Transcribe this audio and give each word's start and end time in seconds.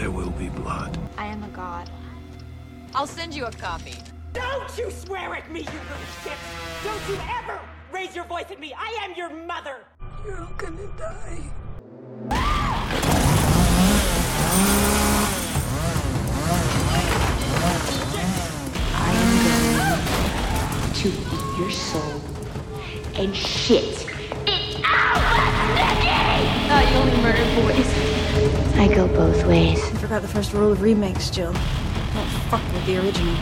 there 0.00 0.10
will 0.10 0.30
be 0.30 0.48
blood. 0.48 0.98
I 1.18 1.26
am 1.26 1.42
a 1.42 1.48
god. 1.48 1.90
I'll 2.94 3.06
send 3.06 3.34
you 3.34 3.44
a 3.44 3.52
copy. 3.52 3.92
Don't 4.32 4.78
you 4.78 4.90
swear 4.90 5.34
at 5.34 5.52
me, 5.52 5.60
you 5.60 5.66
little 5.66 6.06
shit! 6.24 6.38
Don't 6.82 7.06
you 7.06 7.18
ever 7.38 7.60
raise 7.92 8.16
your 8.16 8.24
voice 8.24 8.46
at 8.50 8.58
me! 8.58 8.72
I 8.74 8.98
am 9.04 9.12
your 9.14 9.28
mother! 9.28 9.84
You're 10.24 10.48
gonna 10.56 10.86
die. 10.96 11.50
I 18.94 19.12
am 19.22 19.30
going 20.82 20.94
to 20.94 21.08
eat 21.08 21.58
your 21.58 21.70
soul 21.70 22.22
and 23.16 23.36
shit 23.36 23.84
it 23.84 23.90
out, 23.90 24.06
Nikki! 24.06 24.09
Thought 26.70 26.86
you 26.88 26.98
only 26.98 27.18
murdered 27.18 27.50
boys. 27.58 27.90
I 28.78 28.86
go 28.86 29.08
both 29.08 29.44
ways. 29.44 29.82
You 29.90 29.98
forgot 29.98 30.22
the 30.22 30.28
first 30.28 30.52
rule 30.52 30.70
of 30.70 30.82
remakes, 30.82 31.28
Jill. 31.28 31.52
Don't 31.52 32.30
fuck 32.46 32.62
with 32.72 32.86
the 32.86 32.98
original. 32.98 33.34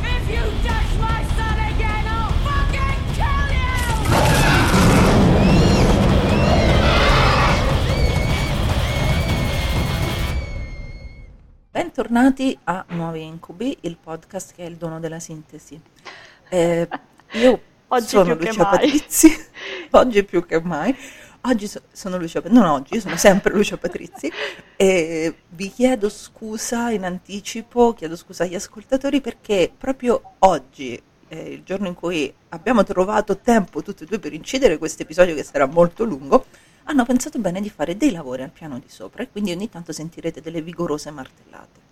If 0.00 0.30
you 0.30 0.40
touch 0.64 0.96
my 0.98 1.22
son 1.36 1.58
again, 1.60 2.06
I'll 2.08 2.32
fucking 2.40 3.04
kill 3.20 3.52
you! 3.52 3.68
Bentornati 11.70 12.58
a 12.64 12.82
Nuovi 12.88 13.24
Incubi, 13.24 13.76
il 13.82 13.98
podcast 14.02 14.54
che 14.54 14.64
è 14.64 14.68
il 14.70 14.76
dono 14.76 15.00
della 15.00 15.20
sintesi. 15.20 15.78
Eh, 16.48 16.88
io 17.32 17.60
Oggi 17.88 18.06
sono 18.06 18.24
più 18.24 18.36
che 18.36 18.46
Lucia 18.46 18.62
mai. 18.62 18.70
Patrizzi, 18.70 19.46
oggi 19.92 20.24
più 20.24 20.46
che 20.46 20.60
mai. 20.62 20.96
Oggi 21.46 21.66
so- 21.66 21.82
sono 21.92 22.16
Lucia, 22.16 22.40
non 22.46 22.64
oggi, 22.64 22.98
sono 23.00 23.18
sempre 23.18 23.52
Lucia 23.52 23.76
Patrizzi 23.76 24.32
e 24.76 25.34
vi 25.50 25.70
chiedo 25.70 26.08
scusa 26.08 26.88
in 26.88 27.04
anticipo, 27.04 27.92
chiedo 27.92 28.16
scusa 28.16 28.44
agli 28.44 28.54
ascoltatori 28.54 29.20
perché 29.20 29.70
proprio 29.76 30.36
oggi, 30.38 30.98
eh, 31.28 31.50
il 31.50 31.62
giorno 31.62 31.88
in 31.88 31.94
cui 31.94 32.32
abbiamo 32.48 32.82
trovato 32.82 33.36
tempo 33.36 33.82
tutti 33.82 34.04
e 34.04 34.06
due 34.06 34.18
per 34.18 34.32
incidere 34.32 34.78
questo 34.78 35.02
episodio 35.02 35.34
che 35.34 35.42
sarà 35.42 35.66
molto 35.66 36.04
lungo, 36.04 36.46
hanno 36.84 37.04
pensato 37.04 37.38
bene 37.38 37.60
di 37.60 37.68
fare 37.68 37.94
dei 37.98 38.10
lavori 38.10 38.40
al 38.40 38.50
piano 38.50 38.78
di 38.78 38.88
sopra 38.88 39.22
e 39.22 39.28
quindi 39.30 39.52
ogni 39.52 39.68
tanto 39.68 39.92
sentirete 39.92 40.40
delle 40.40 40.62
vigorose 40.62 41.10
martellate. 41.10 41.82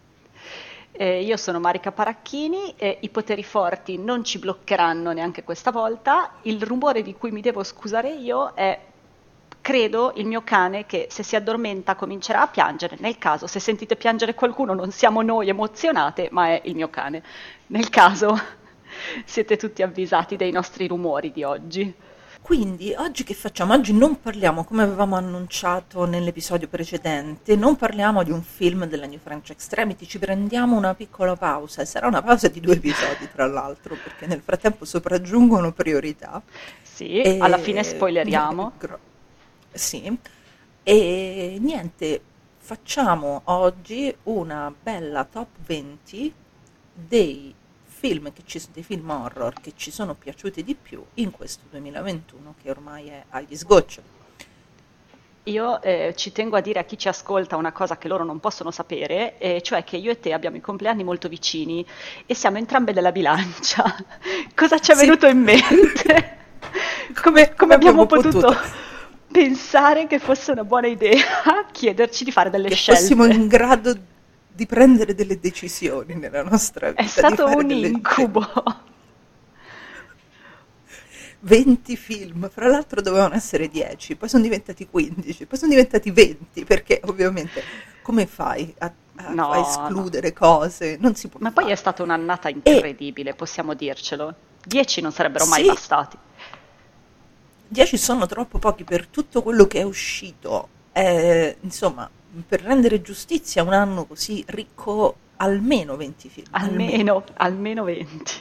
Eh, 0.92 1.22
io 1.22 1.36
sono 1.36 1.60
Marica 1.60 1.92
Paracchini 1.92 2.74
e 2.76 2.98
i 3.00 3.08
poteri 3.10 3.42
forti 3.42 3.98
non 3.98 4.24
ci 4.24 4.38
bloccheranno 4.38 5.12
neanche 5.12 5.42
questa 5.42 5.70
volta. 5.70 6.36
Il 6.42 6.62
rumore 6.62 7.02
di 7.02 7.14
cui 7.14 7.30
mi 7.30 7.40
devo 7.40 7.62
scusare 7.62 8.12
io 8.12 8.52
è, 8.54 8.78
credo, 9.62 10.12
il 10.16 10.26
mio 10.26 10.42
cane 10.42 10.84
che 10.84 11.06
se 11.10 11.22
si 11.22 11.36
addormenta 11.36 11.94
comincerà 11.94 12.42
a 12.42 12.48
piangere. 12.48 12.96
Nel 13.00 13.16
caso, 13.16 13.46
se 13.46 13.60
sentite 13.60 13.96
piangere 13.96 14.34
qualcuno, 14.34 14.74
non 14.74 14.90
siamo 14.90 15.22
noi 15.22 15.48
emozionate, 15.48 16.28
ma 16.30 16.48
è 16.48 16.60
il 16.64 16.74
mio 16.74 16.90
cane. 16.90 17.22
Nel 17.68 17.88
caso, 17.88 18.38
siete 19.24 19.56
tutti 19.56 19.82
avvisati 19.82 20.36
dei 20.36 20.50
nostri 20.52 20.86
rumori 20.86 21.32
di 21.32 21.44
oggi. 21.44 21.94
Quindi 22.42 22.92
oggi 22.98 23.22
che 23.22 23.34
facciamo? 23.34 23.72
Oggi 23.72 23.92
non 23.92 24.20
parliamo, 24.20 24.64
come 24.64 24.82
avevamo 24.82 25.14
annunciato 25.14 26.04
nell'episodio 26.06 26.66
precedente, 26.66 27.54
non 27.54 27.76
parliamo 27.76 28.24
di 28.24 28.32
un 28.32 28.42
film 28.42 28.84
della 28.86 29.06
New 29.06 29.20
French 29.22 29.50
Extremity, 29.50 30.06
ci 30.06 30.18
prendiamo 30.18 30.76
una 30.76 30.92
piccola 30.92 31.36
pausa, 31.36 31.82
e 31.82 31.84
sarà 31.86 32.08
una 32.08 32.20
pausa 32.20 32.48
di 32.48 32.58
due 32.58 32.74
episodi 32.74 33.28
tra 33.32 33.46
l'altro, 33.46 33.94
perché 33.94 34.26
nel 34.26 34.42
frattempo 34.44 34.84
sopraggiungono 34.84 35.70
priorità. 35.72 36.42
Sì, 36.82 37.22
E- 37.22 37.38
alla 37.38 37.58
fine 37.58 37.84
spoileriamo. 37.84 38.72
Gro- 38.76 38.98
Sì, 39.72 40.18
e 40.82 41.56
niente, 41.60 42.22
facciamo 42.58 43.42
oggi 43.46 44.14
una 44.24 44.72
bella 44.78 45.24
top 45.24 45.48
20 45.58 46.34
dei 46.92 47.54
film, 47.84 48.32
che 48.32 48.42
ci, 48.44 48.60
dei 48.72 48.82
film 48.82 49.08
horror 49.10 49.60
che 49.60 49.72
ci 49.76 49.90
sono 49.90 50.14
piaciuti 50.14 50.62
di 50.64 50.74
più 50.74 51.04
in 51.14 51.30
questo 51.30 51.66
2021 51.70 52.54
che 52.60 52.70
ormai 52.70 53.08
è 53.08 53.24
agli 53.30 53.56
sgoccioli. 53.56 54.08
Io 55.46 55.82
eh, 55.82 56.14
ci 56.16 56.30
tengo 56.30 56.56
a 56.56 56.60
dire 56.60 56.78
a 56.78 56.84
chi 56.84 56.96
ci 56.96 57.08
ascolta 57.08 57.56
una 57.56 57.72
cosa 57.72 57.98
che 57.98 58.06
loro 58.06 58.22
non 58.24 58.38
possono 58.38 58.70
sapere, 58.70 59.38
e 59.38 59.60
cioè 59.60 59.82
che 59.82 59.96
io 59.96 60.12
e 60.12 60.20
te 60.20 60.32
abbiamo 60.32 60.56
i 60.56 60.60
compleanni 60.60 61.02
molto 61.02 61.28
vicini 61.28 61.84
e 62.26 62.34
siamo 62.34 62.58
entrambe 62.58 62.92
della 62.92 63.10
bilancia. 63.10 63.82
cosa 64.54 64.78
ci 64.78 64.92
è 64.92 64.94
Sì. 64.94 65.00
venuto 65.00 65.26
in 65.26 65.38
mente? 65.40 66.36
come, 67.20 67.54
come 67.54 67.74
abbiamo, 67.74 68.06
potuto, 68.06 68.56
pensare 69.32 70.06
che 70.06 70.18
fosse 70.20 70.52
una 70.52 70.64
buona 70.64 70.86
idea 70.86 71.24
chiederci 71.72 72.22
di 72.24 72.30
fare 72.30 72.50
delle 72.50 72.68
Che 72.68 72.74
scelte? 72.76 73.00
fossimo 73.00 73.24
in 73.24 73.48
grado 73.48 73.96
di 74.54 74.66
prendere 74.66 75.14
delle 75.14 75.40
decisioni 75.40 76.14
nella 76.14 76.42
nostra 76.42 76.90
vita. 76.90 77.02
È 77.02 77.06
stato 77.06 77.46
un 77.46 77.70
incubo. 77.70 78.46
20 81.44 81.96
film, 81.96 82.48
fra 82.50 82.68
l'altro 82.68 83.00
dovevano 83.00 83.34
essere 83.34 83.68
10, 83.68 84.14
poi 84.16 84.28
sono 84.28 84.42
diventati 84.44 84.86
15, 84.88 85.46
poi 85.46 85.58
sono 85.58 85.70
diventati 85.70 86.10
20, 86.12 86.64
perché 86.64 87.00
ovviamente 87.04 87.62
come 88.00 88.26
fai 88.26 88.72
a, 88.78 88.92
a- 89.16 89.28
No, 89.32 89.50
a 89.50 89.58
escludere 89.58 90.32
cose? 90.32 90.96
Non 91.00 91.14
si 91.16 91.28
può 91.28 91.40
Ma 91.40 91.50
poi 91.50 91.64
fare. 91.64 91.74
è 91.74 91.76
stata 91.76 92.02
un'annata 92.02 92.48
incredibile, 92.48 93.34
possiamo 93.34 93.74
dircelo. 93.74 94.34
Dieci 94.64 95.00
non 95.00 95.10
sarebbero 95.10 95.46
mai 95.46 95.62
Sì. 95.62 95.66
bastati. 95.66 96.16
10 97.72 97.96
sono 97.96 98.26
troppo 98.26 98.58
pochi 98.58 98.84
per 98.84 99.06
tutto 99.06 99.42
quello 99.42 99.66
che 99.66 99.80
è 99.80 99.82
uscito. 99.82 100.68
Eh, 100.92 101.56
insomma, 101.60 102.08
per 102.46 102.60
rendere 102.60 103.00
giustizia 103.00 103.62
a 103.62 103.64
un 103.64 103.72
anno 103.72 104.04
così 104.04 104.44
ricco, 104.48 105.16
almeno 105.36 105.96
20 105.96 106.28
film. 106.28 106.46
Almeno, 106.50 107.24
almeno 107.32 107.84
20. 107.84 108.32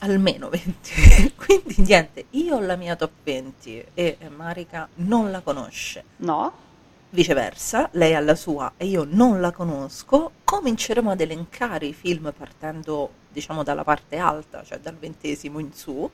almeno 0.00 0.48
20. 0.48 1.32
Quindi 1.38 1.76
niente, 1.82 2.24
io 2.30 2.56
ho 2.56 2.60
la 2.60 2.74
mia 2.74 2.96
top 2.96 3.12
20 3.22 3.86
e 3.94 4.18
Marica 4.34 4.88
non 4.96 5.30
la 5.30 5.40
conosce. 5.40 6.02
No? 6.16 6.64
Viceversa, 7.10 7.90
lei 7.92 8.12
ha 8.16 8.20
la 8.20 8.34
sua 8.34 8.72
e 8.76 8.86
io 8.86 9.06
non 9.08 9.40
la 9.40 9.52
conosco. 9.52 10.32
Cominceremo 10.42 11.12
ad 11.12 11.20
elencare 11.20 11.86
i 11.86 11.92
film 11.92 12.32
partendo, 12.36 13.08
diciamo, 13.30 13.62
dalla 13.62 13.84
parte 13.84 14.16
alta, 14.16 14.64
cioè 14.64 14.80
dal 14.80 14.96
ventesimo 14.96 15.60
in 15.60 15.72
su. 15.72 16.10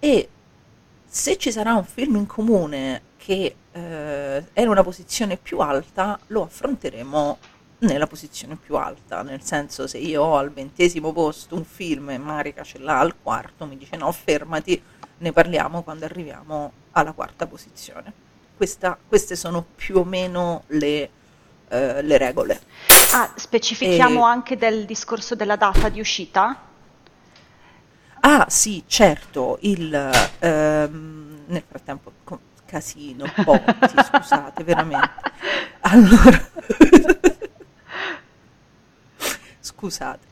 E 0.00 0.28
se 1.14 1.36
ci 1.36 1.52
sarà 1.52 1.74
un 1.74 1.84
film 1.84 2.16
in 2.16 2.26
comune 2.26 3.02
che 3.16 3.54
eh, 3.70 4.52
è 4.52 4.60
in 4.60 4.68
una 4.68 4.82
posizione 4.82 5.36
più 5.36 5.60
alta, 5.60 6.18
lo 6.26 6.42
affronteremo 6.42 7.38
nella 7.78 8.08
posizione 8.08 8.56
più 8.56 8.74
alta. 8.74 9.22
Nel 9.22 9.40
senso, 9.40 9.86
se 9.86 9.98
io 9.98 10.24
ho 10.24 10.36
al 10.36 10.50
ventesimo 10.50 11.12
posto 11.12 11.54
un 11.54 11.64
film 11.64 12.10
e 12.10 12.18
Marica 12.18 12.64
ce 12.64 12.78
l'ha 12.80 12.98
al 12.98 13.14
quarto, 13.22 13.64
mi 13.64 13.76
dice 13.76 13.96
no, 13.96 14.10
fermati, 14.10 14.82
ne 15.18 15.30
parliamo 15.30 15.82
quando 15.84 16.04
arriviamo 16.04 16.72
alla 16.90 17.12
quarta 17.12 17.46
posizione. 17.46 18.12
Questa- 18.56 18.98
queste 19.06 19.36
sono 19.36 19.64
più 19.72 19.98
o 19.98 20.04
meno 20.04 20.64
le, 20.66 21.10
eh, 21.68 22.02
le 22.02 22.18
regole. 22.18 22.60
Ah, 23.12 23.32
specifichiamo 23.36 24.26
E- 24.26 24.30
anche 24.30 24.56
del 24.56 24.84
discorso 24.84 25.36
della 25.36 25.54
data 25.54 25.88
di 25.88 26.00
uscita? 26.00 26.72
Ah 28.26 28.46
sì, 28.48 28.82
certo, 28.86 29.58
il, 29.62 29.92
ehm, 30.38 31.42
nel 31.46 31.62
frattempo, 31.66 32.12
co- 32.24 32.40
casino, 32.64 33.26
botti, 33.44 33.96
scusate, 34.02 34.64
veramente. 34.64 35.10
Allora, 35.86 36.40
scusate. 39.60 40.26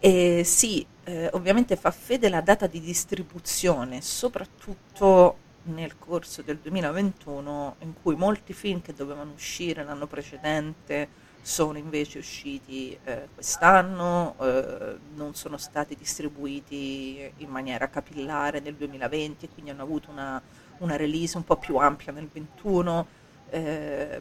Eh, 0.00 0.42
sì, 0.44 0.86
eh, 1.04 1.28
ovviamente 1.32 1.76
fa 1.76 1.90
fede 1.90 2.28
la 2.28 2.40
data 2.40 2.66
di 2.66 2.80
distribuzione, 2.80 4.00
soprattutto 4.00 5.36
nel 5.64 5.98
corso 5.98 6.42
del 6.42 6.58
2021, 6.58 7.76
in 7.80 7.94
cui 8.00 8.14
molti 8.16 8.52
film 8.52 8.80
che 8.80 8.94
dovevano 8.94 9.32
uscire 9.32 9.82
l'anno 9.84 10.06
precedente 10.06 11.08
sono 11.48 11.78
invece 11.78 12.18
usciti 12.18 12.96
eh, 13.04 13.26
quest'anno, 13.32 14.34
eh, 14.38 14.98
non 15.14 15.34
sono 15.34 15.56
stati 15.56 15.96
distribuiti 15.96 17.32
in 17.38 17.48
maniera 17.48 17.88
capillare 17.88 18.60
nel 18.60 18.74
2020 18.74 19.46
e 19.46 19.48
quindi 19.48 19.70
hanno 19.70 19.82
avuto 19.82 20.10
una, 20.10 20.40
una 20.78 20.96
release 20.96 21.38
un 21.38 21.44
po' 21.44 21.56
più 21.56 21.76
ampia 21.76 22.12
nel 22.12 22.28
2021. 22.30 23.06
Eh, 23.50 24.20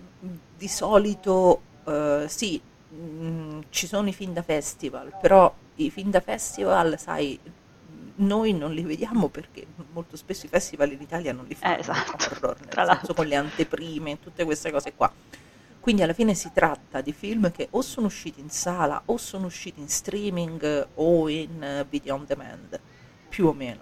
di 0.55 0.67
solito 0.69 1.61
eh, 1.85 2.25
sì, 2.29 2.61
mh, 2.61 3.59
ci 3.71 3.87
sono 3.87 4.07
i 4.07 4.13
film 4.13 4.31
da 4.31 4.41
festival, 4.41 5.13
però 5.19 5.53
i 5.75 5.91
film 5.91 6.09
da 6.09 6.21
festival, 6.21 6.97
sai, 6.97 7.37
noi 8.15 8.53
non 8.53 8.73
li 8.73 8.83
vediamo 8.83 9.27
perché 9.27 9.65
molto 9.91 10.15
spesso 10.15 10.45
i 10.45 10.49
festival 10.49 10.93
in 10.93 11.01
Italia 11.01 11.33
non 11.33 11.43
li 11.45 11.55
fanno 11.55 11.75
Eh, 11.75 11.79
esatto, 11.79 12.25
horror, 12.31 12.57
nel 12.73 12.97
senso 12.97 13.13
con 13.13 13.27
le 13.27 13.35
anteprime, 13.35 14.17
tutte 14.21 14.45
queste 14.45 14.71
cose 14.71 14.93
qua. 14.93 15.11
Quindi 15.87 16.03
alla 16.03 16.13
fine 16.13 16.33
si 16.33 16.51
tratta 16.53 16.99
di 16.99 17.13
film 17.13 17.49
che 17.49 17.69
o 17.71 17.81
sono 17.81 18.07
usciti 18.07 18.41
in 18.41 18.49
sala 18.49 19.03
o 19.05 19.15
sono 19.15 19.45
usciti 19.45 19.79
in 19.79 19.87
streaming 19.87 20.85
o 20.95 21.29
in 21.29 21.63
eh, 21.63 21.85
video 21.89 22.15
on 22.15 22.25
demand, 22.27 22.77
più 23.29 23.47
o 23.47 23.53
meno, 23.53 23.79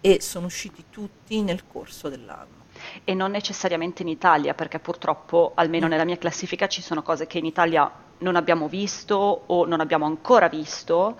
e 0.00 0.22
sono 0.22 0.46
usciti 0.46 0.84
tutti 0.88 1.42
nel 1.42 1.66
corso 1.66 2.08
dell'anno. 2.08 2.64
e 3.04 3.12
non 3.12 3.32
necessariamente 3.32 4.00
in 4.00 4.08
Italia, 4.08 4.54
perché 4.54 4.78
purtroppo, 4.78 5.52
almeno 5.54 5.88
nella 5.88 6.06
mia 6.06 6.16
classifica, 6.16 6.68
ci 6.68 6.80
sono 6.80 7.02
cose 7.02 7.26
che 7.26 7.36
in 7.36 7.44
Italia 7.44 7.92
non 8.20 8.34
abbiamo 8.34 8.66
visto 8.66 9.42
o 9.44 9.66
non 9.66 9.80
abbiamo 9.80 10.06
ancora 10.06 10.48
visto. 10.48 11.18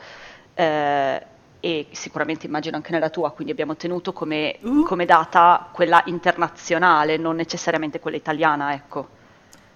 Eh, 0.55 1.27
e 1.61 1.87
sicuramente 1.91 2.47
immagino 2.47 2.77
anche 2.77 2.93
nella 2.93 3.11
tua, 3.11 3.33
quindi 3.33 3.53
abbiamo 3.53 3.77
tenuto 3.77 4.15
come, 4.15 4.57
Uh. 4.63 4.83
come 4.85 5.05
data 5.05 5.69
quella 5.75 6.03
internazionale, 6.07 7.19
non 7.19 7.37
necessariamente 7.37 8.01
quella 8.01 8.17
italiana, 8.17 8.73
ecco. 8.73 9.21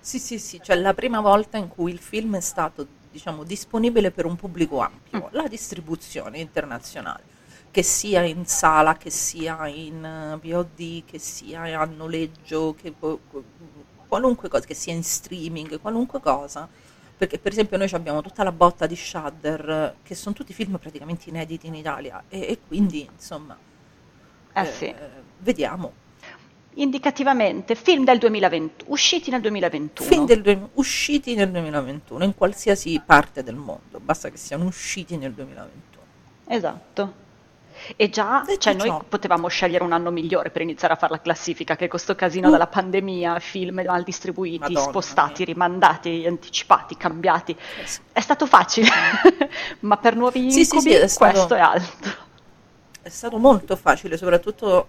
Sì, 0.06 0.20
sì, 0.20 0.38
sì, 0.38 0.60
cioè 0.62 0.76
la 0.76 0.94
prima 0.94 1.20
volta 1.20 1.56
in 1.56 1.66
cui 1.66 1.90
il 1.90 1.98
film 1.98 2.36
è 2.36 2.40
stato, 2.40 2.86
diciamo, 3.10 3.42
disponibile 3.42 4.12
per 4.12 4.24
un 4.24 4.36
pubblico 4.36 4.78
ampio, 4.78 5.28
la 5.32 5.48
distribuzione 5.48 6.38
internazionale, 6.38 7.24
che 7.72 7.82
sia 7.82 8.22
in 8.22 8.46
sala, 8.46 8.96
che 8.96 9.10
sia 9.10 9.66
in 9.66 10.04
eh, 10.04 10.38
VOD, 10.40 11.04
che 11.04 11.18
sia 11.18 11.80
a 11.80 11.84
noleggio, 11.86 12.74
che 12.80 12.94
qualunque 14.06 14.48
cosa, 14.48 14.64
che 14.64 14.74
sia 14.74 14.92
in 14.92 15.02
streaming, 15.02 15.80
qualunque 15.80 16.20
cosa. 16.20 16.68
Perché 17.16 17.38
per 17.40 17.50
esempio 17.52 17.76
noi 17.76 17.90
abbiamo 17.92 18.22
tutta 18.22 18.44
la 18.44 18.52
botta 18.52 18.86
di 18.86 18.94
Shudder, 18.94 19.96
che 20.02 20.14
sono 20.14 20.34
tutti 20.36 20.52
film 20.52 20.76
praticamente 20.78 21.28
inediti 21.30 21.66
in 21.66 21.74
Italia, 21.74 22.22
e, 22.28 22.40
e 22.42 22.58
quindi 22.64 23.08
insomma, 23.12 23.58
Eh 24.52 24.60
eh, 24.60 24.72
sì. 24.72 24.94
vediamo. 25.38 25.92
Indicativamente, 26.78 27.74
film 27.74 28.04
del 28.04 28.18
2020, 28.18 28.84
usciti 28.88 29.30
nel 29.30 29.40
2021. 29.40 30.08
Film 30.10 30.26
del 30.26 30.68
usciti 30.74 31.34
nel 31.34 31.50
2021 31.50 32.24
in 32.24 32.34
qualsiasi 32.34 33.00
parte 33.04 33.42
del 33.42 33.54
mondo, 33.54 33.98
basta 33.98 34.28
che 34.28 34.36
siano 34.36 34.64
usciti 34.66 35.16
nel 35.16 35.32
2021. 35.32 36.04
Esatto. 36.48 37.24
E 37.94 38.08
già, 38.10 38.42
Detto 38.44 38.58
cioè 38.58 38.74
noi 38.74 38.94
potevamo 39.08 39.48
scegliere 39.48 39.84
un 39.84 39.92
anno 39.92 40.10
migliore 40.10 40.50
per 40.50 40.62
iniziare 40.62 40.92
a 40.94 40.96
fare 40.96 41.12
la 41.12 41.20
classifica, 41.20 41.76
che 41.76 41.88
questo 41.88 42.14
casino 42.14 42.48
Uh. 42.48 42.50
dalla 42.50 42.66
pandemia, 42.66 43.38
film 43.38 43.82
mal 43.84 44.02
distribuiti, 44.02 44.58
Madonna 44.58 44.80
spostati, 44.80 45.44
mia. 45.44 45.52
rimandati, 45.52 46.24
anticipati, 46.26 46.96
cambiati. 46.96 47.56
È 48.12 48.20
stato 48.20 48.46
facile, 48.46 48.88
ma 49.80 49.96
per 49.96 50.14
nuovi 50.14 50.50
Sì, 50.50 50.64
sì, 50.64 50.74
incubi 50.74 50.90
sì, 50.90 50.96
è 50.96 51.06
stato- 51.06 51.32
questo 51.32 51.54
è 51.54 51.60
altro. 51.60 52.24
È 53.00 53.08
stato 53.08 53.38
molto 53.38 53.76
facile, 53.76 54.16
soprattutto 54.16 54.88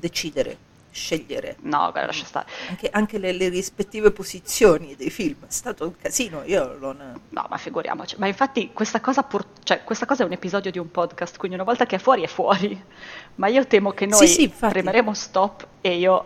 decidere, 0.00 0.56
scegliere 0.90 1.54
No, 1.60 1.78
guarda, 1.92 2.06
lascia 2.06 2.24
stare. 2.24 2.46
anche, 2.68 2.88
anche 2.90 3.18
le, 3.18 3.30
le 3.30 3.48
rispettive 3.48 4.10
posizioni 4.10 4.96
dei 4.96 5.10
film. 5.10 5.36
È 5.46 5.50
stato 5.52 5.84
un 5.86 5.96
casino, 5.96 6.42
io 6.44 6.76
non... 6.80 7.20
No, 7.28 7.46
ma 7.48 7.56
figuriamoci. 7.58 8.16
Ma 8.18 8.26
infatti 8.26 8.70
questa 8.72 9.00
cosa, 9.00 9.22
pur- 9.22 9.46
cioè, 9.62 9.84
questa 9.84 10.04
cosa 10.06 10.24
è 10.24 10.26
un 10.26 10.32
episodio 10.32 10.72
di 10.72 10.78
un 10.80 10.90
podcast, 10.90 11.36
quindi 11.36 11.56
una 11.56 11.64
volta 11.64 11.86
che 11.86 11.94
è 11.96 11.98
fuori 12.00 12.22
è 12.22 12.26
fuori. 12.26 12.82
Ma 13.36 13.46
io 13.46 13.64
temo 13.68 13.92
che 13.92 14.06
noi 14.06 14.26
Sì, 14.26 14.32
sì, 14.34 14.42
infatti. 14.42 14.72
premeremo 14.72 15.14
stop 15.14 15.66
e 15.80 15.96
io 15.96 16.24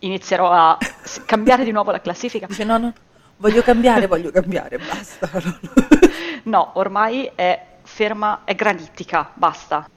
inizierò 0.00 0.50
a 0.50 0.78
cambiare 1.26 1.64
di 1.64 1.72
nuovo 1.72 1.90
la 1.90 2.00
classifica. 2.00 2.46
Dice 2.46 2.62
no, 2.64 2.78
no, 2.78 2.92
voglio 3.38 3.62
cambiare, 3.62 4.06
voglio 4.06 4.30
cambiare, 4.30 4.78
basta. 4.78 5.28
No, 6.44 6.72
ormai 6.74 7.30
è 7.36 7.66
ferma, 7.84 8.40
è 8.44 8.54
granitica, 8.56 9.30
basta. 9.34 9.88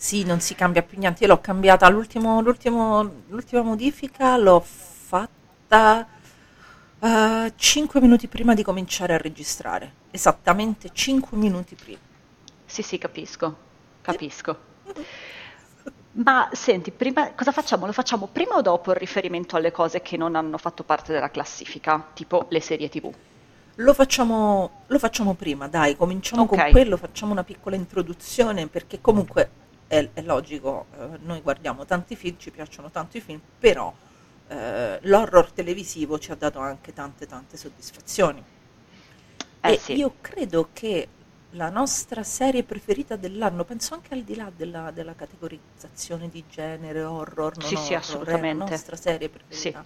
Sì, 0.00 0.22
non 0.22 0.38
si 0.40 0.54
cambia 0.54 0.82
più 0.82 0.96
niente. 0.96 1.24
Io 1.24 1.28
l'ho 1.30 1.40
cambiata 1.40 1.88
l'ultimo, 1.88 2.40
l'ultimo, 2.40 3.02
l'ultima 3.28 3.62
modifica, 3.62 4.36
l'ho 4.36 4.60
fatta 4.64 6.06
5 7.56 8.00
minuti 8.00 8.28
prima 8.28 8.54
di 8.54 8.62
cominciare 8.62 9.14
a 9.14 9.18
registrare. 9.18 9.92
Esattamente 10.12 10.90
5 10.92 11.36
minuti 11.36 11.74
prima. 11.74 11.98
Sì, 12.64 12.82
sì, 12.82 12.96
capisco, 12.96 13.56
capisco. 14.00 14.56
Ma 16.12 16.48
senti, 16.52 16.90
prima, 16.92 17.32
cosa 17.34 17.50
facciamo? 17.52 17.86
Lo 17.86 17.92
facciamo 17.92 18.28
prima 18.30 18.54
o 18.56 18.62
dopo 18.62 18.90
il 18.92 18.96
riferimento 18.96 19.56
alle 19.56 19.72
cose 19.72 20.00
che 20.00 20.16
non 20.16 20.36
hanno 20.36 20.58
fatto 20.58 20.84
parte 20.84 21.12
della 21.12 21.30
classifica, 21.30 22.08
tipo 22.14 22.46
le 22.50 22.60
serie 22.60 22.88
TV? 22.88 23.12
Lo 23.76 23.94
facciamo, 23.94 24.82
lo 24.86 24.98
facciamo 24.98 25.34
prima, 25.34 25.68
dai, 25.68 25.96
cominciamo 25.96 26.42
Ok. 26.42 26.48
con 26.48 26.70
quello, 26.70 26.96
facciamo 26.96 27.30
una 27.32 27.44
piccola 27.44 27.76
introduzione 27.76 28.66
perché 28.66 29.00
comunque 29.00 29.50
è, 29.88 30.08
è 30.12 30.22
logico, 30.22 30.86
eh, 30.96 31.18
noi 31.22 31.40
guardiamo 31.40 31.84
tanti 31.84 32.14
film, 32.14 32.36
ci 32.38 32.50
piacciono 32.50 32.90
tanto 32.90 33.16
i 33.16 33.20
film, 33.20 33.40
però 33.58 33.92
eh, 34.48 34.98
l'horror 35.02 35.50
televisivo 35.52 36.18
ci 36.18 36.30
ha 36.30 36.36
dato 36.36 36.58
anche 36.60 36.92
tante 36.92 37.26
tante 37.26 37.56
soddisfazioni. 37.56 38.44
Eh 39.60 39.72
e 39.72 39.78
sì. 39.78 39.96
io 39.96 40.14
credo 40.20 40.68
che 40.72 41.08
la 41.52 41.70
nostra 41.70 42.22
serie 42.22 42.62
preferita 42.62 43.16
dell'anno, 43.16 43.64
penso 43.64 43.94
anche 43.94 44.14
al 44.14 44.22
di 44.22 44.36
là 44.36 44.52
della, 44.54 44.90
della 44.90 45.14
categorizzazione 45.14 46.28
di 46.28 46.44
genere, 46.48 47.02
horror, 47.02 47.56
non 47.56 47.66
Sì, 47.66 47.76
sì, 47.76 47.94
horror, 47.94 47.96
assolutamente. 47.96 48.48
è 48.50 48.54
la 48.54 48.70
nostra 48.70 48.96
serie 48.96 49.28
preferita. 49.28 49.84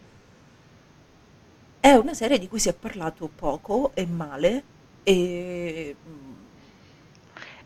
È 1.80 1.92
una 1.94 2.14
serie 2.14 2.38
di 2.38 2.48
cui 2.48 2.58
si 2.60 2.68
è 2.68 2.74
parlato 2.74 3.28
poco 3.28 3.90
e 3.94 4.06
male 4.06 4.62
e, 5.02 5.96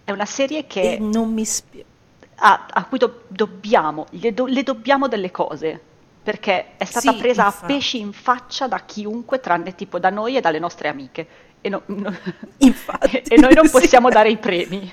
È 0.05 0.11
una 0.11 0.25
serie 0.25 0.67
che 0.67 0.99
non 0.99 1.33
mi 1.33 1.45
spiace. 1.45 1.96
A, 2.37 2.67
a 2.71 2.85
cui 2.87 2.99
do- 2.99 3.25
dobbiamo, 3.29 4.07
le, 4.11 4.33
do- 4.35 4.47
le 4.47 4.63
dobbiamo 4.63 5.09
delle 5.09 5.31
cose, 5.31 5.81
perché 6.23 6.77
è 6.77 6.85
stata 6.85 7.13
Sì, 7.13 7.17
presa 7.17 7.45
infatti. 7.45 7.65
a 7.65 7.77
pesci 7.77 7.99
in 8.01 8.13
faccia 8.13 8.69
da 8.69 8.81
chiunque, 8.85 9.41
tranne 9.41 9.75
tipo 9.75 9.99
da 9.99 10.11
noi 10.11 10.37
e 10.37 10.41
dalle 10.41 10.59
nostre 10.59 10.89
amiche. 10.89 11.27
E, 11.61 11.69
no- 11.69 11.83
no- 11.87 12.15
Infatti, 12.59 13.23
e 13.29 13.37
noi 13.39 13.55
non 13.55 13.69
sì. 13.71 13.71
possiamo 13.71 14.11
dare 14.11 14.31
i 14.31 14.39
premi. 14.39 14.93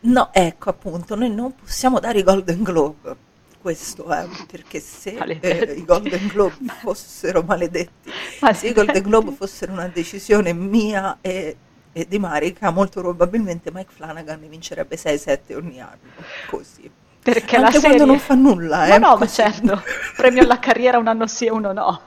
No, 0.00 0.30
ecco 0.32 0.70
appunto, 0.70 1.14
noi 1.14 1.30
non 1.30 1.54
possiamo 1.54 2.00
dare 2.00 2.18
i 2.20 2.22
Golden 2.22 2.62
Globe. 2.62 3.16
Questo 3.60 4.06
è 4.10 4.26
perché 4.46 4.80
se 4.80 5.22
eh, 5.40 5.74
i 5.76 5.84
Golden 5.84 6.26
Globe 6.28 6.56
fossero 6.80 7.42
maledetti, 7.42 8.12
Maledetti. 8.40 8.52
se 8.52 8.68
i 8.68 8.72
Golden 8.72 9.02
Globe 9.02 9.32
fossero 9.32 9.72
una 9.72 9.88
decisione 9.88 10.52
mia 10.52 11.18
e, 11.20 11.56
e 12.00 12.06
di 12.08 12.18
Marica, 12.18 12.70
molto 12.70 13.00
probabilmente 13.00 13.70
Mike 13.72 13.92
Flanagan 13.92 14.40
ne 14.40 14.48
vincerebbe 14.48 14.96
6-7 14.96 15.54
ogni 15.54 15.80
anno. 15.80 16.14
Così. 16.46 16.90
Perché 17.20 17.56
Anche 17.56 17.78
la 17.78 17.80
quando 17.80 18.04
serie... 18.04 18.04
non 18.04 18.18
fa 18.18 18.34
nulla, 18.34 18.86
Ma 18.86 18.94
eh, 18.94 18.98
no, 18.98 19.16
ma 19.16 19.26
così. 19.26 19.28
certo, 19.28 19.82
premio 20.14 20.42
alla 20.42 20.58
carriera 20.58 20.98
un 20.98 21.08
anno 21.08 21.26
sì 21.26 21.46
e 21.46 21.50
uno 21.50 21.72
no. 21.72 22.00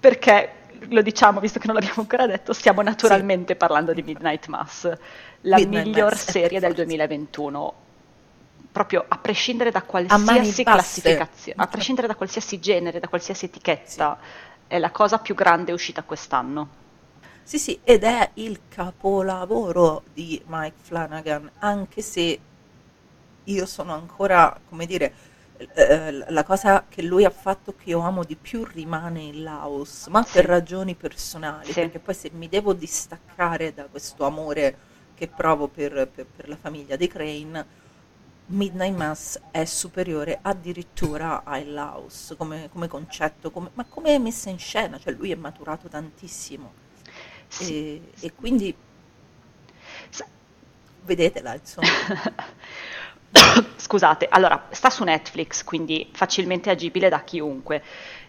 Perché, 0.00 0.52
lo 0.88 1.02
diciamo, 1.02 1.40
visto 1.40 1.58
che 1.58 1.66
non 1.66 1.76
l'abbiamo 1.76 2.00
ancora 2.00 2.26
detto, 2.26 2.52
stiamo 2.52 2.82
naturalmente 2.82 3.56
parlando 3.56 3.92
di 3.92 4.02
Midnight 4.02 4.46
Mass, 4.46 4.90
la 5.42 5.58
Midnight 5.58 5.86
miglior 5.86 6.12
Mass, 6.12 6.28
eh, 6.28 6.30
serie 6.32 6.60
del 6.60 6.70
forza. 6.70 6.84
2021. 6.84 7.74
Proprio 8.72 9.04
a 9.08 9.18
prescindere 9.18 9.70
da 9.70 9.82
qualsiasi 9.82 10.64
classificazione, 10.64 11.62
a 11.62 11.66
prescindere 11.66 12.06
da 12.06 12.14
qualsiasi 12.14 12.58
genere, 12.60 13.00
da 13.00 13.08
qualsiasi 13.08 13.46
etichetta, 13.46 14.18
è 14.66 14.78
la 14.78 14.90
cosa 14.90 15.18
più 15.18 15.34
grande 15.34 15.72
uscita 15.72 16.02
quest'anno. 16.02 16.84
Sì, 17.48 17.58
sì, 17.58 17.78
ed 17.84 18.02
è 18.02 18.30
il 18.34 18.62
capolavoro 18.68 20.02
di 20.12 20.42
Mike 20.46 20.76
Flanagan, 20.82 21.48
anche 21.60 22.02
se 22.02 22.40
io 23.44 23.66
sono 23.66 23.92
ancora, 23.94 24.58
come 24.68 24.86
dire, 24.86 25.14
eh, 25.74 26.10
la 26.30 26.42
cosa 26.44 26.84
che 26.88 27.02
lui 27.02 27.24
ha 27.24 27.30
fatto 27.30 27.74
che 27.76 27.90
io 27.90 28.00
amo 28.00 28.24
di 28.24 28.36
più 28.36 28.64
rimane 28.64 29.20
in 29.22 29.42
Laos, 29.44 30.06
ma 30.08 30.24
Sì. 30.24 30.32
per 30.32 30.44
ragioni 30.46 30.94
personali, 30.96 31.72
Sì. 31.72 31.80
perché 31.80 31.98
poi 32.00 32.14
se 32.14 32.30
mi 32.32 32.48
devo 32.48 32.72
distaccare 32.72 33.72
da 33.72 33.86
questo 33.86 34.24
amore 34.24 34.76
che 35.14 35.28
provo 35.28 35.68
per, 35.68 36.08
per- 36.12 36.26
per 36.26 36.48
la 36.48 36.56
famiglia 36.56 36.96
dei 36.96 37.08
Crane, 37.08 37.66
Midnight 38.48 38.94
Mass 38.96 39.40
è 39.50 39.64
superiore 39.64 40.38
addirittura 40.42 41.42
a 41.44 41.58
Il 41.58 41.72
Laos 41.72 42.34
come, 42.36 42.68
come 42.70 42.88
concetto, 42.88 43.50
come- 43.50 43.70
ma 43.74 43.84
come 43.84 44.18
messa 44.18 44.50
in 44.50 44.58
scena, 44.58 44.98
cioè 44.98 45.12
lui 45.14 45.30
è 45.32 45.34
maturato 45.36 45.88
tantissimo. 45.88 46.84
Sì. 47.48 48.02
E, 48.20 48.26
e 48.26 48.32
quindi 48.34 48.74
vedetela, 51.06 51.54
insomma. 51.54 51.86
Scusate, 53.76 54.26
allora 54.28 54.66
sta 54.70 54.90
su 54.90 55.04
Netflix, 55.04 55.64
quindi 55.64 56.10
facilmente 56.12 56.68
agibile 56.68 57.08
da 57.08 57.22
chiunque 57.22 57.82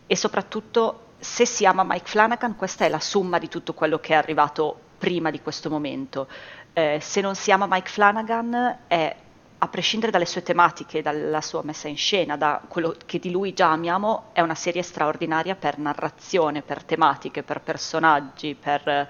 e 0.06 0.16
soprattutto 0.16 1.06
se 1.20 1.46
si 1.46 1.66
ama 1.66 1.84
Mike 1.84 2.06
Flanagan, 2.08 2.56
questa 2.56 2.86
è 2.86 2.90
la 2.90 3.00
somma 3.00 3.40
di 3.40 3.50
tutto 3.50 3.74
quello 3.74 4.00
che 4.00 4.14
è 4.14 4.16
arrivato 4.16 4.80
prima 4.98 5.32
di 5.32 5.42
questo 5.42 5.70
momento. 5.70 6.28
Eh, 6.74 7.00
se 7.02 7.22
non 7.22 7.36
si 7.36 7.52
ama 7.52 7.66
Mike 7.68 7.90
Flanagan 7.90 8.80
è 8.88 9.16
a 9.60 9.68
prescindere 9.68 10.12
dalle 10.12 10.26
sue 10.26 10.44
tematiche, 10.44 11.02
dalla 11.02 11.42
sua 11.42 11.64
messa 11.64 11.88
in 11.88 11.98
scena, 11.98 12.38
da 12.38 12.62
quello 12.68 12.96
che 13.06 13.20
di 13.20 13.32
lui 13.32 13.54
già 13.54 13.72
amiamo, 13.72 14.30
è 14.34 14.42
una 14.42 14.56
serie 14.56 14.84
straordinaria 14.84 15.56
per 15.56 15.80
narrazione, 15.80 16.62
per 16.62 16.84
tematiche, 16.84 17.44
per 17.44 17.62
personaggi, 17.62 18.56
per... 18.56 19.10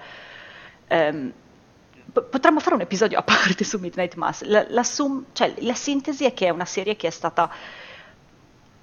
ehm, 0.86 1.32
potremmo 2.12 2.60
fare 2.60 2.74
un 2.74 2.80
episodio 2.80 3.18
a 3.18 3.22
parte 3.22 3.64
su 3.64 3.78
Midnight 3.78 4.14
Mass. 4.14 4.42
La, 4.42 4.64
la 4.68 4.82
sum- 4.82 5.26
cioè, 5.32 5.54
la 5.58 5.74
sintesi 5.74 6.24
è 6.24 6.32
che 6.32 6.46
è 6.46 6.50
una 6.50 6.64
serie 6.64 6.96
che 6.96 7.08
è 7.08 7.10
stata 7.10 7.50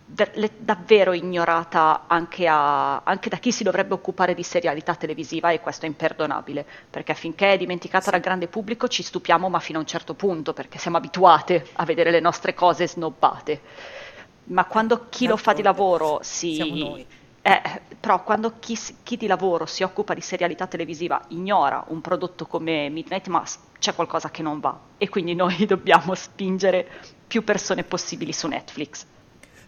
davvero 0.05 1.13
ignorata 1.13 2.03
anche, 2.07 2.47
a- 2.47 3.01
anche 3.01 3.29
da 3.29 3.37
chi 3.37 3.51
si 3.51 3.63
dovrebbe 3.63 3.95
occupare 3.95 4.35
di 4.35 4.43
serialità 4.43 4.95
televisiva 4.95 5.49
e 5.49 5.59
questo 5.59 5.85
è 5.85 5.89
imperdonabile, 5.89 6.65
perché 6.89 7.15
finché 7.15 7.53
è 7.53 7.57
dimenticata 7.57 8.11
dal 8.11 8.19
grande 8.19 8.47
pubblico 8.47 8.87
ci 8.87 9.01
stupiamo 9.01 9.49
ma 9.49 9.59
fino 9.59 9.79
a 9.79 9.81
un 9.81 9.87
certo 9.87 10.13
punto, 10.13 10.53
perché 10.53 10.77
siamo 10.77 10.97
abituate 10.97 11.67
a 11.73 11.85
vedere 11.85 12.11
le 12.11 12.19
nostre 12.19 12.53
cose 12.53 12.87
snobbate. 12.87 13.61
Ma 14.45 14.65
quando 14.65 15.07
chi 15.09 15.25
lo 15.25 15.37
fa 15.37 15.53
di 15.53 15.63
lavoro 15.63 16.19
si... 16.21 16.53
Siamo 16.53 16.75
noi. 16.75 17.05
Eh, 17.41 17.61
però 17.99 18.23
quando 18.23 18.53
chi, 18.57 18.75
chi 19.03 19.17
di 19.17 19.27
lavoro 19.27 19.67
si 19.67 19.83
occupa 19.83 20.15
di 20.15 20.21
serialità 20.21 20.65
televisiva 20.65 21.21
ignora 21.27 21.83
un 21.89 22.01
prodotto 22.01 22.47
come 22.47 22.89
Midnight 22.89 23.27
Mass, 23.27 23.59
c'è 23.77 23.93
qualcosa 23.93 24.31
che 24.31 24.41
non 24.41 24.59
va. 24.59 24.79
E 24.97 25.09
quindi 25.09 25.35
noi 25.35 25.65
dobbiamo 25.65 26.15
spingere 26.15 26.87
più 27.27 27.43
persone 27.43 27.83
possibili 27.83 28.33
su 28.33 28.47
Netflix. 28.47 29.05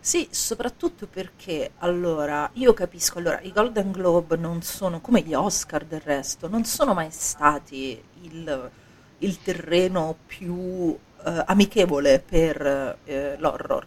Sì, 0.07 0.25
soprattutto 0.31 1.05
perché 1.05 1.71
allora 1.79 2.49
io 2.53 2.71
capisco, 2.73 3.17
allora 3.19 3.41
i 3.41 3.51
Golden 3.51 3.91
Globe 3.91 4.37
non 4.37 4.61
sono 4.61 5.01
come 5.01 5.19
gli 5.21 5.33
Oscar 5.33 5.83
del 5.83 5.99
resto, 5.99 6.47
non 6.47 6.63
sono 6.63 6.93
mai 6.93 7.09
stati 7.11 8.01
il, 8.21 8.71
il 9.17 9.41
terreno 9.41 10.15
più 10.25 10.97
eh, 11.25 11.43
amichevole 11.47 12.19
per 12.25 12.99
eh, 13.03 13.35
l'horror. 13.37 13.85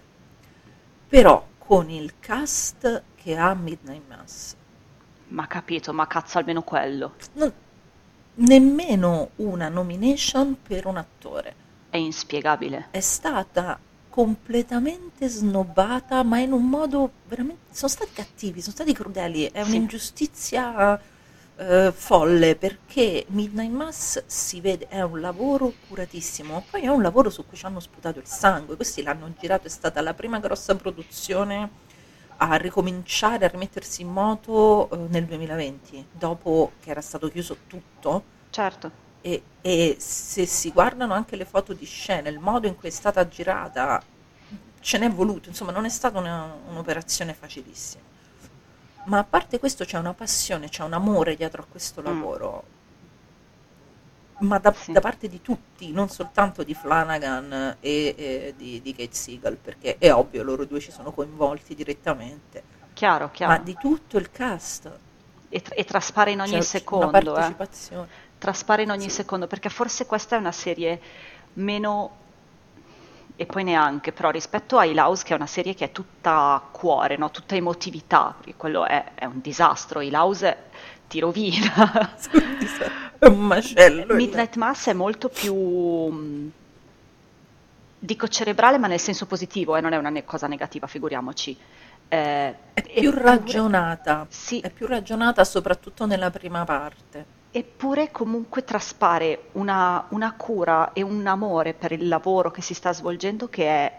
Però 1.09 1.47
con 1.59 1.91
il 1.91 2.15
cast 2.21 3.03
che 3.15 3.37
ha 3.37 3.55
Midnight 3.55 4.07
Mass, 4.07 4.55
Ma 5.29 5.47
capito, 5.47 5.93
ma 5.95 6.07
cazzo 6.07 6.39
almeno 6.39 6.63
quello. 6.63 7.15
non- 7.33 7.53
nemmeno 8.35 9.31
una 9.37 9.69
nomination 9.69 10.61
per 10.63 10.87
un 10.87 10.97
attore. 10.99 11.55
È 11.89 11.97
inspiegabile. 11.97 12.89
è 12.91 13.01
stata 13.01 13.79
completamente 14.21 15.29
snobbata, 15.29 16.23
ma 16.23 16.39
in 16.41 16.53
un 16.53 16.69
modo 16.69 17.11
veramente... 17.27 17.73
Sono 17.73 17.91
stati 17.91 18.11
cattivi, 18.13 18.61
sono 18.61 18.75
stati 18.75 18.93
crudeli, 18.93 19.49
è 19.51 19.63
un'ingiustizia 19.63 21.01
eh, 21.57 21.91
folle 21.91 22.55
perché 22.55 23.25
Midnight 23.29 23.71
Mass 23.71 24.23
si 24.27 24.61
vede, 24.61 24.89
è 24.89 25.01
un 25.01 25.21
lavoro 25.21 25.73
curatissimo, 25.89 26.67
poi 26.71 26.83
è 26.83 26.89
un 26.89 27.01
lavoro 27.01 27.31
su 27.31 27.47
cui 27.47 27.57
ci 27.57 27.65
hanno 27.65 27.81
sputato 27.81 28.19
il 28.19 28.27
sangue, 28.27 28.77
questi 28.77 29.03
l'hanno 29.03 29.33
girato, 29.39 29.69
è 29.69 29.71
stata 29.71 30.03
la 30.03 30.13
prima 30.13 30.39
grossa 30.39 30.77
produzione 30.77 31.89
a 32.37 32.57
ricominciare 32.57 33.47
a 33.47 33.49
rimettersi 33.49 34.03
in 34.03 34.09
moto 34.09 34.91
eh, 34.91 34.97
nel 35.09 35.25
2020, 35.25 36.09
dopo 36.13 36.73
che 36.79 36.91
era 36.91 37.01
stato 37.01 37.29
chiuso 37.29 37.57
tutto 37.67 38.39
Certo. 38.51 39.09
E, 39.21 39.43
e 39.61 39.97
se 39.99 40.47
si 40.47 40.71
guardano 40.73 41.15
anche 41.15 41.37
le 41.37 41.45
foto 41.45 41.73
di 41.73 41.85
scena, 41.87 42.29
il 42.29 42.39
modo 42.39 42.67
in 42.67 42.77
cui 42.77 42.89
è 42.89 42.93
stata 42.93 43.27
girata, 43.29 44.03
ce 44.81 44.99
n'è 44.99 45.11
voluto, 45.11 45.49
insomma 45.49 45.73
non 45.73 45.85
è 45.85 45.89
stata 45.91 46.19
una- 46.19 46.55
un'operazione 46.69 47.35
facilissima. 47.35 48.03
Ma 49.05 49.19
a 49.19 49.25
parte 49.25 49.59
questo 49.59 49.85
c'è 49.85 49.99
una 49.99 50.15
passione, 50.15 50.69
c'è 50.69 50.83
un 50.85 50.93
amore 50.93 51.35
dietro 51.37 51.63
a 51.63 51.67
questo 51.71 52.01
Mm. 52.01 52.05
lavoro, 52.05 52.65
ma 54.41 54.59
da, 54.59 54.73
Sì. 54.73 54.93
da 54.93 55.01
parte 55.01 55.29
di 55.29 55.43
tutti, 55.43 55.93
non 55.93 56.09
soltanto 56.09 56.63
di 56.63 56.73
Flanagan 56.75 57.77
e, 57.81 58.15
e 58.17 58.55
di, 58.57 58.81
di 58.81 58.95
Kate 58.95 59.15
Siegel, 59.15 59.57
perché 59.57 59.99
è 59.99 60.13
ovvio, 60.13 60.43
loro 60.43 60.65
due 60.65 60.81
ci 60.81 60.91
sono 60.91 61.13
coinvolti 61.13 61.75
direttamente, 61.75 62.63
Chiaro, 62.95 63.27
ma 63.27 63.31
chiaro. 63.31 63.63
di 63.63 63.77
tutto 63.79 64.17
il 64.17 64.31
cast. 64.31 64.91
E, 65.53 65.61
tra- 65.63 65.75
e 65.75 65.85
traspare 65.85 66.31
in 66.31 66.41
ogni 66.41 66.49
C'è 66.51 66.55
una 66.57 66.65
secondo, 66.65 67.37
eh. 67.37 67.57
Traspare 68.41 68.83
in 68.83 68.91
ogni 68.91 69.09
Sì. 69.09 69.11
secondo, 69.11 69.47
perché 69.47 69.69
forse 69.71 70.07
questa 70.07 70.37
è 70.37 70.41
una 70.41 70.53
serie 70.53 71.01
meno, 71.55 72.17
e 73.37 73.47
poi 73.47 73.65
neanche, 73.65 74.13
però 74.13 74.31
rispetto 74.31 74.79
a 74.79 74.85
House 74.85 75.25
che 75.25 75.33
è 75.33 75.37
una 75.37 75.47
serie 75.47 75.75
che 75.75 75.87
è 75.87 75.93
tutta 75.93 76.69
cuore, 76.73 77.17
no? 77.17 77.31
tutta 77.31 77.55
emotività, 77.55 78.35
perché 78.37 78.55
quello 78.57 78.85
è, 78.87 79.15
è 79.15 79.25
un 79.25 79.41
disastro, 79.41 80.01
House 80.01 80.69
ti 81.07 81.21
rovina. 81.21 82.17
È 83.19 83.27
un 83.27 83.41
macello. 83.47 84.17
Midnight 84.19 84.57
Mass 84.57 84.89
è 84.89 84.93
molto 84.93 85.31
più, 85.31 85.55
mh, 85.55 86.53
dico 87.99 88.29
cerebrale, 88.29 88.79
ma 88.79 88.87
nel 88.87 89.01
senso 89.01 89.27
positivo, 89.27 89.77
eh, 89.77 89.81
non 89.81 89.93
è 89.93 89.97
una 89.97 90.11
ne- 90.11 90.25
cosa 90.25 90.47
negativa, 90.47 90.87
figuriamoci. 90.87 91.59
Eh, 92.09 92.59
È 92.73 92.83
più 92.83 93.13
ragionata, 93.13 94.29
Sì, 94.29 94.61
è 94.61 94.73
più 94.73 94.87
ragionata 94.87 95.45
soprattutto 95.45 96.07
nella 96.07 96.31
prima 96.31 96.65
parte. 96.65 97.29
Eppure 97.53 98.13
comunque 98.13 98.63
traspare 98.63 99.49
una, 99.53 100.07
una 100.11 100.35
cura 100.35 100.93
e 100.93 101.03
un 101.03 101.27
amore 101.27 101.75
per 101.75 101.91
il 101.91 102.07
lavoro 102.07 102.51
che 102.53 102.63
si 102.63 102.75
sta 102.75 102.93
svolgendo 102.93 103.49
che 103.49 103.67
è, 103.67 103.93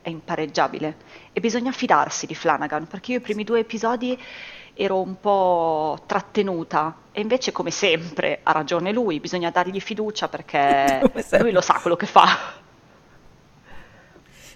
è 0.00 0.08
impareggiabile. 0.08 0.96
E 1.32 1.40
bisogna 1.40 1.70
fidarsi 1.70 2.26
di 2.26 2.34
Flanagan, 2.34 2.86
perché 2.86 3.12
io 3.12 3.18
i 3.18 3.20
primi 3.20 3.44
due 3.44 3.60
episodi 3.60 4.18
ero 4.72 5.00
un 5.00 5.20
po' 5.20 6.02
trattenuta 6.06 6.96
e 7.12 7.20
invece 7.20 7.52
come 7.52 7.70
sempre 7.70 8.40
ha 8.42 8.52
ragione 8.52 8.90
lui, 8.90 9.20
bisogna 9.20 9.50
dargli 9.50 9.80
fiducia 9.80 10.28
perché 10.28 11.00
lui 11.38 11.52
lo 11.52 11.60
sa 11.60 11.78
quello 11.80 11.96
che 11.96 12.06
fa. 12.06 12.62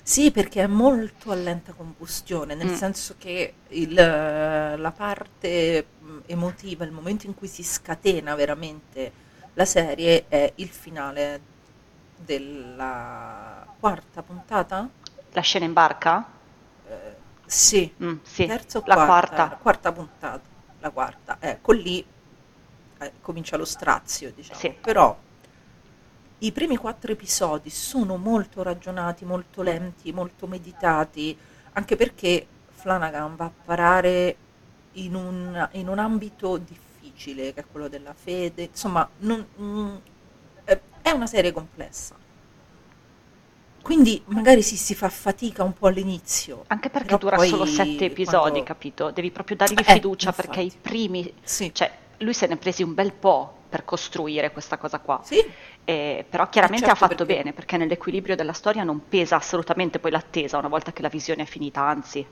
Sì, 0.08 0.30
perché 0.30 0.62
è 0.62 0.66
molto 0.66 1.30
a 1.30 1.34
lenta 1.34 1.74
combustione, 1.74 2.54
nel 2.54 2.68
Mm. 2.68 2.74
senso 2.74 3.16
che 3.18 3.52
il- 3.68 3.92
la 3.92 4.90
parte 4.96 5.84
mh, 6.00 6.18
emotiva, 6.24 6.84
il 6.86 6.92
momento 6.92 7.26
in 7.26 7.34
cui 7.34 7.46
si 7.46 7.62
scatena 7.62 8.34
veramente 8.34 9.12
la 9.52 9.66
serie 9.66 10.24
è 10.28 10.50
il 10.56 10.68
finale 10.68 11.40
della 12.16 13.66
quarta 13.78 14.22
puntata? 14.22 14.88
La 15.32 15.42
scena 15.42 15.66
in 15.66 15.74
barca? 15.74 16.26
Sì, 17.44 17.92
Mm, 18.02 18.16
sì, 18.22 18.46
terza 18.46 18.78
o 18.78 18.82
la 18.86 18.94
quarta? 18.94 19.34
quarta. 19.36 19.56
Quarta 19.56 19.92
puntata, 19.92 20.40
la 20.80 20.90
quarta. 20.90 21.36
Ecco, 21.40 21.72
lì 21.72 22.04
eh, 23.00 23.12
comincia 23.20 23.56
lo 23.58 23.64
strazio, 23.66 24.32
diciamo. 24.32 24.58
Sì. 24.58 24.74
Però 24.80 25.16
i 26.40 26.52
primi 26.52 26.76
quattro 26.76 27.10
episodi 27.10 27.68
sono 27.70 28.16
molto 28.16 28.62
ragionati, 28.62 29.24
molto 29.24 29.62
lenti, 29.62 30.12
molto 30.12 30.46
meditati, 30.46 31.36
anche 31.72 31.96
perché 31.96 32.46
Flanagan 32.70 33.34
va 33.34 33.46
a 33.46 33.52
parare 33.64 34.36
in 34.92 35.14
un, 35.14 35.68
in 35.72 35.88
un 35.88 35.98
ambito 35.98 36.56
difficile, 36.58 37.52
che 37.52 37.60
è 37.60 37.64
quello 37.70 37.88
della 37.88 38.14
fede. 38.14 38.64
Insomma, 38.64 39.08
non- 39.18 39.46
mm, 39.60 39.96
eh, 40.64 40.80
è 41.02 41.10
una 41.10 41.26
serie 41.26 41.52
complessa. 41.52 42.14
Quindi 43.82 44.22
magari 44.26 44.62
si, 44.62 44.76
si 44.76 44.94
fa 44.94 45.08
fatica 45.08 45.62
un 45.64 45.72
po' 45.72 45.86
all'inizio. 45.86 46.64
Anche 46.66 46.90
perché 46.90 47.16
dura 47.16 47.36
poi 47.36 47.48
solo 47.48 47.64
sette 47.64 48.06
episodi, 48.06 48.50
quando- 48.50 48.62
capito? 48.62 49.10
Devi 49.10 49.30
proprio 49.30 49.56
dargli 49.56 49.78
Eh, 49.78 49.82
fiducia 49.82 50.32
perché 50.32 50.60
i 50.60 50.72
primi 50.80 51.32
Sì. 51.42 51.72
Cioè, 51.72 51.90
lui 52.18 52.34
se 52.34 52.46
ne 52.46 52.54
è 52.54 52.56
presi 52.58 52.82
un 52.82 52.94
bel 52.94 53.12
po' 53.12 53.56
per 53.68 53.84
costruire 53.84 54.50
questa 54.52 54.78
cosa 54.78 55.00
qua. 55.00 55.20
Sì, 55.24 55.36
Eh, 55.84 56.26
però 56.28 56.48
chiaramente 56.50 56.90
certo, 56.90 57.04
ha 57.04 57.08
fatto 57.08 57.24
perché- 57.24 57.34
bene, 57.42 57.52
perché 57.54 57.76
nell'equilibrio 57.78 58.36
della 58.36 58.52
storia 58.52 58.84
non 58.84 59.08
pesa 59.08 59.36
assolutamente 59.36 59.98
poi 59.98 60.10
l'attesa 60.10 60.58
una 60.58 60.68
volta 60.68 60.92
che 60.92 61.02
la 61.02 61.08
visione 61.08 61.42
è 61.42 61.46
finita, 61.46 61.80
anzi. 61.82 62.26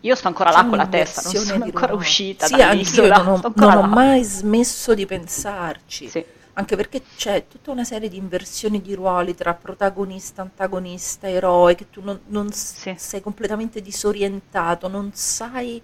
Io 0.00 0.14
sto 0.14 0.28
ancora 0.28 0.50
là 0.50 0.64
con 0.66 0.76
la 0.78 0.86
testa, 0.86 1.22
non 1.22 1.34
sono 1.34 1.64
ancora 1.64 1.92
ruolo. 1.92 1.98
uscita 1.98 2.46
Sì, 2.46 2.56
dall'isola, 2.56 3.16
non 3.16 3.26
ho, 3.26 3.52
non 3.54 3.76
ho 3.76 3.82
mai 3.82 4.22
smesso 4.24 4.94
di 4.94 5.06
pensarci. 5.06 6.08
Sì, 6.08 6.24
Anche 6.54 6.76
perché 6.76 7.02
c'è 7.16 7.46
tutta 7.46 7.70
una 7.70 7.84
serie 7.84 8.08
di 8.08 8.16
inversioni 8.16 8.80
di 8.80 8.94
ruoli 8.94 9.34
tra 9.34 9.54
protagonista, 9.54 10.42
antagonista, 10.42 11.28
eroe, 11.28 11.74
che 11.74 11.88
tu 11.90 12.00
non, 12.02 12.20
non 12.26 12.50
Sì. 12.52 12.94
sei 12.96 13.20
completamente 13.20 13.80
disorientato, 13.80 14.88
non 14.88 15.10
sai 15.14 15.80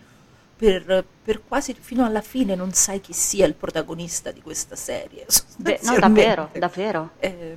per, 0.56 1.04
per 1.22 1.42
quasi 1.46 1.74
fino 1.78 2.04
alla 2.04 2.20
fine 2.20 2.54
non 2.54 2.72
sai 2.72 3.00
chi 3.00 3.12
sia 3.12 3.46
il 3.46 3.54
protagonista 3.54 4.30
di 4.30 4.40
questa 4.42 4.76
serie. 4.76 5.26
Beh, 5.56 5.80
no, 5.82 5.98
davvero, 5.98 6.50
davvero. 6.52 7.10
Eh, 7.18 7.56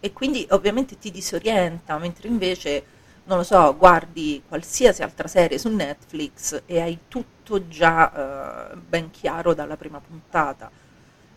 e 0.00 0.12
quindi 0.12 0.46
ovviamente 0.50 0.98
ti 0.98 1.10
disorienta, 1.10 1.96
mentre 1.98 2.28
invece, 2.28 2.84
non 3.24 3.38
lo 3.38 3.42
so, 3.42 3.74
guardi 3.76 4.42
qualsiasi 4.46 5.02
altra 5.02 5.28
serie 5.28 5.58
su 5.58 5.70
Netflix 5.70 6.62
e 6.66 6.80
hai 6.80 6.98
tutto 7.08 7.66
già 7.68 8.72
eh, 8.72 8.76
ben 8.76 9.10
chiaro 9.10 9.54
dalla 9.54 9.76
prima 9.78 10.00
puntata. 10.00 10.70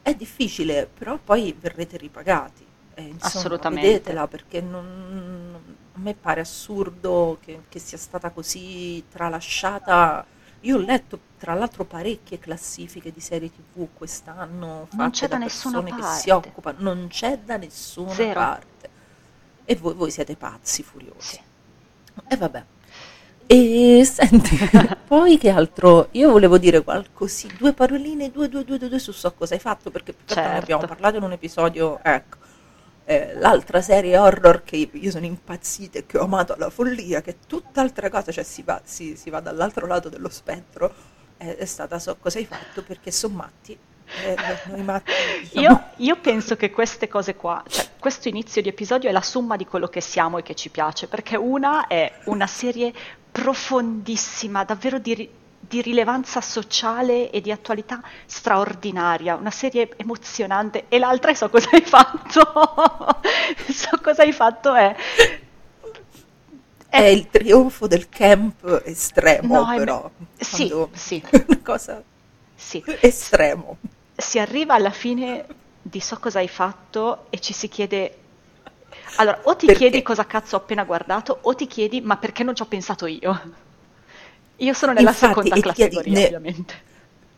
È 0.01 0.13
difficile, 0.15 0.89
però 0.97 1.17
poi 1.17 1.55
verrete 1.57 1.97
ripagati. 1.97 2.65
E, 2.93 3.01
insomma, 3.03 3.23
Assolutamente. 3.23 3.87
Vedetela 3.87 4.27
perché 4.27 4.59
non- 4.59 5.75
a 5.97 5.99
me 5.99 6.13
pare 6.13 6.41
assurdo 6.41 7.39
che, 7.43 7.63
che 7.69 7.79
sia 7.79 7.97
stata 7.97 8.29
così 8.29 9.03
tralasciata. 9.09 10.25
Io 10.61 10.75
ho 10.77 10.79
letto 10.79 11.19
tra 11.37 11.53
l'altro 11.53 11.85
parecchie 11.85 12.39
classifiche 12.39 13.11
di 13.11 13.19
serie 13.19 13.49
TV 13.51 13.87
quest'anno 13.93 14.87
Non 14.91 15.11
fatte 15.11 15.11
c'è 15.11 15.27
da 15.27 15.37
da 15.37 15.43
nessuna 15.43 15.81
persone 15.81 15.95
che 15.95 16.01
parte. 16.01 16.19
si 16.21 16.29
occupano, 16.29 16.77
non 16.81 17.07
c'è 17.09 17.39
da 17.39 17.57
nessuna 17.57 18.11
Zero. 18.13 18.33
parte. 18.33 18.89
E 19.65 19.75
voi, 19.75 19.93
voi 19.95 20.11
siete 20.11 20.35
pazzi, 20.35 20.83
furiosi. 20.83 21.35
Sì. 21.35 21.41
E 22.27 22.37
vabbè. 22.37 22.65
E 23.49 24.03
senti, 24.05 24.57
poi 25.07 25.37
che 25.37 25.49
altro? 25.49 26.09
Io 26.11 26.31
volevo 26.31 26.57
dire 26.57 26.83
qualcosa, 26.83 27.47
due 27.57 27.73
paroline, 27.73 28.29
due, 28.31 28.49
due, 28.49 28.63
due, 28.65 28.77
due, 28.77 28.89
due 28.89 28.99
su 28.99 29.11
so 29.13 29.33
cosa 29.33 29.53
hai 29.53 29.59
fatto, 29.59 29.89
perché 29.89 30.13
che 30.25 30.33
altro 30.35 30.51
ne 30.51 30.59
Certo. 30.59 30.61
abbiamo 30.63 30.85
parlato 30.85 31.17
in 31.17 31.23
un 31.23 31.31
episodio, 31.31 31.99
ecco. 32.03 32.37
Eh, 33.09 33.35
l'altra 33.35 33.81
serie 33.81 34.17
horror 34.17 34.63
che 34.65 34.89
io 34.91 35.11
sono 35.11 35.23
impazzita 35.23 35.99
e 35.99 36.05
che 36.05 36.17
ho 36.17 36.25
amato 36.25 36.51
alla 36.51 36.69
follia, 36.69 37.21
che 37.21 37.31
è 37.31 37.35
tutt'altra 37.47 38.09
cosa, 38.09 38.33
cioè 38.33 38.43
si 38.43 38.63
va, 38.63 38.81
si, 38.83 39.15
si 39.15 39.29
va 39.29 39.39
dall'altro 39.39 39.87
lato 39.87 40.09
dello 40.09 40.27
spettro, 40.27 40.93
è, 41.37 41.55
è 41.55 41.63
stata 41.63 41.99
So 41.99 42.17
cosa 42.17 42.37
hai 42.37 42.45
fatto, 42.45 42.83
perché 42.83 43.09
sono 43.11 43.35
matti. 43.35 43.77
Eh, 44.25 44.35
noi 44.65 44.83
matti 44.83 45.13
diciamo, 45.41 45.61
Io, 45.61 45.83
io 46.05 46.19
penso 46.19 46.57
che 46.57 46.69
queste 46.69 47.07
cose 47.07 47.35
qua, 47.35 47.63
cioè 47.65 47.87
questo 47.97 48.27
inizio 48.27 48.61
di 48.61 48.67
episodio 48.67 49.07
è 49.07 49.13
la 49.13 49.21
somma 49.21 49.55
di 49.55 49.65
quello 49.65 49.87
che 49.87 50.01
siamo 50.01 50.39
e 50.39 50.43
che 50.43 50.53
ci 50.53 50.67
piace, 50.67 51.07
perché 51.07 51.37
una 51.37 51.87
è 51.87 52.11
una 52.25 52.47
serie 52.47 52.93
profondissima, 53.31 54.65
davvero 54.65 54.99
di, 54.99 55.29
di 55.67 55.81
rilevanza 55.81 56.41
sociale 56.41 57.29
e 57.29 57.41
di 57.41 57.51
attualità 57.51 58.01
straordinaria, 58.25 59.35
una 59.35 59.51
serie 59.51 59.89
emozionante, 59.97 60.85
e 60.87 60.97
l'altra 60.99 61.31
è 61.31 61.33
so 61.33 61.49
cosa 61.49 61.69
hai 61.71 61.81
fatto. 61.81 62.41
so 63.71 63.97
cosa 64.01 64.23
hai 64.23 64.31
fatto 64.33 64.73
è 64.73 64.95
è 66.89 67.03
il 67.03 67.27
trionfo 67.29 67.87
del 67.87 68.09
camp 68.09 68.81
estremo, 68.85 69.65
No, 69.65 69.71
è- 69.71 69.75
però. 69.75 70.09
sì, 70.37 70.67
quando- 70.69 70.89
sì. 70.93 71.23
Una 71.47 71.61
cosa 71.61 72.03
sì. 72.55 72.83
estremo. 72.99 73.77
si 74.15 74.39
arriva 74.39 74.73
alla 74.73 74.91
fine 74.91 75.45
di 75.81 75.99
so 76.01 76.17
cosa 76.19 76.39
hai 76.39 76.47
fatto 76.47 77.27
e 77.29 77.39
ci 77.39 77.53
si 77.53 77.67
chiede 77.69 78.17
allora 79.15 79.39
o 79.43 79.55
ti 79.55 79.65
Perché? 79.65 79.79
chiedi 79.79 80.01
cosa 80.01 80.25
cazzo 80.25 80.55
ho 80.55 80.59
appena 80.59 80.83
guardato 80.83 81.39
o 81.43 81.55
ti 81.55 81.67
chiedi 81.67 82.01
ma 82.01 82.17
perché 82.17 82.43
non 82.43 82.55
ci 82.55 82.61
ho 82.63 82.65
pensato 82.65 83.05
io 83.05 83.41
io 84.57 84.73
sono 84.73 84.93
nella 84.93 85.11
Infatti, 85.11 85.15
seconda 85.15 85.57
categoria 85.57 86.19
ne- 86.19 86.21
ovviamente 86.21 86.75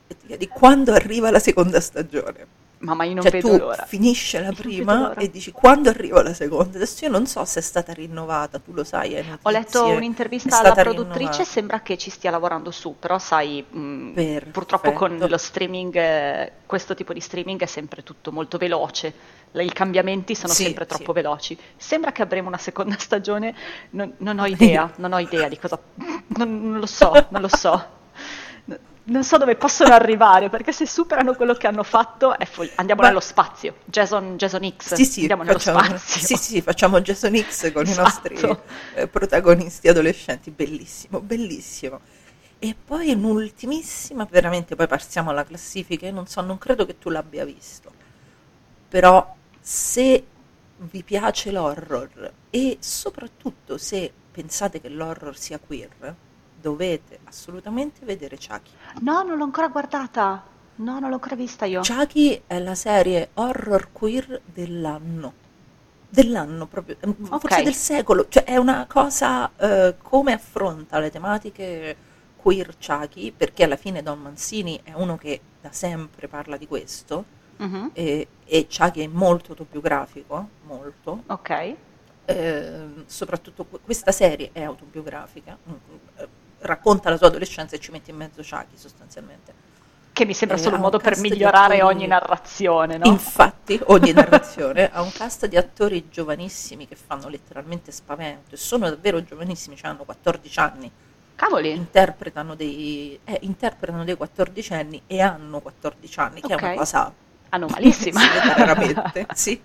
E 0.08 0.18
ti 0.18 0.26
chiedi 0.28 0.50
quando 0.50 0.94
arriva 0.94 1.32
la 1.32 1.40
seconda 1.40 1.80
stagione. 1.80 2.48
ma, 2.80 2.94
ma 2.94 3.04
io 3.06 3.14
non 3.16 3.22
cioè 3.22 3.32
vedo 3.32 3.52
tu 3.52 3.56
l'ora 3.56 3.86
finisce 3.86 4.40
la 4.42 4.54
prima 4.54 5.16
e 5.16 5.30
dici 5.30 5.52
quando 5.52 5.90
arriva 5.90 6.22
la 6.24 6.34
seconda. 6.34 6.78
Adesso 6.78 7.06
io 7.06 7.12
non 7.12 7.26
so 7.28 7.44
se 7.46 7.60
è 7.60 7.64
stata 7.64 7.94
rinnovata, 7.94 8.60
tu 8.60 8.74
lo 8.74 8.84
sai. 8.84 9.16
ho 9.44 9.50
letto 9.52 9.92
un'intervista 9.94 10.60
alla 10.60 10.76
produttrice, 10.76 11.44
rinnovata. 11.44 11.44
sembra 11.44 11.82
che 11.82 11.98
ci 11.98 12.10
stia 12.10 12.32
lavorando 12.32 12.72
su, 12.72 12.98
però 13.00 13.18
sai, 13.20 13.66
mh, 13.68 14.14
Perfetto. 14.14 14.52
purtroppo 14.52 14.92
con 14.94 15.18
lo 15.18 15.38
streaming, 15.38 15.96
eh, 15.96 16.52
questo 16.66 16.94
tipo 16.96 17.14
di 17.14 17.20
streaming 17.22 17.62
è 17.62 17.66
sempre 17.66 18.04
tutto 18.04 18.32
molto 18.32 18.58
veloce, 18.58 19.14
i 19.54 19.72
cambiamenti 19.74 20.36
sono 20.36 20.54
Sì, 20.54 20.64
sempre 20.64 20.86
sì. 20.88 20.88
troppo 20.88 21.14
veloci. 21.14 21.58
Sembra 21.78 22.12
che 22.12 22.22
avremo 22.22 22.48
una 22.48 22.58
seconda 22.58 22.96
stagione, 23.00 23.56
non, 23.92 24.14
non 24.18 24.40
ho 24.40 24.46
idea, 24.46 24.92
non 24.98 25.14
ho 25.14 25.20
idea 25.20 25.48
di 25.48 25.58
cosa... 25.58 25.80
Non, 26.38 26.62
non 26.72 26.80
lo 26.80 26.86
so, 26.86 27.28
non 27.30 27.42
lo 27.42 27.48
so. 27.48 27.98
Non 29.06 29.24
so 29.24 29.38
dove 29.38 29.56
possono 29.56 29.94
arrivare, 29.94 30.50
perché 30.50 30.72
se 30.72 30.86
superano 30.86 31.34
quello 31.34 31.56
che 31.56 31.66
hanno 31.66 31.82
fatto, 31.84 32.38
è 32.38 32.46
fol- 32.46 32.72
andiamo 32.76 33.02
Ma- 33.02 33.08
nello 33.08 33.20
spazio. 33.20 33.78
Jason, 33.86 34.38
Jason 34.38 34.72
X, 34.78 34.94
Sì, 34.94 35.06
sì, 35.06 35.22
andiamo 35.22 35.44
nello 35.44 35.58
facciamo, 35.58 35.80
spazio. 35.88 36.22
sì, 36.22 36.36
sì, 36.38 36.62
facciamo 36.62 37.00
Jason 37.02 37.36
X 37.42 37.72
con 37.72 37.88
Esatto. 37.88 37.90
i 37.90 37.94
nostri 37.94 38.58
eh, 38.94 39.08
protagonisti 39.08 39.88
adolescenti, 39.88 40.52
bellissimo, 40.52 41.22
bellissimo. 41.22 42.02
E 42.60 42.76
poi 42.76 43.12
un'ultimissima, 43.14 44.28
veramente, 44.30 44.76
poi 44.76 44.88
passiamo 44.88 45.30
alla 45.30 45.44
classifica, 45.46 46.06
io 46.08 46.14
non 46.14 46.28
so, 46.28 46.42
non 46.42 46.58
credo 46.58 46.86
che 46.86 46.98
tu 46.98 47.10
l'abbia 47.10 47.46
visto, 47.46 47.94
però 48.88 49.36
se 49.70 50.26
vi 50.78 51.04
piace 51.04 51.52
l'horror 51.52 52.32
e 52.50 52.78
soprattutto 52.80 53.78
se 53.78 54.12
pensate 54.32 54.82
che 54.82 54.90
l'horror 54.90 55.38
sia 55.38 55.60
queer, 55.60 56.16
dovete 56.60 57.20
assolutamente 57.26 58.04
vedere 58.04 58.36
Chucky. 58.38 58.72
No, 59.02 59.22
non 59.22 59.38
l'ho 59.38 59.44
ancora 59.44 59.68
guardata. 59.68 60.44
No, 60.78 61.00
non 61.00 61.10
l'ho 61.10 61.16
ancora 61.16 61.36
vista 61.36 61.66
io. 61.66 61.82
Chucky 61.82 62.42
è 62.48 62.58
la 62.58 62.74
serie 62.74 63.30
horror 63.36 63.90
queer 63.92 64.42
dell'anno. 64.44 65.34
Dell'anno 66.10 66.66
proprio, 66.66 66.98
eh, 67.00 67.14
forse 67.22 67.58
Ok. 67.58 67.62
del 67.64 67.76
secolo. 67.76 68.26
Cioè 68.28 68.46
è 68.46 68.58
una 68.58 68.88
cosa 68.88 69.52
eh, 69.56 69.98
come 70.02 70.34
affronta 70.34 70.98
le 70.98 71.12
tematiche 71.12 71.96
queer 72.38 72.76
Chucky, 72.84 73.32
perché 73.32 73.66
alla 73.66 73.76
fine 73.76 74.02
Don 74.02 74.20
Mancini 74.20 74.80
è 74.82 74.94
uno 74.94 75.16
che 75.16 75.40
da 75.62 75.72
sempre 75.72 76.28
parla 76.28 76.58
di 76.58 76.66
questo, 76.66 77.38
Mhm, 77.60 77.90
e, 77.94 78.28
e 78.46 78.68
Chucky 78.68 79.04
è 79.04 79.08
molto 79.08 79.52
autobiografico, 79.52 80.48
molto. 80.66 81.24
Ok. 81.28 81.76
Eh, 82.26 82.84
soprattutto 83.06 83.66
que- 83.66 83.80
questa 83.84 84.12
serie 84.12 84.50
è 84.54 84.62
autobiografica, 84.64 85.58
mm, 85.68 85.74
eh, 86.18 86.28
racconta 86.60 87.10
la 87.10 87.18
sua 87.18 87.28
adolescenza 87.28 87.76
e 87.76 87.80
ci 87.80 87.92
mette 87.92 88.12
in 88.12 88.18
mezzo 88.18 88.42
Chucky 88.42 88.76
sostanzialmente. 88.78 89.68
Che 90.12 90.26
mi 90.26 90.34
sembra 90.34 90.58
Eh, 90.58 90.60
solo 90.60 90.72
un 90.76 90.82
un 90.82 90.86
modo 90.86 91.00
per 91.00 91.18
migliorare 91.18 91.76
attori- 91.80 91.96
ogni 91.96 92.08
narrazione, 92.08 92.98
no? 92.98 93.06
Infatti, 93.08 93.80
ogni 93.86 94.12
narrazione 94.14 94.90
ha 94.92 95.02
un 95.02 95.12
cast 95.12 95.46
di 95.48 95.56
attori 95.58 96.08
giovanissimi 96.10 96.88
che 96.88 96.96
fanno 96.96 97.28
letteralmente 97.30 97.92
spavento 97.92 98.56
e 98.56 98.58
sono 98.58 98.90
davvero 98.90 99.24
giovanissimi, 99.24 99.76
cioè 99.76 99.90
hanno 99.92 100.04
14 100.04 100.60
anni, 100.60 100.92
Cavoli. 101.36 101.72
interpretano 101.72 102.56
dei, 102.56 103.18
eh, 103.24 103.38
interpretano 103.42 104.04
dei 104.04 104.16
14 104.16 104.74
anni 104.74 105.02
e 105.08 105.22
hanno 105.22 105.62
14 105.62 106.20
anni, 106.20 106.42
che 106.42 106.54
è 106.54 106.56
una 106.62 106.74
cosa 106.76 107.14
Anomalissima. 107.50 108.22
raramente, 108.56 109.28
sì. 109.34 109.62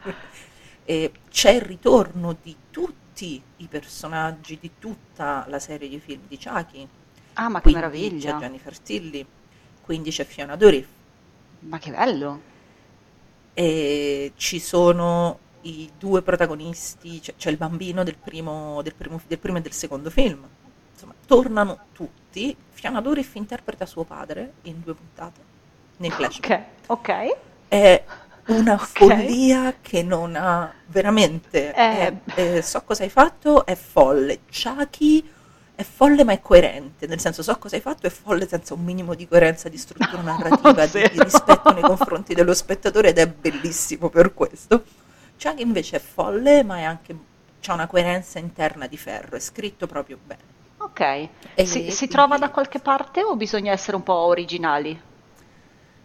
E 0.85 1.13
c'è 1.31 1.51
il 1.53 1.61
ritorno 1.63 2.37
di 2.43 2.55
tutti 2.71 3.43
i 3.59 3.67
personaggi 3.69 4.59
di 4.61 4.73
tutta 4.79 5.45
la 5.49 5.59
serie 5.59 5.89
di 5.89 5.99
film 6.01 6.23
di 6.29 6.39
Chucky. 6.39 6.87
Ah, 7.35 7.49
ma 7.49 7.61
che 7.61 7.63
Quindi 7.71 7.81
meraviglia. 7.81 8.33
C'è 8.33 8.39
Jennifer 8.39 8.79
Tilly, 8.79 9.27
quindi 9.81 10.11
c'è 10.11 10.25
Fiona 10.25 10.57
Dourif, 10.57 10.87
Ma 11.61 11.79
che 11.79 11.91
bello. 11.91 12.41
e 13.53 14.33
ci 14.37 14.59
sono 14.61 15.39
i 15.63 15.91
due 15.99 16.23
protagonisti, 16.23 17.21
c'è, 17.21 17.35
c'è 17.37 17.51
il 17.51 17.57
bambino 17.57 18.03
del 18.05 18.17
primo, 18.17 18.83
del, 18.83 18.95
primo, 18.95 19.21
del 19.27 19.39
primo 19.39 19.59
e 19.59 19.61
del 19.63 19.73
secondo 19.73 20.11
film. 20.11 20.47
Insomma, 20.93 21.15
tornano 21.27 21.87
tutti. 21.93 22.57
Fiona 22.71 23.01
Dourif 23.01 23.35
interpreta 23.37 23.87
suo 23.87 24.05
padre 24.05 24.55
in 24.63 24.81
due 24.83 24.95
puntate, 24.95 25.41
nei 25.99 26.11
flashback. 26.11 26.67
Ok, 26.87 27.09
ok. 27.11 27.37
È 27.69 28.05
una 28.47 28.75
Ok. 28.75 28.87
follia 28.87 29.75
che 29.81 30.03
non 30.03 30.37
ha 30.37 30.73
veramente. 30.87 31.73
Eh. 31.75 31.75
è- 31.75 32.15
è- 32.57 32.61
so 32.61 32.83
cosa 32.85 33.03
hai 33.05 33.11
fatto, 33.11 33.65
è 33.67 33.75
folle. 33.75 34.41
Chucky 34.51 35.29
è 35.77 35.83
folle 35.83 36.23
ma 36.25 36.33
è 36.33 36.41
coerente, 36.41 37.07
nel 37.09 37.19
senso 37.19 37.43
so 37.43 37.57
cosa 37.59 37.75
hai 37.77 37.83
fatto, 37.83 38.07
è 38.07 38.11
folle 38.11 38.47
senza 38.47 38.75
un 38.75 38.85
minimo 38.85 39.15
di 39.15 39.27
coerenza, 39.27 39.69
di 39.69 39.77
struttura 39.79 40.23
narrativa, 40.23 40.87
di, 40.87 41.03
di 41.11 41.23
rispetto 41.23 41.73
nei 41.73 41.83
confronti 41.83 42.33
dello 42.35 42.55
spettatore 42.55 43.09
ed 43.09 43.19
è 43.19 43.27
bellissimo 43.29 44.09
per 44.09 44.35
questo. 44.35 44.85
Chucky 45.41 45.63
invece 45.63 45.97
è 45.97 46.01
folle 46.01 46.63
ma 46.63 46.79
è 46.79 46.83
anche 46.85 47.17
c'ha 47.61 47.73
una 47.75 47.87
coerenza 47.89 48.39
interna 48.39 48.87
di 48.87 48.97
ferro, 48.97 49.37
è 49.37 49.41
scritto 49.41 49.87
proprio 49.87 50.19
bene. 50.25 50.53
Ok. 50.79 51.01
E 51.55 51.67
Si, 51.67 51.91
si 51.91 52.07
trova 52.09 52.39
da 52.39 52.51
qualche 52.51 52.79
parte 52.79 53.23
o 53.25 53.35
bisogna 53.37 53.73
essere 53.73 53.97
un 53.97 54.03
po' 54.03 54.15
originali? 54.15 55.01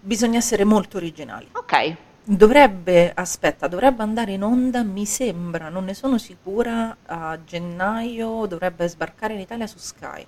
Bisogna 0.01 0.37
essere 0.37 0.63
molto 0.63 0.97
originali. 0.97 1.47
Ok. 1.53 1.95
Dovrebbe, 2.23 3.11
aspetta, 3.13 3.67
dovrebbe 3.67 4.03
andare 4.03 4.33
in 4.33 4.43
onda, 4.43 4.83
mi 4.83 5.05
sembra, 5.05 5.69
non 5.69 5.85
ne 5.85 5.93
sono 5.95 6.17
sicura, 6.19 6.95
a 7.05 7.43
gennaio 7.43 8.45
dovrebbe 8.45 8.87
sbarcare 8.87 9.33
in 9.33 9.39
Italia 9.39 9.65
su 9.67 9.77
Sky, 9.79 10.25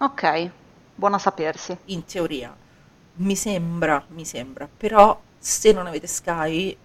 Ok. 0.00 0.50
Buono 0.94 1.16
a 1.16 1.18
sapersi. 1.18 1.76
in 1.86 2.04
teoria. 2.04 2.54
Mi 3.14 3.34
sembra, 3.34 4.04
mi 4.08 4.24
sembra, 4.24 4.68
però 4.68 5.18
se 5.38 5.72
non 5.72 5.86
avete 5.86 6.06
Sky 6.06 6.76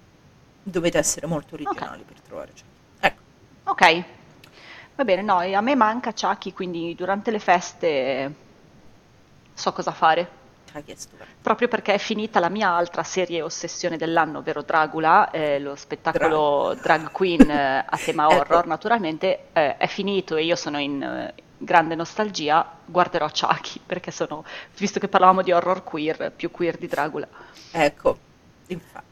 dovete 0.64 0.98
essere 0.98 1.28
molto 1.28 1.56
originali 1.56 2.04
per 2.04 2.22
trovare 2.22 2.52
Chucky. 2.52 2.64
Ecco, 3.00 3.22
Ok. 3.66 4.04
Va 4.96 5.04
bene, 5.04 5.22
no, 5.24 5.40
a 5.40 5.62
me 5.62 5.76
manca 5.76 6.14
Chucky, 6.14 6.54
quindi 6.54 6.96
durante 6.96 7.32
le 7.32 7.40
feste 7.40 8.34
so 9.54 9.74
cosa 9.74 9.92
fare. 9.92 10.42
Chucky 10.74 10.92
è 10.92 10.96
stupendo. 10.96 11.34
Proprio 11.42 11.68
perché 11.68 11.94
è 11.94 11.98
finita 11.98 12.40
la 12.40 12.50
mia 12.50 12.70
altra 12.70 13.04
serie 13.04 13.42
ossessione 13.42 13.98
dell'anno, 13.98 14.40
ovvero 14.40 14.64
Dracula, 14.64 15.30
eh, 15.30 15.60
lo 15.60 15.76
spettacolo 15.76 16.76
drag 16.82 17.12
queen 17.12 17.50
eh, 17.50 17.86
a 17.88 17.98
tema 18.04 18.26
Ecco. 18.26 18.36
horror, 18.36 18.66
naturalmente, 18.66 19.46
eh, 19.54 19.78
è 19.78 19.88
finito 19.88 20.36
e 20.36 20.44
io 20.44 20.56
sono 20.56 20.80
in 20.80 21.02
eh, 21.04 21.34
grande 21.58 21.96
nostalgia, 21.96 22.70
guarderò 22.86 23.28
Chucky, 23.28 23.80
perché 23.86 24.12
sono, 24.12 24.44
visto 24.78 25.00
che 25.00 25.08
parlavamo 25.08 25.42
di 25.42 25.52
horror 25.52 25.84
queer, 25.84 26.32
più 26.36 26.50
queer 26.52 26.78
di 26.78 26.88
Dracula. 26.88 27.28
Ecco, 27.72 28.18
infatti. 28.68 29.12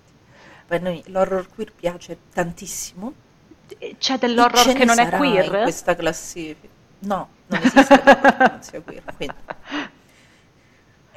A 0.68 0.78
noi 0.78 1.04
l'horror 1.08 1.48
queer 1.54 1.74
piace 1.74 2.18
tantissimo. 2.34 3.14
E 3.78 3.96
C'è 3.98 4.18
dell'horror 4.18 4.74
che 4.74 4.86
non 4.86 5.00
è 5.00 5.10
queer? 5.10 5.46
in 5.54 5.62
questa 5.64 5.96
classifica. 5.96 6.68
No, 7.00 7.28
non 7.48 7.62
esiste 7.62 8.02
l'horror 8.06 8.36
che 8.38 8.48
non 8.50 8.62
sia 8.62 8.82
queer, 8.82 9.04
quindi. 9.18 9.36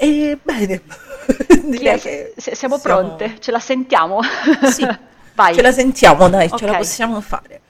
E 0.04 0.38
bene, 0.42 0.82
direi 1.64 1.98
che 1.98 2.34
siamo 2.36 2.78
pronte? 2.78 3.36
Ce 3.40 3.50
la 3.50 3.58
sentiamo? 3.58 4.20
Sì, 4.70 4.86
Vai. 5.34 5.54
ce 5.54 5.62
la 5.62 5.72
sentiamo, 5.72 6.28
dai, 6.28 6.50
ce 6.54 6.66
la 6.66 6.76
possiamo 6.76 7.20
fare. 7.22 7.60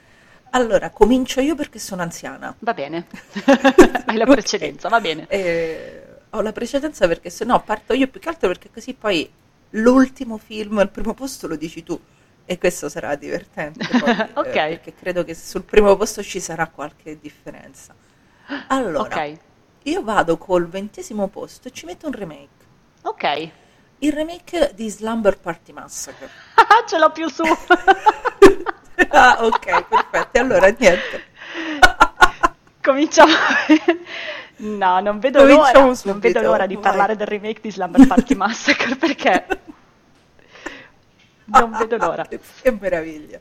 Allora, 0.49 0.89
comincio 0.89 1.39
io 1.39 1.55
perché 1.55 1.79
sono 1.79 2.01
anziana. 2.01 2.53
Va 2.59 2.73
bene. 2.73 3.07
Hai 4.05 4.17
la 4.17 4.25
precedenza, 4.25 4.89
va 4.89 4.99
bene. 4.99 5.25
Eh, 5.29 6.03
ho 6.31 6.41
la 6.41 6.51
precedenza 6.51 7.07
perché 7.07 7.29
se 7.29 7.45
no 7.45 7.61
parto 7.63 7.93
io 7.93 8.07
più 8.07 8.19
che 8.19 8.27
altro 8.29 8.49
perché 8.49 8.69
così 8.73 8.93
poi 8.93 9.29
l'ultimo 9.71 10.37
film 10.37 10.77
al 10.79 10.89
primo 10.89 11.13
posto 11.13 11.47
lo 11.47 11.55
dici 11.55 11.83
tu 11.83 11.97
e 12.45 12.57
questo 12.57 12.89
sarà 12.89 13.15
divertente 13.15 13.85
poi, 13.97 14.09
eh, 14.11 14.29
Ok. 14.33 14.51
perché 14.51 14.93
credo 14.93 15.23
che 15.23 15.33
sul 15.35 15.63
primo 15.63 15.95
posto 15.95 16.21
ci 16.21 16.39
sarà 16.41 16.67
qualche 16.67 17.17
differenza. 17.19 17.93
Allora, 18.67 18.99
Ok, 18.99 19.37
io 19.87 20.03
vado 20.03 20.37
col 20.37 20.67
ventesimo 20.67 21.27
posto 21.27 21.67
e 21.67 21.71
ci 21.71 21.85
metto 21.85 22.07
un 22.07 22.13
remake. 22.13 22.65
ok. 23.03 23.49
Il 23.99 24.11
remake 24.11 24.71
di 24.75 24.89
Slumber 24.89 25.37
Party 25.39 25.71
Massacre. 25.71 26.29
Ce 26.85 26.97
l'ho 26.97 27.11
più 27.11 27.29
su. 27.29 27.43
ah, 29.09 29.37
ok, 29.39 29.83
perfetto. 29.87 30.39
Allora 30.39 30.67
niente. 30.67 31.23
Cominciamo. 32.83 33.31
no, 34.57 34.99
non 34.99 35.19
vedo 35.19 35.39
Cominciamo 35.39 35.87
l'ora. 35.87 35.99
Non 36.03 36.19
vedo 36.19 36.41
l'ora 36.41 36.65
di 36.67 36.73
vai. 36.75 36.83
parlare 36.83 37.15
del 37.15 37.25
remake 37.25 37.61
di 37.61 37.71
Slumber 37.71 38.05
Party 38.05 38.35
Massacre 38.35 38.95
perché 38.97 39.47
non 41.45 41.71
vedo 41.71 41.95
l'ora. 41.95 42.27
Che 42.27 42.71
meraviglia. 42.77 43.39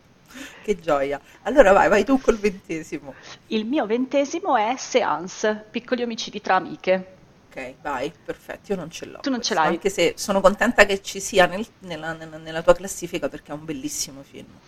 Che 0.60 0.78
gioia. 0.80 1.20
Allora 1.42 1.72
vai, 1.72 1.88
vai 1.88 2.04
tu 2.04 2.20
col 2.20 2.38
ventesimo. 2.38 3.16
Il 3.46 3.64
mio 3.64 3.86
ventesimo 3.86 4.54
è 4.54 4.74
Seance, 4.76 5.66
piccoli 5.70 6.02
omicidi 6.02 6.42
tra 6.42 6.56
amiche. 6.56 7.20
Ok, 7.48 7.76
vai, 7.80 8.12
perfetto, 8.22 8.72
io 8.72 8.76
non 8.78 8.90
ce 8.90 9.06
l'ho. 9.06 9.20
Tu 9.20 9.30
non 9.30 9.40
ce 9.40 9.54
questo, 9.54 9.54
l'hai? 9.54 9.68
Anche 9.68 9.88
se 9.88 10.14
sono 10.16 10.40
contenta 10.40 10.84
che 10.86 11.00
ci 11.02 11.20
sia 11.20 11.46
nel- 11.46 11.66
nella, 11.80 12.12
nella- 12.12 12.36
nella 12.38 12.62
tua 12.62 12.74
classifica 12.74 13.28
perché 13.28 13.52
è 13.52 13.54
un 13.54 13.64
bellissimo 13.64 14.22
film. 14.22 14.60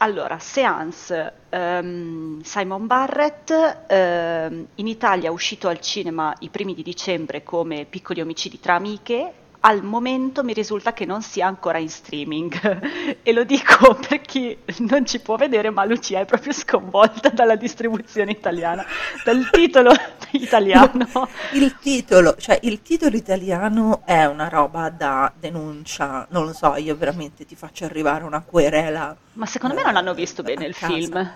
Allora, 0.00 0.38
Seance, 0.38 1.32
ehm, 1.48 2.40
Simon 2.42 2.86
Barrett, 2.86 3.50
ehm, 3.88 4.68
in 4.76 4.86
Italia 4.86 5.28
è 5.28 5.32
uscito 5.32 5.66
al 5.68 5.80
cinema 5.80 6.32
i 6.40 6.50
primi 6.50 6.72
di 6.74 6.84
dicembre 6.84 7.42
come 7.42 7.84
Piccoli 7.84 8.20
omicidi 8.20 8.60
tra 8.60 8.74
amiche. 8.76 9.32
Al 9.60 9.82
momento 9.82 10.44
mi 10.44 10.52
risulta 10.52 10.92
che 10.92 11.04
non 11.04 11.20
sia 11.20 11.48
ancora 11.48 11.78
in 11.78 11.88
streaming 11.90 13.18
e 13.22 13.32
lo 13.32 13.42
dico 13.42 13.94
per 14.08 14.20
chi 14.20 14.56
non 14.78 15.04
ci 15.04 15.18
può 15.18 15.34
vedere, 15.36 15.70
ma 15.70 15.84
Lucia 15.84 16.20
è 16.20 16.24
proprio 16.24 16.52
sconvolta 16.52 17.28
dalla 17.30 17.56
distribuzione 17.56 18.30
italiana, 18.30 18.84
dal 19.24 19.48
titolo 19.50 19.90
italiano. 20.30 21.06
Il 21.54 21.76
titolo, 21.80 22.36
cioè 22.36 22.60
il 22.62 22.82
titolo 22.82 23.16
italiano 23.16 24.02
è 24.04 24.26
una 24.26 24.48
roba 24.48 24.90
da 24.90 25.32
denuncia, 25.36 26.26
non 26.30 26.44
lo 26.46 26.52
so, 26.52 26.76
io 26.76 26.96
veramente 26.96 27.44
ti 27.44 27.56
faccio 27.56 27.84
arrivare 27.84 28.22
una 28.22 28.42
querela. 28.42 29.16
Ma 29.32 29.46
secondo 29.46 29.74
me 29.74 29.82
non 29.82 29.96
hanno 29.96 30.14
visto 30.14 30.44
bene 30.44 30.66
il 30.66 30.76
casa. 30.76 30.92
film. 30.92 31.32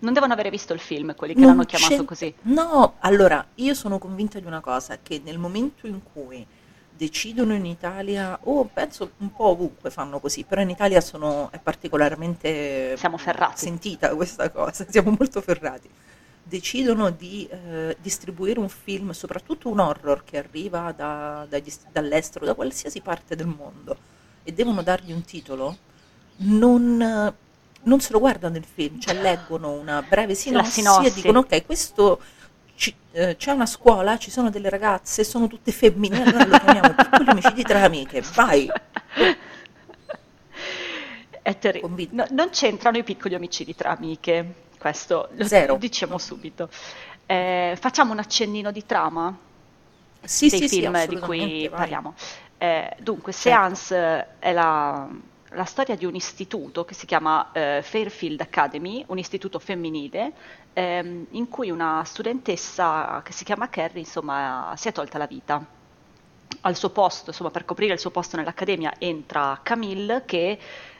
Non 0.00 0.12
devono 0.12 0.32
avere 0.32 0.50
visto 0.50 0.72
il 0.72 0.80
film, 0.80 1.14
quelli 1.14 1.34
che 1.34 1.40
Non 1.40 1.50
l'hanno 1.50 1.64
chiamato 1.64 1.96
c'è- 1.98 2.04
così. 2.04 2.34
No, 2.42 2.96
allora, 2.98 3.46
io 3.54 3.74
sono 3.74 3.98
convinta 3.98 4.40
di 4.40 4.46
una 4.46 4.60
cosa, 4.60 4.98
che 5.00 5.20
nel 5.24 5.38
momento 5.38 5.86
in 5.86 6.00
cui 6.02 6.44
decidono 6.96 7.54
in 7.54 7.66
Italia, 7.66 8.38
o 8.42 8.64
penso 8.72 9.12
un 9.18 9.32
po' 9.32 9.46
ovunque 9.46 9.90
fanno 9.90 10.20
così, 10.20 10.44
però 10.44 10.60
in 10.60 10.70
Italia 10.70 11.00
sono, 11.00 11.50
è 11.50 11.58
particolarmente 11.58 12.96
sentita 13.54 14.14
questa 14.14 14.50
cosa, 14.50 14.86
siamo 14.90 15.14
molto 15.16 15.40
ferrati. 15.40 15.88
Decidono 16.46 17.10
di 17.10 17.48
eh, 17.50 17.96
distribuire 18.00 18.60
un 18.60 18.68
film, 18.68 19.10
soprattutto 19.12 19.70
un 19.70 19.78
horror 19.78 20.24
che 20.24 20.38
arriva 20.38 20.92
da- 20.92 21.46
dagli- 21.48 21.72
dall'estero, 21.90 22.44
da 22.44 22.54
qualsiasi 22.54 23.00
parte 23.00 23.34
del 23.34 23.46
mondo, 23.46 23.96
e 24.44 24.52
devono 24.52 24.82
dargli 24.82 25.12
un 25.12 25.24
titolo, 25.24 25.76
non, 26.36 27.34
non 27.82 28.00
se 28.00 28.12
lo 28.12 28.18
guardano 28.18 28.56
il 28.56 28.64
film, 28.64 29.00
cioè 29.00 29.14
leggono 29.20 29.72
una 29.72 30.02
breve 30.02 30.34
sinossi, 30.34 30.82
sinossi. 30.82 31.06
e 31.06 31.12
dicono 31.14 31.40
ok, 31.40 31.64
questo 31.64 32.20
ci- 32.74 32.94
eh, 33.12 33.36
c'è 33.36 33.52
una 33.52 33.66
scuola, 33.66 34.18
ci 34.18 34.30
sono 34.30 34.50
delle 34.50 34.68
ragazze, 34.68 35.24
sono 35.24 35.46
tutte 35.46 35.72
femmine, 35.72 36.22
allora 36.22 36.44
lo 36.46 36.58
chiamiamo 36.58 36.94
piccoli 36.94 37.28
omicidi 37.30 37.62
tra 37.62 37.82
amiche, 37.82 38.22
vai! 38.34 38.68
È 41.42 41.58
terri- 41.58 41.80
Convinta. 41.80 42.14
no- 42.14 42.26
non 42.30 42.50
c'entrano 42.50 42.96
i 42.98 43.04
piccoli 43.04 43.34
omicidi 43.34 43.74
tra 43.74 43.90
amiche, 43.90 44.68
questo 44.78 45.28
lo 45.32 45.44
Zero. 45.44 45.76
diciamo 45.76 46.16
subito. 46.18 46.70
Eh, 47.26 47.76
facciamo 47.78 48.12
un 48.12 48.18
accennino 48.18 48.70
di 48.70 48.84
trama 48.86 49.36
Sì, 50.22 50.48
dei 50.48 50.60
sì, 50.60 50.68
sì, 50.68 50.80
film 50.80 51.04
di 51.06 51.16
assolutamente, 51.16 51.26
cui 51.26 51.68
vai. 51.68 51.78
parliamo. 51.78 52.14
Eh, 52.58 52.96
dunque, 53.00 53.32
Certo. 53.32 53.74
Seance 53.74 54.26
è 54.38 54.52
la, 54.52 55.08
la 55.54 55.64
storia 55.64 55.96
di 55.96 56.04
un 56.04 56.14
istituto 56.14 56.84
che 56.84 56.94
si 56.94 57.06
chiama 57.06 57.50
eh, 57.52 57.80
Fairfield 57.82 58.40
Academy, 58.40 59.04
un 59.08 59.18
istituto 59.18 59.58
femminile, 59.58 60.32
ehm, 60.72 61.26
in 61.30 61.48
cui 61.48 61.70
una 61.70 62.02
studentessa 62.04 63.22
che 63.24 63.32
si 63.32 63.44
chiama 63.44 63.68
Carrie, 63.68 64.00
insomma, 64.00 64.72
si 64.76 64.88
è 64.88 64.92
tolta 64.92 65.18
la 65.18 65.26
vita. 65.26 65.64
Al 66.60 66.76
suo 66.76 66.90
posto, 66.90 67.30
insomma, 67.30 67.50
per 67.50 67.64
coprire 67.64 67.92
il 67.92 67.98
suo 67.98 68.10
posto 68.10 68.36
nell'accademia 68.36 68.94
entra 68.98 69.60
Camille 69.62 70.24
che 70.24 70.58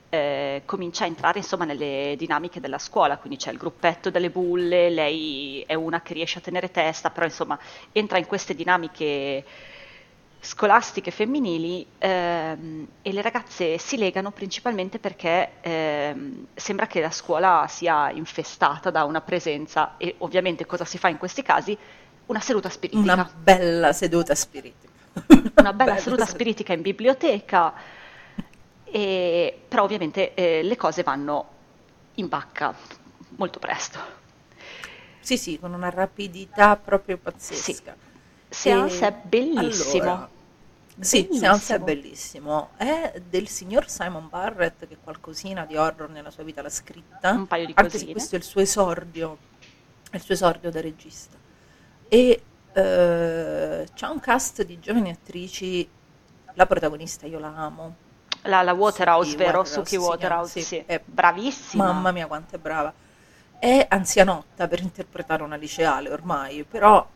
eh, 0.09 0.63
comincia 0.65 1.05
a 1.05 1.07
entrare 1.09 1.39
insomma 1.39 1.65
nelle 1.65 2.15
dinamiche 2.17 2.61
della 2.61 2.79
scuola, 2.79 3.19
quindi 3.19 3.39
c'è 3.39 3.51
il 3.51 3.59
gruppetto 3.59 4.11
delle 4.11 4.31
bulle, 4.31 4.91
lei 4.91 5.65
è 5.67 5.75
una 5.75 6.03
che 6.03 6.15
riesce 6.15 6.39
a 6.39 6.43
tenere 6.43 6.71
testa, 6.71 7.11
però 7.11 7.27
insomma 7.27 7.59
entra 7.93 8.19
in 8.19 8.27
queste 8.27 8.55
dinamiche 8.55 9.45
scolastiche 10.45 11.11
femminili 11.11 11.87
ehm, 11.99 12.87
e 13.03 13.13
le 13.13 13.23
ragazze 13.23 13.79
si 13.79 13.97
legano 13.97 14.31
principalmente 14.31 14.99
perché 14.99 15.61
ehm, 15.63 16.49
sembra 16.55 16.87
che 16.87 17.01
la 17.01 17.11
scuola 17.11 17.67
sia 17.69 18.11
infestata 18.11 18.91
da 18.91 19.05
una 19.05 19.21
presenza 19.23 19.97
e 19.97 20.17
ovviamente 20.19 20.67
cosa 20.67 20.85
si 20.85 20.99
fa 20.99 21.09
in 21.09 21.19
questi 21.19 21.43
casi? 21.43 21.77
Una 22.27 22.41
seduta 22.41 22.69
spiritica. 22.69 23.03
Una 23.03 23.25
bella 23.35 23.93
seduta 23.93 24.35
spiritica. 24.35 24.93
Una 25.57 25.73
bella 25.73 25.97
seduta 25.97 26.27
spiritica 26.27 26.73
in 26.73 26.83
biblioteca, 26.83 27.75
e- 28.85 29.65
però 29.69 29.85
ovviamente 29.85 30.35
eh, 30.35 30.63
le 30.63 30.77
cose 30.77 31.03
vanno 31.03 31.53
in 32.15 32.29
bacca 32.29 32.75
molto 33.37 33.59
presto. 33.59 33.99
Sì, 35.19 35.37
sì, 35.39 35.59
con 35.59 35.73
una 35.73 35.89
rapidità 35.91 36.77
proprio 36.77 37.19
pazzesca. 37.19 37.97
Seance 38.49 39.07
E- 39.07 39.09
è 39.09 39.13
bellissimo. 39.25 40.03
allora, 40.05 40.29
sì. 41.01 41.29
Seance 41.33 41.75
è 41.75 41.79
bellissimo. 41.79 42.71
È 42.77 43.21
del 43.29 43.49
signor 43.49 43.89
Simon 43.89 44.29
Barrett 44.29 44.87
che 44.87 44.97
qualcosina 45.03 45.65
di 45.65 45.77
horror 45.77 46.09
nella 46.11 46.31
sua 46.31 46.45
vita 46.45 46.63
l'ha 46.63 46.69
scritta. 46.69 47.31
Un 47.31 47.47
paio 47.47 47.67
di 47.67 47.73
anche 47.75 47.91
se 47.91 47.97
cosine. 47.97 48.13
questo 48.13 48.35
è 48.37 48.39
il 48.39 48.45
suo 48.45 48.61
esordio, 48.61 49.39
è 50.11 50.17
il 50.17 50.23
suo 50.23 50.35
esordio 50.35 50.71
da 50.71 50.81
regista. 50.81 51.37
E 52.09 52.43
eh, 52.73 53.89
c'ha 53.95 54.11
un 54.11 54.21
cast 54.21 54.63
di 54.63 54.79
giovani 54.79 55.11
attrici, 55.11 55.89
la 56.55 56.67
protagonista 56.67 57.27
io 57.27 57.39
la 57.39 57.55
amo. 57.55 57.97
La, 58.43 58.63
la 58.63 58.73
Waterhouse, 58.73 59.31
Suki 59.31 59.43
vero? 59.43 59.59
Waterhouse, 59.59 59.89
Suki 59.89 59.97
Waterhouse, 59.97 60.61
sì. 60.61 60.63
sì. 60.63 60.83
È- 60.87 61.01
Bravissima. 61.05 61.85
Mamma 61.87 62.13
mia 62.13 62.27
quanto 62.27 62.57
è 62.57 62.59
brava. 62.59 62.93
È 63.59 63.87
anzianotta 63.89 64.69
per 64.69 64.81
interpretare 64.81 65.43
una 65.43 65.57
liceale 65.57 66.11
ormai, 66.11 66.65
però 66.65 67.09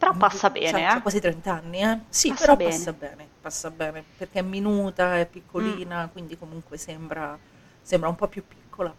Però 0.00 0.14
passa 0.16 0.48
bene, 0.48 0.70
c'ha 0.70 0.96
eh? 0.96 1.02
quasi 1.02 1.20
30 1.20 1.52
anni, 1.52 1.82
eh? 1.82 1.98
Sì, 2.08 2.28
Passa 2.30 2.40
però 2.40 2.56
bene. 2.56 2.70
passa 2.70 2.92
bene, 2.94 3.28
passa 3.40 3.70
bene, 3.70 4.04
perché 4.16 4.38
è 4.38 4.42
minuta, 4.42 5.18
è 5.18 5.26
piccolina, 5.26 6.06
Mm. 6.06 6.08
quindi 6.12 6.38
comunque 6.38 6.78
sembra, 6.78 7.38
sembra 7.82 8.08
un 8.08 8.16
po' 8.16 8.26
più 8.28 8.42
piccola. 8.46 8.94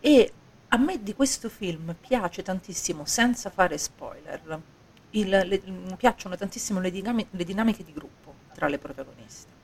E 0.00 0.32
a 0.68 0.76
me 0.76 1.02
di 1.02 1.14
questo 1.14 1.48
film 1.48 1.94
piace 1.98 2.42
tantissimo, 2.42 3.04
senza 3.04 3.50
fare 3.50 3.76
spoiler, 3.78 4.60
il- 5.10 5.28
le- 5.28 5.62
piacciono 5.96 6.36
tantissimo 6.36 6.78
le, 6.80 6.90
dinami- 6.92 7.26
le 7.30 7.44
dinamiche 7.44 7.82
di 7.82 7.92
gruppo 7.92 8.34
tra 8.52 8.68
le 8.68 8.78
protagoniste. 8.78 9.57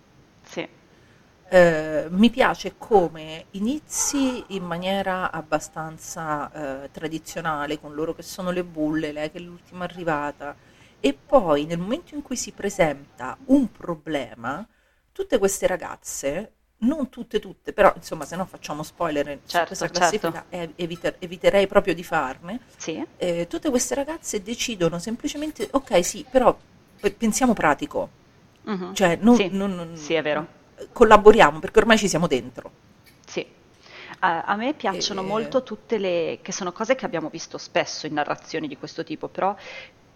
Eh, 1.46 2.06
mi 2.10 2.30
piace 2.30 2.74
come 2.78 3.46
inizi 3.50 4.42
in 4.54 4.64
maniera 4.64 5.30
abbastanza 5.30 6.84
eh, 6.84 6.90
tradizionale 6.90 7.78
con 7.78 7.94
loro 7.94 8.14
che 8.14 8.22
sono 8.22 8.50
le 8.50 8.64
bulle, 8.64 9.12
lei 9.12 9.30
che 9.30 9.38
è 9.38 9.40
l'ultima 9.42 9.84
arrivata 9.84 10.56
e 10.98 11.12
poi 11.14 11.66
nel 11.66 11.78
momento 11.78 12.14
in 12.14 12.22
cui 12.22 12.36
si 12.36 12.52
presenta 12.52 13.36
un 13.46 13.70
problema, 13.70 14.66
tutte 15.12 15.38
queste 15.38 15.66
ragazze, 15.66 16.52
non 16.78 17.08
tutte 17.10 17.38
tutte, 17.40 17.72
però 17.74 17.92
insomma 17.94 18.24
se 18.24 18.36
no 18.36 18.46
facciamo 18.46 18.82
spoiler 18.82 19.38
su 19.44 19.50
Certo, 19.50 19.66
questa 19.66 19.90
certo. 19.90 19.98
classifica 19.98 20.46
e 20.48 20.72
eviter- 20.76 21.16
eviterei 21.18 21.66
proprio 21.66 21.94
di 21.94 22.02
farne, 22.02 22.60
Sì. 22.76 23.04
eh, 23.16 23.46
tutte 23.48 23.68
queste 23.70 23.94
ragazze 23.94 24.42
decidono 24.42 24.98
semplicemente, 24.98 25.68
ok 25.70 26.04
sì, 26.04 26.24
però 26.28 26.56
pe- 26.98 27.12
pensiamo 27.12 27.52
pratico, 27.52 28.08
Mhm. 28.64 28.92
cioè 28.94 29.16
non, 29.20 29.34
Sì. 29.36 29.48
non- 29.52 29.74
non- 29.74 29.96
Sì, 29.96 30.14
è 30.14 30.22
vero. 30.22 30.62
Collaboriamo 30.92 31.58
perché 31.60 31.78
ormai 31.80 31.98
ci 31.98 32.08
siamo 32.08 32.26
dentro. 32.26 32.72
Sì. 33.26 33.46
A, 34.20 34.42
a 34.44 34.56
me 34.56 34.74
piacciono 34.74 35.22
E- 35.22 35.24
molto 35.24 35.62
tutte 35.62 35.98
le, 35.98 36.38
che 36.42 36.52
sono 36.52 36.72
cose 36.72 36.94
che 36.94 37.04
abbiamo 37.04 37.28
visto 37.30 37.58
spesso 37.58 38.06
in 38.06 38.14
narrazioni 38.14 38.68
di 38.68 38.76
questo 38.76 39.02
tipo, 39.04 39.28
però 39.28 39.54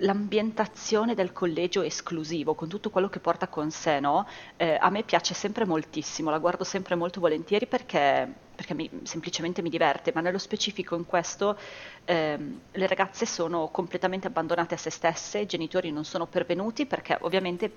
l'ambientazione 0.03 1.15
del 1.15 1.33
collegio 1.33 1.83
esclusivo, 1.83 2.55
con 2.55 2.69
tutto 2.69 2.91
quello 2.91 3.09
che 3.09 3.19
porta 3.19 3.49
con 3.49 3.71
sé, 3.73 3.99
no? 3.99 4.27
Eh, 4.57 4.77
a 4.81 4.91
me 4.91 5.03
piace 5.03 5.35
sempre 5.35 5.65
moltissimo, 5.65 6.31
la 6.31 6.39
guardo 6.39 6.63
sempre 6.65 6.95
molto 6.95 7.19
volentieri 7.21 7.67
perché, 7.67 8.33
perché 8.55 8.75
mi- 8.75 8.89
semplicemente 9.03 9.61
mi 9.63 9.71
diverte, 9.71 10.13
ma 10.15 10.21
nello 10.21 10.39
specifico 10.39 10.95
in 10.95 11.05
questo 11.05 11.59
ehm, 12.05 12.61
le 12.71 12.87
ragazze 12.87 13.27
sono 13.27 13.69
completamente 13.71 14.29
abbandonate 14.29 14.75
a 14.75 14.79
se 14.79 14.91
stesse, 14.91 15.41
i 15.41 15.47
genitori 15.47 15.91
non 15.91 16.05
sono 16.05 16.27
pervenuti 16.27 16.87
perché 16.87 17.19
ovviamente 17.23 17.71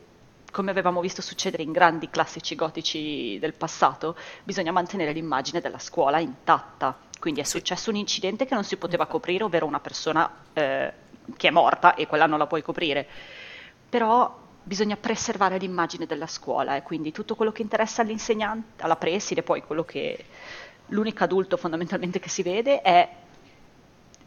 come 0.52 0.72
avevamo 0.72 1.02
visto 1.02 1.22
succedere 1.22 1.64
in 1.64 1.72
grandi 1.72 2.10
classici 2.10 2.56
gotici 2.56 3.40
del 3.40 3.54
passato, 3.54 4.16
bisogna 4.44 4.72
mantenere 4.72 5.14
l'immagine 5.14 5.62
della 5.62 5.80
scuola 5.80 6.20
intatta. 6.20 6.96
Quindi 7.20 7.40
è 7.40 7.44
successo 7.44 7.90
un 7.90 7.96
incidente 7.96 8.46
che 8.46 8.54
non 8.54 8.64
si 8.64 8.78
poteva 8.78 9.06
coprire, 9.06 9.44
ovvero 9.44 9.66
una 9.66 9.80
persona 9.80 10.30
eh, 10.54 10.94
che 11.38 11.48
è 11.48 11.52
morta 11.52 11.96
e 11.96 12.08
quella 12.08 12.26
non 12.26 12.38
la 12.38 12.48
puoi 12.48 12.62
coprire. 12.62 13.08
Però 13.90 14.40
bisogna 14.64 14.98
preservare 14.98 15.58
l'immagine 15.58 16.06
della 16.06 16.28
scuola 16.28 16.76
e 16.76 16.84
quindi 16.84 17.12
tutto 17.12 17.36
quello 17.36 17.52
che 17.52 17.62
interessa 17.62 18.02
all'insegnante, 18.02 18.84
alla 18.84 18.96
preside, 18.96 19.44
poi 19.44 19.64
quello 19.64 19.84
che 19.84 20.26
l'unico 20.88 21.24
adulto 21.24 21.58
fondamentalmente 21.58 22.20
che 22.20 22.30
si 22.30 22.44
vede 22.44 22.82
è 22.82 23.10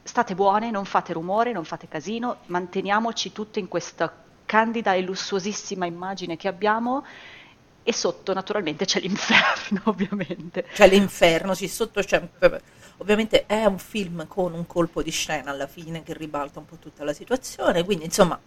state 0.02 0.34
buone, 0.34 0.70
non 0.70 0.84
fate 0.84 1.12
rumore, 1.12 1.52
non 1.52 1.64
fate 1.64 1.88
casino, 1.88 2.38
manteniamoci 2.46 3.32
tutte 3.32 3.58
in 3.58 3.68
questa 3.68 4.23
candida 4.46 4.94
e 4.94 5.02
lussuosissima 5.02 5.86
immagine 5.86 6.36
che 6.36 6.48
abbiamo 6.48 7.04
e 7.82 7.92
sotto 7.92 8.32
naturalmente 8.32 8.84
c'è 8.86 9.00
l'inferno, 9.00 9.82
ovviamente. 9.90 10.64
C'è 10.72 10.88
l'inferno, 10.88 11.54
sì, 11.54 11.68
sotto 11.68 12.00
c'è... 12.02 12.26
Ovviamente 12.98 13.46
è 13.46 13.64
un 13.64 13.78
film 13.78 14.26
con 14.28 14.54
un 14.54 14.66
colpo 14.66 15.02
di 15.02 15.10
scena 15.10 15.50
alla 15.50 15.66
fine 15.66 16.02
che 16.02 16.14
ribalta 16.14 16.60
un 16.60 16.64
po' 16.66 16.76
tutta 16.76 17.04
la 17.04 17.12
situazione, 17.12 17.84
quindi 17.84 18.04
insomma 18.04 18.38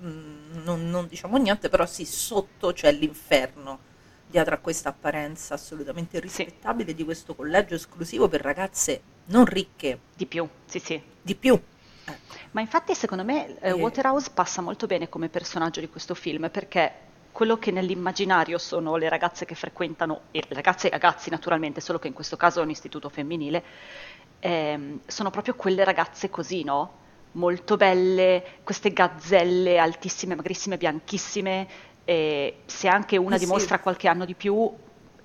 mh, 0.00 0.62
non, 0.62 0.88
non 0.88 1.06
diciamo 1.08 1.36
niente, 1.36 1.68
però 1.68 1.84
sì, 1.84 2.04
sotto 2.04 2.72
c'è 2.72 2.92
l'inferno 2.92 3.80
dietro 4.26 4.54
a 4.54 4.58
questa 4.58 4.90
apparenza 4.90 5.54
assolutamente 5.54 6.20
rispettabile 6.20 6.94
di 6.94 7.04
questo 7.04 7.34
collegio 7.34 7.74
esclusivo 7.74 8.28
per 8.28 8.40
ragazze 8.40 9.00
non 9.26 9.44
ricche. 9.44 9.98
Di 10.14 10.26
più, 10.26 10.48
sì 10.66 10.78
sì. 10.78 11.02
Di 11.20 11.34
più. 11.34 11.60
Ecco. 12.08 12.34
Ma 12.52 12.60
infatti 12.60 12.94
secondo 12.94 13.24
me 13.24 13.58
eh, 13.60 13.72
Waterhouse 13.72 14.30
passa 14.32 14.62
molto 14.62 14.86
bene 14.86 15.08
come 15.08 15.28
personaggio 15.28 15.80
di 15.80 15.88
questo 15.88 16.14
film 16.14 16.48
perché 16.50 16.92
quello 17.32 17.58
che 17.58 17.70
nell'immaginario 17.70 18.58
sono 18.58 18.96
le 18.96 19.08
ragazze 19.08 19.44
che 19.44 19.54
frequentano, 19.54 20.22
e 20.32 20.42
ragazze 20.48 20.88
e 20.88 20.90
ragazzi 20.90 21.30
naturalmente, 21.30 21.80
solo 21.80 21.98
che 21.98 22.08
in 22.08 22.12
questo 22.14 22.36
caso 22.36 22.60
è 22.60 22.64
un 22.64 22.70
istituto 22.70 23.08
femminile, 23.08 23.64
ehm, 24.40 25.00
sono 25.06 25.30
proprio 25.30 25.54
quelle 25.54 25.84
ragazze 25.84 26.30
così, 26.30 26.64
no? 26.64 26.96
Molto 27.32 27.76
belle, 27.76 28.60
queste 28.64 28.92
gazzelle 28.92 29.78
altissime, 29.78 30.34
magrissime, 30.34 30.78
bianchissime, 30.78 31.68
e 32.04 32.62
se 32.66 32.88
anche 32.88 33.16
una 33.16 33.36
eh 33.36 33.38
sì. 33.38 33.44
dimostra 33.44 33.78
qualche 33.78 34.08
anno 34.08 34.24
di 34.24 34.34
più, 34.34 34.54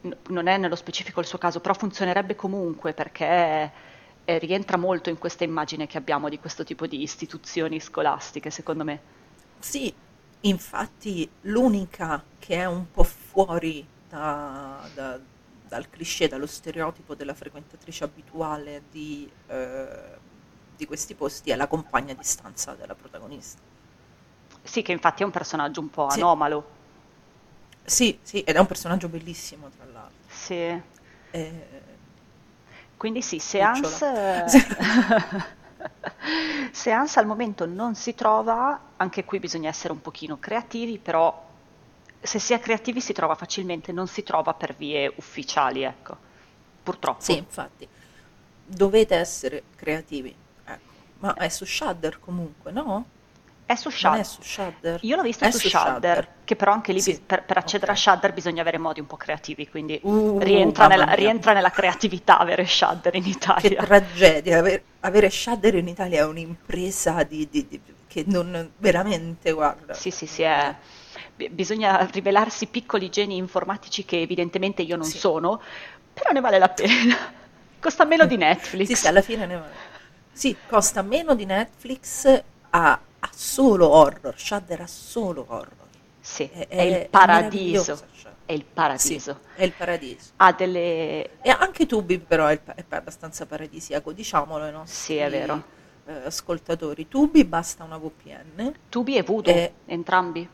n- 0.01 0.17
non 0.27 0.47
è 0.47 0.57
nello 0.57 0.75
specifico 0.75 1.19
il 1.19 1.25
suo 1.25 1.37
caso, 1.39 1.61
però 1.61 1.73
funzionerebbe 1.73 2.35
comunque 2.35 2.93
perché 2.93 3.71
eh, 4.25 4.37
rientra 4.39 4.77
molto 4.77 5.09
in 5.09 5.17
questa 5.17 5.43
immagine 5.43 5.87
che 5.87 5.97
abbiamo 5.97 6.29
di 6.29 6.39
questo 6.39 6.63
tipo 6.63 6.87
di 6.87 7.01
istituzioni 7.01 7.79
scolastiche, 7.79 8.49
secondo 8.49 8.83
me. 8.83 9.01
Sì, 9.59 9.93
infatti 10.41 11.29
l'unica 11.41 12.23
che 12.39 12.55
è 12.55 12.65
un 12.65 12.89
po' 12.91 13.03
fuori 13.03 13.85
da, 14.09 14.87
da, 14.93 15.19
dal 15.67 15.89
cliché, 15.89 16.27
dallo 16.27 16.47
stereotipo 16.47 17.15
della 17.15 17.33
frequentatrice 17.33 18.03
abituale 18.03 18.83
di, 18.89 19.29
eh, 19.47 20.17
di 20.75 20.85
questi 20.85 21.15
posti 21.15 21.51
è 21.51 21.55
la 21.55 21.67
compagna 21.67 22.13
di 22.13 22.23
stanza 22.23 22.73
della 22.73 22.95
protagonista. 22.95 23.61
Sì, 24.61 24.81
che 24.81 24.93
infatti 24.93 25.23
è 25.23 25.25
un 25.25 25.31
personaggio 25.31 25.81
un 25.81 25.89
po' 25.89 26.07
anomalo. 26.07 26.81
Sì, 27.83 28.17
sì, 28.21 28.41
ed 28.41 28.55
è 28.55 28.59
un 28.59 28.65
personaggio 28.65 29.09
bellissimo, 29.09 29.69
tra 29.69 29.85
l'altro. 29.91 30.15
Sì. 30.27 30.81
Eh, 31.31 31.67
Quindi 33.03 33.21
sì, 33.21 33.37
Seance... 33.37 34.45
Seance 36.71 37.19
al 37.19 37.25
momento 37.25 37.65
non 37.65 37.95
si 37.95 38.15
trova, 38.15 38.79
anche 38.95 39.25
qui 39.25 39.39
bisogna 39.39 39.67
essere 39.67 39.91
un 39.91 39.99
pochino 39.99 40.39
creativi, 40.39 40.99
però 40.99 41.45
se 42.21 42.39
si 42.39 42.53
è 42.53 42.61
creativi 42.61 43.01
si 43.01 43.11
trova 43.11 43.35
facilmente, 43.35 43.91
non 43.91 44.07
si 44.07 44.23
trova 44.23 44.53
per 44.53 44.73
vie 44.73 45.11
ufficiali, 45.17 45.83
ecco. 45.83 46.15
Purtroppo. 46.81 47.19
Sì, 47.19 47.35
infatti. 47.35 47.85
Dovete 48.65 49.15
essere 49.15 49.63
creativi. 49.75 50.33
Ecco. 50.63 50.91
Ma 51.19 51.33
è 51.33 51.49
su 51.49 51.65
Shudder 51.65 52.21
comunque, 52.21 52.71
no? 52.71 53.05
È 53.65 53.75
su 53.75 53.89
Shudder. 53.89 54.19
è 54.21 54.23
su 54.23 54.41
Shudder. 54.41 54.99
Io 55.03 55.17
l'ho 55.17 55.23
visto 55.23 55.43
è 55.43 55.51
su, 55.51 55.57
su 55.57 55.67
Shudder, 55.67 55.91
Shudder, 55.91 56.29
che 56.53 56.55
però 56.55 56.71
anche 56.71 56.93
lì 56.93 57.01
sì. 57.01 57.19
per, 57.19 57.43
per, 57.43 57.57
accedere 57.57 57.91
okay. 57.91 58.03
a 58.03 58.13
Shudder 58.13 58.33
bisogna 58.33 58.61
avere 58.61 58.77
modi 58.77 58.99
un 58.99 59.07
po' 59.07 59.17
creativi, 59.17 59.67
quindi 59.67 59.99
uh, 60.01 60.37
rientra, 60.39 60.87
nella, 60.87 61.13
rientra, 61.13 61.53
nella, 61.53 61.71
creatività 61.71 62.37
avere 62.37 62.65
Shudder 62.65 63.15
in 63.15 63.25
Italia. 63.25 63.69
Che 63.69 63.75
tragedia, 63.85 64.59
avere, 64.59 64.83
avere 65.01 65.29
Shudder 65.29 65.75
in 65.75 65.87
Italia 65.87 66.19
è 66.19 66.25
un'impresa 66.25 67.23
di, 67.23 67.47
di, 67.49 67.67
di, 67.67 67.81
che 68.07 68.23
non 68.27 68.71
veramente, 68.77 69.51
guarda. 69.51 69.93
Sì, 69.93 70.11
sì, 70.11 70.25
sì, 70.25 70.43
è, 70.43 70.73
bisogna 71.49 72.07
rivelarsi 72.11 72.67
piccoli 72.67 73.09
geni 73.09 73.37
informatici 73.37 74.05
che 74.05 74.21
evidentemente 74.21 74.81
io 74.81 74.95
non 74.95 75.05
sì. 75.05 75.17
sono, 75.17 75.61
però 76.13 76.31
ne 76.31 76.39
vale 76.39 76.59
la 76.59 76.69
pena. 76.69 77.15
Costa 77.79 78.05
meno 78.05 78.25
di 78.25 78.37
Netflix. 78.37 78.87
Sì, 78.87 78.95
sì, 78.95 79.07
alla 79.07 79.21
fine 79.21 79.45
ne 79.45 79.55
vale. 79.55 79.91
Sì, 80.31 80.55
costa 80.67 81.03
meno 81.03 81.35
di 81.35 81.45
Netflix 81.45 82.43
a 82.71 82.99
ha 83.23 83.29
solo 83.33 83.87
horror, 83.87 84.33
Shudder 84.37 84.81
ha 84.81 84.87
solo 84.87 85.45
horror. 85.47 85.82
Sì, 86.23 86.49
è, 86.49 86.67
è 86.69 86.81
il 86.81 87.09
paradiso. 87.09 87.99
È 88.45 88.53
il 88.53 88.63
paradiso. 88.63 89.39
Sì, 89.41 89.59
è 89.59 89.63
il 89.65 89.73
paradiso. 89.73 90.31
Ha 90.37 90.53
delle... 90.53 91.41
E 91.41 91.49
anche 91.49 91.85
Tubi 91.85 92.17
però 92.17 92.47
è, 92.47 92.61
è 92.63 92.85
abbastanza 92.87 93.45
paradisiaco, 93.45 94.13
diciamolo 94.13 94.63
ai 94.63 94.71
nostri 94.71 95.15
sì, 95.15 95.15
è 95.17 95.29
vero. 95.29 95.61
Eh, 96.05 96.13
ascoltatori. 96.25 97.09
Tubi 97.09 97.43
basta 97.43 97.83
una 97.83 97.97
VPN. 97.97 98.71
Tubi 98.87 99.17
e 99.17 99.23
Voodoo, 99.23 99.71
entrambi? 99.85 100.47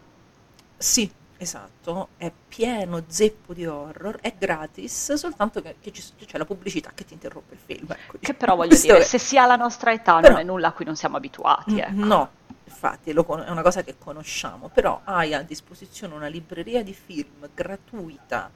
Sì, 0.76 1.12
esatto, 1.40 2.10
è 2.18 2.32
pieno 2.48 3.04
zeppo 3.08 3.54
di 3.54 3.66
horror, 3.66 4.20
è 4.22 4.34
gratis, 4.38 5.14
soltanto 5.14 5.62
che, 5.62 5.78
che 5.80 5.92
c'è 5.92 6.38
la 6.38 6.46
pubblicità 6.46 6.92
che 6.94 7.06
ti 7.06 7.14
interrompe 7.14 7.54
il 7.54 7.60
film. 7.64 7.92
Ecco. 7.92 8.18
Che 8.20 8.34
però 8.34 8.56
voglio 8.56 8.78
dire, 8.78 9.00
è... 9.00 9.04
se 9.04 9.18
si 9.18 9.38
ha 9.38 9.46
la 9.46 9.56
nostra 9.56 9.92
età 9.92 10.20
però... 10.20 10.34
non 10.34 10.42
è 10.42 10.44
nulla 10.44 10.68
a 10.68 10.72
cui 10.74 10.86
non 10.86 10.96
siamo 10.96 11.16
abituati. 11.18 11.80
Ecco. 11.80 11.92
No, 11.94 12.30
infatti 12.66 13.14
lo, 13.14 13.26
è 13.44 13.50
una 13.50 13.62
cosa 13.62 13.84
che 13.84 13.96
conosciamo, 13.98 14.70
però 14.70 15.02
hai 15.06 15.34
a 15.34 15.42
disposizione 15.42 16.14
una 16.14 16.28
libreria 16.28 16.84
di 16.84 16.94
film 16.94 17.50
gratuita 17.54 18.52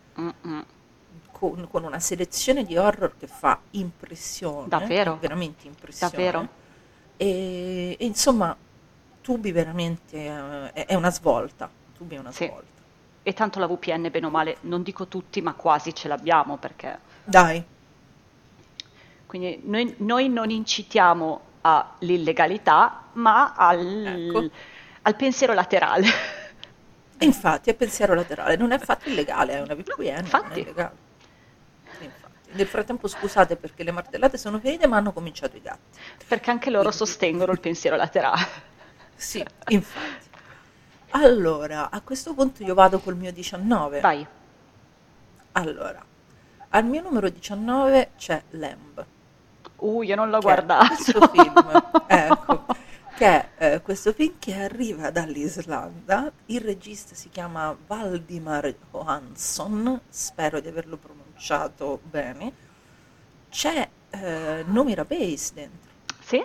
con, 1.32 1.68
con, 1.70 1.84
una 1.84 2.00
selezione 2.00 2.64
di 2.64 2.78
horror 2.78 3.16
che 3.18 3.28
fa 3.28 3.60
impressione, 3.72 4.68
davvero, 4.68 5.18
veramente 5.20 5.68
impressione. 5.68 6.12
Davvero. 6.12 6.48
E, 7.18 7.96
e 7.98 8.06
insomma, 8.06 8.56
Tubi 9.22 9.52
veramente 9.52 10.30
uh, 10.30 10.74
è, 10.74 10.86
è, 10.86 10.96
una 10.96 11.12
svolta, 11.12 11.70
Tubi 11.96 12.16
è 12.16 12.20
una 12.20 12.32
sì. 12.32 12.46
svolta. 12.46 12.73
E 13.24 13.34
tanto 13.34 13.60
la 13.60 13.68
VPN, 13.68 14.10
bene 14.12 14.26
o 14.26 14.30
male, 14.30 14.58
non 14.62 14.84
dico 14.84 15.08
tutti, 15.08 15.42
ma 15.42 15.54
quasi 15.54 15.96
ce 15.96 16.10
l'abbiamo 16.10 16.58
perché... 16.58 17.00
Dai. 17.24 17.64
Quindi 19.26 19.62
noi, 19.64 19.96
noi 20.00 20.30
non 20.30 20.50
incitiamo 20.50 21.42
all'illegalità, 21.62 23.06
ma 23.14 23.54
al, 23.54 24.06
ecco. 24.06 24.50
al 25.02 25.16
pensiero 25.16 25.54
laterale. 25.54 26.06
E 27.18 27.26
infatti 27.26 27.70
è 27.70 27.74
pensiero 27.74 28.14
laterale, 28.14 28.58
non 28.58 28.72
è 28.72 28.76
affatto 28.76 29.08
illegale, 29.08 29.54
è 29.54 29.62
una 29.62 29.76
VPN, 29.76 30.18
infatti. 30.18 30.60
illegale. 30.60 30.96
Infatti. 32.00 32.50
Nel 32.52 32.68
frattempo 32.68 33.08
scusate 33.08 33.56
perché 33.56 33.84
le 33.84 33.92
martellate 33.92 34.38
sono 34.38 34.60
finite, 34.60 34.86
ma 34.88 34.98
hanno 34.98 35.14
cominciato 35.14 35.56
i 35.56 35.62
gatti. 35.62 35.98
Perché 36.28 36.52
anche 36.52 36.70
loro 36.70 36.90
Quindi... 36.90 37.06
sostengono 37.06 37.52
il 37.54 37.60
pensiero 37.62 37.96
laterale. 37.96 38.46
Sì, 39.16 39.44
infatti. 39.70 40.32
Allora, 41.16 41.90
a 41.92 42.02
questo 42.02 42.34
punto 42.34 42.64
io 42.64 42.74
vado 42.74 43.00
col 43.00 43.16
mio 43.16 43.32
19. 43.32 44.00
Vai. 44.00 44.26
Allora, 45.54 46.04
al 46.70 46.86
mio 46.86 47.02
numero 47.02 47.30
19 47.30 48.12
c'è 48.18 48.42
Lamb. 48.52 49.06
Uh, 49.78 50.02
io 50.02 50.16
non 50.16 50.30
l'ho 50.32 50.40
guardato. 50.40 50.88
Questo 50.88 51.28
film, 51.28 51.84
ecco, 52.08 52.66
che 53.16 53.26
è 53.26 53.74
eh, 53.76 53.82
questo 53.82 54.12
film 54.12 54.34
che 54.40 54.56
arriva 54.56 55.12
dall'Islanda. 55.12 56.32
Il 56.48 56.62
regista 56.62 57.14
si 57.14 57.30
chiama 57.30 57.78
Valdimar 57.86 58.74
Johansson, 58.92 60.02
spero 60.10 60.60
di 60.62 60.68
averlo 60.68 60.98
pronunciato 60.98 62.00
bene. 62.02 62.52
C'è 63.50 63.88
eh, 64.10 64.64
Nomira 64.66 65.06
Pace 65.06 65.52
dentro. 65.54 65.92
Sì. 66.24 66.44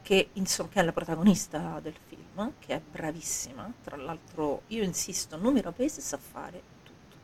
Che, 0.00 0.28
insomma, 0.34 0.68
che 0.68 0.80
è 0.80 0.84
la 0.84 0.92
protagonista 0.92 1.80
del 1.82 1.96
film, 2.06 2.11
che 2.58 2.74
è 2.74 2.80
bravissima. 2.80 3.70
Tra 3.82 3.96
l'altro, 3.96 4.62
io 4.68 4.82
insisto, 4.82 5.36
Nomira 5.36 5.72
Pace 5.72 6.00
sa 6.00 6.18
fare 6.18 6.62
tutto. 6.82 7.16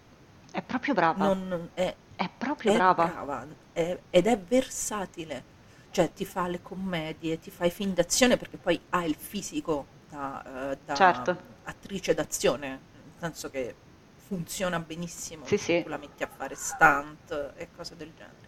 È 0.50 0.62
proprio 0.62 0.94
brava. 0.94 1.32
Non, 1.32 1.70
è, 1.74 1.94
è 2.16 2.30
proprio 2.36 2.72
è 2.72 2.76
brava. 2.76 3.06
brava 3.06 3.46
è, 3.72 3.98
ed 4.10 4.26
è 4.26 4.38
versatile. 4.38 5.56
Cioè 5.90 6.12
ti 6.12 6.24
fa 6.24 6.46
le 6.48 6.60
commedie, 6.60 7.38
ti 7.38 7.50
fa 7.50 7.64
i 7.64 7.70
film 7.70 7.94
d'azione 7.94 8.36
perché 8.36 8.56
poi 8.58 8.78
ha 8.90 9.04
il 9.04 9.14
fisico 9.14 9.86
da, 10.10 10.42
uh, 10.44 10.78
da 10.84 10.94
certo. 10.94 11.36
attrice 11.64 12.14
d'azione, 12.14 12.68
nel 12.68 13.12
senso 13.18 13.50
che 13.50 13.74
funziona 14.16 14.78
benissimo, 14.78 15.46
sì, 15.46 15.56
sì. 15.56 15.82
tu 15.82 15.88
la 15.88 15.96
metti 15.96 16.22
a 16.22 16.28
fare 16.28 16.54
stunt 16.54 17.52
e 17.56 17.68
cose 17.74 17.96
del 17.96 18.12
genere. 18.14 18.46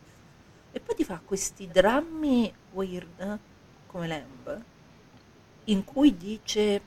E 0.72 0.80
poi 0.80 0.94
ti 0.94 1.04
fa 1.04 1.20
questi 1.24 1.66
drammi 1.66 2.52
weird 2.72 3.38
come 3.86 4.06
Lamb, 4.06 4.62
in 5.70 5.84
cui 5.84 6.16
dice 6.16 6.80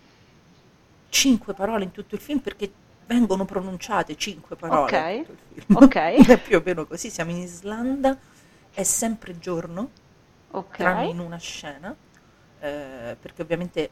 cinque 1.09 1.53
parole 1.53 1.83
in 1.83 1.91
tutto 1.91 2.15
il 2.15 2.21
film 2.21 2.39
perché 2.39 2.71
vengono 3.05 3.45
pronunciate 3.45 4.15
cinque 4.15 4.55
parole 4.55 4.81
okay. 4.81 5.17
in 5.17 5.25
tutto 5.25 5.43
il 5.53 5.63
film. 5.63 5.83
Ok. 5.83 5.95
è 6.29 6.37
più 6.39 6.57
o 6.57 6.61
meno 6.63 6.85
così, 6.85 7.09
siamo 7.09 7.31
in 7.31 7.37
Islanda, 7.37 8.17
è 8.73 8.83
sempre 8.83 9.37
giorno, 9.37 9.89
ok. 10.51 10.77
tranne 10.77 11.07
in 11.07 11.19
una 11.19 11.37
scena, 11.37 11.95
eh, 12.59 13.17
perché 13.19 13.41
ovviamente 13.41 13.89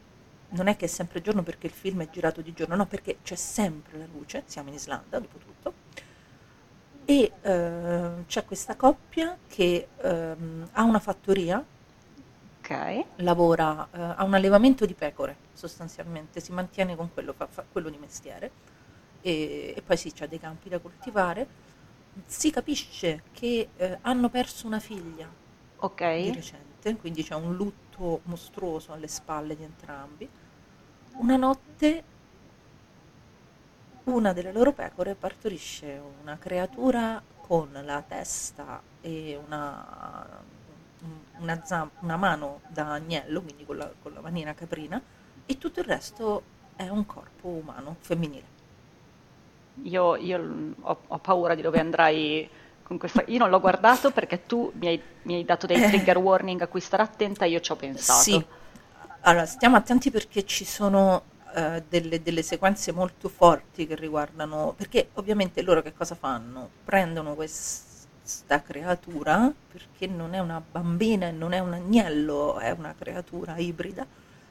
non 0.50 0.66
è 0.66 0.76
che 0.76 0.84
è 0.84 0.88
sempre 0.88 1.22
giorno 1.22 1.42
perché 1.42 1.66
il 1.66 1.72
film 1.72 2.02
è 2.02 2.10
girato 2.10 2.40
di 2.40 2.52
giorno, 2.52 2.76
no, 2.76 2.86
perché 2.86 3.18
c'è 3.22 3.36
sempre 3.36 3.98
la 3.98 4.06
luce, 4.12 4.42
siamo 4.46 4.68
in 4.68 4.74
Islanda 4.74 5.18
dopo 5.18 5.38
tutto, 5.38 5.72
e 7.04 7.32
eh, 7.40 8.10
c'è 8.26 8.44
questa 8.44 8.76
coppia 8.76 9.36
che 9.48 9.88
ehm, 10.00 10.68
ha 10.72 10.82
una 10.82 11.00
fattoria, 11.00 11.64
Ok. 12.72 13.06
lavora, 13.16 13.88
eh, 13.92 14.00
ha 14.00 14.24
un 14.24 14.34
allevamento 14.34 14.86
di 14.86 14.94
pecore 14.94 15.44
sostanzialmente, 15.52 16.40
si 16.40 16.52
mantiene 16.52 16.96
con 16.96 17.10
quello, 17.12 17.32
fa, 17.32 17.46
fa 17.48 17.64
quello 17.70 17.90
di 17.90 17.98
mestiere 17.98 18.56
e, 19.20 19.74
e 19.76 19.82
poi 19.82 19.96
sì, 19.96 20.12
c'ha 20.12 20.26
dei 20.26 20.38
campi 20.38 20.68
da 20.68 20.80
coltivare. 20.80 21.48
Si 22.26 22.50
capisce 22.50 23.24
che 23.32 23.72
eh, 23.74 23.98
hanno 24.02 24.28
perso 24.30 24.66
una 24.66 24.80
figlia 24.80 25.34
di 26.14 26.30
Ok. 26.30 26.32
recente, 26.32 26.96
quindi 26.96 27.22
c'è 27.24 27.34
un 27.34 27.56
lutto 27.56 28.22
mostruoso 28.24 28.92
alle 28.92 29.08
spalle 29.08 29.56
di 29.56 29.62
entrambi. 29.64 30.30
Una 31.16 31.36
notte 31.36 32.08
una 34.04 34.32
delle 34.32 34.52
loro 34.52 34.72
pecore 34.72 35.14
partorisce 35.16 35.98
una 35.98 36.38
creatura 36.38 37.24
con 37.36 37.72
la 37.72 38.02
testa 38.02 38.82
e 39.00 39.36
una, 39.36 40.44
una, 41.42 41.60
zam- 41.64 41.90
una 42.00 42.16
mano 42.16 42.60
da 42.68 42.92
agnello, 42.92 43.42
quindi 43.42 43.66
con 43.66 43.76
la, 43.76 43.90
con 44.00 44.12
la 44.14 44.20
manina 44.20 44.54
caprina, 44.54 45.00
e 45.44 45.58
tutto 45.58 45.80
il 45.80 45.86
resto 45.86 46.42
è 46.76 46.88
un 46.88 47.04
corpo 47.04 47.48
umano, 47.48 47.96
femminile. 48.00 48.50
Io, 49.84 50.16
io 50.16 50.74
ho, 50.80 50.98
ho 51.06 51.18
paura 51.18 51.54
di 51.54 51.62
dove 51.62 51.80
andrai 51.80 52.48
con 52.82 52.98
questa. 52.98 53.24
Io 53.26 53.38
non 53.38 53.50
l'ho 53.50 53.60
guardato 53.60 54.10
perché 54.10 54.46
tu 54.46 54.70
mi 54.76 54.86
hai, 54.86 55.02
mi 55.22 55.34
hai 55.34 55.44
dato 55.44 55.66
dei 55.66 55.82
Eh. 55.82 55.88
trigger 55.88 56.18
warning 56.18 56.60
a 56.60 56.66
cui 56.66 56.80
stare 56.80 57.02
attenta, 57.02 57.44
io 57.46 57.60
ci 57.60 57.72
ho 57.72 57.76
pensato. 57.76 58.22
Sì, 58.22 58.44
allora 59.22 59.46
stiamo 59.46 59.76
attenti 59.76 60.10
perché 60.10 60.44
ci 60.44 60.64
sono 60.64 61.22
eh, 61.54 61.82
delle, 61.88 62.22
delle 62.22 62.42
sequenze 62.42 62.92
molto 62.92 63.28
forti 63.28 63.86
che 63.86 63.94
riguardano, 63.96 64.74
perché 64.76 65.08
ovviamente 65.14 65.62
loro 65.62 65.82
che 65.82 65.92
cosa 65.94 66.14
fanno? 66.14 66.68
Prendono 66.84 67.34
questa 68.22 68.62
creatura, 68.62 69.52
perché 69.68 70.06
non 70.06 70.32
è 70.34 70.38
una 70.38 70.60
bambina 70.60 71.26
e 71.28 71.32
non 71.32 71.52
è 71.52 71.58
un 71.58 71.72
agnello, 71.74 72.58
è 72.58 72.70
una 72.70 72.94
creatura 72.94 73.56
ibrida, 73.58 74.06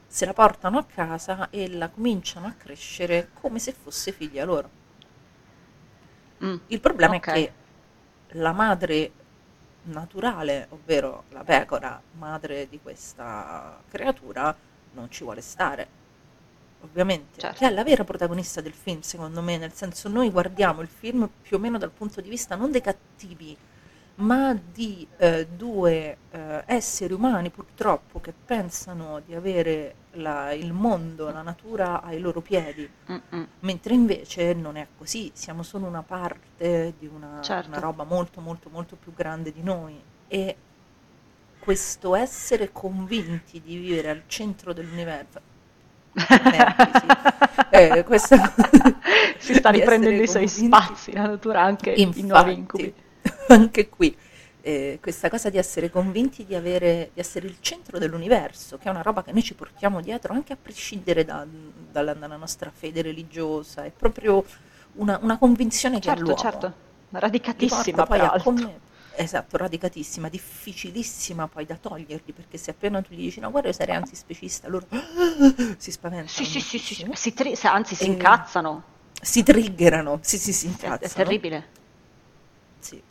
se 0.05 0.25
la 0.25 0.33
portano 0.33 0.77
a 0.77 0.85
casa 0.85 1.49
e 1.49 1.69
la 1.69 1.89
cominciano 1.89 2.47
a 2.47 2.53
crescere 2.53 3.31
come 3.33 3.59
se 3.59 3.73
fosse 3.73 4.11
figlia 4.11 4.45
loro. 4.45 4.71
Mm, 6.43 6.57
Il 6.67 6.79
problema 6.81 7.15
ok. 7.15 7.17
è 7.17 7.19
che 7.19 7.53
la 8.29 8.51
madre 8.51 9.11
naturale, 9.83 10.67
ovvero 10.71 11.25
la 11.29 11.43
pecora, 11.43 12.01
madre 12.11 12.67
di 12.67 12.79
questa 12.81 13.83
creatura, 13.87 14.55
non 14.91 15.09
ci 15.11 15.23
vuole 15.23 15.41
stare. 15.41 16.00
Ovviamente, 16.83 17.39
Certo. 17.39 17.59
che 17.59 17.67
è 17.67 17.69
la 17.71 17.83
vera 17.83 18.03
protagonista 18.03 18.59
del 18.61 18.73
film, 18.73 19.01
secondo 19.01 19.41
me, 19.41 19.57
nel 19.57 19.73
senso 19.73 20.09
noi 20.09 20.29
guardiamo 20.29 20.81
il 20.81 20.87
film 20.87 21.29
più 21.41 21.57
o 21.57 21.59
meno 21.59 21.77
dal 21.77 21.91
punto 21.91 22.21
di 22.21 22.29
vista 22.29 22.55
non 22.55 22.71
dei 22.71 22.81
cattivi, 22.81 23.55
ma 24.15 24.53
di 24.53 25.07
eh, 25.17 25.47
due 25.47 26.17
eh, 26.31 26.63
esseri 26.65 27.13
umani 27.13 27.49
purtroppo 27.49 28.19
che 28.19 28.33
pensano 28.33 29.21
di 29.25 29.33
avere 29.33 29.95
la- 30.13 30.51
il 30.53 30.73
mondo, 30.73 31.31
la 31.31 31.41
natura 31.41 32.01
ai 32.03 32.19
loro 32.19 32.41
piedi 32.41 32.87
Mm-mm. 33.09 33.47
mentre 33.61 33.93
invece 33.93 34.53
non 34.53 34.75
è 34.75 34.85
così, 34.97 35.31
siamo 35.33 35.63
solo 35.63 35.85
una 35.87 36.03
parte 36.03 36.93
di 36.99 37.07
una, 37.07 37.39
Certo. 37.41 37.69
una 37.69 37.79
roba 37.79 38.03
molto 38.03 38.41
molto 38.41 38.69
molto 38.69 38.95
più 38.97 39.13
grande 39.13 39.51
di 39.53 39.63
noi 39.63 39.99
e 40.27 40.55
questo 41.59 42.15
essere 42.15 42.71
convinti 42.71 43.61
di 43.61 43.77
vivere 43.77 44.09
al 44.09 44.23
centro 44.27 44.73
dell'universo. 44.73 45.49
Eh, 47.73 48.03
questa- 48.05 48.53
si 49.37 49.53
sta 49.53 49.69
riprendendo 49.69 50.21
i 50.21 50.27
suoi 50.27 50.47
spazi, 50.47 51.13
la 51.13 51.25
natura 51.27 51.61
anche 51.61 51.91
Infatti, 51.91 52.19
i 52.19 52.23
nuovi 52.23 52.53
incubi. 52.53 52.93
anche 53.47 53.87
qui 53.89 54.15
eh, 54.61 54.99
questa 55.01 55.29
cosa 55.29 55.49
di 55.49 55.57
essere 55.57 55.89
convinti 55.89 56.45
di, 56.45 56.53
avere, 56.53 57.09
di 57.13 57.19
essere 57.19 57.47
il 57.47 57.57
centro 57.61 57.97
dell'universo, 57.97 58.77
che 58.77 58.87
è 58.87 58.91
una 58.91 59.01
roba 59.01 59.23
che 59.23 59.31
noi 59.31 59.41
ci 59.41 59.55
portiamo 59.55 60.01
dietro 60.01 60.33
anche 60.33 60.53
a 60.53 60.57
prescindere 60.61 61.23
da- 61.25 61.45
dalla, 61.91 62.13
dalla 62.13 62.35
nostra 62.35 62.71
fede 62.73 63.01
religiosa, 63.01 63.83
è 63.85 63.91
proprio 63.91 64.43
una, 64.93 65.17
una 65.21 65.37
convinzione 65.37 65.99
che 65.99 66.09
Certo, 66.09 66.21
l'uomo. 66.21 66.37
certo, 66.37 66.59
porta 66.59 67.19
radicatissima 67.19 68.05
poi 68.05 68.19
a. 68.19 68.31
Esatto, 69.15 69.57
radicatissima, 69.57 70.29
difficilissima 70.29 71.47
poi 71.47 71.65
da 71.65 71.75
toglierli, 71.75 72.31
perché 72.31 72.57
se 72.57 72.71
appena 72.71 73.01
tu 73.01 73.13
gli 73.13 73.17
dici 73.21 73.39
no, 73.39 73.51
guarda, 73.51 73.67
io 73.69 73.73
sarei 73.73 73.95
antispecista, 73.95 74.67
loro 74.67 74.87
si 75.77 75.91
spaventano. 75.91 76.27
Sì, 76.29 76.45
sì, 76.45 76.59
sì, 76.59 76.77
sì, 76.79 77.07
si 77.13 77.33
tri- 77.33 77.55
anzi 77.63 77.95
si 77.95 78.03
E- 78.03 78.07
incazzano, 78.07 78.83
Si 79.21 79.43
triggerano, 79.43 80.19
sì, 80.21 80.37
sì, 80.37 80.53
si 80.53 80.65
è, 80.65 80.69
incazzano. 80.69 80.99
è 80.99 81.09
terribile. 81.09 81.67
Sì. 82.79 83.01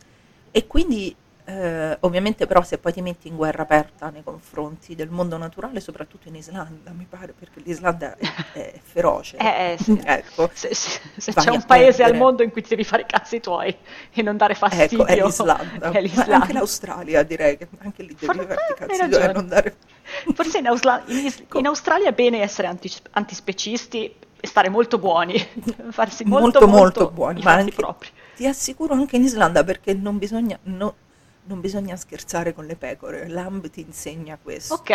E 0.51 0.67
quindi, 0.67 1.15
eh, 1.51 1.97
ovviamente, 2.01 2.47
però, 2.47 2.63
se 2.63 2.79
poi 2.79 2.93
ti 2.93 3.03
metti 3.03 3.29
in 3.29 3.37
guerra 3.37 3.63
aperta 3.63 4.11
nei 4.11 4.23
confronti 4.23 4.95
del 4.95 5.09
mondo 5.11 5.37
naturale, 5.37 5.81
soprattutto 5.81 6.29
in 6.29 6.37
Islanda, 6.37 6.91
mi 6.93 7.07
pare, 7.09 7.33
perché 7.37 7.61
l'Islanda 7.65 8.17
è, 8.17 8.27
è 8.53 8.81
feroce. 8.83 9.37
Eh, 9.39 9.73
eh, 9.73 9.77
sì. 9.83 10.01
ecco. 10.05 10.51
Se, 10.53 10.75
se- 10.75 11.01
se 11.17 11.33
c'è 11.33 11.51
un 11.51 11.65
paese 11.65 12.03
al 12.03 12.11
perdere. 12.11 12.19
mondo 12.19 12.43
in 12.43 12.51
cui 12.51 12.63
ti 12.63 12.69
devi 12.71 12.85
fare 12.85 13.03
i 13.03 13.07
cazzi 13.07 13.41
tuoi 13.41 13.75
e 14.13 14.23
non 14.23 14.37
dare 14.37 14.55
fastidio, 14.55 15.07
Ecco, 15.07 15.21
è 15.21 15.23
l'Islanda. 15.25 15.91
è 15.91 16.01
l'Islanda. 16.01 16.35
anche 16.37 16.53
l'Australia, 16.53 17.23
direi 17.23 17.57
che 17.57 17.69
anche 17.79 18.03
lì 18.03 18.15
devi 18.19 18.27
farti 18.27 18.43
i 18.45 18.75
cazzi 18.77 19.09
tuoi 19.09 19.23
e 19.23 19.33
non 19.33 19.49
dare... 19.49 19.77
Forse 20.35 20.59
in, 20.59 20.67
Ausla- 20.67 21.03
in 21.07 21.25
Is- 21.27 21.45
in 21.55 21.67
Australia 21.67 22.09
è 22.09 22.13
bene 22.13 22.41
essere 22.43 22.67
anti- 22.69 22.93
antispecisti 23.13 24.15
e 24.43 24.47
stare 24.47 24.69
molto 24.69 24.99
buoni, 24.99 25.35
farsi 25.91 26.25
molto, 26.25 26.61
molto, 26.61 26.67
molto 26.69 27.11
buoni, 27.11 27.41
i 27.41 27.43
ma 27.43 27.53
anche, 27.53 27.73
propri. 27.75 28.09
ti 28.37 28.47
assicuro 28.47 28.95
anche 28.95 29.17
in 29.17 29.25
Islanda 29.25 29.63
perché 29.65 29.93
non 29.95 30.19
bisogna, 30.19 30.59
no- 30.65 30.95
non 31.45 31.61
bisogna 31.61 31.97
scherzare 31.97 32.53
con 32.55 32.67
le 32.67 32.77
pecore, 32.77 33.29
l'AMB 33.29 33.69
ti 33.71 33.81
insegna 33.81 34.39
questo. 34.39 34.75
Ok, 34.75 34.91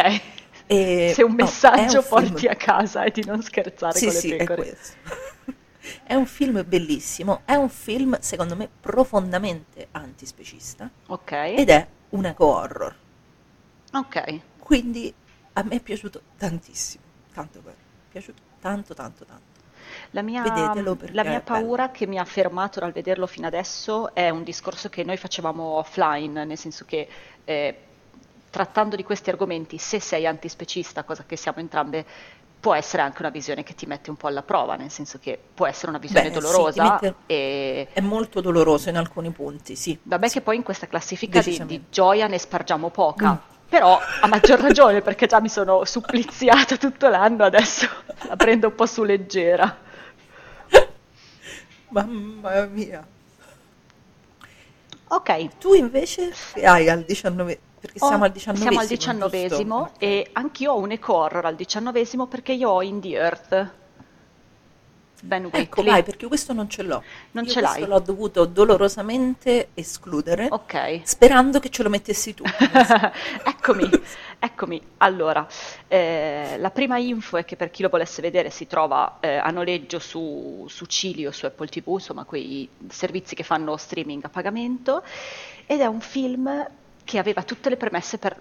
E- 0.67 1.15
se 1.15 1.23
un 1.23 1.33
no, 1.37 1.59
è 1.71 1.87
messaggio 1.87 1.87
un 1.89 2.01
film- 2.01 2.41
porti 2.41 2.47
a 2.47 2.55
casa 2.55 3.03
è 3.03 3.11
di 3.11 3.23
non 3.23 3.41
scherzare 3.43 4.01
Sì, 4.01 4.01
con 4.01 4.13
le 4.13 4.21
sì, 4.21 4.33
è 4.35 4.47
pecore. 4.47 4.51
questo. 4.51 4.97
È 6.03 6.15
un 6.15 6.25
film 6.25 6.63
bellissimo, 6.67 7.41
è 7.45 7.53
un 7.53 7.69
film 7.69 8.17
secondo 8.19 8.55
me 8.55 8.67
profondamente 8.79 9.87
antispecista 9.91 10.91
Ok, 11.07 11.31
ed 11.53 11.69
è 11.69 11.87
un 12.09 12.25
eco-horror, 12.25 12.95
ok. 13.93 14.17
quindi 14.57 15.13
a 15.53 15.63
me 15.63 15.75
è 15.75 15.81
piaciuto 15.81 16.23
tantissimo, 16.35 17.03
tanto 17.31 17.61
bello, 17.61 17.77
è 17.77 18.07
piaciuto 18.09 18.41
tanto 18.59 18.93
tanto 18.93 19.25
tanto. 19.25 19.54
La 20.11 20.21
mia, 20.21 20.43
la 20.43 21.23
mia 21.23 21.41
paura 21.41 21.91
che 21.91 22.07
mi 22.07 22.17
ha 22.17 22.25
fermato 22.25 22.79
dal 22.79 22.91
vederlo 22.91 23.27
fino 23.27 23.47
adesso 23.47 24.13
è 24.13 24.29
un 24.29 24.43
discorso 24.43 24.89
che 24.89 25.03
noi 25.03 25.17
facevamo 25.17 25.63
offline, 25.63 26.45
nel 26.45 26.57
senso 26.57 26.85
che 26.85 27.07
eh, 27.43 27.77
trattando 28.49 28.95
di 28.95 29.03
questi 29.03 29.29
argomenti, 29.29 29.77
se 29.77 29.99
sei 29.99 30.25
antispecista, 30.25 31.03
cosa 31.03 31.25
che 31.27 31.35
siamo 31.35 31.59
entrambe, 31.59 32.05
può 32.65 32.73
essere 32.73 33.03
anche 33.03 33.21
una 33.21 33.29
visione 33.29 33.63
che 33.63 33.75
ti 33.75 33.85
mette 33.85 34.09
un 34.09 34.15
po' 34.15 34.27
alla 34.27 34.41
prova, 34.41 34.75
nel 34.75 34.89
senso 34.89 35.19
che 35.19 35.37
può 35.53 35.67
essere 35.67 35.89
una 35.89 35.99
visione 35.99 36.29
Beh, 36.29 36.33
sì, 36.33 36.39
dolorosa 36.39 36.83
mette- 36.83 37.15
e 37.27 37.89
È 37.93 38.01
molto 38.01 38.41
doloroso 38.41 38.89
in 38.89 38.97
alcuni 38.97 39.29
punti, 39.29 39.75
sì. 39.75 39.95
vabbè 40.01 40.27
sì. 40.27 40.33
che 40.35 40.41
poi 40.41 40.55
in 40.55 40.63
questa 40.63 40.87
classifica 40.87 41.41
di, 41.41 41.63
di 41.65 41.83
gioia 41.89 42.25
ne 42.25 42.39
spargiamo 42.39 42.89
poca. 42.89 43.33
Mm. 43.33 43.54
Però 43.75 43.99
a 44.21 44.27
maggior 44.27 44.61
ragione 44.61 45.01
perché 45.01 45.25
già 45.25 45.41
mi 45.41 45.49
sono 45.49 45.83
suppliziata 45.83 46.77
tutto 46.77 47.09
l'anno, 47.09 47.43
adesso 47.43 47.85
la 48.25 48.37
prendo 48.37 48.67
un 48.67 48.75
po' 48.75 48.85
su 48.85 49.03
leggera. 49.03 49.77
Mamma 51.89 52.65
mia. 52.67 53.05
Ok, 55.07 55.57
Tu 55.57 55.73
invece 55.73 56.33
hai 56.63 56.87
al 56.87 57.03
19 57.03 57.59
perché 57.81 57.99
siamo 57.99 58.23
al 58.23 58.31
19 58.31 58.61
Siamo 58.61 58.79
al 58.79 58.87
diciannovesimo 58.87 59.91
e 59.97 60.29
anch'io 60.31 60.71
ho 60.71 60.77
un 60.77 60.91
eco 60.91 61.13
horror 61.13 61.45
al 61.45 61.55
diciannovesimo 61.55 62.27
perché 62.27 62.53
io 62.53 62.69
ho 62.69 62.81
In 62.81 63.01
the 63.01 63.09
Earth. 63.09 63.71
Ben 65.21 65.45
Ecco, 65.51 65.81
Wheatley. 65.81 65.85
vai, 65.85 66.03
perché 66.03 66.27
questo 66.27 66.53
non 66.53 66.69
ce 66.69 66.83
l'ho. 66.83 67.01
Non 67.31 67.45
Io 67.45 67.49
ce 67.49 67.61
questo 67.61 67.79
l'hai? 67.79 67.87
l'ho 67.89 67.99
dovuto 67.99 68.45
dolorosamente 68.45 69.69
escludere, 69.73 70.47
Ok. 70.51 71.01
sperando 71.03 71.59
che 71.59 71.69
ce 71.69 71.83
lo 71.83 71.89
mettessi 71.89 72.33
tu. 72.33 72.43
eccomi, 73.43 73.89
eccomi. 74.39 74.81
Allora, 74.97 75.47
eh, 75.87 76.57
la 76.59 76.69
prima 76.69 76.97
info 76.97 77.37
è 77.37 77.45
che 77.45 77.55
per 77.55 77.71
chi 77.71 77.81
lo 77.81 77.89
volesse 77.89 78.21
vedere 78.21 78.49
si 78.49 78.67
trova 78.67 79.17
eh, 79.19 79.37
a 79.37 79.49
noleggio 79.49 79.99
su, 79.99 80.65
su 80.69 80.85
Cili 80.85 81.25
o 81.25 81.31
su 81.31 81.45
Apple 81.45 81.67
TV, 81.67 81.87
insomma 81.93 82.23
quei 82.23 82.67
servizi 82.89 83.33
che 83.35 83.43
fanno 83.43 83.77
streaming 83.77 84.23
a 84.25 84.29
pagamento, 84.29 85.03
ed 85.65 85.79
è 85.81 85.85
un 85.85 86.01
film 86.01 86.67
che 87.03 87.17
aveva 87.17 87.41
tutte 87.43 87.69
le 87.69 87.77
premesse 87.77 88.17
per 88.17 88.39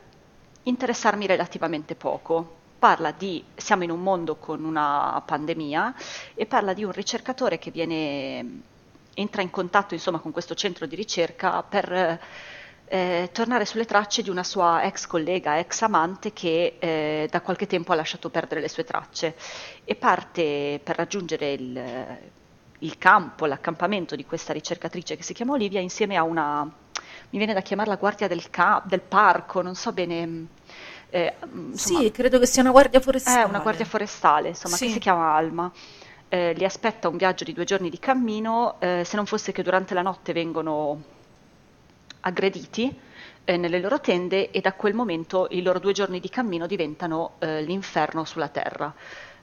interessarmi 0.64 1.26
relativamente 1.26 1.94
poco. 1.94 2.62
Parla 2.84 3.12
di, 3.12 3.42
siamo 3.56 3.82
in 3.82 3.90
un 3.90 4.02
mondo 4.02 4.36
con 4.36 4.62
una 4.62 5.22
pandemia 5.24 5.94
e 6.34 6.44
parla 6.44 6.74
di 6.74 6.84
un 6.84 6.92
ricercatore 6.92 7.58
che 7.58 7.70
viene, 7.70 8.60
entra 9.14 9.40
in 9.40 9.48
contatto 9.48 9.94
insomma 9.94 10.18
con 10.18 10.32
questo 10.32 10.54
centro 10.54 10.84
di 10.84 10.94
ricerca 10.94 11.62
per 11.62 12.20
eh, 12.84 13.30
tornare 13.32 13.64
sulle 13.64 13.86
tracce 13.86 14.20
di 14.20 14.28
una 14.28 14.44
sua 14.44 14.82
ex 14.82 15.06
collega, 15.06 15.58
ex 15.58 15.80
amante 15.80 16.34
che 16.34 16.76
eh, 16.78 17.26
da 17.30 17.40
qualche 17.40 17.66
tempo 17.66 17.92
ha 17.92 17.94
lasciato 17.94 18.28
perdere 18.28 18.60
le 18.60 18.68
sue 18.68 18.84
tracce 18.84 19.34
e 19.82 19.94
parte 19.94 20.78
per 20.84 20.96
raggiungere 20.96 21.52
il, 21.52 22.18
il 22.80 22.98
campo, 22.98 23.46
l'accampamento 23.46 24.14
di 24.14 24.26
questa 24.26 24.52
ricercatrice 24.52 25.16
che 25.16 25.22
si 25.22 25.32
chiama 25.32 25.52
Olivia 25.52 25.80
insieme 25.80 26.16
a 26.16 26.22
una, 26.22 26.62
mi 26.64 27.38
viene 27.38 27.54
da 27.54 27.62
chiamarla 27.62 27.96
guardia 27.96 28.28
del, 28.28 28.50
ca- 28.50 28.82
del 28.84 29.00
parco, 29.00 29.62
non 29.62 29.74
so 29.74 29.90
bene. 29.92 30.48
Eh, 31.10 31.34
insomma, 31.52 32.00
sì, 32.00 32.10
credo 32.10 32.38
che 32.38 32.46
sia 32.46 32.62
una 32.62 32.70
guardia 32.70 33.00
forestale. 33.00 33.42
È 33.42 33.44
una 33.44 33.60
guardia 33.60 33.84
forestale, 33.84 34.48
insomma, 34.48 34.76
sì. 34.76 34.86
che 34.86 34.92
si 34.92 34.98
chiama 34.98 35.34
Alma. 35.34 35.70
Eh, 36.28 36.52
li 36.54 36.64
aspetta 36.64 37.08
un 37.08 37.16
viaggio 37.16 37.44
di 37.44 37.52
due 37.52 37.64
giorni 37.64 37.90
di 37.90 37.98
cammino, 37.98 38.76
eh, 38.80 39.02
se 39.04 39.16
non 39.16 39.26
fosse 39.26 39.52
che 39.52 39.62
durante 39.62 39.94
la 39.94 40.02
notte 40.02 40.32
vengono 40.32 41.02
aggrediti 42.20 42.96
eh, 43.44 43.56
nelle 43.56 43.78
loro 43.78 44.00
tende 44.00 44.50
e 44.50 44.60
da 44.60 44.72
quel 44.72 44.94
momento 44.94 45.46
i 45.50 45.62
loro 45.62 45.78
due 45.78 45.92
giorni 45.92 46.20
di 46.20 46.28
cammino 46.28 46.66
diventano 46.66 47.32
eh, 47.38 47.62
l'inferno 47.62 48.24
sulla 48.24 48.48
terra. 48.48 48.92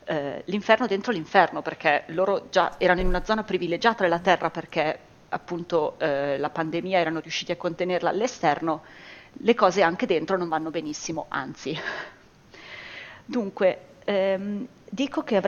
Eh, 0.04 0.42
l'inferno 0.46 0.88
dentro 0.88 1.12
l'inferno 1.12 1.62
perché 1.62 2.04
loro 2.08 2.48
già 2.50 2.74
erano 2.80 3.02
in 3.02 3.08
una 3.08 3.24
zona 3.24 3.44
privilegiata 3.44 4.02
della 4.04 4.20
terra 4.20 4.50
perché 4.50 4.98
appunto 5.30 5.96
eh, 6.00 6.38
la 6.40 6.50
pandemia 6.50 6.98
erano 6.98 7.20
riusciti 7.20 7.52
a 7.52 7.56
contenerla 7.56 8.10
all'esterno, 8.10 8.82
le 9.34 9.56
cose 9.56 9.82
anche 9.82 10.06
dentro 10.06 10.38
non 10.38 10.48
vanno 10.50 10.70
benissimo, 10.70 11.26
anzi. 11.30 11.78
Dunque, 13.26 13.80
ehm, 14.04 14.68
dico 14.90 15.24
che 15.24 15.40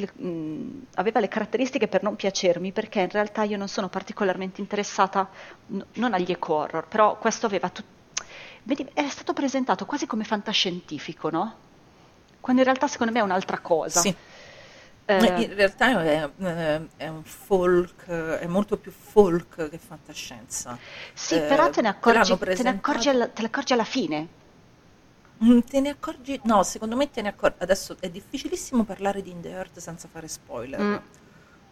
le, 0.00 0.10
mh, 0.12 0.86
aveva 0.94 1.20
le 1.20 1.28
caratteristiche 1.28 1.88
per 1.88 2.02
non 2.02 2.16
piacermi 2.16 2.72
perché 2.72 3.00
in 3.00 3.10
realtà 3.10 3.42
io 3.44 3.56
non 3.56 3.68
sono 3.68 3.88
particolarmente 3.88 4.60
interessata, 4.60 5.28
n- 5.68 5.84
non 5.94 6.14
agli 6.14 6.30
eco-horror, 6.30 6.86
però 6.88 7.16
questo 7.18 7.46
aveva 7.46 7.68
tutto 7.70 7.96
è 8.92 9.08
stato 9.08 9.32
presentato 9.32 9.86
quasi 9.86 10.06
come 10.06 10.24
fantascientifico, 10.24 11.30
no? 11.30 11.56
Quando 12.40 12.60
in 12.60 12.68
realtà 12.68 12.86
secondo 12.86 13.12
me 13.12 13.20
è 13.20 13.22
un'altra 13.22 13.58
cosa. 13.60 14.00
Sì. 14.00 14.14
Eh, 15.10 15.42
in 15.42 15.54
realtà 15.54 16.02
è, 16.02 16.30
eh, 16.38 16.88
è, 16.96 17.08
un 17.08 17.24
folk, 17.24 18.06
è 18.06 18.46
molto 18.46 18.76
più 18.76 18.92
folk 18.92 19.70
che 19.70 19.78
fantascienza. 19.78 20.76
Sì, 21.14 21.36
eh, 21.36 21.40
però 21.40 21.70
te 21.70 21.80
ne, 21.80 21.88
accorgi, 21.88 22.36
te, 22.36 22.62
ne 22.62 22.68
accorgi 22.68 23.08
alla, 23.08 23.28
te 23.28 23.40
ne 23.40 23.48
accorgi 23.48 23.72
alla 23.72 23.84
fine. 23.84 24.28
Mm, 25.42 25.60
te 25.60 25.80
ne 25.80 25.88
accorgi? 25.90 26.40
No, 26.44 26.62
secondo 26.62 26.94
me 26.94 27.10
te 27.10 27.22
ne 27.22 27.28
accorgi. 27.28 27.56
Adesso 27.60 27.96
è 28.00 28.10
difficilissimo 28.10 28.84
parlare 28.84 29.22
di 29.22 29.30
In 29.30 29.40
the 29.40 29.50
Earth 29.50 29.78
senza 29.78 30.08
fare 30.10 30.28
spoiler. 30.28 30.80
Mm 30.80 30.96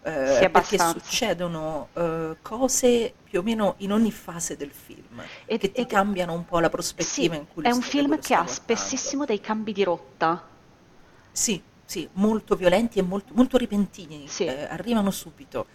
eh, 0.06 0.38
sì, 0.38 0.48
perché 0.50 0.78
succedono 0.78 1.88
eh, 1.94 2.36
cose 2.40 3.12
più 3.24 3.40
o 3.40 3.42
meno 3.42 3.74
in 3.78 3.92
ogni 3.92 4.12
fase 4.12 4.56
del 4.56 4.70
film 4.70 5.20
e, 5.44 5.58
che 5.58 5.72
ti 5.72 5.80
e, 5.80 5.86
cambiano 5.86 6.32
un 6.32 6.44
po' 6.44 6.60
la 6.60 6.68
prospettiva 6.68 7.34
sì, 7.34 7.40
in 7.40 7.46
cui 7.52 7.64
è 7.64 7.72
un 7.72 7.82
film 7.82 8.16
che 8.20 8.34
ha 8.34 8.42
guardando. 8.42 8.52
spessissimo 8.52 9.24
dei 9.24 9.40
cambi 9.40 9.72
di 9.72 9.82
rotta 9.82 10.46
sì, 11.32 11.60
sì, 11.86 12.08
molto 12.14 12.54
violenti 12.56 12.98
e 12.98 13.02
molto, 13.02 13.32
molto 13.34 13.56
repentini 13.56 14.28
sì. 14.28 14.44
eh, 14.44 14.64
arrivano 14.64 15.10
subito 15.10 15.66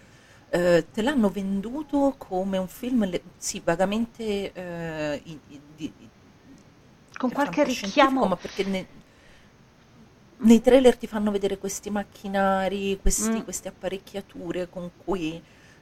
eh, 0.50 0.86
te 0.92 1.02
l'hanno 1.02 1.30
venduto 1.30 2.16
come 2.18 2.58
un 2.58 2.68
film 2.68 3.10
le, 3.10 3.22
sì, 3.38 3.62
vagamente 3.64 4.52
eh, 4.52 5.22
in, 5.24 5.40
in, 5.48 5.60
di, 5.76 5.94
con 7.18 7.32
qualche 7.32 7.64
richiamo 7.64 8.26
ma 8.26 8.36
perché 8.36 8.64
ne, 8.66 8.88
nei 10.38 10.62
trailer 10.62 10.98
ti 10.98 11.08
fanno 11.08 11.32
vedere 11.32 11.58
questi 11.58 11.90
macchinari, 11.90 13.00
questi, 13.02 13.30
mm. 13.30 13.42
queste 13.42 13.70
apparecchiature 13.70 14.70
con 14.70 14.90
cui 15.04 15.42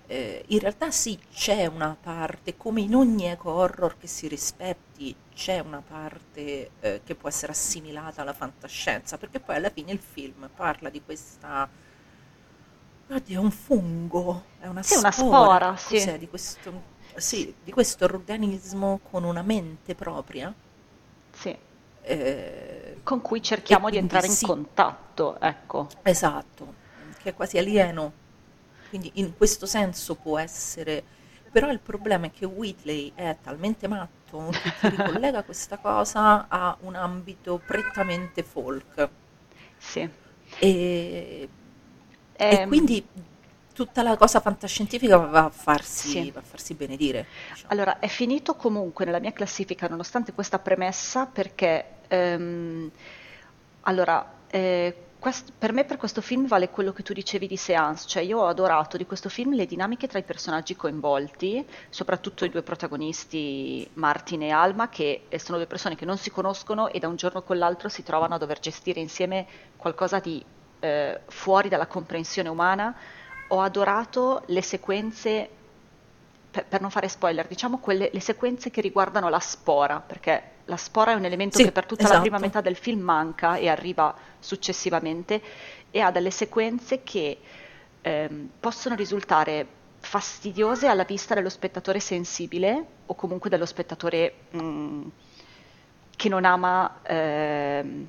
eh, 0.09 0.43
in 0.47 0.59
realtà 0.59 0.91
sì 0.91 1.17
c'è 1.31 1.67
una 1.67 1.95
parte, 1.99 2.57
come 2.57 2.81
in 2.81 2.95
ogni 2.95 3.25
eco 3.25 3.51
horror 3.51 3.97
che 3.97 4.07
si 4.07 4.27
rispetti, 4.27 5.15
c'è 5.33 5.59
una 5.59 5.81
parte 5.85 6.71
eh, 6.79 7.01
che 7.03 7.15
può 7.15 7.29
essere 7.29 7.51
assimilata 7.51 8.21
alla 8.21 8.33
fantascienza, 8.33 9.17
perché 9.17 9.39
poi 9.39 9.55
alla 9.55 9.69
fine 9.69 9.91
il 9.91 9.99
film 9.99 10.49
parla 10.55 10.89
di 10.89 11.01
questa... 11.03 11.69
Oddio, 13.11 13.39
è 13.39 13.43
un 13.43 13.51
fungo, 13.51 14.43
è 14.59 14.67
una 14.67 14.83
sì, 14.83 14.95
spora, 14.95 15.67
una 15.67 15.77
spora 15.77 15.77
sì. 15.77 16.17
Di 16.17 16.27
questo, 16.27 16.83
sì, 17.15 17.53
di 17.63 17.71
questo 17.71 18.05
organismo 18.05 18.99
con 19.09 19.23
una 19.23 19.41
mente 19.41 19.95
propria. 19.95 20.53
Sì 21.31 21.67
eh, 22.09 22.99
con 23.03 23.21
cui 23.21 23.41
cerchiamo 23.41 23.89
di 23.89 23.97
entrare 23.97 24.27
in 24.27 24.37
contatto. 24.41 25.39
Ecco. 25.39 25.87
Esatto, 26.01 26.73
che 27.21 27.29
è 27.29 27.33
quasi 27.33 27.57
alieno. 27.57 28.18
Quindi 28.89 29.11
in 29.15 29.35
questo 29.37 29.65
senso 29.65 30.15
può 30.15 30.37
essere... 30.37 31.17
Però 31.51 31.71
il 31.71 31.79
problema 31.79 32.27
è 32.27 32.31
che 32.31 32.45
Whitley 32.45 33.11
è 33.15 33.37
talmente 33.41 33.87
matto 33.87 34.51
che 34.81 34.89
ricollega 34.89 35.41
questa 35.43 35.77
cosa 35.77 36.47
a 36.47 36.77
un 36.81 36.95
ambito 36.95 37.59
prettamente 37.65 38.43
folk. 38.43 39.09
Sì. 39.77 40.07
E, 40.59 41.49
e 42.33 42.55
ehm... 42.55 42.67
quindi 42.67 43.03
tutta 43.73 44.03
la 44.03 44.17
cosa 44.17 44.41
fantascientifica 44.41 45.17
va 45.17 45.45
a 45.45 45.49
farsi, 45.49 46.09
sì. 46.09 46.31
va 46.31 46.41
a 46.41 46.43
farsi 46.43 46.73
benedire. 46.73 47.25
Diciamo. 47.49 47.71
Allora, 47.71 47.99
è 47.99 48.07
finito 48.07 48.55
comunque 48.55 49.05
nella 49.05 49.19
mia 49.19 49.31
classifica, 49.31 49.87
nonostante 49.87 50.33
questa 50.33 50.59
premessa, 50.59 51.25
perché 51.25 51.85
ehm, 52.09 52.91
allora, 53.81 54.33
eh, 54.49 54.95
quest- 55.19 55.51
per 55.57 55.73
me 55.73 55.83
per 55.85 55.97
questo 55.97 56.21
film 56.21 56.47
vale 56.47 56.69
quello 56.69 56.93
che 56.93 57.03
tu 57.03 57.13
dicevi 57.13 57.45
di 57.45 57.57
Seance, 57.57 58.07
cioè 58.07 58.23
io 58.23 58.39
ho 58.39 58.47
adorato 58.47 58.97
di 58.97 59.05
questo 59.05 59.29
film 59.29 59.53
le 59.53 59.65
dinamiche 59.65 60.07
tra 60.07 60.17
i 60.17 60.23
personaggi 60.23 60.75
coinvolti, 60.75 61.65
soprattutto 61.89 62.45
i 62.45 62.49
due 62.49 62.63
protagonisti 62.63 63.87
Martin 63.95 64.43
e 64.43 64.49
Alma, 64.51 64.89
che 64.89 65.27
sono 65.37 65.57
due 65.57 65.67
persone 65.67 65.95
che 65.95 66.05
non 66.05 66.17
si 66.17 66.31
conoscono 66.31 66.87
e 66.87 66.99
da 66.99 67.07
un 67.07 67.17
giorno 67.17 67.43
con 67.43 67.57
l'altro 67.57 67.89
si 67.89 68.01
trovano 68.01 68.35
a 68.35 68.37
dover 68.37 68.59
gestire 68.59 68.99
insieme 68.99 69.45
qualcosa 69.75 70.19
di 70.19 70.43
eh, 70.79 71.21
fuori 71.27 71.69
dalla 71.69 71.87
comprensione 71.87 72.49
umana. 72.49 72.95
Ho 73.47 73.61
adorato 73.61 74.43
le 74.47 74.61
sequenze, 74.61 75.58
per, 76.51 76.65
per, 76.65 76.81
non 76.81 76.89
fare 76.89 77.07
spoiler, 77.07 77.47
diciamo 77.47 77.77
quelle, 77.77 78.09
le 78.11 78.19
sequenze 78.19 78.71
che 78.71 78.81
riguardano 78.81 79.29
la 79.29 79.39
spora, 79.39 79.99
perché 79.99 80.41
la 80.65 80.77
spora 80.77 81.11
è 81.11 81.15
un 81.15 81.25
elemento 81.25 81.57
sì, 81.57 81.63
che 81.63 81.71
per 81.71 81.85
tutta 81.85 82.03
esatto. 82.03 82.15
la 82.17 82.21
prima 82.21 82.39
metà 82.39 82.61
del 82.61 82.75
film 82.75 83.01
manca 83.01 83.55
e 83.55 83.67
arriva 83.67 84.15
successivamente 84.39 85.41
e 85.91 85.99
ha 85.99 86.11
delle 86.11 86.31
sequenze 86.31 87.03
che 87.03 87.37
ehm, 88.01 88.49
possono 88.59 88.95
risultare 88.95 89.77
fastidiose 89.99 90.87
alla 90.87 91.03
vista 91.03 91.33
dello 91.35 91.49
spettatore 91.49 91.99
sensibile 91.99 92.85
o 93.05 93.15
comunque 93.15 93.49
dello 93.49 93.65
spettatore 93.65 94.33
mh, 94.51 94.61
mm, 94.61 95.07
che 96.15 96.29
non 96.29 96.45
ama... 96.45 96.99
Ehm, 97.03 98.07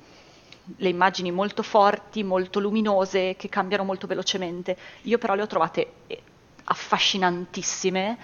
le 0.77 0.89
immagini 0.89 1.31
molto 1.31 1.63
forti, 1.63 2.23
molto 2.23 2.59
luminose, 2.59 3.35
che 3.35 3.49
cambiano 3.49 3.83
molto 3.83 4.07
velocemente. 4.07 4.77
Io 5.03 5.17
però 5.17 5.33
le 5.35 5.41
ho 5.41 5.47
trovate 5.47 5.91
eh, 6.07 6.21
affascinantissime. 6.71 8.17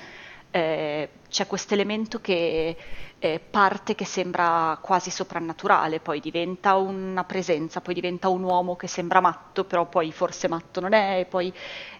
Eh, 0.49 1.09
c'è 1.29 1.45
questo 1.45 1.73
elemento 1.73 2.19
che 2.21 2.75
eh, 3.19 3.39
parte 3.39 3.95
che 3.95 4.05
sembra 4.05 4.77
quasi 4.81 5.11
soprannaturale, 5.11 5.99
poi 5.99 6.19
diventa 6.19 6.75
una 6.75 7.23
presenza, 7.25 7.81
poi 7.81 7.93
diventa 7.93 8.29
un 8.29 8.43
uomo 8.43 8.75
che 8.75 8.87
sembra 8.87 9.19
matto, 9.19 9.65
però 9.65 9.87
poi 9.87 10.11
forse 10.11 10.47
matto 10.47 10.79
non 10.79 10.93
è, 10.93 11.25
poi 11.29 11.53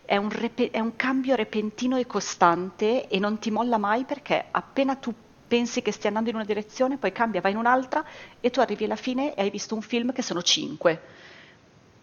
è 0.06 0.16
un, 0.16 0.30
rep- 0.30 0.72
è 0.72 0.80
un 0.80 0.96
cambio 0.96 1.36
repentino 1.36 1.98
e 1.98 2.06
costante 2.08 3.08
e 3.08 3.20
non 3.20 3.38
ti 3.40 3.52
molla 3.52 3.78
mai 3.78 4.06
perché 4.06 4.46
appena 4.50 4.96
tu 4.96 5.14
pensi 5.48 5.82
che 5.82 5.92
stia 5.92 6.10
andando 6.10 6.30
in 6.30 6.36
una 6.36 6.46
direzione, 6.46 6.98
poi 6.98 7.12
cambia, 7.12 7.42
va 7.42 7.50
in 7.50 7.58
un'altra 7.58 8.04
e 8.40 8.50
tu 8.50 8.60
arrivi 8.62 8.86
alla 8.86 8.96
fine 8.96 9.34
e 9.36 9.42
hai 9.42 9.50
visto 9.50 9.76
un 9.76 9.82
film 9.82 10.14
che 10.14 10.22
sono 10.22 10.42
cinque, 10.42 11.02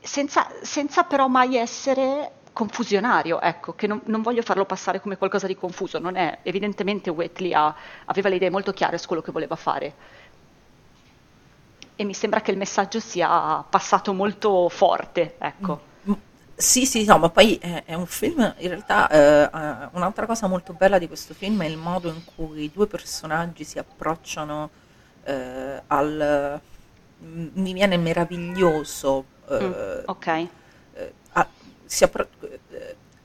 senza, 0.01 0.47
senza 0.63 1.05
però 1.05 1.29
mai 1.29 1.57
essere 1.57 2.43
confusionario, 2.55 3.41
ecco, 3.43 3.75
che 3.75 3.87
non, 3.87 4.01
non, 4.07 4.23
voglio 4.23 4.41
farlo 4.41 4.65
passare 4.65 5.01
come 5.01 5.19
qualcosa 5.19 5.47
di 5.47 5.57
confuso, 5.57 5.99
non 5.99 6.17
è, 6.17 6.39
evidentemente 6.45 7.11
Wheatley 7.11 7.53
ha, 7.53 7.75
aveva 8.07 8.31
le 8.31 8.37
idee 8.37 8.49
molto 8.49 8.73
chiare 8.73 8.97
su 8.97 9.07
quello 9.07 9.21
che 9.21 9.33
voleva 9.33 9.57
fare 9.57 10.23
e 11.97 12.05
mi 12.05 12.15
sembra 12.15 12.41
che 12.41 12.51
il 12.51 12.57
messaggio 12.57 12.99
sia 12.99 13.63
passato 13.69 14.13
molto 14.13 14.69
forte, 14.69 15.37
ecco. 15.39 15.93
Sì, 16.57 16.87
sì, 16.87 17.05
no, 17.05 17.19
ma 17.19 17.31
poi 17.31 17.57
è, 17.57 17.83
è 17.85 17.95
un 17.95 18.07
film, 18.07 18.55
in 18.59 18.69
realtà 18.69 19.09
eh, 19.09 19.89
un'altra 19.93 20.25
cosa 20.25 20.47
molto 20.47 20.73
bella 20.73 20.99
di 20.99 21.09
questo 21.09 21.35
film 21.35 21.61
è 21.63 21.67
il 21.67 21.77
modo 21.77 22.09
in 22.09 22.25
cui 22.25 22.63
i 22.63 22.71
due 22.73 22.87
personaggi 22.87 23.65
si 23.65 23.79
approcciano 23.81 24.71
eh, 25.25 25.83
al... 25.89 26.61
mi 27.19 27.73
viene 27.73 27.97
meraviglioso. 27.97 29.25
Eh, 29.51 29.65
mm, 29.65 30.03
ok. 30.07 30.49
Si, 31.95 32.05
appro- 32.05 32.29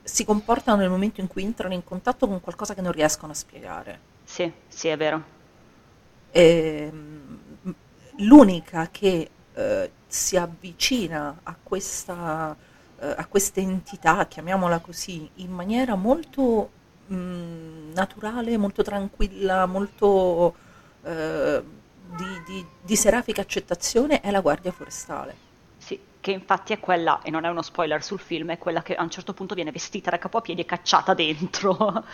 si 0.02 0.24
comportano 0.24 0.78
nel 0.78 0.90
momento 0.90 1.20
in 1.20 1.26
cui 1.26 1.42
entrano 1.42 1.74
in 1.74 1.82
contatto 1.82 2.28
con 2.28 2.40
qualcosa 2.40 2.74
che 2.74 2.80
non 2.80 2.92
riescono 2.92 3.32
a 3.32 3.34
spiegare. 3.34 4.00
Sì, 4.24 4.50
sì, 4.68 4.88
è 4.88 4.96
vero. 4.96 5.22
E, 6.30 6.90
ehm, 6.92 7.74
l'unica 8.18 8.88
che 8.90 9.30
eh, 9.52 9.90
si 10.06 10.36
avvicina 10.36 11.40
a 11.42 11.56
questa 11.60 12.56
eh, 13.00 13.14
a 13.16 13.26
queste 13.26 13.60
entità, 13.60 14.26
chiamiamola 14.26 14.78
così, 14.78 15.28
in 15.36 15.50
maniera 15.50 15.94
molto 15.94 16.70
mh, 17.06 17.14
mm, 17.14 17.92
naturale, 17.92 18.56
molto 18.58 18.82
tranquilla, 18.82 19.66
molto 19.66 20.54
eh, 21.02 21.62
di, 22.16 22.42
di, 22.46 22.66
di, 22.82 22.96
serafica 22.96 23.40
accettazione, 23.40 24.20
è 24.20 24.30
la 24.30 24.40
Guardia 24.40 24.70
Forestale. 24.70 25.48
Che 26.20 26.30
infatti 26.32 26.74
è 26.74 26.80
quella, 26.80 27.20
e 27.22 27.30
non 27.30 27.44
è 27.44 27.48
uno 27.48 27.62
spoiler 27.62 28.02
sul 28.02 28.18
film, 28.20 28.50
è 28.50 28.58
quella 28.58 28.82
che 28.82 28.94
a 28.94 29.02
un 29.02 29.08
certo 29.10 29.32
punto 29.32 29.54
viene 29.54 29.70
vestita 29.72 30.10
da 30.10 30.18
capo 30.18 30.36
a 30.38 30.40
piedi 30.42 30.60
e 30.60 30.64
cacciata 30.66 31.14
dentro. 31.14 31.76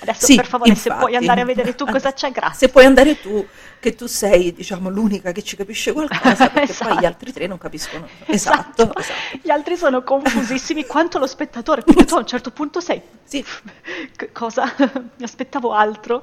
Adesso 0.00 0.26
Sì, 0.26 0.36
per 0.36 0.46
favore, 0.46 0.74
se 0.74 0.88
infatti. 0.88 1.06
puoi 1.06 1.16
andare 1.16 1.40
a 1.40 1.44
vedere 1.44 1.74
tu 1.74 1.86
cosa 1.86 2.12
c'è, 2.12 2.30
grazie. 2.30 2.66
Se 2.66 2.68
puoi 2.72 2.84
andare 2.84 3.18
tu, 3.20 3.44
che 3.80 3.94
tu 3.94 4.06
sei, 4.06 4.52
diciamo, 4.52 4.90
l'unica 4.90 5.32
che 5.32 5.42
ci 5.42 5.56
capisce 5.56 5.92
qualcosa, 5.92 6.48
perché 6.50 6.70
Esatto. 6.70 6.90
poi 6.90 7.00
gli 7.00 7.04
altri 7.06 7.32
tre 7.32 7.46
non 7.46 7.56
capiscono. 7.58 8.06
Esatto, 8.26 8.94
esatto. 8.94 9.38
Gli 9.42 9.50
altri 9.50 9.76
sono 9.76 10.02
confusissimi 10.02 10.84
quanto 10.84 11.18
lo 11.18 11.26
spettatore, 11.26 11.82
perché 11.82 12.04
tu 12.04 12.14
a 12.14 12.18
un 12.18 12.26
certo 12.26 12.50
punto 12.50 12.80
sei... 12.80 13.00
Sì. 13.24 13.42
Cosa? 14.32 14.72
Mi 14.78 15.24
aspettavo 15.24 15.72
altro. 15.72 16.22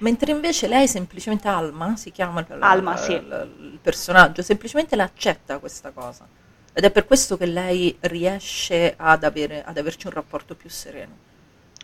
Mentre 0.00 0.30
invece 0.30 0.68
lei 0.68 0.86
semplicemente 0.86 1.48
Alma, 1.48 1.96
si 1.96 2.12
chiama 2.12 2.46
Alma, 2.60 2.92
il- 2.92 2.98
sì. 2.98 3.12
il, 3.12 3.54
il 3.72 3.78
personaggio, 3.82 4.42
semplicemente 4.42 4.94
l'accetta 4.94 5.58
questa 5.58 5.90
cosa. 5.90 6.26
Ed 6.78 6.84
è 6.84 6.92
per 6.92 7.06
questo 7.06 7.36
che 7.36 7.46
lei 7.46 7.96
riesce 8.02 8.94
ad, 8.96 9.24
avere, 9.24 9.64
ad 9.64 9.76
averci 9.78 10.06
un 10.06 10.12
rapporto 10.12 10.54
più 10.54 10.70
sereno. 10.70 11.12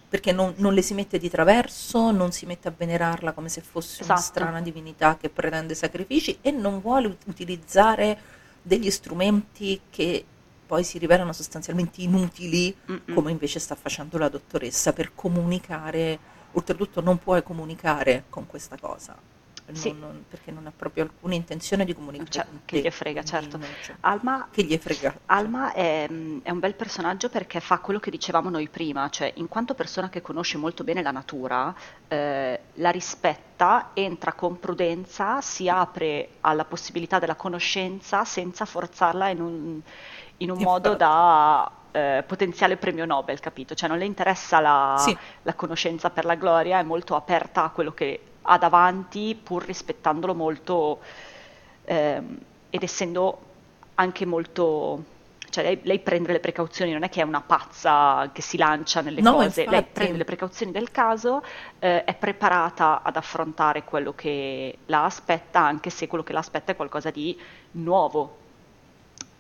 Perché 0.09 0.31
non, 0.31 0.55
non 0.59 0.73
le 0.73 0.83
si 0.83 0.95
mette 0.95 1.19
di 1.19 1.29
traverso, 1.29 2.13
non 2.13 2.31
si 2.31 2.47
mette 2.47 2.69
a 2.69 2.75
venerarla 2.77 3.33
come 3.33 3.49
se 3.49 3.61
fosse 3.61 4.05
una 4.05 4.15
Esatto. 4.15 4.31
strana 4.31 4.61
divinità 4.61 5.17
che 5.17 5.31
pretende 5.31 5.75
sacrifici 5.75 6.39
e 6.41 6.53
non 6.53 6.81
vuole 6.81 7.09
ut- 7.09 7.25
utilizzare 7.27 8.17
degli 8.63 8.89
strumenti 8.89 9.81
che 9.91 10.25
poi 10.65 10.85
si 10.85 10.99
rivelano 10.99 11.33
sostanzialmente 11.33 12.01
inutili 12.01 12.73
Mm-mm. 12.89 13.15
come 13.15 13.33
invece 13.33 13.59
sta 13.59 13.75
facendo 13.75 14.17
la 14.17 14.29
dottoressa 14.29 14.93
per 14.93 15.11
comunicare, 15.13 16.17
oltretutto 16.53 17.01
non 17.01 17.19
puoi 17.19 17.43
comunicare 17.43 18.27
con 18.31 18.47
questa 18.47 18.77
cosa, 18.81 19.17
Sì. 19.73 19.93
non- 19.93 20.25
perché 20.29 20.51
non 20.51 20.67
ha 20.67 20.73
proprio 20.77 21.05
alcuna 21.05 21.35
intenzione 21.35 21.85
di 21.85 21.95
comunicare 21.95 22.31
Cioè, 22.31 22.47
che 22.67 22.81
gli 22.81 22.91
frega, 22.91 23.23
certo. 23.23 23.57
non 23.57 23.67
Alma, 24.01 24.49
che 24.51 24.63
gli 24.63 24.77
frega. 24.77 25.15
Alma 25.27 25.73
è, 25.73 26.05
è 26.43 26.51
un 26.51 26.59
bel 26.59 26.75
personaggio 26.75 27.29
perché 27.31 27.61
fa 27.61 27.79
quello 27.79 27.99
che 27.99 28.11
dicevamo 28.11 28.51
noi 28.51 28.69
prima, 28.69 29.09
cioè 29.09 29.33
in 29.37 29.49
quanto 29.49 29.75
persona 29.75 30.11
che 30.11 30.21
conosce 30.21 30.59
molto 30.59 30.85
bene 30.85 31.03
la 31.03 31.11
natura, 31.13 31.75
eh, 32.09 32.61
la 32.75 32.91
rispetta, 32.91 33.91
entra 33.95 34.33
con 34.35 34.59
prudenza, 34.61 35.41
si 35.41 35.69
apre 35.69 36.29
alla 36.43 36.65
possibilità 36.67 37.19
della 37.19 37.35
conoscenza 37.37 38.25
senza 38.25 38.65
forzarla 38.67 39.29
in 39.31 39.41
un, 39.41 39.81
in 40.39 40.51
un 40.51 40.59
modo 40.63 40.95
da 40.95 41.71
eh, 41.91 42.23
potenziale 42.27 42.77
premio 42.77 43.07
Nobel, 43.07 43.41
capito? 43.41 43.75
Cioè 43.75 43.89
non 43.89 43.99
le 43.99 44.05
interessa 44.05 44.61
la, 44.61 44.97
Sì. 44.99 45.17
la 45.43 45.55
conoscenza 45.55 46.11
per 46.11 46.25
la 46.27 46.35
gloria, 46.35 46.81
è 46.81 46.83
molto 46.83 47.15
aperta 47.17 47.65
a 47.65 47.71
quello 47.71 47.93
che 47.95 48.21
ha 48.45 48.59
davanti, 48.59 49.39
pur 49.41 49.65
rispettandolo 49.65 50.35
molto 50.35 51.01
ehm, 51.85 52.39
ed 52.71 52.83
essendo 52.83 53.39
anche 53.97 54.27
molto... 54.27 55.13
Cioè 55.55 55.63
lei, 55.63 55.79
lei 55.85 56.01
prende 56.01 56.33
le 56.33 56.41
precauzioni, 56.41 56.91
non 56.93 57.05
è 57.05 57.09
che 57.09 57.21
è 57.21 57.25
una 57.25 57.41
pazza 57.41 58.29
che 58.33 58.43
si 58.43 58.57
lancia 58.57 59.01
nelle 59.03 59.21
No, 59.21 59.35
cose, 59.37 59.67
lei 59.67 59.85
infatti. 59.85 59.93
prende 59.93 60.17
le 60.19 60.25
precauzioni 60.25 60.73
del 60.73 60.91
caso, 60.91 61.45
eh, 61.79 62.03
è 62.03 62.15
preparata 62.17 63.03
ad 63.03 63.17
affrontare 63.17 63.85
quello 63.85 64.15
che 64.15 64.79
la 64.87 65.05
aspetta, 65.05 65.61
anche 65.61 65.91
se 65.91 66.09
quello 66.09 66.25
che 66.25 66.33
la 66.33 66.41
aspetta 66.41 66.73
è 66.73 66.77
qualcosa 66.77 67.11
di 67.11 67.39
nuovo. 67.73 68.39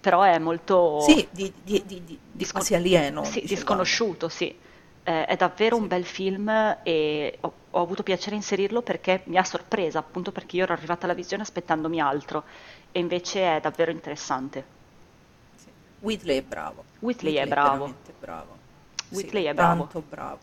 Però 0.00 0.22
è 0.22 0.38
molto... 0.38 1.00
Sì, 1.00 1.26
di, 1.30 1.52
di, 1.62 1.82
di, 1.86 2.04
di, 2.04 2.04
di 2.04 2.18
Discon- 2.30 2.64
alieno. 2.74 3.24
Sì, 3.24 3.40
dicevamo. 3.40 3.48
disconosciuto, 3.48 4.28
sì. 4.28 4.54
Eh, 5.06 5.26
è 5.26 5.36
davvero 5.36 5.76
un 5.76 5.86
bel 5.86 6.04
film 6.06 6.48
e 6.82 7.36
ho, 7.42 7.52
ho 7.70 7.80
avuto 7.82 8.02
piacere 8.02 8.36
inserirlo 8.36 8.80
perché 8.80 9.22
mi 9.26 9.36
ha 9.36 9.44
sorpresa, 9.44 9.98
appunto 9.98 10.32
perché 10.32 10.56
io 10.56 10.62
ero 10.64 10.72
arrivata 10.72 11.04
alla 11.04 11.14
visione 11.14 11.42
aspettandomi 11.42 12.00
altro 12.00 12.44
e 12.90 13.00
invece 13.00 13.56
è 13.56 13.60
davvero 13.60 13.90
interessante. 13.90 14.64
Sì. 15.56 15.70
Whitley 15.98 16.38
è 16.38 16.42
bravo. 16.42 16.84
Whitley 17.00 17.34
è 17.34 17.46
bravo. 17.46 17.70
veramente 17.70 18.14
bravo. 18.18 18.56
Whitley 19.10 19.42
Sì, 19.42 19.48
è 19.48 19.54
bravo. 19.54 19.82
Tanto 19.82 20.00
bravo. 20.08 20.38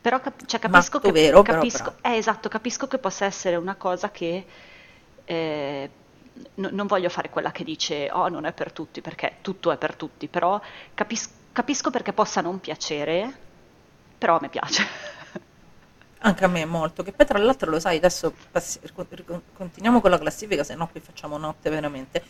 Però 0.00 0.18
cap- 0.20 0.46
cioè, 0.46 0.60
capisco 0.60 0.96
Matto 0.96 1.12
che 1.12 1.12
vero, 1.12 1.42
capisco, 1.42 1.96
eh, 2.00 2.16
esatto, 2.16 2.48
capisco 2.48 2.86
che 2.86 2.98
possa 2.98 3.26
essere 3.26 3.56
una 3.56 3.74
cosa 3.76 4.10
che 4.10 4.46
eh, 5.24 5.90
no- 6.54 6.68
non 6.72 6.86
voglio 6.86 7.08
fare 7.10 7.28
quella 7.30 7.52
che 7.52 7.64
dice 7.64 8.08
oh 8.10 8.28
non 8.28 8.44
è 8.46 8.52
per 8.52 8.72
tutti 8.72 9.00
perché 9.00 9.36
tutto 9.42 9.70
è 9.70 9.76
per 9.76 9.94
tutti, 9.96 10.28
però 10.28 10.60
capis- 10.94 11.30
capisco 11.52 11.90
perché 11.90 12.12
possa 12.12 12.40
non 12.40 12.60
piacere, 12.60 13.48
però 14.20 14.38
me 14.40 14.50
piace. 14.50 14.86
Anche 16.22 16.44
a 16.44 16.48
me 16.48 16.66
molto, 16.66 17.02
che 17.02 17.12
poi 17.12 17.24
tra 17.26 17.38
l'altro 17.38 17.70
lo 17.70 17.80
sai, 17.80 17.96
adesso 17.96 18.34
passi- 18.50 18.78
continuiamo 19.54 20.02
con 20.02 20.10
la 20.10 20.18
classifica, 20.18 20.62
se 20.62 20.74
no 20.74 20.86
qui 20.88 21.00
facciamo 21.00 21.38
notte 21.38 21.70
veramente. 21.70 22.22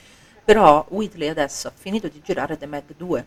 Però 0.44 0.86
Whitley 0.90 1.28
adesso 1.28 1.66
ha 1.68 1.72
finito 1.74 2.06
di 2.06 2.20
girare 2.24 2.56
The 2.56 2.66
Meg 2.66 2.84
2. 2.96 3.26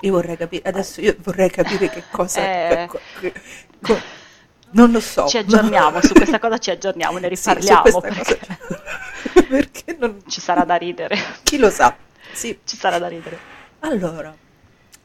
Io 0.00 0.12
vorrei 0.12 0.36
capire, 0.38 0.66
adesso 0.66 1.02
io 1.02 1.14
vorrei 1.18 1.50
capire 1.50 1.90
che 1.90 2.04
cosa... 2.10 2.40
Eh. 2.40 2.86
co- 2.88 3.00
co- 3.82 4.00
non 4.70 4.90
lo 4.90 5.00
so. 5.00 5.26
Ci 5.26 5.36
aggiorniamo, 5.38 6.00
su 6.00 6.14
questa 6.14 6.38
cosa 6.38 6.56
ci 6.58 6.70
aggiorniamo, 6.70 7.18
ne 7.18 7.34
Sì, 7.36 7.48
riparliamo 7.50 7.82
questa 7.82 8.00
perché 8.00 8.38
cosa- 8.38 9.44
perché 9.48 9.96
non... 9.98 10.22
ci 10.26 10.40
sarà 10.40 10.64
da 10.64 10.76
ridere. 10.76 11.16
Chi 11.42 11.58
lo 11.58 11.68
sa? 11.70 11.94
Sì. 12.32 12.58
Ci 12.64 12.76
sarà 12.76 12.98
da 12.98 13.08
ridere. 13.08 13.38
Allora, 13.80 14.34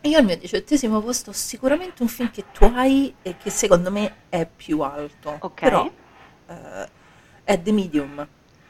io 0.04 0.18
al 0.18 0.26
mio 0.26 0.38
diciottesimo 0.38 1.02
posto 1.02 1.30
ho 1.32 1.34
sicuramente 1.34 2.02
un 2.02 2.08
film 2.10 2.30
che 2.32 2.46
tu 2.52 2.66
hai 2.76 3.14
e 3.22 3.38
che 3.38 3.50
secondo 3.50 3.92
me 3.92 4.16
è 4.30 4.46
più 4.46 4.82
alto. 4.82 5.38
Ok. 5.40 5.62
Però 5.62 5.90
eh, 6.48 6.90
è 7.44 7.62
The 7.62 7.72
Medium, 7.72 8.28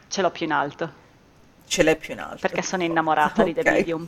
Ce 0.08 0.22
l'ho 0.22 0.32
più 0.32 0.46
in 0.46 0.52
alto 0.52 1.02
ce 1.66 1.84
l'hai 1.84 1.96
più 1.98 2.14
in 2.14 2.20
alto. 2.20 2.38
perché 2.40 2.62
sono 2.62 2.84
innamorata 2.84 3.44
di 3.44 3.54
The. 3.54 3.64
Medium. 3.64 4.08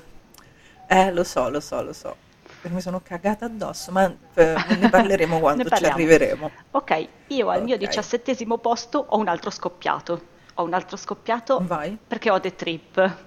Eh, 0.87 1.11
lo 1.11 1.23
so, 1.23 1.49
lo 1.49 1.59
so, 1.59 1.81
lo 1.81 1.93
so. 1.93 2.15
Mi 2.63 2.81
sono 2.81 2.99
cagata 3.01 3.45
addosso, 3.45 3.91
ma 3.91 4.05
eh, 4.33 4.55
ne 4.77 4.89
parleremo 4.89 5.39
quando 5.39 5.69
Ne 5.69 5.75
ci 5.77 5.85
arriveremo. 5.85 6.51
Ok, 6.71 7.07
io 7.27 7.49
al 7.49 7.63
mio 7.63 7.75
Ok. 7.75 7.81
diciassettesimo 7.81 8.57
posto 8.57 9.03
ho 9.09 9.17
un 9.17 9.27
altro 9.27 9.49
scoppiato. 9.49 10.33
Ho 10.55 10.63
un 10.63 10.73
altro 10.73 10.97
scoppiato 10.97 11.61
Vai, 11.63 11.97
perché 12.07 12.29
ho 12.29 12.39
The 12.39 12.55
Trip. 12.55 13.17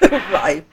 vai. 0.30 0.64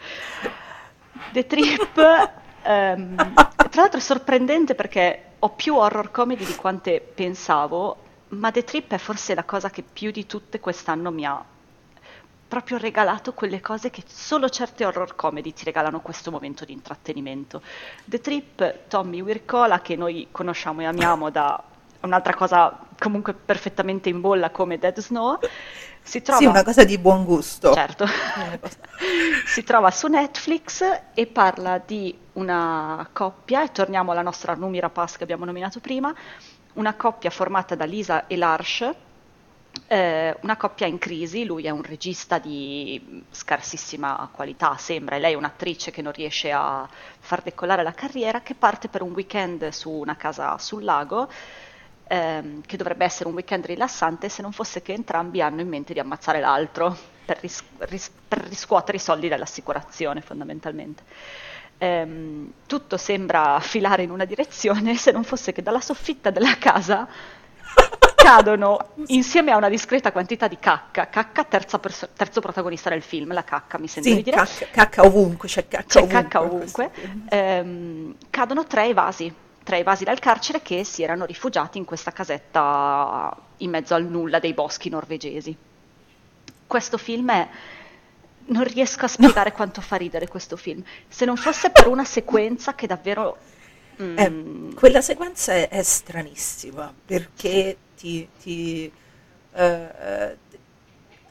The 1.31 1.45
Trip, 1.45 2.31
ehm, 2.63 3.15
tra 3.15 3.81
l'altro 3.81 3.99
è 3.99 4.01
sorprendente 4.01 4.75
perché 4.75 5.23
ho 5.39 5.49
più 5.49 5.75
horror 5.75 6.11
comedy 6.11 6.45
di 6.45 6.55
quante 6.55 6.99
pensavo, 6.99 7.97
ma 8.29 8.51
The 8.51 8.63
Trip 8.63 8.91
è 8.91 8.97
forse 8.97 9.33
la 9.33 9.43
cosa 9.43 9.69
che 9.69 9.83
più 9.83 10.11
di 10.11 10.25
tutte 10.25 10.59
quest'anno 10.59 11.11
mi 11.11 11.25
ha 11.25 11.43
proprio 12.47 12.77
regalato 12.77 13.33
quelle 13.33 13.61
cose 13.61 13.89
che 13.89 14.03
solo 14.05 14.49
certe 14.49 14.83
horror 14.83 15.15
comedy 15.15 15.53
ti 15.53 15.63
regalano 15.63 16.01
questo 16.01 16.31
momento 16.31 16.65
di 16.65 16.73
intrattenimento. 16.73 17.61
The 18.03 18.19
Trip, 18.19 18.87
Tommy 18.89 19.21
Wirkola, 19.21 19.79
che 19.79 19.95
noi 19.95 20.27
conosciamo 20.31 20.81
e 20.81 20.85
amiamo 20.85 21.29
da 21.29 21.63
un'altra 22.01 22.33
cosa 22.33 22.77
comunque 22.99 23.33
perfettamente 23.33 24.09
in 24.09 24.19
bolla 24.21 24.49
come 24.49 24.77
Dead 24.77 24.99
Snow, 24.99 25.39
si 26.01 26.21
trova... 26.21 26.39
Sì, 26.39 26.45
una 26.45 26.63
cosa 26.63 26.83
di 26.83 26.97
buon 26.97 27.23
gusto. 27.25 27.73
Certo. 27.73 28.05
Si 29.45 29.63
trova 29.63 29.91
su 29.91 30.07
Netflix 30.07 30.83
e 31.13 31.25
parla 31.25 31.81
di 31.83 32.15
una 32.33 33.09
coppia, 33.11 33.63
e 33.63 33.71
torniamo 33.71 34.11
alla 34.11 34.21
nostra 34.21 34.53
Numi 34.53 34.79
Rapaz 34.79 35.17
che 35.17 35.23
abbiamo 35.23 35.43
nominato 35.43 35.79
prima, 35.79 36.13
una 36.73 36.93
coppia 36.93 37.29
formata 37.29 37.75
da 37.75 37.83
Lisa 37.83 38.27
e 38.27 38.37
Lars, 38.37 38.89
eh, 39.87 40.37
una 40.41 40.57
coppia 40.57 40.87
in 40.87 40.97
crisi, 40.97 41.45
lui 41.45 41.65
è 41.65 41.69
un 41.69 41.81
regista 41.81 42.37
di 42.37 43.23
scarsissima 43.29 44.29
qualità, 44.31 44.75
sembra, 44.77 45.15
e 45.15 45.19
lei 45.19 45.33
è 45.33 45.35
un'attrice 45.35 45.91
che 45.91 46.01
non 46.01 46.13
riesce 46.13 46.51
a 46.51 46.87
far 47.19 47.41
decollare 47.41 47.83
la 47.83 47.93
carriera, 47.93 48.41
che 48.41 48.53
parte 48.53 48.87
per 48.87 49.01
un 49.01 49.11
weekend 49.11 49.69
su 49.69 49.89
una 49.89 50.15
casa 50.15 50.57
sul 50.57 50.83
lago, 50.83 51.29
ehm, 52.11 52.61
che 52.65 52.75
dovrebbe 52.75 53.05
essere 53.05 53.29
un 53.29 53.35
weekend 53.35 53.65
rilassante 53.65 54.27
se 54.27 54.41
non 54.41 54.51
fosse 54.51 54.81
che 54.81 54.91
entrambi 54.93 55.41
hanno 55.41 55.61
in 55.61 55.69
mente 55.69 55.93
di 55.93 55.99
ammazzare 55.99 56.41
l'altro 56.41 56.95
per, 57.23 57.37
ris- 57.39 57.63
ris- 57.79 58.11
per 58.27 58.39
riscuotere 58.39 58.97
i 58.97 58.99
soldi 58.99 59.29
dell'assicurazione 59.29 60.19
fondamentalmente. 60.19 61.03
Ehm, 61.77 62.51
tutto 62.67 62.97
sembra 62.97 63.59
filare 63.61 64.03
in 64.03 64.11
una 64.11 64.25
direzione 64.25 64.95
se 64.95 65.11
non 65.11 65.23
fosse 65.23 65.53
che 65.53 65.61
dalla 65.63 65.79
soffitta 65.79 66.29
della 66.29 66.57
casa 66.57 67.07
cadono 68.15 68.77
insieme 69.07 69.51
a 69.51 69.57
una 69.57 69.69
discreta 69.69 70.11
quantità 70.11 70.47
di 70.47 70.57
cacca, 70.59 71.07
cacca 71.09 71.43
perso- 71.45 71.79
terzo 72.15 72.39
protagonista 72.41 72.89
del 72.89 73.01
film, 73.01 73.33
la 73.33 73.43
cacca 73.43 73.79
mi 73.79 73.87
di 73.87 74.01
Sì, 74.01 74.21
dire, 74.21 74.37
cacca, 74.37 74.65
cacca 74.69 75.05
ovunque, 75.05 75.47
c'è 75.47 75.67
cacca 75.67 75.85
c'è 75.87 75.99
ovunque. 75.99 76.21
cacca 76.21 76.41
ovunque, 76.41 76.91
ehm, 77.29 78.15
cadono 78.29 78.65
tre 78.65 78.85
evasi, 78.87 79.33
tre 79.63 79.77
evasi 79.79 80.03
dal 80.03 80.19
carcere 80.19 80.61
che 80.61 80.83
si 80.83 81.03
erano 81.03 81.25
rifugiati 81.25 81.77
in 81.77 81.85
questa 81.85 82.11
casetta 82.11 83.35
in 83.57 83.69
mezzo 83.69 83.93
al 83.93 84.05
nulla 84.05 84.39
dei 84.39 84.53
boschi 84.53 84.89
norvegesi. 84.89 85.55
Questo 86.67 86.97
film 86.97 87.31
è... 87.31 87.47
Non 88.43 88.63
riesco 88.63 89.05
a 89.05 89.07
spiegare 89.07 89.51
quanto 89.51 89.81
fa 89.81 89.97
ridere 89.97 90.27
questo 90.27 90.57
film. 90.57 90.83
Se 91.07 91.25
non 91.25 91.37
fosse 91.37 91.69
per 91.69 91.87
una 91.87 92.05
sequenza 92.05 92.75
che 92.75 92.87
davvero... 92.87 93.37
mm, 94.01 94.17
Eh, 94.17 94.73
quella 94.73 95.01
sequenza 95.01 95.53
è, 95.53 95.69
è 95.69 95.83
stranissima 95.83 96.93
perché 97.05 97.77
ti, 97.95 98.27
ti, 98.41 98.91
eh, 99.53 99.63
eh, 99.63 100.37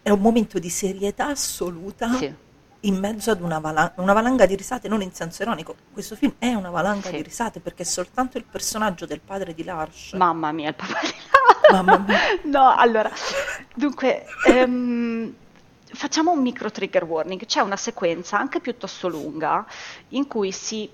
è 0.02 0.10
un 0.10 0.20
momento 0.20 0.58
di 0.58 0.70
serietà 0.70 1.28
assoluta 1.28 2.12
sì, 2.14 2.32
in 2.84 2.98
mezzo 2.98 3.30
ad 3.30 3.40
una, 3.42 3.58
vala- 3.58 3.92
una 3.96 4.12
valanga 4.12 4.46
di 4.46 4.54
risate, 4.56 4.88
non 4.88 5.02
in 5.02 5.12
senso 5.12 5.42
ironico. 5.42 5.74
Questo 5.92 6.16
film 6.16 6.34
è 6.38 6.54
una 6.54 6.70
valanga 6.70 7.08
Sì. 7.08 7.16
di 7.16 7.22
risate 7.22 7.60
perché 7.60 7.84
soltanto 7.84 8.38
il 8.38 8.44
personaggio 8.44 9.04
del 9.06 9.20
padre 9.20 9.54
di 9.54 9.64
Lars. 9.64 10.12
Mamma 10.14 10.50
mia, 10.52 10.68
il 10.68 10.74
papà 10.74 10.98
di 11.02 11.12
Mamma 11.72 11.98
mia. 11.98 12.18
No, 12.44 12.74
allora, 12.74 13.10
dunque, 13.74 14.24
ehm, 14.46 15.34
facciamo 15.92 16.30
un 16.32 16.40
micro 16.40 16.70
trigger 16.70 17.04
warning. 17.04 17.44
C'è 17.44 17.60
una 17.60 17.76
sequenza 17.76 18.38
anche 18.38 18.60
piuttosto 18.60 19.08
lunga 19.08 19.64
in 20.10 20.26
cui 20.26 20.50
si 20.52 20.88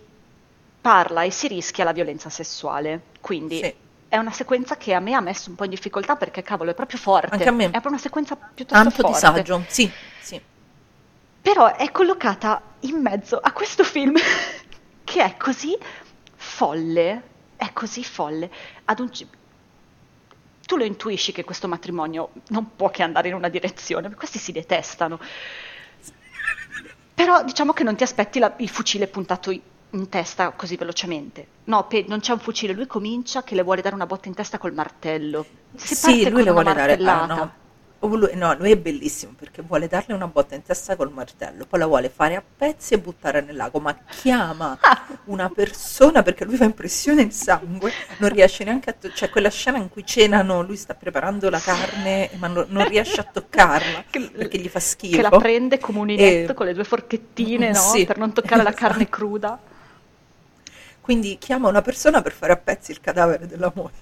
parla 0.81 1.23
e 1.23 1.31
si 1.31 1.47
rischia 1.49 1.85
la 1.85 1.93
violenza 1.93 2.31
sessuale. 2.31 3.01
Quindi 3.21 3.59
Sì. 3.63 3.75
è 4.09 4.17
una 4.19 4.33
sequenza 4.33 4.77
che 4.77 4.93
a 4.93 5.01
me 5.01 5.15
ha 5.15 5.21
messo 5.21 5.51
un 5.51 5.57
po' 5.57 5.65
in 5.65 5.71
difficoltà 5.71 6.17
perché, 6.17 6.43
cavolo, 6.43 6.71
è 6.73 6.75
proprio 6.75 6.99
forte. 6.99 7.33
Anche 7.35 7.49
a 7.49 7.53
me. 7.53 7.67
È 7.67 7.71
proprio 7.71 7.93
una 7.93 8.01
sequenza 8.01 8.35
piuttosto 8.37 8.83
Tanto 8.83 9.03
forte. 9.03 9.13
disagio. 9.13 9.65
Sì, 9.69 9.91
sì. 10.21 10.41
Però 11.47 11.77
è 11.77 11.93
collocata 11.93 12.61
in 12.81 12.97
mezzo 13.01 13.39
a 13.39 13.53
questo 13.53 13.85
film 13.85 14.15
che 15.05 15.23
è 15.23 15.37
così 15.37 15.79
folle, 16.35 17.23
è 17.55 17.73
così 17.73 18.03
folle. 18.03 18.51
Ci- 19.13 19.29
tu 20.67 20.77
lo 20.77 20.83
intuisci 20.83 21.31
che 21.31 21.45
questo 21.45 21.69
matrimonio 21.69 22.31
non 22.49 22.75
può 22.75 22.91
che 22.91 23.05
andare 23.05 23.29
in 23.29 23.35
una 23.35 23.49
direzione, 23.49 24.13
questi 24.17 24.41
si 24.41 24.51
detestano. 24.51 25.21
Però 27.15 27.45
diciamo 27.45 27.73
che 27.73 27.85
non 27.85 27.95
ti 27.95 28.03
aspetti 28.03 28.41
la- 28.41 28.53
il 28.57 28.69
fucile 28.69 29.07
puntato 29.07 29.53
i- 29.53 29.63
in 29.91 30.09
testa 30.09 30.51
così 30.51 30.75
velocemente. 30.75 31.47
No, 31.67 31.87
pe- 31.87 32.07
non 32.09 32.19
c'è 32.19 32.33
un 32.33 32.41
fucile, 32.41 32.73
lui 32.73 32.89
comincia 32.89 33.45
che 33.45 33.55
le 33.55 33.63
vuole 33.63 33.83
dare 33.83 33.95
una 33.95 34.07
botta 34.07 34.27
in 34.27 34.35
testa 34.35 34.59
col 34.59 34.75
martello. 34.75 35.47
Si 35.77 35.95
sì, 35.95 36.29
lui 36.29 36.43
le 36.43 36.51
vuole 36.51 36.75
dare. 36.75 36.95
ah, 37.05 37.27
no. 37.27 37.55
Oh, 38.01 38.15
lui, 38.15 38.35
no, 38.35 38.55
lui 38.59 38.73
è 38.73 38.77
bellissimo 38.77 39.33
perché 39.39 39.63
vuole 39.63 39.89
darle 39.89 40.13
una 40.15 40.27
botta 40.27 40.55
in 40.55 40.63
testa 40.63 40.97
col 40.97 41.11
martello, 41.11 41.65
poi 41.65 41.81
la 41.81 41.87
vuole 41.87 42.11
fare 42.11 42.37
a 42.37 42.43
pezzi 42.57 42.93
e 42.93 42.99
buttare 42.99 43.41
nel 43.41 43.57
lago, 43.57 43.81
ma 43.81 43.97
chiama 44.11 44.79
una 45.25 45.49
persona 45.49 46.23
perché 46.23 46.45
lui 46.45 46.57
fa 46.57 46.65
impressione 46.65 47.23
il 47.23 47.33
sangue, 47.33 47.91
non 48.19 48.29
riesce 48.29 48.65
neanche 48.65 48.91
a... 48.91 48.93
to- 48.93 49.09
C'è 49.09 49.31
quella 49.31 49.49
scena 49.49 49.79
in 49.79 49.89
cui 49.89 50.05
cenano, 50.05 50.63
lui 50.63 50.77
sta 50.77 50.95
preparando 50.95 51.49
la 51.49 51.59
carne, 51.59 52.31
ma 52.37 52.49
non, 52.49 52.67
non 52.69 52.87
riesce 52.87 53.21
a 53.21 53.25
toccarla 53.25 54.05
Che- 54.11 54.31
perché 54.31 54.59
gli 54.59 54.69
fa 54.69 54.79
schifo. 54.81 55.17
Che 55.17 55.23
la 55.23 55.31
prende 55.31 55.79
come 55.79 55.99
un 56.01 56.11
inetto 56.11 56.53
E- 56.53 56.55
con 56.55 56.67
le 56.67 56.75
due 56.75 56.85
forchettine, 56.85 57.69
no? 57.73 57.75
Sì, 57.75 58.05
per 58.05 58.19
non 58.19 58.33
toccare 58.35 58.63
la 58.63 58.69
esatto. 58.77 58.87
carne 58.89 59.09
cruda. 59.09 59.59
Quindi 61.07 61.39
chiama 61.39 61.69
una 61.69 61.83
persona 61.83 62.21
per 62.21 62.33
fare 62.33 62.53
a 62.53 62.57
pezzi 62.57 62.91
il 62.91 63.01
cadavere 63.01 63.47
della 63.47 63.71
moglie. 63.73 63.93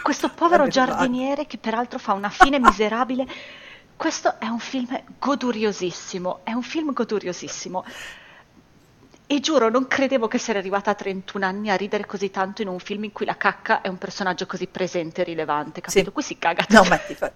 Questo 0.00 0.28
povero 0.30 0.68
giardiniere 0.68 1.44
che 1.48 1.58
peraltro 1.58 1.98
fa 1.98 2.12
una 2.12 2.28
fine 2.30 2.60
miserabile. 2.60 3.26
Questo 3.96 4.38
è 4.38 4.46
un 4.46 4.60
film 4.60 5.02
goduriosissimo, 5.18 6.42
è 6.44 6.52
un 6.52 6.62
film 6.62 6.92
goduriosissimo. 6.92 7.84
E 9.26 9.40
giuro, 9.40 9.68
non 9.70 9.88
credevo 9.88 10.28
che 10.28 10.38
sarei 10.38 10.60
arrivata 10.60 10.92
a 10.92 10.94
31 10.94 11.44
anni 11.44 11.68
a 11.68 11.74
ridere 11.74 12.06
così 12.06 12.30
tanto 12.30 12.62
in 12.62 12.68
un 12.68 12.78
film 12.78 13.02
in 13.02 13.10
cui 13.12 13.26
la 13.26 13.36
cacca 13.36 13.80
è 13.80 13.88
un 13.88 13.98
personaggio 13.98 14.46
così 14.46 14.68
presente 14.68 15.22
e 15.22 15.24
rilevante, 15.24 15.80
capito? 15.80 16.04
Sì. 16.04 16.12
Qui 16.12 16.22
si 16.22 16.38
caga 16.38 16.64
No, 16.68 16.84
ma 16.84 16.96
ti, 16.98 17.14
fa- 17.16 17.32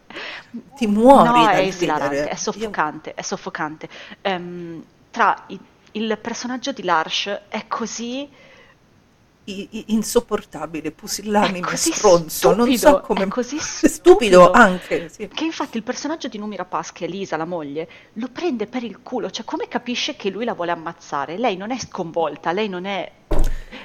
ti 0.77 0.87
muori 0.87 1.29
No, 1.31 1.49
è 1.49 1.59
esilarante, 1.63 2.15
ridere. 2.15 2.29
è 2.31 2.35
Io- 2.35 2.39
soffocante, 2.39 3.15
è 3.15 3.23
soffocante. 3.23 3.89
Ehm, 4.23 4.85
tra 5.11 5.35
i- 5.49 5.59
il 5.93 6.17
personaggio 6.23 6.71
di 6.71 6.85
Lars 6.85 7.27
è 7.49 7.65
così 7.67 8.29
insopportabile, 9.45 10.93
pusillanime, 10.93 11.77
stronzo, 11.77 12.55
non 12.55 12.73
so 12.75 12.99
stupido, 12.99 13.01
come... 13.01 13.25
è 13.25 13.29
così 13.29 13.59
stupido 13.89 13.89
stupido. 13.89 14.51
anche, 14.53 15.09
sì. 15.09 15.29
Che 15.33 15.45
infatti 15.45 15.77
il 15.77 15.83
personaggio 15.83 16.29
di 16.29 16.39
Numi 16.39 16.57
Rapaz, 16.57 16.93
che 16.93 17.07
è 17.07 17.09
Lisa, 17.09 17.37
la 17.37 17.45
moglie, 17.45 17.89
lo 18.15 18.29
prende 18.31 18.67
per 18.67 18.83
il 18.85 19.01
culo, 19.03 19.31
cioè 19.31 19.45
come 19.45 19.69
capisce 19.69 20.17
che 20.17 20.31
lui 20.31 20.45
la 20.45 20.55
vuole 20.55 20.71
ammazzare? 20.73 21.37
Lei 21.39 21.57
non 21.57 21.71
è 21.71 21.79
sconvolta, 21.79 22.53
lei 22.53 22.69
non 22.69 22.85
è... 22.85 23.11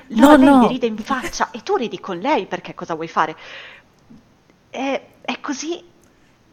No, 0.07 0.35
lei 0.35 0.37
no. 0.37 0.59
gli 0.59 0.67
ride 0.67 0.85
in 0.87 0.97
faccia 0.97 1.49
e 1.51 1.61
tu 1.63 1.75
ridi 1.75 1.99
con 1.99 2.19
lei 2.19 2.45
perché 2.47 2.73
cosa 2.75 2.93
vuoi 2.95 3.07
fare? 3.07 3.35
È, 4.69 5.01
è 5.21 5.39
così 5.39 5.83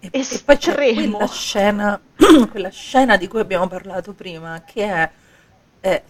E, 0.00 0.10
e 0.28 0.40
poi 0.44 0.56
c'è 0.58 0.74
estremo. 0.76 1.18
quella 1.18 1.26
scena, 1.28 2.00
quella 2.50 2.70
scena 2.70 3.16
di 3.16 3.28
cui 3.28 3.40
abbiamo 3.40 3.68
parlato 3.68 4.12
prima, 4.14 4.62
che 4.64 4.84
è, 4.84 5.10
è- 5.80 6.02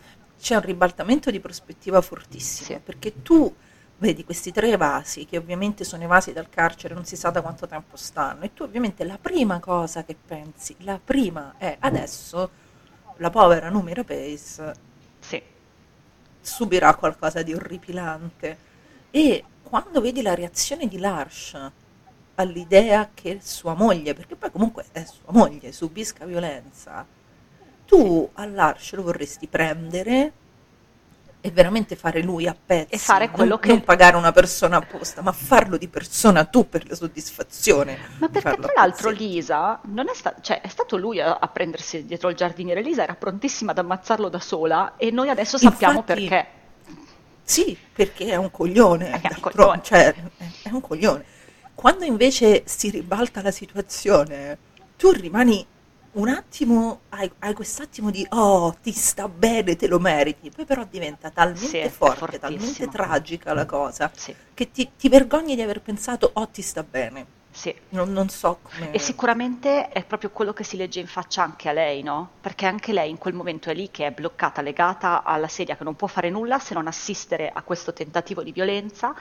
c'è 0.42 0.56
un 0.56 0.62
ribaltamento 0.62 1.30
di 1.30 1.38
prospettiva 1.38 2.00
fortissimo, 2.02 2.66
Sì. 2.66 2.78
perché 2.84 3.22
tu 3.22 3.54
vedi 3.98 4.24
questi 4.24 4.50
tre 4.50 4.70
evasi, 4.72 5.24
che 5.24 5.36
ovviamente 5.38 5.84
sono 5.84 6.02
evasi 6.02 6.32
dal 6.32 6.48
carcere, 6.48 6.94
non 6.94 7.04
si 7.04 7.14
sa 7.14 7.30
da 7.30 7.40
quanto 7.40 7.68
tempo 7.68 7.96
stanno, 7.96 8.42
e 8.42 8.52
tu 8.52 8.64
ovviamente 8.64 9.04
la 9.04 9.18
prima 9.18 9.60
cosa 9.60 10.02
che 10.02 10.16
pensi, 10.16 10.74
la 10.80 10.98
prima 11.02 11.54
è 11.58 11.76
adesso 11.78 12.50
la 13.18 13.30
povera 13.30 13.68
Numi 13.70 13.94
Rapace 13.94 14.74
Sì, 15.20 15.40
subirà 16.40 16.96
qualcosa 16.96 17.42
di 17.42 17.54
orripilante. 17.54 18.58
E 19.12 19.44
quando 19.62 20.00
vedi 20.00 20.22
la 20.22 20.34
reazione 20.34 20.88
di 20.88 20.98
Lars 20.98 21.56
all'idea 22.34 23.10
che 23.14 23.38
sua 23.40 23.74
moglie, 23.74 24.14
perché 24.14 24.34
poi 24.34 24.50
comunque 24.50 24.86
è 24.90 25.04
sua 25.04 25.30
moglie, 25.32 25.70
subisca 25.70 26.24
violenza, 26.24 27.06
tu 27.92 28.26
a 28.32 28.46
Lars 28.46 28.94
lo 28.94 29.02
vorresti 29.02 29.46
prendere 29.48 30.32
e 31.42 31.50
veramente 31.50 31.94
fare 31.94 32.22
lui 32.22 32.46
a 32.46 32.56
pezzi. 32.64 32.94
E 32.94 32.98
fare 32.98 33.26
non- 33.26 33.34
quello 33.34 33.58
che- 33.58 33.68
Non 33.68 33.82
pagare 33.82 34.16
una 34.16 34.32
persona 34.32 34.78
apposta, 34.78 35.20
ma 35.20 35.32
farlo 35.32 35.76
di 35.76 35.88
persona 35.88 36.44
tu 36.44 36.66
per 36.70 36.88
la 36.88 36.94
soddisfazione. 36.94 37.98
ma 38.18 38.28
perché 38.30 38.56
tra 38.56 38.72
l'altro. 38.74 39.10
Lisa 39.10 39.78
non 39.88 40.08
è, 40.08 40.14
sta- 40.14 40.36
cioè, 40.40 40.62
è 40.62 40.68
stato 40.68 40.96
lui 40.96 41.20
a, 41.20 41.36
a 41.38 41.48
prendersi 41.48 42.06
dietro 42.06 42.30
il 42.30 42.36
giardiniere, 42.36 42.80
Lisa 42.80 43.02
era 43.02 43.14
prontissima 43.14 43.72
ad 43.72 43.78
ammazzarlo 43.78 44.30
da 44.30 44.40
sola 44.40 44.94
e 44.96 45.10
noi 45.10 45.28
adesso 45.28 45.58
sappiamo 45.58 45.98
Infatti- 45.98 46.26
perché. 46.28 46.46
Sì, 47.44 47.76
perché 47.92 48.26
è 48.28 48.36
un 48.36 48.50
coglione, 48.50 49.10
è 49.20 49.28
un 49.34 49.40
coglione. 49.40 49.80
cioè, 49.82 50.14
è 50.62 50.70
un 50.70 50.80
coglione. 50.80 51.24
Quando 51.74 52.04
invece 52.04 52.62
si 52.66 52.88
ribalta 52.88 53.42
la 53.42 53.50
situazione, 53.50 54.56
tu 54.96 55.10
rimani 55.10 55.66
un 56.12 56.28
attimo, 56.28 57.02
hai, 57.10 57.30
hai 57.40 57.54
quest'attimo 57.54 58.10
di 58.10 58.26
oh, 58.30 58.74
ti 58.80 58.92
sta 58.92 59.28
bene, 59.28 59.76
te 59.76 59.86
lo 59.88 59.98
meriti, 59.98 60.50
poi 60.50 60.64
però 60.66 60.84
diventa 60.84 61.30
talmente 61.30 61.88
Sì, 61.88 61.90
forte, 61.90 62.38
talmente 62.38 62.88
tragica 62.88 63.52
la 63.54 63.64
cosa, 63.66 64.12
Sì, 64.12 64.36
che 64.54 64.70
ti, 64.70 64.92
ti 64.96 65.08
vergogni 65.08 65.54
di 65.54 65.62
aver 65.62 65.80
pensato 65.82 66.30
oh, 66.34 66.48
ti 66.50 66.62
sta 66.62 66.82
bene. 66.82 67.26
sì. 67.50 67.74
Non, 67.90 68.12
non 68.12 68.28
so 68.28 68.60
come... 68.62 68.90
E 68.90 68.98
sicuramente 68.98 69.88
è 69.88 70.04
proprio 70.04 70.30
quello 70.30 70.52
che 70.52 70.64
si 70.64 70.76
legge 70.76 71.00
in 71.00 71.06
faccia 71.06 71.42
anche 71.42 71.68
a 71.68 71.72
lei, 71.72 72.02
no? 72.02 72.36
Perché 72.40 72.66
anche 72.66 72.92
lei 72.92 73.08
in 73.10 73.18
quel 73.18 73.34
momento 73.34 73.70
è 73.70 73.74
lì 73.74 73.90
che 73.90 74.06
è 74.06 74.10
bloccata, 74.12 74.60
legata 74.62 75.22
alla 75.24 75.48
sedia, 75.48 75.76
che 75.76 75.84
non 75.84 75.96
può 75.96 76.08
fare 76.08 76.28
nulla 76.30 76.58
se 76.58 76.74
non 76.74 76.86
assistere 76.86 77.50
a 77.50 77.62
questo 77.62 77.92
tentativo 77.94 78.42
di 78.42 78.52
violenza 78.52 79.14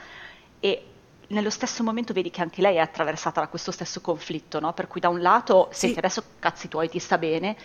e 0.60 0.91
nello 1.32 1.50
stesso 1.50 1.84
momento 1.84 2.14
vedi 2.14 2.30
che 2.30 2.42
anche 2.42 2.62
lei 2.62 2.76
è 2.76 2.80
attraversata 2.80 3.40
da 3.42 3.48
questo 3.48 3.72
stesso 3.72 4.02
conflitto, 4.02 4.60
no? 4.60 4.74
Per 4.74 4.88
cui 4.88 5.00
da 5.02 5.10
un 5.10 5.22
lato 5.22 5.70
Sì. 5.72 5.80
senti 5.88 6.00
adesso 6.00 6.24
cazzi 6.40 6.68
tuoi 6.68 6.90
ti 6.90 7.00
sta 7.00 7.18
bene 7.18 7.56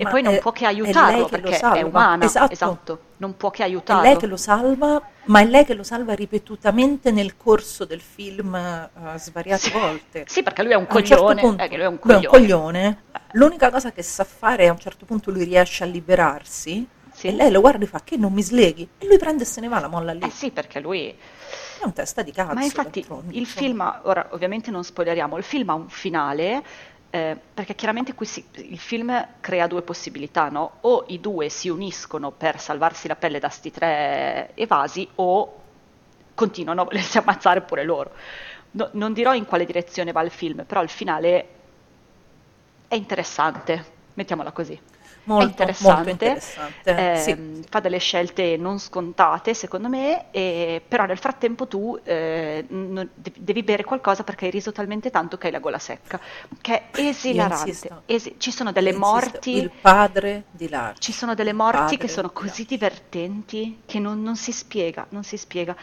e 0.00 0.04
Ma 0.04 0.10
poi 0.10 0.22
non 0.22 0.34
è- 0.34 0.38
può 0.38 0.52
che 0.52 0.64
è 0.64 0.66
aiutarlo 0.68 1.24
che 1.24 1.40
perché 1.40 1.58
è 1.58 1.82
umana, 1.82 2.24
Esatto. 2.24 3.00
non 3.16 3.36
può 3.36 3.50
che 3.50 3.62
È 3.62 3.66
aiutarlo. 3.66 4.02
lei 4.02 4.16
che 4.16 4.26
lo 4.26 4.36
salva, 4.36 5.02
ma 5.24 5.40
è 5.40 5.44
lei 5.44 5.64
che 5.64 5.74
lo 5.74 5.82
salva 5.82 6.14
ripetutamente 6.14 7.10
nel 7.10 7.36
corso 7.36 7.84
del 7.84 8.00
film 8.00 8.54
eh, 8.54 8.90
svariate 9.18 9.60
Sì. 9.62 9.70
volte. 9.72 10.24
Sì, 10.28 10.42
perché 10.44 10.62
lui 10.62 10.72
è 10.72 10.76
un 10.76 10.86
A 10.88 11.02
certo 11.02 11.24
coglione, 11.24 11.40
punto- 11.40 11.62
eh, 11.64 11.68
è 11.68 11.70
un 11.72 11.76
lui 11.76 11.82
è 11.82 11.86
un 11.88 11.98
coglione. 11.98 12.26
coglione. 12.26 13.02
L'unica 13.32 13.70
cosa 13.70 13.90
che 13.92 14.02
sa 14.02 14.22
fare 14.24 14.64
è 14.64 14.66
a 14.68 14.72
un 14.72 14.78
certo 14.78 15.04
punto 15.04 15.30
lui 15.32 15.42
riesce 15.44 15.82
a 15.82 15.86
liberarsi 15.86 16.86
Sì. 17.12 17.26
e 17.26 17.32
lei 17.32 17.50
lo 17.50 17.60
guarda 17.60 17.84
e 17.84 17.88
fa 17.88 18.00
che 18.04 18.16
non 18.16 18.32
mi 18.32 18.42
sleghi 18.42 18.88
e 18.98 19.06
lui 19.06 19.18
prende 19.18 19.42
e 19.42 19.46
se 19.46 19.60
ne 19.60 19.66
va, 19.68 19.80
la 19.80 19.88
molla 19.88 20.12
lì. 20.12 20.22
Eh 20.22 20.30
sì, 20.30 20.52
perché 20.52 20.78
lui 20.78 21.12
È 21.80 21.84
un 21.84 21.92
testa 21.92 22.22
di 22.22 22.32
cazzo. 22.32 22.54
Ma 22.54 22.62
infatti 22.64 23.06
il 23.30 23.46
film, 23.46 24.00
ora 24.02 24.28
ovviamente 24.30 24.70
non 24.70 24.82
spoileriamo, 24.84 25.36
il 25.36 25.44
film 25.44 25.68
ha 25.70 25.74
un 25.74 25.88
finale, 25.88 26.62
eh, 27.10 27.36
perché 27.54 27.74
chiaramente 27.74 28.14
qui 28.14 28.26
si- 28.26 28.44
il 28.52 28.78
film 28.78 29.26
crea 29.40 29.66
due 29.66 29.82
possibilità, 29.82 30.48
no? 30.48 30.78
O 30.82 31.04
i 31.08 31.20
due 31.20 31.48
si 31.48 31.68
uniscono 31.68 32.30
per 32.32 32.58
salvarsi 32.60 33.06
la 33.08 33.16
pelle 33.16 33.38
da 33.38 33.48
sti 33.48 33.70
tre 33.70 34.50
evasi, 34.54 35.08
o 35.16 35.54
continuano 36.34 36.82
a 36.82 36.84
volersi 36.84 37.18
ammazzare 37.18 37.60
pure 37.62 37.84
loro. 37.84 38.12
No- 38.72 38.90
non 38.92 39.12
dirò 39.12 39.34
in 39.34 39.46
quale 39.46 39.64
direzione 39.64 40.12
va 40.12 40.22
il 40.22 40.30
film, 40.30 40.64
però 40.64 40.82
il 40.82 40.88
finale 40.90 41.48
è 42.88 42.94
interessante, 42.94 43.84
mettiamola 44.14 44.50
così. 44.52 44.78
Molto, 45.28 45.66
è 45.66 45.74
interessante, 45.74 45.82
molto 45.82 46.08
interessante, 46.10 47.10
sì. 47.12 47.30
ehm, 47.30 47.62
fa 47.68 47.80
delle 47.80 47.98
scelte 47.98 48.56
non 48.56 48.78
scontate 48.78 49.52
secondo 49.54 49.88
me, 49.88 50.30
e- 50.30 50.82
però 50.86 51.04
nel 51.04 51.18
frattempo 51.18 51.66
tu 51.68 51.98
eh, 52.02 52.64
non- 52.68 53.10
devi, 53.14 53.62
bere 53.62 53.84
qualcosa 53.84 54.24
perché 54.24 54.46
hai 54.46 54.50
riso 54.50 54.72
talmente 54.72 55.10
tanto 55.10 55.36
che 55.36 55.46
hai 55.46 55.52
la 55.52 55.58
gola 55.60 55.78
secca, 55.78 56.20
che 56.60 56.90
è 56.90 56.98
esilarante. 57.00 58.02
Esi- 58.06 58.36
ci 58.38 58.50
sono 58.50 58.72
delle 58.72 58.90
insisto, 58.90 59.06
morti, 59.06 59.56
Il 59.56 59.70
padre 59.70 60.44
di 60.50 60.68
Lars. 60.68 60.98
ci 60.98 61.12
sono 61.12 61.34
delle 61.34 61.52
morti 61.52 61.96
che 61.98 62.08
sono 62.08 62.28
di 62.28 62.34
così 62.34 62.62
Lars. 62.62 62.68
divertenti 62.68 63.82
che 63.86 63.98
non, 63.98 64.22
non 64.22 64.36
si 64.36 64.52
spiega, 64.52 65.06
non 65.10 65.24
si 65.24 65.36
spiega. 65.36 65.76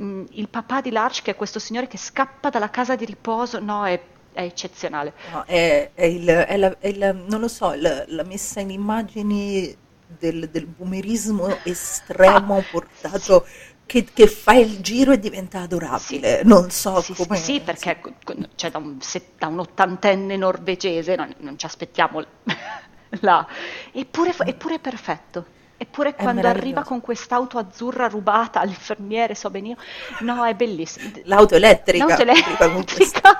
Mm, 0.00 0.24
il 0.30 0.48
papà 0.48 0.80
di 0.80 0.90
Larch, 0.90 1.22
che 1.22 1.32
è 1.32 1.36
questo 1.36 1.58
signore 1.58 1.86
che 1.86 1.98
scappa 1.98 2.48
dalla 2.48 2.70
casa 2.70 2.96
di 2.96 3.04
riposo, 3.04 3.58
no, 3.60 3.84
è 3.86 4.00
è 4.40 4.44
eccezionale. 4.44 5.14
No, 5.24 5.44
è, 5.44 5.92
è 5.94 6.04
il, 6.04 6.26
è 6.26 6.56
la, 6.56 6.76
è 6.78 6.92
la- 6.94 7.12
non 7.12 7.40
lo 7.40 7.48
so, 7.48 7.72
la, 7.74 8.04
la 8.08 8.24
messa 8.24 8.60
in 8.60 8.70
immagini 8.70 9.76
del, 10.06 10.48
del 10.50 10.66
boomerismo 10.66 11.62
estremo 11.62 12.62
portato 12.68 13.46
che, 13.86 14.04
che 14.12 14.26
fa 14.26 14.54
il 14.54 14.80
giro 14.80 15.12
e 15.12 15.18
diventa 15.18 15.60
adorabile. 15.60 16.42
Non 16.44 16.70
so 16.70 17.00
Sì, 17.00 17.14
come. 17.14 17.36
sì, 17.36 17.60
perché 17.60 18.00
co- 18.00 18.14
co- 18.24 18.34
cioè, 18.54 18.70
da, 18.70 18.78
un, 18.78 19.00
se- 19.00 19.32
da 19.38 19.46
un 19.46 19.60
ottantenne 19.60 20.36
norvegese 20.36 21.16
non, 21.16 21.34
non 21.38 21.58
ci 21.58 21.66
aspettiamo 21.66 22.22
là. 23.20 23.46
Eppure, 23.92 24.32
fa- 24.32 24.44
eppure 24.46 24.74
è 24.76 24.80
perfetto. 24.80 25.46
Eppure 25.82 26.14
quando 26.14 26.46
arriva 26.46 26.82
con 26.82 27.00
quest'auto 27.00 27.56
azzurra 27.56 28.06
rubata 28.06 28.60
all'infermiere, 28.60 29.34
so 29.34 29.48
benissimo. 29.48 29.80
No, 30.20 30.44
è 30.44 30.54
bellissimo. 30.54 31.10
L'auto 31.24 31.54
elettrica. 31.54 32.04
L'auto 32.04 32.22
con 32.22 32.28
elettrica. 32.28 33.38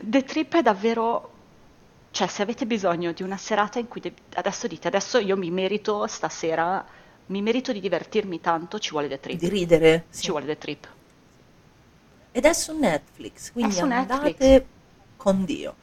The 0.00 0.24
Trip 0.24 0.56
è 0.56 0.62
davvero... 0.62 1.30
Cioè, 2.10 2.26
se 2.26 2.42
avete 2.42 2.66
bisogno 2.66 3.12
di 3.12 3.22
una 3.22 3.36
serata 3.36 3.78
in 3.78 3.86
cui 3.86 4.00
de- 4.00 4.14
adesso 4.34 4.66
dite, 4.66 4.88
adesso 4.88 5.18
io 5.18 5.36
mi 5.36 5.52
merito 5.52 6.08
stasera, 6.08 6.84
mi 7.26 7.40
merito 7.40 7.72
di 7.72 7.78
divertirmi 7.78 8.40
tanto, 8.40 8.80
ci 8.80 8.90
vuole 8.90 9.06
The 9.06 9.20
Trip. 9.20 9.38
di 9.38 9.48
ridere. 9.48 10.06
sì. 10.08 10.22
Ci 10.22 10.30
vuole 10.30 10.46
The 10.46 10.58
Trip. 10.58 10.88
Ed 12.32 12.44
è 12.44 12.52
su 12.52 12.76
Netflix, 12.76 13.52
quindi 13.52 13.74
su 13.74 13.82
andate 13.84 14.24
Netflix. 14.24 14.62
con 15.16 15.44
Dio. 15.44 15.74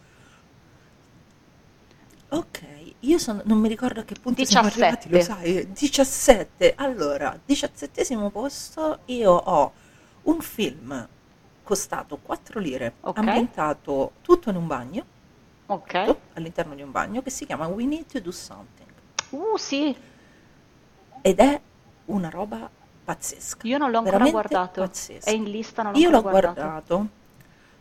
Ok, 2.32 2.60
io 3.02 3.18
sono- 3.18 3.42
non 3.46 3.60
mi 3.60 3.68
ricordo 3.68 4.02
a 4.02 4.04
che 4.04 4.16
punto 4.22 4.44
siamo 4.46 4.68
17. 4.68 5.08
arrivati, 5.08 5.10
lo 5.10 5.22
sai? 5.22 5.72
17. 5.72 6.74
Allora, 6.78 7.38
diciassettesimo 7.44 8.30
posto, 8.30 9.00
io 9.06 9.32
ho 9.32 9.72
un 10.24 10.40
film 10.42 11.08
costato 11.64 12.18
4 12.18 12.60
lire, 12.60 12.94
Ok. 13.02 13.18
ambientato 13.20 14.12
tutto 14.22 14.50
in 14.50 14.56
un 14.58 14.68
bagno, 14.68 15.06
Ok. 15.68 16.06
tutto 16.06 16.20
all'interno 16.34 16.76
di 16.76 16.82
un 16.82 16.92
bagno, 16.92 17.22
che 17.22 17.30
si 17.30 17.46
chiama 17.46 17.68
We 17.68 17.86
Need 17.86 18.08
to 18.08 18.20
Do 18.20 18.32
Something. 18.32 18.90
Uh, 19.30 19.56
sì, 19.58 19.96
Ed 21.22 21.40
è 21.40 21.62
una 22.06 22.30
roba 22.30 22.70
pazzesca. 23.04 23.68
io 23.68 23.78
non 23.78 23.92
l'ho 23.92 24.00
ancora 24.00 24.30
guardato. 24.30 24.82
pazzesca. 24.82 25.30
È 25.30 25.34
in 25.34 25.44
lista, 25.46 25.84
non 25.84 25.94
l'ho 25.94 26.00
Io 26.00 26.10
l'ho 26.10 26.18
ancora 26.18 26.40
guardato. 26.40 26.68
guardato 26.68 27.08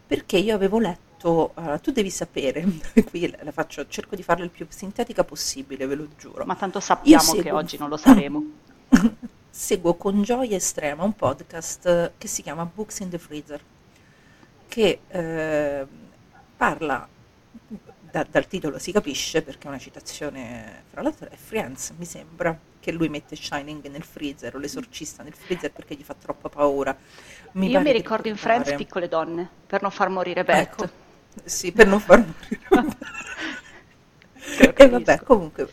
perché 0.06 0.36
io 0.38 0.54
avevo 0.54 0.78
letto, 0.78 1.07
eh, 1.20 1.80
tu 1.80 1.90
devi 1.90 2.10
sapere, 2.10 2.64
qui 3.10 3.34
la 3.42 3.52
faccio, 3.52 3.86
cerco 3.88 4.16
di 4.16 4.22
farla 4.22 4.44
il 4.44 4.50
più 4.50 4.66
sintetica 4.68 5.24
possibile, 5.24 5.86
ve 5.86 5.94
lo 5.94 6.08
giuro. 6.16 6.44
Ma 6.44 6.54
tanto 6.54 6.80
sappiamo 6.80 7.22
seguo- 7.22 7.42
che 7.42 7.50
oggi 7.50 7.78
non 7.78 7.88
lo 7.88 7.96
saremo. 7.96 8.42
Seguo 9.50 9.94
con 9.94 10.22
gioia 10.22 10.54
estrema 10.54 11.02
un 11.02 11.14
podcast 11.14 11.86
eh, 11.86 12.12
che 12.16 12.28
si 12.28 12.42
chiama 12.42 12.64
Books 12.64 13.00
in 13.00 13.08
the 13.08 13.18
Freezer, 13.18 13.60
che 14.68 15.00
eh, 15.08 15.86
parla, 16.56 17.08
da- 18.10 18.26
dal 18.30 18.46
titolo 18.46 18.78
si 18.78 18.92
capisce 18.92 19.42
perché 19.42 19.66
è 19.66 19.70
una 19.70 19.78
citazione, 19.78 20.84
fra 20.88 21.02
l'altro 21.02 21.28
è 21.28 21.34
Friends, 21.34 21.92
mi 21.96 22.04
sembra, 22.04 22.56
che 22.78 22.92
lui 22.92 23.08
mette 23.08 23.34
Shining 23.34 23.86
nel 23.88 24.04
freezer 24.04 24.54
o 24.54 24.58
l'esorcista 24.58 25.22
nel 25.22 25.34
freezer 25.34 25.72
perché 25.72 25.94
gli 25.94 26.04
fa 26.04 26.14
troppa 26.14 26.48
paura. 26.48 26.96
Io 27.52 27.70
pare 27.72 27.82
mi 27.82 27.92
ricordo 27.92 28.28
in 28.28 28.36
Friends. 28.36 28.74
Piccole 28.74 29.08
Donne, 29.08 29.48
per 29.66 29.82
non 29.82 29.90
far 29.90 30.08
morire 30.08 30.44
Beth. 30.44 30.58
Ecco, 30.58 30.88
sì, 31.44 31.72
per 31.72 31.86
non 31.86 32.00
far 32.00 32.18
morire. 32.24 32.96
E 34.80 34.88
vabbè, 34.88 35.20
comunque, 35.24 35.68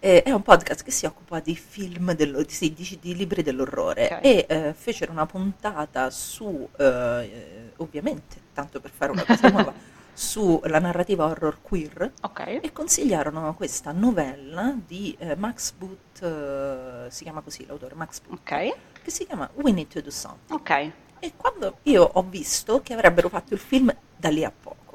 eh, 0.00 0.22
è 0.22 0.30
un 0.30 0.42
podcast 0.42 0.82
che 0.82 0.90
si 0.90 1.04
occupa 1.06 1.40
di 1.40 1.54
film, 1.56 2.14
dello- 2.14 2.42
di, 2.42 2.52
sì, 2.52 2.72
di- 2.72 2.98
di 3.00 3.14
libri 3.14 3.42
dell'orrore 3.42 4.06
Ok. 4.06 4.18
e 4.22 4.46
eh, 4.48 4.74
fecero 4.74 5.12
una 5.12 5.26
puntata 5.26 6.08
su, 6.10 6.66
eh, 6.78 7.72
ovviamente, 7.76 8.36
tanto 8.54 8.80
per 8.80 8.90
fare 8.90 9.12
una 9.12 9.24
cosa 9.24 9.48
nuova, 9.50 9.72
sulla 10.14 10.78
narrativa 10.78 11.26
horror 11.26 11.58
queer 11.60 12.12
Ok. 12.22 12.60
e 12.62 12.72
consigliarono 12.72 13.54
questa 13.54 13.92
novella 13.92 14.74
di 14.86 15.14
eh, 15.18 15.36
Max 15.36 15.72
Boot, 15.72 16.22
eh, 16.22 17.10
si 17.10 17.24
chiama 17.24 17.42
così 17.42 17.66
l'autore, 17.66 17.94
Max 17.96 18.20
Boot, 18.20 18.38
Ok. 18.40 18.74
che 19.02 19.10
si 19.10 19.26
chiama 19.26 19.48
We 19.56 19.72
Need 19.72 19.88
to 19.88 20.00
Do 20.00 20.10
Something. 20.10 20.58
Ok. 20.58 20.90
E 21.18 21.32
quando 21.36 21.78
io 21.82 22.02
ho 22.02 22.22
visto 22.22 22.80
che 22.82 22.94
avrebbero 22.94 23.28
fatto 23.28 23.52
il 23.52 23.60
film 23.60 23.94
da 24.16 24.28
lì 24.30 24.42
a 24.44 24.50
poco. 24.58 24.85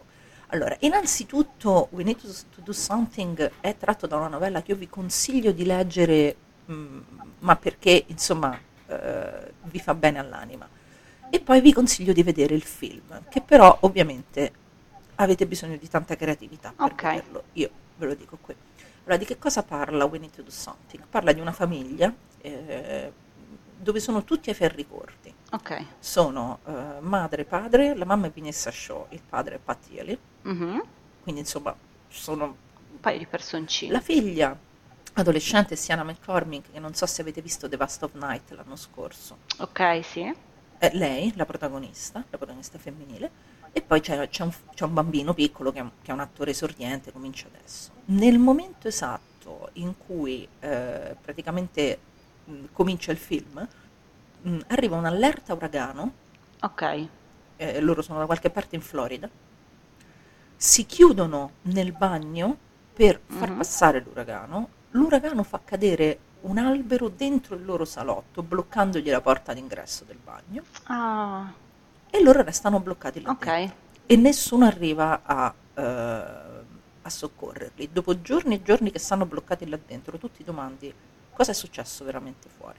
Allora, 0.54 0.76
innanzitutto 0.80 1.88
We 1.92 2.04
Need 2.04 2.20
to, 2.20 2.62
Do 2.62 2.74
Something 2.74 3.52
è 3.62 3.78
tratto 3.78 4.06
da 4.06 4.18
una 4.18 4.28
novella 4.28 4.62
che 4.62 4.72
io 4.72 4.78
vi 4.78 4.90
consiglio 4.90 5.52
di 5.54 5.64
leggere, 5.66 6.36
mh, 6.66 6.98
ma 7.40 7.56
perché 7.56 8.04
insomma 8.08 8.60
eh, 8.88 9.54
vi 9.64 9.80
fa 9.80 9.94
bene 9.94 10.20
all'anima. 10.20 10.68
E 11.30 11.40
poi 11.40 11.62
vi 11.62 11.72
consiglio 11.72 12.12
di 12.12 12.22
vedere 12.24 12.54
il 12.54 12.64
film, 12.64 13.24
che 13.30 13.40
però 13.42 13.78
ovviamente 13.82 14.52
avete 15.16 15.46
bisogno 15.46 15.78
di 15.78 15.88
tanta 15.88 16.18
creatività 16.18 16.74
per 16.76 16.92
Ok. 16.92 17.02
vederlo. 17.04 17.44
Io 17.54 17.70
ve 17.96 18.06
lo 18.08 18.14
dico 18.14 18.38
qui. 18.42 18.54
Allora, 19.04 19.16
di 19.18 19.26
che 19.26 19.38
cosa 19.40 19.64
parla 19.64 20.04
We 20.04 20.18
Need 20.20 20.32
to 20.36 20.42
Do 20.42 20.52
Something? 20.52 21.06
Parla 21.10 21.32
di 21.32 21.40
una 21.40 21.54
famiglia 21.54 22.14
eh, 22.42 23.12
dove 23.78 24.00
sono 24.02 24.24
tutti 24.26 24.50
ai 24.50 24.56
ferri 24.56 24.86
corti 24.88 25.34
Ok. 25.52 25.86
sono 26.00 26.60
eh, 26.66 27.00
madre 27.00 27.42
e 27.44 27.46
padre, 27.46 27.96
la 27.96 28.06
mamma 28.06 28.28
è 28.28 28.32
Vanessa 28.36 28.70
Shaw, 28.70 29.08
il 29.10 29.22
padre 29.28 29.56
è 29.56 29.60
Pat 29.64 29.88
Healy, 29.90 30.18
Mhm. 30.44 30.82
quindi 31.22 31.42
insomma 31.42 31.76
sono 32.08 32.58
Un 32.92 33.00
paio 33.00 33.18
di 33.18 33.26
personcini. 33.26 33.92
la 33.92 34.00
figlia 34.02 34.58
adolescente 35.14 35.76
Sienna 35.76 36.04
McCormick, 36.04 36.72
che 36.72 36.80
non 36.80 36.94
so 36.94 37.06
se 37.06 37.22
avete 37.22 37.42
visto 37.42 37.68
The 37.70 37.78
Vast 37.78 38.04
of 38.04 38.14
Night 38.16 38.52
l'anno 38.52 38.76
scorso, 38.76 39.38
Ok, 39.60 40.02
sì. 40.04 40.34
è 40.78 40.90
lei, 40.94 41.32
la 41.36 41.46
protagonista, 41.46 42.20
la 42.30 42.38
protagonista 42.38 42.78
femminile, 42.80 43.32
e 43.72 43.82
poi 43.82 44.02
c'è, 44.02 44.28
c'è 44.30 44.44
un, 44.44 44.52
c'è 44.74 44.84
un 44.86 44.94
bambino 44.94 45.34
piccolo 45.34 45.72
che 45.72 45.80
è, 45.80 45.82
un, 45.82 45.92
che 46.02 46.12
è 46.12 46.14
un 46.14 46.20
attore 46.22 46.52
esordiente, 46.52 47.12
comincia 47.12 47.48
adesso. 47.48 47.92
Nel 48.06 48.40
momento 48.40 48.88
esatto 48.88 49.70
in 49.74 49.96
cui 49.98 50.48
eh, 50.60 51.16
praticamente 51.22 52.00
mh, 52.46 52.66
comincia 52.74 53.12
il 53.12 53.18
film, 53.18 53.66
mh, 54.42 54.58
arriva 54.68 54.98
un'allerta 54.98 55.54
uragano 55.54 56.14
Ok. 56.64 56.82
eh, 57.58 57.80
loro 57.82 58.02
sono 58.02 58.20
da 58.20 58.26
qualche 58.26 58.50
parte 58.50 58.76
in 58.76 58.82
Florida, 58.82 59.30
si 60.64 60.86
chiudono 60.86 61.54
nel 61.64 61.92
bagno 61.92 62.56
per 62.94 63.20
far 63.26 63.50
Mhm. 63.50 63.58
passare 63.58 64.00
l'uragano, 64.00 64.70
l'uragano 64.92 65.42
fa 65.42 65.60
cadere 65.66 66.20
un 66.42 66.60
albero 66.60 67.10
dentro 67.10 67.56
il 67.56 67.66
loro 67.66 67.84
salotto, 67.84 68.44
bloccandogli 68.44 69.10
la 69.10 69.22
porta 69.22 69.54
d'ingresso 69.54 70.04
del 70.06 70.18
bagno, 70.24 70.64
Ah, 70.84 71.52
e 72.12 72.22
loro 72.22 72.44
restano 72.44 72.80
bloccati 72.80 73.22
là 73.22 73.30
dentro. 73.40 73.50
ok. 73.50 73.74
E 74.06 74.16
nessuno 74.18 74.66
arriva 74.66 75.22
a, 75.24 75.54
eh, 75.74 75.82
a 77.02 77.10
soccorrerli. 77.10 77.90
Dopo 77.92 78.22
giorni 78.22 78.56
e 78.56 78.62
giorni 78.62 78.92
che 78.92 79.00
stanno 79.00 79.26
bloccati 79.26 79.68
là 79.68 79.80
dentro, 79.84 80.20
tu 80.20 80.30
ti 80.30 80.44
domandi 80.44 80.94
cosa 81.34 81.52
è 81.52 81.54
successo 81.56 82.04
veramente 82.06 82.50
fuori. 82.56 82.78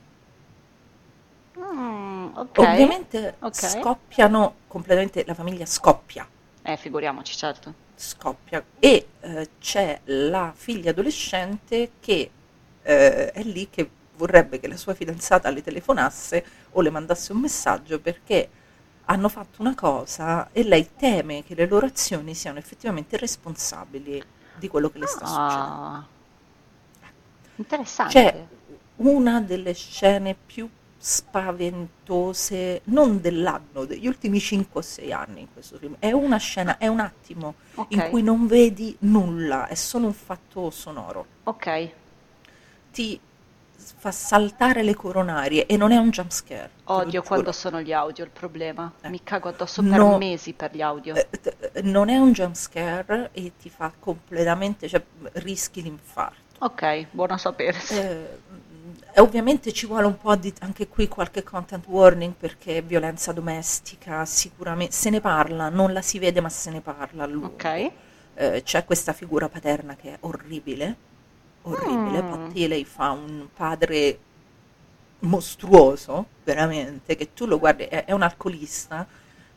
Mm, 1.59 2.37
ok. 2.37 2.59
Ovviamente 2.59 3.37
ok. 3.41 3.55
scoppiano 3.55 4.55
completamente, 4.69 5.25
la 5.27 5.35
famiglia 5.35 5.67
scoppia 5.67 6.27
Eh, 6.63 6.77
figuriamoci, 6.77 7.37
certo. 7.37 7.75
scoppia 7.97 8.65
e 8.79 9.09
eh, 9.21 9.49
c'è 9.59 10.01
la 10.05 10.53
figlia 10.55 10.91
adolescente 10.91 11.93
che 11.99 12.31
eh, 12.83 13.31
è 13.33 13.43
lì 13.43 13.69
che 13.69 13.91
vorrebbe 14.17 14.61
che 14.61 14.69
la 14.69 14.77
sua 14.77 14.95
fidanzata 14.95 15.51
le 15.51 15.63
telefonasse 15.63 16.45
o 16.71 16.81
le 16.81 16.91
mandasse 16.91 17.33
un 17.33 17.41
messaggio 17.41 17.99
perché 18.01 18.49
hanno 19.07 19.29
fatto 19.29 19.61
una 19.61 19.75
cosa 19.75 20.51
e 20.53 20.63
lei 20.63 20.91
teme 20.97 21.43
che 21.43 21.55
le 21.55 21.67
loro 21.67 21.87
azioni 21.87 22.35
siano 22.35 22.59
effettivamente 22.59 23.17
responsabili 23.17 24.23
di 24.57 24.69
quello 24.69 24.91
che 24.91 24.99
le 24.99 25.07
sta 25.07 25.27
succedendo. 25.27 25.83
Ah. 25.83 26.07
Interessante. 27.57 28.13
C'è 28.13 28.47
una 28.97 29.41
delle 29.41 29.75
scene 29.75 30.35
più 30.35 30.69
spaventose, 31.05 32.83
non 32.85 33.21
dell'anno, 33.21 33.85
degli 33.85 34.07
ultimi 34.07 34.39
5 34.39 34.81
o 34.81 34.83
6 34.83 35.13
anni 35.13 35.41
in 35.41 35.47
questo 35.53 35.77
film. 35.79 35.97
È 35.99 36.13
una 36.13 36.37
scena, 36.37 36.79
è 36.79 36.87
un 36.87 37.01
attimo 37.01 37.55
Ok. 37.75 37.87
in 37.91 38.07
cui 38.11 38.23
non 38.23 38.47
vedi 38.47 38.95
nulla, 39.01 39.67
è 39.67 39.75
solo 39.75 40.07
un 40.07 40.13
fatto 40.15 40.71
sonoro. 40.71 41.27
Ok. 41.45 41.91
Ti 42.93 43.19
fa 43.77 44.13
saltare 44.13 44.85
le 44.85 44.95
coronarie 44.95 45.67
e 45.67 45.77
non 45.77 45.91
è 45.91 45.97
un 45.97 46.11
jump 46.11 46.31
scare. 46.31 46.71
Odio 46.85 47.23
quando 47.23 47.51
sono 47.51 47.81
gli 47.81 47.93
audio 47.93 48.23
il 48.25 48.31
problema. 48.31 48.93
Eh. 49.01 49.09
Mi 49.09 49.23
cago 49.25 49.49
addosso 49.49 49.83
per 49.83 49.99
No. 49.99 50.19
mesi 50.19 50.53
per 50.53 50.73
gli 50.75 50.83
audio. 50.83 51.17
Eh, 51.17 51.29
t- 51.31 51.81
non 51.83 52.09
è 52.11 52.17
un 52.17 52.33
jump 52.33 52.55
scare 52.55 53.31
e 53.33 53.53
ti 53.61 53.69
fa 53.71 53.93
completamente, 53.99 54.89
cioè 54.89 55.03
rischi 55.35 55.83
l'infarto. 55.83 56.41
Ok, 56.65 57.07
buono 57.11 57.33
a 57.35 57.39
sapere. 57.39 57.77
Eh, 57.91 58.39
ovviamente 59.17 59.73
ci 59.73 59.87
vuole 59.87 60.07
un 60.07 60.19
po' 60.19 60.35
di 60.37 60.53
anche 60.61 60.89
qui 60.89 61.09
qualche 61.09 61.43
content 61.43 61.87
warning 61.87 62.35
perché 62.35 62.83
violenza 62.83 63.33
domestica 63.33 64.25
sicuramente 64.25 64.93
se 64.93 65.11
ne 65.11 65.21
parla, 65.21 65.69
non 65.69 65.93
la 65.93 66.03
si 66.03 66.19
vede 66.19 66.41
ma 66.41 66.49
se 66.49 66.71
ne 66.71 66.81
parla 66.81 67.25
a 67.25 67.27
lungo. 67.27 67.47
Ok. 67.49 67.91
Eh, 68.35 68.63
c'è 68.65 68.85
questa 68.85 69.13
figura 69.13 69.49
paterna 69.49 69.95
che 69.97 70.15
è 70.15 70.17
orribile, 70.21 70.97
orribile, 71.63 72.23
Mm. 72.23 72.31
Patti 72.31 72.67
lei 72.69 72.85
fa 72.85 73.11
un 73.11 73.49
padre 73.55 74.19
mostruoso, 75.21 76.27
veramente, 76.45 77.15
che 77.17 77.33
tu 77.35 77.47
lo 77.47 77.59
guardi, 77.59 77.85
è, 77.85 78.05
è 78.07 78.13
un 78.13 78.23
alcolista 78.23 79.07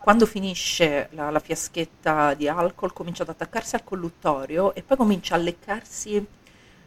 quando 0.06 0.28
finisce 0.28 1.10
la, 1.14 1.32
la 1.32 1.40
fiaschetta 1.40 2.36
di 2.36 2.48
alcol 2.48 2.94
comincia 2.94 3.24
ad 3.24 3.30
attaccarsi 3.30 3.74
al 3.74 3.84
colluttorio 3.84 4.76
e 4.76 4.84
poi 4.84 4.98
comincia 4.98 5.34
a 5.34 5.40
leccarsi 5.40 6.24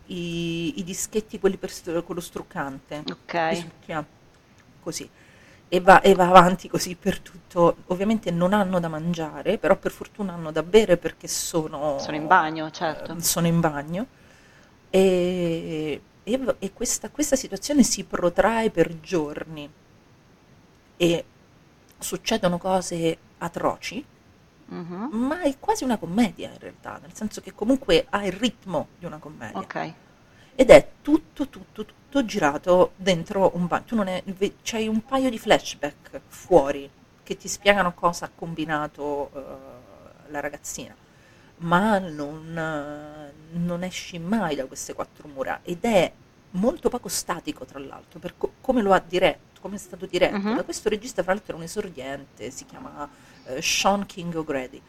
i, 0.09 0.79
i 0.79 0.85
dischetti, 0.85 1.39
quelli 1.39 1.57
per 1.57 1.73
con 2.05 2.15
lo 2.15 2.21
struccante. 2.21 3.03
Ok. 3.11 3.57
Succhia 3.57 4.05
così. 4.83 5.09
E 5.71 5.81
va, 5.81 6.01
e 6.01 6.15
va 6.15 6.29
avanti 6.29 6.69
così 6.69 6.95
per 6.95 7.21
tutto. 7.21 7.77
Ovviamente 7.87 8.31
non 8.31 8.53
hanno 8.53 8.81
da 8.81 8.89
mangiare, 8.89 9.59
però 9.59 9.77
per 9.77 9.93
fortuna 9.93 10.33
hanno 10.33 10.51
da 10.51 10.63
bere 10.63 10.97
perché 10.97 11.29
sono, 11.29 11.99
Sono 11.99 12.17
in 12.17 12.27
bagno, 12.27 12.71
certo. 12.71 13.15
eh, 13.15 13.21
sono 13.23 13.47
in 13.47 13.61
bagno. 13.61 14.07
E, 14.91 16.01
e- 16.25 16.57
e 16.59 16.73
questa, 16.73 17.11
questa 17.11 17.37
situazione 17.37 17.83
si 17.83 18.05
protrae 18.05 18.71
per 18.71 19.01
giorni 19.01 19.69
e 20.97 21.25
succedono 21.99 22.59
cose 22.59 23.17
atroci, 23.39 24.05
Mhm. 24.71 25.09
ma 25.12 25.41
è 25.43 25.55
quasi 25.59 25.85
una 25.85 25.97
commedia 25.97 26.51
in 26.51 26.59
realtà, 26.59 26.99
nel 27.01 27.14
senso 27.14 27.41
che 27.41 27.55
comunque 27.55 28.07
ha 28.11 28.27
il 28.27 28.33
ritmo 28.33 28.89
di 28.99 29.07
una 29.07 29.19
commedia. 29.19 29.59
Ok. 29.59 29.93
Ed 30.55 30.71
è 30.71 30.89
tutto, 31.01 31.49
tutto, 31.49 31.85
tutto 31.85 32.25
girato 32.25 32.93
dentro 32.97 33.53
un 33.55 33.66
bagno. 33.66 33.85
Tu 33.85 33.95
non 33.95 34.09
è, 34.09 34.23
c'hai 34.62 34.89
un 34.89 35.03
paio 35.05 35.31
di 35.31 35.39
flashback 35.39 36.21
fuori 36.27 36.91
che 37.23 37.37
ti 37.37 37.49
spiegano 37.49 37.95
cosa 37.95 38.27
ha 38.27 38.31
combinato 38.35 39.31
eh, 39.35 40.31
la 40.31 40.41
ragazzina, 40.41 40.95
ma 41.59 41.99
non, 41.99 43.31
non 43.53 43.83
esci 43.83 44.19
mai 44.19 44.57
da 44.57 44.66
queste 44.66 44.95
quattro 44.95 45.29
mura 45.29 45.61
ed 45.62 45.85
è 45.85 46.12
molto 46.53 46.89
poco 46.89 47.09
statico, 47.09 47.64
tra 47.64 47.79
l'altro, 47.79 48.19
per 48.19 48.35
co- 48.37 48.53
come 48.61 48.83
lo 48.83 48.93
ha 48.93 49.03
diretto, 49.07 49.61
come 49.61 49.77
è 49.77 49.79
stato 49.79 50.07
diretto. 50.07 50.39
Mhm. 50.39 50.57
Da 50.57 50.64
questo 50.64 50.89
regista, 50.89 51.23
fra 51.23 51.35
l'altro, 51.35 51.55
è 51.55 51.57
un 51.57 51.64
esordiente, 51.64 52.51
si 52.51 52.64
chiama 52.64 53.09
eh, 53.49 53.62
Sean 53.62 54.07
King 54.07 54.34
O'Grady 54.34 54.80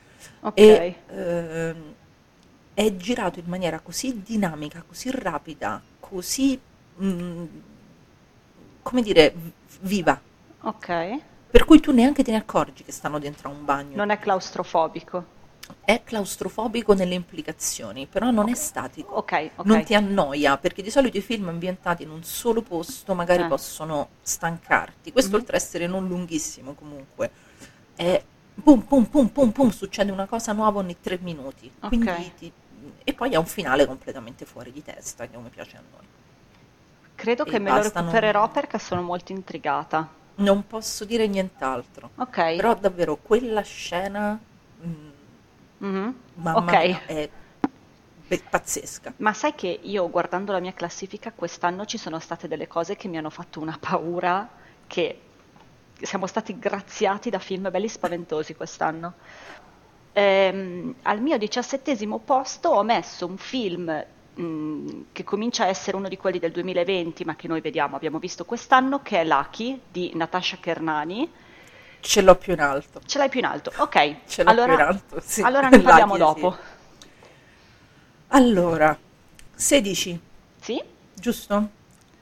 Ok. 0.41 0.53
e 0.57 0.95
ehm, 1.07 1.93
è 2.73 2.95
girato 2.95 3.39
in 3.39 3.45
maniera 3.47 3.79
così 3.79 4.21
dinamica, 4.21 4.83
così 4.87 5.09
rapida, 5.11 5.81
così, 5.99 6.59
mm, 7.01 7.45
come 8.81 9.01
dire, 9.01 9.33
viva, 9.81 10.19
Ok. 10.61 11.19
per 11.51 11.65
cui 11.65 11.79
tu 11.79 11.91
neanche 11.91 12.23
te 12.23 12.31
ne 12.31 12.37
accorgi 12.37 12.83
che 12.83 12.91
stanno 12.91 13.19
dentro 13.19 13.49
a 13.49 13.51
un 13.51 13.65
bagno. 13.65 13.95
Non 13.95 14.09
è 14.11 14.19
claustrofobico. 14.19 15.37
È 15.83 16.01
claustrofobico 16.03 16.93
nelle 16.93 17.13
implicazioni, 17.13 18.07
però 18.07 18.31
non 18.31 18.49
è 18.49 18.55
statico. 18.55 19.13
Ok, 19.15 19.51
ok. 19.55 19.65
Non 19.65 19.83
ti 19.83 19.93
annoia, 19.93 20.57
perché 20.57 20.81
di 20.81 20.89
solito 20.89 21.17
i 21.17 21.21
film 21.21 21.47
ambientati 21.49 22.03
in 22.03 22.09
un 22.09 22.23
solo 22.23 22.61
posto 22.63 23.13
magari 23.13 23.43
Eh. 23.43 23.47
possono 23.47 24.09
stancarti. 24.21 25.11
Questo, 25.11 25.35
Mhm. 25.35 25.41
oltre 25.41 25.57
ad 25.57 25.61
essere 25.61 25.85
non 25.85 26.07
lunghissimo 26.07 26.73
comunque, 26.73 27.29
è 27.95 28.23
pum 28.61 28.81
pum 28.81 29.05
pum 29.05 29.27
pum 29.29 29.51
pum, 29.51 29.69
succede 29.69 30.11
una 30.11 30.25
cosa 30.27 30.53
nuova 30.53 30.79
ogni 30.79 30.97
tre 30.99 31.17
minuti. 31.21 31.71
Ok. 31.79 31.87
Quindi 31.89 32.33
ti- 32.37 32.51
e 33.03 33.13
poi 33.13 33.33
ha 33.35 33.39
un 33.39 33.45
finale 33.45 33.85
completamente 33.85 34.45
fuori 34.45 34.71
di 34.71 34.81
testa, 34.83 35.25
che 35.27 35.33
come 35.35 35.49
piace 35.49 35.77
a 35.77 35.81
noi. 35.91 36.05
Credo 37.15 37.45
e 37.45 37.49
che 37.49 37.59
me 37.59 37.69
lo 37.69 37.75
basta, 37.77 37.99
non- 37.99 38.09
recupererò 38.09 38.49
perché 38.49 38.79
sono 38.79 39.01
molto 39.01 39.31
intrigata. 39.31 40.07
Non 40.35 40.65
posso 40.67 41.03
dire 41.03 41.27
nient'altro, 41.27 42.11
Ok. 42.15 42.55
però 42.55 42.73
davvero 42.75 43.17
quella 43.17 43.61
scena, 43.61 44.39
mm, 44.85 45.09
Mhm. 45.79 46.15
mamma 46.35 46.57
Ok. 46.59 46.71
mia, 46.85 47.01
è 47.07 47.29
pazzesca. 48.49 49.13
Ma 49.17 49.33
sai 49.33 49.55
che 49.55 49.79
io 49.81 50.09
guardando 50.09 50.51
la 50.51 50.59
mia 50.59 50.71
classifica 50.73 51.31
quest'anno 51.33 51.85
ci 51.85 51.97
sono 51.97 52.19
state 52.19 52.47
delle 52.47 52.67
cose 52.67 52.95
che 52.95 53.07
mi 53.07 53.17
hanno 53.17 53.31
fatto 53.31 53.59
una 53.59 53.75
paura 53.79 54.47
che 54.87 55.19
siamo 56.05 56.27
stati 56.27 56.57
graziati 56.59 57.29
da 57.29 57.39
film 57.39 57.69
belli 57.71 57.87
spaventosi 57.87 58.55
quest'anno. 58.55 59.15
Ehm, 60.13 60.95
al 61.03 61.21
mio 61.21 61.37
diciassettesimo 61.37 62.19
posto 62.19 62.69
ho 62.69 62.83
messo 62.83 63.25
un 63.25 63.37
film 63.37 64.05
mh, 64.33 65.05
che 65.11 65.23
comincia 65.23 65.63
a 65.65 65.67
essere 65.67 65.97
uno 65.97 66.07
di 66.07 66.17
quelli 66.17 66.39
del 66.39 66.51
2020, 66.51 67.23
ma 67.25 67.35
che 67.35 67.47
noi 67.47 67.61
vediamo, 67.61 67.95
abbiamo 67.95 68.19
visto 68.19 68.45
quest'anno, 68.45 69.01
che 69.01 69.21
è 69.21 69.25
Lucky 69.25 69.79
di 69.91 70.11
Natasha 70.15 70.57
Kernani. 70.59 71.31
Ce 72.01 72.21
l'ho 72.21 72.35
più 72.35 72.53
in 72.53 72.59
alto. 72.61 73.01
Ce 73.05 73.17
l'hai 73.17 73.29
più 73.29 73.39
in 73.39 73.45
alto? 73.45 73.73
Ok, 73.75 74.21
Ce 74.23 74.43
l'ho 74.43 74.53
allora, 74.53 74.63
più 74.63 74.73
in 74.73 74.79
alto, 74.79 75.19
sì. 75.21 75.41
allora 75.41 75.67
ne 75.69 75.81
parliamo 75.81 76.15
Lucky, 76.15 76.17
dopo. 76.17 76.55
sì. 76.55 76.57
Allora, 78.29 78.97
16, 79.55 80.19
Sì? 80.61 80.81
giusto? 81.13 81.69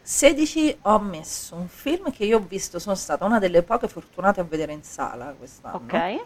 16 0.08 0.78
ho 0.84 1.00
messo 1.00 1.56
un 1.56 1.68
film 1.68 2.12
che 2.12 2.24
io 2.24 2.38
ho 2.38 2.46
visto, 2.48 2.80
sono 2.80 2.96
stata 2.96 3.26
una 3.26 3.40
delle 3.40 3.62
poche 3.62 3.90
fortunate 3.90 4.40
a 4.40 4.44
vedere 4.44 4.72
in 4.72 4.82
sala 4.82 5.36
quest'anno. 5.38 5.76
Ok. 5.76 6.24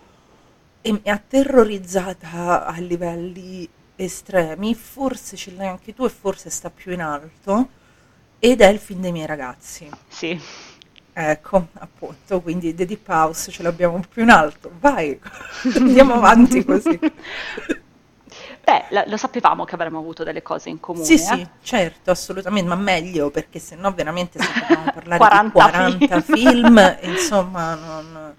E 0.81 0.91
mi 0.91 1.09
ha 1.09 1.17
terrorizzata 1.17 2.67
a 2.67 2.77
livelli 2.77 3.67
estremi, 3.95 4.75
forse 4.75 5.35
ce 5.35 5.53
l'hai 5.55 5.67
anche 5.67 5.95
tu 5.95 6.05
e 6.05 6.09
forse 6.09 6.51
sta 6.51 6.69
più 6.69 6.91
in 6.91 7.01
alto, 7.01 7.69
ed 8.37 8.61
è 8.61 8.67
il 8.67 8.77
film 8.77 9.01
dei 9.01 9.11
miei 9.11 9.25
ragazzi. 9.25 9.89
Sì. 10.09 10.39
Ecco, 11.11 11.67
appunto, 11.73 12.39
quindi 12.39 12.75
The 12.75 12.85
Deep 12.85 13.07
House 13.07 13.49
ce 13.49 13.63
l'abbiamo 13.63 13.99
più 14.07 14.21
in 14.21 14.29
alto. 14.29 14.71
Vai, 14.79 15.19
andiamo 15.73 16.13
avanti 16.13 16.63
così. 16.63 16.99
Beh, 18.71 18.85
la- 18.89 19.03
lo 19.07 19.17
sapevamo 19.17 19.65
che 19.65 19.75
avremmo 19.75 19.99
avuto 19.99 20.23
delle 20.23 20.41
cose 20.41 20.69
in 20.69 20.79
comune. 20.79 21.03
Sì, 21.03 21.15
eh? 21.15 21.17
sì, 21.17 21.47
certo, 21.61 22.11
assolutamente, 22.11 22.69
ma 22.69 22.75
meglio 22.75 23.29
perché 23.29 23.59
sennò 23.59 23.91
veramente 23.93 24.39
se 24.39 24.53
dobbiamo 24.53 24.89
parlare 24.93 25.17
40 25.17 25.45
di 25.49 25.51
40 25.51 26.21
film. 26.21 26.37
film, 26.37 26.97
insomma, 27.01 27.75
non... 27.75 28.35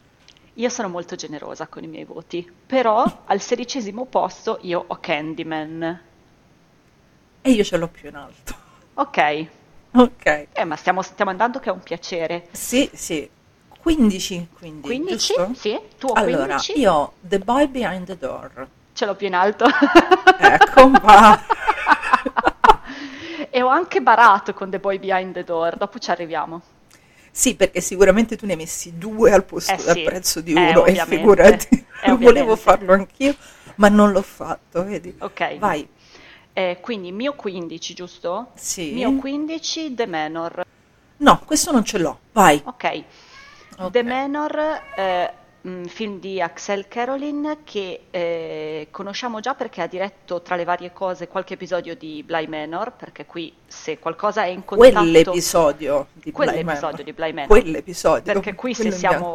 Io 0.54 0.68
sono 0.70 0.88
molto 0.88 1.16
generosa 1.16 1.66
con 1.66 1.82
i 1.84 1.86
miei 1.86 2.04
voti, 2.04 2.50
però 2.66 3.04
al 3.26 3.40
sedicesimo 3.40 4.06
posto 4.06 4.58
io 4.62 4.82
ho 4.86 4.98
Candyman. 5.00 6.00
E 7.42 7.50
io 7.50 7.64
ce 7.64 7.76
l'ho 7.76 7.88
più 7.88 8.08
in 8.08 8.16
alto. 8.16 8.54
Ok, 8.94 9.46
Ok. 9.94 10.46
eh, 10.52 10.64
ma 10.64 10.76
stiamo, 10.76 11.02
stiamo 11.02 11.30
andando 11.30 11.58
che 11.58 11.68
è 11.68 11.72
un 11.72 11.82
piacere. 11.82 12.48
Sì, 12.52 12.88
sì. 12.94 13.28
15, 13.80 14.48
quindi, 14.52 14.80
15? 14.82 15.34
giusto? 15.34 15.50
Sì, 15.54 15.78
tu 15.98 16.06
ho 16.08 16.12
Allora, 16.12 16.46
15? 16.46 16.78
io 16.78 16.92
ho 16.92 17.12
The 17.20 17.38
Boy 17.40 17.66
Behind 17.68 18.06
the 18.06 18.16
Door. 18.16 18.68
Ce 18.94 19.06
l'ho 19.06 19.14
più 19.14 19.26
in 19.26 19.34
alto. 19.34 19.66
Ecco, 20.38 20.90
va. 21.00 21.40
e 23.50 23.62
ho 23.62 23.68
anche 23.68 24.00
barato 24.00 24.52
con 24.54 24.70
The 24.70 24.78
Boy 24.78 24.98
Behind 24.98 25.32
the 25.32 25.44
Door, 25.44 25.76
dopo 25.76 25.98
ci 25.98 26.10
arriviamo. 26.10 26.60
Sì, 27.30 27.56
perché 27.56 27.80
sicuramente 27.80 28.36
tu 28.36 28.44
ne 28.44 28.52
hai 28.52 28.58
messi 28.58 28.98
due 28.98 29.32
al 29.32 29.44
posto 29.44 29.72
Eh 29.72 29.76
del 29.76 29.94
sì, 29.94 30.02
prezzo 30.02 30.40
di 30.42 30.52
eh, 30.52 30.70
uno 30.70 30.84
e 30.84 30.94
figurati, 30.94 31.86
eh, 32.02 32.12
volevo 32.16 32.56
farlo 32.56 32.92
anch'io, 32.92 33.34
ma 33.76 33.88
non 33.88 34.12
l'ho 34.12 34.20
fatto, 34.20 34.84
vedi? 34.84 35.14
Ok. 35.18 35.56
Vai. 35.56 35.88
Eh, 36.52 36.78
quindi 36.82 37.10
mio 37.10 37.32
15, 37.32 37.94
giusto? 37.94 38.50
Sì. 38.54 38.92
Mio 38.92 39.16
15, 39.16 39.94
The 39.94 40.06
Manor. 40.06 40.66
No, 41.16 41.40
questo 41.46 41.72
non 41.72 41.84
ce 41.84 41.98
l'ho. 41.98 42.18
Vai. 42.32 42.60
Ok. 42.64 43.04
Ok. 43.78 43.90
The 43.90 44.02
Manor, 44.02 44.82
un 45.62 45.84
film 45.86 46.18
di 46.18 46.40
Axel 46.40 46.88
Carolin 46.88 47.58
che 47.64 48.06
eh, 48.10 48.88
conosciamo 48.90 49.40
già 49.40 49.54
perché 49.54 49.80
ha 49.80 49.86
diretto 49.86 50.42
tra 50.42 50.56
le 50.56 50.64
varie 50.64 50.92
cose 50.92 51.28
qualche 51.28 51.54
episodio 51.54 51.94
di 51.94 52.22
Bly 52.22 52.46
Manor, 52.46 52.92
perché 52.92 53.26
qui 53.26 53.52
se 53.66 53.98
qualcosa 53.98 54.44
è 54.44 54.48
in 54.48 54.64
contatto... 54.64 54.92
Quell'episodio 54.92 56.08
di 56.14 56.22
Bly 56.22 56.32
Quell'episodio 56.32 56.80
Manor. 56.80 57.02
di 57.04 57.12
Bly 57.12 57.32
Manor. 57.32 57.48
Quell'episodio. 57.48 58.32
Perché 58.32 58.54
qui 58.54 58.74
se 58.74 58.90
siamo... 58.90 59.32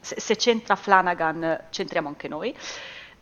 Se, 0.00 0.18
se 0.18 0.36
c'entra 0.36 0.74
Flanagan, 0.74 1.66
c'entriamo 1.70 2.08
anche 2.08 2.26
noi. 2.26 2.54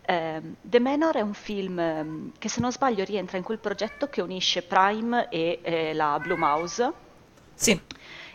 Ehm, 0.03 0.57
The 0.63 0.81
Manor 0.81 1.17
è 1.17 1.21
un 1.21 1.35
film 1.35 1.79
ehm, 1.79 2.33
che 2.39 2.49
se 2.49 2.61
non 2.61 2.73
sbaglio 2.73 3.05
rientra 3.05 3.37
in 3.37 3.45
quel 3.45 3.59
progetto 3.59 4.09
che 4.09 4.23
unisce 4.23 4.63
Prime 4.63 5.29
e 5.29 5.61
eh, 5.63 5.95
la 5.95 6.19
Blue 6.21 6.39
Mouse 6.39 6.91
Sì, 7.55 7.79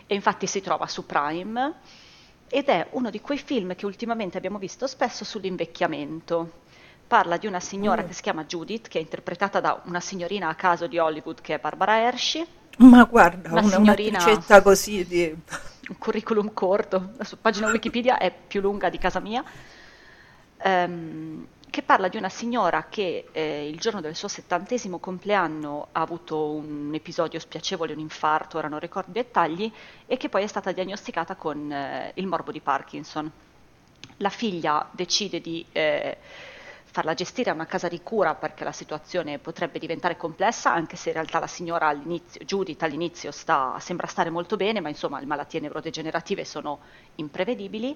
e 0.06 0.14
infatti 0.14 0.46
si 0.46 0.60
trova 0.60 0.86
su 0.86 1.04
Prime 1.04 1.74
ed 2.48 2.68
è 2.68 2.86
uno 2.92 3.10
di 3.10 3.20
quei 3.20 3.38
film 3.38 3.74
che 3.74 3.86
ultimamente 3.86 4.36
abbiamo 4.38 4.58
visto 4.58 4.86
spesso 4.86 5.24
sull'invecchiamento. 5.24 6.64
Parla 7.06 7.36
di 7.36 7.46
una 7.46 7.60
signora 7.60 8.02
Mm. 8.02 8.06
che 8.06 8.12
si 8.12 8.22
chiama 8.22 8.44
Judith, 8.44 8.88
che 8.88 8.98
è 8.98 9.02
interpretata 9.02 9.60
da 9.60 9.80
una 9.84 10.00
signorina 10.00 10.48
a 10.48 10.54
caso 10.54 10.86
di 10.86 10.98
Hollywood 10.98 11.40
che 11.40 11.54
è 11.54 11.58
Barbara 11.58 11.98
Hershey, 12.00 12.44
ma 12.78 13.04
guarda, 13.04 13.50
Una 13.50 13.62
una, 13.62 13.70
signorina- 13.70 14.22
un'attricetta 14.24 14.62
così 14.62 15.06
di... 15.06 15.34
un 15.88 15.98
curriculum 15.98 16.52
corto, 16.52 17.12
la 17.16 17.24
sua 17.24 17.36
pagina 17.40 17.68
Wikipedia 17.68 18.18
è 18.18 18.32
più 18.46 18.60
lunga 18.60 18.88
di 18.90 18.98
casa 18.98 19.20
mia, 19.20 19.44
ehm, 20.58 21.46
che 21.76 21.82
parla 21.82 22.08
di 22.08 22.16
una 22.16 22.30
signora 22.30 22.86
che 22.88 23.28
eh, 23.32 23.68
il 23.68 23.78
giorno 23.78 24.00
del 24.00 24.16
suo 24.16 24.28
settantesimo 24.28 24.98
compleanno 24.98 25.88
ha 25.92 26.00
avuto 26.00 26.52
un 26.52 26.90
episodio 26.94 27.38
spiacevole, 27.38 27.92
un 27.92 27.98
infarto, 27.98 28.56
ora 28.56 28.68
non 28.68 28.78
ricordo 28.78 29.10
i 29.10 29.12
dettagli, 29.12 29.70
e 30.06 30.16
che 30.16 30.30
poi 30.30 30.42
è 30.42 30.46
stata 30.46 30.72
diagnosticata 30.72 31.34
con 31.34 31.70
eh, 31.70 32.12
il 32.14 32.26
morbo 32.26 32.50
di 32.50 32.60
Parkinson. 32.60 33.30
La 34.16 34.30
figlia 34.30 34.88
decide 34.90 35.42
di 35.42 35.66
eh, 35.72 36.16
farla 36.84 37.12
gestire 37.12 37.50
a 37.50 37.52
una 37.52 37.66
casa 37.66 37.88
di 37.88 38.00
cura 38.02 38.34
perché 38.34 38.64
la 38.64 38.72
situazione 38.72 39.38
potrebbe 39.38 39.78
diventare 39.78 40.16
complessa, 40.16 40.72
anche 40.72 40.96
se 40.96 41.10
in 41.10 41.16
realtà 41.16 41.40
la 41.40 41.46
signora 41.46 41.88
all'inizio, 41.88 42.42
Judith 42.46 42.82
all'inizio 42.84 43.30
sta- 43.32 43.76
sembra 43.80 44.06
stare 44.06 44.30
molto 44.30 44.56
bene, 44.56 44.80
ma 44.80 44.88
insomma 44.88 45.20
le 45.20 45.26
malattie 45.26 45.60
neurodegenerative 45.60 46.46
sono 46.46 46.78
imprevedibili 47.16 47.94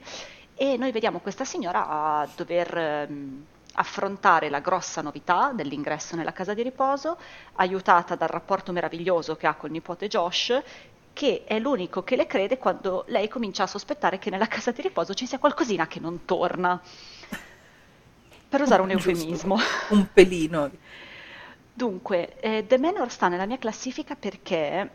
e 0.54 0.76
noi 0.76 0.92
vediamo 0.92 1.20
questa 1.20 1.46
signora 1.46 1.88
a 1.88 2.28
dover 2.36 2.76
ehm, 2.76 3.46
affrontare 3.74 4.48
la 4.50 4.60
grossa 4.60 5.00
novità 5.02 5.52
dell'ingresso 5.54 6.16
nella 6.16 6.32
casa 6.32 6.54
di 6.54 6.62
riposo, 6.62 7.18
aiutata 7.54 8.14
dal 8.16 8.28
rapporto 8.28 8.72
meraviglioso 8.72 9.36
che 9.36 9.46
ha 9.46 9.54
col 9.54 9.70
nipote 9.70 10.08
Josh, 10.08 10.62
che 11.12 11.44
è 11.44 11.58
l'unico 11.58 12.02
che 12.02 12.16
le 12.16 12.26
crede 12.26 12.58
quando 12.58 13.04
lei 13.08 13.28
comincia 13.28 13.64
a 13.64 13.66
sospettare 13.66 14.18
che 14.18 14.30
nella 14.30 14.46
casa 14.46 14.70
di 14.72 14.82
riposo 14.82 15.14
ci 15.14 15.26
sia 15.26 15.38
qualcosina 15.38 15.86
che 15.86 16.00
non 16.00 16.24
torna. 16.24 16.80
Per 18.48 18.60
usare 18.60 18.82
un 18.82 18.88
Giusto. 18.96 19.10
eufemismo. 19.10 19.56
Un 19.88 20.06
pelino. 20.12 20.70
Dunque, 21.72 22.38
eh, 22.40 22.66
The 22.66 22.78
Manor 22.78 23.10
sta 23.10 23.28
nella 23.28 23.46
mia 23.46 23.58
classifica 23.58 24.14
perché 24.16 24.90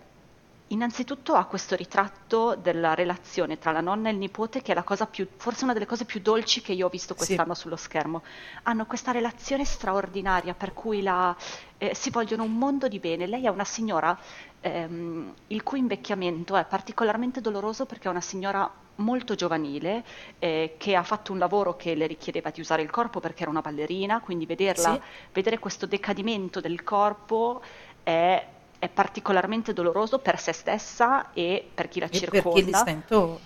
innanzitutto 0.70 1.34
ha 1.36 1.45
questo 1.45 1.76
ritratto 1.76 2.55
della 2.55 2.95
relazione 2.95 3.57
tra 3.59 3.72
la 3.72 3.82
nonna 3.82 4.09
e 4.09 4.13
il 4.13 4.18
nipote 4.18 4.61
che 4.61 4.72
è 4.72 4.76
la 4.76 4.84
cosa 4.84 5.05
più, 5.05 5.28
forse 5.38 5.63
una 5.63 5.74
delle 5.74 5.86
cose 5.86 6.05
più 6.05 6.20
dolci 6.22 6.61
che 6.61 6.74
io 6.74 6.88
ho 6.88 6.89
visto 6.89 7.13
Sì. 7.13 7.18
quest'anno 7.18 7.53
sullo 7.53 7.76
schermo. 7.76 8.24
Hanno 8.63 8.86
questa 8.86 9.11
relazione 9.11 9.63
straordinaria 9.63 10.53
per 10.55 10.74
cui 10.74 11.01
la- 11.01 11.36
eh, 11.78 11.93
si 11.93 12.09
vogliono 12.09 12.43
un 12.43 12.53
mondo 12.57 12.88
di 12.88 12.99
bene. 12.99 13.28
Lei 13.28 13.45
è 13.45 13.49
una 13.49 13.66
signora 13.66 14.18
ehm, 14.61 15.34
il 15.47 15.61
cui 15.63 15.78
invecchiamento 15.80 16.55
è 16.55 16.66
particolarmente 16.66 17.41
doloroso 17.41 17.86
perché 17.86 18.07
è 18.07 18.11
una 18.11 18.22
signora 18.22 18.72
molto 18.95 19.36
giovanile 19.36 20.03
eh, 20.39 20.76
che 20.80 20.95
ha 20.95 21.03
fatto 21.03 21.32
un 21.34 21.38
lavoro 21.38 21.76
che 21.76 21.93
le 21.95 22.07
richiedeva 22.07 22.49
di 22.49 22.61
usare 22.61 22.82
il 22.82 22.89
corpo 22.89 23.20
perché 23.20 23.41
era 23.43 23.51
una 23.51 23.61
ballerina, 23.61 24.22
quindi 24.22 24.45
vederla 24.47 24.93
Sì. 24.93 25.01
vedere 25.34 25.59
questo 25.59 25.86
decadimento 25.86 26.61
del 26.61 26.84
corpo 26.84 27.61
è, 28.03 28.43
è 28.86 28.90
particolarmente 28.90 29.74
doloroso 29.74 30.20
per 30.20 30.40
se 30.40 30.54
stessa 30.54 31.32
e 31.34 31.72
per 31.74 31.88
chi 31.88 32.00
la 32.00 32.10
E 32.10 32.10
per 32.10 32.20
chi 32.20 32.20
circonda. 32.32 32.78
sta 32.78 32.90
intorno. 32.92 33.40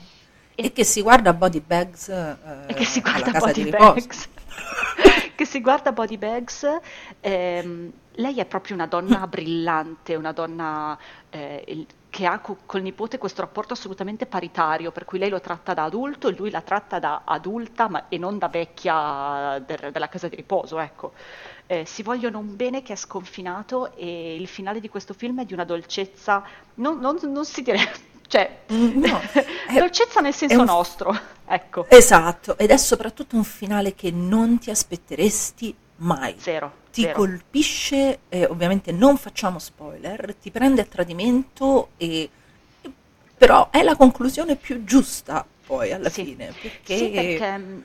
E- 0.55 0.65
E 0.65 0.71
che 0.73 0.83
si 0.83 1.01
guarda 1.01 1.33
Body 1.33 1.61
Bags 1.61 2.09
eh, 2.09 2.37
e 2.67 2.73
che 2.73 2.83
si 2.85 2.99
guarda 3.01 3.31
body 3.39 3.69
bags. 3.69 4.29
che 5.35 5.45
si 5.45 5.61
guarda 5.61 5.91
body 5.93 6.17
bags. 6.17 6.65
ehm, 7.21 7.91
lei 8.15 8.37
è 8.39 8.45
proprio 8.45 8.75
una 8.75 8.87
donna 8.87 9.25
brillante, 9.27 10.15
una 10.15 10.33
donna 10.33 10.97
eh, 11.29 11.63
il- 11.67 11.87
che 12.09 12.25
ha 12.25 12.39
co- 12.39 12.57
col 12.65 12.81
nipote 12.81 13.17
questo 13.19 13.41
rapporto 13.41 13.73
assolutamente 13.73 14.25
paritario, 14.25 14.91
per 14.91 15.05
cui 15.05 15.19
lei 15.19 15.29
lo 15.29 15.39
tratta 15.39 15.73
da 15.75 15.83
adulto 15.83 16.27
e 16.27 16.35
lui 16.35 16.49
la 16.49 16.61
tratta 16.61 16.97
da 16.99 17.21
adulta 17.23 17.87
ma, 17.87 18.07
e 18.09 18.17
non 18.17 18.37
da 18.39 18.47
vecchia 18.49 19.59
del- 19.65 19.91
della 19.91 20.09
casa 20.09 20.27
di 20.27 20.35
riposo, 20.35 20.79
ecco. 20.79 21.13
Eh, 21.71 21.85
si 21.85 22.01
vogliono 22.01 22.39
un 22.39 22.55
bene 22.55 22.81
che 22.81 22.93
è 22.93 22.95
sconfinato 22.95 23.95
e 23.95 24.33
il 24.35 24.47
finale 24.47 24.79
di 24.79 24.89
questo 24.89 25.13
film 25.13 25.41
è 25.41 25.45
di 25.45 25.53
una 25.53 25.65
dolcezza, 25.65 26.43
non, 26.75 26.97
non- 26.99 27.19
non 27.21 27.45
si 27.45 27.61
direbbe, 27.61 27.91
cioè, 28.27 28.61
Mm, 28.73 29.03
no, 29.03 29.21
è- 29.67 29.77
dolcezza 29.77 30.19
nel 30.19 30.33
senso 30.33 30.57
un- 30.61 30.65
nostro, 30.65 31.15
ecco. 31.45 31.85
Esatto, 31.87 32.57
ed 32.57 32.71
è 32.71 32.77
soprattutto 32.77 33.35
un 33.35 33.43
finale 33.43 33.93
che 33.93 34.09
non 34.09 34.57
ti 34.57 34.71
aspetteresti 34.71 35.75
mai. 35.97 36.35
Zero, 36.39 36.73
Ti 36.91 37.01
zero. 37.03 37.13
colpisce, 37.13 38.19
eh, 38.29 38.45
ovviamente 38.45 38.91
non 38.91 39.17
facciamo 39.17 39.59
spoiler, 39.59 40.33
ti 40.41 40.49
prende 40.49 40.81
a 40.81 40.85
tradimento 40.85 41.89
e, 41.97 42.29
e- 42.81 42.91
però 43.37 43.69
è 43.69 43.83
la 43.83 43.95
conclusione 43.95 44.55
più 44.55 44.83
giusta 44.85 45.45
poi 45.67 45.91
alla 45.91 46.09
Sì. 46.09 46.23
fine, 46.23 46.51
perché, 46.59 46.97
Sì, 46.97 47.09
perché, 47.09 47.83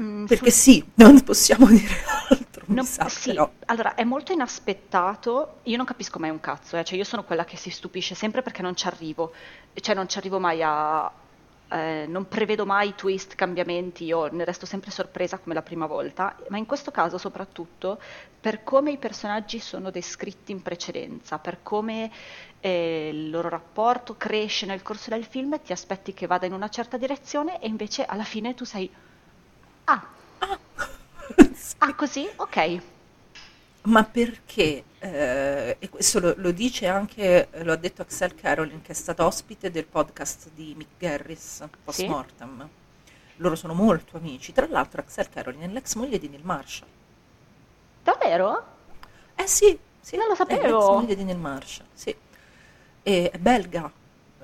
mm, 0.00 0.26
perché 0.26 0.50
sì, 0.50 0.84
non 0.96 1.22
possiamo 1.22 1.66
dire 1.66 1.94
altro, 2.30 2.64
non- 2.68 2.86
sa, 2.86 3.08
sì, 3.08 3.32
però. 3.32 3.50
allora 3.66 3.94
è 3.94 4.04
molto 4.04 4.32
inaspettato. 4.32 5.60
Io 5.64 5.76
non 5.76 5.86
capisco 5.86 6.18
mai 6.18 6.30
un 6.30 6.40
cazzo, 6.40 6.76
eh, 6.78 6.84
Cioè, 6.84 6.96
io 6.98 7.04
sono 7.04 7.24
quella 7.24 7.44
che 7.44 7.56
si 7.56 7.70
stupisce 7.70 8.14
sempre 8.14 8.42
perché 8.42 8.62
non 8.62 8.74
ci 8.76 8.86
arrivo, 8.86 9.32
cioè 9.74 9.94
non 9.94 10.08
ci 10.08 10.18
arrivo 10.18 10.38
mai 10.40 10.60
a. 10.62 11.10
eh, 11.70 12.06
non 12.08 12.28
prevedo 12.28 12.66
mai 12.66 12.94
twist, 12.94 13.34
cambiamenti, 13.34 14.04
io 14.04 14.26
ne 14.32 14.44
resto 14.44 14.66
sempre 14.66 14.90
sorpresa 14.90 15.38
come 15.38 15.54
la 15.54 15.62
prima 15.62 15.86
volta, 15.86 16.36
ma 16.48 16.58
in 16.58 16.66
questo 16.66 16.90
caso 16.90 17.18
soprattutto 17.18 18.00
per 18.40 18.62
come 18.62 18.92
i 18.92 18.98
personaggi 18.98 19.58
sono 19.58 19.90
descritti 19.90 20.52
in 20.52 20.62
precedenza, 20.62 21.38
per 21.38 21.62
come 21.62 22.10
eh, 22.60 23.08
il 23.12 23.30
loro 23.30 23.48
rapporto 23.48 24.16
cresce 24.16 24.66
nel 24.66 24.82
corso 24.82 25.10
del 25.10 25.24
film, 25.24 25.60
ti 25.62 25.72
aspetti 25.72 26.12
che 26.14 26.26
vada 26.26 26.46
in 26.46 26.52
una 26.52 26.68
certa 26.68 26.96
direzione 26.98 27.60
e 27.60 27.68
invece 27.68 28.04
alla 28.04 28.24
fine 28.24 28.54
tu 28.54 28.64
sei... 28.64 28.90
Ah, 29.84 30.06
Sì. 31.54 31.74
ah 31.78 31.94
così? 31.94 32.28
Ok. 32.36 32.80
Ma 33.82 34.02
perché? 34.04 34.84
eh, 34.98 35.76
e 35.78 35.88
questo 35.90 36.18
lo, 36.20 36.32
lo 36.38 36.50
dice 36.52 36.86
anche, 36.86 37.48
lo 37.62 37.72
ha 37.72 37.76
detto 37.76 38.00
Axel 38.02 38.34
Carolyn, 38.34 38.80
che 38.80 38.92
è 38.92 38.94
stata 38.94 39.26
ospite 39.26 39.70
del 39.70 39.84
podcast 39.84 40.48
di 40.54 40.74
Mick 40.76 40.92
Garris, 40.98 41.62
Post 41.84 41.98
Sì. 42.00 42.06
Mortem. 42.08 42.66
Loro 43.38 43.54
sono 43.56 43.74
molto 43.74 44.16
amici. 44.16 44.52
Tra 44.52 44.66
l'altro, 44.68 45.00
Axel 45.02 45.28
Carolyn 45.28 45.60
è 45.62 45.66
l'ex 45.72 45.94
moglie 45.96 46.18
di 46.18 46.28
Neil 46.28 46.44
Marshall. 46.44 46.88
Davvero? 48.02 48.64
Eh 49.34 49.46
sì, 49.46 49.78
sì, 50.00 50.16
Non 50.16 50.28
lo 50.28 50.34
è 50.34 50.36
l'ex 50.38 50.48
sapevo. 50.56 50.92
moglie 50.92 51.14
di 51.16 51.24
Neil 51.24 51.38
Marshall, 51.38 51.86
sì. 51.92 52.14
E 53.02 53.30
è 53.30 53.38
belga, 53.38 53.90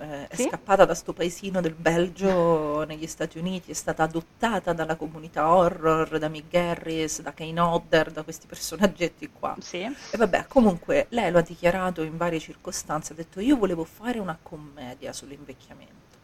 eh, 0.01 0.27
è 0.29 0.37
Sì? 0.37 0.43
scappata 0.49 0.85
da 0.85 0.95
sto 0.95 1.13
paesino 1.13 1.61
del 1.61 1.75
Belgio 1.75 2.85
negli 2.85 3.07
Stati 3.07 3.39
Uniti, 3.39 3.71
è 3.71 3.75
stata 3.75 4.03
adottata 4.05 4.73
dalla 4.73 4.97
comunità 4.97 5.53
horror, 5.55 6.19
da 6.19 6.29
Mick 6.29 6.49
Garris, 6.51 7.21
da 7.23 7.33
Kane 7.35 7.61
Hodder, 7.61 8.11
da 8.13 8.23
questi 8.23 8.47
personaggetti 8.47 9.31
qua. 9.31 9.59
Sì. 9.59 9.87
E 10.09 10.17
vabbè, 10.17 10.47
comunque 10.49 11.07
lei 11.11 11.31
lo 11.31 11.39
ha 11.39 11.43
dichiarato 11.43 12.03
in 12.03 12.17
varie 12.17 12.41
circostanze, 12.41 13.13
ha 13.13 13.17
detto 13.17 13.41
io 13.41 13.57
volevo 13.57 13.85
fare 13.85 14.19
una 14.19 14.39
commedia 14.43 15.13
sull'invecchiamento, 15.13 16.19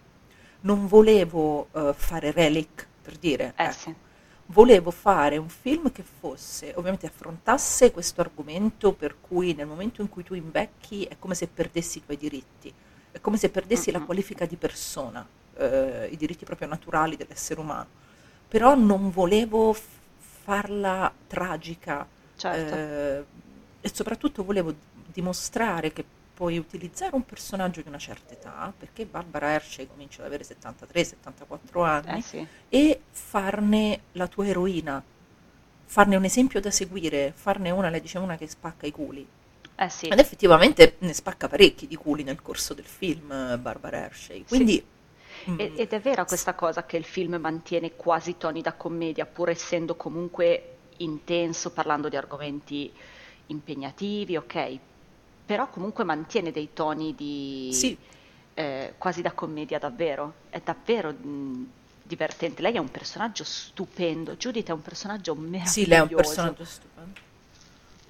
non 0.62 0.86
volevo 0.86 1.68
eh, 1.72 1.92
fare 1.94 2.32
relic, 2.32 2.88
per 3.02 3.16
dire, 3.18 3.54
Eh 3.56 3.64
ecco. 3.64 3.72
sì. 3.72 3.94
volevo 4.46 4.90
fare 4.90 5.36
un 5.36 5.48
film 5.48 5.92
che 5.92 6.02
fosse, 6.02 6.72
ovviamente 6.76 7.06
affrontasse 7.06 7.90
questo 7.92 8.20
argomento 8.20 8.92
per 8.92 9.20
cui 9.20 9.54
nel 9.54 9.66
momento 9.66 10.02
in 10.02 10.08
cui 10.08 10.22
tu 10.24 10.34
invecchi 10.34 11.04
è 11.04 11.16
come 11.18 11.34
se 11.34 11.48
perdessi 11.48 11.98
i 11.98 12.04
tuoi 12.04 12.16
diritti, 12.16 12.72
è 13.16 13.20
come 13.20 13.38
se 13.38 13.48
perdessi 13.48 13.90
la 13.90 14.00
qualifica 14.02 14.44
di 14.44 14.56
persona, 14.56 15.26
eh, 15.56 16.08
i 16.12 16.16
diritti 16.18 16.44
proprio 16.44 16.68
naturali 16.68 17.16
dell'essere 17.16 17.60
umano, 17.60 17.86
però 18.46 18.74
non 18.74 19.10
volevo 19.10 19.72
f- 19.72 19.82
farla 20.44 21.10
tragica, 21.26 22.06
Certo. 22.36 22.74
eh, 22.74 23.24
e 23.80 23.90
soprattutto 23.92 24.44
volevo 24.44 24.74
dimostrare 25.12 25.92
che 25.94 26.04
puoi 26.34 26.58
utilizzare 26.58 27.14
un 27.14 27.24
personaggio 27.24 27.80
di 27.80 27.88
una 27.88 27.96
certa 27.98 28.34
età, 28.34 28.70
perché 28.78 29.06
Barbara 29.06 29.52
Hershey 29.52 29.86
comincia 29.86 30.20
ad 30.20 30.26
avere 30.26 30.44
73-74 30.44 31.82
anni, 31.82 32.18
Eh 32.18 32.22
sì. 32.22 32.46
e 32.68 33.00
farne 33.10 34.00
la 34.12 34.26
tua 34.28 34.46
eroina, 34.46 35.02
farne 35.86 36.16
un 36.16 36.24
esempio 36.24 36.60
da 36.60 36.70
seguire, 36.70 37.32
farne 37.34 37.70
una, 37.70 37.88
lei 37.88 38.02
dice 38.02 38.18
una 38.18 38.36
che 38.36 38.46
spacca 38.46 38.86
i 38.86 38.90
culi. 38.92 39.26
Eh 39.76 39.88
sì. 39.88 40.08
Ed 40.08 40.18
effettivamente 40.18 40.96
ne 41.00 41.12
spacca 41.12 41.48
parecchi 41.48 41.86
di 41.86 41.96
culi 41.96 42.22
nel 42.22 42.40
corso 42.40 42.74
del 42.74 42.84
film 42.86 43.30
eh, 43.32 43.58
Barbara 43.58 43.98
Hershey. 43.98 44.44
Quindi 44.44 44.84
mm, 45.50 45.58
E- 45.58 45.72
Ed 45.74 45.92
è 45.92 46.00
vera 46.00 46.24
questa 46.26 46.54
cosa 46.54 46.84
che 46.86 46.96
il 46.96 47.04
film 47.04 47.36
mantiene 47.36 47.94
quasi 47.96 48.36
toni 48.36 48.62
da 48.62 48.74
commedia, 48.74 49.26
pur 49.26 49.48
essendo 49.50 49.96
comunque 49.96 50.78
intenso, 50.98 51.72
parlando 51.72 52.08
di 52.08 52.16
argomenti 52.16 52.92
impegnativi, 53.46 54.36
ok, 54.36 54.78
però 55.44 55.68
comunque 55.70 56.04
mantiene 56.04 56.50
dei 56.52 56.72
toni 56.72 57.14
di 57.14 57.70
Sì. 57.72 57.96
eh, 58.54 58.94
quasi 58.98 59.22
da 59.22 59.32
commedia 59.32 59.78
davvero. 59.78 60.34
È 60.48 60.60
davvero 60.64 61.12
mh, 61.12 61.70
divertente. 62.02 62.62
Lei 62.62 62.74
è 62.74 62.78
un 62.78 62.90
personaggio 62.90 63.44
stupendo. 63.44 64.36
Judith 64.36 64.68
è 64.68 64.72
un 64.72 64.82
personaggio 64.82 65.34
meraviglioso. 65.34 65.70
Sì, 65.70 65.86
lei 65.86 65.98
è 65.98 66.02
un 66.02 66.08
personaggio 66.14 66.64
stupendo. 66.64 67.20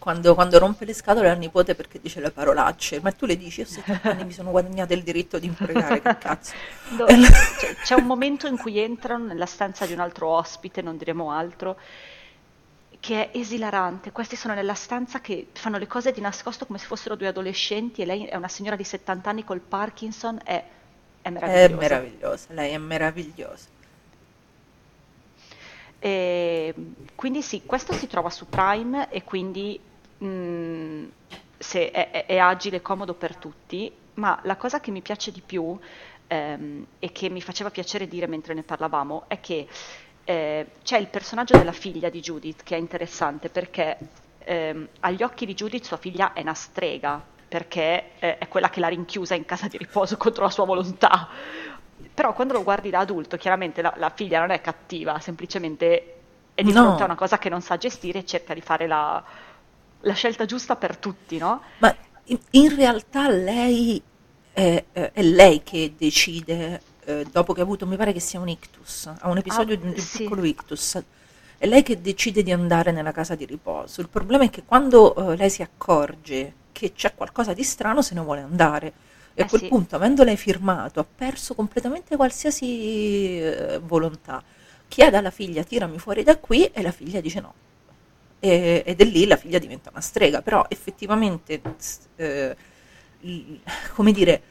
Quando, 0.07 0.35
quando 0.35 0.59
rompe 0.59 0.85
le 0.85 0.95
scatole 0.95 1.29
al 1.31 1.39
nipote 1.39 1.75
perché 1.75 2.01
dice 2.01 2.21
le 2.21 2.31
parolacce, 2.31 3.01
ma 3.01 3.11
tu 3.13 3.27
le 3.27 3.37
dici, 3.37 3.61
io 3.61 3.67
a 3.67 3.69
70 3.69 4.11
anni 4.13 4.25
mi 4.25 4.33
sono 4.33 4.51
guadagnata 4.53 4.95
il 4.95 5.03
diritto 5.03 5.39
di 5.39 5.47
imprecare, 5.47 6.01
che 6.01 6.17
cazzo. 6.17 6.55
No, 6.89 7.09
E 7.09 7.17
la- 7.17 7.29
c'è, 7.57 7.79
c'è 7.81 7.95
un 7.95 8.05
momento 8.07 8.47
in 8.47 8.57
cui 8.57 8.79
entrano 8.79 9.25
nella 9.27 9.47
stanza 9.47 9.87
di 9.87 9.93
un 9.93 10.01
altro 10.01 10.29
ospite, 10.29 10.83
non 10.83 10.97
diremo 10.97 11.31
altro, 11.33 11.79
che 13.01 13.31
è 13.31 13.39
esilarante. 13.39 14.13
Questi 14.13 14.37
sono 14.37 14.55
nella 14.55 14.75
stanza 14.75 15.21
che 15.21 15.51
fanno 15.55 15.79
le 15.79 15.87
cose 15.87 16.13
di 16.13 16.21
nascosto 16.21 16.67
come 16.67 16.79
se 16.79 16.87
fossero 16.87 17.15
due 17.17 17.29
adolescenti 17.29 18.03
e 18.03 18.05
lei 18.07 18.25
è 18.27 18.37
una 18.37 18.49
signora 18.49 18.77
di 18.77 18.85
70 18.85 19.31
anni 19.31 19.45
col 19.45 19.61
Parkinson, 19.61 20.39
è, 20.45 20.65
è 21.21 21.31
È 21.41 21.69
meravigliosa. 21.71 21.71
meravigliosa, 21.71 22.53
lei 22.53 22.73
è 22.75 22.77
meravigliosa. 22.79 23.71
E, 25.99 26.75
quindi 27.15 27.43
sì, 27.43 27.65
questo 27.65 27.93
si 27.93 28.07
trova 28.07 28.31
su 28.31 28.49
Prime 28.49 29.11
e 29.11 29.25
quindi 29.25 29.81
mh, 30.19 31.07
se 31.59 31.91
è, 31.91 32.11
è- 32.11 32.27
è 32.27 32.39
agile 32.39 32.77
e 32.77 32.83
comodo 32.83 33.15
per 33.15 33.37
tutti, 33.37 33.95
ma 34.15 34.39
la 34.45 34.57
cosa 34.57 34.81
che 34.81 34.91
mi 34.91 35.03
piace 35.03 35.31
di 35.31 35.43
più 35.43 35.79
ehm, 36.27 36.87
e 36.99 37.13
che 37.13 37.29
mi 37.31 37.41
faceva 37.41 37.71
piacere 37.71 38.09
dire 38.09 38.27
mentre 38.27 38.55
ne 38.55 38.63
parlavamo 38.65 39.29
è 39.29 39.41
che 39.41 39.69
eh, 40.25 40.73
c'è 40.83 40.99
il 40.99 41.09
personaggio 41.09 41.55
della 41.57 41.73
figlia 41.73 42.09
di 42.11 42.21
Judith 42.21 42.63
che 42.63 42.75
è 42.77 42.79
interessante 42.79 43.49
perché 43.51 43.99
ehm, 44.39 44.89
agli 45.01 45.23
occhi 45.23 45.47
di 45.47 45.55
Judith 45.55 45.85
sua 45.85 45.97
figlia 45.99 46.33
è 46.33 46.41
una 46.41 46.55
strega 46.55 47.25
perché 47.49 48.17
eh, 48.19 48.39
è 48.39 48.49
quella 48.49 48.71
che 48.71 48.81
l'ha 48.81 48.89
rinchiusa 48.89 49.35
in 49.35 49.45
casa 49.45 49.69
di 49.69 49.77
riposo 49.79 50.17
contro 50.19 50.45
la 50.45 50.51
sua 50.51 50.65
volontà. 50.65 51.29
Però 52.13 52.33
quando 52.35 52.53
lo 52.55 52.63
guardi 52.63 52.91
da 52.91 53.01
adulto, 53.01 53.37
chiaramente 53.37 53.83
la, 53.83 53.93
la 53.97 54.11
figlia 54.11 54.41
non 54.41 54.51
è 54.51 54.61
cattiva, 54.61 55.19
semplicemente 55.21 56.13
è 56.55 56.63
di 56.63 56.73
No. 56.73 56.73
fronte 56.73 57.03
a 57.03 57.07
una 57.07 57.15
cosa 57.15 57.39
che 57.39 57.49
non 57.49 57.61
sa 57.63 57.77
gestire 57.77 58.21
e 58.21 58.25
cerca 58.25 58.55
di 58.55 58.61
fare 58.61 58.87
la, 58.87 59.23
la 60.07 60.15
scelta 60.15 60.45
giusta 60.47 60.77
per 60.77 60.97
tutti, 60.97 61.37
no? 61.39 61.63
Ma 61.79 61.95
in, 62.25 62.39
in 62.51 62.75
realtà 62.75 63.29
lei 63.29 64.03
è, 64.53 64.85
è- 64.93 65.11
è 65.13 65.23
lei 65.23 65.63
che 65.63 65.95
decide, 65.97 66.81
eh, 67.05 67.27
dopo 67.31 67.53
che 67.53 67.61
ha 67.61 67.65
avuto, 67.65 67.87
mi 67.87 67.97
pare 67.97 68.13
che 68.13 68.21
sia 68.21 68.41
un 68.41 68.49
ictus, 68.49 69.07
ha 69.07 69.29
un 69.29 69.37
episodio 69.39 69.75
Ah, 69.75 69.79
di 69.79 69.87
un, 69.87 69.97
sì. 69.97 70.25
piccolo 70.25 70.45
ictus, 70.45 71.03
è 71.59 71.67
lei 71.67 71.83
che 71.83 72.01
decide 72.01 72.43
di 72.43 72.53
andare 72.53 72.93
nella 72.93 73.13
casa 73.13 73.35
di 73.35 73.45
riposo. 73.47 74.01
Il 74.01 74.09
problema 74.09 74.45
è 74.45 74.51
che 74.51 74.65
quando 74.65 75.33
eh, 75.33 75.37
lei 75.37 75.51
si 75.51 75.63
accorge 75.63 76.55
che 76.73 76.93
c'è 76.93 77.15
qualcosa 77.15 77.53
di 77.55 77.63
strano, 77.63 78.03
se 78.03 78.15
ne 78.15 78.21
vuole 78.21 78.41
andare. 78.41 78.93
E 79.35 79.43
a 79.43 79.45
Eh 79.45 79.49
quel 79.49 79.61
sì. 79.61 79.67
punto, 79.67 79.97
avendo 79.97 80.25
lei 80.25 80.37
firmato, 80.37 81.01
ha 81.01 81.05
perso 81.05 81.55
completamente 81.55 82.17
qualsiasi 82.17 83.39
eh, 83.41 83.79
volontà. 83.83 84.43
Chiede 84.89 85.17
alla 85.17 85.31
figlia, 85.31 85.63
tirami 85.65 85.99
fuori 85.99 86.23
da 86.23 86.39
qui, 86.39 86.65
e 86.67 86.83
la 86.83 86.93
figlia 86.93 87.21
dice 87.21 87.41
no. 87.41 87.55
E- 88.51 88.83
ed 88.87 89.01
è 89.01 89.05
lì 89.05 89.27
la 89.27 89.37
figlia 89.37 89.59
diventa 89.59 89.91
una 89.91 90.01
strega, 90.01 90.43
però 90.43 90.65
effettivamente, 90.69 91.61
eh, 92.17 92.57
come 93.95 94.13
dire, 94.13 94.43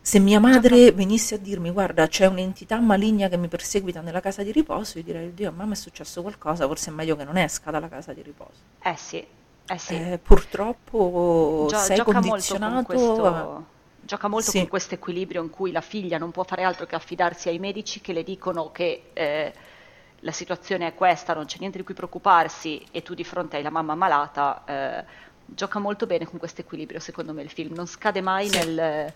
se 0.00 0.18
mia 0.18 0.40
madre 0.40 0.90
venisse 0.92 1.36
a 1.36 1.38
dirmi 1.38 1.70
guarda 1.70 2.08
c'è 2.08 2.26
un'entità 2.26 2.78
maligna 2.80 3.28
che 3.28 3.36
mi 3.36 3.48
perseguita 3.48 4.00
nella 4.00 4.20
casa 4.20 4.42
di 4.42 4.50
riposo, 4.52 4.98
io 4.98 5.04
direi 5.04 5.32
Dio, 5.34 5.48
a 5.48 5.52
mamma 5.52 5.72
è 5.74 5.76
successo 5.76 6.22
qualcosa, 6.22 6.66
forse 6.66 6.90
è 6.90 6.92
meglio 6.92 7.16
che 7.16 7.24
non 7.24 7.36
esca 7.36 7.70
dalla 7.70 7.88
casa 7.88 8.12
di 8.12 8.22
riposo. 8.22 8.60
Eh 8.82 8.96
sì, 8.96 9.24
eh 9.66 9.78
sì. 9.78 9.94
Eh, 9.94 10.18
purtroppo 10.18 11.66
Gio- 11.68 11.76
sei 11.78 11.96
gioca 11.96 12.20
molto 12.20 12.56
con 12.58 12.62
condizionato 12.62 12.82
questo, 12.82 13.66
gioca 14.00 14.28
molto 14.28 14.50
Sì. 14.50 14.58
con 14.58 14.68
questo 14.68 14.94
equilibrio 14.94 15.42
in 15.42 15.50
cui 15.50 15.70
la 15.70 15.80
figlia 15.80 16.18
non 16.18 16.32
può 16.32 16.42
fare 16.42 16.64
altro 16.64 16.86
che 16.86 16.96
affidarsi 16.96 17.48
ai 17.48 17.58
medici 17.60 18.00
che 18.00 18.12
le 18.12 18.24
dicono 18.24 18.72
che 18.72 19.10
eh, 19.12 19.52
la 20.24 20.32
situazione 20.32 20.86
è 20.88 20.94
questa, 20.94 21.34
non 21.34 21.46
c'è 21.46 21.58
niente 21.58 21.78
di 21.78 21.84
cui 21.84 21.94
preoccuparsi 21.94 22.84
e 22.90 23.02
tu 23.02 23.14
di 23.14 23.24
fronte 23.24 23.56
hai 23.56 23.62
la 23.62 23.70
mamma 23.70 23.94
malata. 23.94 24.62
eh, 24.66 25.04
gioca 25.44 25.78
molto 25.78 26.06
bene 26.06 26.24
con 26.26 26.38
questo 26.38 26.60
equilibrio, 26.62 27.00
secondo 27.00 27.32
me, 27.32 27.42
il 27.42 27.50
film. 27.50 27.74
Non 27.74 27.86
scade 27.86 28.20
mai 28.22 28.48
Sì. 28.48 28.56
nel, 28.56 29.12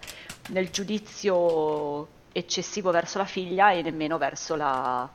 nel 0.48 0.70
giudizio 0.70 2.08
eccessivo 2.32 2.90
verso 2.90 3.18
la 3.18 3.24
figlia 3.24 3.72
e 3.72 3.82
nemmeno 3.82 4.18
verso 4.18 4.54
la... 4.56 5.08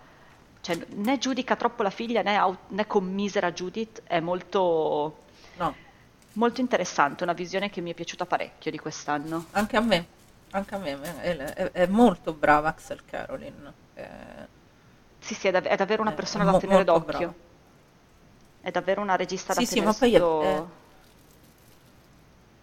Cioè, 0.61 0.77
né 0.95 1.17
giudica 1.17 1.55
troppo 1.55 1.83
la 1.83 1.89
figlia 1.89 2.21
né, 2.21 2.35
au- 2.37 2.57
né 2.69 2.87
commisera 2.87 3.51
Judith, 3.51 4.01
è 4.05 4.19
molto... 4.19 5.17
No, 5.57 5.75
Molto 6.33 6.59
interessante, 6.61 7.23
una 7.23 7.33
visione 7.33 7.69
che 7.69 7.79
mi 7.81 7.91
è 7.91 7.93
piaciuta 7.93 8.25
parecchio 8.25 8.69
di 8.71 8.77
quest'anno. 8.79 9.45
anche 9.51 9.77
a 9.77 9.81
me, 9.81 10.05
anche 10.51 10.75
a 10.75 10.77
me, 10.77 10.99
è, 11.21 11.35
è- 11.37 11.71
è 11.71 11.85
molto 11.87 12.33
brava 12.33 12.69
Axel 12.69 13.03
Carolin. 13.05 13.73
eh, 13.93 14.47
Sì, 15.21 15.35
sì, 15.35 15.47
è, 15.47 15.51
dav- 15.51 15.67
è 15.67 15.75
davvero 15.77 16.01
una 16.01 16.11
Eh, 16.11 16.15
persona 16.15 16.43
mo- 16.43 16.51
da 16.51 16.57
tenere 16.57 16.83
d'occhio. 16.83 17.05
brava. 17.05 17.33
È 18.61 18.71
davvero 18.71 19.01
una 19.01 19.15
regista 19.17 19.53
da 19.53 19.59
Sì, 19.59 19.65
sì, 19.65 19.75
tenere 19.75 19.91
ma 19.91 19.93
poi 19.93 20.13
è- 20.15 20.17
sotto... 20.17 20.41
è- 20.41 20.63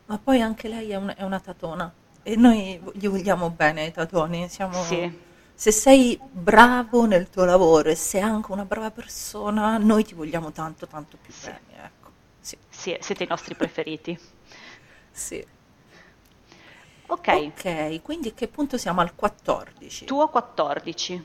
Ma 0.06 0.18
poi 0.18 0.40
anche 0.40 0.68
lei 0.68 0.90
è, 0.90 0.96
un- 0.96 1.12
è 1.16 1.22
una 1.22 1.38
tatona 1.40 1.92
e 2.22 2.34
noi 2.36 2.80
gli 2.94 3.08
vogliamo 3.08 3.50
bene 3.50 3.82
ai 3.82 3.92
tatoni. 3.92 4.48
Siamo, 4.48 4.74
Sì. 4.82 5.26
Se 5.54 5.70
sei 5.72 6.18
bravo 6.30 7.04
nel 7.06 7.28
tuo 7.30 7.44
lavoro 7.44 7.88
e 7.90 7.94
sei 7.96 8.20
anche 8.22 8.52
una 8.52 8.64
brava 8.64 8.90
persona, 8.92 9.76
noi 9.78 10.04
ti 10.04 10.14
vogliamo 10.14 10.52
tanto, 10.52 10.86
tanto 10.86 11.16
più 11.18 11.32
Sì. 11.32 11.50
bene. 11.50 11.84
Ecco. 11.84 12.12
Sì, 12.40 12.56
Sì, 12.68 12.96
siete 13.00 13.24
i 13.24 13.26
nostri 13.28 13.54
preferiti. 13.54 14.18
sì. 15.12 15.44
Ok, 17.08 17.28
Ok, 17.28 18.02
quindi 18.02 18.28
a 18.28 18.32
che 18.34 18.48
punto 18.48 18.76
siamo? 18.76 19.00
Al 19.00 19.14
14. 19.14 20.04
tuo 20.04 20.28
14. 20.28 21.24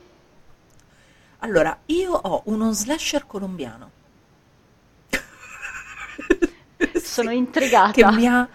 Allora, 1.44 1.82
io 1.86 2.10
ho 2.12 2.42
uno 2.46 2.72
slasher 2.72 3.24
colombiano. 3.24 3.92
Sono 7.00 7.30
Sì, 7.30 7.32
intrigata. 7.32 7.84
Che 7.90 8.04
mi 8.04 8.26
ha, 8.26 8.48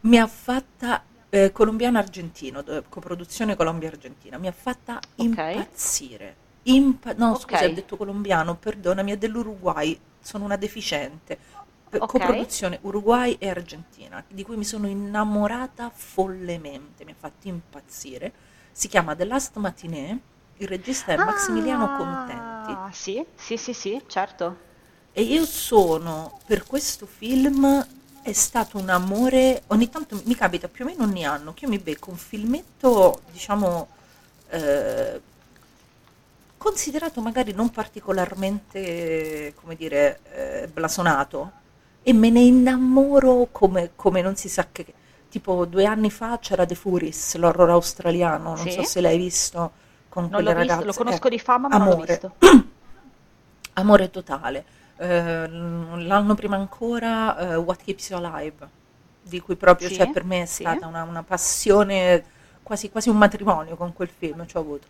mi 0.00 0.18
ha 0.18 0.26
fatta 0.26 1.04
eh, 1.28 1.52
colombiano-argentino, 1.52 2.64
coproduzione 2.88 3.56
Colombia-Argentina, 3.56 4.38
mi 4.38 4.46
ha 4.48 4.52
fatta 4.52 5.00
impazzire. 5.16 6.36
Impa- 6.62 7.12
no, 7.14 7.34
Ok. 7.34 7.34
scusa, 7.34 7.66
ho 7.66 7.68
detto 7.70 7.96
colombiano, 7.96 8.56
perdonami, 8.56 9.12
è 9.12 9.16
dell'Uruguay, 9.18 9.98
sono 10.20 10.44
una 10.44 10.56
deficiente. 10.56 11.38
Eh, 11.90 12.02
Ok. 12.02 12.20
Coproduzione 12.20 12.78
Uruguay 12.82 13.36
e 13.38 13.48
Argentina, 13.48 14.24
di 14.28 14.42
cui 14.42 14.56
mi 14.56 14.64
sono 14.64 14.86
innamorata 14.88 15.90
follemente, 15.90 17.04
mi 17.04 17.12
ha 17.12 17.16
fatto 17.18 17.48
impazzire. 17.48 18.32
Si 18.72 18.88
chiama 18.88 19.14
The 19.14 19.24
Last 19.24 19.56
Matinée, 19.58 20.18
il 20.58 20.68
regista 20.68 21.12
è 21.12 21.16
Maximiliano 21.16 21.96
Contenti. 21.96 22.72
Ah, 22.72 22.90
sì, 22.92 23.24
sì, 23.34 23.56
sì, 23.56 23.72
sì, 23.72 24.02
certo. 24.06 24.56
E 25.12 25.22
io 25.22 25.44
sono, 25.44 26.40
per 26.46 26.64
questo 26.64 27.06
film, 27.06 27.86
è 28.22 28.32
stato 28.32 28.78
un 28.78 28.88
amore, 28.88 29.62
ogni 29.68 29.88
tanto 29.90 30.20
mi 30.24 30.34
capita 30.34 30.68
più 30.68 30.84
o 30.84 30.88
meno 30.88 31.04
ogni 31.04 31.24
anno 31.24 31.54
che 31.54 31.64
io 31.64 31.70
mi 31.70 31.78
becco 31.78 32.10
un 32.10 32.16
filmetto, 32.16 33.20
diciamo, 33.30 33.88
eh, 34.48 35.20
considerato 36.56 37.20
magari 37.20 37.52
non 37.52 37.70
particolarmente, 37.70 39.54
come 39.60 39.76
dire, 39.76 40.20
eh, 40.32 40.68
blasonato, 40.68 41.52
e 42.02 42.12
me 42.12 42.30
ne 42.30 42.40
innamoro 42.40 43.48
come, 43.50 43.90
come 43.94 44.22
non 44.22 44.36
si 44.36 44.48
sa 44.48 44.68
che... 44.70 44.94
Tipo 45.34 45.64
due 45.64 45.84
anni 45.84 46.12
fa 46.12 46.38
c'era 46.38 46.64
The 46.64 46.76
Furies, 46.76 47.34
l'horror 47.34 47.70
australiano, 47.70 48.54
non 48.54 48.66
Sì. 48.66 48.70
so 48.70 48.84
se 48.84 49.00
l'hai 49.00 49.16
visto 49.18 49.72
con 50.14 50.28
Non 50.30 50.32
quelle 50.32 50.52
l'ho 50.52 50.54
visto, 50.60 50.72
ragazze. 50.74 50.86
lo 50.86 50.92
conosco 51.04 51.28
di 51.28 51.38
fama, 51.40 51.66
ma 51.68 51.76
non 51.76 51.86
l'ho 51.88 51.92
amore. 51.94 52.06
visto. 52.06 52.34
Amore 53.74 54.10
totale. 54.10 54.64
Eh, 54.96 55.48
l'anno 55.48 56.34
prima 56.36 56.54
ancora 56.56 57.36
eh, 57.36 57.56
What 57.56 57.82
Keeps 57.82 58.10
You 58.10 58.22
Alive, 58.24 58.68
di 59.20 59.40
cui 59.40 59.56
proprio, 59.56 59.88
Sì, 59.88 59.96
cioè, 59.96 60.10
per 60.10 60.22
me 60.24 60.42
è 60.42 60.46
sì. 60.46 60.62
stata 60.62 60.86
una, 60.86 61.02
una 61.02 61.24
passione, 61.24 62.24
quasi, 62.62 62.90
quasi 62.90 63.08
un 63.08 63.16
matrimonio 63.16 63.74
con 63.74 63.92
quel 63.92 64.08
film, 64.16 64.46
ci 64.46 64.56
ho 64.56 64.60
avuto. 64.60 64.86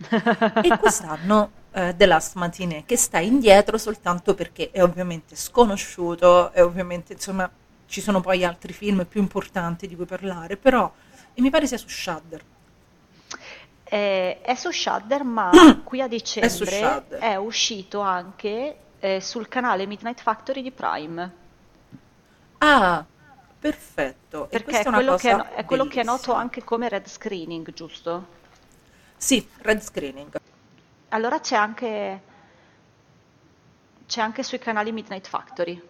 E 0.61 0.77
quest'anno 0.77 1.49
eh, 1.71 1.95
The 1.97 2.05
Last 2.05 2.35
Matinée, 2.35 2.83
che 2.85 2.95
sta 2.95 3.17
indietro 3.17 3.79
soltanto 3.79 4.35
perché 4.35 4.69
è 4.69 4.83
ovviamente 4.83 5.35
sconosciuto, 5.35 6.51
e 6.53 6.61
ovviamente, 6.61 7.13
insomma, 7.13 7.49
ci 7.87 8.01
sono 8.01 8.21
poi 8.21 8.45
altri 8.45 8.73
film 8.73 9.05
più 9.05 9.19
importanti 9.21 9.87
di 9.87 9.95
cui 9.95 10.05
parlare, 10.05 10.57
però, 10.57 10.91
e 11.33 11.41
mi 11.41 11.49
pare 11.49 11.65
sia 11.65 11.77
su 11.79 11.87
Shudder. 11.87 12.43
Eh, 13.87 14.41
è 14.41 14.55
su 14.55 14.71
Shudder, 14.71 15.23
ma 15.23 15.51
qui 15.83 16.01
a 16.01 16.07
dicembre 16.07 16.49
Shudder. 16.49 17.19
è 17.19 17.35
uscito 17.35 17.99
anche 17.99 18.77
eh, 18.99 19.21
sul 19.21 19.47
canale 19.47 19.85
Midnight 19.85 20.21
Factory 20.21 20.61
di 20.61 20.71
Prime. 20.71 21.33
Ah, 22.57 23.05
perfetto. 23.59 24.47
Perché 24.49 24.79
è 24.79 24.83
è 24.83 24.91
quello, 24.91 25.15
che 25.15 25.29
è, 25.31 25.35
è 25.55 25.65
quello 25.65 25.85
che 25.87 26.01
è 26.01 26.03
noto 26.03 26.33
anche 26.33 26.63
come 26.63 26.89
red 26.89 27.07
screening, 27.07 27.71
giusto? 27.73 28.27
Sì, 29.17 29.47
red 29.61 29.81
screening. 29.81 30.35
Allora 31.09 31.39
c'è 31.39 31.55
anche, 31.55 32.21
c'è 34.07 34.21
anche 34.21 34.43
sui 34.43 34.59
canali 34.59 34.91
Midnight 34.91 35.27
Factory. 35.27 35.81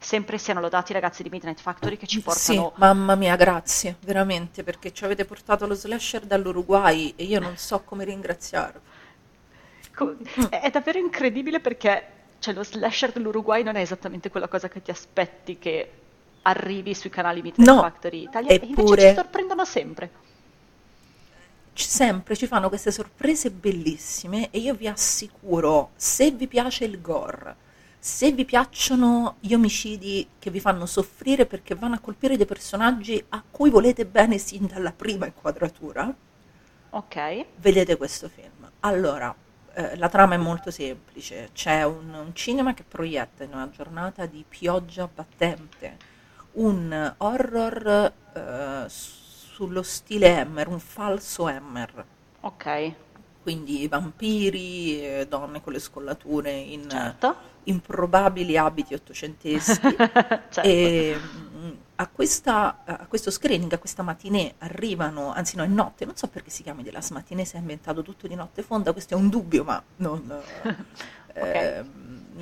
Sempre 0.00 0.38
siano 0.38 0.60
lodati 0.60 0.92
i 0.92 0.94
ragazzi 0.94 1.22
di 1.22 1.28
Midnight 1.28 1.60
Factory 1.60 1.96
che 1.96 2.06
ci 2.06 2.18
Sì, 2.18 2.54
portano... 2.54 2.72
mamma 2.76 3.14
mia, 3.16 3.34
grazie, 3.36 3.96
veramente, 4.00 4.62
perché 4.62 4.92
ci 4.92 5.04
avete 5.04 5.24
portato 5.24 5.66
lo 5.66 5.74
slasher 5.74 6.24
dall'Uruguay 6.24 7.12
e 7.16 7.24
io 7.24 7.40
non 7.40 7.56
so 7.56 7.80
come 7.82 8.04
ringraziarvi. 8.04 8.80
È 10.48 10.70
davvero 10.70 10.98
incredibile 10.98 11.60
perché 11.60 12.12
cioè, 12.38 12.54
lo 12.54 12.62
slasher 12.62 13.12
dell'Uruguay 13.12 13.62
non 13.64 13.74
è 13.76 13.80
esattamente 13.80 14.30
quella 14.30 14.46
cosa 14.48 14.68
che 14.68 14.80
ti 14.80 14.90
aspetti 14.92 15.58
che 15.58 15.90
arrivi 16.42 16.94
sui 16.94 17.10
canali 17.10 17.42
Midnight 17.42 17.68
No, 17.68 17.80
Factory 17.80 18.22
Italia, 18.22 18.50
e 18.50 18.54
invece 18.62 18.70
eppure- 18.72 19.08
ci 19.08 19.14
sorprendono 19.14 19.64
sempre. 19.64 20.10
Sempre 21.74 22.34
ci 22.36 22.46
fanno 22.48 22.68
queste 22.68 22.90
sorprese 22.90 23.50
bellissime 23.50 24.50
e 24.50 24.58
io 24.58 24.74
vi 24.74 24.88
assicuro, 24.88 25.90
se 25.94 26.30
vi 26.32 26.48
piace 26.48 26.84
il 26.84 27.00
gore, 27.00 27.54
se 27.98 28.32
vi 28.32 28.44
piacciono 28.44 29.36
gli 29.40 29.54
omicidi 29.54 30.28
che 30.38 30.50
vi 30.50 30.60
fanno 30.60 30.86
soffrire 30.86 31.46
perché 31.46 31.74
vanno 31.74 31.96
a 31.96 32.00
colpire 32.00 32.36
dei 32.36 32.46
personaggi 32.46 33.22
a 33.30 33.42
cui 33.50 33.70
volete 33.70 34.06
bene 34.06 34.38
sin 34.38 34.66
dalla 34.66 34.92
prima 34.92 35.26
inquadratura, 35.26 36.14
Ok, 36.90 37.46
vedete 37.56 37.96
questo 37.96 38.28
film. 38.28 38.70
Allora, 38.80 39.34
eh, 39.74 39.96
la 39.96 40.08
trama 40.08 40.34
è 40.34 40.38
molto 40.38 40.70
semplice. 40.70 41.50
C'è 41.52 41.84
un, 41.84 42.12
un 42.14 42.34
cinema 42.34 42.74
che 42.74 42.84
proietta 42.84 43.44
in 43.44 43.52
una 43.52 43.68
giornata 43.70 44.26
di 44.26 44.44
pioggia 44.48 45.08
battente 45.12 46.16
un 46.52 47.14
horror 47.18 48.12
eh, 48.34 48.84
sullo 48.88 49.82
stile 49.82 50.38
Hammer, 50.40 50.68
un 50.68 50.80
falso 50.80 51.46
Hammer. 51.46 52.06
ok, 52.40 52.64
Quindi 53.42 53.88
vampiri, 53.88 55.02
eh, 55.02 55.26
donne 55.28 55.60
con 55.62 55.72
le 55.72 55.78
scollature 55.78 56.50
in 56.52 56.88
certo. 56.88 57.34
improbabili 57.64 58.56
abiti 58.56 58.94
ottocenteschi. 58.94 59.96
certo. 59.96 60.60
E, 60.62 61.18
a, 62.00 62.06
questa, 62.08 62.82
a 62.84 63.06
questo 63.06 63.30
screening, 63.30 63.72
a 63.72 63.78
questa 63.78 64.02
matinée 64.02 64.54
arrivano, 64.58 65.32
anzi 65.32 65.56
no, 65.56 65.64
è 65.64 65.66
notte, 65.66 66.04
non 66.04 66.16
so 66.16 66.28
perché 66.28 66.50
si 66.50 66.62
chiami 66.62 66.82
della 66.82 67.00
matinée, 67.10 67.44
si 67.44 67.56
è 67.56 67.58
inventato 67.58 68.02
tutto 68.02 68.28
di 68.28 68.34
notte 68.34 68.62
fonda, 68.62 68.92
questo 68.92 69.14
è 69.14 69.16
un 69.16 69.28
dubbio, 69.28 69.64
ma 69.64 69.82
non... 69.96 70.40
eh, 71.32 71.84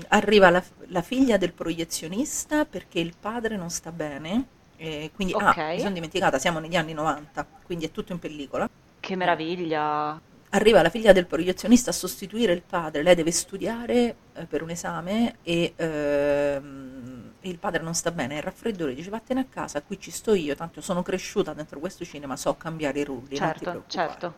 arriva 0.08 0.50
la, 0.50 0.62
la 0.88 1.02
figlia 1.02 1.38
del 1.38 1.52
proiezionista 1.52 2.66
perché 2.66 3.00
il 3.00 3.14
padre 3.18 3.56
non 3.56 3.70
sta 3.70 3.92
bene, 3.92 4.46
e 4.76 5.10
quindi, 5.14 5.32
ah, 5.34 5.50
Ok. 5.50 5.56
mi 5.56 5.78
sono 5.78 5.92
dimenticata, 5.92 6.38
siamo 6.38 6.58
negli 6.58 6.76
anni 6.76 6.92
90, 6.92 7.46
quindi 7.64 7.86
è 7.86 7.90
tutto 7.90 8.12
in 8.12 8.18
pellicola. 8.18 8.68
Che 9.00 9.16
meraviglia. 9.16 10.20
Arriva 10.56 10.80
la 10.80 10.88
figlia 10.88 11.12
del 11.12 11.26
proiezionista 11.26 11.90
a 11.90 11.92
sostituire 11.92 12.54
il 12.54 12.62
padre, 12.62 13.02
lei 13.02 13.14
deve 13.14 13.30
studiare 13.30 14.16
eh, 14.32 14.46
per 14.46 14.62
un 14.62 14.70
esame 14.70 15.36
e 15.42 15.74
ehm, 15.76 17.32
il 17.40 17.58
padre 17.58 17.82
non 17.82 17.94
sta 17.94 18.10
bene, 18.10 18.34
è 18.34 18.36
il 18.38 18.42
raffreddore, 18.42 18.94
dice 18.94 19.10
vattene 19.10 19.40
a 19.40 19.44
casa, 19.50 19.82
qui 19.82 20.00
ci 20.00 20.10
sto 20.10 20.32
io, 20.32 20.56
tanto 20.56 20.80
sono 20.80 21.02
cresciuta 21.02 21.52
dentro 21.52 21.78
questo 21.78 22.06
cinema, 22.06 22.36
so 22.38 22.56
cambiare 22.56 23.00
i 23.00 23.04
rulli, 23.04 23.36
Certo, 23.36 23.84
certo. 23.86 24.34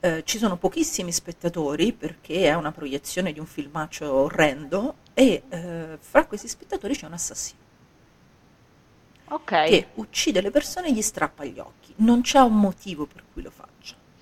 Eh, 0.00 0.22
ci 0.24 0.38
sono 0.38 0.56
pochissimi 0.56 1.12
spettatori 1.12 1.92
perché 1.92 2.44
è 2.44 2.54
una 2.54 2.72
proiezione 2.72 3.34
di 3.34 3.40
un 3.40 3.44
filmaccio 3.44 4.10
orrendo 4.10 4.94
e 5.12 5.42
eh, 5.50 5.98
fra 6.00 6.24
questi 6.24 6.48
spettatori 6.48 6.96
c'è 6.96 7.04
un 7.04 7.12
assassino 7.12 7.58
Ok. 9.28 9.64
che 9.66 9.88
uccide 9.96 10.40
le 10.40 10.50
persone 10.50 10.88
e 10.88 10.92
gli 10.94 11.02
strappa 11.02 11.44
gli 11.44 11.58
occhi. 11.58 11.92
Non 11.96 12.22
c'è 12.22 12.40
un 12.40 12.58
motivo 12.58 13.04
per 13.04 13.22
cui 13.32 13.42
lo 13.42 13.50
faccia. 13.50 13.69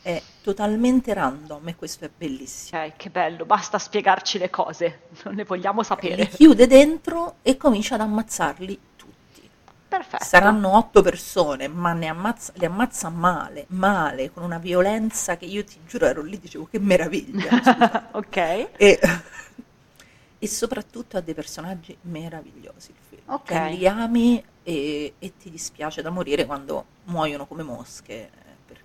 È 0.01 0.23
totalmente 0.43 1.13
random 1.13 1.69
e 1.69 1.77
questo 1.77 2.05
è 2.05 2.11
bellissimo. 2.17 2.81
Ok, 2.83 2.97
che 2.97 3.11
bello, 3.11 3.45
basta 3.45 3.79
spiegarci 3.79 4.39
le 4.39 4.49
cose, 4.51 5.03
non 5.25 5.35
le 5.35 5.45
vogliamo 5.45 5.81
Li 5.81 5.87
sapere. 5.87 6.29
chiude 6.29 6.67
dentro 6.67 7.37
e 7.43 7.57
comincia 7.57 7.95
ad 7.97 8.03
ammazzarli 8.03 8.81
tutti. 8.97 9.51
Perfetto. 9.89 10.25
Saranno 10.25 10.77
otto 10.77 11.03
persone, 11.03 11.67
ma 11.69 11.93
ne 11.93 12.09
ammazza, 12.09 12.53
li 12.57 12.65
ammazza 12.65 13.09
male, 13.09 13.65
male, 13.69 14.31
con 14.31 14.43
una 14.45 14.59
violenza 14.59 15.37
che 15.37 15.47
io 15.47 15.65
ti 15.65 15.79
giuro 15.87 16.07
ero 16.07 16.23
lì 16.23 16.39
dicevo 16.39 16.67
che 16.71 16.79
meraviglia. 16.79 18.09
ok, 18.13 18.37
e, 18.77 19.01
e 20.39 20.47
soprattutto 20.47 21.17
ha 21.17 21.21
dei 21.21 21.35
personaggi 21.35 21.97
meravigliosi 22.03 22.91
il 22.91 22.97
film. 23.09 23.23
Ok. 23.27 23.45
Che 23.45 23.69
li 23.71 23.87
ami 23.89 24.43
e, 24.63 25.15
e 25.19 25.33
ti 25.37 25.51
dispiace 25.51 26.03
da 26.03 26.11
morire 26.11 26.47
quando 26.47 26.85
muoiono 27.05 27.47
come 27.47 27.63
mosche. 27.63 28.31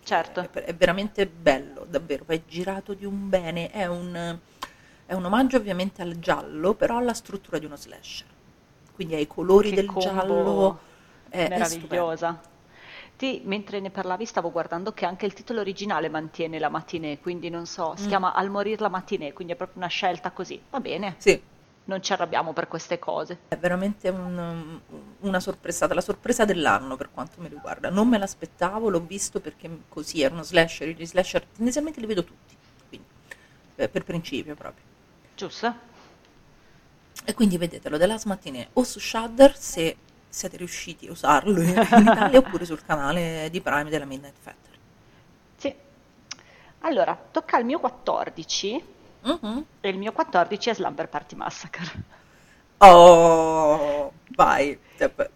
Certo. 0.04 0.42
È, 0.42 0.50
è 0.50 0.76
veramente 0.76 1.26
bello, 1.28 1.86
davvero. 1.90 2.24
È 2.28 2.42
girato 2.46 2.94
di 2.94 3.06
un 3.06 3.30
bene. 3.30 3.70
È 3.72 3.86
un, 3.86 4.38
è 5.06 5.14
un 5.14 5.26
omaggio 5.26 5.58
ovviamente 5.58 6.02
al 6.02 6.20
giallo, 6.20 6.74
però 6.74 6.98
alla 6.98 7.14
struttura 7.14 7.58
di 7.58 7.66
uno 7.66 7.76
slasher. 7.76 8.28
Quindi 8.94 9.16
ai 9.16 9.28
colori 9.28 9.70
Che 9.70 9.76
del 9.76 9.88
giallo. 9.98 10.80
È, 11.30 11.44
è 11.44 11.50
meravigliosa. 11.50 12.42
Ti, 13.16 13.42
mentre 13.46 13.80
ne 13.80 13.90
parlavi 13.92 14.26
stavo 14.26 14.52
guardando 14.52 14.92
che 14.94 15.06
anche 15.06 15.26
il 15.26 15.34
titolo 15.34 15.60
originale 15.62 16.10
mantiene 16.10 16.60
la 16.60 16.70
matinée, 16.70 17.20
quindi 17.20 17.50
non 17.50 17.66
so, 17.66 17.96
si 17.96 18.06
Mm. 18.06 18.08
chiama 18.08 18.34
Al 18.34 18.50
morir 18.50 18.82
la 18.82 18.90
matinée, 18.90 19.34
quindi 19.34 19.54
è 19.54 19.56
proprio 19.56 19.78
una 19.78 19.88
scelta 19.88 20.32
così. 20.32 20.62
Va 20.70 20.80
bene, 20.80 21.18
Sì, 21.18 21.42
non 21.86 22.02
ci 22.02 22.14
arrabbiamo 22.14 22.54
per 22.54 22.68
queste 22.68 22.98
cose. 23.00 23.40
È 23.48 23.58
veramente 23.58 24.10
un- 24.10 24.80
una 25.20 25.40
sorpresata, 25.40 25.94
la 25.94 26.02
sorpresa 26.02 26.46
dell'anno 26.46 26.96
per 26.96 27.10
quanto 27.12 27.42
mi 27.42 27.48
riguarda. 27.50 27.90
Non 27.90 28.08
me 28.08 28.18
l'aspettavo, 28.18 28.90
l'ho 28.90 29.02
visto 29.02 29.40
perché 29.40 29.70
così 29.90 30.22
era 30.22 30.34
uno 30.34 30.44
slasher, 30.44 30.90
gli 30.90 31.06
slasher 31.06 31.44
tendenzialmente 31.46 32.00
li 32.00 32.06
vedo 32.06 32.24
tutti, 32.24 32.56
quindi, 32.88 33.08
eh, 33.76 33.90
per 33.90 34.04
principio 34.04 34.56
proprio. 34.56 34.84
Giusto? 35.36 35.92
E 37.26 37.34
quindi 37.34 37.58
vedetelo 37.58 37.98
della 37.98 38.18
Smattinè 38.18 38.70
o 38.74 38.84
su 38.84 39.00
Shudder 39.00 39.58
se 39.58 39.96
siete 40.28 40.58
riusciti 40.58 41.08
a 41.08 41.12
usarlo 41.12 41.62
in 41.62 41.70
Italia 41.70 42.40
oppure 42.40 42.66
sul 42.66 42.84
canale 42.84 43.50
di 43.52 43.62
Prime 43.62 43.90
della 43.90 44.06
Midnight 44.06 44.36
Factory. 44.40 44.78
Sì. 45.58 45.74
Allora, 46.80 47.18
tocca 47.32 47.58
al 47.58 47.66
mio 47.66 47.80
14 47.80 48.84
Mhm. 49.24 49.66
e 49.82 49.90
il 49.90 49.98
mio 49.98 50.12
14 50.12 50.70
è 50.70 50.76
Slumber 50.76 51.08
Party 51.10 51.36
Massacre. 51.36 51.92
Oh, 52.78 54.12
vai, 54.36 54.78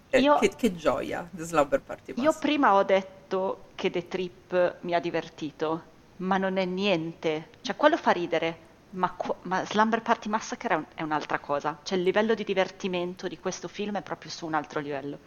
Eh, 0.10 0.20
Io- 0.20 0.38
che, 0.40 0.56
che 0.56 0.76
gioia, 0.76 1.28
The 1.30 1.44
Slumber 1.44 1.82
Party 1.82 2.14
Io 2.16 2.24
Massacre. 2.24 2.48
prima 2.48 2.74
ho 2.76 2.84
detto 2.84 3.66
che 3.76 3.90
The 3.90 4.08
Trip 4.08 4.78
mi 4.82 4.94
ha 4.94 5.00
divertito, 5.00 5.84
ma 6.18 6.38
non 6.38 6.58
è 6.58 6.66
niente. 6.66 7.50
Cioè, 7.62 7.76
quello 7.76 7.98
fa 7.98 8.12
ridere, 8.12 8.58
ma, 8.92 9.14
ma 9.44 9.66
Slumber 9.66 10.02
Party 10.02 10.30
Massacre 10.30 10.74
è, 10.74 10.78
un- 10.78 10.86
è 10.96 11.02
un'altra 11.04 11.40
cosa. 11.40 11.78
Cioè, 11.84 11.98
il 11.98 12.04
livello 12.04 12.34
di 12.34 12.44
divertimento 12.44 13.28
di 13.28 13.38
questo 13.40 13.68
film 13.68 13.98
è 13.98 14.02
proprio 14.02 14.32
su 14.32 14.46
un 14.46 14.54
altro 14.54 14.80
livello. 14.80 15.18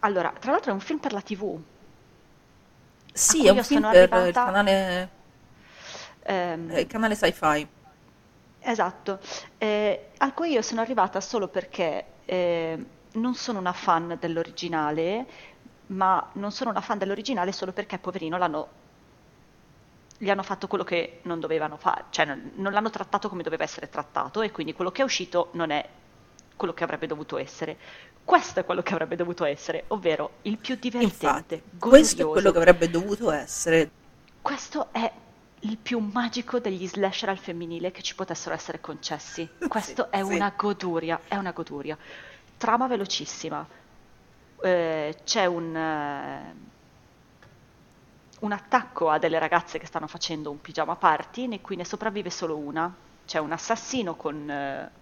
Allora, 0.00 0.32
tra 0.38 0.52
l'altro 0.52 0.70
è 0.70 0.74
un 0.74 0.80
film 0.80 0.98
per 0.98 1.12
la 1.12 1.20
TV. 1.20 1.58
Sì, 3.12 3.46
è 3.46 3.50
un 3.50 3.56
io 3.56 3.62
film 3.64 3.80
sono 3.80 3.92
per 3.92 4.04
il 4.08 4.12
arrivata- 4.14 4.44
canale, 4.44 5.08
Ehm, 6.28 6.70
eh, 6.70 6.80
il 6.80 6.86
canale 6.86 7.14
Sci-Fi. 7.14 7.66
Esatto, 8.60 9.18
eh, 9.56 10.08
a 10.18 10.32
cui 10.32 10.50
io 10.50 10.62
sono 10.62 10.82
arrivata 10.82 11.20
solo 11.22 11.48
perché 11.48 12.04
eh, 12.26 12.84
non 13.12 13.34
sono 13.34 13.58
una 13.58 13.72
fan 13.72 14.16
dell'originale, 14.20 15.26
ma 15.86 16.28
non 16.34 16.52
sono 16.52 16.70
una 16.70 16.82
fan 16.82 16.98
dell'originale 16.98 17.52
solo 17.52 17.72
perché, 17.72 17.98
poverino, 17.98 18.36
l'hanno, 18.36 18.68
gli 20.18 20.28
hanno 20.28 20.42
fatto 20.42 20.66
quello 20.66 20.84
che 20.84 21.20
non 21.22 21.40
dovevano 21.40 21.78
fare, 21.78 22.04
cioè 22.10 22.26
non, 22.26 22.52
non 22.56 22.72
l'hanno 22.72 22.90
trattato 22.90 23.30
come 23.30 23.42
doveva 23.42 23.64
essere 23.64 23.88
trattato 23.88 24.42
e 24.42 24.50
quindi 24.50 24.74
quello 24.74 24.90
che 24.90 25.00
è 25.00 25.04
uscito 25.04 25.48
non 25.52 25.70
è 25.70 25.88
quello 26.56 26.74
che 26.74 26.84
avrebbe 26.84 27.06
dovuto 27.06 27.38
essere. 27.38 27.78
Questo 28.22 28.60
è 28.60 28.64
quello 28.66 28.82
che 28.82 28.92
avrebbe 28.92 29.16
dovuto 29.16 29.46
essere, 29.46 29.84
ovvero 29.88 30.32
il 30.42 30.58
più 30.58 30.74
divertente, 30.74 31.24
Infatti, 31.24 31.62
questo 31.78 32.22
è 32.22 32.30
quello 32.30 32.50
che 32.50 32.58
avrebbe 32.58 32.90
dovuto 32.90 33.30
essere. 33.30 33.90
Questo 34.42 34.88
è 34.92 35.10
il 35.60 35.78
più 35.78 35.98
magico 36.00 36.60
degli 36.60 36.86
slasher 36.86 37.28
al 37.30 37.38
femminile 37.38 37.90
che 37.90 38.02
ci 38.02 38.14
potessero 38.14 38.54
essere 38.54 38.80
concessi. 38.80 39.50
Questo 39.66 40.08
Sì, 40.10 40.10
è 40.10 40.22
sì. 40.22 40.34
una 40.34 40.52
goduria, 40.56 41.22
è 41.26 41.36
una 41.36 41.52
goduria. 41.52 41.98
Trama 42.56 42.86
velocissima. 42.86 43.68
Eh, 44.60 45.20
c'è 45.24 45.46
un, 45.46 45.76
eh, 45.76 46.54
un 48.40 48.52
attacco 48.52 49.10
a 49.10 49.18
delle 49.18 49.38
ragazze 49.38 49.78
che 49.78 49.86
stanno 49.86 50.06
facendo 50.06 50.50
un 50.50 50.60
pigiama 50.60 50.96
party, 50.96 51.44
in 51.44 51.60
cui 51.60 51.76
ne 51.76 51.84
sopravvive 51.84 52.30
solo 52.30 52.56
una. 52.56 52.96
C'è 53.24 53.38
un 53.38 53.52
assassino 53.52 54.14
con... 54.16 54.48
eh, 54.50 54.92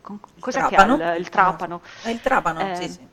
con 0.00 0.20
Il 0.34 0.44
cos'è 0.44 0.50
trapano. 0.50 0.96
che 0.96 1.04
ha 1.04 1.14
il, 1.14 1.20
il 1.20 1.28
trapano? 1.28 1.82
È 2.00 2.08
il 2.10 2.20
trapano, 2.20 2.70
Eh, 2.70 2.74
sì, 2.74 2.88
sì. 2.88 3.08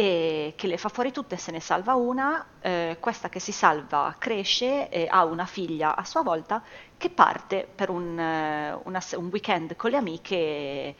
E 0.00 0.54
che 0.56 0.66
le 0.66 0.76
fa 0.78 0.88
fuori 0.88 1.12
tutte, 1.12 1.36
se 1.36 1.50
ne 1.52 1.60
salva 1.60 1.94
una, 1.94 2.44
eh, 2.60 2.96
questa 3.00 3.28
che 3.28 3.38
si 3.40 3.52
salva 3.52 4.14
cresce 4.18 4.88
e 4.88 5.06
ha 5.10 5.24
una 5.24 5.44
figlia 5.46 5.94
a 5.96 6.04
sua 6.04 6.22
volta 6.22 6.62
che 6.96 7.10
parte 7.10 7.68
per 7.74 7.90
un, 7.90 8.18
eh, 8.18 8.78
una 8.84 9.00
un 9.16 9.28
weekend 9.30 9.76
con 9.76 9.90
le 9.90 9.96
amiche 9.98 10.94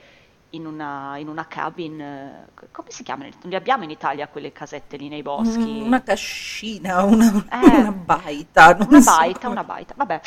in 0.50 0.66
una, 0.66 1.16
in 1.18 1.28
una 1.28 1.46
cabin, 1.46 2.00
eh, 2.00 2.46
come 2.72 2.90
si 2.90 3.02
chiamano? 3.04 3.30
Non 3.42 3.50
li 3.50 3.54
abbiamo 3.56 3.84
in 3.84 3.90
Italia 3.90 4.28
quelle 4.28 4.52
casette 4.52 4.96
lì 4.96 5.08
nei 5.08 5.22
boschi? 5.22 5.82
Mm, 5.82 5.86
Una 5.86 6.02
cascina, 6.02 7.02
una, 7.04 7.48
Eh, 7.48 7.56
una 7.56 7.92
baita. 7.92 8.76
Una 8.88 9.00
so 9.00 9.10
baita, 9.16 9.40
come- 9.40 9.52
una 9.52 9.64
baita. 9.64 9.94
Vabbè, 9.96 10.20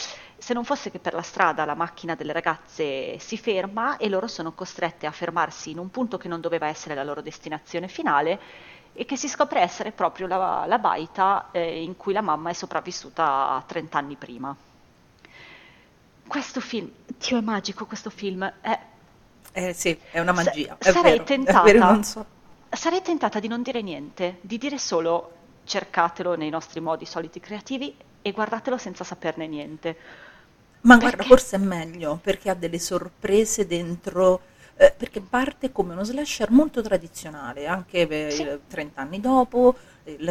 se 0.44 0.54
non 0.54 0.66
fosse 0.66 0.92
che 0.92 1.00
per 1.00 1.14
la 1.14 1.22
strada 1.22 1.64
la 1.64 1.74
macchina 1.74 2.16
delle 2.16 2.34
ragazze 2.34 3.18
si 3.18 3.38
ferma 3.38 3.96
e 3.96 4.10
loro 4.10 4.28
sono 4.28 4.52
costrette 4.52 5.06
a 5.06 5.12
fermarsi 5.12 5.72
in 5.72 5.78
un 5.80 5.90
punto 5.90 6.18
che 6.18 6.28
non 6.28 6.42
doveva 6.42 6.68
essere 6.68 6.96
la 6.96 7.04
loro 7.06 7.22
destinazione 7.22 7.88
finale 7.88 8.38
e 8.92 9.06
che 9.06 9.16
si 9.16 9.30
scopre 9.30 9.62
essere 9.62 9.94
proprio 9.94 10.28
la, 10.28 10.66
la 10.68 10.80
baita 10.80 11.50
eh, 11.52 11.82
in 11.82 11.96
cui 11.96 12.12
la 12.12 12.20
mamma 12.22 12.50
è 12.50 12.54
sopravvissuta 12.54 13.64
30 13.66 13.98
anni 13.98 14.18
prima. 14.18 14.54
Questo 16.28 16.60
film, 16.60 16.92
Dio 17.06 17.38
è 17.38 17.42
magico 17.42 17.86
questo 17.86 18.10
film, 18.10 18.44
è 18.62 18.80
Eh 19.54 19.74
sì, 19.74 19.98
è 20.10 20.20
una 20.20 20.34
Sa- 20.34 20.34
magia. 20.34 20.78
è 20.78 20.92
sarei 20.92 21.02
vero, 21.02 21.24
tentata, 21.24 21.62
vero, 21.62 22.04
so. 22.04 22.26
sarei 22.70 23.02
tentata 23.02 23.40
di 23.40 23.48
non 23.48 23.62
dire 23.62 23.82
niente, 23.82 24.40
di 24.42 24.58
dire 24.58 24.78
solo 24.78 25.32
cercatelo 25.64 26.36
nei 26.36 26.50
nostri 26.50 26.80
modi 26.82 27.06
soliti 27.06 27.40
creativi 27.40 27.96
e 28.22 28.32
guardatelo 28.32 28.78
senza 28.78 29.04
saperne 29.04 29.48
niente. 29.48 29.98
Ma 30.84 30.98
guarda, 30.98 31.18
Perché? 31.18 31.28
forse 31.30 31.56
è 31.56 31.60
meglio 31.60 32.20
perché 32.22 32.50
ha 32.50 32.54
delle 32.56 32.80
sorprese 32.80 33.66
dentro. 33.66 34.42
eh, 34.76 34.92
perché 34.98 35.22
parte 35.22 35.72
come 35.72 35.94
uno 35.94 36.04
slasher 36.04 36.50
molto 36.50 36.82
tradizionale, 36.82 37.68
anche 37.68 38.08
per 38.08 38.32
Sì. 38.32 38.42
il 38.42 38.62
30 38.68 39.02
anni 39.02 39.20
dopo, 39.20 39.76
il, 40.06 40.24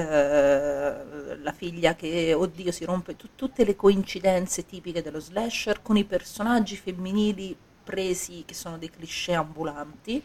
la 1.43 1.53
figlia 1.53 1.95
che, 1.95 2.35
oddio, 2.35 2.73
si 2.73 2.85
rompe, 2.85 3.15
tu- 3.17 3.31
tutte 3.37 3.65
le 3.65 3.77
coincidenze 3.77 4.67
tipiche 4.67 5.01
dello 5.03 5.21
slasher 5.21 5.81
con 5.83 5.97
i 5.97 6.05
personaggi 6.05 6.77
femminili 6.77 7.57
presi 7.85 8.43
che 8.45 8.55
sono 8.55 8.79
dei 8.79 8.91
cliché 8.91 9.33
ambulanti 9.35 10.21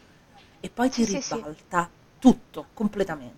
e 0.60 0.70
poi 0.70 0.90
ti 0.90 1.04
Sì, 1.04 1.04
sì, 1.04 1.20
sì. 1.20 1.34
ribalta 1.34 1.88
tutto 2.18 2.66
completamente. 2.74 3.36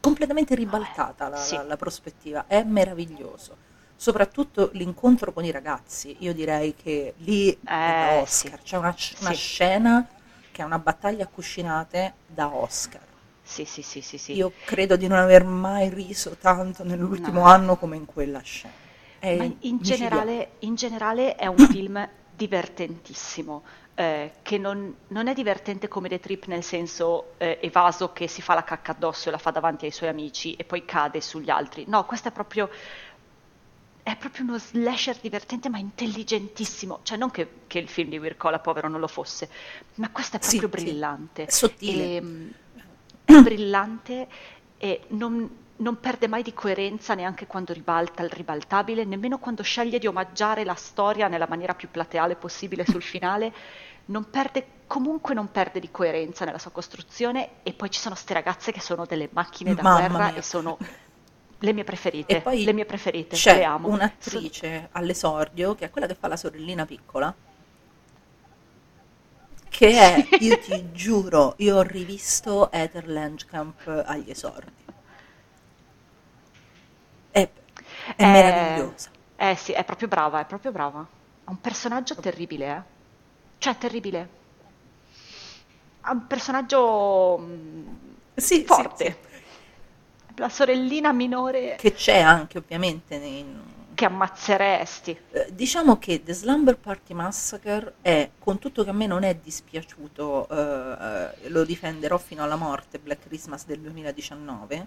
Completamente 0.00 0.54
ribaltata 0.56 1.28
la, 1.28 1.46
la- 1.46 1.62
la 1.62 1.76
prospettiva, 1.76 2.46
è 2.48 2.64
meraviglioso. 2.64 3.56
Soprattutto 4.02 4.70
l'incontro 4.72 5.32
con 5.32 5.44
i 5.44 5.52
ragazzi, 5.52 6.16
io 6.20 6.34
direi 6.34 6.74
che 6.74 7.14
lì 7.18 7.56
è 7.78 7.94
da 7.94 8.10
Eh, 8.10 8.14
Oscar, 8.20 8.58
sì. 8.58 8.62
c'è 8.62 8.76
una, 8.76 8.94
una 9.20 9.30
Sì. 9.30 9.34
scena 9.34 10.08
che 10.50 10.62
è 10.62 10.64
una 10.64 10.80
battaglia 10.80 11.24
a 11.24 11.28
cuscinate 11.28 12.14
da 12.26 12.52
Oscar. 12.52 13.06
Sì, 13.44 13.64
sì, 13.64 13.82
sì, 13.82 14.00
sì, 14.00 14.18
sì. 14.18 14.32
Io 14.34 14.52
credo 14.64 14.96
di 14.96 15.06
non 15.06 15.18
aver 15.18 15.44
mai 15.44 15.88
riso 15.88 16.36
tanto 16.36 16.82
nell'ultimo 16.84 17.42
No. 17.42 17.46
anno 17.46 17.76
come 17.76 17.96
in 17.96 18.04
quella 18.04 18.40
scena. 18.40 18.74
In 19.34 19.78
micidiale. 19.78 19.82
generale, 19.82 20.56
in 20.60 20.74
generale 20.74 21.34
è 21.36 21.46
un 21.46 21.58
film 21.62 22.06
divertentissimo, 22.34 23.64
eh, 23.94 24.32
che 24.42 24.58
non, 24.58 24.94
non 25.08 25.26
è 25.28 25.34
divertente 25.34 25.88
come 25.88 26.08
The 26.08 26.20
Trip 26.20 26.46
nel 26.46 26.62
senso 26.62 27.34
eh, 27.38 27.58
evaso 27.62 28.12
che 28.12 28.26
si 28.28 28.42
fa 28.42 28.54
la 28.54 28.64
cacca 28.64 28.92
addosso 28.92 29.28
e 29.28 29.32
la 29.32 29.38
fa 29.38 29.50
davanti 29.50 29.84
ai 29.86 29.90
suoi 29.90 30.08
amici 30.10 30.54
e 30.54 30.64
poi 30.64 30.84
cade 30.84 31.20
sugli 31.20 31.50
altri. 31.50 31.84
No, 31.88 32.04
questo 32.04 32.28
è 32.28 32.32
proprio, 32.32 32.68
è 34.02 34.16
proprio 34.16 34.44
uno 34.44 34.58
slasher 34.58 35.18
divertente 35.20 35.68
ma 35.68 35.78
intelligentissimo. 35.78 37.00
Cioè 37.02 37.16
non 37.18 37.30
che, 37.30 37.62
che 37.66 37.78
il 37.78 37.88
film 37.88 38.08
di 38.10 38.18
Wirkola 38.18 38.58
povero 38.58 38.88
non 38.88 39.00
lo 39.00 39.08
fosse, 39.08 39.48
ma 39.96 40.10
questo 40.10 40.36
è 40.36 40.40
Sì, 40.40 40.58
proprio 40.58 40.68
sì. 40.74 40.84
brillante. 40.84 41.44
È 41.44 41.50
sottile. 41.50 42.16
E, 42.16 42.20
mm, 42.22 42.50
è 43.24 43.36
brillante 43.36 44.28
e 44.76 45.04
non, 45.10 45.48
non 45.76 46.00
perde 46.00 46.26
mai 46.28 46.42
di 46.42 46.52
coerenza 46.52 47.14
neanche 47.14 47.46
quando 47.46 47.72
ribalta 47.72 48.22
il 48.22 48.30
ribaltabile, 48.30 49.04
nemmeno 49.04 49.38
quando 49.38 49.62
sceglie 49.62 49.98
di 49.98 50.06
omaggiare 50.06 50.64
la 50.64 50.74
storia 50.74 51.28
nella 51.28 51.46
maniera 51.48 51.74
più 51.74 51.88
plateale 51.90 52.36
possibile 52.36 52.84
sul 52.84 53.02
finale. 53.02 53.52
Non 54.06 54.28
perde, 54.30 54.66
comunque 54.88 55.32
non 55.34 55.50
perde 55.52 55.78
di 55.78 55.90
coerenza 55.90 56.44
nella 56.44 56.58
sua 56.58 56.72
costruzione 56.72 57.62
e 57.62 57.72
poi 57.72 57.88
ci 57.90 58.00
sono 58.00 58.16
ste 58.16 58.34
ragazze 58.34 58.72
che 58.72 58.80
sono 58.80 59.06
delle 59.06 59.28
macchine 59.32 59.74
da 59.74 59.84
Mamma 59.84 59.84
guerra 59.84 60.32
mia. 60.32 60.34
e 60.34 60.42
sono 60.42 60.78
le 61.62 61.72
mie 61.72 61.84
preferite, 61.84 62.34
E 62.34 62.40
poi 62.40 62.60
le 62.64 62.72
mie 62.72 62.84
preferite, 62.84 63.42
c'è 63.42 63.54
le 63.54 63.64
amo. 63.64 63.90
un'attrice 63.92 64.88
all'esordio 64.92 65.74
che 65.76 65.86
è 65.86 65.90
quella 65.90 66.06
che 66.08 66.14
fa 66.16 66.28
la 66.28 66.36
sorellina 66.36 66.84
piccola 66.86 67.34
che 69.68 69.88
è, 69.98 70.34
io 70.38 70.56
ti 70.58 70.92
giuro, 70.92 71.54
io 71.58 71.78
ho 71.78 71.82
rivisto 71.82 72.70
Heather 72.70 73.08
Langenkamp 73.08 74.04
agli 74.06 74.30
esordi. 74.30 74.84
È, 77.30 77.50
è 78.14 78.24
Eh, 78.24 78.26
meravigliosa. 78.26 79.10
Eh 79.36 79.56
sì, 79.56 79.72
è 79.72 79.84
proprio 79.84 80.06
brava, 80.08 80.40
è 80.40 80.46
proprio 80.46 80.70
brava. 80.72 81.00
Ha 81.00 81.50
un 81.50 81.60
personaggio 81.60 82.14
terribile, 82.20 82.66
eh. 82.76 82.82
Cioè, 83.58 83.76
terribile. 83.78 84.28
Ha 86.04 86.12
un 86.12 86.26
personaggio 86.26 87.38
mm, 87.38 87.94
Sì, 88.34 88.66
sì, 88.68 88.90
forte. 88.92 88.94
sì. 88.94 89.16
La 90.36 90.48
sorellina 90.48 91.12
minore 91.12 91.76
Che 91.78 91.92
c'è 91.92 92.18
anche 92.20 92.58
ovviamente 92.58 93.18
nei- 93.18 93.70
che 93.94 94.06
ammazzeresti. 94.06 95.16
Eh, 95.32 95.48
Diciamo 95.52 95.98
che 95.98 96.22
The 96.22 96.32
Slumber 96.32 96.76
Party 96.78 97.12
Massacre 97.12 97.94
è, 98.00 98.30
con 98.38 98.58
tutto 98.58 98.82
che 98.84 98.90
a 98.90 98.94
me 98.94 99.06
non 99.06 99.22
è 99.22 99.34
dispiaciuto, 99.36 100.48
eh, 100.48 100.96
eh, 101.44 101.48
lo 101.50 101.62
difenderò 101.64 102.16
fino 102.16 102.42
alla 102.42 102.56
morte, 102.56 102.98
Black 102.98 103.26
Christmas 103.28 103.66
del 103.66 103.80
2019, 103.80 104.86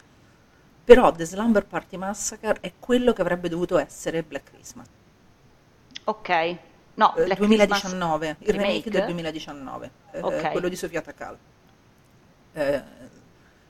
però 0.83 1.11
The 1.11 1.23
Slumber 1.25 1.65
Party 1.65 1.97
Massacre 1.97 2.57
è 2.61 2.73
quello 2.79 3.13
che 3.13 3.21
avrebbe 3.21 3.47
dovuto 3.47 3.77
essere 3.77 4.23
Black 4.23 4.49
Christmas. 4.51 4.87
Ok. 6.05 6.55
No, 6.95 7.15
Eh, 7.15 7.23
Black 7.25 7.39
2019, 7.39 8.35
il 8.39 8.47
remake, 8.47 8.67
remake? 8.67 8.89
del 8.89 9.03
2019, 9.05 9.91
eh, 10.13 10.19
Ok. 10.21 10.51
quello 10.51 10.67
di 10.67 10.75
Sofia 10.75 11.01
Takal. 11.01 11.37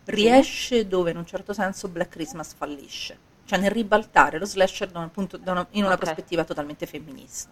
Riesce 0.05 0.87
dove 0.87 1.11
in 1.11 1.17
un 1.17 1.25
certo 1.25 1.53
senso 1.53 1.87
Black 1.89 2.11
Christmas 2.11 2.53
fallisce, 2.53 3.17
cioè 3.45 3.59
nel 3.59 3.71
ribaltare 3.71 4.37
lo 4.39 4.45
slasher 4.45 4.89
da 4.89 4.99
un 4.99 5.11
punto- 5.11 5.37
da 5.37 5.51
una- 5.51 5.67
in 5.71 5.83
una 5.83 5.93
Ok. 5.93 5.99
prospettiva 5.99 6.43
totalmente 6.43 6.85
femminista. 6.85 7.49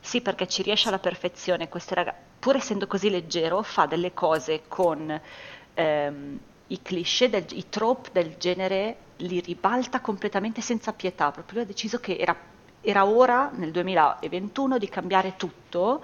Sì, 0.00 0.20
perché 0.22 0.46
ci 0.48 0.62
riesce 0.62 0.88
alla 0.88 0.98
perfezione. 0.98 1.68
Queste 1.68 1.94
ragazze, 1.94 2.18
pur 2.38 2.56
essendo 2.56 2.86
così 2.86 3.10
leggero, 3.10 3.62
fa 3.62 3.86
delle 3.86 4.14
cose 4.14 4.62
con 4.68 5.20
ehm, 5.80 6.38
i 6.68 6.82
cliché, 6.82 7.28
del- 7.30 7.44
i 7.52 7.68
trope 7.68 8.10
del 8.12 8.34
genere, 8.36 8.96
li 9.18 9.40
ribalta 9.40 10.00
completamente 10.00 10.60
senza 10.60 10.92
pietà. 10.92 11.30
Proprio 11.30 11.54
lui 11.60 11.62
ha 11.64 11.66
deciso 11.66 11.98
che 12.00 12.16
era, 12.16 12.34
era 12.80 13.04
ora, 13.06 13.50
nel 13.54 13.70
2021, 13.70 14.76
di 14.78 14.88
cambiare 14.88 15.34
tutto. 15.36 16.02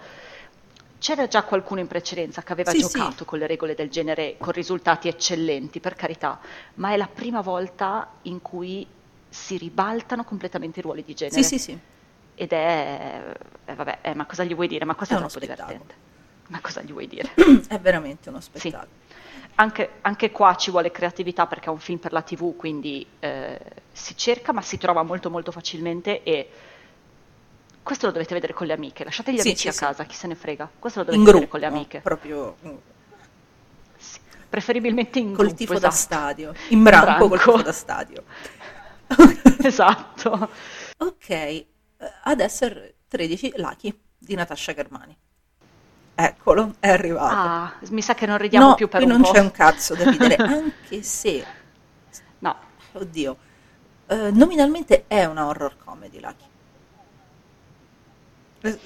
C'era 1.04 1.28
già 1.28 1.42
qualcuno 1.42 1.80
in 1.80 1.86
precedenza 1.86 2.42
che 2.42 2.52
aveva 2.52 2.70
Sì, 2.70 2.78
sì. 2.80 2.96
giocato 2.98 3.26
con 3.26 3.38
le 3.38 3.46
regole 3.46 3.74
del 3.74 3.90
genere 3.90 4.36
con 4.38 4.52
risultati 4.54 5.06
eccellenti, 5.06 5.78
per 5.78 5.96
carità, 5.96 6.40
ma 6.76 6.92
è 6.92 6.96
la 6.96 7.08
prima 7.08 7.42
volta 7.42 8.08
in 8.22 8.40
cui 8.40 8.86
si 9.28 9.58
ribaltano 9.58 10.24
completamente 10.24 10.78
i 10.78 10.82
ruoli 10.82 11.04
di 11.04 11.12
genere. 11.12 11.42
Sì, 11.42 11.58
sì, 11.58 11.72
sì. 11.72 11.78
Ed 12.34 12.52
è, 12.52 13.22
eh, 13.66 13.74
vabbè, 13.74 13.98
eh, 14.00 14.14
ma 14.14 14.24
cosa 14.24 14.44
gli 14.44 14.54
vuoi 14.54 14.66
dire? 14.66 14.86
Ma 14.86 14.94
questo 14.94 15.12
È 15.12 15.18
è, 15.18 15.20
uno 15.20 15.28
troppo 15.28 15.44
spettacolo. 15.44 15.76
divertente. 15.76 16.02
Ma 16.48 16.60
cosa 16.62 16.80
gli 16.80 16.92
vuoi 16.92 17.06
dire? 17.06 17.30
È 17.68 17.78
veramente 17.80 18.30
uno 18.30 18.40
Sì. 18.40 18.48
spettacolo. 18.60 18.88
Anche, 19.56 19.90
anche 20.00 20.30
qua 20.30 20.54
ci 20.54 20.70
vuole 20.70 20.90
creatività 20.90 21.46
perché 21.46 21.66
è 21.66 21.70
un 21.70 21.80
film 21.80 21.98
per 21.98 22.12
la 22.12 22.22
TV, 22.22 22.56
quindi 22.56 23.06
eh, 23.18 23.60
si 23.92 24.16
cerca 24.16 24.52
ma 24.54 24.62
si 24.62 24.78
trova 24.78 25.02
molto 25.02 25.28
molto 25.28 25.52
facilmente 25.52 26.22
e 26.22 26.48
questo 27.84 28.06
lo 28.06 28.12
dovete 28.12 28.34
vedere 28.34 28.52
con 28.52 28.66
le 28.66 28.72
amiche. 28.72 29.04
Lasciate 29.04 29.32
gli 29.32 29.38
Sì, 29.38 29.40
amici 29.40 29.62
sì, 29.62 29.68
a 29.68 29.72
sì. 29.72 29.78
casa, 29.78 30.04
chi 30.06 30.16
se 30.16 30.26
ne 30.26 30.34
frega. 30.34 30.68
Questo 30.78 31.00
lo 31.00 31.04
In 31.08 31.22
dovete 31.22 31.24
vedere 31.24 31.46
gruppo, 31.46 31.48
con 31.48 31.60
le 31.60 31.66
amiche. 31.66 32.02
proprio 32.02 32.58
mm, 32.66 32.76
Preferibilmente 34.48 35.18
in 35.18 35.32
col 35.32 35.52
gruppo, 35.52 35.54
tifo 35.54 35.78
da 35.78 35.88
esatto. 35.88 35.90
stadio, 35.90 36.54
in 36.68 36.82
branco, 36.82 37.28
col 37.28 37.28
branco. 37.28 37.38
tifo 37.40 37.62
da 37.62 37.72
stadio. 37.72 38.24
esatto. 39.62 40.50
Ok, 40.98 41.28
eh, 41.30 41.66
adesso 42.24 42.64
è 42.66 42.94
13, 43.08 43.52
Lucky 43.56 43.98
di 44.18 44.34
Natasha 44.34 44.72
Germani. 44.74 45.16
Eccolo, 46.16 46.76
è 46.80 46.88
arrivato. 46.88 47.50
Ah, 47.50 47.76
mi 47.90 48.02
sa 48.02 48.14
che 48.14 48.26
non 48.26 48.38
ridiamo 48.38 48.70
no, 48.70 48.74
più 48.74 48.88
per 48.88 49.02
qui 49.02 49.04
un 49.04 49.10
non 49.10 49.20
po'. 49.20 49.32
c'è 49.32 49.38
un 49.40 49.50
cazzo 49.50 49.94
da 49.94 50.04
ridere, 50.04 50.36
anche 50.42 51.02
se, 51.02 51.44
No, 52.38 52.56
oddio, 52.92 53.38
eh, 54.06 54.30
nominalmente 54.32 55.06
è 55.06 55.24
una 55.24 55.46
horror 55.46 55.76
comedy, 55.78 56.20
Lucky. 56.20 56.44
Eh, 58.64 58.78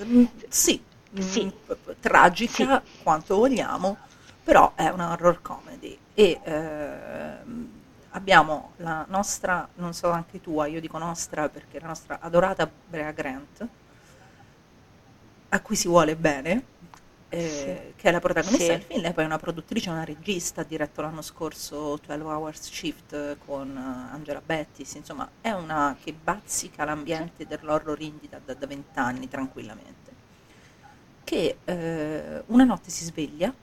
sì, 0.49 0.83
Sì. 1.19 1.45
mm, 1.45 1.49
p- 1.67 1.95
tragica 2.01 2.83
quanto 3.03 3.37
vogliamo, 3.37 3.97
però 4.43 4.73
è 4.75 4.89
una 4.89 5.13
horror 5.13 5.41
comedy 5.41 5.97
e 6.15 6.41
ehm, 6.43 7.71
abbiamo 8.11 8.73
la 8.79 9.05
nostra, 9.09 9.69
non 9.75 9.93
so 9.95 10.11
anche 10.11 10.41
tua, 10.41 10.67
io 10.67 10.81
dico 10.81 10.99
nostra 10.99 11.49
perché 11.49 11.79
la 11.79 11.87
nostra 11.87 12.19
adorata 12.21 12.69
Brea 12.89 13.13
Grant, 13.13 13.69
a 15.51 15.61
cui 15.61 15.77
si 15.77 15.89
vuole 15.89 16.15
bene, 16.17 16.63
eh, 17.29 17.93
che 17.97 18.09
è 18.09 18.13
la 18.13 18.21
protagonista 18.21 18.73
Sì. 18.73 18.79
del 18.79 18.83
film, 18.83 19.03
lei 19.03 19.13
poi 19.13 19.25
è 19.25 19.27
una 19.27 19.39
produttrice, 19.39 19.91
una 19.91 20.05
regista, 20.05 20.63
ha 20.63 20.65
diretto 20.65 21.01
l'anno 21.03 21.23
scorso 21.23 21.99
12 22.05 22.23
Hours 22.23 22.61
Shift 22.71 23.39
con 23.45 23.77
eh, 23.77 24.15
Angela 24.15 24.41
Bettis, 24.41 24.95
insomma 24.95 25.31
è 25.41 25.51
una 25.53 25.97
che 26.03 26.13
bazzica 26.15 26.85
l'ambiente 26.85 27.47
dell'horror 27.47 28.01
indie 28.01 28.29
da, 28.29 28.41
da, 28.45 28.55
da 28.55 28.67
20 28.67 28.99
anni 28.99 29.29
tranquillamente, 29.29 30.17
che 31.25 31.61
eh, 31.65 32.43
una 32.47 32.65
notte 32.65 32.91
si 32.91 33.05
sveglia, 33.05 33.55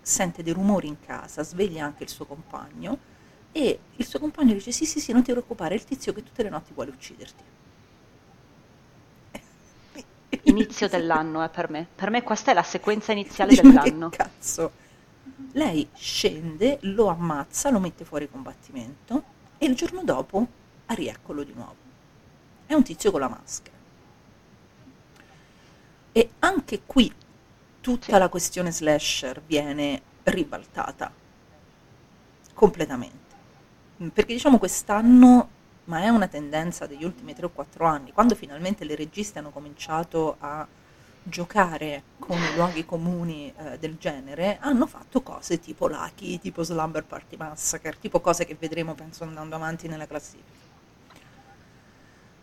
sente 0.00 0.42
dei 0.42 0.52
rumori 0.52 0.88
in 0.88 0.98
casa, 1.00 1.42
sveglia 1.42 1.84
anche 1.84 2.02
il 2.04 2.08
suo 2.10 2.26
compagno 2.26 2.98
e 3.52 3.84
il 3.96 4.06
suo 4.06 4.18
compagno 4.18 4.52
dice 4.54 4.72
sì 4.72 4.84
sì 4.84 5.00
sì 5.00 5.12
non 5.12 5.22
ti 5.22 5.30
preoccupare, 5.32 5.74
è 5.74 5.78
il 5.78 5.84
tizio 5.84 6.12
che 6.12 6.22
tutte 6.22 6.42
le 6.42 6.48
notti 6.50 6.72
vuole 6.74 6.90
ucciderti. 6.90 7.44
Inizio 10.44 10.88
dell'anno 10.88 11.42
è 11.42 11.48
per 11.48 11.70
me. 11.70 11.86
Per 11.94 12.10
me 12.10 12.22
questa 12.22 12.50
è 12.50 12.54
la 12.54 12.62
sequenza 12.62 13.12
iniziale 13.12 13.54
ma 13.62 13.82
dell'anno. 13.82 14.08
Che 14.10 14.16
cazzo? 14.16 14.72
Lei 15.52 15.88
scende, 15.94 16.78
lo 16.82 17.06
ammazza, 17.06 17.70
lo 17.70 17.78
mette 17.80 18.04
fuori 18.04 18.28
combattimento 18.28 19.22
e 19.58 19.66
il 19.66 19.74
giorno 19.74 20.02
dopo 20.04 20.46
rieccolo 20.86 21.42
di 21.42 21.52
nuovo. 21.54 21.76
È 22.66 22.74
un 22.74 22.82
tizio 22.82 23.10
con 23.10 23.20
la 23.20 23.28
maschera. 23.28 23.72
E 26.12 26.30
anche 26.40 26.82
qui 26.86 27.12
tutta 27.80 28.12
Sì. 28.12 28.18
la 28.18 28.28
questione 28.28 28.70
slasher 28.70 29.42
viene 29.44 30.00
ribaltata 30.24 31.12
completamente. 32.52 33.22
Perché 34.12 34.32
diciamo 34.34 34.58
quest'anno, 34.58 35.48
ma 35.84 36.02
è 36.02 36.08
una 36.08 36.28
tendenza 36.28 36.86
degli 36.86 37.04
ultimi 37.04 37.34
3 37.34 37.46
o 37.46 37.50
4 37.50 37.84
anni, 37.84 38.12
quando 38.12 38.34
finalmente 38.34 38.84
le 38.84 38.96
registe 38.96 39.38
hanno 39.38 39.50
cominciato 39.50 40.36
a 40.38 40.66
giocare 41.26 42.02
con 42.18 42.38
i 42.38 42.54
luoghi 42.54 42.84
comuni 42.84 43.52
eh, 43.56 43.78
del 43.78 43.96
genere, 43.98 44.58
hanno 44.60 44.86
fatto 44.86 45.22
cose 45.22 45.58
tipo 45.58 45.88
Lucky, 45.88 46.38
tipo 46.38 46.62
Slumber 46.62 47.04
Party 47.04 47.36
Massacre, 47.36 47.96
tipo 47.98 48.20
cose 48.20 48.44
che 48.44 48.56
vedremo 48.58 48.94
penso 48.94 49.24
andando 49.24 49.54
avanti 49.54 49.88
nella 49.88 50.06
classifica. 50.06 50.62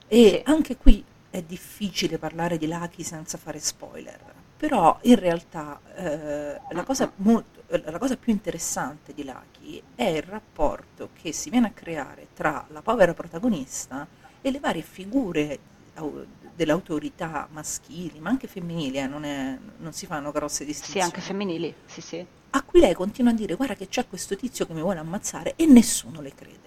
E 0.07 0.41
anche 0.45 0.77
qui 0.77 1.03
è 1.29 1.41
difficile 1.41 2.17
parlare 2.17 2.57
di 2.57 2.67
Lucky 2.67 3.03
senza 3.03 3.37
fare 3.37 3.59
spoiler, 3.59 4.19
però 4.57 4.97
in 5.03 5.15
realtà 5.17 5.79
eh, 5.95 6.59
la, 6.71 6.83
cosa 6.83 7.11
molto- 7.17 7.59
eh, 7.59 7.60
la 7.77 7.97
cosa 7.97 8.17
più 8.17 8.31
interessante 8.33 9.13
di 9.13 9.23
Lucky 9.23 9.81
è 9.95 10.03
il 10.03 10.21
rapporto 10.23 11.09
che 11.13 11.31
si 11.31 11.49
viene 11.49 11.67
a 11.67 11.71
creare 11.71 12.29
tra 12.33 12.65
la 12.69 12.81
povera 12.81 13.13
protagonista 13.13 14.07
e 14.41 14.51
le 14.51 14.59
varie 14.59 14.81
figure 14.81 15.59
au- 15.95 16.25
delle 16.53 16.71
autorità 16.71 17.47
maschili, 17.51 18.19
ma 18.19 18.29
anche 18.29 18.47
femminili, 18.47 18.97
eh, 18.97 19.07
non, 19.07 19.23
è- 19.23 19.57
non 19.77 19.93
si 19.93 20.05
fanno 20.05 20.31
grosse 20.31 20.65
Sì, 20.65 20.65
distinzioni, 20.65 21.05
anche 21.05 21.21
femminili, 21.21 21.73
sì, 21.85 22.01
sì. 22.01 22.25
a 22.51 22.63
cui 22.63 22.79
lei 22.79 22.93
continua 22.93 23.31
a 23.31 23.35
dire 23.35 23.55
guarda 23.55 23.75
che 23.75 23.87
c'è 23.89 24.07
questo 24.07 24.35
tizio 24.37 24.65
che 24.65 24.73
mi 24.73 24.81
vuole 24.81 24.99
ammazzare 24.99 25.53
e 25.57 25.65
nessuno 25.65 26.21
le 26.21 26.33
crede. 26.33 26.59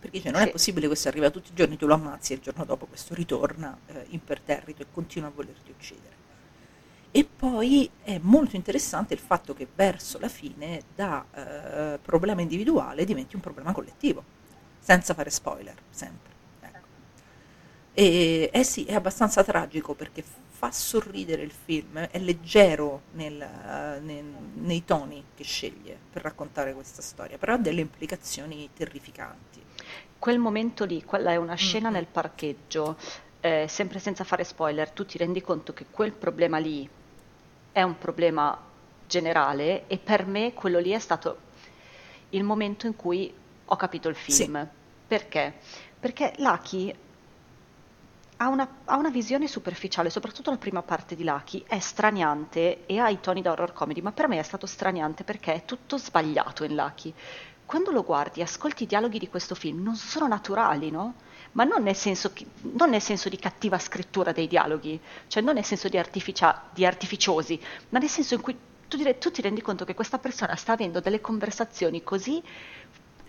Perché 0.00 0.18
dice 0.18 0.30
non 0.30 0.42
è 0.42 0.46
Sì. 0.46 0.50
possibile 0.50 0.86
questo 0.86 1.08
arriva 1.08 1.30
tutti 1.30 1.50
i 1.50 1.54
giorni, 1.54 1.76
tu 1.76 1.86
lo 1.86 1.94
ammazzi 1.94 2.32
e 2.32 2.36
il 2.36 2.42
giorno 2.42 2.64
dopo 2.64 2.86
questo 2.86 3.14
ritorna 3.14 3.76
eh, 3.86 4.06
imperterrito 4.10 4.82
e 4.82 4.86
continua 4.92 5.28
a 5.28 5.32
volerti 5.32 5.70
uccidere. 5.70 6.17
E 7.10 7.24
poi 7.24 7.90
è 8.02 8.18
molto 8.22 8.56
interessante 8.56 9.14
il 9.14 9.20
fatto 9.20 9.54
che 9.54 9.66
verso 9.74 10.18
la 10.18 10.28
fine 10.28 10.82
da 10.94 11.24
eh, 11.32 11.98
problema 11.98 12.42
individuale 12.42 13.04
diventi 13.04 13.34
un 13.34 13.40
problema 13.40 13.72
collettivo, 13.72 14.22
senza 14.78 15.14
fare 15.14 15.30
spoiler, 15.30 15.74
sempre. 15.90 16.32
Ecco. 16.60 16.86
E 17.94 18.50
eh 18.52 18.64
sì, 18.64 18.84
è 18.84 18.94
abbastanza 18.94 19.42
tragico 19.42 19.94
perché 19.94 20.22
fa 20.22 20.70
sorridere 20.72 21.42
il 21.42 21.52
film, 21.52 21.98
è 21.98 22.18
leggero 22.18 23.02
nel, 23.12 23.36
nel- 24.02 24.24
nei 24.54 24.84
toni 24.84 25.24
che 25.34 25.44
sceglie 25.44 25.96
per 26.12 26.22
raccontare 26.22 26.74
questa 26.74 27.00
storia, 27.02 27.38
però 27.38 27.54
ha 27.54 27.58
delle 27.58 27.80
implicazioni 27.80 28.68
terrificanti. 28.74 29.62
Quel 30.18 30.38
momento 30.38 30.84
lì, 30.84 31.04
quella 31.04 31.30
è 31.30 31.36
una 31.36 31.54
scena 31.54 31.88
Mm-mm. 31.88 31.96
nel 31.96 32.06
parcheggio, 32.06 32.96
eh, 33.40 33.66
sempre 33.68 33.98
senza 34.00 34.24
fare 34.24 34.44
spoiler, 34.44 34.90
tu 34.90 35.06
ti 35.06 35.16
rendi 35.18 35.40
conto 35.40 35.72
che 35.72 35.86
quel 35.90 36.12
problema 36.12 36.58
lì 36.58 36.88
è 37.72 37.82
un 37.82 37.98
problema 37.98 38.58
generale 39.06 39.86
e 39.86 39.98
per 39.98 40.26
me 40.26 40.52
quello 40.52 40.78
lì 40.78 40.90
è 40.90 40.98
stato 40.98 41.46
il 42.30 42.44
momento 42.44 42.86
in 42.86 42.94
cui 42.96 43.32
ho 43.64 43.76
capito 43.76 44.08
il 44.08 44.16
film. 44.16 44.68
Perché? 45.06 45.54
Perché 45.98 46.34
Lucky 46.38 46.94
ha 48.40 48.48
una, 48.48 48.68
ha 48.84 48.96
una 48.96 49.10
visione 49.10 49.48
superficiale, 49.48 50.10
soprattutto 50.10 50.50
la 50.50 50.58
prima 50.58 50.82
parte 50.82 51.16
di 51.16 51.24
Lucky 51.24 51.64
è 51.66 51.78
straniante 51.78 52.86
e 52.86 52.98
ha 52.98 53.08
i 53.08 53.20
toni 53.20 53.42
da 53.42 53.52
horror 53.52 53.72
comedy, 53.72 54.00
ma 54.00 54.12
per 54.12 54.28
me 54.28 54.38
è 54.38 54.42
stato 54.42 54.66
straniante 54.66 55.24
perché 55.24 55.54
è 55.54 55.64
tutto 55.64 55.98
sbagliato 55.98 56.64
in 56.64 56.74
Lucky. 56.74 57.12
Quando 57.66 57.90
lo 57.90 58.02
guardi, 58.02 58.40
ascolti 58.40 58.84
i 58.84 58.86
dialoghi 58.86 59.18
di 59.18 59.28
questo 59.28 59.54
film, 59.54 59.82
non 59.82 59.96
sono 59.96 60.26
naturali, 60.26 60.90
no? 60.90 61.14
Ma 61.52 61.64
non 61.64 61.82
nel 61.82 61.96
senso, 61.96 62.32
che- 62.32 62.46
non 62.74 62.90
nel 62.90 63.00
senso 63.02 63.28
di 63.28 63.38
cattiva 63.38 63.78
scrittura 63.78 64.32
dei 64.32 64.46
dialoghi, 64.46 65.00
cioè 65.28 65.42
non 65.42 65.54
nel 65.54 65.64
senso 65.64 65.88
di, 65.88 66.00
di 66.72 66.84
artificiosi, 66.86 67.60
ma 67.90 67.98
nel 67.98 68.08
senso 68.08 68.34
in 68.34 68.40
cui 68.40 68.56
tu, 68.86 68.96
dire- 68.96 69.18
tu 69.18 69.30
ti 69.30 69.42
rendi 69.42 69.60
conto 69.62 69.84
che 69.84 69.94
questa 69.94 70.18
persona 70.18 70.54
sta 70.56 70.72
avendo 70.72 71.00
delle 71.00 71.20
conversazioni 71.20 72.02
così 72.02 72.42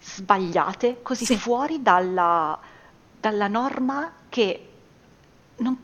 sbagliate, 0.01 1.01
così 1.01 1.25
Sì. 1.25 1.37
fuori 1.37 1.81
dalla, 1.81 2.57
dalla 3.19 3.47
norma 3.47 4.13
che 4.29 4.65
non- 5.57 5.77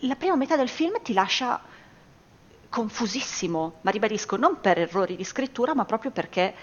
la 0.00 0.16
prima 0.16 0.34
metà 0.36 0.56
del 0.56 0.68
film 0.68 1.00
ti 1.02 1.12
lascia 1.12 1.60
confusissimo, 2.68 3.74
ma 3.82 3.90
ribadisco, 3.90 4.36
non 4.36 4.60
per 4.60 4.78
errori 4.78 5.16
di 5.16 5.24
scrittura, 5.24 5.74
ma 5.74 5.84
proprio 5.84 6.10
perché 6.10 6.54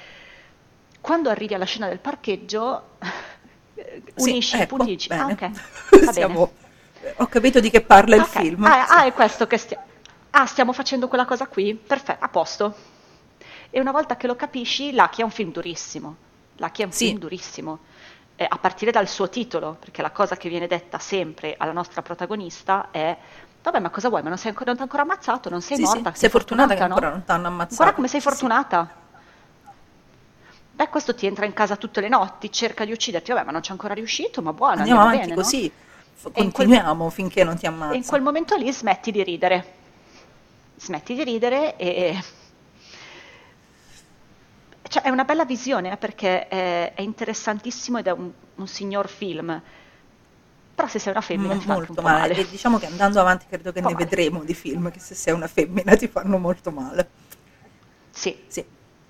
quando 1.02 1.30
arrivi 1.30 1.54
alla 1.54 1.66
scena 1.66 1.88
del 1.88 2.00
parcheggio 2.00 2.98
Sì, 4.14 4.14
unisci 4.22 4.60
i 4.60 4.62
ecco, 4.62 4.76
punti 4.76 4.92
e 4.92 4.96
dici, 4.96 5.12
ah 5.16 5.26
bene. 5.26 5.34
ok, 5.34 5.52
va 6.04 6.12
Siamo-. 6.14 6.54
Ho 7.18 7.28
capito 7.28 7.60
di 7.60 7.70
che 7.70 7.82
parla 7.82 8.16
il 8.16 8.22
Ok, 8.24 8.30
film. 8.30 8.64
Ah, 8.64 8.86
Sì. 8.86 8.94
ah, 8.94 9.06
è 9.06 9.14
questo 9.14 9.48
che 9.48 9.58
stiamo... 9.58 9.84
Ah, 10.32 10.46
stiamo 10.46 10.74
facendo 10.74 11.08
quella 11.08 11.26
cosa 11.26 11.48
qui? 11.48 11.76
Perfetto, 11.76 12.24
a 12.24 12.30
posto. 12.30 12.76
E 13.70 13.80
una 13.80 13.92
volta 13.92 14.16
che 14.18 14.28
lo 14.28 14.36
capisci, 14.36 14.94
Lucky 14.94 15.22
è 15.22 15.24
un 15.24 15.32
film 15.32 15.52
durissimo. 15.52 16.16
Lucky 16.58 16.82
è 16.84 16.86
un 16.86 16.92
Sì. 16.92 17.06
film 17.08 17.20
durissimo. 17.20 17.80
Eh, 18.36 18.46
a 18.50 18.58
partire 18.58 18.92
dal 18.92 19.08
suo 19.08 19.30
titolo, 19.30 19.76
perché 19.80 20.02
la 20.02 20.12
cosa 20.12 20.36
che 20.36 20.50
viene 20.50 20.68
detta 20.68 21.00
sempre 21.00 21.56
alla 21.58 21.72
nostra 21.72 22.02
protagonista 22.02 22.90
è 22.92 23.18
Vabbè, 23.66 23.80
ma 23.80 23.90
cosa 23.90 24.10
vuoi? 24.10 24.22
Ma 24.22 24.30
non 24.30 24.38
sei 24.38 24.50
ancora, 24.50 24.68
non 24.68 24.76
ti 24.76 24.82
hai 24.84 24.88
ancora 24.92 25.04
ammazzato? 25.12 25.50
Non 25.50 25.60
sei 25.62 25.78
Sì, 25.78 25.86
sì, 25.88 25.88
morta? 25.88 26.14
sei 26.14 26.30
fortunata 26.30 26.76
che 26.76 26.80
no? 26.82 26.86
ancora 26.86 27.10
non 27.10 27.24
ti 27.26 27.32
hanno 27.32 27.48
ammazzato. 27.48 27.76
Guarda 27.78 27.96
come 27.96 28.08
sei 28.08 28.22
Sì. 28.22 28.28
fortunata. 28.28 28.96
Beh, 30.76 30.90
questo 30.90 31.16
ti 31.16 31.26
entra 31.26 31.46
in 31.46 31.54
casa 31.54 31.78
tutte 31.78 32.02
le 32.02 32.10
notti, 32.10 32.52
cerca 32.52 32.84
di 32.86 32.92
ucciderti. 32.92 33.32
Vabbè, 33.32 33.46
ma 33.46 33.52
non 33.52 33.62
c'è 33.62 33.72
ancora 33.72 33.94
riuscito, 33.94 34.42
ma 34.42 34.52
buono, 34.54 34.80
Andiamo 34.80 35.02
andiamo 35.02 35.08
avanti 35.08 35.28
bene, 35.28 35.36
no? 35.36 35.44
così, 35.44 35.72
E 36.34 36.42
in 36.44 36.52
quel- 36.52 36.68
continuiamo 36.68 37.10
finché 37.10 37.44
non 37.44 37.58
ti 37.58 37.66
ammazza. 37.66 37.94
E 37.94 37.98
in 37.98 38.06
quel 38.06 38.22
momento 38.22 38.56
lì 38.58 38.72
smetti 38.72 39.12
di 39.12 39.24
ridere. 39.24 39.74
Smetti 40.76 41.16
di 41.16 41.24
ridere 41.24 41.78
e... 41.78 42.20
Cioè, 44.88 45.02
è 45.04 45.10
una 45.10 45.24
bella 45.26 45.46
visione 45.46 45.92
eh, 45.92 45.98
perché 45.98 46.48
è, 46.48 46.94
è 46.94 47.02
interessantissimo 47.02 47.98
ed 47.98 48.08
è 48.08 48.12
un, 48.12 48.32
un 48.56 48.68
signor 48.68 49.08
film. 49.10 49.62
Però 50.76 50.88
se 50.88 51.00
sei 51.00 51.12
una 51.12 51.22
femmina 51.22 51.56
Mo- 51.56 51.60
ti 51.60 51.68
molto 51.68 52.02
male. 52.02 52.20
male. 52.28 52.36
E 52.36 52.48
diciamo 52.50 52.78
che 52.78 52.86
andando 52.86 53.20
avanti 53.20 53.46
credo 53.48 53.72
che 53.72 53.82
ne 53.82 53.94
male. 53.94 53.96
vedremo 53.96 54.44
di 54.44 54.54
film 54.54 54.92
che 54.92 55.00
se 55.00 55.16
sei 55.16 55.34
una 55.34 55.48
femmina 55.48 55.96
ti 55.96 56.08
fanno 56.08 56.38
molto 56.38 56.72
male. 56.72 57.10
Sì. 58.12 58.36
Sì, 58.48 58.66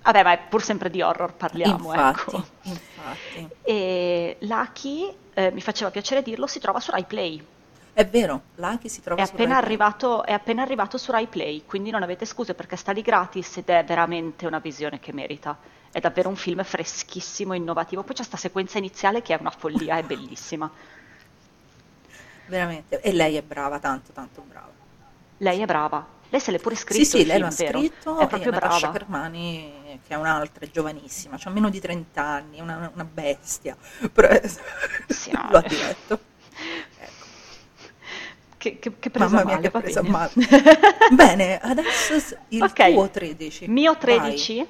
Vabbè, 0.06 0.22
ma 0.22 0.32
è 0.32 0.38
pur 0.48 0.62
sempre 0.62 0.88
di 0.88 1.02
horror 1.02 1.34
parliamo, 1.34 1.92
infatti, 1.92 2.36
ecco. 2.36 2.46
infatti. 2.62 3.50
E 3.62 4.36
Lucky, 4.40 5.16
eh, 5.34 5.50
mi 5.50 5.60
faceva 5.60 5.90
piacere 5.90 6.22
dirlo, 6.22 6.46
si 6.46 6.60
trova 6.60 6.78
su 6.78 6.92
Rai 6.92 7.04
Play. 7.04 7.44
È 7.92 8.06
vero, 8.06 8.42
Lucky 8.54 8.88
si 8.88 9.00
È 9.00 9.02
trova 9.02 9.24
su 9.24 9.32
appena, 9.32 9.54
Rai 9.54 9.62
Play. 9.62 9.64
arrivato, 9.64 10.24
è 10.24 10.32
appena 10.32 10.62
arrivato 10.62 10.96
su 10.96 11.10
Rai 11.10 11.26
Play, 11.26 11.64
quindi 11.66 11.90
non 11.90 12.04
avete 12.04 12.24
scuse 12.24 12.54
perché 12.54 12.76
sta 12.76 12.92
lì 12.92 13.02
gratis 13.02 13.56
ed 13.56 13.68
è 13.68 13.84
veramente 13.84 14.46
una 14.46 14.60
visione 14.60 15.00
che 15.00 15.12
merita. 15.12 15.58
È 15.90 15.98
davvero 15.98 16.28
un 16.28 16.36
film 16.36 16.62
freschissimo, 16.62 17.54
innovativo. 17.54 18.02
Poi 18.02 18.10
c'è 18.10 18.18
questa 18.18 18.36
sequenza 18.36 18.78
iniziale 18.78 19.22
che 19.22 19.34
è 19.34 19.40
una 19.40 19.50
follia, 19.50 19.96
è 19.96 20.04
bellissima. 20.04 20.70
Veramente. 22.46 23.00
E 23.00 23.12
lei 23.12 23.36
è 23.36 23.42
brava, 23.42 23.78
tanto, 23.80 24.12
tanto 24.12 24.42
brava. 24.42 24.72
Lei 25.38 25.60
è 25.60 25.66
brava. 25.66 26.15
Lei 26.36 26.44
se 26.44 26.50
l'è 26.50 26.58
pure 26.58 26.74
scritto 26.74 26.94
Sì, 26.94 27.04
sì, 27.04 27.24
lei 27.24 27.38
film, 27.38 27.40
lo 27.40 27.46
ha 27.46 27.50
vero? 27.50 27.80
scritto 27.80 28.14
È 28.14 28.26
proprio 28.26 28.52
brava. 28.52 28.90
Kermani, 28.90 30.00
che 30.06 30.14
è 30.14 30.16
un'altra, 30.16 30.64
è 30.64 30.70
giovanissima, 30.70 31.38
ha 31.42 31.50
meno 31.50 31.70
di 31.70 31.80
30 31.80 32.22
anni, 32.24 32.58
è 32.58 32.60
una, 32.60 32.90
una 32.94 33.04
bestia, 33.04 33.76
però 34.12 34.28
Sì, 35.06 35.32
no, 35.32 35.40
lo 35.48 35.58
ha 35.58 35.62
diretto. 35.62 36.20
Ecco. 36.94 37.28
Che, 38.58 38.78
che, 38.78 38.98
che 38.98 39.10
presa 39.10 39.38
Mamma 39.38 39.44
mia, 39.44 39.58
male, 39.58 39.60
che 39.60 39.70
presa 39.72 40.02
bene. 40.02 40.10
male. 40.10 40.32
Bene, 41.08 41.58
adesso 41.58 42.14
il 42.48 42.72
Ok. 42.72 42.80
tuo 42.80 43.10
13. 43.10 43.70
Mio 43.70 43.96
Vai. 43.98 43.98
13? 43.98 44.66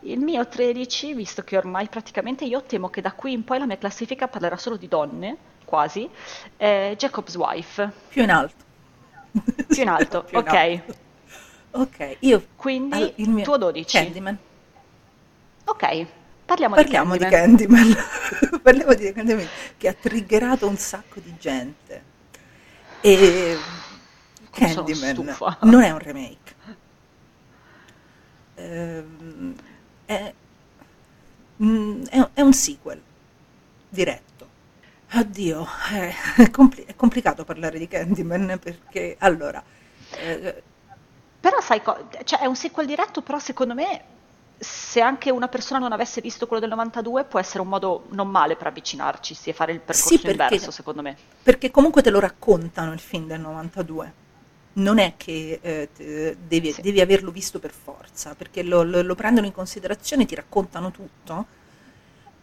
Il 0.00 0.20
mio 0.20 0.46
13, 0.48 1.14
visto 1.14 1.42
che 1.42 1.56
ormai 1.56 1.88
praticamente 1.88 2.44
io 2.44 2.62
temo 2.64 2.88
che 2.90 3.00
da 3.00 3.12
qui 3.12 3.32
in 3.32 3.44
poi 3.44 3.58
la 3.58 3.66
mia 3.66 3.78
classifica 3.78 4.28
parlerà 4.28 4.56
solo 4.56 4.76
di 4.76 4.88
donne, 4.88 5.36
quasi, 5.64 6.08
è 6.56 6.94
Jacob's 6.96 7.34
Wife, 7.36 7.92
Più 8.08 8.22
in 8.24 8.30
alto. 8.30 8.65
Più 9.70 9.82
in 9.82 9.88
alto, 9.88 10.24
Più 10.24 10.38
in 10.38 10.44
ok. 10.46 10.54
alto. 10.54 10.94
Ok, 11.72 12.16
io 12.20 12.46
Quindi 12.56 12.94
allora, 12.96 13.12
il 13.16 13.28
mio 13.30 13.44
tuo 13.44 13.56
12. 13.58 13.96
Candyman. 13.96 14.38
Ok, 15.64 16.06
parliamo, 16.46 16.74
Parliamo 16.74 17.16
di 17.16 17.18
di 17.18 17.26
Candyman. 17.26 17.92
Candyman. 17.92 18.60
Parliamo 18.62 18.94
di 18.94 19.12
Candyman 19.12 19.48
che 19.76 19.88
ha 19.88 19.92
triggerato 19.94 20.66
un 20.68 20.76
sacco 20.76 21.20
di 21.20 21.34
gente. 21.38 22.02
E 23.00 23.56
Candyman 24.50 25.36
non 25.62 25.82
è 25.82 25.90
un 25.90 25.98
remake. 25.98 26.54
Ehm, 28.54 29.54
è, 30.06 30.32
mm, 31.62 32.04
è- 32.06 32.28
è 32.34 32.40
un 32.40 32.52
sequel 32.52 33.00
diretto. 33.88 34.35
Oddio, 35.12 35.66
è, 35.92 36.12
è 36.36 36.50
compli- 36.50 36.84
è 36.84 36.94
complicato 36.96 37.44
parlare 37.44 37.78
di 37.78 37.86
Candyman 37.86 38.58
perché 38.60 39.14
allora 39.20 39.62
eh, 40.18 40.62
Però 41.40 41.60
sai, 41.60 41.80
co- 41.82 42.08
cioè 42.24 42.40
è 42.40 42.46
un 42.46 42.56
sequel 42.56 42.86
diretto, 42.86 43.22
però 43.22 43.38
secondo 43.38 43.74
me 43.74 44.02
se 44.58 45.00
anche 45.00 45.30
una 45.30 45.48
persona 45.48 45.78
non 45.78 45.92
avesse 45.92 46.20
visto 46.20 46.46
quello 46.46 46.60
del 46.62 46.70
92 46.70 47.24
può 47.24 47.38
essere 47.38 47.60
un 47.60 47.68
modo 47.68 48.06
non 48.10 48.28
male 48.28 48.56
per 48.56 48.66
avvicinarci 48.68 49.36
e 49.44 49.52
fare 49.52 49.72
il 49.72 49.78
percorso 49.80 50.08
Sì, 50.08 50.18
perché- 50.20 50.42
inverso, 50.42 50.70
secondo 50.70 51.02
me. 51.02 51.16
Perché 51.42 51.70
comunque 51.70 52.02
te 52.02 52.10
lo 52.10 52.18
raccontano 52.20 52.92
il 52.92 52.98
film 53.00 53.26
del 53.26 53.40
92. 53.40 54.24
Non 54.74 54.98
è 54.98 55.14
che 55.16 55.58
eh, 55.62 55.88
te- 55.94 56.36
devi, 56.46 56.72
Sì. 56.72 56.80
devi 56.82 57.00
averlo 57.00 57.30
visto 57.30 57.58
per 57.60 57.70
forza, 57.72 58.34
perché 58.34 58.62
lo, 58.62 58.82
lo- 58.82 59.02
lo 59.02 59.14
prendono 59.14 59.46
in 59.46 59.52
considerazione, 59.52 60.26
ti 60.26 60.34
raccontano 60.34 60.90
tutto. 60.90 61.46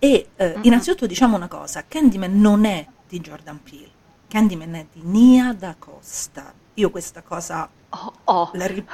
E 0.03 0.27
eh, 0.35 0.53
Mhm. 0.57 0.63
innanzitutto 0.65 1.05
diciamo 1.07 1.37
una 1.37 1.47
cosa, 1.47 1.85
Candyman 1.87 2.37
non 2.37 2.65
è 2.65 2.85
di 3.07 3.21
Jordan 3.21 3.63
Peele, 3.63 3.89
Candyman 4.27 4.73
è 4.75 4.85
di 4.91 4.99
Nia 5.01 5.53
da 5.53 5.75
Costa. 5.79 6.53
Io 6.73 6.89
questa 6.89 7.21
cosa 7.21 7.69
Oh, 7.91 8.13
oh. 8.25 8.49
la 8.55 8.65
ri- 8.67 8.85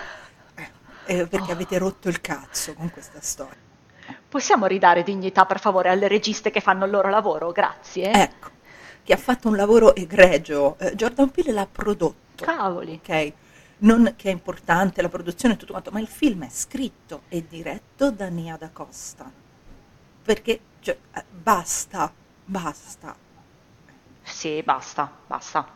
eh, 0.53 0.69
eh, 1.05 1.25
perché 1.25 1.49
Oh. 1.49 1.53
avete 1.55 1.79
rotto 1.79 2.09
il 2.09 2.21
cazzo 2.21 2.75
con 2.75 2.91
questa 2.91 3.19
storia. 3.21 3.57
Possiamo 4.29 4.67
ridare 4.67 5.01
dignità, 5.01 5.47
per 5.47 5.59
favore, 5.59 5.89
alle 5.89 6.07
registe 6.07 6.51
che 6.51 6.59
fanno 6.61 6.85
il 6.85 6.91
loro 6.91 7.09
lavoro? 7.09 7.51
Grazie. 7.51 8.11
Ecco, 8.13 8.49
che 9.01 9.11
ha 9.13 9.17
fatto 9.17 9.47
un 9.47 9.55
lavoro 9.55 9.95
egregio. 9.95 10.77
Eh, 10.77 10.93
Jordan 10.95 11.31
Peele 11.31 11.51
l'ha 11.53 11.65
prodotto. 11.71 12.45
Cavoli. 12.45 13.01
ok? 13.03 13.33
Non 13.79 14.13
che 14.15 14.29
è 14.29 14.31
importante 14.31 15.01
la 15.01 15.09
produzione 15.09 15.55
e 15.55 15.57
tutto 15.57 15.71
quanto, 15.71 15.89
ma 15.89 15.99
il 15.99 16.07
film 16.07 16.45
è 16.45 16.49
scritto 16.51 17.23
e 17.29 17.43
diretto 17.47 18.11
da 18.11 18.27
Nia 18.27 18.57
da 18.57 18.69
Costa. 18.69 19.31
Perché 20.23 20.59
cioè, 20.79 20.97
eh, 21.13 21.25
basta, 21.29 22.13
basta. 22.45 23.15
Sì, 24.23 24.61
basta, 24.63 25.11
basta. 25.27 25.67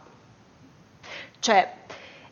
Cioè, 1.39 1.73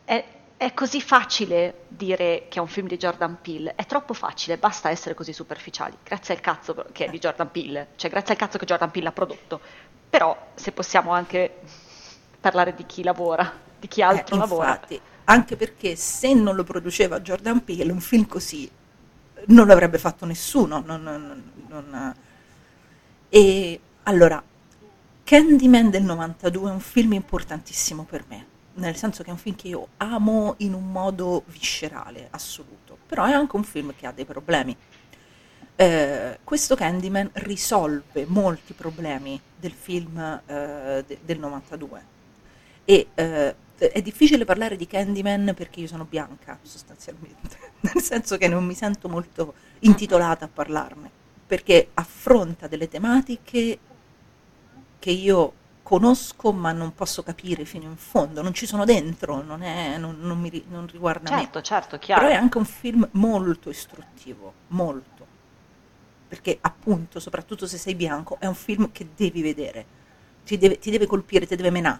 è, 0.05 0.25
è 0.57 0.73
così 0.73 1.01
facile 1.01 1.85
dire 1.87 2.45
che 2.49 2.59
è 2.59 2.61
un 2.61 2.67
film 2.67 2.87
di 2.87 2.97
Jordan 2.97 3.39
Peele, 3.41 3.75
è 3.75 3.85
troppo 3.85 4.13
facile, 4.13 4.57
basta 4.57 4.89
essere 4.89 5.15
così 5.15 5.33
superficiali. 5.33 5.97
Grazie 6.03 6.35
al 6.35 6.41
cazzo 6.41 6.85
che 6.91 7.05
è 7.05 7.09
di 7.09 7.19
Jordan 7.19 7.51
Peele, 7.51 7.89
cioè 7.95 8.09
grazie 8.09 8.33
al 8.33 8.39
cazzo 8.39 8.57
che 8.57 8.65
Jordan 8.65 8.91
Peele 8.91 9.09
ha 9.09 9.11
prodotto. 9.11 9.59
Però 10.09 10.51
se 10.55 10.71
possiamo 10.71 11.11
anche 11.11 11.59
parlare 12.39 12.73
di 12.75 12.85
chi 12.85 13.03
lavora, 13.03 13.51
di 13.77 13.87
chi 13.87 14.01
altro 14.01 14.35
Eh, 14.35 14.37
lavora. 14.37 14.71
infatti, 14.71 15.01
anche 15.25 15.55
perché 15.55 15.95
se 15.95 16.33
non 16.33 16.55
lo 16.55 16.63
produceva 16.63 17.19
Jordan 17.21 17.63
Peele, 17.63 17.91
un 17.91 18.01
film 18.01 18.27
così 18.27 18.69
non 19.47 19.67
l'avrebbe 19.67 19.97
fatto 19.97 20.25
nessuno. 20.25 20.83
non- 20.85 21.01
non- 21.03 21.51
non- 21.67 22.15
E 23.29 23.79
allora, 24.03 24.43
Candyman 25.23 25.89
del 25.89 26.03
92 26.03 26.69
è 26.69 26.73
un 26.73 26.79
film 26.81 27.13
importantissimo 27.13 28.03
per 28.03 28.25
me, 28.27 28.45
nel 28.75 28.95
senso 28.97 29.23
che 29.23 29.29
è 29.29 29.31
un 29.31 29.37
film 29.39 29.55
che 29.55 29.69
io 29.69 29.87
amo 29.97 30.55
in 30.57 30.73
un 30.73 30.91
modo 30.91 31.43
viscerale, 31.47 32.27
assoluto, 32.31 32.97
però 33.07 33.25
è 33.25 33.31
anche 33.31 33.55
un 33.55 33.63
film 33.63 33.93
che 33.95 34.05
ha 34.07 34.11
dei 34.11 34.25
problemi. 34.25 34.75
Eh, 35.75 36.39
questo 36.43 36.75
Candyman 36.75 37.29
risolve 37.33 38.25
molti 38.27 38.73
problemi 38.73 39.39
del 39.57 39.71
film 39.71 40.17
eh, 40.45 41.03
de- 41.07 41.19
del 41.23 41.39
92 41.39 42.03
e 42.85 43.07
eh, 43.15 43.55
è 43.89 44.01
difficile 44.01 44.45
parlare 44.45 44.75
di 44.75 44.85
Candyman 44.87 45.53
perché 45.55 45.79
io 45.79 45.87
sono 45.87 46.05
bianca 46.05 46.59
sostanzialmente, 46.61 47.57
nel 47.81 48.01
senso 48.03 48.37
che 48.37 48.47
non 48.47 48.65
mi 48.65 48.73
sento 48.75 49.09
molto 49.09 49.53
intitolata 49.79 50.45
a 50.45 50.49
parlarne, 50.53 51.09
perché 51.47 51.89
affronta 51.93 52.67
delle 52.67 52.87
tematiche 52.87 53.79
che 54.99 55.11
io 55.11 55.53
conosco 55.83 56.53
ma 56.53 56.71
non 56.71 56.93
posso 56.93 57.23
capire 57.23 57.65
fino 57.65 57.85
in 57.85 57.97
fondo, 57.97 58.41
non 58.41 58.53
ci 58.53 58.65
sono 58.65 58.85
dentro, 58.85 59.41
non, 59.41 59.61
è- 59.63 59.97
non- 59.97 60.17
non 60.19 60.39
mi 60.39 60.63
non 60.69 60.87
riguarda 60.87 61.31
me. 61.31 61.41
Certo, 61.41 61.61
certo, 61.61 61.97
chiaro. 61.99 62.21
Però 62.21 62.33
è 62.33 62.37
anche 62.37 62.57
un 62.57 62.65
film 62.65 63.07
molto 63.13 63.69
istruttivo, 63.69 64.53
molto. 64.67 65.09
Perché 66.27 66.57
appunto, 66.61 67.19
soprattutto 67.19 67.67
se 67.67 67.77
sei 67.77 67.93
bianco, 67.95 68.37
è 68.39 68.45
un 68.45 68.55
film 68.55 68.91
che 68.91 69.09
devi 69.15 69.41
vedere. 69.41 69.85
Ti 70.45 70.57
deve, 70.57 70.79
ti 70.79 70.89
deve 70.89 71.05
colpire, 71.05 71.45
ti 71.45 71.55
deve 71.57 71.71
menare, 71.71 71.99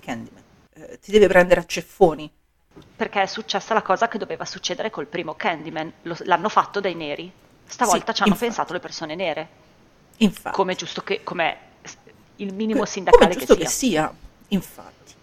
Candyman. 0.00 0.42
Eh, 0.78 0.98
ti 1.00 1.10
deve 1.10 1.26
prendere 1.28 1.60
a 1.60 1.64
ceffoni. 1.66 2.30
Perché 2.96 3.22
è 3.22 3.26
successa 3.26 3.74
la 3.74 3.82
cosa 3.82 4.08
che 4.08 4.18
doveva 4.18 4.44
succedere 4.44 4.90
col 4.90 5.06
primo 5.06 5.34
Candyman, 5.34 5.92
Lo- 6.02 6.16
l'hanno 6.24 6.48
fatto 6.48 6.80
dai 6.80 6.94
neri. 6.94 7.32
Stavolta 7.64 8.12
Sì, 8.12 8.18
ci 8.18 8.22
hanno 8.22 8.34
infatti. 8.34 8.38
pensato 8.38 8.72
le 8.72 8.80
persone 8.80 9.14
nere, 9.14 9.48
Infatti. 10.18 10.54
come 10.54 10.74
giusto 10.74 11.02
che, 11.02 11.22
come 11.22 11.58
il 12.36 12.52
minimo 12.54 12.84
sindacale 12.84 13.34
come 13.34 13.34
che 13.36 13.46
giusto 13.46 13.54
sia. 13.54 13.64
che 13.64 13.66
sia, 13.66 14.14
infatti. 14.48 15.14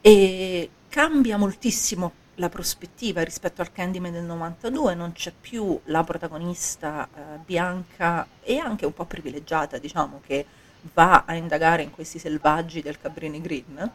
E 0.00 0.70
cambia 0.88 1.36
moltissimo 1.38 2.12
la 2.36 2.48
prospettiva 2.48 3.22
rispetto 3.22 3.60
al 3.62 3.72
Candyman 3.72 4.12
del 4.12 4.24
92, 4.24 4.94
non 4.94 5.12
c'è 5.12 5.32
più 5.38 5.78
la 5.84 6.02
protagonista 6.04 7.08
eh, 7.14 7.38
bianca 7.38 8.26
e 8.40 8.58
anche 8.58 8.86
un 8.86 8.92
po' 8.94 9.04
privilegiata, 9.06 9.78
diciamo, 9.78 10.20
che 10.24 10.46
va 10.94 11.24
a 11.26 11.34
indagare 11.34 11.82
in 11.82 11.90
questi 11.90 12.18
selvaggi 12.18 12.80
del 12.82 12.98
Cabrini 12.98 13.40
Green, 13.40 13.92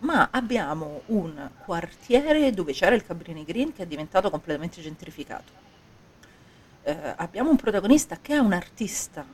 ma 0.00 0.28
abbiamo 0.30 1.02
un 1.06 1.50
quartiere 1.64 2.50
dove 2.52 2.72
c'era 2.72 2.94
il 2.94 3.04
Cabrini 3.04 3.44
Green 3.44 3.72
che 3.72 3.82
è 3.82 3.86
diventato 3.86 4.30
completamente 4.30 4.80
gentrificato. 4.80 5.66
Eh, 6.82 7.14
abbiamo 7.16 7.50
un 7.50 7.56
protagonista 7.56 8.18
che 8.20 8.34
è 8.34 8.38
un 8.38 8.52
artista 8.52 9.24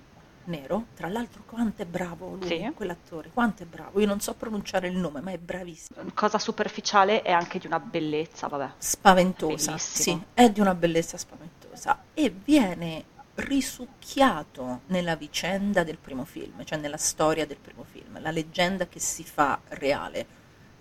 nero, 0.46 0.86
tra 0.94 1.08
l'altro 1.08 1.42
quanto 1.46 1.82
è 1.82 1.86
bravo 1.86 2.34
lui, 2.38 2.46
Sì. 2.48 2.70
quell'attore, 2.74 3.30
quanto 3.32 3.62
è 3.62 3.66
bravo, 3.66 3.98
io 4.00 4.06
non 4.06 4.20
so 4.20 4.34
pronunciare 4.34 4.88
il 4.88 4.96
nome, 4.96 5.20
ma 5.20 5.30
è 5.30 5.38
bravissimo, 5.38 6.00
Cosa 6.12 6.38
superficiale 6.38 7.22
è 7.22 7.30
anche 7.32 7.58
di 7.58 7.66
una 7.66 7.80
bellezza, 7.80 8.48
vabbè. 8.48 8.72
spaventosa, 8.76 9.70
Bellissimo. 9.72 10.18
sì, 10.18 10.24
è 10.34 10.50
di 10.50 10.60
una 10.60 10.74
bellezza 10.74 11.16
spaventosa 11.16 12.02
e 12.12 12.30
viene 12.30 13.04
risucchiato 13.36 14.80
nella 14.86 15.16
vicenda 15.16 15.82
del 15.82 15.96
primo 15.98 16.24
film, 16.24 16.62
cioè 16.64 16.78
nella 16.78 16.96
storia 16.98 17.46
del 17.46 17.56
primo 17.56 17.84
film, 17.90 18.20
la 18.20 18.30
leggenda 18.30 18.86
che 18.86 18.98
si 19.00 19.24
fa 19.24 19.58
reale, 19.68 20.26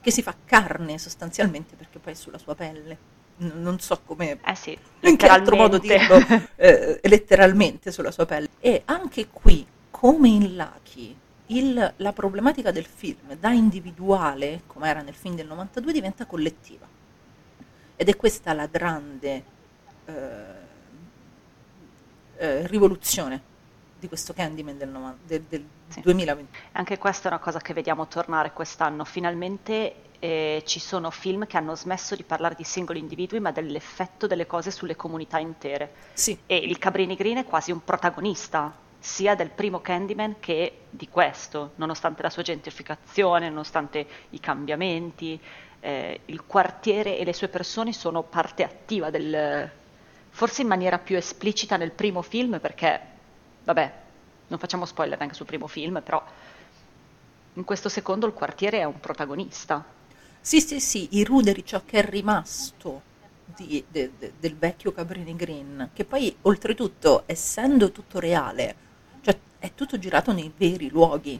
che 0.03 0.11
si 0.11 0.21
fa 0.21 0.35
carne 0.45 0.97
sostanzialmente 0.97 1.75
perché 1.77 1.97
poi 1.97 2.11
è 2.11 2.15
sulla 2.15 2.37
sua 2.37 2.55
pelle. 2.55 2.97
N- 3.37 3.61
Non 3.61 3.79
so 3.79 4.01
come 4.05 4.37
Eh 4.45 4.55
sì, 4.55 4.77
in 4.99 5.15
che 5.15 5.27
altro 5.27 5.55
modo 5.55 5.77
dirlo 5.77 6.17
eh, 6.57 6.99
letteralmente 7.03 7.91
sulla 7.91 8.11
sua 8.11 8.25
pelle. 8.25 8.49
E 8.59 8.81
anche 8.85 9.27
qui, 9.29 9.65
come 9.89 10.27
in 10.27 10.55
Lucky, 10.55 11.15
il- 11.47 11.93
la 11.95 12.11
problematica 12.13 12.71
del 12.71 12.85
film 12.85 13.33
da 13.39 13.51
individuale, 13.51 14.63
come 14.67 14.89
era 14.89 15.01
nel 15.01 15.13
film 15.15 15.35
del 15.35 15.47
92, 15.47 15.93
diventa 15.93 16.25
collettiva. 16.25 16.85
Ed 17.95 18.09
è 18.09 18.15
questa 18.17 18.53
la 18.53 18.67
grande 18.67 19.43
eh, 20.05 20.13
eh, 22.37 22.67
rivoluzione 22.67 23.51
di 24.03 24.07
questo 24.09 24.33
Candyman 24.33 24.77
del, 24.77 24.89
novan- 24.89 25.17
del- 25.25 25.43
del 25.47 25.65
Sì. 25.87 26.01
2020. 26.01 26.57
Anche 26.73 26.97
questa 26.97 27.29
è 27.29 27.31
una 27.31 27.39
cosa 27.41 27.59
che 27.59 27.73
vediamo 27.73 28.07
tornare 28.07 28.51
quest'anno. 28.51 29.05
Finalmente 29.05 29.95
eh, 30.19 30.61
ci 30.65 30.79
sono 30.79 31.09
film 31.11 31.45
che 31.47 31.57
hanno 31.57 31.75
smesso 31.75 32.15
di 32.15 32.23
parlare 32.23 32.55
di 32.55 32.63
singoli 32.63 32.99
individui, 32.99 33.39
ma 33.39 33.51
dell'effetto 33.51 34.27
delle 34.27 34.45
cose 34.45 34.71
sulle 34.71 34.95
comunità 34.95 35.37
intere. 35.39 35.93
Sì, 36.13 36.37
E 36.45 36.55
il 36.57 36.77
Cabrini 36.77 37.15
Green 37.15 37.37
è 37.37 37.45
quasi 37.45 37.71
un 37.71 37.83
protagonista, 37.83 38.73
sia 38.99 39.35
del 39.35 39.49
primo 39.49 39.81
Candyman 39.81 40.35
che 40.39 40.85
di 40.89 41.09
questo, 41.09 41.71
nonostante 41.75 42.21
la 42.21 42.29
sua 42.29 42.41
gentrificazione, 42.43 43.49
nonostante 43.49 44.05
i 44.31 44.39
cambiamenti. 44.39 45.39
eh, 45.85 46.21
il 46.25 46.45
quartiere 46.45 47.17
e 47.17 47.25
le 47.25 47.33
sue 47.33 47.49
persone 47.49 47.91
sono 47.91 48.23
parte 48.23 48.63
attiva 48.63 49.09
del... 49.09 49.69
forse 50.29 50.61
in 50.61 50.67
maniera 50.69 50.97
più 50.97 51.17
esplicita 51.17 51.75
nel 51.75 51.91
primo 51.91 52.21
film, 52.21 52.59
perché, 52.61 53.01
vabbè, 53.63 53.93
non 54.47 54.59
facciamo 54.59 54.85
spoiler 54.85 55.21
anche 55.21 55.33
sul 55.33 55.45
primo 55.45 55.67
film, 55.67 56.01
però 56.03 56.23
in 57.55 57.63
questo 57.63 57.89
secondo 57.89 58.25
il 58.25 58.33
quartiere 58.33 58.79
è 58.79 58.83
un 58.83 58.99
protagonista. 58.99 59.83
Sì, 60.41 60.59
sì, 60.59 60.79
sì, 60.79 61.07
i 61.11 61.23
ruderi, 61.23 61.65
ciò 61.65 61.81
che 61.85 61.99
è 61.99 62.09
rimasto 62.09 63.01
di- 63.45 63.83
de- 63.87 64.11
de- 64.17 64.33
del 64.39 64.55
vecchio 64.57 64.91
Cabrini 64.91 65.35
Green, 65.35 65.89
che 65.93 66.03
poi 66.05 66.35
oltretutto, 66.41 67.23
essendo 67.25 67.91
tutto 67.91 68.19
reale, 68.19 68.75
cioè 69.21 69.37
è 69.59 69.71
tutto 69.73 69.97
girato 69.99 70.31
nei 70.33 70.51
veri 70.55 70.89
luoghi 70.89 71.39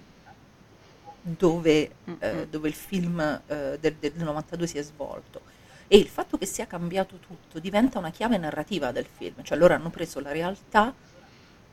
dove, 1.21 1.91
eh, 2.19 2.47
dove 2.49 2.67
il 2.67 2.73
film 2.73 3.19
eh, 3.19 3.77
del, 3.79 3.95
del 3.95 4.13
92 4.15 4.67
si 4.67 4.77
è 4.77 4.81
svolto. 4.83 5.41
E 5.87 5.97
il 5.97 6.07
fatto 6.07 6.37
che 6.37 6.45
sia 6.45 6.65
cambiato 6.67 7.17
tutto 7.17 7.59
diventa 7.59 7.99
una 7.99 8.09
chiave 8.09 8.37
narrativa 8.37 8.91
del 8.91 9.05
film, 9.05 9.43
cioè 9.43 9.57
loro 9.57 9.73
hanno 9.73 9.89
preso 9.89 10.19
la 10.19 10.31
realtà 10.31 10.93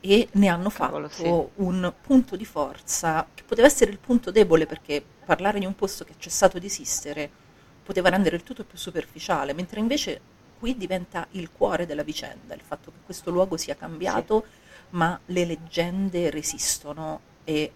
e 0.00 0.28
ne 0.32 0.48
hanno 0.48 0.70
fatto 0.70 1.52
un 1.56 1.92
punto 2.00 2.36
di 2.36 2.44
forza 2.44 3.26
che 3.34 3.42
poteva 3.42 3.66
essere 3.66 3.90
il 3.90 3.98
punto 3.98 4.30
debole 4.30 4.66
perché 4.66 5.04
parlare 5.24 5.58
di 5.58 5.66
un 5.66 5.74
posto 5.74 6.04
che 6.04 6.12
ha 6.12 6.18
cessato 6.18 6.58
di 6.58 6.66
esistere 6.66 7.30
poteva 7.82 8.08
rendere 8.08 8.36
il 8.36 8.42
tutto 8.42 8.64
più 8.64 8.78
superficiale, 8.78 9.52
mentre 9.52 9.80
invece 9.80 10.20
qui 10.58 10.76
diventa 10.76 11.26
il 11.32 11.50
cuore 11.50 11.86
della 11.86 12.02
vicenda, 12.02 12.54
il 12.54 12.60
fatto 12.60 12.90
che 12.90 12.98
questo 13.04 13.30
luogo 13.30 13.56
sia 13.56 13.74
cambiato, 13.74 14.44
ma 14.90 15.18
le 15.26 15.44
leggende 15.44 16.30
resistono 16.30 17.20
e 17.44 17.72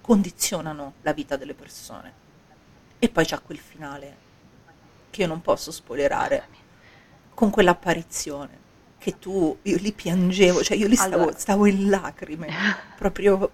condizionano 0.00 0.94
la 1.02 1.12
vita 1.12 1.36
delle 1.36 1.54
persone. 1.54 2.12
E 2.98 3.08
poi 3.08 3.24
c'è 3.24 3.40
quel 3.42 3.58
finale 3.58 4.16
che 5.10 5.22
io 5.22 5.28
non 5.28 5.40
posso 5.40 5.70
spoilerare 5.70 6.58
con 7.34 7.50
quell'apparizione 7.50 8.68
che 9.00 9.18
tu, 9.18 9.58
io 9.62 9.76
lì 9.78 9.92
piangevo, 9.92 10.62
cioè 10.62 10.76
io 10.76 10.86
lì 10.86 10.94
stavo, 10.96 11.14
Allora. 11.24 11.38
stavo 11.38 11.66
in 11.66 11.88
lacrime, 11.88 12.48
proprio... 12.96 13.50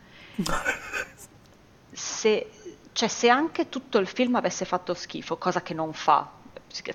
se, 1.93 2.51
cioè, 2.93 3.09
se 3.09 3.29
anche 3.29 3.69
tutto 3.69 3.99
il 3.99 4.07
film 4.07 4.35
avesse 4.35 4.65
fatto 4.65 4.95
schifo, 4.95 5.37
cosa 5.39 5.63
che 5.63 5.75
non 5.75 5.93
fa, 5.93 6.31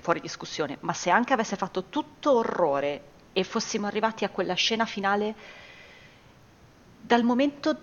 fuori 0.00 0.20
discussione, 0.20 0.76
ma 0.80 0.92
se 0.92 1.10
anche 1.10 1.32
avesse 1.32 1.56
fatto 1.56 1.84
tutto 1.88 2.36
orrore 2.36 3.02
e 3.32 3.44
fossimo 3.44 3.86
arrivati 3.86 4.24
a 4.24 4.28
quella 4.28 4.54
scena 4.54 4.84
finale, 4.86 5.34
dal 7.00 7.24
momento 7.24 7.76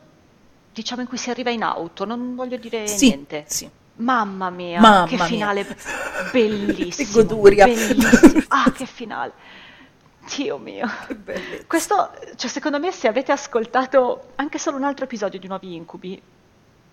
diciamo 0.72 1.02
in 1.02 1.08
cui 1.08 1.18
si 1.18 1.30
arriva 1.30 1.50
in 1.50 1.64
auto, 1.64 2.06
non 2.06 2.36
voglio 2.36 2.58
dire 2.58 2.88
Sì, 2.88 3.08
niente. 3.08 3.44
sì. 3.48 3.70
Mamma 3.96 4.50
mia, 4.50 4.80
Mamma 4.80 5.06
che 5.08 5.16
mia. 5.16 5.26
finale 5.26 5.78
bellissimo. 6.32 7.08
Che 7.08 7.12
goduria. 7.12 7.66
bellissimo. 7.66 8.44
Ah, 8.48 8.72
che 8.72 8.86
finale. 8.86 9.34
Dio 10.36 10.58
mio. 10.58 10.88
Questo, 11.68 12.12
cioè, 12.36 12.50
secondo 12.50 12.80
me, 12.80 12.92
se 12.92 13.08
avete 13.08 13.32
ascoltato 13.32 14.32
anche 14.36 14.58
solo 14.58 14.78
un 14.78 14.84
altro 14.84 15.06
episodio 15.06 15.40
di 15.40 15.48
Nuovi 15.48 15.76
Incubi 15.76 16.22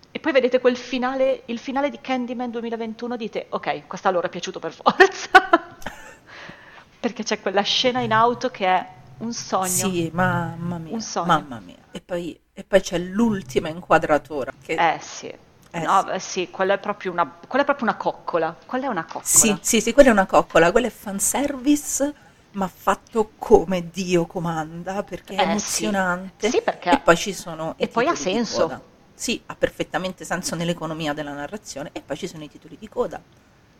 e 0.09 0.19
poi 0.19 0.31
vedete 0.31 0.59
quel 0.59 0.77
finale, 0.77 1.43
il 1.45 1.59
finale 1.59 1.89
di 1.89 1.99
Candyman 2.01 2.49
2021, 2.49 3.15
dite, 3.17 3.45
ok, 3.49 3.85
questo 3.87 4.07
a 4.07 4.11
loro 4.11 4.27
è 4.27 4.29
piaciuto 4.29 4.59
per 4.59 4.73
forza. 4.73 5.29
Perché 6.99 7.23
c'è 7.23 7.39
quella 7.39 7.61
scena 7.61 7.99
in 7.99 8.11
auto 8.11 8.49
che 8.49 8.65
è 8.65 8.87
un 9.19 9.31
sogno. 9.33 9.67
Sì, 9.67 10.09
mamma 10.13 10.77
mia, 10.77 10.93
Un 10.93 11.01
sogno. 11.01 11.27
mamma 11.27 11.59
mia. 11.59 11.75
E 11.91 12.01
poi, 12.01 12.39
e 12.53 12.63
poi 12.63 12.81
c'è 12.81 12.97
l'ultima 12.97 13.69
inquadratura. 13.69 14.51
Che, 14.63 14.73
Eh 14.73 14.99
sì. 15.01 15.27
Eh, 15.69 15.79
no, 15.81 16.05
sì. 16.17 16.49
quella 16.49 16.73
è 16.73 16.79
proprio 16.79 17.11
una, 17.11 17.37
quella 17.47 17.61
è 17.61 17.65
proprio 17.65 17.87
una 17.87 17.97
coccola. 17.97 18.55
Quella 18.65 18.85
è 18.85 18.89
una 18.89 19.03
coccola. 19.03 19.23
Sì, 19.25 19.55
sì, 19.61 19.81
sì, 19.81 19.93
quella 19.93 20.09
è 20.09 20.11
una 20.11 20.25
coccola, 20.25 20.71
quella 20.71 20.87
è 20.87 20.91
fanservice, 20.91 22.13
ma 22.57 22.67
fatto 22.67 23.31
come 23.37 23.89
Dio 23.91 24.25
comanda, 24.25 25.03
perché 25.03 25.35
è 25.35 25.39
Eh, 25.41 25.43
sì. 25.43 25.49
emozionante. 25.85 26.49
Sì, 26.49 26.61
perché- 26.61 26.89
E 26.91 26.99
poi 26.99 27.15
ci 27.15 27.31
sono 27.33 27.75
e 27.77 27.87
poi 27.87 28.07
ha 28.07 28.15
senso. 28.15 28.95
Sì, 29.13 29.41
ha 29.47 29.55
perfettamente 29.55 30.25
senso 30.25 30.55
nell'economia 30.55 31.13
della 31.13 31.33
narrazione. 31.33 31.89
E 31.93 32.01
poi 32.01 32.17
ci 32.17 32.27
sono 32.27 32.43
i 32.43 32.49
titoli 32.49 32.75
di 32.79 32.87
coda, 32.89 33.21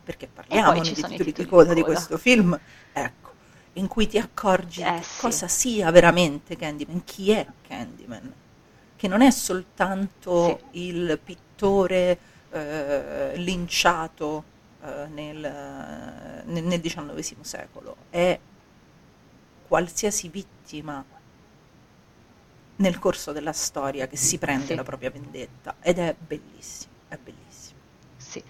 perché 0.04 0.28
parliamo 0.32 0.72
dei 0.72 0.82
titoli 0.82 1.16
di 1.16 1.24
titoli 1.24 1.44
di 1.44 1.50
coda 1.50 1.74
di 1.74 1.80
coda. 1.82 1.92
questo 1.92 2.18
film, 2.18 2.58
ecco, 2.92 3.30
in 3.74 3.86
cui 3.88 4.06
ti 4.06 4.18
accorgi 4.18 4.82
Eh, 4.82 4.94
che 4.98 5.02
sì. 5.02 5.20
cosa 5.20 5.48
sia 5.48 5.90
veramente 5.90 6.56
Candyman, 6.56 7.02
chi 7.04 7.30
è 7.32 7.46
Candyman, 7.66 8.32
che 8.96 9.08
non 9.08 9.22
è 9.22 9.30
soltanto 9.30 10.60
il 10.72 11.18
pittore 11.22 12.18
eh, 12.50 13.32
linciato 13.36 14.44
eh, 14.84 15.06
nel, 15.12 16.42
nel, 16.46 16.64
nel 16.64 16.80
XIX 16.80 17.40
secolo, 17.42 17.96
è 18.10 18.38
qualsiasi 19.68 20.28
vittima 20.28 21.04
nel 22.76 22.98
corso 22.98 23.32
della 23.32 23.52
storia 23.52 24.06
che 24.06 24.16
si 24.16 24.38
prende 24.38 24.66
Sì. 24.66 24.74
la 24.74 24.82
propria 24.84 25.10
vendetta 25.10 25.76
ed 25.80 25.98
è 25.98 26.14
bellissimo, 26.18 26.92
è 27.08 27.16
bellissimo. 27.16 27.80
Sì, 28.16 28.42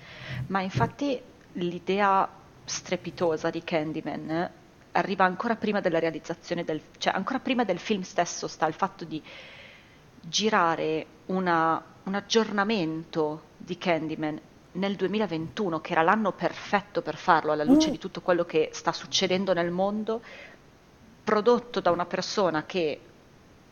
ma 0.49 0.61
infatti 0.61 1.21
l'idea 1.53 2.29
strepitosa 2.65 3.51
di 3.51 3.65
Candyman 3.65 4.51
arriva 4.93 5.25
ancora 5.25 5.57
prima 5.57 5.81
della 5.81 5.99
realizzazione 5.99 6.65
del, 6.65 6.83
cioè 6.99 7.15
ancora 7.15 7.41
prima 7.41 7.65
del 7.65 7.79
film 7.79 8.03
stesso 8.03 8.49
sta 8.49 8.67
il 8.67 8.75
fatto 8.75 9.05
di 9.05 9.23
girare 10.21 11.07
una- 11.27 11.83
un 12.05 12.15
aggiornamento 12.15 13.43
di 13.57 13.79
Candyman 13.79 14.41
nel 14.73 14.97
2021, 14.97 15.81
che 15.81 15.93
era 15.93 16.03
l'anno 16.03 16.33
perfetto 16.33 17.03
per 17.03 17.17
farlo, 17.17 17.53
alla 17.53 17.65
luce 17.65 17.89
Mm. 17.89 17.93
di 17.93 17.99
tutto 17.99 18.21
quello 18.21 18.45
che 18.45 18.71
sta 18.73 18.93
succedendo 18.93 19.53
nel 19.55 19.71
mondo, 19.71 20.23
prodotto 21.29 21.81
da 21.81 21.91
una 21.91 22.07
persona 22.07 22.65
che 22.65 23.01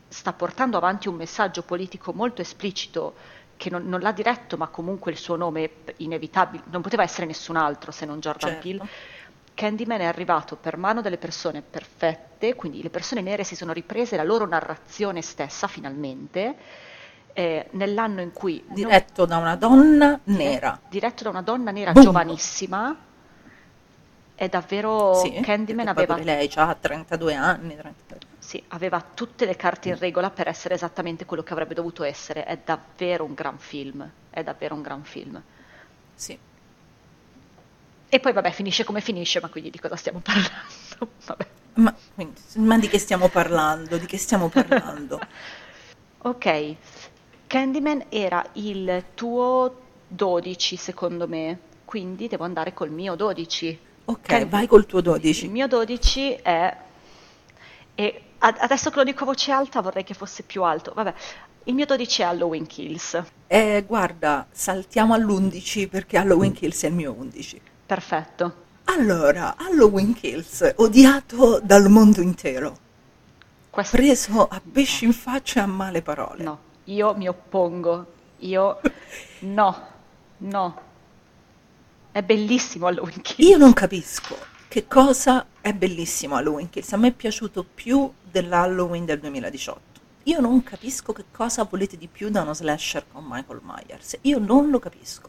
sta 0.08 0.34
portando 0.34 0.76
avanti 0.76 1.08
un 1.08 1.14
messaggio 1.14 1.62
politico 1.62 2.12
molto 2.12 2.42
esplicito 2.42 3.14
che 3.56 3.70
non, 3.70 3.88
non 3.88 4.00
l'ha 4.00 4.12
diretto, 4.12 4.58
ma 4.58 4.66
comunque 4.68 5.10
il 5.10 5.16
suo 5.16 5.36
nome 5.36 5.64
è 5.84 5.94
inevitabile, 5.98 6.64
non 6.66 6.82
poteva 6.82 7.02
essere 7.02 7.24
nessun 7.26 7.56
altro 7.56 7.92
se 7.92 8.04
non 8.04 8.20
Jordan 8.20 8.50
Certo. 8.50 8.62
Peele. 8.62 8.88
Candyman 9.54 10.00
è 10.00 10.04
arrivato 10.04 10.56
per 10.56 10.76
mano 10.76 11.00
delle 11.00 11.16
persone 11.16 11.62
perfette, 11.62 12.54
quindi 12.54 12.82
le 12.82 12.90
persone 12.90 13.22
nere 13.22 13.42
si 13.42 13.56
sono 13.56 13.72
riprese 13.72 14.16
la 14.16 14.22
loro 14.22 14.46
narrazione 14.46 15.22
stessa 15.22 15.66
finalmente, 15.66 16.56
eh, 17.32 17.68
nell'anno 17.70 18.20
in 18.20 18.32
cui... 18.32 18.62
non- 18.66 18.74
Diretto 18.74 19.24
da 19.24 19.38
una 19.38 19.56
donna 19.56 20.20
nera. 20.24 20.78
diretto 20.90 21.22
da 21.22 21.30
una 21.30 21.40
donna 21.40 21.70
nera 21.70 21.92
Boom. 21.92 22.04
giovanissima, 22.04 22.94
è 24.36 24.48
davvero... 24.48 25.14
Sì, 25.14 25.40
Candyman 25.40 25.88
aveva 25.88 26.16
lei 26.18 26.48
ha 26.54 26.74
32 26.78 27.34
anni, 27.34 27.74
33. 27.74 28.18
sì, 28.38 28.62
aveva 28.68 29.02
tutte 29.02 29.46
le 29.46 29.56
carte 29.56 29.88
in 29.88 29.98
regola 29.98 30.30
per 30.30 30.46
essere 30.46 30.74
esattamente 30.74 31.24
quello 31.24 31.42
che 31.42 31.54
avrebbe 31.54 31.74
dovuto 31.74 32.04
essere. 32.04 32.44
È 32.44 32.58
davvero 32.62 33.24
un 33.24 33.32
gran 33.32 33.58
film. 33.58 34.08
È 34.28 34.42
davvero 34.42 34.74
un 34.74 34.82
gran 34.82 35.02
film. 35.04 35.42
Sì. 36.14 36.38
E 38.08 38.20
poi, 38.20 38.32
vabbè, 38.32 38.50
finisce 38.52 38.84
come 38.84 39.00
finisce, 39.00 39.40
ma 39.40 39.48
quindi 39.48 39.70
di 39.70 39.80
cosa 39.80 39.96
stiamo 39.96 40.20
parlando? 40.20 41.14
Vabbè. 41.26 41.46
Ma, 41.74 41.94
quindi, 42.14 42.40
ma 42.56 42.78
di 42.78 42.88
che 42.88 42.98
stiamo 42.98 43.28
parlando? 43.28 43.96
Di 43.98 44.06
che 44.06 44.18
stiamo 44.18 44.48
parlando? 44.48 45.18
Ok, 46.18 46.74
Candyman 47.46 48.06
era 48.08 48.44
il 48.54 49.04
tuo 49.14 49.80
12, 50.08 50.74
secondo 50.76 51.28
me. 51.28 51.58
Quindi 51.84 52.26
devo 52.26 52.42
andare 52.42 52.74
col 52.74 52.90
mio 52.90 53.14
12. 53.14 53.78
Ok, 54.06 54.46
vai 54.46 54.66
col 54.66 54.86
tuo 54.86 55.00
Il 55.00 55.04
12. 55.04 55.48
mio 55.48 55.66
12 55.68 56.34
è... 56.42 56.76
E 57.94 58.22
ad- 58.38 58.56
adesso 58.60 58.90
che 58.90 58.96
lo 58.96 59.04
dico 59.04 59.22
a 59.24 59.26
voce 59.26 59.50
alta 59.52 59.80
vorrei 59.80 60.04
che 60.04 60.14
fosse 60.14 60.42
più 60.42 60.62
alto. 60.62 60.92
Vabbè, 60.94 61.14
il 61.64 61.74
mio 61.74 61.86
12 61.86 62.22
è 62.22 62.24
Halloween 62.24 62.66
Kills. 62.66 63.22
Eh, 63.48 63.84
guarda, 63.86 64.46
saltiamo 64.50 65.14
all'11 65.14 65.88
perché 65.88 66.16
Halloween 66.18 66.52
Kills 66.52 66.82
è 66.84 66.88
il 66.88 66.94
mio 66.94 67.12
11. 67.12 67.60
Perfetto. 67.86 68.64
Allora, 68.84 69.56
Halloween 69.56 70.14
Kills, 70.14 70.74
odiato 70.76 71.60
dal 71.62 71.88
mondo 71.90 72.20
intero, 72.20 72.78
Questo... 73.70 73.96
preso 73.96 74.46
a 74.48 74.60
pesci 74.60 75.04
in 75.04 75.12
faccia 75.12 75.60
e 75.60 75.62
a 75.64 75.66
male 75.66 76.02
parole. 76.02 76.42
No, 76.42 76.58
io 76.84 77.14
mi 77.14 77.28
oppongo. 77.28 78.06
Io... 78.38 78.80
No, 79.40 79.86
no. 80.38 80.80
È 82.16 82.22
bellissimo 82.22 82.86
Halloween 82.86 83.20
Kills. 83.20 83.46
Io 83.46 83.58
non 83.58 83.74
capisco 83.74 84.38
che 84.68 84.86
cosa 84.88 85.48
è 85.60 85.74
bellissimo 85.74 86.36
Halloween 86.36 86.70
Kills. 86.70 86.94
A 86.94 86.96
me 86.96 87.08
è 87.08 87.12
piaciuto 87.12 87.62
più 87.62 88.10
dell'Halloween 88.22 89.04
del 89.04 89.20
2018. 89.20 90.00
Io 90.22 90.40
non 90.40 90.62
capisco 90.62 91.12
che 91.12 91.26
cosa 91.30 91.64
volete 91.64 91.98
di 91.98 92.08
più 92.08 92.30
da 92.30 92.40
uno 92.40 92.54
slasher 92.54 93.04
con 93.12 93.22
Michael 93.28 93.60
Myers. 93.62 94.16
Io 94.22 94.38
non 94.38 94.70
lo 94.70 94.78
capisco. 94.78 95.28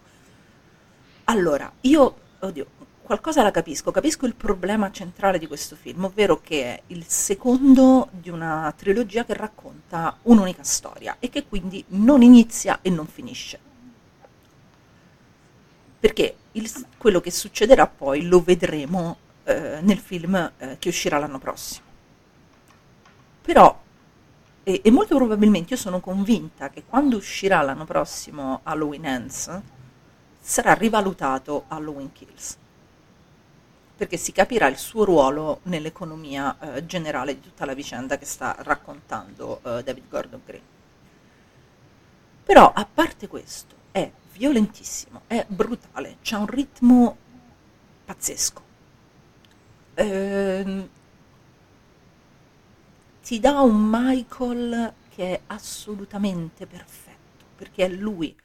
Allora, 1.25 1.69
io, 1.81 2.15
oddio, 2.39 2.65
qualcosa 3.01 3.43
la 3.43 3.51
capisco. 3.51 3.91
Capisco 3.91 4.25
il 4.25 4.35
problema 4.35 4.89
centrale 4.89 5.39
di 5.39 5.47
questo 5.47 5.75
film, 5.75 6.05
ovvero 6.05 6.39
che 6.39 6.63
è 6.63 6.81
il 6.87 7.03
secondo 7.05 8.07
di 8.11 8.29
una 8.29 8.73
trilogia 8.77 9.25
che 9.25 9.33
racconta 9.33 10.17
un'unica 10.21 10.63
storia 10.63 11.17
e 11.19 11.27
che 11.27 11.45
quindi 11.47 11.83
non 11.89 12.21
inizia 12.21 12.79
e 12.81 12.89
non 12.89 13.07
finisce 13.07 13.66
perché 16.07 16.37
il- 16.53 16.85
quello 16.97 17.19
che 17.19 17.31
succederà 17.31 17.85
poi 17.85 18.27
lo 18.27 18.41
vedremo 18.41 19.17
eh, 19.43 19.79
nel 19.81 19.97
film 19.97 20.53
eh, 20.57 20.77
che 20.79 20.87
uscirà 20.87 21.17
l'anno 21.17 21.37
prossimo. 21.37 21.85
Però, 23.41 23.77
e, 24.63 24.81
e 24.85 24.89
molto 24.89 25.17
probabilmente 25.17 25.73
io 25.73 25.79
sono 25.79 25.99
convinta 25.99 26.69
che 26.69 26.85
quando 26.85 27.17
uscirà 27.17 27.61
l'anno 27.61 27.83
prossimo 27.83 28.61
Halloween 28.63 29.05
Ends, 29.05 29.61
sarà 30.39 30.73
rivalutato 30.75 31.65
Halloween 31.67 32.13
Kills, 32.13 32.57
perché 33.97 34.15
si 34.15 34.31
capirà 34.31 34.67
il 34.67 34.77
suo 34.77 35.03
ruolo 35.03 35.59
nell'economia 35.63 36.57
eh, 36.57 36.85
generale 36.85 37.33
di 37.33 37.41
tutta 37.41 37.65
la 37.65 37.73
vicenda 37.73 38.17
che 38.17 38.25
sta 38.25 38.55
raccontando 38.59 39.59
eh, 39.61 39.83
David 39.83 40.07
Gordon 40.07 40.41
Green. 40.45 40.63
Però, 42.45 42.71
a 42.73 42.87
parte 42.91 43.27
questo, 43.27 43.75
è 43.91 44.09
violentissimo, 44.37 45.23
è 45.27 45.45
brutale, 45.47 46.17
c'ha 46.21 46.37
un 46.39 46.47
ritmo 46.47 47.17
pazzesco. 48.05 48.63
Ehm, 49.97 50.87
ti 53.21 53.39
dà 53.39 53.59
un 53.61 53.89
Michael 53.91 54.93
che 55.09 55.33
è 55.35 55.41
assolutamente 55.47 56.65
perfetto, 56.67 57.45
perché 57.55 57.85
è 57.85 57.89
lui, 57.89 58.35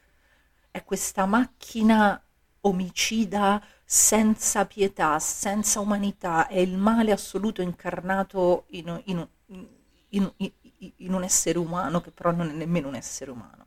è 0.70 0.82
questa 0.85 1.27
macchina 1.27 2.20
omicida 2.62 3.62
senza 3.85 4.64
pietà, 4.66 5.19
senza 5.19 5.81
umanità, 5.81 6.47
è 6.48 6.59
il 6.59 6.77
male 6.77 7.12
assoluto 7.12 7.62
incarnato 7.62 8.64
in, 8.70 9.01
in- 9.06 9.28
in- 10.10 10.32
in- 10.39 10.52
in 10.97 11.12
un 11.14 11.23
essere 11.23 11.59
umano 11.59 12.01
che 12.01 12.10
però 12.10 12.31
non 12.32 12.48
è 12.51 12.52
nemmeno 12.52 12.89
un 12.89 12.94
essere 12.97 13.31
umano. 13.31 13.66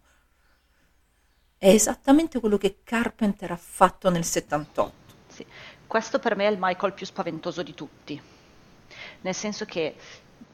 È 1.58 1.70
esattamente 1.70 2.40
quello 2.40 2.58
che 2.58 2.80
Carpenter 2.84 3.52
ha 3.52 3.58
fatto 3.58 4.10
nel 4.10 4.26
78. 4.26 4.94
Sì. 5.28 5.46
Questo 5.88 6.20
per 6.20 6.36
me 6.36 6.48
è 6.48 6.52
il 6.52 6.58
Michael 6.60 6.94
più 6.94 7.06
spaventoso 7.06 7.64
di 7.64 7.74
tutti. 7.74 8.22
Nel 9.22 9.34
senso 9.34 9.66
che 9.66 9.96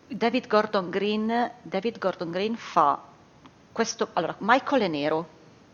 David 0.08 0.48
Gordon 0.48 0.90
Green, 0.90 1.52
David 1.62 1.98
Gordon 1.98 2.30
Green 2.30 2.56
fa 2.56 3.02
questo. 3.72 4.10
Allora, 4.14 4.36
Michael 4.40 4.84
è 4.84 4.88
nero, 4.88 5.28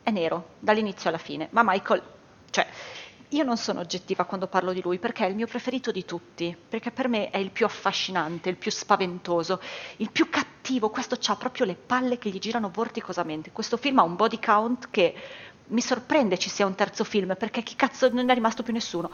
è 0.04 0.12
nero 0.12 0.56
dall'inizio 0.60 1.10
alla 1.10 1.18
fine, 1.18 1.48
ma 1.52 1.62
Michael, 1.64 2.02
cioè, 2.50 2.68
io 3.30 3.44
non 3.44 3.58
sono 3.58 3.82
oggettiva 3.82 4.24
quando 4.24 4.48
parlo 4.48 4.72
di 4.72 4.82
lui 4.82 5.00
perché 5.00 5.26
è 5.26 5.30
il 5.30 5.36
mio 5.36 5.48
preferito 5.48 5.92
di 5.92 6.06
tutti, 6.06 6.56
perché 6.70 6.92
per 6.92 7.08
me 7.10 7.30
è 7.30 7.38
il 7.38 7.52
più 7.52 7.66
affascinante, 7.66 8.50
il 8.50 8.56
più 8.56 8.72
spaventoso, 8.72 9.62
il 9.98 10.12
più 10.12 10.30
cattivo. 10.30 10.90
Questo 10.90 11.18
ha 11.26 11.36
proprio 11.36 11.66
le 11.66 11.76
palle 11.76 12.18
che 12.18 12.30
gli 12.30 12.40
girano 12.40 12.70
vorticosamente. 12.74 13.52
Questo 13.52 13.76
film 13.78 14.00
ha 14.00 14.04
un 14.04 14.16
body 14.16 14.40
count 14.40 14.90
che 14.90 15.14
mi 15.70 15.82
sorprende 15.82 16.38
ci 16.38 16.50
sia 16.50 16.66
un 16.66 16.76
terzo 16.76 17.04
film 17.04 17.36
perché 17.36 17.64
chi 17.64 17.76
cazzo 17.76 18.10
non 18.14 18.30
è 18.30 18.34
rimasto 18.34 18.64
più 18.64 18.72
nessuno. 18.74 19.12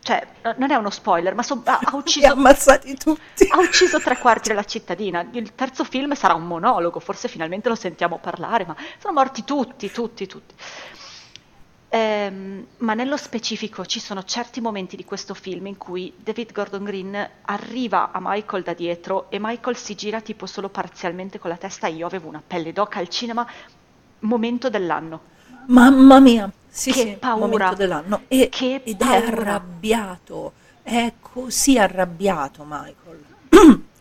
Cioè, 0.00 0.26
eh, 0.42 0.54
non 0.58 0.70
è 0.72 0.74
uno 0.74 0.90
spoiler, 0.90 1.34
ma 1.34 1.42
so- 1.42 1.62
ha, 1.64 1.80
ha 1.82 1.96
Li 2.14 2.24
ha 2.26 2.32
ucciso, 2.32 2.32
ammazzati 2.32 2.96
tutti. 2.96 3.46
ha 3.46 3.58
ucciso 3.60 4.00
tre 4.00 4.18
quarti 4.18 4.48
della 4.48 4.64
cittadina. 4.64 5.28
Il 5.32 5.54
terzo 5.54 5.84
film 5.84 6.14
sarà 6.14 6.34
un 6.34 6.46
monologo, 6.46 7.00
forse 7.00 7.28
finalmente 7.28 7.68
lo 7.68 7.74
sentiamo 7.76 8.18
parlare, 8.18 8.64
ma 8.66 8.76
sono 8.98 9.12
morti 9.14 9.44
tutti, 9.44 9.90
tutti, 9.90 10.26
tutti. 10.26 10.54
Ehm, 11.94 12.66
ma 12.78 12.94
nello 12.94 13.18
specifico 13.18 13.84
ci 13.84 14.00
sono 14.00 14.22
certi 14.24 14.62
momenti 14.62 14.96
di 14.96 15.04
questo 15.04 15.34
film 15.34 15.66
in 15.66 15.76
cui 15.76 16.10
David 16.16 16.50
Gordon 16.52 16.84
Green 16.84 17.30
arriva 17.42 18.12
a 18.12 18.18
Michael 18.18 18.62
da 18.62 18.72
dietro 18.72 19.28
e 19.30 19.36
Michael 19.38 19.76
si 19.76 19.94
gira 19.94 20.22
tipo 20.22 20.46
solo 20.46 20.70
parzialmente 20.70 21.38
con 21.38 21.50
la 21.50 21.58
testa 21.58 21.88
io 21.88 22.06
avevo 22.06 22.28
una 22.28 22.42
pelle 22.46 22.72
d'oca 22.72 22.98
al 22.98 23.08
cinema, 23.08 23.46
momento 24.20 24.70
dell'anno. 24.70 25.20
Mamma 25.66 26.18
mia, 26.18 26.50
sì, 26.66 26.92
Che 26.92 26.98
sì, 26.98 27.16
paura. 27.18 27.46
momento 27.46 27.74
dell'anno. 27.74 28.22
E- 28.28 28.48
Che 28.48 28.80
ed 28.84 29.02
è 29.02 29.04
paura. 29.04 29.26
arrabbiato, 29.26 30.52
è 30.82 31.12
così 31.20 31.78
arrabbiato 31.78 32.64
Michael. 32.66 33.24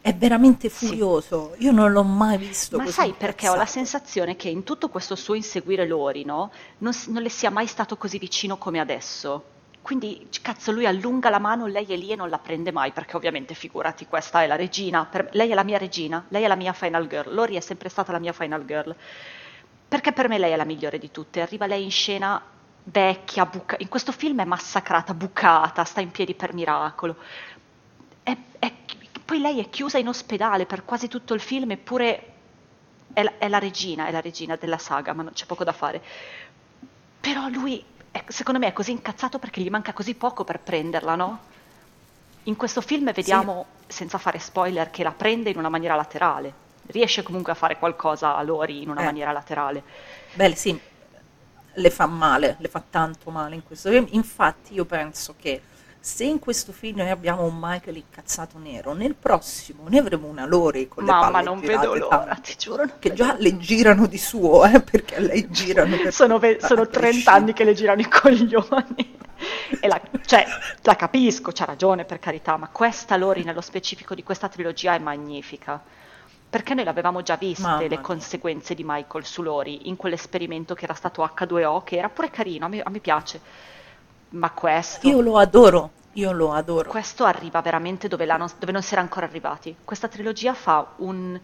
è 0.00 0.14
veramente 0.14 0.68
Sì. 0.68 0.86
furioso. 0.86 1.54
Io 1.58 1.72
non 1.72 1.92
l'ho 1.92 2.02
mai 2.02 2.38
visto 2.38 2.78
Ma 2.78 2.86
sai 2.86 3.12
perché 3.12 3.48
ho 3.48 3.54
la 3.54 3.66
sensazione 3.66 4.34
che 4.36 4.48
in 4.48 4.62
tutto 4.64 4.88
questo 4.88 5.14
suo 5.14 5.34
inseguire 5.34 5.86
Lori, 5.86 6.24
no? 6.24 6.50
Non, 6.78 6.92
non 7.08 7.22
le 7.22 7.28
sia 7.28 7.50
mai 7.50 7.66
stato 7.66 7.96
così 7.96 8.18
vicino 8.18 8.56
come 8.56 8.80
adesso. 8.80 9.44
Quindi, 9.82 10.28
cazzo, 10.42 10.72
lui 10.72 10.86
allunga 10.86 11.30
la 11.30 11.38
mano, 11.38 11.66
lei 11.66 11.86
è 11.86 11.96
lì 11.96 12.10
e 12.10 12.16
non 12.16 12.28
la 12.28 12.38
prende 12.38 12.70
mai, 12.70 12.92
perché 12.92 13.16
ovviamente, 13.16 13.54
figurati, 13.54 14.06
questa 14.06 14.42
è 14.42 14.46
la 14.46 14.56
regina. 14.56 15.06
per- 15.06 15.30
lei 15.32 15.50
è 15.50 15.54
la 15.54 15.64
mia 15.64 15.78
regina, 15.78 16.24
lei 16.28 16.42
è 16.44 16.46
la 16.48 16.54
mia 16.56 16.72
final 16.74 17.06
girl. 17.06 17.32
Lori 17.34 17.56
è 17.56 17.60
sempre 17.60 17.88
stata 17.88 18.12
la 18.12 18.18
mia 18.18 18.32
final 18.32 18.64
girl. 18.66 18.94
Perché 19.88 20.12
per 20.12 20.28
me 20.28 20.38
lei 20.38 20.52
è 20.52 20.56
la 20.56 20.64
migliore 20.64 20.98
di 20.98 21.10
tutte. 21.10 21.40
Arriva 21.40 21.66
lei 21.66 21.82
in 21.82 21.90
scena 21.90 22.40
vecchia, 22.84 23.44
buca- 23.46 23.76
in 23.78 23.88
questo 23.88 24.12
film 24.12 24.40
è 24.40 24.44
massacrata, 24.44 25.14
bucata, 25.14 25.84
sta 25.84 26.00
in 26.00 26.10
piedi 26.10 26.34
per 26.34 26.52
miracolo. 26.54 27.16
È- 28.22 28.36
è- 28.58 28.72
poi 29.30 29.38
lei 29.38 29.60
è 29.60 29.70
chiusa 29.70 29.96
in 29.96 30.08
ospedale 30.08 30.66
per 30.66 30.84
quasi 30.84 31.06
tutto 31.06 31.34
il 31.34 31.40
film, 31.40 31.70
eppure 31.70 32.32
è 33.12 33.22
la, 33.22 33.38
è 33.38 33.46
la 33.46 33.60
regina, 33.60 34.08
è 34.08 34.10
la 34.10 34.20
regina 34.20 34.56
della 34.56 34.76
saga, 34.76 35.12
ma 35.12 35.22
non 35.22 35.32
c'è 35.32 35.46
poco 35.46 35.62
da 35.62 35.70
fare. 35.70 36.02
Però 37.20 37.46
lui, 37.48 37.84
è- 38.10 38.24
secondo 38.26 38.58
me, 38.58 38.66
è 38.66 38.72
così 38.72 38.90
incazzato 38.90 39.38
perché 39.38 39.60
gli 39.60 39.70
manca 39.70 39.92
così 39.92 40.16
poco 40.16 40.42
per 40.42 40.58
prenderla, 40.58 41.14
no? 41.14 41.40
In 42.44 42.56
questo 42.56 42.80
film 42.80 43.12
vediamo, 43.12 43.66
senza 43.86 44.18
fare 44.18 44.40
spoiler, 44.40 44.90
che 44.90 45.04
la 45.04 45.12
prende 45.12 45.50
in 45.50 45.58
una 45.58 45.68
maniera 45.68 45.94
laterale. 45.94 46.52
Riesce 46.86 47.22
comunque 47.22 47.52
a 47.52 47.54
fare 47.54 47.78
qualcosa 47.78 48.34
a 48.34 48.42
Lori 48.42 48.82
in 48.82 48.88
una 48.90 49.02
Eh. 49.02 49.04
maniera 49.04 49.30
laterale. 49.30 49.84
Beh, 50.32 50.54
sì, 50.54 50.80
le 51.74 51.90
fa 51.90 52.06
male, 52.06 52.56
le 52.58 52.68
fa 52.68 52.82
tanto 52.88 53.30
male 53.30 53.54
in 53.54 53.62
questo 53.62 53.90
film. 53.90 54.06
Infatti 54.10 54.74
io 54.74 54.84
penso 54.84 55.34
che 55.36 55.69
se 56.02 56.24
in 56.24 56.38
questo 56.38 56.72
film 56.72 56.96
noi 56.98 57.10
abbiamo 57.10 57.42
un 57.42 57.58
Michael 57.60 57.96
incazzato 57.96 58.58
nero, 58.58 58.94
nel 58.94 59.14
prossimo 59.14 59.86
ne 59.88 59.98
avremo 59.98 60.28
una 60.28 60.46
Lori 60.46 60.88
con 60.88 61.04
le 61.04 61.10
Mamma, 61.10 61.42
non 61.42 61.60
vedo 61.60 61.94
l'ora, 61.94 62.24
tanto. 62.24 62.40
ti 62.40 62.54
giuro. 62.56 62.84
Che 62.98 63.12
già 63.12 63.36
le 63.38 63.58
girano 63.58 64.06
di 64.06 64.16
suo, 64.16 64.64
eh, 64.64 64.80
perché 64.80 65.16
a 65.16 65.20
lei 65.20 65.50
girano 65.50 65.96
sono, 66.10 66.38
ve- 66.38 66.58
sono 66.62 66.88
30 66.88 67.30
anni 67.30 67.52
che 67.52 67.64
le 67.64 67.74
girano 67.74 68.00
i 68.00 68.08
coglioni. 68.08 69.18
E 69.80 69.88
la, 69.88 70.00
cioè, 70.24 70.46
la 70.82 70.96
capisco, 70.96 71.52
c'ha 71.52 71.66
ragione 71.66 72.04
per 72.06 72.18
carità, 72.18 72.56
ma 72.56 72.68
questa 72.68 73.16
Lori 73.16 73.44
nello 73.44 73.60
specifico 73.60 74.14
di 74.14 74.22
questa 74.22 74.48
trilogia 74.48 74.94
è 74.94 74.98
magnifica. 74.98 75.82
Perché 76.50 76.74
noi 76.74 76.84
l'avevamo 76.84 77.22
già 77.22 77.36
viste 77.36 77.62
Mamma 77.62 77.86
le 77.86 78.00
conseguenze 78.00 78.74
di 78.74 78.82
Michael 78.84 79.24
su 79.24 79.42
Lori 79.42 79.88
in 79.88 79.96
quell'esperimento 79.96 80.74
che 80.74 80.84
era 80.84 80.94
stato 80.94 81.22
H2O, 81.22 81.84
che 81.84 81.96
era 81.96 82.08
pure 82.08 82.30
carino, 82.30 82.64
a 82.64 82.68
me, 82.68 82.80
a 82.80 82.90
me 82.90 82.98
piace. 82.98 83.40
Ma 84.30 84.50
questo, 84.52 85.06
Io 85.08 85.20
lo 85.20 85.36
adoro, 85.38 85.90
io 86.12 86.32
lo 86.32 86.52
adoro. 86.52 86.86
questo 86.86 87.24
arriva 87.24 87.60
veramente 87.62 88.08
dove, 88.08 88.26
non, 88.26 88.50
dove 88.58 88.72
non 88.72 88.82
si 88.82 88.92
era 88.92 89.02
ancora 89.02 89.26
arrivati. 89.26 89.74
Questa 89.84 90.08
trilogia 90.08 90.54
fa 90.54 90.94
un, 90.96 91.40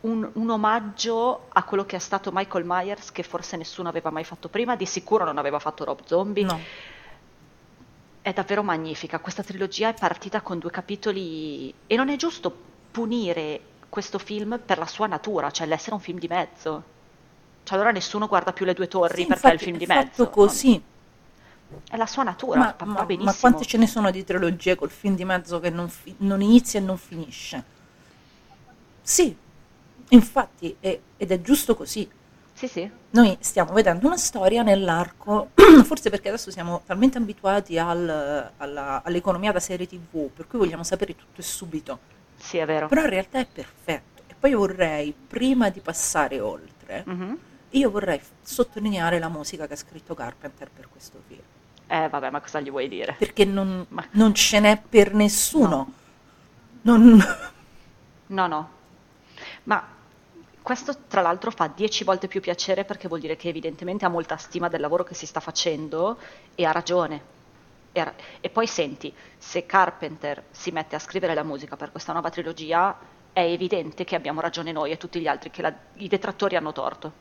un, 0.00 0.30
un 0.32 0.50
omaggio 0.50 1.46
a 1.48 1.62
quello 1.64 1.84
che 1.84 1.96
è 1.96 1.98
stato 1.98 2.30
Michael 2.32 2.64
Myers, 2.64 3.10
che 3.12 3.22
forse 3.22 3.56
nessuno 3.56 3.88
aveva 3.88 4.10
mai 4.10 4.24
fatto 4.24 4.48
prima, 4.48 4.76
di 4.76 4.86
sicuro 4.86 5.24
non 5.24 5.38
aveva 5.38 5.58
fatto 5.58 5.84
Rob 5.84 6.00
Zombie. 6.04 6.44
No. 6.44 6.66
È 8.20 8.32
davvero 8.32 8.62
magnifica. 8.62 9.18
Questa 9.20 9.42
trilogia 9.42 9.88
è 9.88 9.94
partita 9.94 10.40
con 10.42 10.58
due 10.58 10.70
capitoli 10.70 11.74
e 11.86 11.96
non 11.96 12.08
è 12.10 12.16
giusto 12.16 12.54
punire 12.90 13.60
questo 13.88 14.18
film 14.18 14.60
per 14.64 14.78
la 14.78 14.86
sua 14.86 15.06
natura, 15.06 15.50
cioè 15.50 15.66
l'essere 15.66 15.94
un 15.94 16.00
film 16.00 16.18
di 16.18 16.28
mezzo. 16.28 16.84
Cioè 17.64 17.76
allora 17.76 17.92
nessuno 17.92 18.26
guarda 18.28 18.52
più 18.52 18.66
le 18.66 18.74
due 18.74 18.88
torri 18.88 19.22
Sì, 19.22 19.26
perché 19.26 19.50
è 19.50 19.54
il 19.54 19.60
infatti, 19.60 19.62
film 19.62 19.76
di 19.78 19.86
è 19.86 19.86
mezzo. 19.86 20.26
fatto 20.26 20.30
così. 20.30 20.82
È 21.90 21.96
la 21.96 22.06
sua 22.06 22.22
natura, 22.22 22.58
Ma, 22.58 22.74
va, 22.78 22.84
ma- 22.84 22.92
va 22.92 22.98
ma 23.00 23.06
benissimo. 23.06 23.34
quante 23.40 23.64
ce 23.64 23.76
ne 23.78 23.86
sono 23.86 24.10
di 24.10 24.24
trilogie 24.24 24.74
col 24.74 24.90
film 24.90 25.14
di 25.14 25.24
mezzo 25.24 25.60
che 25.60 25.70
non, 25.70 25.88
fi- 25.88 26.14
non 26.18 26.40
inizia 26.40 26.80
e 26.80 26.82
non 26.82 26.96
finisce? 26.96 27.64
Sì, 29.02 29.34
infatti, 30.10 30.76
è- 30.80 30.98
ed 31.16 31.30
è 31.30 31.40
giusto 31.40 31.74
così. 31.74 32.08
Sì, 32.52 32.66
sì. 32.66 32.90
Noi 33.10 33.36
stiamo 33.40 33.72
vedendo 33.72 34.06
una 34.06 34.16
storia 34.16 34.62
nell'arco, 34.62 35.50
forse 35.84 36.10
perché 36.10 36.28
adesso 36.28 36.50
siamo 36.50 36.82
talmente 36.84 37.18
abituati 37.18 37.78
al- 37.78 38.50
alla- 38.56 39.02
all'economia 39.04 39.52
da 39.52 39.60
serie 39.60 39.86
tv, 39.86 40.28
per 40.30 40.46
cui 40.46 40.58
vogliamo 40.58 40.82
sapere 40.82 41.14
tutto 41.14 41.40
e 41.40 41.44
subito. 41.44 41.98
Sì, 42.36 42.58
è 42.58 42.66
vero. 42.66 42.88
Però 42.88 43.02
in 43.02 43.10
realtà 43.10 43.38
è 43.38 43.46
perfetto. 43.46 44.22
E 44.26 44.34
poi 44.38 44.54
vorrei, 44.54 45.12
prima 45.14 45.70
di 45.70 45.80
passare 45.80 46.40
oltre, 46.40 47.04
Mhm. 47.06 47.38
io 47.70 47.90
vorrei 47.90 48.20
sottolineare 48.42 49.18
la 49.18 49.28
musica 49.28 49.66
che 49.66 49.74
ha 49.74 49.76
scritto 49.76 50.14
Carpenter 50.14 50.68
per 50.70 50.88
questo 50.90 51.20
film. 51.26 51.40
Eh, 51.88 52.08
vabbè, 52.08 52.30
ma 52.30 52.40
cosa 52.40 52.60
gli 52.60 52.70
vuoi 52.70 52.88
dire? 52.88 53.16
Perché 53.16 53.44
non, 53.44 53.86
Ma- 53.90 54.06
non 54.12 54.34
ce 54.34 54.60
n'è 54.60 54.80
per 54.88 55.14
nessuno. 55.14 55.92
Non- 56.82 57.20
No, 58.26 58.46
no. 58.46 58.70
Ma 59.64 59.86
questo, 60.62 60.94
tra 61.06 61.22
l'altro, 61.22 61.50
fa 61.50 61.68
dieci 61.68 62.04
volte 62.04 62.28
più 62.28 62.40
piacere 62.40 62.84
perché 62.84 63.08
vuol 63.08 63.20
dire 63.20 63.36
che 63.36 63.48
evidentemente 63.48 64.04
ha 64.04 64.08
molta 64.08 64.36
stima 64.36 64.68
del 64.68 64.80
lavoro 64.80 65.04
che 65.04 65.14
si 65.14 65.26
sta 65.26 65.40
facendo 65.40 66.18
e 66.54 66.64
ha 66.64 66.72
ragione. 66.72 67.36
E, 67.92 68.00
ha- 68.00 68.14
e 68.40 68.50
poi 68.50 68.66
senti, 68.66 69.14
se 69.38 69.64
Carpenter 69.66 70.44
si 70.50 70.70
mette 70.70 70.96
a 70.96 70.98
scrivere 70.98 71.34
la 71.34 71.42
musica 71.44 71.76
per 71.76 71.90
questa 71.90 72.12
nuova 72.12 72.30
trilogia, 72.30 72.98
è 73.32 73.40
evidente 73.40 74.04
che 74.04 74.14
abbiamo 74.16 74.40
ragione 74.40 74.72
noi 74.72 74.90
e 74.92 74.96
tutti 74.98 75.20
gli 75.20 75.26
altri, 75.26 75.50
che 75.50 75.62
la- 75.62 75.74
i 75.94 76.08
detrattori 76.08 76.56
hanno 76.56 76.72
torto. 76.72 77.12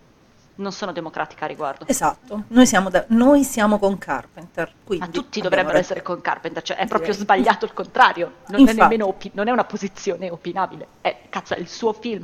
Non 0.58 0.72
sono 0.72 0.92
democratica 0.92 1.46
a 1.46 1.48
riguardo. 1.48 1.86
Esatto, 1.88 2.44
noi 2.48 2.66
siamo, 2.66 2.90
da- 2.90 3.06
noi 3.10 3.44
siamo 3.44 3.78
con 3.78 3.98
Carpenter. 3.98 4.74
Quindi 4.84 5.06
Ma 5.06 5.12
tutti 5.12 5.40
dovrebbero 5.40 5.68
ragione. 5.74 5.84
essere 5.84 6.02
con 6.02 6.20
Carpenter, 6.22 6.64
cioè 6.64 6.78
è 6.78 6.84
Direi. 6.84 6.98
proprio 6.98 7.14
sbagliato 7.14 7.66
il 7.66 7.74
contrario, 7.74 8.34
non 8.48 8.58
è 8.58 8.60
Infatti. 8.62 8.80
nemmeno 8.80 9.08
opi- 9.08 9.32
non 9.34 9.48
è 9.48 9.52
una 9.52 9.66
posizione 9.66 10.30
opinabile, 10.32 10.88
è, 11.02 11.22
cazzo, 11.30 11.54
è 11.54 11.60
il 11.60 11.68
suo 11.68 11.94
film. 11.94 12.24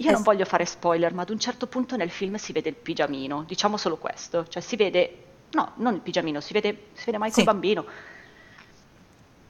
Io 0.00 0.06
Eh 0.08 0.12
non 0.12 0.18
sì. 0.18 0.22
voglio 0.26 0.44
fare 0.44 0.64
spoiler, 0.64 1.12
ma 1.12 1.22
ad 1.22 1.30
un 1.30 1.40
certo 1.40 1.66
punto 1.66 1.96
nel 1.96 2.10
film 2.10 2.36
si 2.36 2.52
vede 2.52 2.68
il 2.68 2.76
pigiamino, 2.76 3.42
diciamo 3.42 3.76
solo 3.76 3.96
questo, 3.96 4.46
cioè 4.46 4.62
si 4.62 4.76
vede, 4.76 5.24
no, 5.50 5.72
non 5.76 5.94
il 5.94 6.00
pigiamino, 6.00 6.40
si 6.40 6.52
vede, 6.52 6.86
si 6.92 7.04
vede 7.06 7.18
Michael 7.18 7.32
Sì. 7.34 7.42
bambino. 7.44 7.84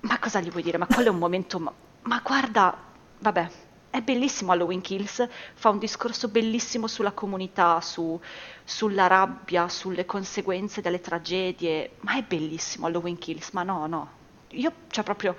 Ma 0.01 0.19
cosa 0.19 0.40
gli 0.40 0.51
vuoi 0.51 0.62
dire? 0.62 0.78
Ma 0.78 0.86
quello 0.86 1.09
è 1.09 1.12
un 1.12 1.19
momento, 1.19 1.59
ma, 1.59 1.70
ma 2.03 2.20
guarda, 2.24 2.74
vabbè, 3.19 3.49
è 3.90 4.01
bellissimo 4.02 4.52
Halloween 4.52 4.81
Kills, 4.81 5.27
fa 5.55 5.70
un 5.70 5.78
discorso 5.78 6.28
bellissimo 6.28 6.86
sulla 6.86 7.12
comunità, 7.12 7.81
su- 7.81 8.20
sulla 8.65 9.06
rabbia, 9.06 9.69
sulle 9.69 10.05
conseguenze 10.06 10.81
delle 10.81 11.01
tragedie, 11.01 11.97
ma 12.01 12.16
è 12.16 12.23
bellissimo 12.23 12.86
Halloween 12.86 13.19
Kills, 13.19 13.51
ma 13.51 13.62
no, 13.62 13.86
no, 13.86 14.10
io, 14.48 14.73
cioè 14.89 15.05
proprio, 15.05 15.36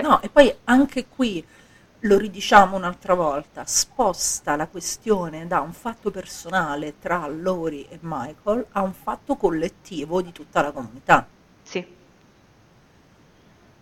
No, 0.00 0.22
e 0.22 0.30
poi 0.30 0.54
anche 0.64 1.08
qui 1.08 1.44
lo 2.02 2.18
ridiciamo 2.18 2.76
un'altra 2.76 3.14
volta, 3.14 3.64
sposta 3.66 4.56
la 4.56 4.68
questione 4.68 5.46
da 5.46 5.60
un 5.60 5.72
fatto 5.72 6.10
personale 6.10 6.98
tra 6.98 7.26
Lori 7.26 7.84
e 7.88 7.98
Michael 8.02 8.66
a 8.70 8.82
un 8.82 8.92
fatto 8.94 9.36
collettivo 9.36 10.22
di 10.22 10.32
tutta 10.32 10.62
la 10.62 10.72
comunità. 10.72 11.28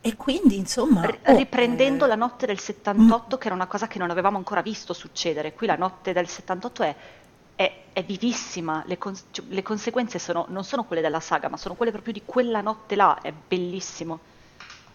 E 0.06 0.16
quindi, 0.16 0.56
insomma, 0.56 1.18
oh, 1.24 1.36
riprendendo 1.36 2.04
eh, 2.04 2.08
la 2.08 2.14
notte 2.14 2.46
del 2.46 2.60
78, 2.60 3.38
che 3.38 3.46
era 3.46 3.54
una 3.56 3.66
cosa 3.66 3.88
che 3.88 3.98
non 3.98 4.10
avevamo 4.10 4.36
ancora 4.36 4.62
visto 4.62 4.92
succedere. 4.92 5.52
Qui 5.52 5.66
la 5.66 5.76
notte 5.76 6.12
del 6.12 6.28
78 6.28 6.82
è, 6.84 6.96
è- 7.56 7.84
è 7.92 8.04
vivissima, 8.04 8.84
le, 8.86 8.98
cons- 8.98 9.24
cioè, 9.32 9.44
le 9.48 9.62
conseguenze 9.62 10.18
sono- 10.20 10.46
non 10.48 10.62
sono 10.64 10.84
quelle 10.84 11.02
della 11.02 11.18
saga, 11.20 11.48
ma 11.48 11.56
sono 11.56 11.74
quelle 11.74 11.90
proprio 11.90 12.12
di 12.12 12.22
quella 12.24 12.60
notte 12.60 12.94
là. 12.94 13.18
È 13.20 13.32
bellissimo, 13.32 14.20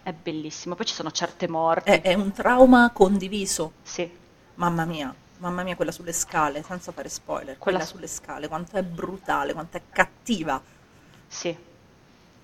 è 0.04 0.14
bellissimo. 0.14 0.76
Poi 0.76 0.86
ci 0.86 0.94
sono 0.94 1.12
certe 1.12 1.48
morti. 1.48 1.90
è, 1.90 2.02
è 2.02 2.14
un 2.14 2.32
trauma 2.32 2.92
condiviso. 2.92 3.74
Sì, 3.84 4.10
Mamma 4.56 4.86
mia, 4.86 5.14
mamma 5.38 5.64
mia, 5.64 5.76
quella 5.76 5.92
sulle 5.92 6.14
scale, 6.14 6.64
senza 6.64 6.92
fare 6.94 7.10
spoiler, 7.10 7.58
Quella 7.58 7.80
quella 7.80 7.86
su- 7.86 7.96
sulle 7.96 8.08
scale, 8.08 8.48
quanto 8.48 8.78
è 8.78 8.84
brutale, 8.84 9.54
quanto 9.54 9.78
è 9.78 9.82
cattiva. 9.92 10.62
sì, 11.28 11.56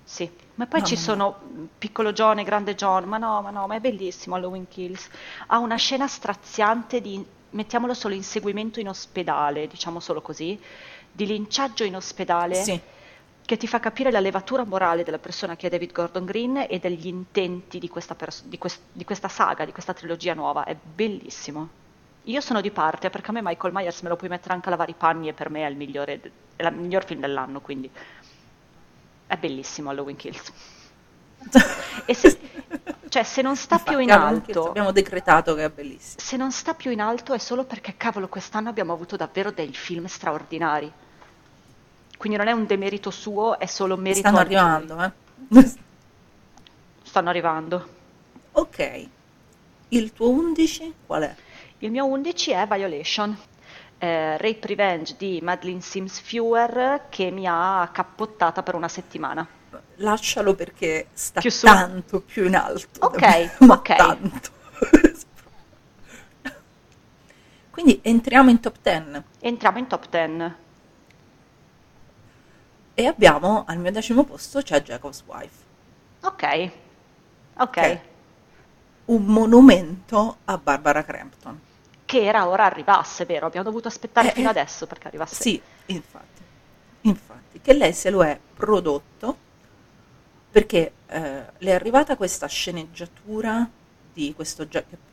sì. 0.08 0.30
Ma 0.54 0.66
poi 0.66 0.82
ci 0.82 0.94
Mamma 0.94 1.06
sono 1.06 1.38
piccolo 1.76 2.12
John 2.12 2.38
e 2.38 2.42
grande 2.42 2.74
John, 2.74 3.04
ma 3.04 3.18
no, 3.18 3.42
ma 3.42 3.50
no, 3.50 3.66
ma 3.66 3.76
è 3.76 3.80
bellissimo 3.80 4.36
Halloween 4.36 4.66
Kills. 4.66 5.06
Ha 5.48 5.58
una 5.58 5.76
scena 5.76 6.08
straziante 6.08 7.02
di, 7.02 7.22
mettiamolo 7.50 7.92
solo, 7.92 8.14
inseguimento 8.14 8.80
in 8.80 8.88
ospedale, 8.88 9.66
diciamo 9.66 10.00
solo 10.00 10.22
così, 10.22 10.58
di 11.12 11.26
linciaggio 11.26 11.84
in 11.84 11.94
ospedale. 11.94 12.54
Sì, 12.54 12.80
che 13.44 13.56
ti 13.56 13.66
fa 13.66 13.80
capire 13.80 14.10
la 14.10 14.20
levatura 14.20 14.64
morale 14.64 15.04
della 15.04 15.18
persona 15.18 15.56
che 15.56 15.68
è 15.68 15.70
David 15.70 15.92
Gordon 15.92 16.24
Green 16.24 16.66
e 16.68 16.78
degli 16.78 17.06
intenti 17.06 17.78
di 17.78 17.88
questa, 17.88 18.14
pers- 18.14 18.44
di 18.44 18.58
quest- 18.58 18.82
di 18.92 19.04
questa 19.04 19.28
saga, 19.28 19.64
di 19.64 19.72
questa 19.72 19.94
trilogia 19.94 20.34
nuova. 20.34 20.64
È 20.64 20.74
bellissimo. 20.74 21.68
Io 22.24 22.40
sono 22.40 22.60
di 22.60 22.70
parte 22.70 23.08
perché 23.10 23.30
a 23.30 23.32
me 23.32 23.42
Michael 23.42 23.72
Myers 23.72 24.02
me 24.02 24.08
lo 24.10 24.16
puoi 24.16 24.28
mettere 24.28 24.52
anche 24.52 24.68
a 24.68 24.70
lavare 24.70 24.90
i 24.90 24.94
panni 24.94 25.28
e 25.28 25.32
per 25.32 25.48
me 25.48 25.66
è 25.66 25.70
il 25.70 25.76
migliore, 25.76 26.20
è 26.56 26.66
il 26.66 26.74
miglior 26.74 27.04
film 27.04 27.20
dell'anno, 27.20 27.60
quindi 27.60 27.90
è 29.28 29.36
bellissimo 29.36 29.90
Halloween 29.90 30.16
Kills. 30.16 30.52
e 32.04 32.14
se, 32.14 32.38
cioè, 33.08 33.22
se 33.22 33.42
non 33.42 33.54
sta 33.54 33.76
Infatti, 33.76 33.84
più 33.84 33.98
in 34.00 34.10
alto, 34.10 34.68
abbiamo 34.68 34.90
decretato 34.90 35.54
che 35.54 35.64
è 35.66 35.70
bellissimo. 35.70 36.16
se 36.20 36.36
non 36.36 36.50
sta 36.50 36.74
più 36.74 36.90
in 36.90 37.00
alto 37.00 37.32
è 37.34 37.38
solo 37.38 37.64
perché 37.64 37.94
cavolo 37.96 38.26
quest'anno 38.28 38.68
abbiamo 38.68 38.92
avuto 38.92 39.14
davvero 39.16 39.52
dei 39.52 39.72
film 39.72 40.06
straordinari. 40.06 40.92
Quindi 42.18 42.36
non 42.38 42.48
è 42.48 42.52
un 42.52 42.66
demerito 42.66 43.10
suo, 43.12 43.58
è 43.60 43.66
solo 43.66 43.96
merito 43.96 44.20
Stanno 44.20 44.38
arrivando, 44.38 45.02
eh. 45.04 45.72
Stanno 47.04 47.28
arrivando. 47.28 47.88
ok. 48.52 49.08
Il 49.90 50.12
tuo 50.12 50.28
11 50.30 50.94
qual 51.06 51.22
è? 51.22 51.34
Il 51.78 51.90
mio 51.92 52.04
11 52.06 52.50
è 52.50 52.66
Violation, 52.66 53.38
eh, 53.98 54.36
Rape 54.36 54.66
Revenge 54.66 55.14
di 55.16 55.40
Madeline 55.42 55.80
Sims 55.80 56.20
Fewer 56.20 57.06
che 57.08 57.30
mi 57.30 57.46
ha 57.48 57.88
cappottata 57.92 58.62
per 58.62 58.74
una 58.74 58.88
settimana. 58.88 59.46
Lascialo 59.96 60.54
perché 60.54 61.08
sta 61.12 61.40
Più 61.40 61.50
su. 61.50 61.66
tanto 61.66 62.20
più 62.20 62.44
in 62.46 62.54
alto. 62.56 63.04
Ok, 63.06 63.50
ok. 63.68 63.96
tanto. 63.96 64.50
Quindi 67.70 68.00
entriamo 68.02 68.50
in 68.50 68.60
top 68.60 68.76
10 68.82 69.22
Entriamo 69.40 69.78
in 69.78 69.86
top 69.86 70.08
10. 70.08 70.54
e 72.94 73.06
abbiamo 73.06 73.64
al 73.66 73.78
mio 73.78 73.92
decimo 73.92 74.24
posto 74.24 74.60
c'è 74.60 74.82
Jacob's 74.82 75.22
Wife, 75.26 75.64
Ok, 76.22 76.70
ok. 77.58 78.00
un 79.06 79.24
monumento 79.24 80.38
a 80.44 80.58
Barbara 80.58 81.04
Crampton. 81.04 81.60
Che 82.08 82.24
era 82.24 82.48
ora 82.48 82.64
arrivasse, 82.64 83.26
vero? 83.26 83.44
Abbiamo 83.44 83.66
dovuto 83.66 83.88
aspettare 83.88 84.30
Eh, 84.30 84.32
fino 84.32 84.46
eh. 84.46 84.50
adesso 84.52 84.86
perché 84.86 85.08
arrivasse. 85.08 85.42
Sì, 85.42 85.60
infatti, 85.86 86.42
infatti, 87.02 87.60
che 87.60 87.74
lei 87.74 87.92
se 87.92 88.08
lo 88.08 88.24
è 88.24 88.40
prodotto 88.54 89.36
perché 90.50 90.92
eh, 91.06 91.44
le 91.58 91.70
è 91.70 91.74
arrivata 91.74 92.16
questa 92.16 92.46
sceneggiatura 92.46 93.68
di 94.10 94.32
questo, 94.34 94.66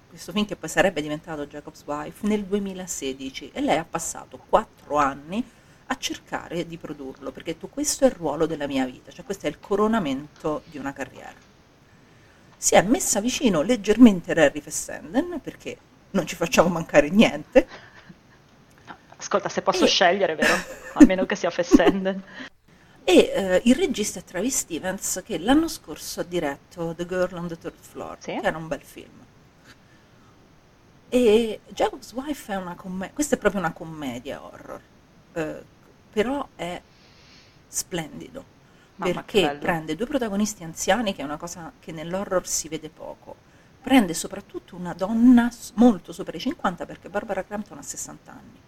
questo 0.07 0.31
film 0.31 0.45
che 0.45 0.55
poi 0.55 0.69
sarebbe 0.69 1.01
diventato 1.01 1.45
Jacob's 1.47 1.83
Wife 1.85 2.25
nel 2.27 2.45
2016 2.45 3.51
e 3.53 3.59
lei 3.59 3.77
ha 3.77 3.83
passato 3.83 4.39
quattro 4.47 4.95
anni 4.95 5.43
a 5.87 5.97
cercare 5.97 6.65
di 6.65 6.77
produrlo 6.77 7.33
perché 7.33 7.49
ha 7.49 7.53
detto 7.55 7.67
questo 7.67 8.05
è 8.05 8.07
il 8.07 8.13
ruolo 8.13 8.45
della 8.45 8.67
mia 8.67 8.85
vita, 8.85 9.11
cioè 9.11 9.25
questo 9.25 9.47
è 9.47 9.49
il 9.49 9.59
coronamento 9.59 10.61
di 10.67 10.77
una 10.77 10.93
carriera. 10.93 11.35
Si 12.55 12.73
è 12.73 12.81
messa 12.83 13.19
vicino 13.19 13.61
leggermente 13.63 14.31
Harry 14.31 14.61
Fessenden 14.61 15.41
perché 15.43 15.77
non 16.15 16.25
ci 16.25 16.35
facciamo 16.35 16.69
mancare 16.69 17.09
niente 17.09 17.67
Ascolta, 19.17 19.49
se 19.49 19.61
posso 19.61 19.85
E- 19.85 19.87
scegliere, 19.87 20.35
vero? 20.35 20.53
A 20.93 21.05
meno 21.05 21.25
che 21.25 21.35
sia 21.35 21.49
Fessenden. 21.49 22.21
E 23.07 23.31
eh, 23.35 23.61
il 23.65 23.75
regista 23.75 24.17
è 24.19 24.23
Travis 24.23 24.57
Stevens 24.57 25.21
che 25.23 25.37
l'anno 25.37 25.67
scorso 25.67 26.21
ha 26.21 26.23
diretto 26.23 26.95
The 26.95 27.05
Girl 27.05 27.35
on 27.37 27.47
the 27.47 27.55
Third 27.55 27.75
Floor, 27.79 28.17
Sì. 28.19 28.31
che 28.39 28.47
era 28.47 28.57
un 28.57 28.67
bel 28.67 28.81
film. 28.81 29.11
E 31.09 31.59
Jacob's 31.67 32.11
Wife 32.13 32.51
è 32.51 32.55
una 32.55 32.73
commedia, 32.73 33.13
questa 33.13 33.35
è 33.35 33.37
proprio 33.37 33.61
una 33.61 33.73
commedia 33.73 34.41
horror, 34.43 34.81
eh, 35.33 35.63
però 36.11 36.47
è 36.55 36.81
splendido, 37.67 38.43
Mamma, 38.95 39.21
perché 39.21 39.55
prende 39.59 39.95
due 39.95 40.07
protagonisti 40.07 40.63
anziani, 40.63 41.13
che 41.13 41.21
è 41.21 41.25
una 41.25 41.37
cosa 41.37 41.71
che 41.79 41.91
nell'horror 41.91 42.47
si 42.47 42.67
vede 42.67 42.89
poco, 42.89 43.35
prende 43.85 44.15
soprattutto 44.15 44.75
una 44.75 44.93
donna 44.93 45.47
molto 45.75 46.11
sopra 46.11 46.35
i 46.35 46.39
50 46.39 46.87
perché 46.87 47.07
Barbara 47.07 47.43
Crampton 47.43 47.77
ha 47.77 47.83
60 47.83 48.31
anni. 48.31 48.59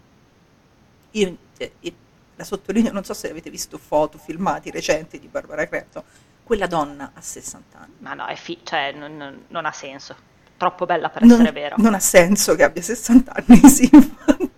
Io, 1.12 1.38
eh, 1.58 1.72
io 1.80 1.94
la 2.36 2.44
sottolineo, 2.44 2.92
non 2.92 3.04
so 3.04 3.16
se 3.16 3.32
avete 3.32 3.50
visto 3.50 3.80
foto, 3.80 4.20
filmati 4.20 4.70
recenti 4.70 5.18
di 5.18 5.28
Barbara 5.28 5.68
Crampton, 5.68 6.04
quella 6.44 6.68
donna 6.68 7.14
ha 7.16 7.20
60 7.22 7.80
anni. 7.80 7.94
Ma 7.98 8.14
no, 8.14 8.28
è 8.28 8.36
fi- 8.36 8.60
cioè, 8.62 8.92
non, 8.92 9.44
non- 9.48 9.66
ha 9.66 9.72
senso. 9.72 10.16
Troppo 10.56 10.86
bella 10.86 11.10
per 11.10 11.24
non, 11.24 11.32
essere 11.32 11.52
vero. 11.52 11.76
non 11.80 11.96
ha 11.96 12.00
senso 12.00 12.54
che 12.54 12.62
abbia 12.62 12.84
60 12.84 13.34
anni, 13.34 13.58
sì. 13.68 13.90
infatti. 13.92 14.52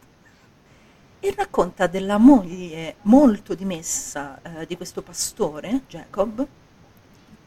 E 1.21 1.33
racconta 1.37 1.87
della 1.87 2.17
moglie 2.17 2.97
molto 3.03 3.55
dimessa 3.55 4.41
eh, 4.41 4.65
di 4.65 4.75
questo 4.75 5.01
pastore, 5.01 5.83
Jacob, 5.87 6.45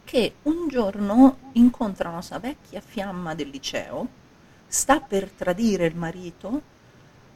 che 0.04 0.34
un 0.42 0.68
giorno 0.68 1.38
incontra 1.52 2.08
una 2.08 2.22
sua 2.22 2.38
vecchia 2.38 2.80
fiamma 2.80 3.34
del 3.34 3.48
liceo, 3.48 4.20
sta 4.66 5.00
per 5.00 5.30
tradire 5.30 5.86
il 5.86 5.96
marito, 5.96 6.62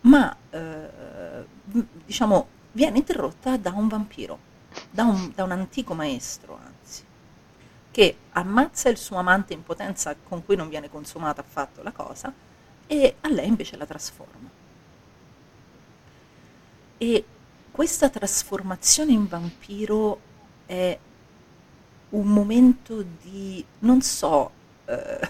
ma 0.03 0.35
eh, 0.51 1.45
diciamo 2.05 2.49
viene 2.73 2.99
interrotta 2.99 3.57
da 3.57 3.73
un 3.73 3.89
vampiro, 3.89 4.39
da 4.91 5.05
un, 5.05 5.33
da 5.35 5.45
un 5.45 5.53
antico 5.53 5.95
maestro 5.95 6.59
anzi, 6.63 7.05
che 7.91 8.17
ammazza 8.33 8.89
il 8.89 8.99
suo 8.99 9.17
amante 9.17 9.55
in 9.55 9.63
potenza 9.63 10.15
con 10.15 10.45
cui 10.45 10.57
non 10.57 10.69
viene 10.69 10.91
consumata 10.91 11.41
affatto 11.41 11.83
la 11.83 11.93
cosa 11.93 12.33
e 12.87 13.17
a 13.21 13.29
lei 13.29 13.49
invece 13.49 13.77
la 13.77 13.87
trasforma. 13.87 14.49
E 16.99 17.25
questa 17.71 18.09
trasformazione 18.09 19.13
in 19.13 19.27
vampiro 19.27 20.21
è 20.67 20.99
un 22.19 22.29
momento 22.29 23.05
di, 23.23 23.65
non 23.81 24.01
so, 24.01 24.51
eh, 24.87 25.29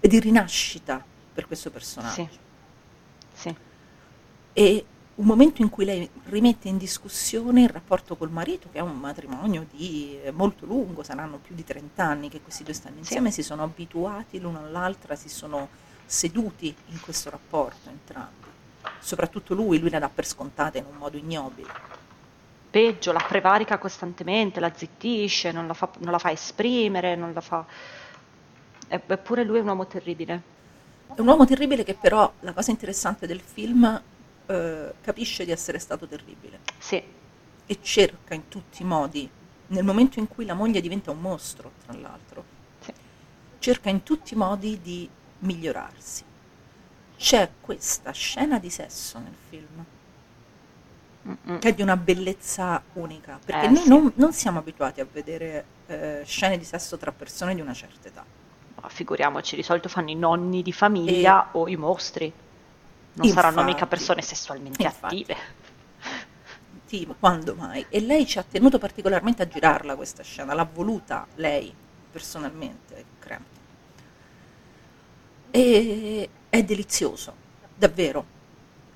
di 0.00 0.20
rinascita 0.20 1.02
per 1.32 1.46
questo 1.46 1.70
personaggio. 1.70 2.28
Sì. 2.30 2.38
Sì. 3.34 3.54
E 4.52 4.84
un 5.16 5.26
momento 5.26 5.62
in 5.62 5.70
cui 5.70 5.84
lei 5.84 6.08
rimette 6.24 6.68
in 6.68 6.76
discussione 6.76 7.62
il 7.62 7.68
rapporto 7.68 8.16
col 8.16 8.30
marito, 8.30 8.68
che 8.72 8.78
è 8.78 8.82
un 8.82 8.98
matrimonio 8.98 9.66
di 9.70 10.18
eh, 10.22 10.30
molto 10.32 10.66
lungo, 10.66 11.02
saranno 11.02 11.38
più 11.38 11.54
di 11.54 11.64
30 11.64 12.02
anni 12.02 12.28
che 12.28 12.40
questi 12.40 12.64
due 12.64 12.72
stanno 12.72 12.98
insieme, 12.98 13.30
si 13.30 13.42
sono 13.42 13.62
abituati 13.62 14.40
l'uno 14.40 14.58
all'altra, 14.58 15.14
si 15.14 15.28
sono 15.28 15.68
seduti 16.04 16.74
in 16.88 17.00
questo 17.00 17.30
rapporto 17.30 17.88
entrambi. 17.88 18.42
Soprattutto 18.98 19.54
lui, 19.54 19.78
lui 19.78 19.90
la 19.90 20.00
dà 20.00 20.08
per 20.08 20.26
scontata 20.26 20.78
in 20.78 20.84
un 20.90 20.96
modo 20.96 21.16
ignobile. 21.16 22.02
Peggio, 22.74 23.12
la 23.12 23.24
prevarica 23.24 23.78
costantemente, 23.78 24.58
la 24.58 24.74
zittisce, 24.74 25.52
non 25.52 25.68
la 25.68 25.74
fa, 25.74 25.88
non 25.98 26.10
la 26.10 26.18
fa 26.18 26.32
esprimere, 26.32 27.14
non 27.14 27.32
la 27.32 27.40
fa... 27.40 27.64
Eppure 28.88 29.44
lui 29.44 29.58
è 29.58 29.60
un 29.60 29.68
uomo 29.68 29.86
terribile. 29.86 30.42
È 31.14 31.20
un 31.20 31.28
uomo 31.28 31.44
terribile 31.44 31.84
che 31.84 31.94
però, 31.94 32.32
la 32.40 32.52
cosa 32.52 32.72
interessante 32.72 33.28
del 33.28 33.40
film, 33.40 34.02
eh, 34.46 34.92
capisce 35.00 35.44
di 35.44 35.52
essere 35.52 35.78
stato 35.78 36.08
terribile. 36.08 36.58
Sì, 36.76 37.00
e 37.64 37.78
cerca 37.80 38.34
in 38.34 38.48
tutti 38.48 38.82
i 38.82 38.84
modi, 38.84 39.30
nel 39.68 39.84
momento 39.84 40.18
in 40.18 40.26
cui 40.26 40.44
la 40.44 40.54
moglie 40.54 40.80
diventa 40.80 41.12
un 41.12 41.20
mostro, 41.20 41.70
tra 41.86 41.96
l'altro, 41.96 42.44
Sì. 42.80 42.92
cerca 43.60 43.88
in 43.88 44.02
tutti 44.02 44.34
i 44.34 44.36
modi 44.36 44.80
di 44.82 45.08
migliorarsi. 45.38 46.24
C'è 47.16 47.50
questa 47.60 48.10
scena 48.10 48.58
di 48.58 48.68
sesso 48.68 49.20
nel 49.20 49.36
film, 49.48 49.84
Mm-mm. 51.26 51.58
che 51.58 51.68
è 51.70 51.74
di 51.74 51.82
una 51.82 51.96
bellezza 51.96 52.82
unica, 52.94 53.38
perché 53.42 53.66
Eh, 53.66 53.70
noi 53.70 53.82
sì. 53.82 53.88
non, 53.88 54.12
non 54.16 54.32
siamo 54.32 54.58
abituati 54.58 55.00
a 55.00 55.06
vedere 55.10 55.64
eh, 55.86 56.22
scene 56.26 56.58
di 56.58 56.64
sesso 56.64 56.96
tra 56.98 57.12
persone 57.12 57.54
di 57.54 57.60
una 57.60 57.72
certa 57.72 58.08
età. 58.08 58.24
Ma 58.80 58.88
figuriamoci, 58.88 59.56
di 59.56 59.62
solito 59.62 59.88
fanno 59.88 60.10
i 60.10 60.14
nonni 60.14 60.62
di 60.62 60.72
famiglia 60.72 61.48
o 61.52 61.66
i 61.68 61.76
mostri. 61.76 62.30
Non 63.14 63.28
saranno 63.28 63.60
Infatti. 63.60 63.72
mica 63.72 63.86
persone 63.86 64.22
sessualmente 64.22 64.82
Infatti. 64.82 65.04
attive. 65.06 65.36
Sì, 66.84 67.08
quando 67.18 67.54
mai? 67.54 67.86
E 67.88 68.00
lei 68.00 68.26
ci 68.26 68.38
ha 68.38 68.44
tenuto 68.48 68.78
particolarmente 68.78 69.42
a 69.42 69.48
girarla 69.48 69.96
questa 69.96 70.22
scena, 70.22 70.52
l'ha 70.52 70.68
voluta 70.70 71.26
lei 71.36 71.72
personalmente, 72.12 73.04
Crampton. 73.18 73.62
E 75.50 76.28
è 76.48 76.62
delizioso, 76.62 77.34
davvero. 77.74 78.32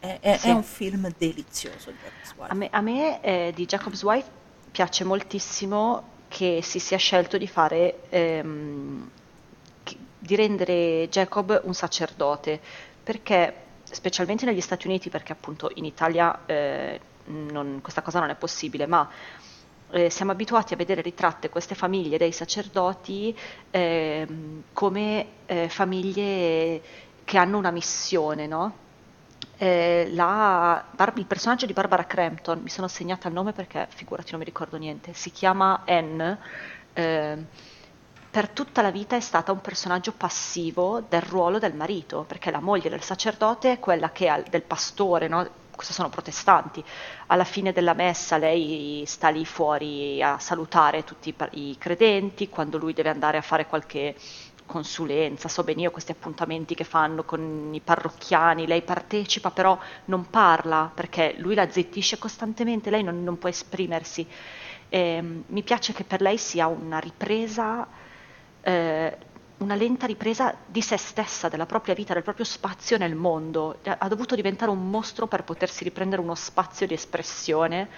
È, 0.01 0.19
è- 0.21 0.37
Sì. 0.39 0.49
è 0.49 0.53
un 0.53 0.63
film 0.63 1.13
delizioso. 1.17 1.93
A 2.39 2.55
me, 2.55 2.69
a 2.71 2.81
me, 2.81 3.21
eh, 3.21 3.53
di 3.55 3.67
Jacob's 3.67 4.03
Wife 4.03 4.29
piace 4.71 5.05
moltissimo 5.05 6.17
che 6.29 6.61
si 6.63 6.79
sia 6.79 6.99
scelto 6.99 7.37
di 7.39 7.49
fare, 7.49 8.01
ehm, 8.11 9.11
di 10.21 10.37
rendere 10.37 11.09
Jacob 11.09 11.61
un 11.65 11.75
sacerdote, 11.75 12.61
perché 13.03 13.55
specialmente 13.85 14.45
negli 14.45 14.61
Stati 14.61 14.87
Uniti, 14.87 15.09
perché 15.11 15.33
appunto 15.33 15.71
in 15.75 15.85
Italia 15.85 16.45
eh, 16.47 17.01
non- 17.27 17.81
questa 17.83 18.03
cosa 18.03 18.21
non 18.21 18.31
è 18.31 18.35
possibile, 18.35 18.87
ma 18.87 19.09
eh, 19.91 20.11
siamo 20.11 20.33
abituati 20.33 20.75
a 20.75 20.77
vedere 20.77 21.01
ritratte 21.01 21.49
queste 21.49 21.75
famiglie 21.75 22.19
dei 22.19 22.33
sacerdoti 22.33 23.35
ehm, 23.71 24.65
come 24.73 25.27
eh, 25.47 25.69
famiglie 25.71 26.83
che 27.25 27.39
hanno 27.39 27.57
una 27.59 27.71
missione, 27.71 28.47
no? 28.47 28.87
Eh, 29.61 30.09
la- 30.13 30.85
il 31.17 31.27
personaggio 31.27 31.67
di 31.67 31.73
Barbara 31.73 32.07
Crampton, 32.07 32.61
mi 32.63 32.69
sono 32.69 32.87
segnata 32.87 33.27
il 33.27 33.35
nome 33.35 33.53
perché 33.53 33.89
figurati 33.91 34.31
non 34.31 34.39
mi 34.41 34.47
ricordo 34.47 34.77
niente, 34.77 35.13
si 35.15 35.33
chiama 35.33 35.83
Anne, 35.85 36.39
eh, 36.93 37.37
per 38.31 38.51
tutta 38.51 38.83
la 38.83 38.93
vita 38.93 39.17
è 39.17 39.21
stata 39.21 39.51
un 39.51 39.61
personaggio 39.61 40.13
passivo 40.13 41.01
del 41.09 41.23
ruolo 41.23 41.59
del 41.59 41.75
marito, 41.75 42.23
perché 42.23 42.53
la 42.53 42.61
moglie 42.61 42.89
del 42.89 43.03
sacerdote 43.03 43.73
è 43.73 43.79
quella 43.81 44.13
che 44.13 44.29
ha, 44.29 44.41
del 44.49 44.63
pastore, 44.63 45.27
no? 45.27 45.49
questi 45.75 45.93
sono 45.95 46.09
protestanti, 46.09 46.85
alla 47.27 47.45
fine 47.45 47.73
della 47.73 47.95
messa 47.95 48.37
lei 48.37 49.05
sta 49.07 49.29
lì 49.29 49.45
fuori 49.45 50.23
a 50.23 50.39
salutare 50.39 51.05
tutti 51.05 51.35
i 51.53 51.77
credenti, 51.79 52.49
quando 52.49 52.79
lui 52.79 52.93
deve 52.93 53.09
andare 53.11 53.39
a 53.39 53.43
fare 53.43 53.67
qualche 53.67 54.15
consulenza, 54.69 55.49
so 55.49 55.65
bene 55.65 55.81
io 55.81 55.91
questi 55.91 56.13
appuntamenti 56.13 56.75
che 56.75 56.85
fanno 56.85 57.25
con 57.25 57.71
i 57.73 57.81
parrocchiani, 57.81 58.67
lei 58.67 58.83
partecipa 58.83 59.51
però 59.51 59.77
non 60.05 60.29
parla 60.31 60.91
perché 60.95 61.35
lui 61.39 61.55
la 61.55 61.71
zittisce 61.71 62.19
costantemente, 62.19 62.91
lei 62.91 63.03
non, 63.03 63.25
non 63.25 63.39
può 63.39 63.49
esprimersi. 63.49 64.27
Eh, 64.91 65.43
mi 65.47 65.63
piace 65.63 65.93
che 65.93 66.05
per 66.05 66.21
lei 66.21 66.39
sia 66.39 66.67
una 66.67 66.99
ripresa 66.99 67.87
eh, 68.61 69.17
una 69.59 69.75
lenta 69.75 70.07
ripresa 70.07 70.55
di 70.65 70.81
se 70.81 70.97
stessa, 70.97 71.49
della 71.49 71.67
propria 71.67 71.95
vita, 71.95 72.15
del 72.15 72.23
proprio 72.23 72.45
spazio 72.45 72.97
nel 72.97 73.15
mondo. 73.15 73.79
Ha 73.83 74.09
dovuto 74.09 74.35
diventare 74.35 74.71
un 74.71 74.89
mostro 74.89 75.27
per 75.27 75.43
potersi 75.45 75.85
riprendere 75.85 76.23
uno 76.23 76.35
spazio 76.35 76.87
di 76.87 76.95
espressione 76.95 77.89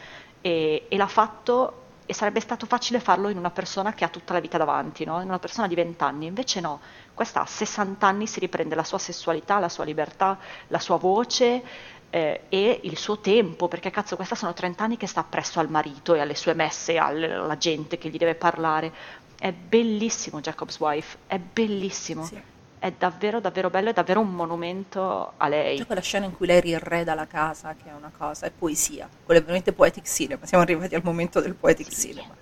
e, 0.40 0.86
e 0.88 0.96
l'ha 0.96 1.06
fatto 1.06 1.88
e 2.10 2.12
sarebbe 2.12 2.40
stato 2.40 2.66
facile 2.66 2.98
farlo 2.98 3.28
in 3.28 3.38
una 3.38 3.52
persona 3.52 3.94
che 3.94 4.04
ha 4.04 4.08
tutta 4.08 4.32
la 4.32 4.40
vita 4.40 4.58
davanti, 4.58 5.04
no? 5.04 5.20
in 5.20 5.28
una 5.28 5.38
persona 5.38 5.68
di 5.68 5.76
20 5.76 6.02
anni. 6.02 6.26
Invece 6.26 6.58
no, 6.58 6.80
questa 7.14 7.42
a 7.42 7.46
60 7.46 8.04
anni 8.04 8.26
si 8.26 8.40
riprende 8.40 8.74
la 8.74 8.82
sua 8.82 8.98
sessualità, 8.98 9.60
la 9.60 9.68
sua 9.68 9.84
libertà, 9.84 10.36
la 10.66 10.80
sua 10.80 10.96
voce 10.96 11.62
eh, 12.10 12.46
e 12.48 12.80
il 12.82 12.98
suo 12.98 13.20
tempo, 13.20 13.68
perché 13.68 13.90
cazzo 13.90 14.16
questa 14.16 14.34
sono 14.34 14.52
30 14.52 14.82
anni 14.82 14.96
che 14.96 15.06
sta 15.06 15.22
presso 15.22 15.60
al 15.60 15.70
marito 15.70 16.14
e 16.14 16.18
alle 16.18 16.34
sue 16.34 16.54
messe, 16.54 16.98
alla 16.98 17.56
gente 17.56 17.96
che 17.96 18.08
gli 18.08 18.18
deve 18.18 18.34
parlare 18.34 18.92
è 19.38 19.52
bellissimo 19.52 20.40
Jacob's 20.40 20.80
Wife, 20.80 21.16
è 21.28 21.38
bellissimo. 21.38 22.24
Sì. 22.24 22.42
È 22.80 22.90
davvero, 22.96 23.40
davvero 23.40 23.68
bello, 23.68 23.90
è 23.90 23.92
davvero 23.92 24.20
un 24.20 24.30
monumento 24.30 25.34
a 25.36 25.48
lei. 25.48 25.76
C'è 25.76 25.84
quella 25.84 26.00
scena 26.00 26.24
in 26.24 26.34
cui 26.34 26.46
lei 26.46 26.62
rirreda 26.62 27.12
la 27.12 27.26
casa, 27.26 27.74
che 27.74 27.90
è 27.90 27.92
una 27.92 28.10
cosa, 28.16 28.46
è 28.46 28.50
poesia. 28.50 29.06
Quello 29.22 29.38
è 29.38 29.42
veramente 29.42 29.74
poetic 29.74 30.06
cinema. 30.06 30.46
Siamo 30.46 30.62
arrivati 30.64 30.94
al 30.94 31.02
momento 31.04 31.42
del 31.42 31.54
poetic 31.54 31.92
sì. 31.92 32.08
cinema. 32.08 32.34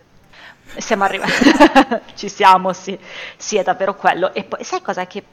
Siamo 0.77 1.05
arrivati, 1.05 1.33
ci 2.15 2.29
siamo, 2.29 2.73
sì. 2.73 2.99
Sì, 3.37 3.57
è 3.57 3.63
davvero 3.63 3.95
quello. 3.95 4.33
E 4.35 4.45
poi, 4.45 4.63
sai 4.65 4.83
cosa? 4.83 5.07
Che 5.07 5.25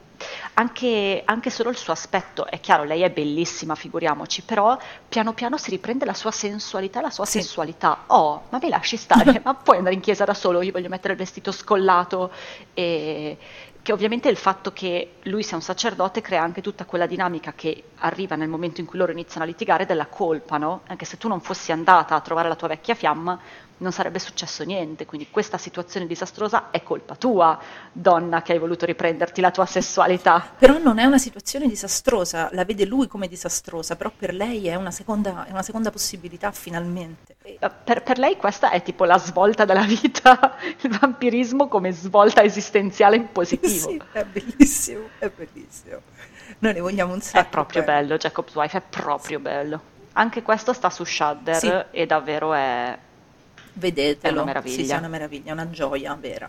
anche, 0.54 1.22
anche, 1.24 1.50
solo 1.50 1.70
il 1.70 1.76
suo 1.76 1.92
aspetto, 1.92 2.46
è 2.46 2.60
chiaro, 2.60 2.84
lei 2.84 3.02
è 3.02 3.10
bellissima, 3.10 3.74
figuriamoci, 3.74 4.42
però 4.42 4.76
piano 5.08 5.34
piano 5.34 5.58
si 5.58 5.70
riprende 5.70 6.04
la 6.04 6.14
sua 6.14 6.30
sensualità, 6.30 7.00
la 7.00 7.10
sua 7.10 7.26
sì. 7.26 7.40
sessualità. 7.40 8.04
Oh, 8.06 8.44
ma 8.48 8.58
mi 8.60 8.68
lasci 8.68 8.96
stare, 8.96 9.40
ma 9.44 9.54
puoi 9.54 9.76
andare 9.76 9.94
in 9.94 10.00
chiesa 10.00 10.24
da 10.24 10.34
solo, 10.34 10.62
io 10.62 10.72
voglio 10.72 10.88
mettere 10.88 11.12
il 11.12 11.18
vestito 11.18 11.52
scollato 11.52 12.32
e 12.72 13.36
che 13.86 13.92
ovviamente 13.92 14.28
il 14.28 14.36
fatto 14.36 14.72
che 14.72 15.18
lui 15.24 15.44
sia 15.44 15.54
un 15.54 15.62
sacerdote 15.62 16.20
crea 16.20 16.42
anche 16.42 16.60
tutta 16.60 16.84
quella 16.84 17.06
dinamica 17.06 17.52
che 17.54 17.84
arriva 17.98 18.34
nel 18.34 18.48
momento 18.48 18.80
in 18.80 18.86
cui 18.86 18.98
loro 18.98 19.12
iniziano 19.12 19.44
a 19.44 19.46
litigare 19.46 19.86
della 19.86 20.06
colpa, 20.06 20.58
no? 20.58 20.80
Anche 20.88 21.04
se 21.04 21.18
tu 21.18 21.28
non 21.28 21.40
fossi 21.40 21.70
andata 21.70 22.16
a 22.16 22.20
trovare 22.20 22.48
la 22.48 22.56
tua 22.56 22.66
vecchia 22.66 22.96
fiamma, 22.96 23.38
non 23.78 23.92
sarebbe 23.92 24.18
successo 24.18 24.64
niente, 24.64 25.04
quindi 25.04 25.28
questa 25.30 25.58
situazione 25.58 26.06
disastrosa 26.06 26.70
è 26.70 26.82
colpa 26.82 27.14
tua, 27.14 27.58
donna 27.92 28.42
che 28.42 28.52
hai 28.52 28.58
voluto 28.58 28.86
riprenderti 28.86 29.40
la 29.40 29.50
tua 29.50 29.66
sessualità. 29.66 30.54
Però 30.58 30.78
non 30.78 30.98
è 30.98 31.04
una 31.04 31.18
situazione 31.18 31.68
disastrosa, 31.68 32.48
la 32.52 32.64
vede 32.64 32.86
lui 32.86 33.06
come 33.06 33.28
disastrosa, 33.28 33.96
però 33.96 34.10
per 34.16 34.32
lei 34.32 34.68
è 34.68 34.76
una 34.76 34.90
seconda, 34.90 35.46
è 35.46 35.50
una 35.50 35.62
seconda 35.62 35.90
possibilità 35.90 36.52
finalmente. 36.52 37.36
Eh, 37.42 37.58
per, 37.84 38.02
per, 38.02 38.18
lei 38.18 38.36
questa 38.36 38.70
è 38.70 38.82
tipo 38.82 39.04
la 39.04 39.18
svolta 39.18 39.64
della 39.64 39.84
vita, 39.84 40.56
il 40.80 40.98
vampirismo 40.98 41.68
come 41.68 41.92
svolta 41.92 42.42
esistenziale 42.42 43.16
in 43.16 43.30
positivo. 43.30 43.90
Sì, 43.90 44.00
è 44.12 44.24
bellissimo, 44.24 45.08
è 45.18 45.28
bellissimo. 45.28 46.00
Noi 46.60 46.72
ne 46.72 46.80
vogliamo 46.80 47.12
un 47.12 47.20
sacco. 47.20 47.46
È 47.46 47.48
proprio 47.48 47.82
bello, 47.82 48.06
bello 48.06 48.16
Jacob's 48.16 48.54
Wife, 48.54 48.78
è 48.78 48.82
proprio 48.88 49.36
sì. 49.36 49.42
bello. 49.42 49.80
Anche 50.12 50.40
questo 50.40 50.72
sta 50.72 50.88
su 50.88 51.04
Shudder 51.04 51.56
sì. 51.56 51.70
e 51.90 52.06
davvero 52.06 52.54
è 52.54 52.98
Vedetelo. 53.78 54.32
È 54.32 54.36
una 54.36 54.44
meraviglia. 54.44 54.84
Sì, 54.84 54.90
è 54.90 54.96
una 54.96 55.08
meraviglia, 55.08 55.52
una 55.52 55.70
gioia 55.70 56.16
vera. 56.18 56.48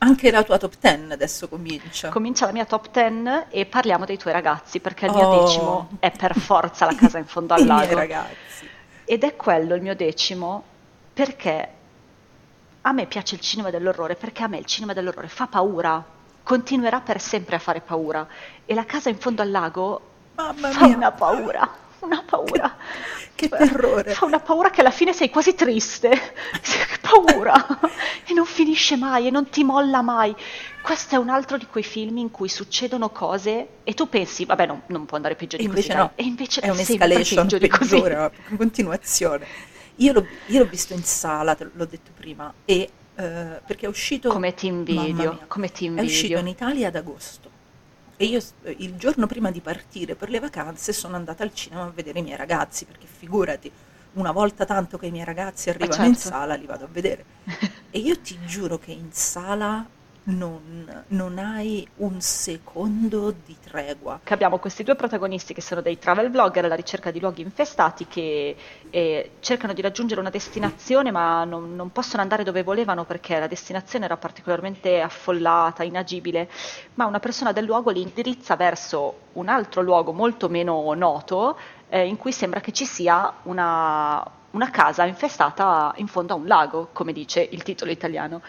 Anche 0.00 0.30
la 0.30 0.42
tua 0.42 0.58
top 0.58 0.74
10 0.80 1.12
adesso 1.12 1.48
comincia. 1.48 2.08
Comincia 2.08 2.46
la 2.46 2.52
mia 2.52 2.64
top 2.64 2.90
10 2.90 3.46
e 3.50 3.66
parliamo 3.66 4.04
dei 4.04 4.16
tuoi 4.16 4.32
ragazzi, 4.32 4.80
perché 4.80 5.06
il 5.06 5.12
mio 5.12 5.26
oh. 5.26 5.44
decimo 5.44 5.88
è 5.98 6.10
per 6.10 6.38
forza 6.38 6.84
la 6.84 6.94
casa 6.94 7.18
in 7.18 7.26
fondo 7.26 7.54
al 7.54 7.64
lago. 7.64 7.82
I 7.82 7.86
miei 7.86 7.94
ragazzi. 7.94 8.68
Ed 9.04 9.22
è 9.24 9.36
quello 9.36 9.74
il 9.74 9.82
mio 9.82 9.94
decimo 9.94 10.62
perché 11.12 11.68
a 12.82 12.92
me 12.92 13.06
piace 13.06 13.34
il 13.34 13.40
cinema 13.40 13.70
dell'orrore, 13.70 14.14
perché 14.14 14.42
a 14.42 14.48
me 14.48 14.58
il 14.58 14.66
cinema 14.66 14.92
dell'orrore 14.92 15.28
fa 15.28 15.46
paura, 15.46 16.04
continuerà 16.42 17.00
per 17.00 17.20
sempre 17.20 17.56
a 17.56 17.58
fare 17.58 17.80
paura. 17.80 18.26
E 18.64 18.74
la 18.74 18.84
casa 18.84 19.10
in 19.10 19.18
fondo 19.18 19.42
al 19.42 19.50
lago 19.50 20.00
Mamma 20.34 20.70
fa 20.70 20.86
mia. 20.86 20.96
una 20.96 21.12
paura, 21.12 21.68
una 22.06 22.22
paura. 22.24 22.76
Che 23.34 23.48
terrore. 23.48 24.12
Fa 24.12 24.24
una 24.24 24.40
paura 24.40 24.70
che 24.70 24.80
alla 24.80 24.90
fine 24.90 25.12
sei 25.12 25.30
quasi 25.30 25.54
triste. 25.54 26.10
che 26.60 26.98
paura. 27.00 27.54
e 28.26 28.32
non 28.34 28.44
finisce 28.44 28.96
mai 28.96 29.26
e 29.26 29.30
non 29.30 29.48
ti 29.48 29.64
molla 29.64 30.02
mai. 30.02 30.34
Questo 30.82 31.16
è 31.16 31.18
un 31.18 31.28
altro 31.28 31.56
di 31.56 31.66
quei 31.66 31.82
film 31.82 32.18
in 32.18 32.30
cui 32.30 32.48
succedono 32.48 33.10
cose 33.10 33.68
e 33.84 33.94
tu 33.94 34.08
pensi, 34.08 34.44
vabbè, 34.44 34.66
no, 34.66 34.82
non 34.86 35.04
può 35.04 35.16
andare 35.16 35.34
peggio 35.34 35.56
di 35.56 35.64
invece 35.64 35.88
così. 35.88 35.98
No. 35.98 36.12
E 36.14 36.22
invece 36.24 36.60
è 36.60 36.70
un'escalation 36.70 37.42
peggio 37.42 37.58
di 37.58 37.68
così. 37.68 37.90
Peggiore, 37.90 38.32
continuazione. 38.56 39.46
Io 39.96 40.12
l'ho, 40.12 40.26
io 40.46 40.58
l'ho, 40.60 40.68
visto 40.68 40.92
in 40.92 41.02
sala, 41.02 41.56
l'ho 41.58 41.84
detto 41.84 42.12
prima, 42.16 42.52
e, 42.64 42.88
uh, 43.16 43.22
perché 43.66 43.86
è 43.86 43.88
uscito... 43.88 44.30
Come 44.30 44.54
team 44.54 44.84
video. 44.84 45.40
Come 45.48 45.70
team 45.72 45.98
è 45.98 46.02
uscito 46.02 46.38
in 46.38 46.46
Italia 46.46 46.86
ad 46.86 46.94
agosto 46.94 47.56
e 48.20 48.24
io 48.24 48.40
il 48.78 48.96
giorno 48.96 49.28
prima 49.28 49.52
di 49.52 49.60
partire 49.60 50.16
per 50.16 50.28
le 50.28 50.40
vacanze 50.40 50.92
sono 50.92 51.14
andata 51.14 51.44
al 51.44 51.54
cinema 51.54 51.84
a 51.84 51.90
vedere 51.94 52.18
i 52.18 52.22
miei 52.22 52.36
ragazzi, 52.36 52.84
perché 52.84 53.06
figurati, 53.06 53.70
una 54.14 54.32
volta 54.32 54.64
tanto 54.64 54.98
che 54.98 55.06
i 55.06 55.12
miei 55.12 55.24
ragazzi 55.24 55.70
arrivano 55.70 55.92
certo. 55.92 56.08
in 56.10 56.16
sala 56.16 56.54
li 56.54 56.66
vado 56.66 56.84
a 56.84 56.88
vedere. 56.90 57.24
e 57.90 57.98
io 58.00 58.18
ti 58.18 58.36
giuro 58.44 58.76
che 58.76 58.90
in 58.90 59.12
sala 59.12 59.86
non, 60.28 61.04
non, 61.08 61.38
hai 61.38 61.86
un 61.96 62.20
secondo 62.20 63.34
di 63.44 63.56
tregua. 63.62 64.20
Abbiamo 64.28 64.58
questi 64.58 64.82
due 64.82 64.94
protagonisti 64.94 65.54
che 65.54 65.62
sono 65.62 65.80
dei 65.80 65.98
travel 65.98 66.30
blogger 66.30 66.64
alla 66.64 66.74
ricerca 66.74 67.10
di 67.10 67.20
luoghi 67.20 67.42
infestati 67.42 68.06
che 68.06 68.56
eh, 68.90 69.30
cercano 69.40 69.72
di 69.72 69.80
raggiungere 69.80 70.20
una 70.20 70.30
destinazione 70.30 71.10
ma 71.10 71.44
non, 71.44 71.74
non, 71.74 71.92
possono 71.92 72.22
andare 72.22 72.44
dove 72.44 72.62
volevano 72.62 73.04
perché 73.04 73.38
la 73.38 73.46
destinazione 73.46 74.04
era 74.04 74.16
particolarmente 74.16 75.00
affollata, 75.00 75.82
inagibile, 75.82 76.50
ma 76.94 77.06
una 77.06 77.20
persona 77.20 77.52
del 77.52 77.64
luogo 77.64 77.90
li 77.90 78.02
indirizza 78.02 78.56
verso 78.56 79.26
un 79.34 79.48
altro 79.48 79.80
luogo 79.80 80.12
molto 80.12 80.48
meno 80.48 80.92
noto 80.94 81.58
eh, 81.88 82.06
in 82.06 82.16
cui 82.16 82.32
sembra 82.32 82.60
che 82.60 82.72
ci 82.72 82.84
sia 82.84 83.32
una, 83.44 84.22
una 84.50 84.70
casa 84.70 85.04
infestata 85.04 85.92
in 85.96 86.06
fondo 86.06 86.34
a 86.34 86.36
un 86.36 86.46
lago, 86.46 86.88
come 86.92 87.12
dice 87.12 87.46
il 87.50 87.62
titolo 87.62 87.90
italiano 87.90 88.42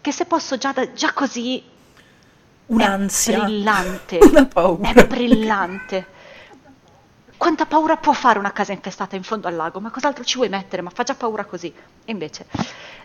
che 0.00 0.12
se 0.12 0.24
posso 0.24 0.56
già, 0.56 0.72
da, 0.72 0.92
già 0.92 1.12
così 1.12 1.62
un'ansia, 2.66 3.42
è 3.42 3.44
brillante, 3.44 4.18
una 4.22 4.46
paura. 4.46 4.92
È 4.92 5.06
brillante. 5.06 6.14
Quanta 7.36 7.66
paura 7.66 7.96
può 7.96 8.12
fare 8.12 8.38
una 8.38 8.52
casa 8.52 8.72
infestata 8.72 9.14
in 9.14 9.22
fondo 9.22 9.46
al 9.46 9.54
lago? 9.54 9.78
Ma 9.80 9.90
cos'altro 9.90 10.24
ci 10.24 10.36
vuoi 10.36 10.48
mettere? 10.48 10.80
Ma 10.80 10.90
fa 10.90 11.02
già 11.02 11.14
paura 11.14 11.44
così. 11.44 11.72
E 12.04 12.10
invece, 12.10 12.46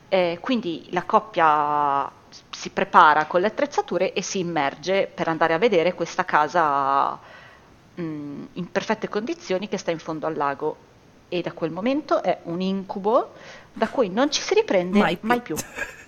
eh, 0.07 0.38
quindi 0.39 0.88
la 0.91 1.03
coppia 1.03 2.09
si 2.49 2.69
prepara 2.69 3.26
con 3.26 3.41
le 3.41 3.47
attrezzature 3.47 4.13
e 4.13 4.22
si 4.22 4.39
immerge 4.39 5.11
per 5.13 5.27
andare 5.27 5.53
a 5.53 5.57
vedere 5.57 5.93
questa 5.93 6.23
casa 6.23 7.11
mh, 7.11 8.01
mm, 8.01 8.43
in 8.53 8.72
perfette 8.72 9.09
condizioni 9.09 9.68
che 9.68 9.77
sta 9.77 9.91
in 9.91 9.99
fondo 9.99 10.27
al 10.27 10.35
lago. 10.35 10.89
E 11.27 11.41
da 11.41 11.51
quel 11.53 11.72
momento 11.72 12.23
è 12.23 12.39
un 12.43 12.61
incubo 12.61 13.34
da 13.73 13.88
cui 13.88 14.09
non 14.09 14.31
ci 14.31 14.41
si 14.41 14.53
riprende 14.53 14.99
mai 14.99 15.18
più. 15.18 15.27
Mai 15.27 15.41
più. 15.41 15.55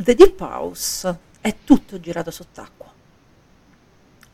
The 0.00 0.14
Deep 0.14 0.40
House 0.40 1.18
è 1.42 1.56
tutto 1.62 2.00
girato 2.00 2.30
sott'acqua. 2.30 2.90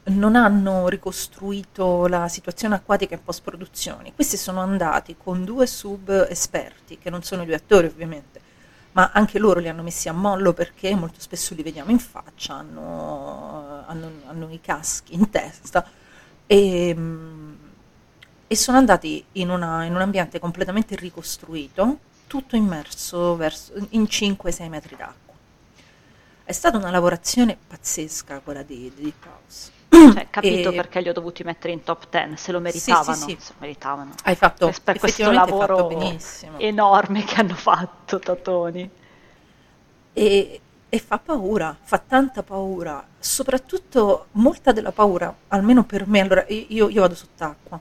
Non 0.05 0.37
hanno 0.37 0.87
ricostruito 0.87 2.07
la 2.07 2.29
situazione 2.29 2.77
acquatica 2.77 3.15
in 3.15 3.25
post-produzione. 3.25 4.15
Questi 4.15 4.37
sono 4.37 4.61
andati 4.61 5.17
con 5.21 5.45
due 5.45 5.67
sub 5.67 6.29
esperti, 6.31 6.99
che 6.99 7.11
non 7.11 7.25
sono 7.25 7.45
due 7.45 7.57
attori 7.57 7.89
ovviamente, 7.89 8.41
ma 8.93 9.11
anche 9.13 9.41
loro 9.41 9.59
li 9.59 9.69
hanno 9.69 9.83
messi 9.83 10.09
a 10.09 10.13
mollo 10.13 10.53
perché 10.53 10.95
molto 10.95 11.19
spesso 11.19 11.53
li 11.57 11.65
vediamo 11.65 11.91
in 11.91 11.99
faccia, 11.99 12.55
hanno, 12.55 13.83
hanno, 13.87 14.11
hanno 14.27 14.49
i 14.53 14.61
caschi 14.61 15.15
in 15.15 15.31
testa 15.31 15.85
e, 16.47 16.97
e 18.47 18.57
sono 18.57 18.77
andati 18.77 19.25
in, 19.33 19.51
una, 19.51 19.83
in, 19.83 19.97
un 19.97 20.01
ambiente 20.01 20.39
completamente 20.39 20.95
ricostruito, 20.95 21.99
tutto 22.29 22.55
immerso 22.55 23.35
verso, 23.35 23.73
in 23.89 24.03
5-6 24.03 24.69
metri 24.69 24.95
d'acqua. 24.95 25.26
È 26.47 26.53
stata 26.53 26.77
una 26.77 26.91
lavorazione 26.91 27.59
pazzesca 27.67 28.39
quella 28.39 28.63
di, 28.63 28.93
di 28.95 29.03
Deep 29.03 29.27
House. 29.27 29.73
Cioè, 29.89 30.29
capito 30.31 30.71
e... 30.71 30.75
perché 30.75 31.01
li 31.01 31.09
ho 31.09 31.13
dovuti 31.13 31.43
mettere 31.43 31.73
in 31.73 31.83
top 31.83 32.09
10, 32.09 32.37
se 32.37 32.53
lo 32.53 32.61
meritavano. 32.61 33.17
Sì, 33.17 33.37
sì, 33.37 33.37
sì. 33.41 33.53
Meritavano. 33.59 34.15
Hai 34.23 34.37
fatto, 34.37 34.73
per 34.85 34.99
questo 35.01 35.29
lavoro 35.33 35.91
enorme 36.59 37.25
che 37.25 37.35
hanno 37.35 37.57
fatto 37.57 38.21
Totoni. 38.21 38.89
E 40.13 40.61
E 40.89 40.99
fa 41.01 41.19
paura, 41.19 41.77
fa 41.83 41.99
tanta 41.99 42.45
paura, 42.45 43.05
soprattutto 43.19 44.29
molta 44.33 44.71
della 44.71 44.93
paura, 44.93 45.35
almeno 45.49 45.85
per 45.85 46.07
me, 46.07 46.21
allora 46.21 46.45
io, 46.47 46.89
io 46.89 47.01
vado 47.01 47.17
sott'acqua, 47.17 47.79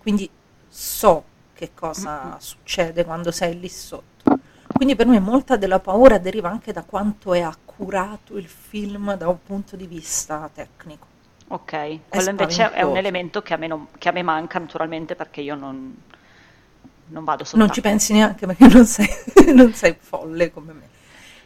quindi 0.00 0.30
so 0.68 1.24
che 1.52 1.72
cosa 1.74 2.36
succede 2.38 3.04
quando 3.04 3.32
sei 3.32 3.58
lì 3.58 3.68
sotto. 3.68 4.38
Quindi 4.72 4.94
per 4.96 5.06
me 5.06 5.18
molta 5.20 5.56
della 5.56 5.80
paura 5.80 6.18
deriva 6.18 6.48
anche 6.48 6.72
da 6.72 6.84
quanto 6.84 7.34
è 7.34 7.40
accurato 7.82 8.38
il 8.38 8.46
film 8.46 9.16
da 9.16 9.28
un 9.28 9.42
punto 9.42 9.74
di 9.74 9.86
vista 9.86 10.48
tecnico. 10.54 11.10
Ok, 11.48 12.08
quello 12.08 12.30
invece 12.30 12.70
è 12.70 12.82
un 12.82 12.96
elemento 12.96 13.42
che 13.42 13.52
a 13.52 13.56
me, 13.56 13.66
non, 13.66 13.88
che 13.98 14.08
a 14.08 14.12
me 14.12 14.22
manca 14.22 14.58
naturalmente 14.58 15.16
perché 15.16 15.40
io 15.40 15.54
non, 15.56 15.94
non 17.08 17.24
vado 17.24 17.44
sott'acqua. 17.44 17.66
Non 17.66 17.74
ci 17.74 17.80
pensi 17.80 18.12
neanche 18.12 18.46
perché 18.46 18.68
non 18.68 18.86
sei, 18.86 19.08
non 19.52 19.74
sei 19.74 19.96
folle 19.98 20.52
come 20.52 20.72
me. 20.72 20.88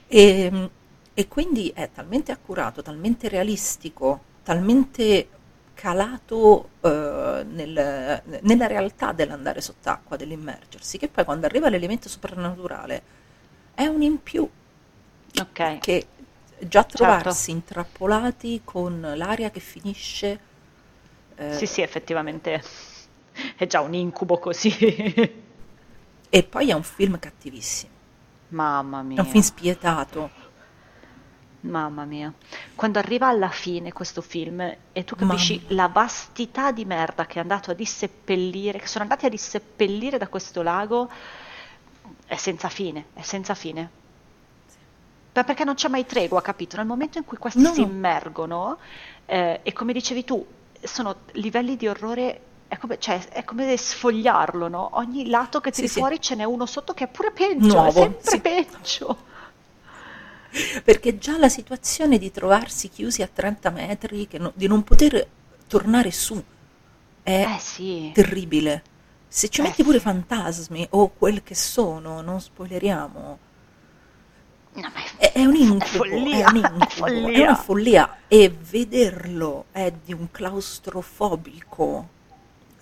E, 0.07 0.41
ehm, 0.43 0.71
e, 1.13 1.27
quindi 1.29 1.73
è 1.75 1.91
talmente 1.93 2.31
accurato, 2.31 2.83
talmente 2.83 3.29
realistico, 3.29 4.21
talmente 4.45 5.29
calato 5.75 6.69
eh, 6.83 7.45
nel, 7.49 8.23
nella 8.43 8.67
realtà 8.67 9.13
dell'andare 9.13 9.61
sott'acqua, 9.61 10.17
dell'immergersi, 10.17 10.99
che 10.99 11.09
poi 11.09 11.25
quando 11.25 11.47
arriva 11.47 11.69
l'elemento 11.69 12.09
soprannaturale 12.09 13.03
è 13.75 13.87
un 13.87 14.03
in 14.03 14.23
più. 14.23 14.49
Ok. 15.39 15.79
Che 15.81 16.07
già 16.59 16.87
Certo. 16.95 16.97
trovarsi 16.97 17.51
intrappolati 17.51 18.63
con 18.65 19.01
l'aria 19.17 19.51
che 19.51 19.61
finisce... 19.61 20.41
eh, 21.37 21.45
Sì, 21.49 21.67
sì, 21.67 21.81
effettivamente 21.83 22.63
è 23.57 23.67
già 23.67 23.81
un 23.81 23.95
incubo 23.95 24.39
così. 24.39 24.71
E 26.29 26.43
poi 26.45 26.71
è 26.71 26.73
un 26.73 26.85
film 26.85 27.19
cattivissimo, 27.19 27.91
Mamma 28.49 29.03
è 29.15 29.21
mia. 29.21 29.23
un 29.23 29.27
film 29.27 29.43
spietato. 29.43 30.31
Mamma 31.61 32.05
mia. 32.05 32.33
Quando 32.75 32.99
arriva 32.99 33.27
alla 33.29 33.49
fine 33.51 33.93
questo 33.93 34.23
film 34.23 34.61
e 34.93 35.05
tu 35.05 35.17
capisci 35.17 35.61
la 35.69 35.89
vastità 35.89 36.71
di 36.71 36.85
merda 36.85 37.27
che 37.27 37.39
è 37.39 37.43
andato 37.43 37.71
a 37.73 37.75
disseppellire, 37.75 38.79
che 38.79 38.87
sono 38.87 39.03
andati 39.05 39.27
a 39.27 39.29
disseppellire 39.29 40.17
da 40.19 40.29
questo 40.29 40.63
lago, 40.63 41.11
è 42.27 42.37
senza 42.37 42.69
fine, 42.69 43.07
è 43.15 43.23
senza 43.23 43.55
fine. 43.55 43.91
Ma 45.37 45.45
perché 45.45 45.65
non 45.65 45.75
c'è 45.75 45.89
mai 45.89 46.07
tregua, 46.07 46.41
capito? 46.41 46.77
Nel 46.77 46.87
momento 46.87 47.19
in 47.19 47.25
cui 47.25 47.37
questi 47.37 47.61
No. 47.61 47.73
si 47.73 47.83
immergono, 47.83 48.79
eh, 49.27 49.61
e 49.63 49.73
come 49.75 49.93
dicevi 49.93 50.25
tu, 50.25 50.45
sono 50.83 51.17
livelli 51.33 51.77
di 51.77 51.87
orrore, 51.89 52.41
è 52.69 52.79
come, 52.79 52.99
cioè, 52.99 53.23
è 53.29 53.45
come 53.45 53.77
sfogliarlo, 53.77 54.69
no? 54.69 54.91
Ogni 54.95 55.29
lato 55.29 55.61
che 55.61 55.71
Sì, 55.71 55.83
tiri 55.83 55.89
sì. 55.89 55.99
fuori 56.01 56.21
ce 56.21 56.37
n'è 56.37 56.45
uno 56.45 56.65
sotto 56.65 56.95
che 56.95 57.05
è 57.05 57.09
pure 57.09 57.33
peggio, 57.33 57.85
è 57.85 57.93
Nuovo, 57.93 57.93
sempre 57.93 58.31
sì. 58.31 58.41
peggio. 58.41 59.19
Perché 60.83 61.19
già 61.19 61.37
la 61.37 61.49
situazione 61.51 62.17
di 62.19 62.31
trovarsi 62.31 62.89
chiusi 62.89 63.21
a 63.23 63.29
30 63.31 63.69
metri, 63.71 64.27
no- 64.39 64.53
di 64.55 64.67
non 64.67 64.83
poter 64.85 65.27
tornare 65.67 66.11
su, 66.11 66.43
è 67.23 67.45
Eh 67.57 67.59
sì. 67.59 68.11
terribile. 68.15 68.83
Se 69.29 69.49
ci 69.51 69.61
Eh 69.61 69.65
metti 69.65 69.83
pure 69.83 69.99
sì. 69.99 70.05
fantasmi 70.05 70.87
o 70.91 71.11
quel 71.11 71.43
che 71.43 71.55
sono, 71.55 72.23
non 72.23 72.41
spoileriamo, 72.41 73.39
No, 74.77 74.91
è, 75.19 75.33
è 75.33 75.45
un 75.45 75.55
incubo, 75.55 76.05
è, 76.05 76.09
follia, 76.09 76.49
un 76.51 76.55
è 76.55 76.59
incubo, 76.59 76.87
follia. 76.89 77.33
è 77.33 77.43
una 77.43 77.55
follia 77.57 78.17
e 78.29 78.49
vederlo 78.71 79.65
è 79.73 79.91
di 80.05 80.13
un 80.13 80.31
claustrofobico, 80.31 82.09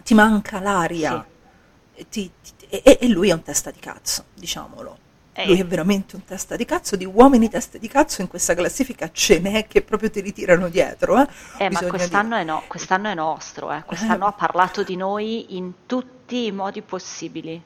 ti 0.02 0.14
manca 0.14 0.60
l'aria 0.60 1.24
ti- 2.08 2.30
ti- 2.42 2.66
e, 2.68 2.98
e 3.00 3.08
lui 3.08 3.28
è 3.30 3.32
un 3.32 3.42
testa 3.42 3.70
di 3.70 3.78
cazzo, 3.78 4.24
diciamolo. 4.34 4.98
Eh. 5.36 5.46
Lui 5.46 5.60
è 5.60 5.66
veramente 5.66 6.16
un 6.16 6.24
testa 6.24 6.56
di 6.56 6.64
cazzo, 6.64 6.96
di 6.96 7.04
uomini 7.04 7.48
testa 7.48 7.78
di 7.78 7.88
cazzo 7.88 8.20
in 8.22 8.28
questa 8.28 8.54
classifica 8.54 9.10
ce 9.12 9.38
n'è 9.40 9.66
che 9.68 9.82
proprio 9.82 10.10
ti 10.10 10.20
ritirano 10.20 10.68
dietro. 10.68 11.20
Eh, 11.20 11.28
Eh, 11.58 11.70
ma 11.70 11.82
quest'anno 11.84 12.36
è, 12.36 12.44
no- 12.44 12.62
quest'anno 12.68 13.08
è 13.08 13.14
nostro, 13.14 13.72
eh. 13.72 13.82
quest'anno 13.84 14.26
ha 14.26 14.32
parlato 14.32 14.82
di 14.82 14.96
noi 14.96 15.56
in 15.56 15.72
tutti 15.86 16.46
i 16.46 16.52
modi 16.52 16.82
possibili. 16.82 17.62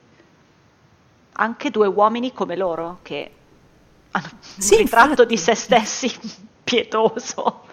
Anche 1.41 1.71
due 1.71 1.87
uomini 1.87 2.33
come 2.33 2.57
loro, 2.57 2.99
che 3.03 3.31
hanno 4.13 4.31
Sì, 4.57 4.75
un 4.75 4.77
ritratto 4.77 5.25
infatti. 5.25 5.25
di 5.25 5.37
se 5.39 5.55
stessi 5.55 6.11
pietoso. 6.65 7.67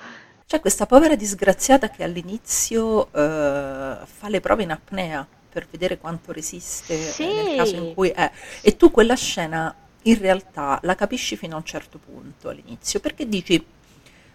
C'è 0.47 0.59
questa 0.59 0.85
povera 0.85 1.15
disgraziata 1.15 1.89
che 1.89 2.03
all'inizio 2.03 3.11
eh, 3.11 3.97
fa 4.05 4.29
le 4.29 4.39
prove 4.41 4.63
in 4.63 4.71
apnea 4.71 5.27
per 5.49 5.67
vedere 5.69 5.97
quanto 5.97 6.31
resiste 6.31 7.15
eh, 7.15 7.15
Sì. 7.15 7.25
nel 7.33 7.49
caso 7.49 7.75
in 7.75 7.87
cui 7.87 8.09
è. 8.09 8.31
E 8.61 8.77
tu 8.77 8.91
quella 8.91 9.15
scena 9.15 9.75
in 10.03 10.17
realtà 10.19 10.79
la 10.83 10.93
capisci 10.95 11.35
fino 11.35 11.55
a 11.55 11.57
un 11.57 11.63
certo 11.65 11.97
punto 11.97 12.49
all'inizio, 12.49 12.99
perché 12.99 13.27
dici, 13.27 13.63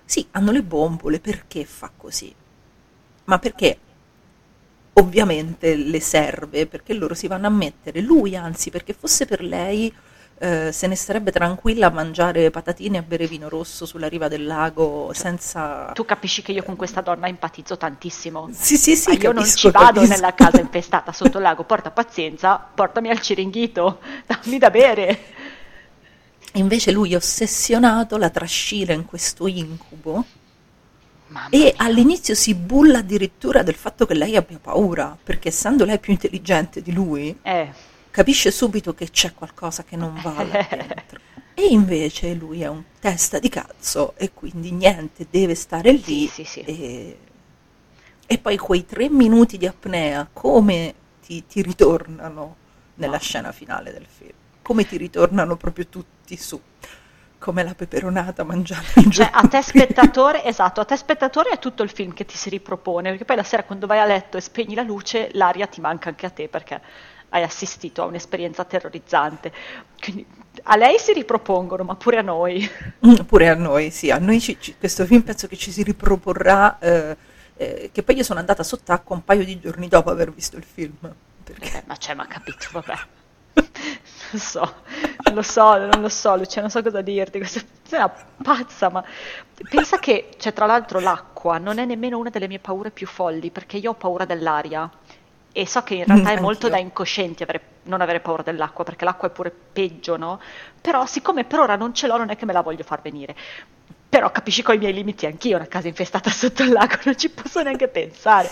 sì, 0.05 0.27
hanno 0.33 0.51
le 0.51 0.65
bombole, 0.65 1.21
perché 1.21 1.65
fa 1.65 1.93
così? 1.97 2.35
Ma 3.25 3.39
perché 3.39 3.79
ovviamente 4.95 5.75
le 5.77 6.01
serve, 6.01 6.67
perché 6.67 6.93
loro 6.95 7.15
si 7.15 7.27
vanno 7.27 7.47
a 7.47 7.51
mettere, 7.51 8.01
lui 8.01 8.37
anzi, 8.37 8.71
perché 8.71 8.93
fosse 8.93 9.27
per 9.27 9.43
lei... 9.43 9.93
eh, 10.43 10.73
se 10.73 10.87
ne 10.87 10.97
starebbe 10.97 11.31
tranquilla 11.33 11.89
a 11.89 11.91
mangiare 11.91 12.51
patatine 12.51 12.97
e 12.97 13.01
a 13.01 13.03
bere 13.03 13.27
vino 13.27 13.49
rosso 13.49 13.85
sulla 13.87 14.09
riva 14.09 14.27
del 14.29 14.47
lago 14.47 15.11
senza 15.13 15.93
Tu 15.93 16.05
capisci 16.05 16.43
che 16.43 16.53
io 16.53 16.63
con 16.63 16.77
questa 16.77 17.01
donna 17.01 17.29
empatizzo 17.29 17.77
tantissimo. 17.77 18.49
Sì, 18.53 18.77
sì, 18.77 18.97
sì, 18.97 19.11
Ma 19.11 19.15
io 19.17 19.33
non 19.33 19.45
capisco, 19.45 19.59
ci 19.59 19.71
vado 19.71 20.03
capisco. 20.03 20.07
nella 20.07 20.35
casa 20.35 20.61
infestata 20.61 21.13
sotto 21.13 21.37
il 21.39 21.45
lago, 21.45 21.65
porta 21.65 21.91
pazienza, 21.91 22.59
portami 22.59 23.11
al 23.11 23.21
ciringhito, 23.21 24.01
dammi 24.27 24.59
da 24.59 24.71
bere. 24.71 25.19
Invece 26.55 26.91
lui 26.93 27.15
ossessionato, 27.15 28.17
la 28.17 28.31
trascina 28.31 28.93
in 28.93 29.05
questo 29.05 29.47
incubo 29.47 30.25
Mamma 31.29 31.49
e 31.49 31.75
mia. 31.75 31.75
all'inizio 31.77 32.35
si 32.35 32.55
bulla 32.55 32.99
addirittura 32.99 33.63
del 33.63 33.75
fatto 33.75 34.07
che 34.07 34.15
lei 34.15 34.37
abbia 34.37 34.59
paura, 34.59 35.17
perché 35.23 35.49
essendo 35.49 35.85
lei 35.85 35.99
più 35.99 36.13
intelligente 36.13 36.83
di 36.83 36.93
lui, 36.93 37.37
Eh, 37.43 37.73
capisce 38.11 38.51
subito 38.51 38.95
che 38.95 39.11
c'è 39.11 39.35
qualcosa 39.35 39.85
che 39.85 39.97
non 39.97 40.19
va 40.21 40.43
là 40.45 40.59
dentro. 40.69 41.21
E 41.55 41.67
invece 41.67 42.33
lui 42.35 42.63
è 42.63 42.69
un 42.69 42.85
testa 42.99 43.39
di 43.39 43.49
cazzo 43.49 44.15
e 44.17 44.33
quindi 44.33 44.71
niente, 44.73 45.27
deve 45.31 45.55
stare 45.55 45.93
lì. 45.93 46.27
Sì, 46.27 46.45
sì, 46.45 46.45
sì. 46.45 46.61
E, 46.65 47.19
e 48.27 48.39
poi 48.39 48.57
quei 48.57 48.87
tre 48.87 49.09
minuti 49.11 49.59
di 49.59 49.67
apnea, 49.67 50.29
come 50.33 50.95
ti, 51.21 51.45
ti 51.47 51.63
ritornano 51.63 52.57
nella 52.95 53.19
scena 53.19 53.53
finale 53.53 53.93
del 53.93 54.07
film? 54.07 54.33
Come 54.63 54.87
ti 54.87 54.97
ritornano 54.97 55.57
proprio 55.57 55.87
tutti 55.89 56.37
su? 56.37 56.61
Come 57.39 57.63
la 57.65 57.75
peperonata 57.75 58.45
mangiata 58.45 59.01
il 59.01 59.11
Cioè, 59.11 59.31
giorno 59.31 59.39
a 59.39 59.49
te 59.49 59.63
spettatore, 59.63 60.45
esatto, 60.45 60.81
a 60.81 60.85
te 60.85 60.97
spettatore 60.97 61.51
è 61.51 61.59
tutto 61.59 61.83
il 61.83 61.91
film 61.91 62.13
che 62.13 62.25
ti 62.27 62.37
si 62.37 62.51
ripropone, 62.51 63.11
perché 63.11 63.25
poi 63.25 63.37
la 63.37 63.43
sera 63.43 63.65
quando 63.65 63.87
vai 63.87 63.99
a 63.99 64.05
letto 64.05 64.37
e 64.37 64.41
spegni 64.43 64.75
la 64.75 64.83
luce, 64.83 65.31
l'aria 65.33 65.67
ti 65.67 65.81
manca 65.81 66.11
anche 66.11 66.27
a 66.27 66.31
te 66.31 66.49
perché 66.49 66.81
hai 67.31 67.43
assistito 67.43 68.03
a 68.03 68.07
un'esperienza 68.07 68.65
terrorizzante. 68.65 69.53
Quindi 70.01 70.27
a 70.65 70.77
lei 70.77 70.99
si 70.99 71.13
ripropongono, 71.13 71.85
ma 71.85 71.95
pure 71.97 72.19
a 72.19 72.23
noi. 72.23 72.69
Mm, 73.07 73.15
Pure 73.27 73.49
a 73.49 73.55
noi, 73.55 73.91
sì, 73.91 74.11
a 74.11 74.19
noi 74.19 74.41
ci- 74.41 74.57
ci- 74.61 74.75
questo 74.79 75.05
film 75.07 75.23
penso 75.23 75.47
che 75.47 75.57
ci 75.57 75.71
si 75.73 75.83
riproporrà, 75.83 76.79
eh, 76.79 77.17
eh, 77.57 77.91
che 77.93 78.03
poi 78.03 78.17
io 78.17 78.23
sono 78.25 78.39
andata 78.41 78.63
sott'acqua 78.63 79.17
un 79.17 79.25
paio 79.25 79.45
di 79.45 79.59
giorni 79.61 79.89
dopo 79.89 80.11
aver 80.11 80.33
visto 80.33 80.57
il 80.57 80.65
film. 80.65 80.97
Perché 81.43 81.79
Eh, 81.79 81.83
ma 81.87 81.97
c'è, 81.97 82.15
ma 82.15 82.27
capito, 82.27 82.69
vabbè. 82.73 82.95
Non 84.33 84.41
so, 84.41 84.75
non 85.25 85.35
lo 85.35 85.43
so, 85.43 85.77
non 85.77 86.01
lo 86.01 86.09
so, 86.09 86.37
Lucia, 86.37 86.61
non 86.61 86.71
so 86.71 86.83
cosa 86.83 87.01
dirti. 87.01 87.39
Questa 87.39 87.61
è 87.91 87.97
una 87.97 88.13
pazza, 88.43 88.89
ma 88.89 89.05
pensa 89.69 89.99
che, 89.99 90.31
cioè, 90.39 90.53
tra 90.53 90.67
l'altro, 90.67 91.01
l'acqua 91.01 91.59
non 91.59 91.79
è 91.79 91.85
nemmeno 91.85 92.19
una 92.19 92.31
delle 92.31 92.47
mie 92.47 92.61
paure 92.61 92.91
più 92.93 93.07
folli, 93.09 93.51
perché 93.51 93.77
io 93.79 93.91
ho 93.91 93.95
paura 93.95 94.25
dell'aria. 94.25 94.89
E 95.53 95.67
so 95.67 95.83
che 95.83 95.95
in 95.95 96.05
realtà 96.07 96.31
Mm, 96.31 96.33
è 96.33 96.37
molto 96.37 96.69
anch'io. 96.69 96.69
da 96.69 96.79
incoscienti 96.79 97.43
avere- 97.43 97.63
non 97.85 98.01
avere 98.01 98.21
paura 98.21 98.43
dell'acqua, 98.43 98.85
perché 98.85 99.05
l'acqua 99.05 99.29
è 99.29 99.31
pure 99.33 99.51
peggio, 99.73 100.17
no? 100.17 100.41
Però, 100.81 101.05
siccome 101.07 101.45
per 101.45 101.61
ora 101.61 101.77
non 101.77 101.95
ce 101.95 102.07
l'ho, 102.07 102.17
non 102.17 102.31
è 102.31 102.37
che 102.37 102.45
me 102.47 102.53
la 102.53 102.63
voglio 102.63 102.85
far 102.85 103.01
venire. 103.03 103.35
Però 104.09 104.31
capisci 104.33 104.63
con 104.63 104.75
i 104.75 104.79
miei 104.79 104.93
limiti, 104.93 105.27
anch'io 105.27 105.57
una 105.57 105.67
casa 105.67 105.89
infestata 105.89 106.31
sotto 106.31 106.63
il 106.63 106.71
lago, 106.73 106.97
non 107.05 107.17
ci 107.17 107.31
posso 107.31 107.63
neanche 107.63 107.89
pensare. 107.89 108.51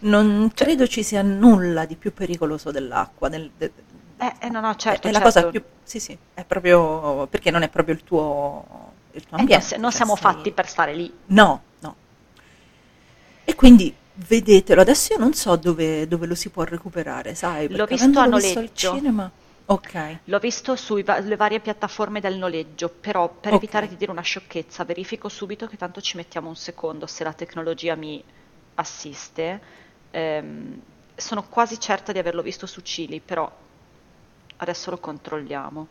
non 0.00 0.50
credo 0.54 0.86
ci 0.86 1.02
sia 1.02 1.22
nulla 1.22 1.84
di 1.84 1.96
più 1.96 2.12
pericoloso 2.12 2.70
dell'acqua. 2.70 3.28
del- 3.28 3.50
de- 3.56 3.72
Eh, 4.20 4.34
eh, 4.40 4.48
no, 4.48 4.60
no, 4.60 4.74
certo, 4.76 5.08
è 5.08 5.12
la 5.12 5.20
certo. 5.20 5.22
cosa 5.22 5.44
più... 5.44 5.62
Sì, 5.82 6.00
sì, 6.00 6.16
è 6.34 6.44
proprio... 6.44 7.26
perché 7.28 7.50
non 7.50 7.62
è 7.62 7.68
proprio 7.68 7.94
il 7.94 8.02
tuo, 8.04 8.92
il 9.12 9.24
tuo 9.26 9.36
Eh, 9.36 9.42
non, 9.46 9.58
ambiente. 9.58 9.76
non 9.78 9.90
cioè 9.90 9.92
siamo 9.92 10.16
stai- 10.16 10.32
fatti 10.32 10.52
per 10.52 10.66
stare 10.68 10.94
lì. 10.94 11.12
No, 11.26 11.62
no. 11.80 11.96
E 13.44 13.54
quindi 13.54 13.94
vedetelo. 14.26 14.80
Adesso 14.80 15.12
io 15.14 15.18
non 15.18 15.34
so 15.34 15.56
dove, 15.56 16.06
dove 16.08 16.26
lo 16.26 16.34
si 16.34 16.50
può 16.50 16.62
recuperare, 16.64 17.34
sai? 17.34 17.68
L'ho 17.68 17.86
visto 17.86 18.18
a 18.18 18.26
avendolo 18.26 18.30
visto 18.30 18.58
al 18.58 18.70
noleggio. 18.70 18.72
cinema... 18.72 19.30
Ok. 19.66 20.18
L'ho 20.24 20.38
visto 20.38 20.76
sulle 20.76 21.36
varie 21.36 21.60
piattaforme 21.60 22.20
del 22.20 22.36
noleggio, 22.36 22.88
però 22.90 23.28
per 23.40 23.54
Ok. 23.54 23.54
evitare 23.54 23.88
di 23.88 23.96
dire 23.96 24.10
una 24.12 24.20
sciocchezza, 24.20 24.84
verifico 24.84 25.28
subito 25.28 25.66
che 25.66 25.76
tanto 25.78 26.00
ci 26.02 26.16
mettiamo 26.16 26.48
un 26.48 26.56
secondo 26.56 27.06
se 27.06 27.24
la 27.24 27.32
tecnologia 27.32 27.94
mi 27.96 28.22
assiste. 28.74 29.62
Ehm, 30.10 30.82
sono 31.16 31.48
quasi 31.48 31.80
certa 31.80 32.12
di 32.12 32.18
averlo 32.18 32.42
visto 32.42 32.66
su 32.66 32.82
Cili, 32.82 33.20
però 33.20 33.50
adesso 34.56 34.90
lo 34.90 34.98
controlliamo. 34.98 35.88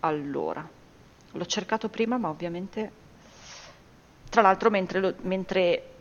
Allora, 0.00 0.68
L'ho 1.34 1.46
cercato 1.46 1.88
prima, 1.88 2.18
ma 2.18 2.28
ovviamente... 2.28 2.92
Tra 4.28 4.40
l'altro, 4.42 4.70
mentre, 4.70 5.00
lo- 5.00 5.14
mentre 5.22 5.91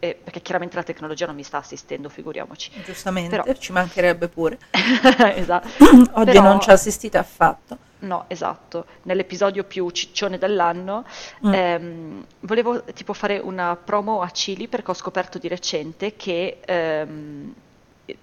eh, 0.00 0.18
perché 0.22 0.40
chiaramente 0.40 0.76
la 0.76 0.82
tecnologia 0.84 1.26
non 1.26 1.34
mi 1.34 1.42
sta 1.42 1.58
assistendo, 1.58 2.08
figuriamoci. 2.08 2.70
Giustamente, 2.84 3.36
Però- 3.36 3.52
ci 3.58 3.72
mancherebbe 3.72 4.28
pure. 4.28 4.58
esatto. 5.34 5.68
Oggi 6.12 6.30
Però- 6.32 6.42
non 6.42 6.60
ci 6.60 6.70
ha 6.70 6.74
assistito 6.74 7.18
affatto. 7.18 7.78
No, 8.00 8.26
esatto. 8.28 8.86
Nell'episodio 9.02 9.64
più 9.64 9.90
ciccione 9.90 10.38
dell'anno 10.38 11.04
Mm. 11.44 11.52
ehm, 11.52 12.26
volevo 12.40 12.84
tipo 12.84 13.12
fare 13.12 13.38
una 13.38 13.74
promo 13.76 14.22
a 14.22 14.30
Cili 14.30 14.68
perché 14.68 14.92
ho 14.92 14.94
scoperto 14.94 15.38
di 15.38 15.48
recente 15.48 16.14
che 16.14 16.58
ehm, 16.64 17.52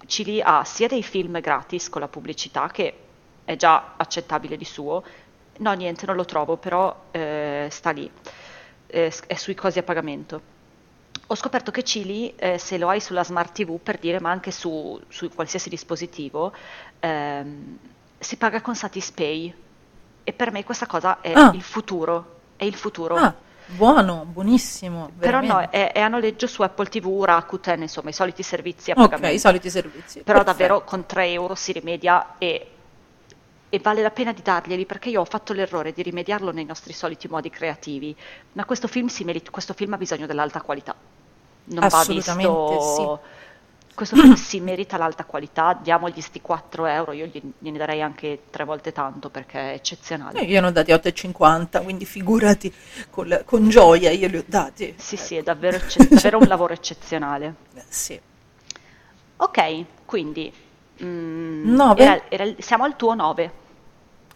Cili 0.06 0.40
ha 0.42 0.64
sia 0.64 0.88
dei 0.88 1.02
film 1.02 1.38
gratis 1.40 1.90
con 1.90 2.00
la 2.00 2.08
pubblicità 2.08 2.68
che 2.68 2.94
è 3.44 3.54
già 3.56 3.92
accettabile 3.98 4.56
di 4.56 4.64
suo. 4.64 5.02
No, 5.58 5.72
niente, 5.74 6.06
non 6.06 6.16
lo 6.16 6.24
trovo, 6.24 6.56
però 6.56 7.04
eh, 7.10 7.68
sta 7.70 7.90
lì. 7.90 8.10
Eh, 8.86 9.12
è 9.26 9.34
sui 9.34 9.54
cosi 9.54 9.78
a 9.78 9.82
pagamento. 9.82 10.54
Ho 11.28 11.34
scoperto 11.34 11.70
che 11.70 11.82
Cili, 11.82 12.34
eh, 12.36 12.58
se 12.58 12.78
lo 12.78 12.88
hai 12.88 13.00
sulla 13.00 13.24
Smart 13.24 13.52
TV, 13.52 13.78
per 13.82 13.98
dire, 13.98 14.20
ma 14.20 14.30
anche 14.30 14.50
su, 14.50 15.00
su 15.08 15.28
qualsiasi 15.28 15.68
dispositivo, 15.68 16.52
ehm, 17.00 17.78
si 18.18 18.36
paga 18.36 18.60
con 18.60 18.74
Satispay. 18.76 19.54
E 20.24 20.32
per 20.32 20.50
me 20.50 20.64
questa 20.64 20.86
cosa 20.86 21.20
è 21.20 21.32
Ah. 21.34 21.50
il 21.54 21.62
futuro. 21.62 22.34
È 22.56 22.64
il 22.64 22.74
futuro. 22.74 23.14
Ah, 23.16 23.34
buono, 23.66 24.24
buonissimo. 24.24 25.10
Però 25.18 25.40
no, 25.40 25.46
veramente. 25.46 25.76
è, 25.76 25.92
è 25.92 26.00
a 26.00 26.08
noleggio 26.08 26.46
su 26.46 26.62
Apple 26.62 26.86
TV, 26.86 27.22
Rakuten, 27.24 27.82
insomma, 27.82 28.10
i 28.10 28.12
soliti 28.12 28.42
servizi 28.42 28.90
a 28.90 28.94
Ok, 28.96 29.00
pagamento. 29.08 29.34
i 29.34 29.38
soliti 29.38 29.70
servizi. 29.70 30.22
Però 30.22 30.38
Perfetto. 30.42 30.44
davvero 30.44 30.84
con 30.84 31.06
3 31.06 31.26
euro 31.30 31.54
si 31.54 31.72
rimedia 31.72 32.38
e, 32.38 32.70
e 33.68 33.78
vale 33.80 34.02
la 34.02 34.10
pena 34.10 34.32
di 34.32 34.42
darglieli 34.42 34.86
perché 34.86 35.08
io 35.10 35.20
ho 35.20 35.24
fatto 35.24 35.52
l'errore 35.52 35.92
di 35.92 36.02
rimediarlo 36.02 36.52
nei 36.52 36.64
nostri 36.64 36.92
soliti 36.92 37.28
modi 37.28 37.50
creativi. 37.50 38.14
Ma 38.52 38.64
questo 38.64 38.88
film, 38.88 39.08
si 39.08 39.24
merita- 39.24 39.50
questo 39.50 39.74
film 39.74 39.92
ha 39.94 39.96
bisogno 39.96 40.26
dell'alta 40.26 40.60
qualità. 40.60 40.94
Non 41.64 41.88
va 41.88 42.04
visto... 42.04 43.20
Questo 43.96 44.14
film 44.16 44.34
si 44.34 44.60
merita 44.60 44.98
l'alta 44.98 45.24
qualità, 45.24 45.72
diamogli 45.82 46.20
sti 46.20 46.42
4 46.42 46.84
euro, 46.84 47.12
io 47.12 47.24
gli- 47.24 47.40
gliene 47.58 47.78
darei 47.78 48.02
anche 48.02 48.42
tre 48.50 48.64
volte 48.64 48.92
tanto 48.92 49.30
perché 49.30 49.70
è 49.70 49.72
eccezionale. 49.72 50.40
Eh, 50.40 50.44
Io 50.44 50.60
ne 50.60 50.66
ho 50.66 50.70
dati 50.70 50.92
8,50, 50.92 51.82
quindi 51.82 52.04
figurati, 52.04 52.70
col- 53.08 53.42
con 53.46 53.70
gioia 53.70 54.10
io 54.10 54.28
li 54.28 54.36
ho 54.36 54.44
dati. 54.46 54.94
Sì, 54.98 55.16
sì, 55.16 55.36
è 55.36 55.42
davvero, 55.42 55.78
ecce- 55.78 56.06
davvero 56.08 56.36
un 56.36 56.44
lavoro 56.46 56.74
eccezionale. 56.74 57.54
Sì. 57.88 58.20
Ok, 59.38 59.84
quindi 60.04 60.52
mm, 61.04 61.80
era- 61.96 62.22
era- 62.28 62.54
siamo 62.58 62.84
al 62.84 62.96
tuo 62.96 63.14
9. 63.14 63.64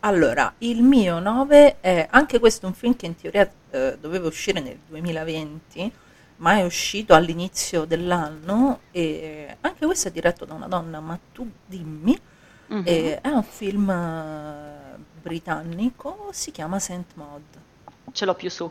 Allora, 0.01 0.55
il 0.59 0.83
mio 0.83 1.19
9 1.19 1.81
è 1.81 2.07
anche 2.11 2.39
questo 2.39 2.67
un 2.67 2.73
film 2.73 2.97
che 2.97 3.07
in 3.07 3.17
teoria 3.17 3.51
eh, 3.71 3.99
doveva 4.01 4.27
uscire 4.29 4.61
nel 4.61 4.79
2020, 4.89 5.93
ma 6.37 6.55
è 6.57 6.65
uscito 6.65 7.15
all'inizio 7.15 7.85
dell'anno 7.85 8.81
e 8.91 9.57
anche 9.61 9.85
questo 9.85 10.09
è 10.09 10.11
diretto 10.11 10.45
da 10.47 10.55
una 10.55 10.69
donna, 10.69 11.01
ma 11.01 11.19
tu 11.33 11.49
dimmi, 11.67 12.19
Mhm. 12.69 12.83
e 12.87 13.21
è 13.21 13.29
un 13.29 13.43
film 13.43 13.91
eh, 13.91 14.97
britannico, 15.21 16.29
si 16.33 16.51
chiama 16.51 16.79
Saint 16.79 17.11
Maud. 17.15 17.43
Ce 18.13 18.25
l'ho 18.25 18.35
più 18.35 18.49
su. 18.49 18.71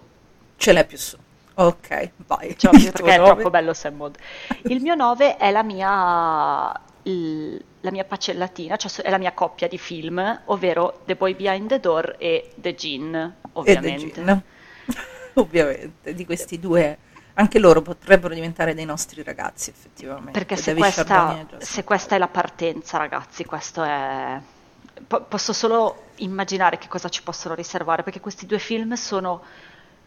Ce 0.57 0.71
l'hai 0.73 0.85
più 0.85 0.97
su. 0.97 1.15
Ok, 1.55 2.11
vai. 2.25 2.55
Tuo 2.55 2.71
perché 2.71 3.03
è 3.13 3.17
nove? 3.17 3.33
troppo 3.33 3.49
bello 3.49 3.73
Sam 3.73 3.95
Maud. 3.97 4.17
Il 4.63 4.81
mio 4.81 4.95
9 4.95 5.37
è 5.37 5.51
la 5.51 5.61
mia, 5.63 6.71
il- 7.03 7.63
la 7.81 7.91
mia 7.91 8.03
pacellatina, 8.03 8.75
cioè 8.75 8.91
è 9.03 9.09
la 9.09 9.17
mia 9.17 9.31
coppia 9.31 9.67
di 9.67 9.77
film, 9.77 10.41
ovvero 10.45 11.01
The 11.05 11.15
Boy 11.15 11.35
Behind 11.35 11.67
the 11.67 11.79
Door 11.79 12.15
e 12.17 12.51
The 12.55 12.75
Gin, 12.75 13.15
E 13.15 13.33
The 13.41 13.49
ovviamente. 13.53 14.23
Gin. 14.23 14.43
Ovviamente, 15.35 16.13
di 16.13 16.25
questi 16.25 16.59
due, 16.59 16.97
anche 17.35 17.59
loro 17.59 17.81
potrebbero 17.81 18.33
diventare 18.33 18.73
dei 18.73 18.83
nostri 18.83 19.23
ragazzi, 19.23 19.69
effettivamente. 19.69 20.31
Perché 20.31 20.57
se 20.57 20.73
questa, 20.73 21.45
se 21.59 21.83
questa 21.83 22.15
è 22.15 22.17
la 22.17 22.27
partenza, 22.27 22.97
ragazzi, 22.97 23.45
questo 23.45 23.83
è... 23.83 24.41
po- 25.07 25.21
posso 25.21 25.53
solo 25.53 26.07
immaginare 26.15 26.77
che 26.77 26.89
cosa 26.89 27.07
ci 27.07 27.23
possono 27.23 27.53
riservare, 27.53 28.03
perché 28.03 28.19
questi 28.19 28.45
due 28.45 28.59
film 28.59 28.93
sono... 28.95 29.41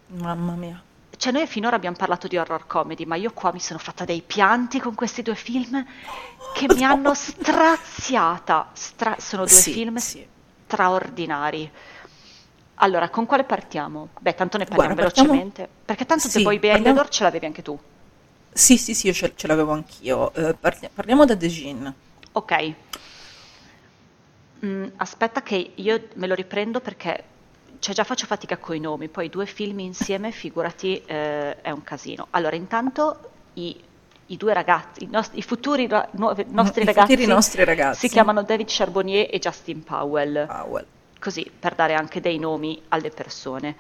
Mamma 0.09 0.53
mia. 0.55 0.83
Cioè 1.23 1.31
noi 1.33 1.47
finora 1.47 1.77
abbiamo 1.77 1.95
parlato 1.95 2.27
di 2.27 2.37
horror 2.37 2.67
comedy, 2.67 3.05
ma 3.05 3.15
io 3.15 3.31
qua 3.33 3.53
mi 3.53 3.61
sono 3.61 3.79
fatta 3.79 4.05
dei 4.05 4.23
pianti 4.27 4.81
con 4.81 4.97
questi 4.97 5.23
due 5.23 5.37
film 5.37 5.87
che 6.53 6.67
mi 6.75 6.83
hanno 6.83 7.15
straziata. 7.15 8.71
Stra- 8.73 9.15
sono 9.21 9.45
due 9.45 9.53
Sì, 9.55 9.71
film 9.71 9.99
sì. 9.99 10.27
straordinari. 10.65 11.71
Allora, 12.75 13.09
con 13.09 13.25
quale 13.27 13.45
partiamo? 13.45 14.09
Beh, 14.19 14.35
tanto 14.35 14.59
ne 14.59 14.65
parliamo 14.65 14.95
Guarda, 14.95 15.03
partiamo- 15.05 15.29
velocemente. 15.31 15.69
Perché 15.85 16.07
tanto 16.07 16.27
Sì, 16.27 16.39
The 16.39 16.43
Boy 16.43 16.59
Behind 16.59 16.79
the 16.79 16.83
parliamo- 16.83 16.97
Door 17.03 17.09
ce 17.09 17.23
l'avevi 17.23 17.47
anche 17.47 17.63
tu. 17.63 17.79
Sì, 18.53 18.77
sì, 18.77 18.93
sì, 18.93 19.07
io 19.07 19.13
ce, 19.13 19.33
ce 19.37 19.47
l'avevo 19.47 19.71
anch'io. 19.71 20.35
Eh, 20.35 20.55
parli- 20.55 20.91
parliamo 20.93 21.25
da 21.25 21.37
The 21.37 21.47
Gin. 21.47 21.95
Ok. 22.33 22.75
Mm, 24.67 24.87
aspetta 24.97 25.41
che 25.45 25.71
io 25.73 26.09
me 26.15 26.27
lo 26.27 26.35
riprendo 26.35 26.81
perché 26.81 27.23
cioè 27.83 27.95
già 27.97 28.05
faccio 28.05 28.27
fatica 28.27 28.59
con 28.59 28.77
i 28.77 28.79
nomi, 28.79 29.09
poi 29.09 29.29
due 29.29 29.45
film 29.45 29.81
insieme, 29.81 30.31
figurati, 30.31 31.03
eh, 31.05 31.61
è 31.61 31.71
un 31.71 31.83
casino. 31.83 32.29
Allora, 32.31 32.55
intanto 32.55 33.19
i, 33.55 33.77
i 34.27 34.37
due 34.37 34.55
ragazzi, 34.55 35.03
i, 35.03 35.09
nost- 35.11 35.37
i 35.37 35.43
futuri 35.43 35.89
ra- 35.89 36.09
nuovi- 36.13 36.47
nostri 36.49 36.83
I 36.83 36.87
ragazzi, 36.87 37.15
futuri 37.15 37.27
nostri 37.27 37.65
ragazzi. 37.65 38.07
si 38.07 38.09
chiamano 38.09 38.45
David 38.45 38.67
Charbonnier 38.69 39.27
e 39.29 39.39
Justin 39.41 39.83
Powell, 39.83 40.47
Powell. 40.47 40.87
così 41.19 41.51
per 41.59 41.75
dare 41.75 41.95
anche 41.95 42.21
dei 42.21 42.39
nomi 42.39 42.81
alle 42.91 43.11
persone. 43.11 43.75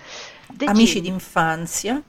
The 0.52 0.64
Amici 0.64 0.94
Gin- 0.94 1.02
d'infanzia. 1.04 2.02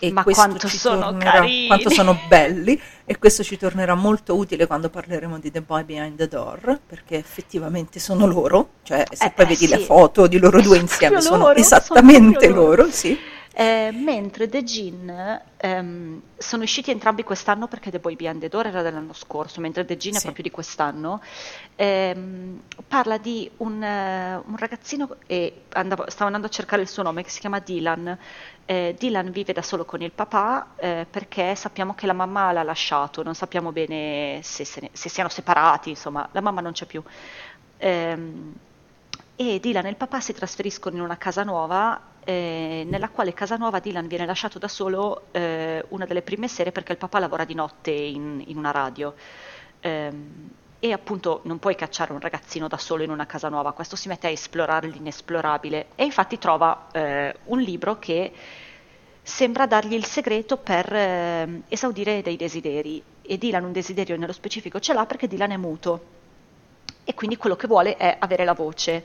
E 0.00 0.12
Ma 0.12 0.22
questo 0.22 0.44
quanto 0.44 0.68
sono 0.68 1.00
tornerà- 1.00 1.30
carini! 1.32 1.66
Quanto 1.66 1.90
sono 1.90 2.18
belli. 2.28 2.80
E 3.04 3.18
questo 3.18 3.42
ci 3.42 3.56
tornerà 3.56 3.94
molto 3.94 4.36
utile 4.36 4.66
quando 4.66 4.90
parleremo 4.90 5.38
di 5.38 5.50
The 5.50 5.62
Boy 5.62 5.82
Behind 5.84 6.16
the 6.16 6.28
Door, 6.28 6.80
perché 6.86 7.16
effettivamente 7.16 7.98
sono 7.98 8.26
loro. 8.26 8.68
Cioè, 8.82 9.04
se 9.10 9.26
Eh 9.26 9.30
poi 9.30 9.46
vedi 9.46 9.66
le 9.66 9.78
sì. 9.78 9.84
foto 9.84 10.26
di 10.26 10.38
loro 10.38 10.60
due 10.60 10.76
insieme, 10.78 11.20
sono 11.20 11.38
loro, 11.46 11.54
esattamente 11.58 12.46
sono 12.48 12.54
loro. 12.60 12.76
loro, 12.82 12.90
sì. 12.90 13.18
Eh, 13.60 13.90
mentre 13.92 14.48
The 14.48 14.62
Gin 14.62 15.42
ehm, 15.56 16.22
sono 16.36 16.62
usciti 16.62 16.92
entrambi 16.92 17.24
quest'anno 17.24 17.66
perché 17.66 17.90
The 17.90 17.98
Boy 17.98 18.14
Behind 18.14 18.38
the 18.40 18.46
Door 18.48 18.66
era 18.68 18.82
dell'anno 18.82 19.12
scorso, 19.12 19.60
mentre 19.60 19.84
The 19.84 19.96
Gin 19.96 20.12
è 20.14 20.18
Sì. 20.18 20.22
proprio 20.22 20.44
di 20.44 20.50
quest'anno. 20.52 21.20
Ehm, 21.74 22.62
parla 22.86 23.18
di 23.18 23.50
un, 23.56 23.82
eh, 23.82 24.36
un 24.36 24.56
ragazzino, 24.56 25.16
e 25.26 25.62
andavo- 25.70 26.08
stavo 26.08 26.26
andando 26.26 26.46
a 26.46 26.50
cercare 26.50 26.82
il 26.82 26.88
suo 26.88 27.02
nome, 27.02 27.24
che 27.24 27.30
si 27.30 27.40
chiama 27.40 27.58
Dylan. 27.58 28.16
Eh, 28.64 28.94
Dylan 28.96 29.32
vive 29.32 29.52
da 29.52 29.62
solo 29.62 29.84
con 29.84 30.02
il 30.02 30.12
papà 30.12 30.74
eh, 30.76 31.04
perché 31.10 31.56
sappiamo 31.56 31.94
che 31.94 32.06
la 32.06 32.12
mamma 32.12 32.52
l'ha 32.52 32.62
lasciato, 32.62 33.24
non 33.24 33.34
sappiamo 33.34 33.72
bene 33.72 34.38
se, 34.44 34.64
se 34.64 34.82
ne- 34.82 34.90
se 34.92 35.08
siano 35.08 35.28
separati, 35.28 35.88
insomma, 35.90 36.28
la 36.30 36.40
mamma 36.40 36.60
non 36.60 36.70
c'è 36.70 36.86
più. 36.86 37.02
Ehm, 37.78 38.54
e 39.40 39.58
Dylan 39.60 39.86
e 39.86 39.90
il 39.90 39.96
papà 39.96 40.20
si 40.20 40.32
trasferiscono 40.32 40.96
in 40.96 41.02
una 41.02 41.16
casa 41.16 41.42
nuova, 41.44 42.00
eh, 42.28 42.84
nella 42.86 43.08
quale 43.08 43.32
casa 43.32 43.56
nuova 43.56 43.78
Dylan 43.78 44.06
viene 44.06 44.26
lasciato 44.26 44.58
da 44.58 44.68
solo 44.68 45.28
eh, 45.30 45.82
una 45.88 46.04
delle 46.04 46.20
prime 46.20 46.46
sere 46.46 46.72
perché 46.72 46.92
il 46.92 46.98
papà 46.98 47.18
lavora 47.18 47.46
di 47.46 47.54
notte 47.54 47.90
in, 47.90 48.44
in 48.48 48.58
una 48.58 48.70
radio. 48.70 49.14
Ehm, 49.80 50.50
e 50.78 50.92
appunto 50.92 51.40
non 51.44 51.58
puoi 51.58 51.74
cacciare 51.74 52.12
un 52.12 52.20
ragazzino 52.20 52.68
da 52.68 52.76
solo 52.76 53.02
in 53.02 53.08
una 53.10 53.24
casa 53.24 53.48
nuova, 53.48 53.72
questo 53.72 53.96
si 53.96 54.08
mette 54.08 54.26
a 54.26 54.30
esplorare 54.30 54.88
l'inesplorabile 54.88 55.86
e 55.94 56.04
infatti 56.04 56.38
trova 56.38 56.88
eh, 56.92 57.34
un 57.44 57.60
libro 57.60 57.98
che 57.98 58.30
sembra 59.22 59.66
dargli 59.66 59.94
il 59.94 60.04
segreto 60.04 60.58
per 60.58 60.92
ehm, 60.92 61.62
esaudire 61.68 62.20
dei 62.20 62.36
desideri 62.36 63.02
e 63.22 63.38
Dylan 63.38 63.64
un 63.64 63.72
desiderio 63.72 64.18
nello 64.18 64.32
specifico 64.32 64.78
ce 64.80 64.92
l'ha 64.92 65.06
perché 65.06 65.26
Dylan 65.28 65.52
è 65.52 65.56
muto 65.56 66.16
e 67.04 67.14
quindi 67.14 67.38
quello 67.38 67.56
che 67.56 67.66
vuole 67.66 67.96
è 67.96 68.16
avere 68.18 68.44
la 68.44 68.52
voce. 68.52 69.02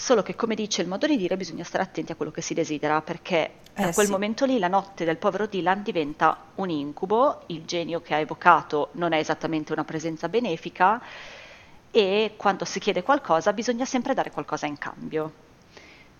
Solo 0.00 0.22
che, 0.22 0.34
come 0.34 0.54
dice 0.54 0.80
il 0.80 0.88
modo 0.88 1.06
di 1.06 1.18
dire, 1.18 1.36
bisogna 1.36 1.62
stare 1.62 1.84
attenti 1.84 2.10
a 2.10 2.14
quello 2.14 2.30
che 2.32 2.40
si 2.40 2.54
desidera, 2.54 3.02
perché 3.02 3.60
Eh, 3.74 3.92
quel 3.92 4.06
sì. 4.06 4.12
momento 4.12 4.46
lì 4.46 4.58
la 4.58 4.66
notte 4.68 5.04
del 5.04 5.18
povero 5.18 5.46
Dylan 5.46 5.82
diventa 5.82 6.52
un 6.54 6.70
incubo, 6.70 7.42
il 7.48 7.66
genio 7.66 8.00
che 8.00 8.14
ha 8.14 8.18
evocato 8.18 8.88
non 8.92 9.12
è 9.12 9.18
esattamente 9.18 9.72
una 9.72 9.84
presenza 9.84 10.28
benefica 10.30 11.02
e 11.90 12.34
quando 12.36 12.64
si 12.64 12.78
chiede 12.80 13.02
qualcosa 13.02 13.52
bisogna 13.52 13.84
sempre 13.84 14.14
dare 14.14 14.30
qualcosa 14.30 14.64
in 14.66 14.78
cambio. 14.78 15.32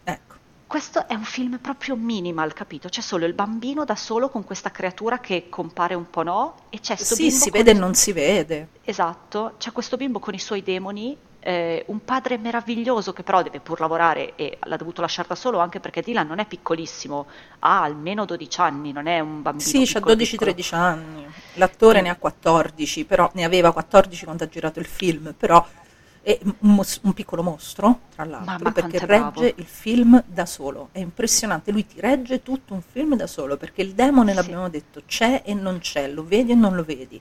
Ecco. 0.05 0.37
Questo 0.67 1.07
è 1.07 1.15
un 1.15 1.25
film 1.25 1.59
proprio 1.59 1.97
minimal, 1.97 2.53
capito? 2.55 2.89
C'è 2.89 3.03
solo 3.03 3.27
il 3.27 3.35
bambino 3.35 3.85
da 3.85 3.95
solo 3.97 4.31
con 4.31 4.45
questa 4.45 4.71
creatura 4.71 5.21
che 5.21 5.49
compare 5.51 5.95
un 5.95 6.09
po' 6.09 6.23
no 6.23 6.67
e 6.71 6.81
c'è 6.81 6.97
sto 6.97 7.15
Sì, 7.15 7.23
bimbo 7.23 7.45
si 7.45 7.51
con 7.51 7.59
vede 7.59 7.71
e 7.73 7.75
non 7.75 7.95
si 7.95 8.13
vede. 8.13 8.69
Esatto, 8.83 9.55
c'è 9.59 9.73
questo 9.73 9.97
bimbo 9.97 10.19
con 10.19 10.35
i 10.35 10.39
suoi 10.39 10.63
demoni, 10.63 11.17
eh, 11.41 11.85
un 11.89 12.05
padre 12.05 12.39
meraviglioso 12.39 13.13
che 13.13 13.23
però 13.23 13.43
deve 13.43 13.61
pur 13.61 13.81
lavorare 13.81 14.35
e 14.37 14.59
l'ha 14.65 14.77
dovuto 14.77 15.01
lasciare 15.01 15.29
da 15.29 15.35
solo 15.35 15.59
anche 15.59 15.81
perché 15.81 16.03
Dylan 16.03 16.27
non 16.27 16.39
è 16.39 16.47
piccolissimo, 16.47 17.27
ha 17.61 17.83
almeno 17.83 18.25
12 18.25 18.61
anni, 18.61 18.93
non 18.93 19.07
è 19.07 19.21
un 19.21 19.43
bambino 19.43 19.69
Sì, 19.69 19.85
piccolo. 19.87 20.15
12-13 20.15 20.75
anni. 20.75 21.27
L'attore 21.55 22.01
Mm. 22.01 22.05
ne 22.05 22.09
ha 22.11 22.17
14, 22.17 23.05
però 23.05 23.31
ne 23.35 23.45
aveva 23.45 23.73
14 23.73 24.25
quando 24.25 24.45
ha 24.45 24.49
girato 24.49 24.79
il 24.79 24.87
film, 24.87 25.35
però 25.37 25.67
È 26.23 26.39
un, 26.43 26.55
mos- 26.75 27.01
un 27.05 27.15
piccolo 27.15 27.43
mostro, 27.43 28.01
tra 28.15 28.25
l'altro, 28.25 28.45
Mamma, 28.45 28.73
perché 28.73 28.99
è 28.99 29.07
bravo. 29.07 29.41
regge 29.41 29.55
il 29.57 29.65
film 29.67 30.23
da 30.27 30.45
solo. 30.45 30.91
È 30.93 30.99
impressionante, 30.99 31.73
lui 31.73 31.87
ti 31.87 31.99
regge 31.99 32.43
tutto 32.43 32.75
un 32.75 32.83
film 32.83 33.17
da 33.17 33.27
solo, 33.27 33.57
perché 33.57 33.81
il 33.81 33.95
demone, 33.95 34.35
Sì. 34.35 34.37
l'abbiamo 34.37 34.69
detto, 34.69 35.03
c'è 35.07 35.41
e 35.47 35.55
non 35.55 35.79
c'è, 35.79 36.09
lo 36.09 36.23
vedi 36.23 36.53
e 36.53 36.55
non 36.55 36.75
lo 36.75 36.85
vedi. 36.85 37.19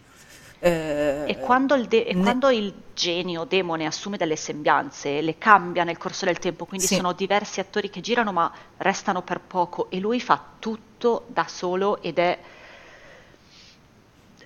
Eh, 0.61 1.23
E 1.25 1.39
quando, 1.39 1.75
il 1.75 1.87
de- 1.87 2.05
e 2.05 2.13
ne- 2.13 2.21
quando 2.21 2.49
il 2.49 2.73
genio 2.93 3.45
demone 3.45 3.85
assume 3.85 4.17
delle 4.17 4.35
sembianze, 4.35 5.21
le 5.21 5.37
cambia 5.37 5.83
nel 5.85 5.97
corso 5.97 6.25
del 6.25 6.37
tempo, 6.39 6.65
quindi 6.65 6.85
Sì. 6.87 6.95
sono 6.95 7.13
diversi 7.13 7.59
attori 7.61 7.89
che 7.89 8.01
girano 8.01 8.31
ma 8.33 8.51
restano 8.77 9.21
per 9.21 9.39
poco 9.39 9.89
e 9.89 9.99
lui 9.99 10.19
fa 10.19 10.41
tutto 10.59 11.25
da 11.27 11.45
solo 11.47 12.01
ed 12.01 12.17
è... 12.19 12.37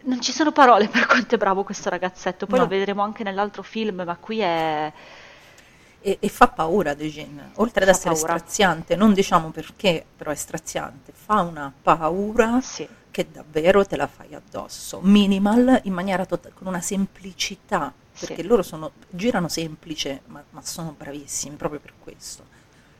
Non 0.06 0.22
ci 0.22 0.32
sono 0.34 0.52
parole 0.52 0.88
per 0.90 1.06
quanto 1.08 1.36
è 1.36 1.38
bravo 1.38 1.64
questo 1.64 1.90
ragazzetto, 1.90 2.46
poi 2.46 2.60
No. 2.60 2.66
lo 2.66 2.70
vedremo 2.70 3.02
anche 3.02 3.24
nell'altro 3.24 3.64
film, 3.64 4.04
ma 4.06 4.16
qui 4.18 4.40
è... 4.40 4.92
E, 6.06 6.18
e 6.20 6.28
fa 6.30 6.50
paura 6.50 6.94
De 6.94 7.10
Jean, 7.10 7.52
oltre 7.56 7.84
ad 7.84 7.90
essere 7.90 8.14
paura. 8.14 8.38
straziante, 8.38 8.98
non 8.98 9.14
diciamo 9.14 9.50
perché, 9.52 10.06
però 10.18 10.32
è 10.32 10.36
straziante, 10.36 11.14
fa 11.16 11.40
una 11.40 11.72
paura 11.82 12.60
Sì. 12.62 12.86
Che 13.14 13.28
davvero 13.32 13.86
te 13.86 13.96
la 13.96 14.08
fai 14.08 14.34
addosso. 14.34 15.00
Minimal 15.04 15.82
in 15.84 15.94
maniera 15.94 16.26
tota- 16.26 16.50
con 16.52 16.66
una 16.66 16.82
semplicità, 16.82 17.94
perché 18.20 18.38
Sì. 18.42 18.44
loro 18.48 18.64
sono, 18.64 18.92
girano 19.12 19.48
semplice, 19.50 20.22
ma, 20.26 20.44
ma 20.50 20.62
sono 20.64 20.96
bravissimi 20.98 21.56
proprio 21.56 21.80
per 21.80 21.94
questo. 22.00 22.44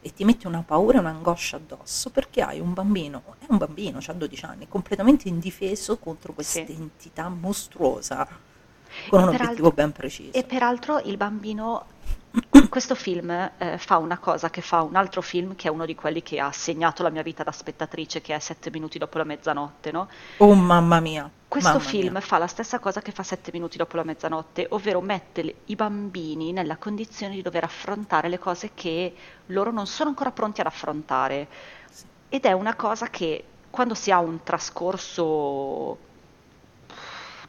E 0.02 0.14
ti 0.14 0.24
metti 0.24 0.46
una 0.46 0.62
paura 0.62 0.98
e 0.98 1.00
un'angoscia 1.00 1.56
addosso 1.58 2.12
perché 2.12 2.42
hai 2.44 2.60
un 2.60 2.74
bambino, 2.74 3.24
è 3.40 3.46
un 3.48 3.58
bambino, 3.58 3.98
ha 4.06 4.14
12 4.14 4.46
anni, 4.46 4.68
completamente 4.68 5.28
indifeso 5.30 5.98
contro 5.98 6.34
questa 6.34 6.64
Sì. 6.64 6.74
entità 6.74 7.28
mostruosa 7.30 8.28
con 9.10 9.20
E 9.20 9.24
un 9.24 9.30
obiettivo 9.30 9.72
ben 9.72 9.92
preciso. 9.92 10.38
E 10.38 10.44
peraltro 10.44 11.00
il 11.00 11.18
bambino, 11.18 11.86
questo 12.74 12.96
film 12.96 13.30
eh, 13.30 13.78
fa 13.78 13.98
una 13.98 14.18
cosa 14.18 14.50
che 14.50 14.62
fa 14.62 14.82
un 14.82 14.96
altro 14.96 15.22
film 15.22 15.54
che 15.56 15.68
è 15.68 15.72
uno 15.72 15.86
di 15.86 15.94
quelli 15.94 16.24
che 16.24 16.40
ha 16.40 16.52
segnato 16.52 17.04
la 17.04 17.12
mia 17.12 17.22
vita 17.22 17.44
da 17.44 17.52
spettatrice, 17.52 18.20
che 18.20 18.34
è 18.34 18.40
Sette 18.40 18.72
minuti 18.72 18.98
dopo 18.98 19.20
la 19.20 19.24
mezzanotte, 19.24 19.92
no? 19.92 20.10
Oh 20.38 20.56
mamma 20.56 21.00
mia! 21.00 21.30
Questo 21.48 21.70
mamma 21.70 21.84
film 21.84 22.12
mia. 22.14 22.22
fa 22.22 22.40
la 22.40 22.48
stessa 22.48 22.80
cosa 22.80 23.00
che 23.00 23.12
fa 23.12 23.22
Sette 23.22 23.52
minuti 23.52 23.78
dopo 23.78 23.96
la 23.96 24.04
mezzanotte, 24.04 24.66
ovvero 24.72 25.02
mette 25.02 25.44
le- 25.44 25.56
i 25.66 25.76
bambini 25.76 26.52
nella 26.52 26.78
condizione 26.78 27.36
di 27.36 27.44
dover 27.44 27.66
affrontare 27.66 28.28
le 28.28 28.40
cose 28.40 28.72
che 28.74 29.14
loro 29.48 29.72
non 29.72 29.86
sono 29.86 30.10
ancora 30.10 30.32
pronti 30.32 30.62
ad 30.62 30.66
affrontare. 30.66 31.48
Ed 32.30 32.46
è 32.46 32.54
una 32.54 32.74
cosa 32.74 33.08
che 33.12 33.44
quando 33.70 33.94
si 33.94 34.10
ha 34.10 34.18
un 34.18 34.42
trascorso, 34.42 35.98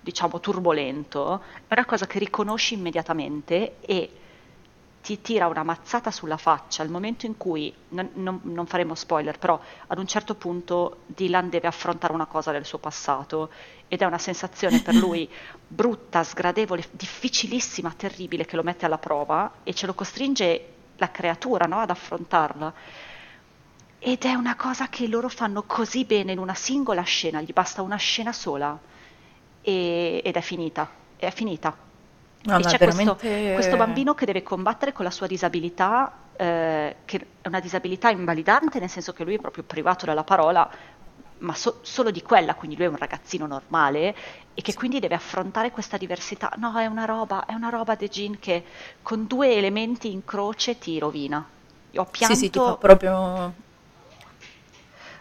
diciamo, 0.03 0.39
turbolento, 0.41 1.41
è 1.67 1.73
una 1.73 1.87
cosa 1.87 2.07
che 2.07 2.19
riconosci 2.19 2.75
immediatamente 2.75 3.77
e 3.81 4.11
ti 5.05 5.21
tira 5.21 5.49
una 5.49 5.63
mazzata 5.63 6.11
sulla 6.11 6.39
faccia 6.39 6.83
al 6.83 6.89
momento 6.89 7.27
in 7.27 7.37
cui, 7.37 7.73
non, 7.91 8.09
non- 8.15 8.41
non 8.45 8.67
faremo 8.67 8.95
spoiler, 8.95 9.39
però 9.39 9.61
ad 9.89 9.99
un 9.99 10.07
certo 10.07 10.35
punto 10.35 11.03
Dylan 11.07 11.51
deve 11.51 11.69
affrontare 11.69 12.15
una 12.15 12.25
cosa 12.27 12.53
del 12.53 12.65
suo 12.65 12.79
passato 12.79 13.51
ed 13.87 14.01
è 14.01 14.07
una 14.07 14.19
sensazione 14.19 14.81
per 14.81 14.97
lui 14.97 15.31
brutta, 15.67 16.25
sgradevole, 16.25 16.87
difficilissima, 16.91 17.93
terribile 17.95 18.47
che 18.47 18.57
lo 18.57 18.63
mette 18.63 18.87
alla 18.87 18.99
prova 18.99 19.57
e 19.63 19.75
ce 19.75 19.87
lo 19.87 19.95
costringe 19.95 20.69
la 20.97 21.11
creatura 21.11 21.67
no, 21.67 21.81
ad 21.81 21.91
affrontarla. 21.91 22.73
Ed 23.99 24.25
è 24.25 24.35
una 24.35 24.55
cosa 24.57 24.89
che 24.89 25.07
loro 25.09 25.29
fanno 25.29 25.63
così 25.65 26.05
bene 26.05 26.33
in 26.33 26.39
una 26.39 26.55
singola 26.55 27.03
scena, 27.03 27.41
gli 27.41 27.53
basta 27.53 27.83
una 27.83 27.97
scena 27.97 28.33
sola 28.33 28.79
e- 29.61 30.21
ed 30.25 30.37
è 30.37 30.41
finita, 30.41 30.91
è 31.17 31.31
finita. 31.31 31.84
No, 32.47 32.59
e 32.59 32.63
c'è 32.63 32.77
è 32.77 32.79
questo, 32.79 33.17
veramente- 33.17 33.53
questo 33.55 33.77
bambino 33.77 34.15
che 34.15 34.27
deve 34.27 34.43
combattere 34.43 34.93
con 34.93 35.05
la 35.05 35.11
sua 35.11 35.27
disabilità, 35.27 36.13
eh, 36.37 36.97
che 37.05 37.27
è 37.41 37.49
una 37.49 37.61
disabilità 37.61 38.11
invalidante, 38.11 38.79
nel 38.79 38.91
senso 38.91 39.13
che 39.13 39.25
lui 39.25 39.35
è 39.35 39.39
proprio 39.41 39.65
privato 39.65 40.05
dalla 40.05 40.25
parola, 40.25 40.69
ma 41.39 41.55
so- 41.55 41.79
solo 41.83 42.11
di 42.11 42.23
quella, 42.23 42.55
quindi 42.55 42.77
lui 42.77 42.87
è 42.87 42.89
un 42.89 42.97
ragazzino 42.97 43.47
normale 43.47 44.15
e 44.55 44.63
che 44.63 44.75
quindi 44.75 45.01
deve 45.01 45.15
affrontare 45.15 45.71
questa 45.71 45.97
diversità. 45.97 46.53
No, 46.57 46.77
è 46.79 46.87
una 46.87 47.05
roba, 47.07 47.47
è 47.47 47.55
una 47.55 47.71
roba 47.71 47.95
De 47.97 48.09
Jean 48.09 48.39
che 48.39 48.65
con 49.03 49.27
due 49.27 49.55
elementi 49.55 50.13
in 50.13 50.25
croce 50.25 50.79
ti 50.79 50.99
rovina. 50.99 51.45
Io 51.91 52.01
ho 52.03 52.07
pianto, 52.07 52.35
Sì, 52.35 52.45
sì, 52.47 52.51
ti 52.51 52.59
fa 52.59 52.75
proprio... 52.77 53.55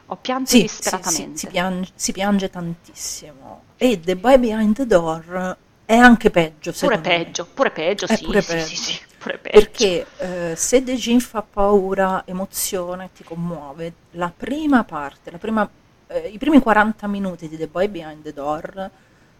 ho 0.08 0.16
pianto 0.18 0.50
Sì, 0.50 0.60
sì, 0.60 0.62
disperatamente. 0.62 1.38
sì, 1.38 1.46
si, 1.46 1.48
piange, 1.48 1.92
si 1.96 2.12
piange 2.12 2.50
tantissimo. 2.50 3.64
E 3.78 4.00
The 4.00 4.16
Boy 4.16 4.38
Behind 4.38 4.76
the 4.76 4.86
Door 4.86 5.58
è 5.86 5.96
anche 5.96 6.30
peggio, 6.30 6.72
Pure 6.74 7.00
peggio, 7.00 7.46
pure 7.54 7.72
peggio, 7.72 8.08
sì, 8.08 8.26
pure 8.26 8.42
sì, 8.42 8.48
peggio. 8.56 8.66
sì, 8.66 8.76
sì, 8.76 9.00
pure 9.18 9.38
peggio. 9.38 9.52
Perché 9.60 10.08
eh, 10.18 10.56
se 10.56 10.84
De 10.84 10.96
Jean 10.96 11.20
fa 11.20 11.44
paura, 11.44 12.24
emozione, 12.26 13.12
ti 13.14 13.24
commuove, 13.24 13.94
la 14.12 14.32
prima 14.36 14.84
parte, 14.84 15.30
la 15.32 15.38
prima, 15.38 15.70
eh, 16.08 16.28
i 16.30 16.38
primi 16.38 16.60
40 16.60 17.08
minuti 17.08 17.48
di 17.48 17.58
The 17.58 17.68
Boy 17.68 17.88
Behind 17.88 18.24
the 18.24 18.34
Door 18.34 18.92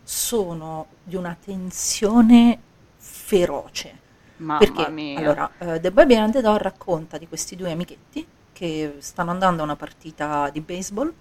sono 0.04 0.88
di 1.04 1.16
una 1.16 1.36
tensione 1.40 2.60
feroce. 2.98 4.00
Mamma 4.38 4.58
Perché 4.58 4.88
mia. 4.90 5.20
allora, 5.20 5.52
eh, 5.58 5.80
The 5.80 5.92
Boy 5.92 6.06
Behind 6.06 6.32
the 6.34 6.42
Door 6.42 6.62
racconta 6.62 7.18
di 7.18 7.28
questi 7.28 7.56
due 7.56 7.72
amichetti 7.72 8.26
che 8.52 8.98
stanno 9.00 9.32
andando 9.32 9.62
a 9.62 9.66
una 9.66 9.76
partita 9.76 10.50
di 10.52 10.62
baseball 10.62 11.12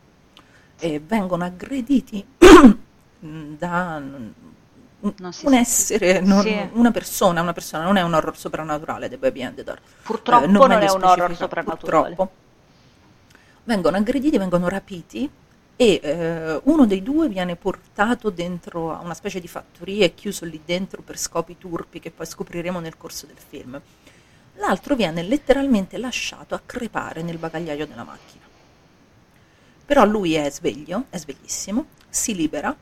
e 0.78 1.00
vengono 1.00 1.44
aggrediti 1.44 2.24
da 3.18 4.00
un, 5.02 5.14
Non 5.18 5.32
si 5.32 5.46
essere, 5.54 6.20
non- 6.20 6.42
sì. 6.42 6.68
una 6.72 6.90
persona, 6.90 7.40
una 7.40 7.52
persona, 7.52 7.84
non 7.84 7.96
è 7.96 8.02
un 8.02 8.14
horror 8.14 8.36
soprannaturale 8.36 9.08
The 9.08 9.18
Boy 9.18 9.30
Behind 9.30 9.54
the 9.54 9.64
Door. 9.64 9.80
Purtroppo 10.02 10.44
Eh, 10.44 10.48
non 10.48 10.70
è 10.72 10.78
meglio 10.78 10.94
un 10.94 11.04
horror 11.04 11.36
soprannaturale. 11.36 12.14
Purtroppo. 12.14 12.40
Vengono 13.64 13.96
aggrediti, 13.96 14.38
vengono 14.38 14.68
rapiti 14.68 15.28
e 15.76 16.00
eh, 16.02 16.60
uno 16.64 16.86
dei 16.86 17.02
due 17.02 17.28
viene 17.28 17.56
portato 17.56 18.30
dentro 18.30 18.92
a 18.92 19.00
una 19.00 19.14
specie 19.14 19.40
di 19.40 19.48
fattoria 19.48 20.04
e 20.04 20.14
chiuso 20.14 20.44
lì 20.44 20.60
dentro 20.64 21.02
per 21.02 21.18
scopi 21.18 21.56
turpi 21.58 22.00
che 22.00 22.10
poi 22.10 22.26
scopriremo 22.26 22.80
nel 22.80 22.96
corso 22.96 23.26
del 23.26 23.36
film. 23.38 23.80
L'altro 24.56 24.94
viene 24.94 25.22
letteralmente 25.22 25.96
lasciato 25.98 26.54
a 26.54 26.60
crepare 26.64 27.22
nel 27.22 27.38
bagagliaio 27.38 27.86
della 27.86 28.04
macchina. 28.04 28.44
Però 29.84 30.04
lui 30.04 30.34
è 30.34 30.50
sveglio, 30.50 31.04
è 31.10 31.18
sveglissimo, 31.18 31.86
si 32.08 32.34
libera 32.34 32.74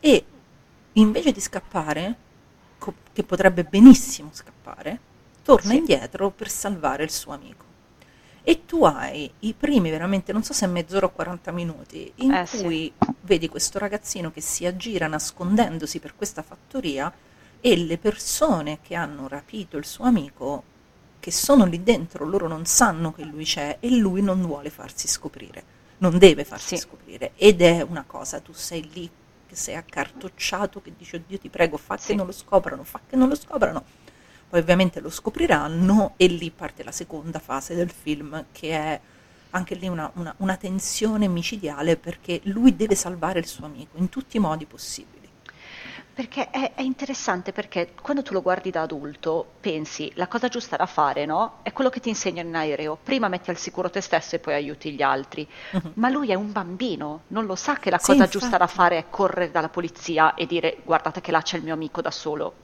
e 0.00 0.24
invece 0.94 1.32
di 1.32 1.40
scappare, 1.40 2.16
co- 2.78 2.94
che 3.12 3.22
potrebbe 3.24 3.64
benissimo 3.64 4.30
scappare, 4.32 4.98
torna 5.42 5.70
Sì. 5.70 5.76
indietro 5.78 6.30
per 6.30 6.48
salvare 6.50 7.04
il 7.04 7.10
suo 7.10 7.32
amico. 7.32 7.64
E 8.46 8.66
tu 8.66 8.84
hai 8.84 9.30
i 9.40 9.54
primi 9.54 9.90
veramente, 9.90 10.32
non 10.32 10.42
so 10.44 10.52
se 10.52 10.66
è 10.66 10.68
mezz'ora 10.68 11.06
o 11.06 11.10
40 11.10 11.50
minuti, 11.50 12.12
in 12.16 12.32
Eh, 12.34 12.46
sì. 12.46 12.60
cui 12.62 12.92
vedi 13.22 13.48
questo 13.48 13.78
ragazzino 13.78 14.30
che 14.30 14.40
si 14.42 14.66
aggira 14.66 15.06
nascondendosi 15.06 15.98
per 15.98 16.14
questa 16.14 16.42
fattoria 16.42 17.12
e 17.60 17.76
le 17.76 17.96
persone 17.96 18.80
che 18.82 18.94
hanno 18.94 19.28
rapito 19.28 19.78
il 19.78 19.86
suo 19.86 20.04
amico, 20.04 20.62
che 21.20 21.30
sono 21.30 21.64
lì 21.64 21.82
dentro, 21.82 22.26
loro 22.26 22.46
non 22.46 22.66
sanno 22.66 23.12
che 23.12 23.24
lui 23.24 23.44
c'è 23.44 23.78
e 23.80 23.90
lui 23.96 24.20
non 24.20 24.42
vuole 24.42 24.68
farsi 24.68 25.08
scoprire, 25.08 25.64
non 25.98 26.18
deve 26.18 26.44
farsi 26.44 26.76
Sì. 26.76 26.76
scoprire. 26.76 27.32
Ed 27.36 27.62
è 27.62 27.80
una 27.80 28.04
cosa, 28.06 28.40
tu 28.40 28.52
sei 28.52 28.90
lì 28.92 29.10
che 29.54 29.60
sei 29.60 29.76
accartocciato, 29.76 30.82
che 30.82 30.92
dici, 30.98 31.14
oddio 31.14 31.38
ti 31.38 31.48
prego, 31.48 31.76
fa 31.76 31.96
Sì. 31.96 32.08
che 32.08 32.14
non 32.14 32.26
lo 32.26 32.32
scoprano, 32.32 32.82
fa 32.82 33.00
che 33.08 33.14
non 33.16 33.28
lo 33.28 33.36
scoprano. 33.36 33.84
Poi 34.48 34.60
ovviamente 34.60 35.00
lo 35.00 35.10
scopriranno 35.10 36.14
e 36.16 36.26
lì 36.26 36.50
parte 36.50 36.82
la 36.84 36.92
seconda 36.92 37.38
fase 37.38 37.74
del 37.74 37.90
film 37.90 38.46
che 38.52 38.70
è 38.70 39.00
anche 39.50 39.74
lì 39.76 39.86
una, 39.86 40.10
una- 40.14 40.34
una 40.38 40.56
tensione 40.56 41.28
micidiale 41.28 41.96
perché 41.96 42.40
lui 42.44 42.74
deve 42.74 42.96
salvare 42.96 43.38
il 43.38 43.46
suo 43.46 43.64
amico 43.66 43.96
in 43.98 44.08
tutti 44.08 44.36
i 44.36 44.40
modi 44.40 44.66
possibili. 44.66 45.13
Perché 46.14 46.48
è, 46.50 46.74
è 46.74 46.82
interessante 46.82 47.50
perché 47.52 47.92
quando 48.00 48.22
tu 48.22 48.32
lo 48.34 48.40
guardi 48.40 48.70
da 48.70 48.82
adulto 48.82 49.54
pensi 49.60 50.12
la 50.14 50.28
cosa 50.28 50.46
giusta 50.46 50.76
da 50.76 50.86
fare, 50.86 51.24
no? 51.26 51.58
È 51.62 51.72
quello 51.72 51.90
che 51.90 51.98
ti 51.98 52.08
insegnano 52.08 52.48
in 52.48 52.54
aereo. 52.54 52.96
Prima 53.02 53.26
metti 53.26 53.50
al 53.50 53.56
sicuro 53.56 53.90
te 53.90 54.00
stesso 54.00 54.36
e 54.36 54.38
poi 54.38 54.54
aiuti 54.54 54.92
gli 54.92 55.02
altri. 55.02 55.46
Ma 55.94 56.08
lui 56.10 56.30
è 56.30 56.34
un 56.34 56.52
bambino, 56.52 57.22
non 57.28 57.46
lo 57.46 57.56
sa 57.56 57.74
che 57.78 57.90
la 57.90 57.98
Sì, 57.98 58.04
cosa 58.12 58.22
infatti. 58.24 58.38
giusta 58.38 58.56
da 58.58 58.68
fare 58.68 58.98
è 58.98 59.04
correre 59.10 59.50
dalla 59.50 59.68
polizia 59.68 60.34
e 60.34 60.46
dire 60.46 60.78
guardate 60.84 61.20
che 61.20 61.32
là 61.32 61.42
c'è 61.42 61.56
il 61.56 61.64
mio 61.64 61.74
amico 61.74 62.00
da 62.00 62.12
solo. 62.12 62.62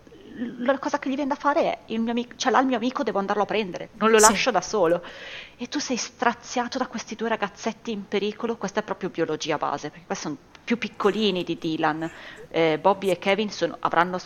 La 0.58 0.78
cosa 0.78 0.98
che 1.00 1.10
gli 1.10 1.14
viene 1.16 1.28
da 1.30 1.34
fare 1.36 1.62
è 1.62 1.78
il 1.86 2.00
mio 2.00 2.12
amico, 2.12 2.34
c'è 2.36 2.50
là 2.50 2.60
il 2.60 2.66
mio 2.66 2.76
amico, 2.76 3.02
devo 3.02 3.18
andarlo 3.18 3.42
a 3.42 3.46
prendere, 3.46 3.90
non 3.94 4.10
lo 4.10 4.18
Sì. 4.18 4.30
lascio 4.30 4.50
da 4.52 4.60
solo. 4.60 5.02
E 5.56 5.66
tu 5.68 5.78
sei 5.80 5.96
straziato 5.96 6.78
da 6.78 6.86
questi 6.86 7.16
due 7.16 7.28
ragazzetti 7.28 7.90
in 7.90 8.06
pericolo, 8.06 8.56
questa 8.56 8.80
è 8.80 8.82
proprio 8.84 9.10
biologia 9.10 9.58
base, 9.58 9.90
perché 9.90 10.06
questi 10.06 10.24
sono 10.24 10.36
più 10.64 10.78
piccolini 10.78 11.42
di 11.44 11.56
Dylan. 11.58 12.10
Eh, 12.52 12.78
Bobby 12.80 13.10
e 13.10 13.18
Kevin 13.18 13.50
sono- 13.50 13.76
avranno 13.80 14.18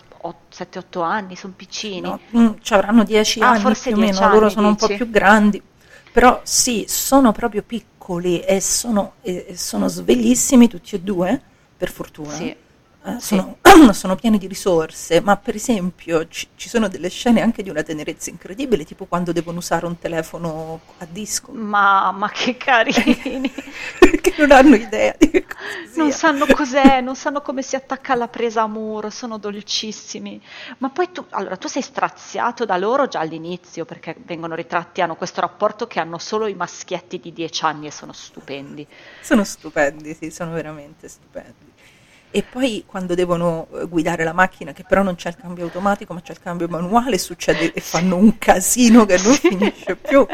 7-8 0.49 1.03
anni, 1.03 1.37
sono 1.37 1.53
piccini. 1.57 2.01
No? 2.01 2.21
Mm, 2.37 2.49
ci 2.63 2.73
avranno 2.75 3.05
10 3.05 3.41
Ah, 3.41 3.51
anni 3.51 3.61
forse 3.61 3.91
più 3.91 3.99
o 3.99 4.03
10 4.03 4.19
meno, 4.21 4.33
loro 4.33 4.45
anni, 4.47 4.55
sono 4.55 4.69
un 4.69 4.77
po' 4.77 4.87
dici? 4.87 4.99
più 5.03 5.11
grandi, 5.11 5.63
però 6.11 6.41
sì, 6.43 6.85
sono 6.89 7.33
proprio 7.33 7.63
piccoli 7.63 8.41
e 8.41 8.61
sono, 8.61 9.15
e- 9.23 9.47
e 9.49 9.57
sono 9.59 9.89
sveglissimi 9.89 10.69
tutti 10.69 10.95
e 10.95 11.01
due, 11.01 11.41
per 11.77 11.91
fortuna. 11.91 12.31
Sì. 12.33 12.57
Eh, 13.05 13.21
Sì. 13.21 13.37
sono, 13.37 13.59
sono 13.93 14.15
pieni 14.17 14.39
di 14.39 14.47
risorse, 14.47 15.21
ma 15.21 15.37
per 15.37 15.55
esempio 15.55 16.27
ci, 16.29 16.49
ci 16.57 16.69
sono 16.69 16.89
delle 16.89 17.09
scene 17.11 17.41
anche 17.43 17.63
di 17.63 17.71
una 17.71 17.83
tenerezza 17.83 18.31
incredibile, 18.31 18.85
tipo 18.85 19.07
quando 19.07 19.33
devono 19.33 19.59
usare 19.59 19.87
un 19.87 19.99
telefono 19.99 20.81
a 20.99 21.07
disco, 21.07 21.53
Ma, 21.53 22.11
ma 22.13 22.29
che 22.31 22.57
carini! 22.59 23.51
perché 23.99 24.35
non 24.39 24.51
hanno 24.51 24.75
idea 24.77 25.15
di 25.19 25.31
che 25.31 25.47
cosa 25.47 25.59
Non 25.95 26.13
sanno 26.13 26.49
cos'è, 26.49 27.01
non 27.01 27.17
sanno 27.17 27.41
come 27.41 27.63
si 27.63 27.75
attacca 27.77 28.13
alla 28.13 28.29
presa 28.29 28.63
a 28.63 28.67
muro, 28.67 29.09
sono 29.11 29.39
dolcissimi. 29.39 30.43
Ma 30.79 30.91
poi 30.91 31.11
tu, 31.13 31.25
allora, 31.31 31.57
tu 31.57 31.69
sei 31.69 31.83
straziato 31.83 32.65
da 32.65 32.77
loro 32.77 33.07
già 33.09 33.21
all'inizio, 33.21 33.85
perché 33.85 34.17
vengono 34.25 34.55
ritratti, 34.55 35.01
hanno 35.01 35.17
questo 35.17 35.41
rapporto 35.41 35.87
che 35.87 36.01
hanno 36.01 36.19
solo 36.19 36.47
i 36.49 36.55
maschietti 36.55 37.19
di 37.21 37.33
10 37.33 37.65
anni 37.65 37.87
e 37.87 37.91
sono 37.93 38.13
stupendi. 38.13 38.87
Sono 39.19 39.43
stupendi, 39.45 40.15
sì, 40.15 40.31
sono 40.31 40.53
veramente 40.53 41.09
stupendi. 41.09 41.74
E 42.37 42.43
poi 42.43 42.83
quando 42.85 43.15
devono 43.15 43.69
eh, 43.73 43.87
guidare 43.87 44.25
la 44.25 44.33
macchina, 44.33 44.73
che 44.73 44.83
però 44.83 45.05
non 45.05 45.15
c'è 45.15 45.29
il 45.29 45.37
cambio 45.37 45.63
automatico, 45.67 46.15
ma 46.15 46.21
c'è 46.21 46.33
il 46.33 46.41
cambio 46.41 46.67
manuale, 46.67 47.17
succede 47.17 47.73
e 47.73 47.81
fanno 47.81 48.17
un 48.17 48.39
casino 48.39 49.07
che 49.07 49.19
non 49.23 49.35
finisce 49.35 49.95
più. 49.95 50.27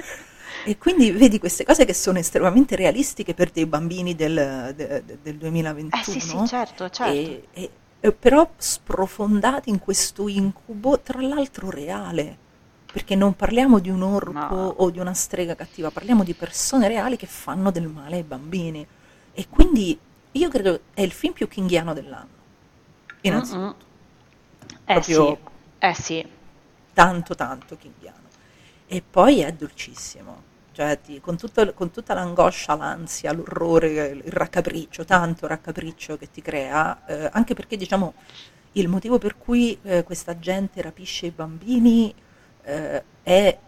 E 0.65 0.79
quindi 0.79 1.11
vedi 1.11 1.39
queste 1.39 1.63
cose 1.65 1.85
che 1.85 1.93
sono 1.93 2.19
estremamente 2.19 2.75
realistiche 2.75 3.35
per 3.35 3.51
dei 3.51 3.67
bambini 3.67 4.15
del, 4.15 4.73
de- 4.75 5.03
de- 5.05 5.19
del 5.23 5.37
2021. 5.37 6.01
Eh 6.03 6.05
sì, 6.05 6.21
sì, 6.27 6.47
certo, 6.47 6.89
certo. 6.89 7.13
E, 7.13 7.45
e- 7.53 7.71
e 8.01 8.13
però 8.13 8.49
sprofondati 8.57 9.69
in 9.69 9.79
questo 9.79 10.27
incubo, 10.27 11.01
tra 11.01 11.21
l'altro 11.21 11.69
reale, 11.69 12.35
perché 12.91 13.15
non 13.15 13.35
parliamo 13.37 13.79
di 13.79 13.91
un 13.91 14.01
orco 14.03 14.33
No. 14.33 14.75
o 14.79 14.89
di 14.89 14.99
una 14.99 15.13
strega 15.13 15.55
cattiva, 15.55 15.91
parliamo 15.91 16.25
di 16.25 16.33
persone 16.33 16.89
reali 16.89 17.17
che 17.19 17.27
fanno 17.27 17.71
del 17.71 17.89
male 17.89 18.17
ai 18.17 18.23
bambini. 18.23 18.87
E 19.35 19.47
quindi 19.51 19.99
io 20.33 20.49
credo 20.49 20.81
è 20.95 21.03
il 21.03 21.13
film 21.13 21.33
più 21.35 21.49
kinghiano 21.49 21.93
dell'anno, 21.95 22.29
innanzitutto, 23.23 23.59
Mm-mm. 23.59 23.75
Eh 24.87 25.01
Proprio- 25.01 25.01
sì, 25.01 25.39
eh 25.79 25.95
sì. 25.95 26.27
tanto 26.93 27.35
tanto 27.35 27.77
kinghiano. 27.77 28.29
E 28.87 29.03
poi 29.09 29.41
è 29.41 29.53
dolcissimo, 29.53 30.43
cioè 30.73 31.01
ti- 31.01 31.21
con, 31.21 31.37
tutto- 31.37 31.73
con 31.75 31.91
tutta 31.91 32.15
l'angoscia, 32.15 32.75
l'ansia, 32.77 33.33
l'orrore, 33.33 34.09
il 34.09 34.33
raccapriccio, 34.33 35.05
tanto 35.05 35.47
raccapriccio 35.47 36.17
che 36.17 36.31
ti 36.31 36.43
crea, 36.43 37.05
eh, 37.07 37.29
anche 37.33 37.55
perché 37.55 37.77
diciamo 37.77 38.15
il 38.73 38.89
motivo 38.89 39.19
per 39.19 39.37
cui 39.39 39.79
eh, 39.83 40.03
questa 40.05 40.39
gente 40.39 40.81
rapisce 40.83 41.27
i 41.27 41.31
bambini 41.31 42.13
eh, 42.63 43.05
è, 43.23 43.59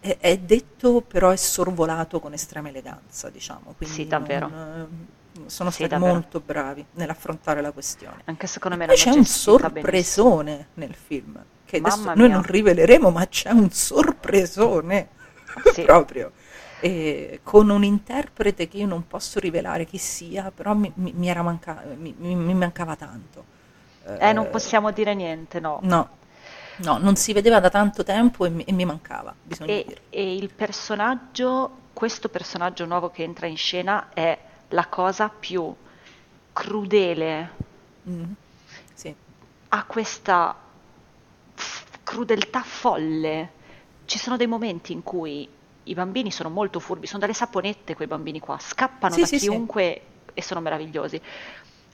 è- 0.00 0.18
è 0.20 0.38
detto, 0.38 1.00
però 1.02 1.30
è 1.30 1.36
sorvolato 1.36 2.20
con 2.20 2.32
estrema 2.34 2.68
eleganza, 2.68 3.30
diciamo. 3.30 3.74
Quindi 3.76 3.94
Sì, 3.94 4.06
davvero. 4.06 4.48
non, 4.48 4.88
eh, 4.92 5.14
sono 5.46 5.70
Sì, 5.70 5.86
stati 5.86 5.88
davvero. 5.88 6.14
molto 6.14 6.40
bravi 6.40 6.84
nell'affrontare 6.92 7.60
la 7.60 7.72
questione. 7.72 8.22
Anche 8.24 8.46
secondo 8.46 8.76
me 8.76 8.86
l'hanno 8.86 8.98
c'è 8.98 9.10
un 9.10 9.22
gestita 9.22 9.70
benissimo. 9.70 10.30
sorpresone 10.38 10.68
nel 10.74 10.94
film, 10.94 11.44
che 11.64 11.76
adesso 11.78 11.98
Mamma 11.98 12.14
noi 12.14 12.28
mia. 12.28 12.36
non 12.36 12.42
riveleremo, 12.42 13.10
ma 13.10 13.26
c'è 13.28 13.50
un 13.50 13.70
sorpresone 13.70 15.08
Sì. 15.62 15.82
proprio. 15.84 16.32
E 16.78 17.40
con 17.42 17.70
un 17.70 17.84
interprete 17.84 18.68
che 18.68 18.78
io 18.78 18.86
non 18.86 19.06
posso 19.06 19.38
rivelare 19.40 19.84
chi 19.86 19.98
sia, 19.98 20.50
però 20.52 20.74
mi, 20.74 20.90
mi- 20.96 21.12
mi 21.14 21.28
era 21.28 21.42
manca- 21.42 21.82
mi- 21.96 22.14
mi- 22.18 22.34
mi 22.34 22.54
mancava 22.54 22.96
tanto. 22.96 23.44
Eh, 24.18 24.32
non 24.32 24.48
possiamo 24.50 24.90
dire 24.92 25.14
niente, 25.14 25.60
no. 25.60 25.80
No, 25.82 26.18
no, 26.76 26.98
non 26.98 27.16
si 27.16 27.32
vedeva 27.32 27.60
da 27.60 27.70
tanto 27.70 28.02
tempo 28.04 28.44
e 28.46 28.50
mi, 28.50 28.64
e 28.64 28.72
mi 28.72 28.84
mancava, 28.84 29.34
E, 29.64 30.02
e 30.10 30.34
il 30.36 30.50
personaggio, 30.52 31.88
questo 31.92 32.28
personaggio 32.28 32.84
nuovo 32.86 33.10
che 33.10 33.22
entra 33.22 33.46
in 33.46 33.56
scena 33.56 34.10
è 34.12 34.38
la 34.68 34.86
cosa 34.88 35.28
più 35.28 35.74
crudele, 36.52 37.50
Mm, 38.08 38.36
Sì. 38.94 39.16
ha 39.68 39.84
questa 39.84 40.56
f- 41.54 41.84
crudeltà 42.02 42.62
folle. 42.62 43.54
Ci 44.04 44.18
sono 44.18 44.36
dei 44.36 44.46
momenti 44.46 44.92
in 44.92 45.02
cui 45.02 45.48
i 45.84 45.94
bambini 45.94 46.30
sono 46.30 46.48
molto 46.50 46.80
furbi, 46.80 47.06
sono 47.06 47.20
delle 47.20 47.32
saponette 47.34 47.94
quei 47.94 48.08
bambini 48.08 48.38
qua, 48.40 48.58
scappano 48.58 49.16
Sì, 49.16 49.18
da 49.18 49.28
sì, 49.38 49.38
chiunque 49.38 50.22
e 50.32 50.42
sono 50.42 50.60
meravigliosi. 50.60 51.20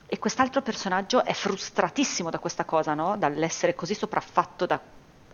E 0.07 0.19
quest'altro 0.19 0.61
personaggio 0.63 1.25
è 1.25 1.33
frustratissimo 1.33 2.29
da 2.31 2.39
questa 2.39 2.65
cosa, 2.65 2.93
no? 2.95 3.17
Dall'essere 3.17 3.75
così 3.75 3.95
sopraffatto 3.95 4.67
da 4.67 4.81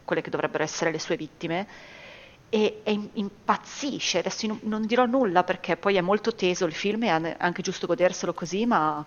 quelle 0.05 0.23
che 0.23 0.31
dovrebbero 0.31 0.62
essere 0.62 0.90
le 0.93 0.98
sue 1.01 1.16
vittime 1.16 1.69
e, 2.49 2.81
e 2.85 2.93
im- 2.93 3.11
impazzisce. 3.15 4.19
Adesso 4.19 4.47
non, 4.47 4.59
non 4.62 4.87
dirò 4.87 5.07
nulla 5.07 5.45
perché 5.45 5.77
poi 5.77 5.97
è 5.97 6.01
molto 6.01 6.35
teso 6.35 6.65
il 6.65 6.75
film 6.75 7.05
e 7.05 7.09
è 7.09 7.37
anche 7.39 7.62
giusto 7.62 7.87
goderselo 7.87 8.33
così, 8.35 8.66
ma 8.66 9.05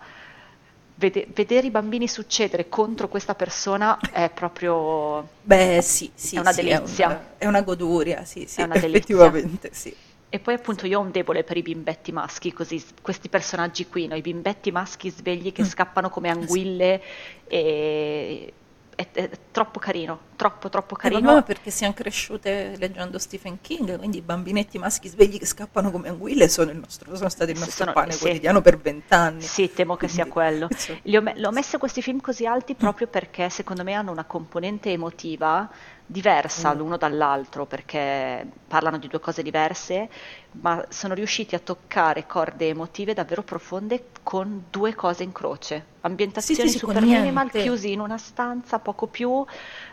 vede- 0.95 1.27
vedere 1.33 1.67
i 1.67 1.71
bambini 1.71 2.07
succedere 2.07 2.69
contro 2.69 3.07
questa 3.07 3.35
persona 3.35 4.09
è 4.11 4.29
proprio... 4.29 5.39
Beh, 5.43 5.81
sì, 5.81 6.11
sì, 6.15 6.35
È 6.35 6.39
una 6.39 6.51
sì, 6.53 6.61
delizia. 6.61 7.07
una, 7.07 7.35
è 7.37 7.47
una 7.47 7.61
goduria, 7.61 8.25
sì, 8.25 8.45
sì, 8.47 8.61
È 8.61 8.63
una 8.63 8.77
effettivamente 8.77 9.69
sì. 9.73 9.95
E 10.33 10.39
poi 10.39 10.53
appunto 10.53 10.85
io 10.87 10.99
ho 10.99 11.01
un 11.01 11.11
debole 11.11 11.43
per 11.43 11.57
i 11.57 11.61
bimbetti 11.61 12.13
maschi, 12.13 12.53
così, 12.53 12.81
questi 13.01 13.27
personaggi 13.27 13.87
qui, 13.87 14.07
no? 14.07 14.15
i 14.15 14.21
bimbetti 14.21 14.71
maschi 14.71 15.09
svegli 15.09 15.51
Mm. 15.59 15.63
che 15.63 15.63
scappano 15.65 16.09
come 16.09 16.29
anguille 16.29 17.01
e... 17.45 18.53
È, 18.95 19.07
è 19.11 19.29
troppo 19.51 19.79
carino, 19.79 20.19
troppo 20.41 20.69
troppo 20.69 20.95
Eh, 20.95 20.97
carino. 20.97 21.33
vabbè, 21.33 21.43
perché 21.43 21.69
siamo 21.69 21.93
cresciute 21.93 22.73
leggendo 22.79 23.19
Stephen 23.19 23.61
King, 23.61 23.95
quindi 23.99 24.17
i 24.17 24.21
bambinetti 24.21 24.79
maschi 24.79 25.07
svegli 25.07 25.37
che 25.37 25.45
scappano 25.45 25.91
come 25.91 26.09
anguille 26.09 26.47
sono, 26.49 26.71
il 26.71 26.77
nostro, 26.77 27.15
sono 27.15 27.29
stati 27.29 27.51
il 27.51 27.59
nostro 27.59 27.75
sono- 27.85 27.93
pane 27.93 28.11
sì. 28.13 28.19
quotidiano 28.21 28.59
per 28.61 28.79
vent'anni. 28.79 29.41
Sì, 29.41 29.71
temo 29.71 29.95
che 29.97 30.07
sia 30.07 30.25
quello. 30.25 30.67
insomma, 30.71 30.99
Li 31.03 31.15
ho, 31.17 31.23
l'ho 31.35 31.51
messo 31.51 31.77
questi 31.77 32.01
film 32.01 32.21
così 32.21 32.47
alti 32.47 32.73
proprio 32.73 33.05
perché 33.05 33.49
secondo 33.51 33.83
me 33.83 33.93
hanno 33.93 34.09
una 34.11 34.23
componente 34.23 34.89
emotiva 34.91 35.69
diversa 36.11 36.73
Mm. 36.73 36.77
l'uno 36.77 36.97
dall'altro, 36.97 37.65
perché 37.65 38.45
parlano 38.67 38.97
di 38.97 39.07
due 39.07 39.19
cose 39.21 39.43
diverse, 39.43 40.09
ma 40.53 40.83
sono 40.89 41.13
riusciti 41.13 41.55
a 41.55 41.59
toccare 41.59 42.25
corde 42.25 42.67
emotive 42.67 43.13
davvero 43.13 43.43
profonde 43.43 44.07
con 44.21 44.65
due 44.69 44.93
cose 44.93 45.23
in 45.23 45.31
croce. 45.31 45.85
Ambientazioni 46.01 46.63
sì, 46.67 46.73
sì, 46.73 46.79
super 46.79 46.99
minimal, 47.01 47.43
niente. 47.43 47.61
chiusi 47.61 47.91
in 47.93 48.01
una 48.01 48.17
stanza, 48.17 48.79
poco 48.79 49.07
più, 49.07 49.45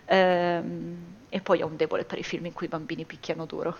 ehm, 0.08 0.96
e 1.28 1.40
poi 1.40 1.62
ho 1.62 1.66
un 1.66 1.76
debole 1.76 2.04
per 2.04 2.18
i 2.18 2.22
film 2.24 2.46
in 2.46 2.52
cui 2.52 2.66
i 2.66 2.68
bambini 2.70 3.04
picchiano 3.04 3.44
duro. 3.46 3.76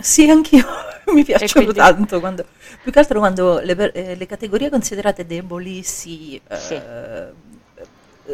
Sì, 0.00 0.30
anch'io 0.30 0.64
mi 1.12 1.24
piacciono 1.24 1.72
quindi- 1.72 1.74
tanto, 1.74 2.20
quando, 2.20 2.46
più 2.82 2.92
che 2.92 2.98
altro 3.00 3.18
quando 3.18 3.58
le, 3.60 3.92
eh, 3.92 4.14
le 4.14 4.26
categorie 4.26 4.70
considerate 4.70 5.26
deboli 5.26 5.82
si, 5.82 6.40
eh, 6.46 6.56
Sì. 6.56 6.74
eh, 6.74 7.32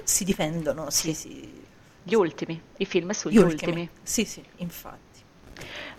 si 0.05 0.25
difendono, 0.25 0.91
sì, 0.91 1.15
sì, 1.15 1.63
Gli 2.03 2.15
ultimi, 2.15 2.61
i 2.79 2.85
film 2.85 3.11
sugli 3.13 3.35
gli 3.35 3.39
ultimi. 3.39 3.73
ultimi. 3.73 3.91
Sì, 4.03 4.25
sì, 4.27 4.45
infatti. 4.57 5.23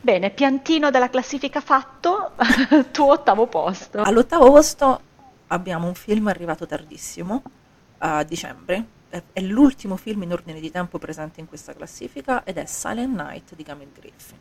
Bene, 0.01 0.29
piantino 0.29 0.91
della 0.91 1.09
classifica 1.09 1.61
fatto, 1.61 2.33
tuo 2.91 3.11
ottavo 3.13 3.47
posto. 3.47 4.01
All'ottavo 4.01 4.51
posto 4.51 5.01
abbiamo 5.47 5.87
un 5.87 5.95
film 5.95 6.27
arrivato 6.27 6.67
tardissimo, 6.67 7.41
a 7.99 8.23
dicembre, 8.23 8.85
è, 9.09 9.41
l'ultimo 9.41 9.95
film 9.95 10.23
in 10.23 10.31
ordine 10.31 10.59
di 10.59 10.71
tempo 10.71 10.97
presente 10.97 11.39
in 11.39 11.47
questa 11.47 11.73
classifica 11.73 12.43
ed 12.43 12.57
è 12.57 12.65
Silent 12.65 13.15
Night 13.15 13.55
di 13.55 13.63
Camille 13.63 13.91
Griffin. 13.97 14.37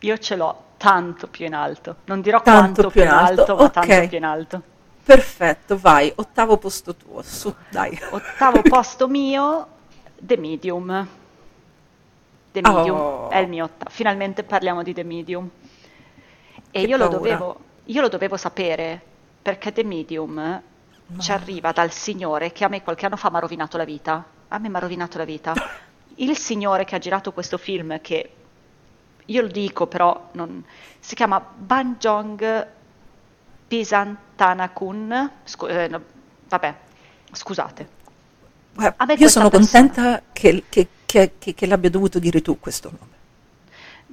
Io 0.00 0.18
ce 0.18 0.36
l'ho 0.36 0.64
tanto 0.76 1.26
più 1.28 1.46
in 1.46 1.54
alto. 1.54 1.96
Non 2.04 2.20
dirò 2.20 2.42
Tanto 2.42 2.82
quanto 2.82 2.90
più 2.90 3.02
in 3.02 3.08
alto, 3.08 3.40
alto, 3.40 3.56
ma 3.56 3.70
tanto 3.70 4.08
più 4.08 4.16
in 4.16 4.24
alto. 4.24 4.62
Perfetto, 5.02 5.78
vai, 5.78 6.12
ottavo 6.16 6.58
posto 6.58 6.94
tuo, 6.94 7.22
su, 7.22 7.54
dai. 7.70 7.98
Ottavo 8.10 8.60
posto 8.68 9.08
mio, 9.08 9.66
The 10.18 10.36
Medium. 10.36 11.08
The 12.52 12.60
Medium 12.60 12.96
Oh. 12.96 13.30
è 13.30 13.38
il 13.38 13.48
mio 13.48 13.64
ottavo. 13.64 13.90
Finalmente 13.90 14.42
parliamo 14.42 14.82
di 14.82 14.92
The 14.92 15.04
Medium. 15.04 15.48
E 16.70 16.82
io 16.82 16.96
lo, 16.96 17.08
dovevo, 17.08 17.60
io 17.84 18.00
lo 18.00 18.08
dovevo 18.08 18.36
sapere 18.36 19.00
perché 19.40 19.72
The 19.72 19.84
Medium 19.84 20.62
ci 21.18 21.30
arriva 21.32 21.72
dal 21.72 21.92
signore 21.92 22.52
che 22.52 22.64
a 22.64 22.68
me 22.68 22.82
qualche 22.82 23.06
anno 23.06 23.16
fa 23.16 23.30
mi 23.30 23.36
ha 23.36 23.40
rovinato 23.40 23.76
la 23.76 23.84
vita. 23.84 24.24
A 24.48 24.58
me 24.58 24.68
mi 24.68 24.76
ha 24.76 24.80
rovinato 24.80 25.18
la 25.18 25.24
vita. 25.24 25.52
Il 26.18 26.36
signore 26.36 26.84
che 26.84 26.94
ha 26.94 26.98
girato 26.98 27.32
questo 27.32 27.58
film, 27.58 28.00
che 28.00 28.30
io 29.26 29.42
lo 29.42 29.48
dico 29.48 29.86
però, 29.86 30.30
non- 30.32 30.64
si 30.98 31.14
chiama 31.14 31.38
Banjong 31.40 32.66
Pisantanakun. 33.68 35.30
Scu- 35.44 35.70
eh, 35.70 35.88
no, 35.88 36.00
vabbè, 36.48 36.74
scusate. 37.32 37.88
Guarda, 38.74 39.14
io 39.14 39.28
sono 39.28 39.48
persona- 39.48 39.88
contenta 39.90 40.22
che, 40.32 40.64
che- 40.68 40.88
che- 41.06 41.32
che- 41.38 41.54
che 41.54 41.66
l'abbia 41.66 41.90
dovuto 41.90 42.18
dire 42.18 42.42
tu 42.42 42.58
questo 42.60 42.90
nome. 42.90 43.14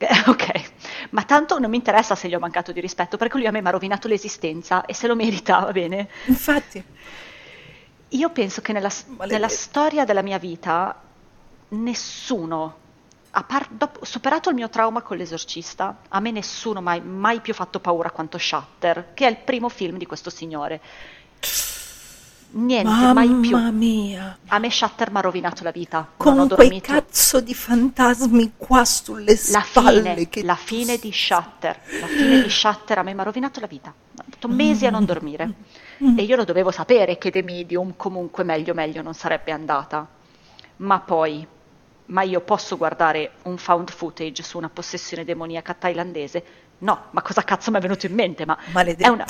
Ok, 0.27 0.71
ma 1.11 1.23
tanto 1.23 1.59
non 1.59 1.69
mi 1.69 1.77
interessa 1.77 2.15
se 2.15 2.27
gli 2.27 2.35
ho 2.35 2.39
mancato 2.39 2.71
di 2.71 2.79
rispetto, 2.81 3.17
perché 3.17 3.37
lui 3.37 3.47
a 3.47 3.51
me 3.51 3.61
mi 3.61 3.67
ha 3.67 3.71
rovinato 3.71 4.07
l'esistenza 4.07 4.85
e 4.85 4.93
se 4.93 5.07
lo 5.07 5.15
merita, 5.15 5.59
va 5.59 5.71
bene? 5.71 6.09
Infatti, 6.25 6.83
Io 8.09 8.29
penso 8.29 8.61
che 8.61 8.73
nella, 8.73 8.91
nella 9.25 9.47
storia 9.49 10.05
della 10.05 10.21
mia 10.21 10.37
vita 10.37 11.01
nessuno, 11.69 12.77
a 13.31 13.43
par- 13.43 13.69
dopo- 13.71 14.05
superato 14.05 14.49
il 14.49 14.55
mio 14.55 14.69
trauma 14.69 15.01
con 15.01 15.17
l'esorcista, 15.17 16.03
a 16.09 16.19
me 16.19 16.29
nessuno 16.31 16.79
mai, 16.81 17.01
mai 17.01 17.41
più 17.41 17.53
fatto 17.55 17.79
paura 17.79 18.11
quanto 18.11 18.37
Shutter, 18.37 19.13
che 19.15 19.25
è 19.25 19.29
il 19.29 19.37
primo 19.37 19.67
film 19.69 19.97
di 19.97 20.05
questo 20.05 20.29
signore. 20.29 20.79
Niente, 22.55 23.13
mai 23.13 23.29
più. 23.41 23.51
Mamma 23.57 23.71
mia. 23.71 24.37
A 24.47 24.59
me 24.59 24.69
Shutter 24.69 25.09
mi 25.11 25.17
ha 25.17 25.21
rovinato 25.21 25.63
la 25.63 25.71
vita. 25.71 26.07
Con 26.17 26.47
quei 26.49 26.79
cazzo 26.81 27.39
di 27.41 27.53
fantasmi 27.53 28.53
qua 28.57 28.85
sulle 28.85 29.37
La 29.51 29.61
spalle. 29.61 30.13
fine, 30.13 30.29
che 30.29 30.43
la 30.43 30.55
fine 30.55 30.97
di 30.97 31.11
Shutter, 31.11 31.79
la 31.99 32.07
fine 32.07 32.43
di 32.43 32.49
Shutter 32.49 32.99
a 32.99 33.03
me 33.03 33.13
mi 33.13 33.19
ha 33.21 33.23
rovinato 33.23 33.59
la 33.59 33.65
vita. 33.67 33.89
Ho 33.91 34.21
avuto 34.21 34.47
mesi 34.47 34.85
a 34.85 34.91
non 34.91 35.03
dormire. 35.05 35.51
Mm. 36.03 36.17
E 36.19 36.23
io 36.23 36.35
lo 36.35 36.43
dovevo 36.43 36.69
sapere 36.69 37.17
che 37.17 37.31
The 37.31 37.41
Medium 37.41 37.93
comunque 37.97 38.43
meglio 38.43 38.73
meglio 38.75 39.01
non 39.01 39.13
sarebbe 39.15 39.51
andata. 39.51 40.07
Ma 40.77 40.99
poi, 40.99 41.45
ma 42.07 42.21
io 42.21 42.41
posso 42.41 42.77
guardare 42.77 43.31
un 43.43 43.57
found 43.57 43.89
footage 43.89 44.43
su 44.43 44.57
una 44.57 44.69
possessione 44.69 45.23
demoniaca 45.25 45.73
thailandese? 45.73 46.43
No, 46.79 47.05
ma 47.11 47.21
cosa 47.23 47.41
cazzo 47.43 47.71
mi 47.71 47.77
è 47.77 47.81
venuto 47.81 48.05
in 48.05 48.13
mente? 48.13 48.45
Ma 48.45 48.55
Maledetto. 48.71 49.07
è 49.07 49.09
una... 49.09 49.25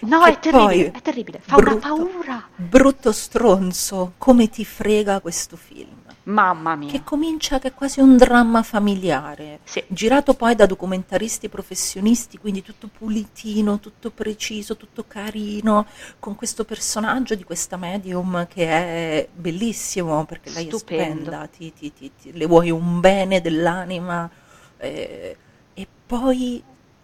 No, 0.00 0.24
è 0.24 0.38
terribile, 0.38 0.90
è 0.92 1.00
terribile. 1.02 1.40
Fa 1.42 1.56
una 1.56 1.70
brutto- 1.70 1.88
paura. 1.88 2.48
Brutto 2.56 3.12
stronzo, 3.12 4.12
come 4.18 4.48
ti 4.48 4.64
frega 4.64 5.20
questo 5.20 5.56
film. 5.56 5.98
Mamma 6.24 6.76
mia. 6.76 6.90
Che 6.90 7.02
comincia 7.02 7.58
che 7.58 7.68
è 7.68 7.74
quasi 7.74 7.98
un 8.00 8.16
dramma 8.16 8.62
familiare, 8.62 9.60
Sì. 9.64 9.82
girato 9.88 10.34
poi 10.34 10.54
da 10.54 10.66
documentaristi 10.66 11.48
professionisti, 11.48 12.38
quindi 12.38 12.62
tutto 12.62 12.88
pulitino, 12.96 13.80
tutto 13.80 14.10
preciso, 14.10 14.76
tutto 14.76 15.04
carino, 15.08 15.86
con 16.20 16.36
questo 16.36 16.64
personaggio 16.64 17.34
di 17.34 17.42
questa 17.42 17.76
medium 17.78 18.46
che 18.46 18.66
è 18.68 19.28
bellissimo 19.34 20.24
perché 20.26 20.50
lei 20.50 20.68
Stupendo. 20.70 21.02
è 21.02 21.06
stupenda, 21.14 21.46
ti, 21.46 21.72
ti- 21.72 21.92
ti- 21.92 22.12
ti- 22.20 22.32
le 22.36 22.46
vuoi 22.46 22.70
un 22.70 23.00
bene 23.00 23.40
dell'anima 23.40 24.28
eh, 24.76 25.36
e 25.74 25.86
poi 26.06 26.62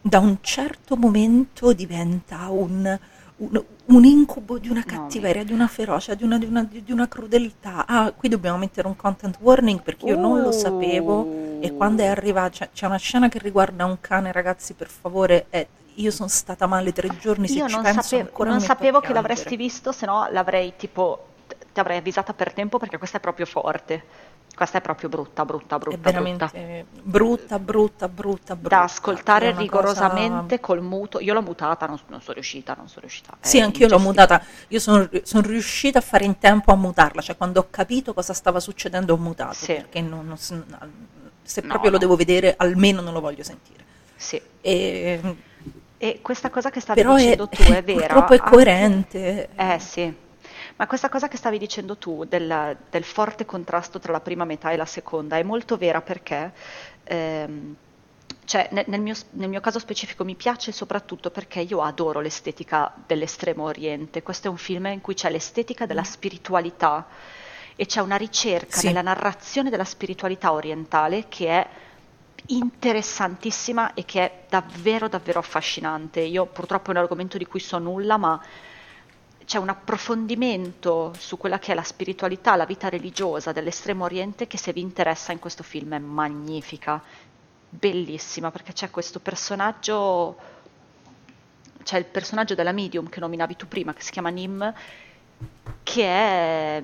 da 0.09 0.19
un 0.19 0.39
certo 0.41 0.97
momento 0.97 1.73
diventa 1.73 2.49
un, 2.51 2.99
un- 3.37 3.65
un 3.87 4.05
incubo 4.05 4.59
di 4.59 4.69
una 4.69 4.85
cattiveria, 4.85 5.45
di 5.45 5.53
una 5.53 5.66
ferocia, 5.69 6.15
di 6.15 6.23
una, 6.24 6.39
di 6.39 6.47
una- 6.47 6.62
di 6.65 6.93
una 6.93 7.09
crudeltà. 7.09 7.87
Ah, 7.87 8.12
qui 8.12 8.28
dobbiamo 8.28 8.59
mettere 8.59 8.87
un 8.89 8.97
content 8.97 9.37
warning 9.41 9.83
perché 9.83 10.07
io 10.07 10.16
non 10.16 10.41
lo 10.43 10.53
sapevo 10.53 11.28
e 11.59 11.73
quando 11.73 12.03
è 12.03 12.07
arrivata 12.07 12.51
c'è, 12.51 12.70
c'è 12.73 12.87
una 12.87 12.97
scena 12.99 13.28
che 13.28 13.39
riguarda 13.39 13.85
un 13.85 13.99
cane, 14.01 14.33
ragazzi, 14.33 14.74
per 14.74 14.89
favore, 14.89 15.47
eh, 15.51 15.69
io 15.95 16.11
sono 16.11 16.28
stata 16.28 16.66
male 16.66 16.93
tre 16.93 17.16
giorni, 17.16 17.49
se 17.49 17.61
Io 17.61 17.66
ci 17.66 17.74
non 17.74 17.83
penso 17.83 18.03
sapevo, 18.03 18.23
ancora 18.28 18.51
non 18.51 18.61
sapevo 18.61 19.01
che 19.01 19.12
piangere. 19.12 19.15
l'avresti 19.15 19.57
visto, 19.57 19.93
se 19.93 20.07
no 20.07 20.28
l'avrei 20.31 20.74
tipo 20.77 21.27
ti 21.77 21.81
avrei 21.81 21.98
avvisata 21.98 22.32
per 22.32 22.55
tempo 22.55 22.78
perché 22.78 22.97
questa 22.97 23.19
è 23.19 23.20
proprio 23.20 23.44
forte. 23.44 24.03
Questa 24.57 24.78
è 24.78 24.81
proprio 24.81 25.11
brutta, 25.11 25.44
brutta, 25.44 25.77
È 25.77 25.78
brutta, 25.78 25.98
veramente 26.11 26.86
brutta. 27.03 27.03
brutta, 27.03 27.59
brutta, 27.59 28.09
brutta, 28.09 28.57
brutta. 28.57 28.77
Da 28.77 28.82
ascoltare 28.85 29.51
È 29.51 29.55
rigorosamente 29.55 30.59
cosa- 30.59 30.78
col 30.78 30.81
muto. 30.86 31.20
Io 31.20 31.35
l'ho 31.35 31.43
mutata, 31.43 31.85
non, 31.85 32.01
non 32.07 32.23
sono 32.23 32.32
riuscita, 32.32 32.73
non 32.74 32.89
sono 32.89 33.03
riuscita. 33.03 33.36
Sì, 33.40 33.59
È 33.59 33.61
anch'io 33.61 33.89
l'ho 33.89 33.98
mutata. 33.98 34.43
Io 34.69 34.78
sono, 34.81 35.07
sono 35.24 35.47
riuscita 35.47 35.98
a 35.98 36.03
fare 36.03 36.24
in 36.24 36.39
tempo 36.39 36.73
a 36.73 36.77
mutarla, 36.77 37.20
cioè 37.20 37.36
quando 37.36 37.61
ho 37.61 37.66
capito 37.69 38.15
cosa 38.15 38.32
stava 38.32 38.59
succedendo 38.59 39.12
ho 39.12 39.19
mutato, 39.19 39.53
Sì. 39.53 39.74
perché 39.74 40.01
non- 40.01 40.27
non 40.27 40.39
se 40.39 40.55
No, 41.61 41.69
proprio 41.69 41.90
lo 41.90 41.97
no. 41.97 41.98
devo 41.98 42.16
vedere 42.16 42.55
almeno 42.57 43.03
non 43.03 43.12
lo 43.12 43.20
voglio 43.20 43.43
sentire. 43.43 43.85
Sì. 44.16 44.40
E, 44.62 45.20
E 45.98 46.19
questa 46.23 46.48
cosa 46.51 46.70
che 46.70 46.81
stavi 46.81 47.01
però 47.03 47.15
è, 47.15 47.19
dicendo 47.19 47.48
tu 47.48 47.62
è 47.62 47.82
vera. 47.85 48.01
purtroppo 48.15 48.32
è 48.32 48.39
anche- 48.39 48.51
coerente. 48.51 49.48
Eh 49.55 49.78
sì, 49.81 50.15
ma 50.77 50.86
questa 50.86 51.09
cosa 51.09 51.28
che 51.28 51.36
stavi 51.36 51.59
dicendo 51.59 51.97
tu 51.97 52.24
del, 52.24 52.77
del 52.90 53.05
forte 53.05 53.44
contrasto 53.47 53.98
tra 53.98 54.12
la 54.12 54.20
prima 54.20 54.44
metà 54.44 54.70
e 54.70 54.77
la 54.77 54.85
seconda 54.85 55.36
è 55.39 55.43
molto 55.43 55.77
vera 55.77 56.03
perché, 56.03 56.53
ehm, 57.05 57.74
cioè, 58.44 58.69
ne- 58.73 58.85
nel, 58.89 59.01
mio, 59.01 59.15
nel 59.31 59.48
mio 59.48 59.61
caso 59.61 59.78
specifico 59.78 60.24
mi 60.24 60.35
piace 60.36 60.73
soprattutto 60.73 61.31
perché 61.31 61.61
io 61.61 61.82
adoro 61.82 62.20
l'estetica 62.20 62.93
dell'estremo 63.07 63.65
oriente. 63.65 64.23
Questo 64.23 64.48
è 64.48 64.51
un 64.51 64.57
film 64.59 64.86
in 64.86 65.01
cui 65.01 65.15
c'è 65.15 65.31
l'estetica 65.31 65.86
della 65.86 66.05
spiritualità 66.05 67.07
e 67.74 67.86
c'è 67.86 68.01
una 68.01 68.16
ricerca 68.16 68.81
Sì. 68.81 68.86
nella 68.86 69.03
narrazione 69.03 69.70
della 69.70 69.85
spiritualità 69.85 70.53
orientale 70.53 71.27
che 71.28 71.48
è 71.48 71.69
interessantissima 72.48 73.94
e 73.94 74.05
che 74.05 74.20
è 74.23 74.44
davvero 74.48 75.09
davvero 75.09 75.39
affascinante. 75.40 76.20
Io 76.20 76.47
purtroppo 76.47 76.89
è 76.89 76.90
un 76.94 76.98
argomento 77.01 77.39
di 77.39 77.47
cui 77.47 77.61
so 77.61 77.78
nulla, 77.78 78.16
ma 78.16 78.40
c'è 79.47 79.59
un 79.59 79.68
approfondimento 79.68 81.14
su 81.16 81.39
quella 81.39 81.60
che 81.60 81.70
è 81.70 81.74
la 81.74 81.85
spiritualità, 81.85 82.56
la 82.56 82.66
vita 82.66 82.89
religiosa 82.89 83.52
dell'estremo 83.52 84.02
oriente 84.05 84.48
che 84.48 84.59
se 84.59 84.73
vi 84.73 84.81
interessa 84.81 85.31
in 85.31 85.39
questo 85.39 85.62
film 85.62 85.94
è 85.94 85.98
magnifica, 85.98 87.01
bellissima, 87.68 88.51
perché 88.51 88.73
c'è 88.73 88.90
questo 88.90 89.20
personaggio, 89.20 90.36
c'è 91.85 91.97
il 91.97 92.06
personaggio 92.06 92.56
della 92.56 92.73
medium 92.73 93.09
che 93.09 93.20
nominavi 93.20 93.55
tu 93.55 93.68
prima, 93.68 93.94
che 93.94 94.02
si 94.02 94.10
chiama 94.10 94.31
Nim, 94.31 94.74
che 95.85 96.05
è, 96.05 96.82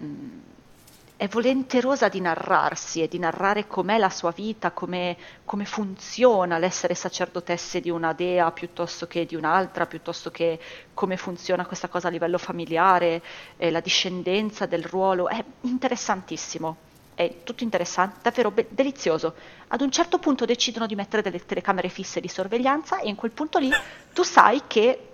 è 1.22 1.28
volenterosa 1.28 2.08
di 2.08 2.20
narrarsi 2.20 3.00
e 3.00 3.06
di 3.06 3.16
narrare 3.16 3.68
com'è 3.68 3.96
la 3.96 4.10
sua 4.10 4.32
vita, 4.32 4.72
come, 4.72 5.16
come 5.44 5.64
funziona 5.64 6.58
l'essere 6.58 6.96
sacerdotesse 6.96 7.80
di 7.80 7.90
una 7.90 8.12
dea 8.12 8.50
piuttosto 8.50 9.06
che 9.06 9.24
di 9.24 9.36
un'altra, 9.36 9.86
piuttosto 9.86 10.32
che 10.32 10.58
come 10.92 11.16
funziona 11.16 11.64
questa 11.64 11.86
cosa 11.86 12.08
a 12.08 12.10
livello 12.10 12.38
familiare, 12.38 13.22
eh, 13.56 13.70
la 13.70 13.78
discendenza 13.78 14.66
del 14.66 14.82
ruolo. 14.82 15.28
È 15.28 15.40
interessantissimo. 15.60 16.76
È 17.14 17.44
tutto 17.44 17.62
interessante, 17.62 18.18
davvero 18.20 18.50
be- 18.50 18.66
delizioso. 18.70 19.36
Ad 19.68 19.80
un 19.80 19.92
certo 19.92 20.18
punto 20.18 20.44
decidono 20.44 20.86
di 20.86 20.96
mettere 20.96 21.22
delle 21.22 21.46
telecamere 21.46 21.88
fisse 21.88 22.18
di 22.18 22.26
sorveglianza 22.26 22.98
e 22.98 23.08
in 23.08 23.14
quel 23.14 23.30
punto 23.30 23.60
lì 23.60 23.70
tu 24.12 24.24
sai 24.24 24.62
che 24.66 25.06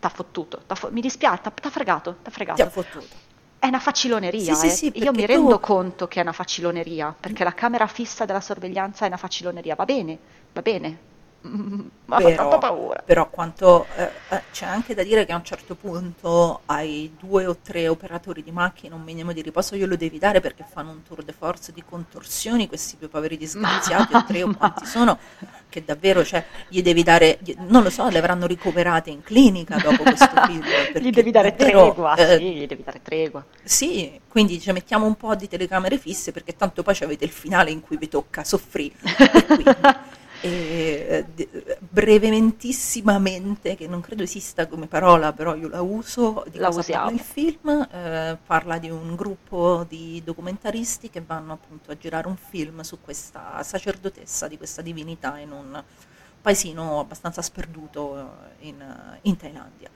t'ha 0.00 0.08
fottuto, 0.08 0.62
t'ha 0.66 0.74
fo- 0.74 0.90
mi 0.90 1.00
dispiace, 1.00 1.42
t'ha, 1.42 1.50
t'ha 1.52 1.70
fregato, 1.70 2.16
t'ha 2.24 2.30
fregato. 2.32 2.56
Ti 2.56 2.62
ha 2.62 2.70
fottuto. 2.70 3.29
È 3.60 3.66
una 3.68 3.78
faciloneria, 3.78 4.54
Sì, 4.54 4.54
sì, 4.54 4.66
eh. 4.66 4.70
sì, 4.70 4.92
io 5.04 5.12
mi 5.12 5.24
rendo 5.26 5.60
tu- 5.60 5.60
conto 5.60 6.08
che 6.08 6.18
è 6.18 6.22
una 6.22 6.32
faciloneria, 6.32 7.14
perché 7.18 7.44
la 7.44 7.52
camera 7.54 7.86
fissa 7.86 8.24
della 8.24 8.40
sorveglianza 8.40 9.04
è 9.04 9.08
una 9.08 9.16
faciloneria, 9.18 9.74
va 9.76 9.84
bene, 9.84 10.18
va 10.52 10.62
bene, 10.62 10.98
Ma 11.42 12.18
fa 12.18 12.24
Però- 12.24 12.36
troppa 12.36 12.58
paura. 12.58 13.02
Però 13.04 13.30
quanto 13.30 13.86
eh, 13.96 14.10
eh, 14.28 14.42
c'è 14.52 14.66
anche 14.66 14.94
da 14.94 15.02
dire 15.02 15.24
che 15.24 15.32
a 15.32 15.36
un 15.36 15.44
certo 15.44 15.74
punto 15.74 16.60
ai 16.66 17.14
due 17.18 17.46
o 17.46 17.56
tre 17.62 17.88
operatori 17.88 18.42
di 18.42 18.50
macchina 18.50 18.94
un 18.94 19.02
minimo 19.02 19.32
di 19.32 19.40
riposo 19.40 19.74
glielo 19.74 19.96
devi 19.96 20.18
dare 20.18 20.40
perché 20.40 20.64
fanno 20.70 20.90
un 20.90 21.02
tour 21.02 21.22
de 21.22 21.32
force 21.32 21.72
di 21.72 21.82
contorsioni, 21.82 22.68
questi 22.68 22.96
due 22.98 23.08
poveri 23.08 23.38
disgraziati, 23.38 24.14
o 24.14 24.24
tre 24.24 24.42
o 24.42 24.54
quanti 24.54 24.84
sono, 24.84 25.18
che 25.70 25.82
davvero 25.84 26.24
cioè, 26.24 26.44
gli 26.68 26.82
devi 26.82 27.02
dare, 27.02 27.38
gli- 27.42 27.56
non 27.68 27.82
lo 27.82 27.90
so, 27.90 28.08
le 28.08 28.18
avranno 28.18 28.46
ricoverate 28.46 29.08
in 29.08 29.22
clinica 29.22 29.76
dopo 29.78 30.02
questo 30.02 30.28
film. 30.46 30.62
Gli 30.94 31.10
devi 31.10 31.30
dare 31.30 31.54
davvero, 31.56 31.84
tregua, 31.84 32.14
eh, 32.16 32.36
sì, 32.36 32.54
gli 32.54 32.66
devi 32.66 32.82
dare 32.82 33.00
tregua. 33.02 33.44
Sì, 33.62 34.20
quindi 34.28 34.54
dice, 34.54 34.72
mettiamo 34.72 35.06
un 35.06 35.16
po' 35.16 35.34
di 35.34 35.48
telecamere 35.48 35.96
fisse 35.96 36.32
perché 36.32 36.54
tanto 36.54 36.82
poi 36.82 36.96
avete 37.00 37.24
il 37.24 37.30
finale 37.30 37.70
in 37.70 37.80
cui 37.80 37.96
vi 37.96 38.08
tocca 38.08 38.44
soffrire. 38.44 38.96
Eh, 40.42 41.26
brevementissimamente, 41.80 43.76
che 43.76 43.86
non 43.86 44.00
credo 44.00 44.22
esista 44.22 44.66
come 44.66 44.86
parola, 44.86 45.32
però 45.34 45.54
io 45.54 45.68
la 45.68 45.82
uso, 45.82 46.44
di 46.50 46.58
La 46.58 46.68
usiamo. 46.68 47.04
parla 47.04 47.18
il 47.18 47.20
film? 47.20 47.88
Eh, 47.92 48.38
parla 48.46 48.78
di 48.78 48.88
un 48.88 49.16
gruppo 49.16 49.84
di 49.86 50.22
documentaristi 50.24 51.10
che 51.10 51.20
vanno 51.20 51.52
appunto 51.52 51.90
a 51.90 51.96
girare 51.98 52.26
un 52.26 52.36
film 52.36 52.80
su 52.80 52.98
questa 53.02 53.62
sacerdotessa 53.62 54.48
di 54.48 54.56
questa 54.56 54.80
divinità 54.80 55.38
in 55.38 55.50
un 55.52 55.82
paesino 56.40 57.00
abbastanza 57.00 57.42
sperduto 57.42 58.16
eh, 58.60 58.68
in, 58.68 59.18
in 59.22 59.36
Thailandia 59.36 59.90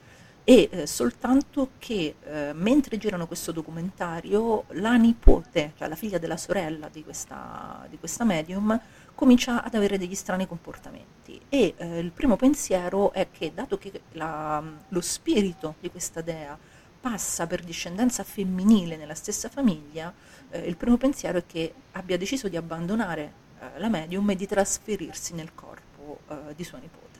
e 0.47 0.69
eh, 0.71 0.85
soltanto 0.85 1.71
che 1.79 2.15
eh, 2.23 2.51
mentre 2.53 2.97
girano 2.99 3.25
questo 3.25 3.51
documentario 3.51 4.65
la 4.73 4.93
nipote, 4.93 5.73
cioè 5.75 5.87
la 5.87 5.95
figlia 5.95 6.19
della 6.19 6.37
sorella 6.37 6.87
di 6.87 7.03
questa, 7.03 7.83
di 7.89 7.97
questa 7.97 8.23
medium, 8.25 8.79
comincia 9.15 9.63
ad 9.63 9.73
avere 9.73 9.97
degli 9.97 10.13
strani 10.15 10.45
comportamenti 10.47 11.41
e 11.49 11.73
eh, 11.77 11.99
il 11.99 12.11
primo 12.11 12.35
pensiero 12.35 13.11
è 13.13 13.27
che 13.31 13.53
dato 13.53 13.77
che 13.77 14.01
la- 14.11 14.61
lo 14.89 15.01
spirito 15.01 15.75
di 15.79 15.89
questa 15.89 16.21
dea 16.21 16.57
passa 16.99 17.47
per 17.47 17.63
discendenza 17.63 18.23
femminile 18.23 18.97
nella 18.97 19.13
stessa 19.15 19.47
famiglia, 19.47 20.13
eh, 20.49 20.59
il 20.59 20.75
primo 20.75 20.97
pensiero 20.97 21.37
è 21.37 21.43
che 21.45 21.73
abbia 21.93 22.17
deciso 22.17 22.47
di 22.47 22.57
abbandonare 22.57 23.33
eh, 23.59 23.79
la 23.79 23.89
medium 23.89 24.29
e 24.31 24.35
di 24.35 24.47
trasferirsi 24.47 25.33
nel 25.33 25.51
corpo 25.53 26.19
eh, 26.27 26.55
di 26.55 26.63
sua 26.63 26.79
nipote. 26.79 27.19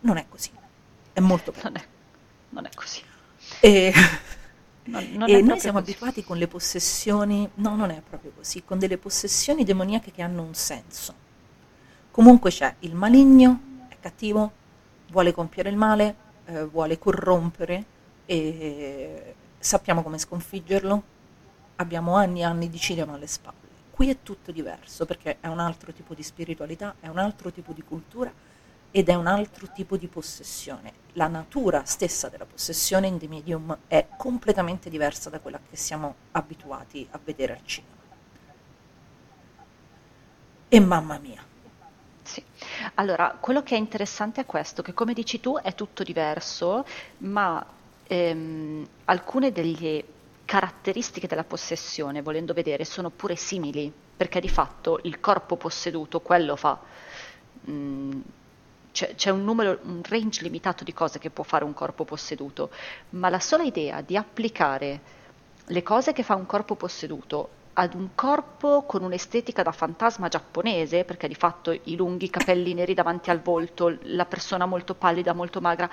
Non 0.00 0.16
è 0.16 0.26
così, 0.28 0.50
è 1.12 1.20
molto 1.20 1.52
peggio. 1.52 1.68
Non 1.68 1.76
è, 1.76 1.84
non 2.50 2.66
è 2.66 2.70
così. 2.74 3.02
E, 3.60 3.92
Non- 4.84 5.08
non 5.12 5.28
e 5.28 5.40
noi 5.42 5.60
siamo 5.60 5.78
così. 5.78 5.90
abituati 5.90 6.24
con 6.24 6.36
le 6.38 6.48
possessioni, 6.48 7.48
no, 7.54 7.76
non 7.76 7.90
è 7.90 8.00
proprio 8.00 8.32
così, 8.34 8.64
con 8.64 8.78
delle 8.78 8.98
possessioni 8.98 9.64
demoniache 9.64 10.10
che 10.10 10.22
hanno 10.22 10.42
un 10.42 10.54
senso. 10.54 11.14
Comunque 12.10 12.50
c'è 12.50 12.74
il 12.80 12.94
maligno, 12.94 13.60
è 13.88 13.96
cattivo, 14.00 14.52
vuole 15.10 15.32
compiere 15.32 15.70
il 15.70 15.76
male, 15.76 16.16
eh, 16.46 16.64
vuole 16.66 16.98
corrompere 16.98 17.84
e 18.26 19.34
sappiamo 19.58 20.02
come 20.02 20.18
sconfiggerlo. 20.18 21.02
Abbiamo 21.76 22.16
anni 22.16 22.40
e 22.40 22.44
anni 22.44 22.68
di 22.68 22.78
cinema 22.78 23.14
alle 23.14 23.26
spalle. 23.26 23.56
Qui 23.90 24.10
è 24.10 24.16
tutto 24.22 24.52
diverso 24.52 25.06
perché 25.06 25.38
è 25.40 25.46
un 25.46 25.60
altro 25.60 25.92
tipo 25.92 26.14
di 26.14 26.22
spiritualità, 26.22 26.96
è 27.00 27.08
un 27.08 27.18
altro 27.18 27.52
tipo 27.52 27.72
di 27.72 27.82
cultura 27.82 28.32
ed 28.92 29.08
è 29.08 29.14
un 29.14 29.26
altro 29.26 29.68
tipo 29.72 29.96
di 29.96 30.06
possessione. 30.06 30.92
La 31.14 31.26
natura 31.26 31.84
stessa 31.84 32.28
della 32.28 32.44
possessione 32.44 33.06
in 33.06 33.18
The 33.18 33.26
Medium 33.26 33.76
è 33.88 34.06
completamente 34.16 34.90
diversa 34.90 35.30
da 35.30 35.40
quella 35.40 35.58
che 35.68 35.76
siamo 35.76 36.14
abituati 36.32 37.06
a 37.10 37.18
vedere 37.22 37.54
al 37.54 37.64
cinema. 37.64 37.94
E 40.68 40.80
mamma 40.80 41.18
mia. 41.18 41.42
Sì. 42.22 42.42
Allora, 42.94 43.36
quello 43.40 43.62
che 43.62 43.74
è 43.74 43.78
interessante 43.78 44.42
è 44.42 44.46
questo, 44.46 44.82
che 44.82 44.92
come 44.92 45.14
dici 45.14 45.40
tu 45.40 45.58
è 45.58 45.74
tutto 45.74 46.02
diverso, 46.02 46.86
ma 47.18 47.64
ehm, 48.06 48.86
alcune 49.06 49.52
delle 49.52 50.04
caratteristiche 50.44 51.26
della 51.26 51.44
possessione, 51.44 52.20
volendo 52.20 52.52
vedere, 52.52 52.84
sono 52.84 53.08
pure 53.08 53.36
simili, 53.36 53.90
perché 54.16 54.38
di 54.38 54.48
fatto 54.48 55.00
il 55.04 55.18
corpo 55.18 55.56
posseduto 55.56 56.20
quello 56.20 56.56
fa. 56.56 56.78
Mm, 57.70 58.20
c'è, 58.92 59.14
c'è 59.14 59.30
un 59.30 59.42
numero, 59.44 59.78
un 59.82 60.02
range 60.04 60.42
limitato 60.42 60.84
di 60.84 60.92
cose 60.92 61.18
che 61.18 61.30
può 61.30 61.42
fare 61.44 61.64
un 61.64 61.74
corpo 61.74 62.04
posseduto, 62.04 62.70
ma 63.10 63.28
la 63.28 63.40
sola 63.40 63.64
idea 63.64 64.00
di 64.02 64.16
applicare 64.16 65.00
le 65.66 65.82
cose 65.82 66.12
che 66.12 66.22
fa 66.22 66.34
un 66.34 66.46
corpo 66.46 66.74
posseduto 66.74 67.60
ad 67.74 67.94
un 67.94 68.10
corpo 68.14 68.82
con 68.82 69.02
un'estetica 69.02 69.62
da 69.62 69.72
fantasma 69.72 70.28
giapponese, 70.28 71.04
perché 71.04 71.26
di 71.26 71.34
fatto 71.34 71.72
i 71.72 71.96
lunghi 71.96 72.28
capelli 72.28 72.74
neri 72.74 72.94
davanti 72.94 73.30
al 73.30 73.40
volto, 73.40 73.96
la 74.02 74.26
persona 74.26 74.66
molto 74.66 74.94
pallida, 74.94 75.32
molto 75.32 75.60
magra, 75.60 75.88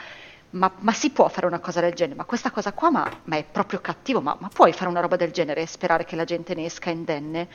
ma, 0.52 0.72
ma 0.80 0.92
si 0.92 1.12
può 1.12 1.28
fare 1.30 1.46
una 1.46 1.60
cosa 1.60 1.80
del 1.80 1.94
genere, 1.94 2.18
ma 2.18 2.26
questa 2.26 2.52
cosa 2.52 2.74
qua 2.74 2.90
ma, 2.90 3.10
ma 3.26 3.38
è 3.38 3.46
proprio 3.46 3.80
cattivo, 3.80 4.20
ma, 4.20 4.36
ma, 4.40 4.50
puoi 4.50 4.74
fare 4.74 4.90
una 4.90 5.00
roba 5.00 5.16
del 5.16 5.32
genere 5.32 5.62
e 5.62 5.68
sperare 5.68 6.06
che 6.06 6.16
la 6.16 6.26
gente 6.26 6.54
ne 6.56 6.66
esca 6.66 6.90
indenne? 6.90 7.48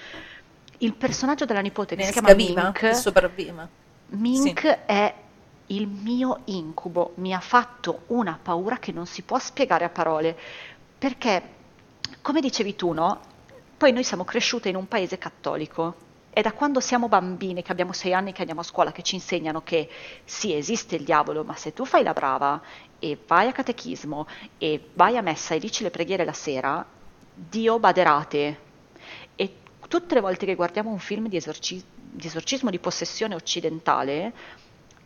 Il 0.78 0.94
personaggio 0.94 1.44
della 1.44 1.60
nipote 1.60 1.96
che 1.96 2.04
si 2.04 2.12
chiama 2.12 2.32
viva, 2.32 2.62
Mink, 2.62 2.94
sopravviva. 2.94 3.68
Mink 4.06 4.60
Sì. 4.60 4.76
è 4.86 5.14
il 5.69 5.86
mio 5.86 6.41
incubo, 6.45 7.12
mi 7.16 7.32
ha 7.32 7.41
fatto 7.41 8.03
una 8.09 8.39
paura 8.41 8.78
che 8.78 8.93
non 8.93 9.07
si 9.07 9.23
può 9.23 9.39
spiegare 9.39 9.85
a 9.85 9.89
parole, 9.89 10.36
perché 10.99 11.53
come 12.20 12.41
dicevi 12.41 12.77
tu, 12.77 12.93
no? 12.93 13.20
Poi 13.77 13.93
noi 13.93 14.05
siamo 14.05 14.24
cresciute 14.24 14.69
in 14.69 14.77
un 14.77 14.89
paese 14.89 15.19
cattolico 15.19 16.03
e 16.36 16.43
da 16.43 16.53
quando 16.53 16.81
siamo 16.81 17.09
bambine, 17.09 17.62
che 17.62 17.70
abbiamo 17.70 17.93
sei 17.93 18.12
anni 18.12 18.32
che 18.32 18.41
andiamo 18.41 18.61
a 18.61 18.65
scuola, 18.65 18.93
che 18.93 19.03
ci 19.03 19.15
insegnano 19.15 19.62
che 19.62 19.89
sì, 20.24 20.53
esiste 20.53 20.97
il 20.97 21.05
diavolo, 21.05 21.45
ma 21.45 21.55
se 21.55 21.73
tu 21.73 21.85
fai 21.85 22.03
la 22.03 22.12
brava 22.12 22.61
e 22.99 23.19
vai 23.27 23.49
a 23.49 23.53
catechismo 23.53 24.27
e 24.59 24.89
vai 24.95 25.16
a 25.16 25.23
messa 25.23 25.55
e 25.55 25.61
dici 25.61 25.82
le 25.82 25.91
preghiere 25.91 26.24
la 26.24 26.32
sera, 26.32 26.85
Dio 27.32 27.78
baderà 27.78 28.24
te. 28.24 28.59
E 29.36 29.57
tutte 29.86 30.15
le 30.15 30.20
volte 30.20 30.45
che 30.45 30.55
guardiamo 30.57 30.91
un 30.91 30.99
film 30.99 31.28
di, 31.28 31.36
esorci- 31.36 31.85
di 31.95 32.27
esorcismo 32.27 32.70
di 32.70 32.78
possessione 32.78 33.35
occidentale, 33.35 34.32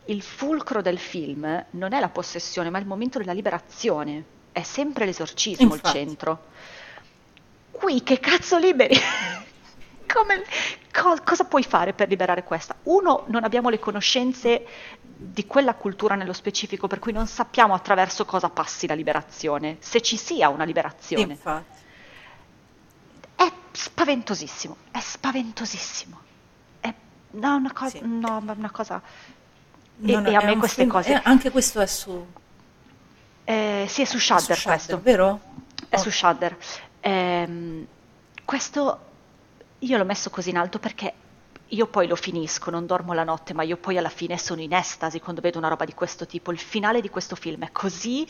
il 0.05 0.21
fulcro 0.21 0.81
del 0.81 0.97
film 0.97 1.65
non 1.71 1.93
è 1.93 1.99
la 1.99 2.09
possessione, 2.09 2.69
ma 2.69 2.79
il 2.79 2.85
momento 2.85 3.19
della 3.19 3.33
liberazione. 3.33 4.37
È 4.51 4.63
sempre 4.63 5.05
l'esorcismo 5.05 5.73
Infatti. 5.75 5.97
il 5.97 6.05
centro. 6.05 6.43
Qui 7.71 8.03
che 8.03 8.19
cazzo 8.19 8.57
liberi? 8.57 8.95
Come- 10.11 10.43
co- 10.91 11.21
cosa 11.23 11.43
puoi 11.43 11.63
fare 11.63 11.93
per 11.93 12.09
liberare 12.09 12.43
questa? 12.43 12.75
Uno, 12.83 13.25
non 13.27 13.43
abbiamo 13.43 13.69
le 13.69 13.77
conoscenze 13.77 14.65
di 15.01 15.45
quella 15.45 15.75
cultura 15.75 16.15
nello 16.15 16.33
specifico, 16.33 16.87
per 16.87 16.97
cui 16.97 17.11
non 17.11 17.27
sappiamo 17.27 17.75
attraverso 17.75 18.25
cosa 18.25 18.49
passi 18.49 18.87
la 18.87 18.95
liberazione, 18.95 19.77
se 19.79 20.01
ci 20.01 20.17
sia 20.17 20.49
una 20.49 20.63
liberazione. 20.63 21.33
Infatti. 21.33 21.77
È 23.35 23.51
spaventosissimo, 23.71 24.77
è 24.91 24.99
spaventosissimo. 24.99 26.19
È 26.79 26.93
no, 27.31 27.55
una 27.55 27.71
cosa, 27.71 27.97
Sì. 27.97 28.01
no, 28.03 28.39
ma 28.41 28.53
una 28.57 28.71
cosa... 28.71 29.01
E, 30.01 30.11
Non- 30.13 30.25
e 30.27 30.35
a 30.35 30.43
me 30.43 30.55
queste 30.57 30.81
film- 30.83 30.91
cose... 30.91 31.13
eh, 31.13 31.21
anche 31.23 31.49
questo 31.51 31.79
è 31.81 31.85
su, 31.85 32.25
Eh, 33.43 33.85
sì, 33.87 34.01
è 34.01 34.05
su 34.05 34.17
su 34.17 34.33
Shudder 34.33 34.61
questo. 34.61 34.99
vero? 35.01 35.39
È 35.89 35.95
Oh, 35.95 35.99
su 35.99 36.09
Shudder. 36.11 36.55
Ehm, 37.01 37.85
questo 38.45 38.99
io 39.79 39.97
l'ho 39.97 40.05
messo 40.05 40.29
così 40.29 40.49
in 40.51 40.57
alto 40.57 40.79
perché 40.79 41.13
io 41.71 41.85
poi 41.87 42.07
lo 42.07 42.15
finisco, 42.15 42.69
non 42.71 42.85
dormo 42.85 43.13
la 43.13 43.23
notte, 43.23 43.53
ma 43.53 43.63
io 43.63 43.77
poi 43.77 43.97
alla 43.97 44.09
fine 44.09 44.37
sono 44.37 44.61
in 44.61 44.73
estasi 44.73 45.19
quando 45.19 45.41
vedo 45.41 45.57
una 45.57 45.67
roba 45.67 45.85
di 45.85 45.93
questo 45.93 46.25
tipo. 46.25 46.51
Il 46.51 46.59
finale 46.59 47.01
di 47.01 47.09
questo 47.09 47.35
film 47.35 47.63
è 47.63 47.71
così 47.71 48.27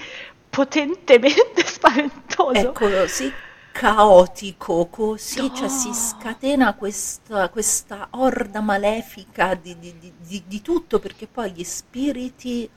potentemente 0.49 1.63
spaventoso. 1.65 2.69
È 2.69 2.71
così 2.73 3.31
caotico, 3.71 4.87
così 4.87 5.51
No. 5.51 5.53
cioè, 5.53 5.69
si 5.69 5.93
scatena 5.93 6.73
questa, 6.75 7.49
questa 7.49 8.07
orda 8.11 8.61
malefica 8.61 9.55
di, 9.55 9.77
di- 9.79 10.13
di- 10.17 10.43
di- 10.47 10.61
tutto, 10.61 10.99
perché 10.99 11.27
poi 11.27 11.51
gli 11.51 11.63
spiriti, 11.63 12.69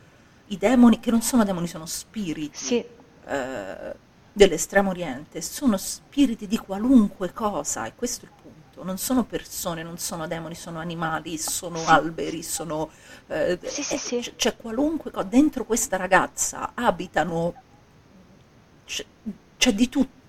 i 0.47 0.57
demoni, 0.59 1.01
che 1.01 1.11
non 1.11 1.23
sono 1.23 1.45
demoni, 1.45 1.67
sono 1.67 1.87
spiriti 1.87 2.55
Sì, 2.57 2.85
eh, 3.27 3.97
dell'estremo 4.33 4.91
oriente, 4.91 5.41
sono 5.43 5.77
spiriti 5.77 6.47
di 6.47 6.57
qualunque 6.59 7.33
cosa, 7.33 7.87
e 7.87 7.95
questo 7.95 8.27
è 8.27 8.29
il 8.29 8.35
punto. 8.41 8.85
Non 8.85 8.99
sono 8.99 9.25
persone, 9.25 9.83
non 9.83 9.99
sono 9.99 10.27
demoni, 10.27 10.55
sono 10.55 10.79
animali, 10.79 11.37
sono 11.39 11.79
Sì. 11.79 11.89
alberi, 11.91 12.43
sono... 12.43 12.91
eh, 13.29 13.59
Sì, 13.63 13.83
sì, 13.83 13.99
sì. 13.99 14.21
c- 14.21 14.35
C'è 14.37 14.57
qualunque 14.57 15.11
cosa. 15.11 15.27
Dentro 15.27 15.65
questa 15.65 15.97
ragazza 15.97 16.73
abitano... 16.75 17.55
C'è, 18.85 19.05
c'è 19.57 19.73
di 19.75 19.89
tutto. 19.89 20.21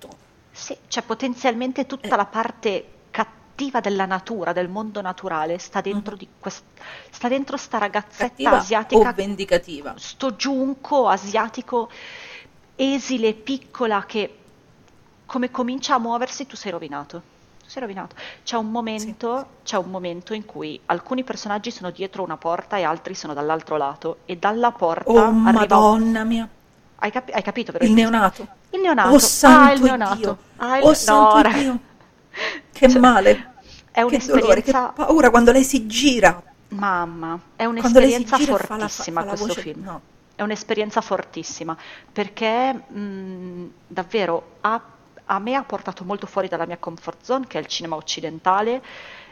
Sì, 0.64 0.78
c'è 0.88 1.02
potenzialmente 1.04 1.86
tutta 1.86 2.16
Eh. 2.16 2.18
la 2.18 2.26
parte 2.26 2.86
cattiva 3.12 3.80
della 3.82 4.06
natura, 4.06 4.54
del 4.54 4.70
mondo 4.70 5.02
naturale, 5.02 5.58
sta 5.60 5.82
dentro, 5.82 6.14
Mhm. 6.14 6.18
di 6.18 6.30
quest- 6.40 6.64
sta 7.12 7.28
dentro 7.28 7.58
sta 7.58 7.78
ragazzetta 7.78 8.28
Cattiva 8.30 8.58
asiatica 8.58 9.10
o 9.10 9.14
vendicativa. 9.14 9.94
sto 9.98 10.36
giunco 10.36 11.08
asiatico 11.08 11.90
esile, 12.76 13.34
piccola, 13.34 14.06
che 14.06 14.38
come 15.26 15.52
comincia 15.52 15.96
a 15.96 16.00
muoversi 16.00 16.46
tu 16.46 16.56
sei 16.56 16.72
rovinato. 16.72 17.24
Tu 17.64 17.70
sei 17.70 17.82
rovinato. 17.82 18.16
C'è 18.44 18.58
un 18.58 18.72
momento, 18.72 19.60
c'è 19.64 19.78
un 19.78 19.90
momento 19.90 20.34
in 20.34 20.46
cui 20.46 20.80
alcuni 20.88 21.24
personaggi 21.24 21.72
sono 21.72 21.92
dietro 21.92 22.24
una 22.24 22.38
porta 22.38 22.78
e 22.78 22.84
altri 22.84 23.16
sono 23.16 23.34
dall'altro 23.34 23.78
lato 23.78 24.20
e 24.26 24.38
dalla 24.38 24.72
porta 24.72 25.12
Oh 25.12 25.30
arriva... 25.42 25.78
madonna 25.78 26.24
mia, 26.24 26.50
Hai, 27.04 27.12
capi- 27.12 27.32
hai 27.34 27.42
capito 27.44 27.72
vero? 27.74 27.84
il 27.86 27.92
neonato. 27.92 28.48
Il 28.72 28.80
neonato. 28.82 29.10
Oh 29.10 29.20
ah, 29.52 29.72
il 29.74 29.82
santo 29.82 29.82
neonato. 29.82 30.16
Dio, 30.16 30.38
Ah, 30.58 30.78
il- 30.78 30.84
oh 30.84 30.94
no, 30.94 30.94
santo 30.94 31.42
raga- 31.42 31.50
Dio, 31.50 31.80
che 32.72 32.88
Cioè, 32.88 33.00
male, 33.00 33.32
È 33.92 34.04
che 34.06 34.20
dolore, 34.26 34.62
che 34.64 34.72
un'esperienza... 34.72 34.90
paura 34.94 35.30
quando 35.30 35.52
lei 35.52 35.64
si 35.64 35.86
gira, 35.88 36.42
Mamma, 36.70 37.40
è 37.56 37.66
un'esperienza 37.66 38.38
e 38.38 38.46
fa 38.48 38.78
la, 38.78 38.88
fa- 38.88 38.98
fortissima 38.98 39.24
questo 39.26 39.46
voce, 39.48 39.62
film. 39.62 39.84
no, 39.84 40.02
È 40.36 40.42
un'esperienza 40.42 41.02
fortissima 41.02 41.78
perché 42.12 42.74
mh, 42.74 43.72
davvero 43.88 44.58
ha- 44.62 44.82
a 45.26 45.40
me 45.40 45.56
ha 45.56 45.64
portato 45.64 46.04
molto 46.04 46.26
fuori 46.28 46.48
dalla 46.48 46.66
mia 46.66 46.78
comfort 46.78 47.20
zone, 47.24 47.48
che 47.48 47.58
è 47.60 47.62
il 47.62 47.68
cinema 47.68 47.96
occidentale. 47.96 48.82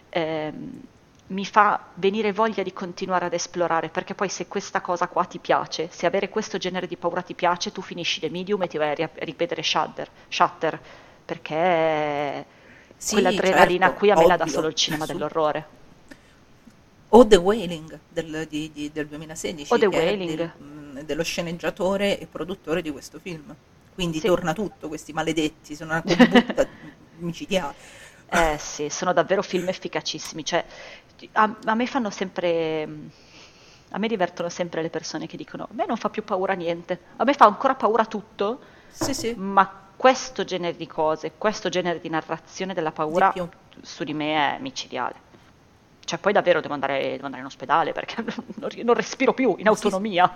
ehm, 0.09 0.81
mi 1.31 1.45
fa 1.45 1.91
venire 1.95 2.31
voglia 2.33 2.61
di 2.63 2.73
continuare 2.73 3.25
ad 3.25 3.33
esplorare, 3.33 3.89
perché 3.89 4.13
poi 4.15 4.29
se 4.29 4.47
questa 4.47 4.81
cosa 4.81 5.07
qua 5.07 5.23
ti 5.25 5.39
piace, 5.39 5.89
se 5.91 6.05
avere 6.05 6.29
questo 6.29 6.57
genere 6.57 6.87
di 6.87 6.97
paura 6.97 7.21
ti 7.21 7.33
piace, 7.35 7.71
tu 7.71 7.81
finisci 7.81 8.19
The 8.19 8.29
Medium 8.29 8.61
e 8.63 8.67
ti 8.67 8.77
vai 8.77 8.89
a 8.91 8.93
ri- 8.93 9.03
a 9.03 9.09
rivedere 9.19 9.63
Shudder, 9.63 10.09
Shutter, 10.27 10.79
perché 11.25 12.45
Sì, 12.97 13.41
quell'adrenalina 13.45 13.91
certo, 13.91 13.93
qui 13.93 14.11
a 14.11 14.15
me 14.15 14.25
la 14.25 14.37
dà 14.37 14.45
ovvio, 14.45 14.47
solo 14.47 14.67
il 14.67 14.75
cinema 14.75 15.05
dell'orrore. 15.05 15.67
o 17.13 17.25
The 17.27 17.35
Wailing 17.37 17.99
del, 18.07 18.47
di- 18.49 18.71
di- 18.71 18.91
del 18.91 19.07
2016, 19.07 19.75
O 19.75 19.77
The 19.79 19.87
Wailing. 19.87 20.37
del- 20.37 20.51
mh, 20.55 21.01
dello 21.01 21.23
sceneggiatore 21.23 22.17
e 22.19 22.27
produttore 22.27 22.81
di 22.81 22.89
questo 22.91 23.19
film, 23.19 23.53
quindi 23.93 24.21
Sì. 24.21 24.23
torna 24.23 24.53
tutto, 24.53 24.87
questi 24.87 25.11
maledetti, 25.11 25.75
sono 25.75 25.91
una 25.91 26.03
combutta 26.03 26.65
micidiale. 27.17 27.75
Eh 28.33 28.57
sì, 28.57 28.89
sono 28.89 29.11
davvero 29.11 29.41
film 29.41 29.67
efficacissimi. 29.67 30.45
Cioè, 30.45 30.63
a, 31.33 31.55
a 31.65 31.75
me 31.75 31.85
fanno 31.85 32.09
sempre. 32.09 32.87
A 33.93 33.97
me 33.99 34.07
divertono 34.07 34.47
sempre 34.47 34.81
le 34.81 34.89
persone 34.89 35.27
che 35.27 35.35
dicono: 35.35 35.63
A 35.63 35.73
me 35.73 35.85
non 35.85 35.97
fa 35.97 36.09
più 36.09 36.23
paura 36.23 36.53
niente, 36.53 36.99
a 37.17 37.25
me 37.25 37.33
fa 37.33 37.45
ancora 37.45 37.75
paura 37.75 38.05
tutto, 38.05 38.61
Sì, 38.89 39.13
sì, 39.13 39.33
ma 39.35 39.69
questo 39.97 40.45
genere 40.45 40.77
di 40.77 40.87
cose, 40.87 41.33
questo 41.37 41.67
genere 41.67 41.99
di 41.99 42.09
narrazione 42.09 42.73
della 42.73 42.91
paura 42.91 43.31
Di 43.35 43.41
su 43.81 44.03
di 44.05 44.13
me 44.13 44.55
è 44.55 44.59
micidiale. 44.61 45.29
Cioè, 46.05 46.19
poi 46.19 46.33
davvero 46.33 46.61
devo 46.61 46.73
andare, 46.73 47.01
devo 47.11 47.25
andare 47.25 47.41
in 47.41 47.47
ospedale 47.47 47.91
perché 47.91 48.23
non, 48.55 48.69
non 48.83 48.95
respiro 48.95 49.33
più 49.33 49.55
in 49.57 49.67
autonomia. 49.67 50.31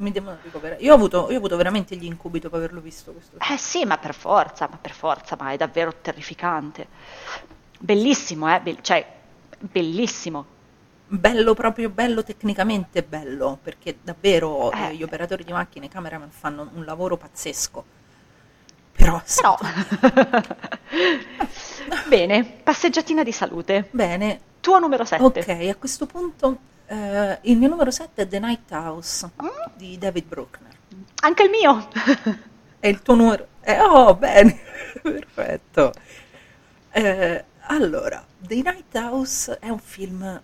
Mi 0.00 0.10
devono 0.12 0.36
ricoverare. 0.42 0.80
Io 0.82 0.92
ho 0.92 0.96
avuto, 0.96 1.26
io 1.28 1.34
ho 1.34 1.38
avuto 1.38 1.56
veramente 1.56 1.96
gli 1.96 2.04
incubi 2.04 2.38
dopo 2.40 2.56
averlo 2.56 2.80
visto 2.80 3.12
questo. 3.12 3.36
Eh 3.38 3.56
sì, 3.56 3.84
ma 3.84 3.98
per 3.98 4.14
forza, 4.14 4.68
ma 4.70 4.78
per 4.80 4.92
forza, 4.92 5.36
ma 5.38 5.52
è 5.52 5.56
davvero 5.56 5.94
terrificante. 6.00 6.86
Bellissimo, 7.78 8.52
eh? 8.54 8.60
Be- 8.60 8.78
cioè, 8.82 9.06
bellissimo. 9.58 10.58
Bello 11.12 11.54
proprio 11.54 11.88
bello 11.90 12.22
tecnicamente 12.22 13.02
bello, 13.02 13.58
perché 13.62 13.96
davvero 14.02 14.70
Eh. 14.72 14.88
eh, 14.90 14.94
gli 14.94 15.02
operatori 15.02 15.42
di 15.44 15.52
macchine 15.52 15.86
e 15.86 15.88
cameraman 15.88 16.30
fanno 16.30 16.70
un 16.74 16.84
lavoro 16.84 17.16
pazzesco. 17.16 17.84
Però, 18.92 19.20
Però, 19.34 19.56
bene, 22.08 22.44
passeggiatina 22.44 23.22
di 23.22 23.32
salute. 23.32 23.88
bene, 23.90 24.40
Tuo 24.60 24.78
numero 24.78 25.04
7. 25.04 25.22
ok, 25.24 25.68
a 25.70 25.76
questo 25.76 26.06
punto 26.06 26.58
Eh, 26.90 27.38
il 27.42 27.56
mio 27.56 27.68
numero 27.68 27.92
7 27.92 28.22
è 28.22 28.26
The 28.26 28.40
Night 28.40 28.68
House 28.72 29.30
di 29.76 29.96
David 29.96 30.26
Bruckner. 30.26 30.76
Anche 31.22 31.44
il 31.44 31.50
mio! 31.50 31.88
È 32.80 32.88
il 32.88 33.00
tuo 33.02 33.14
numero? 33.14 33.46
Eh, 33.60 33.80
oh, 33.80 34.16
bene, 34.16 34.58
perfetto. 35.00 35.92
Eh, 36.90 37.44
allora, 37.68 38.26
The 38.38 38.56
Night 38.56 38.92
House 38.96 39.58
è 39.60 39.68
un 39.68 39.78
film 39.78 40.42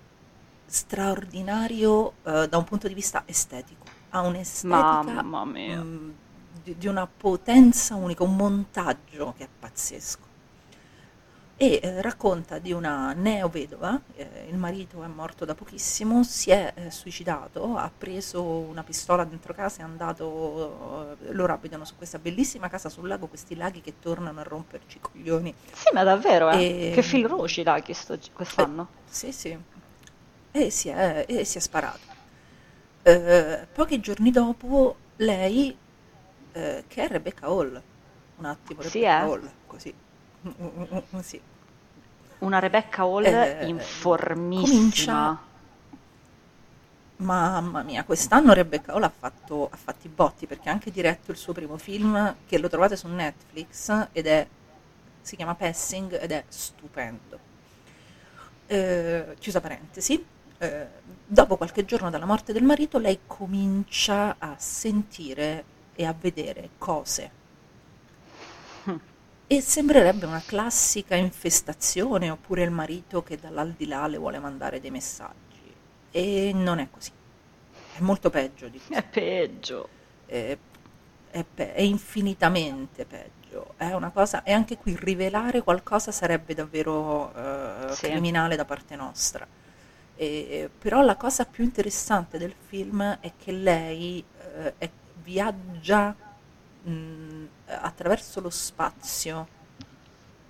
straordinario 0.66 2.12
eh, 2.22 2.46
da 2.48 2.56
un 2.58 2.64
punto 2.64 2.86
di 2.86 2.94
vista 2.94 3.24
estetico. 3.26 3.84
Ha 4.10 4.20
un'estetica 4.20 5.22
Mamma 5.22 5.44
mia. 5.44 5.82
mh, 5.82 6.14
di, 6.62 6.76
di 6.78 6.86
una 6.86 7.08
potenza 7.08 7.96
unica, 7.96 8.22
un 8.22 8.36
montaggio 8.36 9.34
che 9.36 9.44
è 9.44 9.48
pazzesco. 9.58 10.24
E 11.58 11.80
eh, 11.82 12.02
racconta 12.02 12.58
di 12.58 12.72
una 12.72 13.14
neovedova, 13.14 13.98
eh, 14.14 14.46
il 14.50 14.58
marito 14.58 15.02
è 15.02 15.06
morto 15.06 15.46
da 15.46 15.54
pochissimo, 15.54 16.22
si 16.22 16.50
è 16.50 16.70
eh, 16.76 16.90
suicidato, 16.90 17.76
ha 17.78 17.90
preso 17.96 18.42
una 18.42 18.82
pistola 18.84 19.24
dentro 19.24 19.54
casa 19.54 19.78
e 19.78 19.80
è 19.80 19.84
andato, 19.84 21.16
eh, 21.18 21.32
loro 21.32 21.54
abitano 21.54 21.86
su 21.86 21.96
questa 21.96 22.18
bellissima 22.18 22.68
casa 22.68 22.90
sul 22.90 23.08
lago, 23.08 23.26
questi 23.28 23.54
laghi 23.56 23.80
che 23.80 23.94
tornano 24.00 24.40
a 24.40 24.42
romperci 24.42 24.98
i 24.98 25.00
coglioni. 25.00 25.54
Sì, 25.72 25.88
ma 25.94 26.02
davvero, 26.02 26.50
eh? 26.50 26.88
E- 26.88 26.92
Che 26.92 27.02
fil 27.02 27.26
rouge 27.26 27.62
dai 27.62 27.80
che 27.82 27.94
sto- 27.94 28.18
quest'anno. 28.34 28.88
Sì, 29.08 29.32
sì. 29.32 29.58
E 30.52 30.70
si 30.70 30.88
è, 30.90 31.24
e 31.26 31.44
si 31.44 31.56
è 31.56 31.60
sparato. 31.60 32.14
Pochi 33.72 34.00
giorni 34.00 34.30
dopo 34.30 34.96
lei, 35.16 35.76
che 36.52 36.84
è 36.88 37.08
Rebecca 37.08 37.46
Hall, 37.46 37.80
un 38.36 38.44
attimo, 38.44 38.82
Sì, 38.82 38.98
Rebecca 38.98 39.22
eh? 39.22 39.22
Hall, 39.24 39.50
così. 39.66 39.94
Mm, 40.44 40.50
mm, 40.68 40.98
mm, 41.16 41.18
sì. 41.20 41.40
Una 42.38 42.58
Rebecca 42.58 43.02
Hall 43.02 43.24
Eh, 43.24 43.66
informissima. 43.66 44.66
comincia- 44.66 45.44
Mamma 47.18 47.82
mia, 47.82 48.04
quest'anno 48.04 48.52
Rebecca 48.52 48.92
Hall 48.92 49.02
ha 49.04 49.08
fatto, 49.16 49.70
ha 49.72 49.76
fatto 49.76 50.06
i 50.06 50.10
botti 50.10 50.46
perché 50.46 50.68
ha 50.68 50.72
anche 50.72 50.90
diretto 50.90 51.30
il 51.30 51.38
suo 51.38 51.54
primo 51.54 51.78
film 51.78 52.36
che 52.46 52.58
lo 52.58 52.68
trovate 52.68 52.94
su 52.94 53.08
Netflix 53.08 54.08
ed 54.12 54.26
è, 54.26 54.46
si 55.22 55.34
chiama 55.34 55.54
Passing 55.54 56.20
ed 56.20 56.30
è 56.30 56.44
stupendo. 56.48 57.38
Eh, 58.66 59.34
chiusa 59.38 59.60
parentesi, 59.62 60.22
eh, 60.58 60.86
dopo 61.26 61.56
qualche 61.56 61.86
giorno 61.86 62.10
dalla 62.10 62.26
morte 62.26 62.52
del 62.52 62.64
marito 62.64 62.98
lei 62.98 63.20
comincia 63.26 64.36
a 64.38 64.54
sentire 64.58 65.64
e 65.94 66.04
a 66.04 66.14
vedere 66.18 66.70
cose 66.76 67.30
e 69.48 69.60
sembrerebbe 69.60 70.26
una 70.26 70.42
classica 70.44 71.14
infestazione 71.14 72.30
oppure 72.30 72.62
il 72.64 72.70
marito 72.70 73.22
che 73.22 73.36
dall'aldilà 73.38 74.06
le 74.08 74.16
vuole 74.18 74.38
mandare 74.38 74.80
dei 74.80 74.90
messaggi. 74.90 75.34
E 76.10 76.52
non 76.54 76.78
è 76.78 76.88
così. 76.90 77.10
È 77.92 78.00
molto 78.00 78.30
peggio 78.30 78.68
di 78.68 78.78
così. 78.78 78.92
È 78.94 79.02
peggio. 79.02 79.88
È, 80.26 80.56
è 81.30 81.44
pe- 81.44 81.74
è 81.74 81.80
infinitamente 81.80 83.04
peggio. 83.04 83.74
È 83.76 83.92
una 83.92 84.10
cosa, 84.10 84.42
e 84.42 84.52
anche 84.52 84.76
qui 84.78 84.96
rivelare 84.98 85.62
qualcosa 85.62 86.12
sarebbe 86.12 86.54
davvero 86.54 87.32
eh, 87.34 87.94
Sì. 87.94 88.08
criminale 88.08 88.56
da 88.56 88.64
parte 88.64 88.96
nostra. 88.96 89.46
E- 90.16 90.70
però 90.78 91.02
la 91.02 91.16
cosa 91.16 91.44
più 91.44 91.64
interessante 91.64 92.38
del 92.38 92.54
film 92.68 93.18
è 93.20 93.32
che 93.36 93.52
lei 93.52 94.24
eh, 94.56 94.74
è- 94.78 94.90
viaggia 95.22 96.14
mh, 96.86 97.48
attraverso 97.66 98.40
lo 98.40 98.50
spazio 98.50 99.48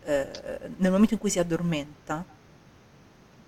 eh, 0.04 0.30
nel 0.76 0.90
momento 0.90 1.14
in 1.14 1.20
cui 1.20 1.30
si 1.30 1.38
addormenta. 1.38 2.24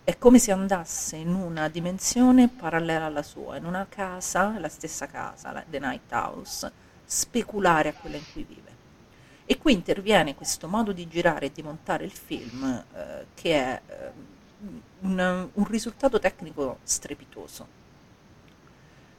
È 0.05 0.17
come 0.17 0.39
se 0.39 0.52
andasse 0.52 1.17
in 1.17 1.34
una 1.34 1.68
dimensione 1.68 2.49
parallela 2.49 3.05
alla 3.05 3.23
sua, 3.23 3.57
in 3.57 3.67
una 3.67 3.86
casa, 3.89 4.58
la 4.58 4.68
stessa 4.70 5.07
casa, 5.07 5.52
la- 5.52 5.65
The 5.68 5.78
Night 5.78 6.10
House, 6.12 6.73
speculare 7.05 7.91
a 7.91 7.92
quella 7.92 8.17
in 8.17 8.25
cui 8.33 8.42
vive. 8.42 8.76
E 9.44 9.58
qui 9.58 9.73
interviene 9.73 10.34
questo 10.34 10.67
modo 10.67 10.92
di 10.92 11.07
girare 11.08 11.47
e 11.47 11.52
di 11.52 11.62
montare 11.62 12.05
il 12.05 12.10
film 12.10 12.84
eh, 12.94 13.26
che 13.34 13.55
è 13.55 13.81
eh, 13.86 14.10
un, 15.00 15.49
un 15.52 15.65
risultato 15.67 16.18
tecnico 16.18 16.78
strepitoso. 16.83 17.67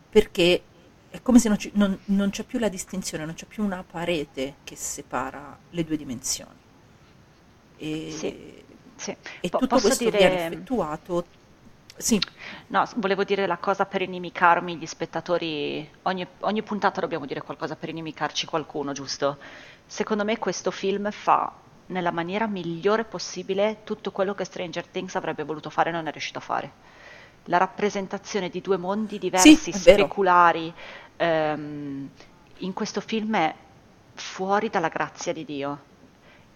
Perché 0.10 0.64
è 1.10 1.22
come 1.22 1.40
se 1.40 1.48
non, 1.50 1.58
ci- 1.58 1.72
non- 1.76 1.98
non 2.06 2.30
c'è 2.30 2.44
più 2.44 2.60
la 2.60 2.70
distinzione, 2.70 3.26
non 3.26 3.34
c'è 3.34 3.46
più 3.46 3.64
una 3.64 3.84
parete 3.90 4.56
che 4.64 4.76
separa 4.76 5.58
le 5.72 5.84
due 5.84 5.98
dimensioni. 5.98 6.58
E, 7.78 8.12
Sì, 8.12 8.64
sì. 8.96 9.16
e 9.42 9.50
Po- 9.50 9.58
tutto 9.60 9.80
questo 9.80 10.04
dire- 10.04 10.18
viene 10.18 10.46
effettuato. 10.46 11.26
Sì, 11.98 12.20
No, 12.68 12.88
volevo 12.98 13.24
dire 13.26 13.46
la 13.48 13.58
cosa 13.58 13.86
per 13.86 14.02
inimicarmi 14.02 14.78
gli 14.78 14.86
spettatori. 14.86 15.90
Ogni, 16.04 16.26
ogni 16.42 16.62
puntata 16.64 17.02
dobbiamo 17.02 17.26
dire 17.26 17.42
qualcosa 17.42 17.76
per 17.76 17.90
inimicarci 17.90 18.46
qualcuno, 18.46 18.94
giusto? 18.94 19.38
Secondo 19.86 20.24
me 20.24 20.38
questo 20.38 20.72
film 20.72 21.10
fa 21.12 21.52
nella 21.88 22.12
maniera 22.12 22.46
migliore 22.48 23.04
possibile 23.04 23.80
tutto 23.84 24.12
quello 24.12 24.36
che 24.36 24.46
Stranger 24.46 24.86
Things 24.86 25.16
avrebbe 25.16 25.44
voluto 25.44 25.70
fare 25.72 25.90
e 25.90 25.94
non 25.94 26.08
è 26.08 26.12
riuscito 26.12 26.38
a 26.38 26.42
fare. 26.42 26.72
La 27.46 27.58
rappresentazione 27.58 28.50
di 28.50 28.62
due 28.62 28.78
mondi 28.78 29.18
diversi, 29.18 29.72
vero. 29.72 29.82
speculari, 30.08 30.74
ehm, 31.18 32.10
in 32.58 32.74
questo 32.74 33.02
film 33.02 33.36
è 33.36 33.56
fuori 34.14 34.70
dalla 34.70 34.90
grazia 34.90 35.34
di 35.34 35.46
Dio. 35.46 35.88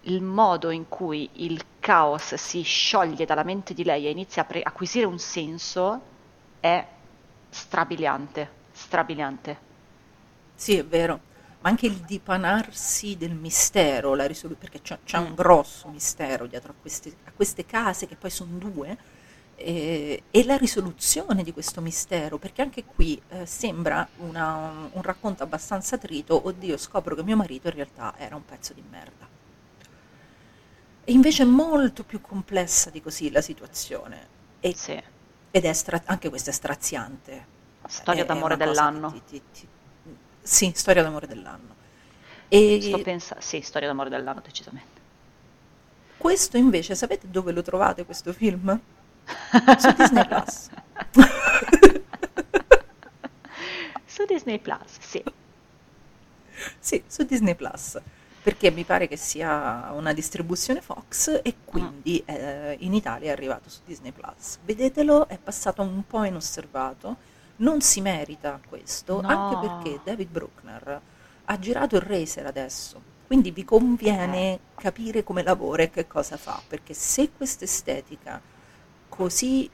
Il 0.02 0.22
modo 0.22 0.70
in 0.70 0.88
cui 0.88 1.28
il 1.44 1.64
caos 1.80 2.34
si 2.34 2.62
scioglie 2.62 3.24
dalla 3.26 3.42
mente 3.44 3.74
di 3.74 3.84
lei 3.84 4.06
e 4.06 4.10
inizia 4.10 4.42
a 4.42 4.44
pre- 4.46 4.62
acquisire 4.62 5.06
un 5.06 5.18
senso 5.18 6.00
è 6.60 6.86
strabiliante, 7.50 8.50
strabiliante. 8.72 9.60
sì, 10.54 10.76
è 10.76 10.84
vero. 10.86 11.20
Ma 11.60 11.70
anche 11.70 11.86
il 11.86 12.00
dipanarsi 12.04 13.16
del 13.16 13.34
mistero, 13.34 14.14
la 14.14 14.26
risolu- 14.26 14.58
perché 14.58 14.80
c'è, 14.82 15.00
c'è 15.02 15.18
un 15.18 15.30
Mm. 15.30 15.34
grosso 15.34 15.88
mistero 15.88 16.46
dietro 16.46 16.72
a 16.72 16.74
queste, 16.78 17.16
a 17.24 17.32
queste 17.32 17.64
case, 17.64 18.06
che 18.06 18.16
poi 18.16 18.30
sono 18.30 18.58
due, 18.58 18.98
eh, 19.56 20.22
e 20.30 20.44
la 20.44 20.56
risoluzione 20.56 21.42
di 21.42 21.52
questo 21.52 21.80
mistero, 21.80 22.38
perché 22.38 22.62
anche 22.62 22.84
qui 22.84 23.20
eh, 23.28 23.46
sembra 23.46 24.06
una- 24.18 24.88
un 24.92 25.02
racconto 25.02 25.42
abbastanza 25.42 25.96
trito, 25.98 26.46
oddio, 26.46 26.76
scopro 26.76 27.14
che 27.14 27.22
mio 27.22 27.36
marito 27.36 27.68
in 27.68 27.74
realtà 27.74 28.14
era 28.18 28.36
un 28.36 28.44
pezzo 28.44 28.72
di 28.72 28.82
merda. 28.90 29.26
E 31.06 31.12
invece 31.12 31.42
è 31.42 31.46
molto 31.46 32.02
più 32.04 32.20
complessa 32.20 32.90
di 32.90 33.02
così 33.02 33.30
la 33.30 33.42
situazione. 33.42 34.26
E- 34.60 34.74
Sì. 34.74 35.00
ed 35.50 35.64
è 35.64 35.72
stra- 35.72 36.02
anche 36.06 36.28
questo 36.30 36.50
è 36.50 36.52
straziante. 36.52 37.52
Storia 37.86 38.22
È- 38.22 38.24
è 38.24 38.26
d'amore 38.28 38.56
cosa 38.56 38.66
dell'anno. 38.70 39.12
ti- 39.12 39.22
ti- 39.26 39.42
ti- 39.52 39.68
Sì, 40.40 40.72
storia 40.74 41.02
d'amore 41.02 41.26
dell'anno. 41.26 41.74
E 42.48 42.78
Sto 42.80 42.98
pensa- 43.02 43.36
sì, 43.40 43.60
storia 43.60 43.88
d'amore 43.88 44.08
dell'anno, 44.10 44.40
decisamente. 44.40 45.00
questo 46.16 46.56
invece, 46.56 46.94
sapete 46.94 47.28
dove 47.30 47.52
lo 47.52 47.60
trovate 47.62 48.04
questo 48.06 48.32
film? 48.32 48.80
Su 49.78 49.92
Disney 49.96 50.26
Plus. 50.26 50.68
Su 54.06 54.24
Disney 54.26 54.58
Plus, 54.58 54.98
sì. 55.00 55.22
Sì, 56.78 57.02
su 57.06 57.24
Disney 57.24 57.54
Plus. 57.54 58.00
Perché 58.42 58.70
mi 58.70 58.84
pare 58.84 59.08
che 59.08 59.16
sia 59.16 59.90
una 59.92 60.12
distribuzione 60.12 60.80
Fox 60.82 61.40
e 61.42 61.54
quindi 61.64 62.22
eh, 62.26 62.76
in 62.80 62.92
Italia 62.92 63.30
è 63.30 63.32
arrivato 63.32 63.70
su 63.70 63.80
Disney 63.84 64.12
Plus. 64.12 64.58
Vedetelo, 64.64 65.28
è 65.28 65.38
passato 65.38 65.80
un 65.82 66.06
po' 66.06 66.24
inosservato, 66.24 67.16
non 67.56 67.80
si 67.80 68.00
merita 68.02 68.60
questo, 68.68 69.20
No. 69.22 69.28
anche 69.28 69.66
perché 69.66 70.00
David 70.04 70.28
Bruckner 70.28 71.00
ha 71.46 71.58
girato 71.58 71.96
il 71.96 72.02
Racer 72.02 72.44
adesso, 72.46 73.00
quindi 73.26 73.50
vi 73.50 73.64
conviene 73.64 74.58
capire 74.76 75.24
come 75.24 75.42
lavora 75.42 75.82
e 75.84 75.90
che 75.90 76.06
cosa 76.06 76.36
fa, 76.36 76.60
perché 76.66 76.92
se 76.92 77.30
questa 77.34 77.64
estetica 77.64 78.40
così 79.14 79.70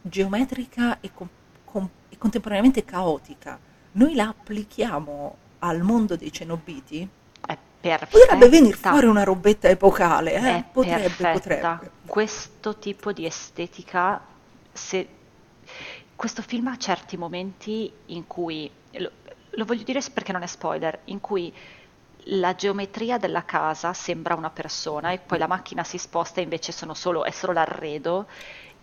geometrica 0.00 0.98
e, 1.00 1.10
com- 1.12 1.28
com- 1.64 1.88
e 2.08 2.16
contemporaneamente 2.16 2.84
caotica 2.84 3.58
noi 3.92 4.14
la 4.14 4.28
applichiamo 4.28 5.36
al 5.58 5.82
mondo 5.82 6.16
dei 6.16 6.32
cenobiti, 6.32 7.06
perfetta. 7.80 8.06
potrebbe 8.06 8.48
venire 8.48 8.76
fuori 8.76 9.06
una 9.06 9.24
robetta 9.24 9.68
epocale, 9.68 10.34
eh? 10.34 10.64
Potrebbe, 10.72 11.32
potrebbe. 11.32 11.90
Questo 12.06 12.76
tipo 12.76 13.12
di 13.12 13.26
estetica, 13.26 14.20
se... 14.72 15.08
questo 16.14 16.42
film 16.42 16.68
ha 16.68 16.76
certi 16.76 17.16
momenti 17.16 17.90
in 18.06 18.26
cui, 18.26 18.70
lo, 18.92 19.10
lo 19.50 19.64
voglio 19.64 19.82
dire 19.82 20.00
perché 20.12 20.32
non 20.32 20.42
è 20.42 20.46
spoiler, 20.46 21.00
in 21.04 21.20
cui 21.20 21.52
la 22.30 22.54
geometria 22.54 23.18
della 23.18 23.44
casa 23.44 23.92
sembra 23.92 24.34
una 24.34 24.50
persona 24.50 25.12
e 25.12 25.18
poi 25.18 25.38
la 25.38 25.46
macchina 25.46 25.82
si 25.82 25.98
sposta 25.98 26.40
e 26.40 26.44
invece 26.44 26.72
sono 26.72 26.94
solo, 26.94 27.24
è 27.24 27.30
solo 27.30 27.52
l'arredo 27.52 28.26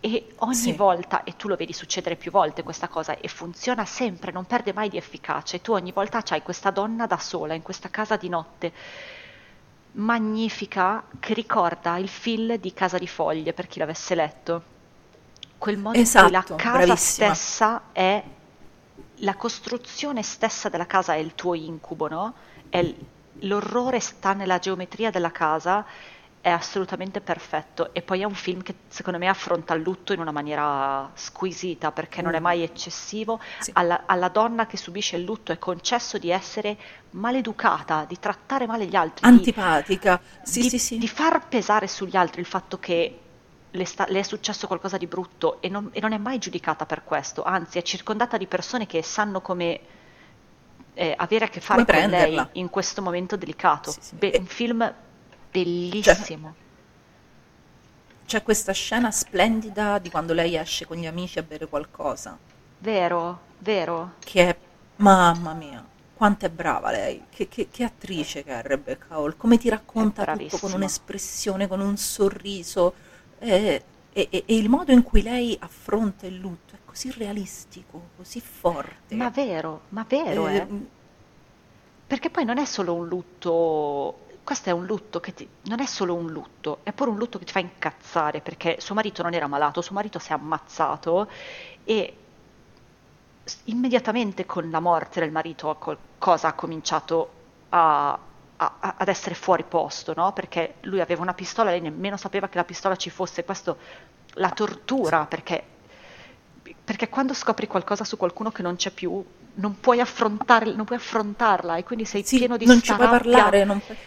e 0.05 0.33
ogni 0.39 0.55
Sì. 0.55 0.71
volta, 0.73 1.23
e 1.23 1.35
tu 1.35 1.47
lo 1.47 1.55
vedi 1.55 1.73
succedere 1.73 2.15
più 2.15 2.29
volte 2.29 2.61
questa 2.63 2.87
cosa, 2.87 3.17
e 3.17 3.27
funziona 3.27 3.85
sempre, 3.85 4.31
non 4.31 4.45
perde 4.45 4.71
mai 4.73 4.89
di 4.89 4.97
efficacia, 4.97 5.55
e 5.55 5.61
tu 5.61 5.71
ogni 5.73 5.91
volta 5.91 6.21
c'hai 6.21 6.43
questa 6.43 6.69
donna 6.69 7.07
da 7.07 7.17
sola 7.17 7.55
in 7.55 7.63
questa 7.63 7.89
casa 7.89 8.15
di 8.15 8.29
notte, 8.29 8.71
magnifica, 9.93 11.03
che 11.19 11.33
ricorda 11.33 11.97
il 11.97 12.09
film 12.09 12.55
di 12.57 12.73
Casa 12.73 12.97
di 12.97 13.07
Foglie, 13.07 13.53
per 13.53 13.67
chi 13.67 13.79
l'avesse 13.79 14.13
letto. 14.15 14.63
quel 15.57 15.77
modo 15.77 16.01
in 16.01 16.11
cui 16.11 16.29
la 16.29 16.43
Esatto, 16.43 16.55
casa 16.55 16.69
bravissima. 16.85 17.33
stessa 17.33 17.83
è 17.91 18.23
la 19.19 19.35
costruzione 19.35 20.21
stessa 20.23 20.69
della 20.69 20.85
casa 20.85 21.13
è 21.13 21.17
il 21.17 21.33
tuo 21.35 21.53
incubo, 21.55 22.07
no? 22.07 22.35
È 22.69 22.93
l'orrore 23.39 23.99
sta 23.99 24.33
nella 24.33 24.59
geometria 24.59 25.09
della 25.11 25.31
casa, 25.31 25.85
è 26.45 26.51
assolutamente 26.51 27.21
perfetto. 27.21 27.91
E 27.91 28.03
poi 28.03 28.21
è 28.21 28.23
un 28.23 28.35
film 28.35 28.61
che 28.61 28.75
secondo 28.87 29.17
me 29.17 29.27
affronta 29.27 29.73
il 29.73 29.81
lutto 29.81 30.13
in 30.13 30.19
una 30.19 30.29
maniera 30.31 31.09
squisita 31.15 31.91
perché 31.91 32.21
non 32.21 32.35
è 32.35 32.39
mai 32.39 32.61
eccessivo. 32.61 33.39
Mm. 33.41 33.59
Sì. 33.61 33.71
Alla, 33.73 34.03
alla 34.05 34.27
donna 34.29 34.67
che 34.67 34.77
subisce 34.77 35.15
il 35.15 35.23
lutto 35.23 35.51
è 35.51 35.57
concesso 35.57 36.19
di 36.19 36.29
essere 36.29 36.77
maleducata, 37.11 38.05
di 38.07 38.19
trattare 38.19 38.67
male 38.67 38.85
gli 38.85 38.95
altri, 38.95 39.27
di- 39.31 39.33
Antipatica. 39.33 40.21
Sì, 40.43 40.69
di, 40.69 40.77
sì, 40.77 40.99
di 40.99 41.07
far 41.07 41.47
pesare 41.47 41.87
sugli 41.87 42.15
altri 42.15 42.41
il 42.41 42.47
fatto 42.47 42.77
che 42.77 43.19
le, 43.71 43.85
sta- 43.85 44.05
le 44.07 44.19
è 44.19 44.23
successo 44.23 44.67
qualcosa 44.67 44.97
di 44.97 45.07
brutto 45.07 45.59
e 45.63 45.69
non, 45.69 45.89
e 45.93 45.99
non 45.99 46.11
è 46.13 46.17
mai 46.19 46.37
giudicata 46.37 46.85
per 46.85 47.03
questo, 47.03 47.41
anzi 47.43 47.79
è 47.79 47.81
circondata 47.81 48.37
di 48.37 48.45
persone 48.45 48.85
che 48.85 49.01
sanno 49.01 49.41
come 49.41 49.79
eh, 50.93 51.13
avere 51.17 51.45
a 51.45 51.49
che 51.49 51.59
fare 51.59 51.83
Come 51.85 51.85
con 51.85 52.09
lei 52.09 52.09
prenderla. 52.19 52.49
in 52.53 52.69
questo 52.69 53.01
momento 53.01 53.35
delicato. 53.35 53.91
Sì, 53.91 53.99
sì. 54.01 54.15
Be- 54.15 54.31
E- 54.31 54.39
un 54.39 54.45
film 54.45 54.93
bellissimo. 55.55 56.55
C'è 58.25 58.43
questa 58.43 58.71
scena 58.71 59.09
splendida 59.09 59.97
di 59.99 60.09
quando 60.11 60.33
lei 60.33 60.55
esce 60.55 60.85
con 60.85 60.97
gli 60.97 61.05
amici 61.07 61.39
a 61.39 61.43
bere 61.43 61.67
qualcosa, 61.67 62.37
Vero, 62.79 63.41
vero. 63.59 64.13
che 64.23 64.49
è, 64.49 64.57
mamma 64.97 65.53
mia, 65.53 65.85
quanto 66.13 66.45
è 66.45 66.49
brava 66.49 66.91
lei, 66.91 67.27
che, 67.29 67.47
che- 67.47 67.69
che 67.69 67.83
attrice 67.83 68.43
che 68.43 68.51
è 68.59 68.61
Rebecca 68.63 69.15
Hall, 69.15 69.35
come 69.37 69.57
ti 69.57 69.69
racconta 69.69 70.25
tutto 70.25 70.57
con 70.59 70.73
un'espressione, 70.73 71.67
con 71.67 71.79
un 71.79 71.97
sorriso, 71.97 72.95
eh, 73.39 73.83
e, 74.11 74.27
e- 74.31 74.43
e 74.45 74.55
il 74.57 74.69
modo 74.69 74.91
in 74.91 75.03
cui 75.03 75.21
lei 75.21 75.55
affronta 75.59 76.25
il 76.25 76.37
lutto 76.37 76.75
è 76.75 76.79
così 76.85 77.11
realistico, 77.11 78.09
così 78.17 78.41
forte. 78.41 79.15
Ma 79.15 79.29
vero, 79.29 79.85
ma 79.89 80.05
vero, 80.07 80.47
Eh, 80.47 80.55
eh. 80.57 80.67
Perché 82.07 82.29
poi 82.29 82.45
non 82.45 82.57
è 82.59 82.65
solo 82.65 82.93
un 82.93 83.07
lutto, 83.07 84.24
questo 84.45 84.69
è 84.69 84.73
un 84.73 84.85
lutto 84.85 85.19
che 85.19 85.33
ti, 85.33 85.49
non 85.63 85.81
è 85.81 85.85
solo 85.87 86.15
un 86.15 86.31
lutto, 86.31 86.81
è 86.83 86.93
pure 86.93 87.09
un 87.09 87.17
lutto 87.17 87.39
che 87.39 87.45
ti 87.45 87.51
fa 87.51 87.59
incazzare 87.59 88.41
perché 88.41 88.77
suo 88.79 88.95
marito 88.95 89.23
non 89.23 89.33
era 89.33 89.47
malato, 89.47 89.81
suo 89.81 89.95
marito 89.95 90.19
si 90.19 90.31
è 90.31 90.35
ammazzato 90.35 91.29
e 91.83 92.17
immediatamente 93.65 94.45
con 94.45 94.69
la 94.71 94.79
morte 94.79 95.19
del 95.19 95.31
marito 95.31 95.75
qualcosa 95.75 96.47
ha 96.49 96.53
cominciato 96.53 97.33
a- 97.69 98.19
a- 98.57 98.95
ad 98.97 99.07
essere 99.07 99.35
fuori 99.35 99.63
posto, 99.63 100.13
no? 100.15 100.31
Perché 100.33 100.75
lui 100.81 101.01
aveva 101.01 101.21
una 101.21 101.33
pistola, 101.33 101.69
lei 101.71 101.81
nemmeno 101.81 102.17
sapeva 102.17 102.47
che 102.47 102.57
la 102.57 102.63
pistola 102.63 102.95
ci 102.95 103.09
fosse, 103.09 103.43
questo 103.43 103.77
la 104.37 104.49
tortura 104.51 105.25
perché 105.27 105.63
perché 106.83 107.09
quando 107.09 107.33
scopri 107.33 107.67
qualcosa 107.67 108.03
su 108.03 108.17
qualcuno 108.17 108.51
che 108.51 108.61
non 108.61 108.75
c'è 108.75 108.91
più, 108.91 109.23
non 109.55 109.79
puoi, 109.79 109.97
non 109.99 110.85
puoi 110.85 110.97
affrontarla 110.97 111.77
e 111.77 111.83
quindi 111.83 112.05
sei 112.05 112.23
sì, 112.23 112.37
pieno 112.37 112.57
di 112.57 112.65
non 112.65 112.81
ci 112.81 112.95
puoi 112.95 113.07
parlare, 113.07 113.63
non 113.65 113.81
puoi- 113.81 113.97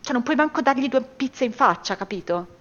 Cioè 0.00 0.12
non 0.12 0.22
puoi 0.22 0.36
manco 0.36 0.60
dargli 0.62 0.88
due 0.88 1.02
pizze 1.02 1.44
in 1.44 1.52
faccia, 1.52 1.96
capito? 1.96 2.56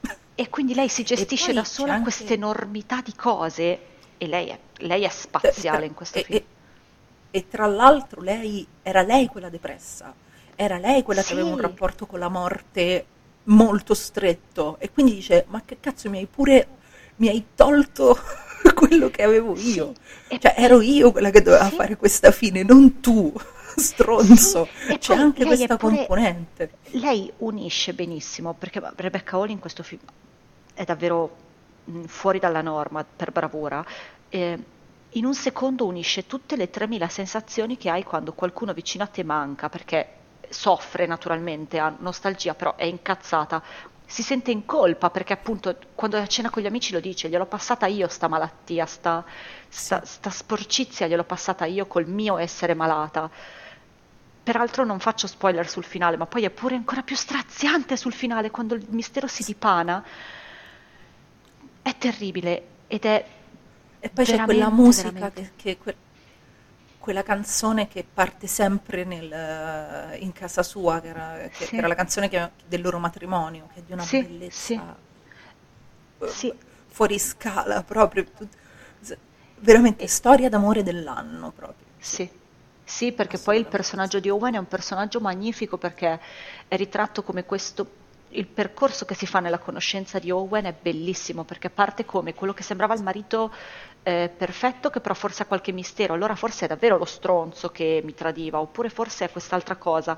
E 0.38 0.50
quindi 0.50 0.74
lei 0.74 0.88
si 0.90 1.02
gestisce 1.02 1.52
da 1.54 1.64
sola 1.64 1.92
anche- 1.94 2.02
questa 2.10 2.34
enormità 2.34 3.00
di 3.02 3.14
cose 3.14 3.78
e 4.18 4.26
lei 4.26 4.48
è, 4.48 4.58
lei 4.80 5.04
è 5.04 5.08
spaziale 5.08 5.86
in 5.86 5.94
questo 5.94 6.18
e, 6.18 6.22
film. 6.24 6.38
e- 6.38 6.44
e 7.30 7.48
tra 7.48 7.64
l'altro 7.66 8.20
lei 8.20 8.66
era 8.82 9.00
lei 9.02 9.26
quella 9.28 9.48
depressa, 9.48 10.12
era 10.54 10.76
lei 10.78 11.02
quella 11.02 11.22
Sì. 11.22 11.28
che 11.28 11.32
aveva 11.40 11.48
un 11.54 11.58
rapporto 11.60 12.04
con 12.06 12.18
la 12.18 12.28
morte 12.28 13.04
molto 13.44 13.94
stretto 13.94 14.76
e 14.78 14.90
quindi 14.90 15.14
dice 15.14 15.44
ma 15.48 15.62
che 15.64 15.78
cazzo 15.80 16.10
mi 16.10 16.18
hai 16.18 16.26
pure 16.26 16.66
mi 17.16 17.28
hai 17.28 17.42
tolto 17.54 18.18
quello 18.74 19.10
che 19.10 19.22
avevo 19.22 19.56
io 19.56 19.94
E 20.28 20.38
cioè 20.38 20.54
ero 20.58 20.80
io 20.82 21.12
quella 21.12 21.30
che 21.30 21.40
doveva 21.42 21.68
Sì. 21.68 21.76
fare 21.76 21.96
questa 21.96 22.30
fine 22.30 22.62
non 22.62 23.00
tu 23.00 23.32
stronzo 23.76 24.70
Sì, 24.78 24.92
e 24.92 24.98
c'è 24.98 25.14
poi 25.14 25.16
anche 25.16 25.44
questa 25.44 25.76
pure- 25.76 26.06
componente 26.06 26.78
Lei 26.92 27.32
unisce 27.38 27.94
benissimo, 27.94 28.54
perché 28.54 28.80
Rebecca 28.96 29.36
Hall 29.36 29.50
in 29.50 29.58
questo 29.58 29.82
film 29.82 30.02
è 30.74 30.84
davvero 30.84 31.36
mh, 31.84 32.04
fuori 32.04 32.38
dalla 32.38 32.62
norma 32.62 33.04
per 33.04 33.32
bravura. 33.32 33.84
Eh, 34.28 34.64
in 35.10 35.24
un 35.24 35.34
secondo 35.34 35.86
unisce 35.86 36.26
tutte 36.26 36.56
le 36.56 36.70
3000 36.70 37.08
sensazioni 37.08 37.76
che 37.76 37.90
hai 37.90 38.04
quando 38.04 38.34
qualcuno 38.34 38.72
vicino 38.72 39.04
a 39.04 39.08
te 39.08 39.24
manca, 39.24 39.68
perché 39.68 40.08
soffre 40.48 41.06
naturalmente, 41.06 41.78
ha 41.78 41.94
nostalgia, 41.98 42.54
però 42.54 42.76
è 42.76 42.84
incazzata. 42.84 43.62
Si 44.08 44.22
sente 44.22 44.52
in 44.52 44.64
colpa 44.66 45.10
perché 45.10 45.32
appunto 45.32 45.76
quando 45.94 46.16
è 46.16 46.20
a 46.20 46.26
cena 46.28 46.50
con 46.50 46.62
gli 46.62 46.66
amici 46.66 46.92
lo 46.92 47.00
dice, 47.00 47.28
gliel'ho 47.28 47.46
passata 47.46 47.86
io 47.86 48.06
sta 48.08 48.28
malattia, 48.28 48.86
sta, 48.86 49.24
sta, 49.68 50.04
sta 50.04 50.30
sporcizia 50.30 51.06
gliel'ho 51.08 51.24
passata 51.24 51.64
io 51.64 51.86
col 51.86 52.06
mio 52.06 52.36
essere 52.38 52.74
malata. 52.74 53.30
Peraltro 54.46 54.84
non 54.84 55.00
faccio 55.00 55.26
spoiler 55.26 55.68
sul 55.68 55.82
finale, 55.82 56.16
ma 56.16 56.26
poi 56.26 56.44
è 56.44 56.50
pure 56.50 56.76
ancora 56.76 57.02
più 57.02 57.16
straziante 57.16 57.96
sul 57.96 58.12
finale 58.12 58.52
quando 58.52 58.76
il 58.76 58.86
mistero 58.90 59.26
si 59.26 59.42
dipana. 59.42 60.04
È 61.82 61.96
terribile 61.98 62.62
ed 62.86 63.04
è 63.06 63.24
e 63.98 64.08
poi 64.08 64.24
c'è 64.24 64.40
quella 64.44 64.70
musica 64.70 65.10
veramente. 65.10 65.52
che, 65.56 65.74
che 65.74 65.78
que- 65.78 65.96
quella 67.00 67.24
canzone 67.24 67.88
che 67.88 68.04
parte 68.04 68.46
sempre 68.46 69.02
nel- 69.02 70.16
in 70.22 70.30
casa 70.30 70.62
sua, 70.62 71.00
che 71.00 71.08
era, 71.08 71.38
che- 71.50 71.64
Sì. 71.64 71.76
era 71.76 71.88
la 71.88 71.96
canzone 71.96 72.28
che- 72.28 72.50
del 72.68 72.82
loro 72.82 73.00
matrimonio, 73.00 73.68
che 73.74 73.80
è 73.80 73.82
di 73.82 73.90
una 73.94 74.02
Sì, 74.04 74.22
bellezza 74.22 74.96
eh, 76.20 76.28
Sì. 76.28 76.54
fuori 76.86 77.18
scala 77.18 77.82
proprio. 77.82 78.24
Veramente 79.58 80.06
storia 80.06 80.48
d'amore 80.48 80.84
dell'anno 80.84 81.50
proprio. 81.50 81.86
Sì, 81.98 82.30
sì, 82.88 83.12
perché 83.12 83.38
poi 83.38 83.58
il 83.58 83.66
personaggio 83.66 84.20
di 84.20 84.30
Owen 84.30 84.54
è 84.54 84.58
un 84.58 84.68
personaggio 84.68 85.18
magnifico 85.20 85.76
perché 85.76 86.20
è 86.68 86.76
ritratto 86.76 87.22
come 87.24 87.44
questo. 87.44 88.04
Il 88.30 88.46
percorso 88.46 89.04
che 89.04 89.14
si 89.14 89.26
fa 89.26 89.40
nella 89.40 89.58
conoscenza 89.58 90.18
di 90.20 90.30
Owen 90.30 90.66
è 90.66 90.72
bellissimo 90.80 91.44
perché 91.44 91.70
parte 91.70 92.04
come 92.04 92.34
quello 92.34 92.52
che 92.54 92.62
sembrava 92.62 92.94
il 92.94 93.02
marito 93.02 93.52
eh, 94.02 94.32
perfetto, 94.36 94.90
che 94.90 95.00
però 95.00 95.14
forse 95.14 95.42
ha 95.42 95.46
qualche 95.46 95.72
mistero. 95.72 96.14
Allora 96.14 96.36
forse 96.36 96.66
è 96.66 96.68
davvero 96.68 96.96
lo 96.96 97.04
stronzo 97.06 97.70
che 97.70 98.02
mi 98.04 98.14
tradiva, 98.14 98.60
oppure 98.60 98.88
forse 98.88 99.24
è 99.24 99.30
quest'altra 99.30 99.76
cosa. 99.76 100.16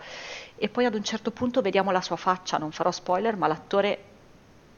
E 0.55 0.69
poi 0.69 0.85
ad 0.85 0.95
un 0.95 1.05
certo 1.05 1.31
punto 1.31 1.63
vediamo 1.63 1.91
la 1.91 2.03
sua 2.03 2.17
faccia. 2.17 2.59
Non 2.59 2.73
farò 2.73 2.91
spoiler, 2.91 3.37
ma 3.37 3.47
l'attore 3.47 4.05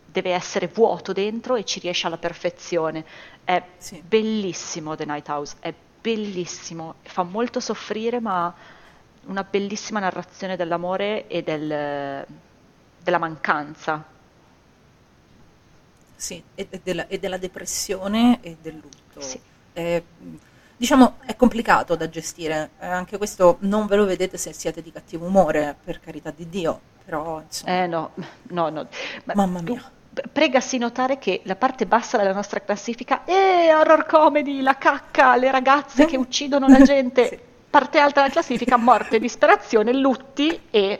deve 0.04 0.32
essere 0.32 0.66
vuoto 0.68 1.12
dentro 1.12 1.54
e 1.56 1.64
ci 1.64 1.80
riesce 1.80 2.06
alla 2.06 2.18
perfezione. 2.18 3.04
È 3.44 3.62
Sì. 3.78 4.00
bellissimo 4.02 4.96
The 4.96 5.04
Night 5.04 5.28
House, 5.28 5.56
è 5.60 5.72
bellissimo, 5.72 5.89
fa 7.02 7.22
molto 7.22 7.60
soffrire, 7.60 8.20
ma 8.20 8.52
una 9.26 9.44
bellissima 9.44 10.00
narrazione 10.00 10.56
dell'amore 10.56 11.26
e 11.28 11.42
del- 11.42 12.26
della 13.02 13.18
mancanza. 13.18 14.04
Sì, 16.16 16.42
e, 16.54 16.66
e 16.68 16.80
della, 16.82 17.06
e 17.06 17.18
della 17.18 17.38
depressione 17.38 18.40
e 18.42 18.56
del 18.60 18.74
lutto. 18.76 19.20
Sì. 19.20 19.40
È, 19.72 20.02
diciamo, 20.76 21.16
è 21.24 21.34
complicato 21.34 21.96
da 21.96 22.08
gestire, 22.08 22.70
eh, 22.78 22.86
anche 22.86 23.16
questo 23.16 23.56
non 23.60 23.86
ve 23.86 23.96
lo 23.96 24.04
vedete 24.04 24.36
se 24.36 24.52
siete 24.52 24.82
di 24.82 24.92
cattivo 24.92 25.26
umore, 25.26 25.76
per 25.82 26.00
carità 26.00 26.30
di 26.30 26.48
Dio, 26.48 26.80
però 27.04 27.40
insomma, 27.40 27.82
Eh 27.82 27.86
no, 27.86 28.12
no, 28.50 28.68
no. 28.68 28.88
Ma 29.24 29.34
Mamma 29.34 29.62
mia. 29.62 29.90
Pregasi 30.32 30.78
notare 30.78 31.18
che 31.18 31.42
la 31.44 31.56
parte 31.56 31.86
bassa 31.86 32.16
della 32.16 32.32
nostra 32.32 32.60
classifica 32.60 33.24
è 33.24 33.70
horror 33.74 34.06
comedy, 34.06 34.60
la 34.60 34.76
cacca, 34.76 35.36
le 35.36 35.50
ragazze 35.50 36.06
che 36.06 36.16
uccidono 36.16 36.68
la 36.68 36.82
gente. 36.82 37.28
Sì. 37.30 37.48
Parte 37.70 38.00
alta 38.00 38.22
della 38.22 38.32
classifica, 38.32 38.76
morte, 38.76 39.20
disperazione, 39.20 39.92
lutti 39.92 40.60
e... 40.70 40.98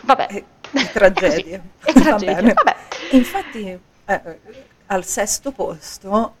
Vabbè. 0.00 0.26
e, 0.28 0.44
e 0.72 0.90
tragedie. 0.90 1.62
E 1.86 1.92
tragedie, 1.92 2.52
vabbè. 2.52 2.76
Infatti, 3.12 3.78
eh, 4.06 4.40
al 4.86 5.04
sesto 5.04 5.52
posto 5.52 6.34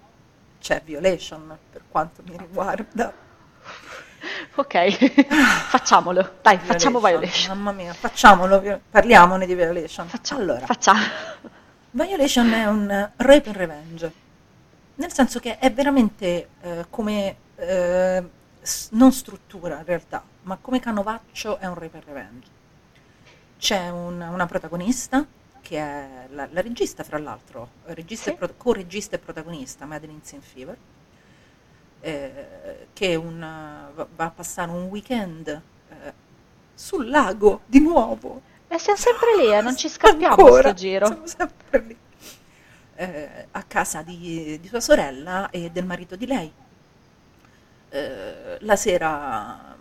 c'è 0.60 0.82
Violation, 0.84 1.56
per 1.70 1.82
quanto 1.88 2.22
mi 2.26 2.36
riguarda. 2.36 3.12
Ok, 4.54 5.24
facciamolo. 5.68 6.38
Dai, 6.42 6.58
facciamo 6.58 7.00
Violation. 7.00 7.56
Mamma 7.56 7.72
mia, 7.72 7.92
facciamolo, 7.92 8.80
parliamone 8.90 9.46
di 9.46 9.54
Violation. 9.54 10.06
Facciamo, 10.06 10.40
allora, 10.40 10.66
facciamo. 10.66 11.00
Violation 11.94 12.50
è 12.52 12.66
un 12.66 13.10
rape 13.16 13.48
and 13.50 13.56
revenge, 13.56 14.12
nel 14.94 15.12
senso 15.12 15.38
che 15.40 15.58
è 15.58 15.70
veramente 15.70 16.48
eh, 16.62 16.86
come, 16.88 17.36
eh, 17.56 18.24
non 18.92 19.12
struttura 19.12 19.78
in 19.78 19.84
realtà, 19.84 20.22
ma 20.42 20.56
come 20.60 20.80
canovaccio 20.80 21.58
è 21.58 21.66
un 21.66 21.74
rape 21.74 21.96
and 21.98 22.04
revenge. 22.06 22.46
C'è 23.58 23.90
un- 23.90 24.20
una 24.20 24.46
protagonista 24.46 25.24
che 25.60 25.78
è 25.78 26.26
la, 26.30 26.48
la 26.50 26.60
regista, 26.62 27.04
fra 27.04 27.18
l'altro, 27.18 27.68
regista 27.84 28.30
Sì. 28.30 28.36
pro- 28.36 28.54
co-regista 28.56 29.16
e 29.16 29.18
protagonista, 29.18 29.84
Madeline 29.84 30.20
Sin 30.22 30.40
Fever, 30.40 30.76
eh, 32.00 32.86
che 32.94 33.14
un, 33.16 33.38
va, 33.94 34.06
va 34.16 34.24
a 34.24 34.30
passare 34.30 34.70
un 34.70 34.84
weekend 34.84 35.46
eh, 35.48 36.12
sul 36.74 37.08
lago 37.10 37.60
di 37.66 37.80
nuovo. 37.80 38.48
E 38.74 38.78
siamo 38.78 38.98
sempre 38.98 39.36
lì, 39.36 39.52
eh, 39.52 39.60
non 39.60 39.76
ci 39.76 39.88
scappiamo 39.90 40.34
Ancora, 40.34 40.70
sto 40.70 40.74
giro. 40.74 41.06
siamo 41.06 41.26
sempre 41.26 41.80
lì. 41.86 41.96
eh, 42.96 43.46
a 43.50 43.62
casa 43.64 44.02
di, 44.02 44.58
di 44.60 44.68
sua 44.68 44.80
sorella 44.80 45.50
e 45.50 45.70
del 45.70 45.84
marito 45.84 46.16
di 46.16 46.26
lei. 46.26 46.52
Eh, 47.90 48.56
la 48.60 48.76
sera 48.76 49.76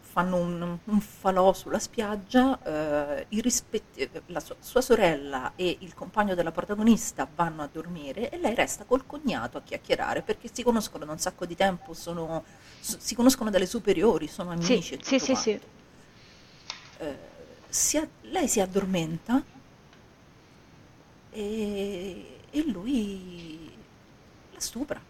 fanno 0.00 0.36
un, 0.36 0.78
un 0.84 1.00
falò 1.00 1.52
sulla 1.52 1.78
spiaggia, 1.78 2.58
eh, 2.62 3.26
rispetti- 3.40 4.08
la 4.26 4.40
sua, 4.40 4.56
sua 4.60 4.80
sorella 4.80 5.52
e 5.56 5.76
il 5.80 5.94
compagno 5.94 6.34
della 6.34 6.52
protagonista 6.52 7.26
vanno 7.34 7.62
a 7.62 7.68
dormire 7.70 8.30
e 8.30 8.38
lei 8.38 8.54
resta 8.54 8.84
col 8.84 9.06
cognato 9.06 9.58
a 9.58 9.62
chiacchierare 9.62 10.22
perché 10.22 10.48
si 10.52 10.62
conoscono 10.62 11.04
da 11.04 11.12
un 11.12 11.18
sacco 11.18 11.44
di 11.46 11.54
tempo, 11.56 11.92
sono, 11.94 12.44
so- 12.80 12.98
si 13.00 13.14
conoscono 13.14 13.50
dalle 13.50 13.66
superiori, 13.66 14.26
sono 14.28 14.50
amici. 14.52 14.98
Sì, 15.02 15.18
sì, 15.18 15.18
sì, 15.18 15.34
sì. 15.34 15.60
Eh, 16.98 17.25
si 17.76 18.00
lei 18.22 18.48
si 18.48 18.60
addormenta 18.60 19.42
e, 21.30 22.38
e 22.50 22.64
lui 22.70 23.70
la 24.52 24.60
stupra. 24.60 25.00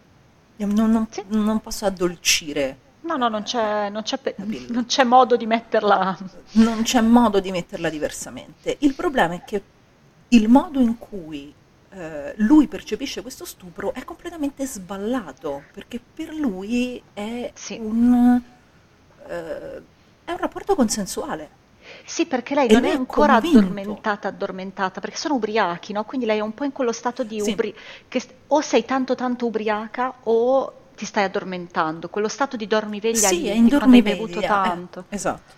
Non, 0.57 0.89
non- 0.91 1.07
Sì. 1.09 1.23
non 1.27 1.61
posso 1.61 1.85
addolcire, 1.85 2.85
No, 3.01 3.15
no, 3.15 3.29
non 3.29 3.43
c'è, 3.43 3.89
non 3.89 4.01
c'è 4.01 4.17
pe- 4.17 4.35
non 4.69 4.85
c'è 4.85 5.03
modo 5.05 5.37
di 5.37 5.45
metterla. 5.45 6.17
non 6.53 6.81
c'è 6.83 6.99
modo 6.99 7.39
di 7.39 7.51
metterla 7.51 7.89
diversamente. 7.89 8.75
Il 8.79 8.95
problema 8.95 9.35
è 9.35 9.43
che 9.45 9.61
il 10.29 10.49
modo 10.49 10.79
in 10.81 10.97
cui 10.97 11.53
eh, 11.91 12.33
lui 12.37 12.67
percepisce 12.67 13.21
questo 13.21 13.45
stupro 13.45 13.93
è 13.93 14.03
completamente 14.03 14.65
sballato, 14.65 15.63
perché 15.71 16.01
per 16.01 16.33
lui 16.33 17.01
è, 17.13 17.49
Sì. 17.53 17.77
un, 17.79 18.41
eh, 19.27 19.77
è 20.25 20.31
un 20.31 20.37
rapporto 20.37 20.75
consensuale. 20.75 21.49
Sì, 22.09 22.25
perché 22.25 22.55
lei 22.55 22.69
E 22.69 22.75
non 22.75 22.83
lui 22.83 22.89
è 22.89 22.91
ancora 22.91 23.35
convinto. 23.35 23.35
addormentata, 23.35 24.29
addormentata, 24.29 24.99
perché 25.01 25.17
sono 25.17 25.35
ubriachi, 25.35 25.91
no? 25.93 26.05
Quindi 26.05 26.25
lei 26.25 26.37
è 26.37 26.41
un 26.41 26.53
po' 26.53 26.63
in 26.63 26.71
quello 26.71 26.91
stato 26.93 27.23
di 27.23 27.39
Sì. 27.39 27.51
ubri... 27.51 27.75
che 28.07 28.21
o 28.47 28.61
sei 28.61 28.83
tanto 28.85 29.13
tanto 29.13 29.45
ubriaca 29.45 30.21
o 30.23 30.89
ti 30.95 31.05
stai 31.05 31.25
addormentando, 31.25 32.09
quello 32.09 32.27
stato 32.29 32.55
di 32.57 32.65
dormiveglia 32.65 33.29
Sì, 33.29 33.41
lì, 33.41 33.61
di 33.61 33.71
quando 33.73 33.95
hai 33.97 34.01
bevuto 34.01 34.39
eh, 34.39 34.45
tanto. 34.45 35.05
esatto. 35.09 35.53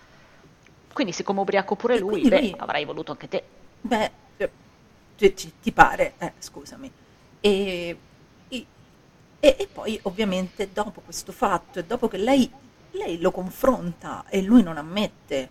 Quindi 0.92 1.12
siccome 1.12 1.40
ubriaco 1.40 1.74
pure 1.76 1.96
lui, 1.96 2.26
beh, 2.26 2.50
lui- 2.50 2.54
avrai 2.58 2.84
voluto 2.84 3.12
anche 3.12 3.28
te. 3.28 3.44
Beh, 3.80 4.10
eh, 4.36 4.52
ti, 5.16 5.32
ti- 5.60 5.72
pare, 5.72 6.14
eh, 6.18 6.34
scusami. 6.38 6.90
E, 7.40 7.98
e- 8.48 9.56
e 9.58 9.68
poi 9.72 9.98
ovviamente 10.04 10.70
dopo 10.72 11.00
questo 11.00 11.32
fatto 11.32 11.78
e 11.78 11.84
dopo 11.84 12.08
che 12.08 12.18
lei, 12.18 12.50
lei 12.92 13.18
lo 13.20 13.30
confronta 13.30 14.24
e 14.28 14.42
lui 14.42 14.62
non 14.62 14.76
ammette 14.76 15.36
eh, 15.36 15.50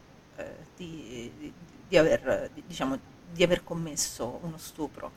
di, 0.86 1.54
di- 1.88 1.98
aver, 1.98 2.50
di- 2.54 2.64
diciamo, 2.66 2.98
di 3.32 3.44
aver 3.44 3.64
commesso 3.64 4.40
uno 4.44 4.58
stupro, 4.58 5.12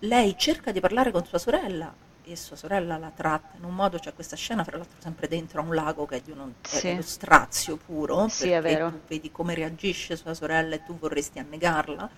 lei 0.00 0.36
cerca 0.36 0.72
di 0.72 0.80
parlare 0.80 1.10
con 1.10 1.24
sua 1.24 1.38
sorella 1.38 1.92
e 2.24 2.36
sua 2.36 2.56
sorella 2.56 2.98
la 2.98 3.10
tratta 3.14 3.56
in 3.56 3.64
un 3.64 3.74
modo, 3.74 3.98
c'è 3.98 4.12
questa 4.14 4.36
scena 4.36 4.62
fra 4.64 4.76
l'altro 4.76 4.96
sempre 5.00 5.28
dentro 5.28 5.60
a 5.60 5.64
un 5.64 5.74
lago 5.74 6.04
che 6.06 6.16
è 6.16 6.20
di 6.20 6.30
uno, 6.30 6.54
Sì. 6.62 6.88
dello 6.88 7.02
strazio 7.02 7.76
puro, 7.76 8.28
Sì, 8.28 8.50
è 8.50 8.60
vero. 8.60 8.90
tu 8.90 9.00
vedi 9.08 9.30
come 9.32 9.54
reagisce 9.54 10.16
sua 10.16 10.34
sorella 10.34 10.74
e 10.74 10.84
tu 10.84 10.98
vorresti 10.98 11.38
annegarla. 11.38 12.08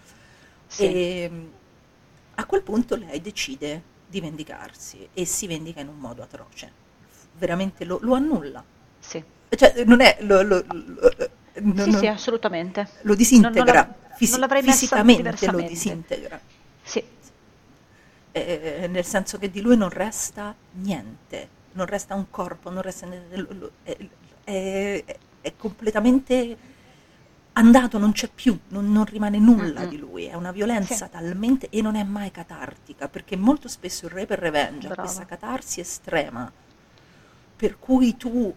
Sì. 0.66 0.84
E 0.84 1.28
mm, 1.30 1.46
a 2.36 2.44
quel 2.46 2.62
punto 2.62 2.96
lei 2.96 3.20
decide 3.20 3.82
di 4.06 4.20
vendicarsi 4.20 5.08
e 5.12 5.24
si 5.24 5.46
vendica 5.46 5.80
in 5.80 5.88
un 5.88 5.98
modo 5.98 6.22
atroce. 6.22 6.72
Veramente 7.38 7.84
lo, 7.84 7.98
lo 8.02 8.14
annulla. 8.14 8.62
Sì, 8.98 9.22
Cioè, 9.48 9.84
non 9.84 10.00
è. 10.00 10.18
Lo- 10.22 10.42
lo- 10.42 10.64
non- 11.62 11.76
sì, 11.84 11.90
non- 11.90 12.00
sì, 12.00 12.06
assolutamente. 12.06 12.88
lo 13.02 13.14
disintegra. 13.14 13.72
Non- 13.84 13.94
non 14.08 14.16
fisi- 14.16 14.38
l'avrei 14.38 14.62
fisicamente 14.62 15.50
lo 15.50 15.60
disintegra. 15.60 16.40
Sì, 16.82 17.04
Eh, 18.32 18.86
nel 18.88 19.04
senso 19.04 19.38
che 19.38 19.50
di 19.50 19.60
lui 19.60 19.76
non 19.76 19.88
resta 19.88 20.54
niente, 20.74 21.48
non 21.72 21.86
resta 21.86 22.14
un 22.14 22.30
corpo, 22.30 22.70
non 22.70 22.80
resta 22.80 23.06
niente, 23.06 23.70
è, 23.82 23.96
è- 24.44 25.16
è 25.40 25.52
completamente 25.56 26.56
andato, 27.54 27.98
non 27.98 28.12
c'è 28.12 28.28
più, 28.32 28.56
non, 28.68 28.92
non 28.92 29.04
rimane 29.04 29.38
nulla 29.40 29.80
Mm-mm. 29.80 29.88
di 29.88 29.98
lui, 29.98 30.24
è 30.26 30.34
una 30.34 30.52
violenza 30.52 31.06
Sì. 31.06 31.10
talmente 31.10 31.68
e 31.70 31.82
non 31.82 31.96
è 31.96 32.04
mai 32.04 32.30
catartica, 32.30 33.08
perché 33.08 33.34
molto 33.36 33.66
spesso 33.66 34.06
il 34.06 34.12
Rape 34.12 34.34
and 34.34 34.42
Revenge 34.42 34.86
ha 34.86 34.90
Brava. 34.90 35.02
questa 35.02 35.24
catarsi 35.26 35.80
estrema, 35.80 36.50
per 37.56 37.78
cui 37.80 38.16
tu 38.16 38.54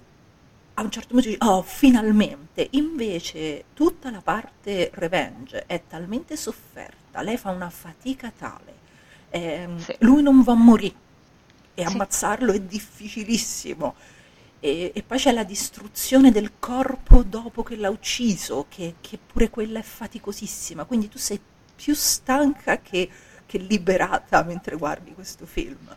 a 0.75 0.81
un 0.81 0.89
certo 0.91 1.09
punto 1.13 1.27
dici, 1.27 1.37
oh, 1.41 1.61
finalmente, 1.61 2.67
invece 2.71 3.65
tutta 3.73 4.09
la 4.11 4.21
parte 4.21 4.89
revenge 4.93 5.65
è 5.67 5.83
talmente 5.87 6.35
sofferta, 6.35 7.21
lei 7.21 7.37
fa 7.37 7.51
una 7.51 7.69
fatica 7.69 8.31
tale, 8.35 8.73
ehm, 9.29 9.77
Sì. 9.77 9.95
lui 9.99 10.21
non 10.23 10.41
va 10.43 10.53
a 10.53 10.55
morire 10.55 10.95
e 11.75 11.81
Sì. 11.81 11.87
ammazzarlo 11.87 12.51
è 12.53 12.59
difficilissimo. 12.61 13.95
E, 14.59 14.91
e 14.95 15.03
poi 15.03 15.17
c'è 15.17 15.31
la 15.33 15.43
distruzione 15.43 16.31
del 16.31 16.53
corpo 16.57 17.23
dopo 17.23 17.63
che 17.63 17.75
l'ha 17.75 17.89
ucciso, 17.89 18.65
che, 18.69 18.95
che 19.01 19.17
pure 19.19 19.49
quella 19.49 19.79
è 19.79 19.81
faticosissima. 19.83 20.85
Quindi 20.85 21.09
tu 21.09 21.17
sei 21.17 21.39
più 21.75 21.93
stanca 21.93 22.79
che, 22.81 23.09
che 23.45 23.57
liberata 23.57 24.41
mentre 24.43 24.77
guardi 24.77 25.13
questo 25.13 25.45
film. 25.45 25.93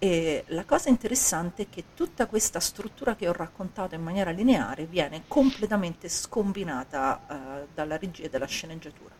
E 0.00 0.44
la 0.48 0.64
cosa 0.64 0.88
interessante 0.88 1.64
è 1.64 1.68
che 1.68 1.92
tutta 1.94 2.26
questa 2.26 2.60
struttura 2.60 3.16
che 3.16 3.28
ho 3.28 3.32
raccontato 3.32 3.94
in 3.94 4.02
maniera 4.02 4.30
lineare 4.30 4.86
viene 4.86 5.24
completamente 5.28 6.08
scombinata 6.08 7.62
eh, 7.64 7.68
dalla 7.74 7.96
regia 7.96 8.24
e 8.24 8.28
dalla 8.28 8.46
sceneggiatura. 8.46 9.16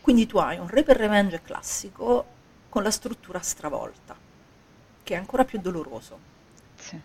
Quindi 0.00 0.26
tu 0.26 0.36
hai 0.38 0.58
un 0.58 0.68
Rape 0.68 0.92
Revenge 0.94 1.40
classico 1.42 2.34
con 2.68 2.82
la 2.82 2.90
struttura 2.90 3.40
stravolta, 3.40 4.20
che 5.02 5.14
è 5.14 5.16
ancora 5.16 5.44
più 5.44 5.58
doloroso. 5.60 6.24
sì. 6.76 7.00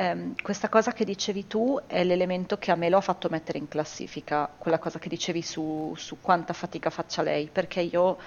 Ehm, 0.00 0.34
questa 0.40 0.68
cosa 0.68 0.92
che 0.92 1.04
dicevi 1.04 1.46
tu 1.48 1.80
è 1.86 2.04
l'elemento 2.04 2.56
che 2.58 2.70
a 2.70 2.76
me 2.76 2.88
lo 2.88 2.98
ha 2.98 3.00
fatto 3.00 3.28
mettere 3.28 3.58
in 3.58 3.66
classifica, 3.68 4.46
quella 4.56 4.78
cosa 4.78 4.98
che 5.00 5.08
dicevi 5.08 5.42
su, 5.42 5.92
su 5.96 6.20
quanta 6.20 6.52
fatica 6.52 6.88
faccia 6.90 7.22
lei, 7.22 7.50
perché 7.50 7.80
io, 7.80 8.18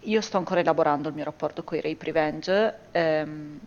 io 0.00 0.20
sto 0.20 0.38
ancora 0.38 0.60
elaborando 0.60 1.08
il 1.08 1.14
mio 1.14 1.24
rapporto 1.24 1.62
con 1.62 1.76
i 1.76 1.80
Rape 1.80 2.04
Revenge, 2.04 2.78
ehm, 2.92 3.58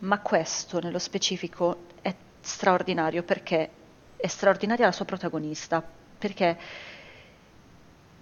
ma 0.00 0.18
questo 0.20 0.80
nello 0.80 0.98
specifico 0.98 1.84
è 2.00 2.14
straordinario 2.40 3.22
perché 3.22 3.70
è 4.16 4.26
straordinaria 4.26 4.86
la 4.86 4.92
sua 4.92 5.04
protagonista, 5.04 5.82
perché 6.18 6.58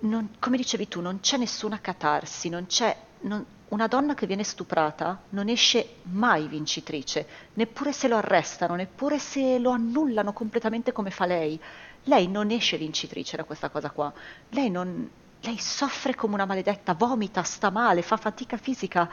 non- 0.00 0.30
come 0.38 0.56
dicevi 0.56 0.88
tu, 0.88 1.00
non 1.00 1.20
c'è 1.20 1.36
nessuna 1.36 1.80
catarsi, 1.80 2.48
non 2.48 2.66
c'è 2.66 2.96
non- 3.22 3.44
una 3.68 3.86
donna 3.86 4.14
che 4.14 4.26
viene 4.26 4.42
stuprata 4.42 5.20
non 5.30 5.48
esce 5.48 5.96
mai 6.04 6.48
vincitrice, 6.48 7.26
neppure 7.54 7.92
se 7.92 8.08
lo 8.08 8.16
arrestano, 8.16 8.74
neppure 8.74 9.18
se 9.18 9.58
lo 9.58 9.70
annullano 9.70 10.32
completamente 10.32 10.92
come 10.92 11.10
fa 11.10 11.26
lei. 11.26 11.60
Lei 12.04 12.26
non 12.28 12.50
esce 12.50 12.78
vincitrice 12.78 13.36
da 13.36 13.44
questa 13.44 13.68
cosa 13.68 13.90
qua. 13.90 14.12
Lei 14.48 14.70
non 14.70 15.08
lei 15.42 15.58
soffre 15.58 16.14
come 16.14 16.34
una 16.34 16.44
maledetta, 16.44 16.94
vomita, 16.94 17.42
sta 17.42 17.70
male, 17.70 18.02
fa 18.02 18.16
fatica 18.16 18.56
fisica. 18.56 19.08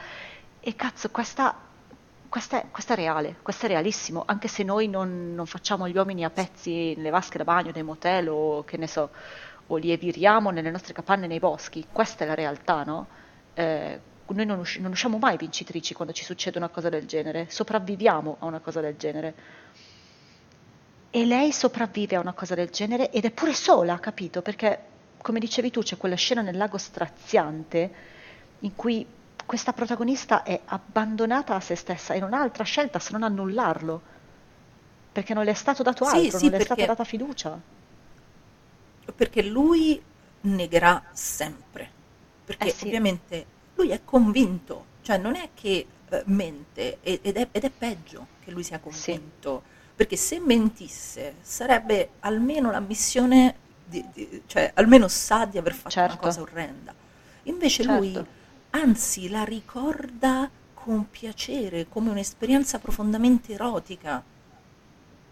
E 0.59 0.75
cazzo, 0.75 1.09
questa, 1.09 1.55
questa, 2.27 2.61
è, 2.61 2.65
questa 2.69 2.93
è 2.93 2.95
reale, 2.97 3.37
questo 3.41 3.65
è 3.65 3.69
realissimo, 3.69 4.23
anche 4.25 4.47
se 4.47 4.63
noi 4.63 4.87
non, 4.87 5.33
non 5.33 5.45
facciamo 5.45 5.87
gli 5.87 5.95
uomini 5.95 6.25
a 6.25 6.29
pezzi 6.29 6.93
nelle 6.95 7.09
vasche 7.09 7.37
da 7.37 7.43
bagno 7.43 7.71
dei 7.71 7.83
motel 7.83 8.27
o 8.29 8.63
che 8.63 8.77
ne 8.77 8.87
so, 8.87 9.09
o 9.67 9.77
li 9.77 9.91
eviriamo 9.91 10.49
nelle 10.49 10.71
nostre 10.71 10.93
capanne 10.93 11.27
nei 11.27 11.39
boschi. 11.39 11.85
Questa 11.91 12.23
è 12.23 12.27
la 12.27 12.35
realtà, 12.35 12.83
no? 12.83 13.07
Eh, 13.53 13.99
noi 14.27 14.45
non, 14.45 14.59
usci- 14.59 14.81
non 14.81 14.91
usciamo 14.91 15.17
mai 15.17 15.37
vincitrici 15.37 15.93
quando 15.93 16.13
ci 16.13 16.25
succede 16.25 16.57
una 16.57 16.69
cosa 16.69 16.89
del 16.89 17.05
genere, 17.05 17.47
sopravviviamo 17.49 18.37
a 18.39 18.45
una 18.45 18.59
cosa 18.59 18.81
del 18.81 18.97
genere. 18.97 19.35
E 21.09 21.25
lei 21.25 21.53
sopravvive 21.53 22.17
a 22.17 22.19
una 22.19 22.33
cosa 22.33 22.53
del 22.53 22.69
genere 22.69 23.09
ed 23.09 23.23
è 23.23 23.31
pure 23.31 23.53
sola, 23.53 23.97
capito? 23.99 24.41
Perché, 24.41 24.79
come 25.27 25.39
dicevi 25.39 25.71
tu, 25.71 25.81
c'è 25.81 25.97
quella 25.97 26.15
scena 26.15 26.41
nel 26.41 26.55
lago 26.55 26.77
straziante 26.77 27.93
in 28.59 28.75
cui 28.75 29.05
questa 29.45 29.73
protagonista 29.73 30.43
è 30.43 30.61
abbandonata 30.65 31.53
a 31.53 31.59
se 31.59 31.75
stessa 31.75 32.13
e 32.13 32.19
non 32.19 32.33
ha 32.33 32.39
altra 32.39 32.63
scelta 32.63 32.97
se 32.99 33.11
non 33.11 33.23
annullarlo, 33.23 34.01
perché 35.11 35.33
non 35.33 35.43
le 35.43 35.51
è 35.51 35.53
stato 35.53 35.83
dato 35.83 36.05
Sì, 36.05 36.15
altro, 36.15 36.37
sì, 36.37 36.43
non 36.45 36.51
le 36.51 36.57
è 36.57 36.59
stata 36.61 36.85
data 36.85 37.03
fiducia. 37.03 37.61
perché 39.15 39.41
lui 39.43 40.01
negherà 40.41 41.03
sempre, 41.11 41.89
perché 42.43 42.69
Eh 42.69 42.71
sì. 42.71 42.85
ovviamente 42.85 43.45
lui 43.75 43.89
è 43.89 44.01
convinto, 44.03 44.85
cioè 45.01 45.17
non 45.17 45.35
è 45.35 45.49
che 45.53 45.85
eh, 46.09 46.23
mente 46.25 46.99
ed 47.01 47.35
è, 47.37 47.47
ed 47.51 47.63
è 47.63 47.69
peggio 47.69 48.27
che 48.39 48.51
lui 48.51 48.63
sia 48.63 48.79
convinto, 48.79 49.63
perché 49.95 50.15
se 50.15 50.39
mentisse 50.39 51.35
sarebbe 51.41 52.11
almeno 52.19 52.71
l'ammissione, 52.71 53.55
di, 53.87 54.05
di- 54.13 54.43
cioè 54.47 54.71
almeno 54.75 55.07
sa 55.07 55.45
di 55.45 55.57
aver 55.57 55.73
fatto 55.73 55.97
una 55.99 56.07
Certo. 56.09 56.23
cosa 56.23 56.41
orrenda. 56.41 56.93
Invece 57.43 57.83
Certo. 57.83 57.99
lui 57.99 58.25
anzi 58.71 59.29
la 59.29 59.43
ricorda 59.43 60.49
con 60.73 61.09
piacere, 61.09 61.87
come 61.87 62.09
un'esperienza 62.09 62.79
profondamente 62.79 63.53
erotica. 63.53 64.23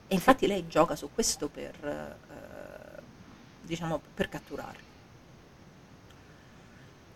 E 0.07 0.13
infatti 0.13 0.47
lei 0.47 0.67
gioca 0.67 0.95
su 0.95 1.09
questo 1.13 1.47
per, 1.49 1.75
eh, 1.83 3.01
diciamo, 3.61 4.01
per 4.13 4.29
catturarli. 4.29 4.83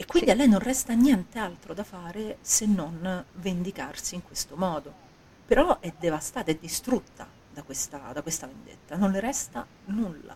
quindi 0.07 0.29
Sì. 0.29 0.33
a 0.33 0.37
lei 0.37 0.47
non 0.49 0.59
resta 0.59 0.93
niente 0.93 1.37
altro 1.37 1.73
da 1.75 1.83
fare 1.83 2.37
se 2.41 2.65
non 2.65 3.23
vendicarsi 3.33 4.15
in 4.15 4.23
questo 4.23 4.55
modo. 4.55 4.91
Però 5.45 5.79
è 5.79 5.93
devastata, 5.99 6.49
è 6.51 6.55
distrutta 6.55 7.27
da 7.53 7.61
questa, 7.63 7.97
da 8.13 8.21
questa 8.23 8.47
vendetta, 8.47 8.95
non 8.95 9.11
le 9.11 9.19
resta 9.19 9.65
nulla. 9.85 10.35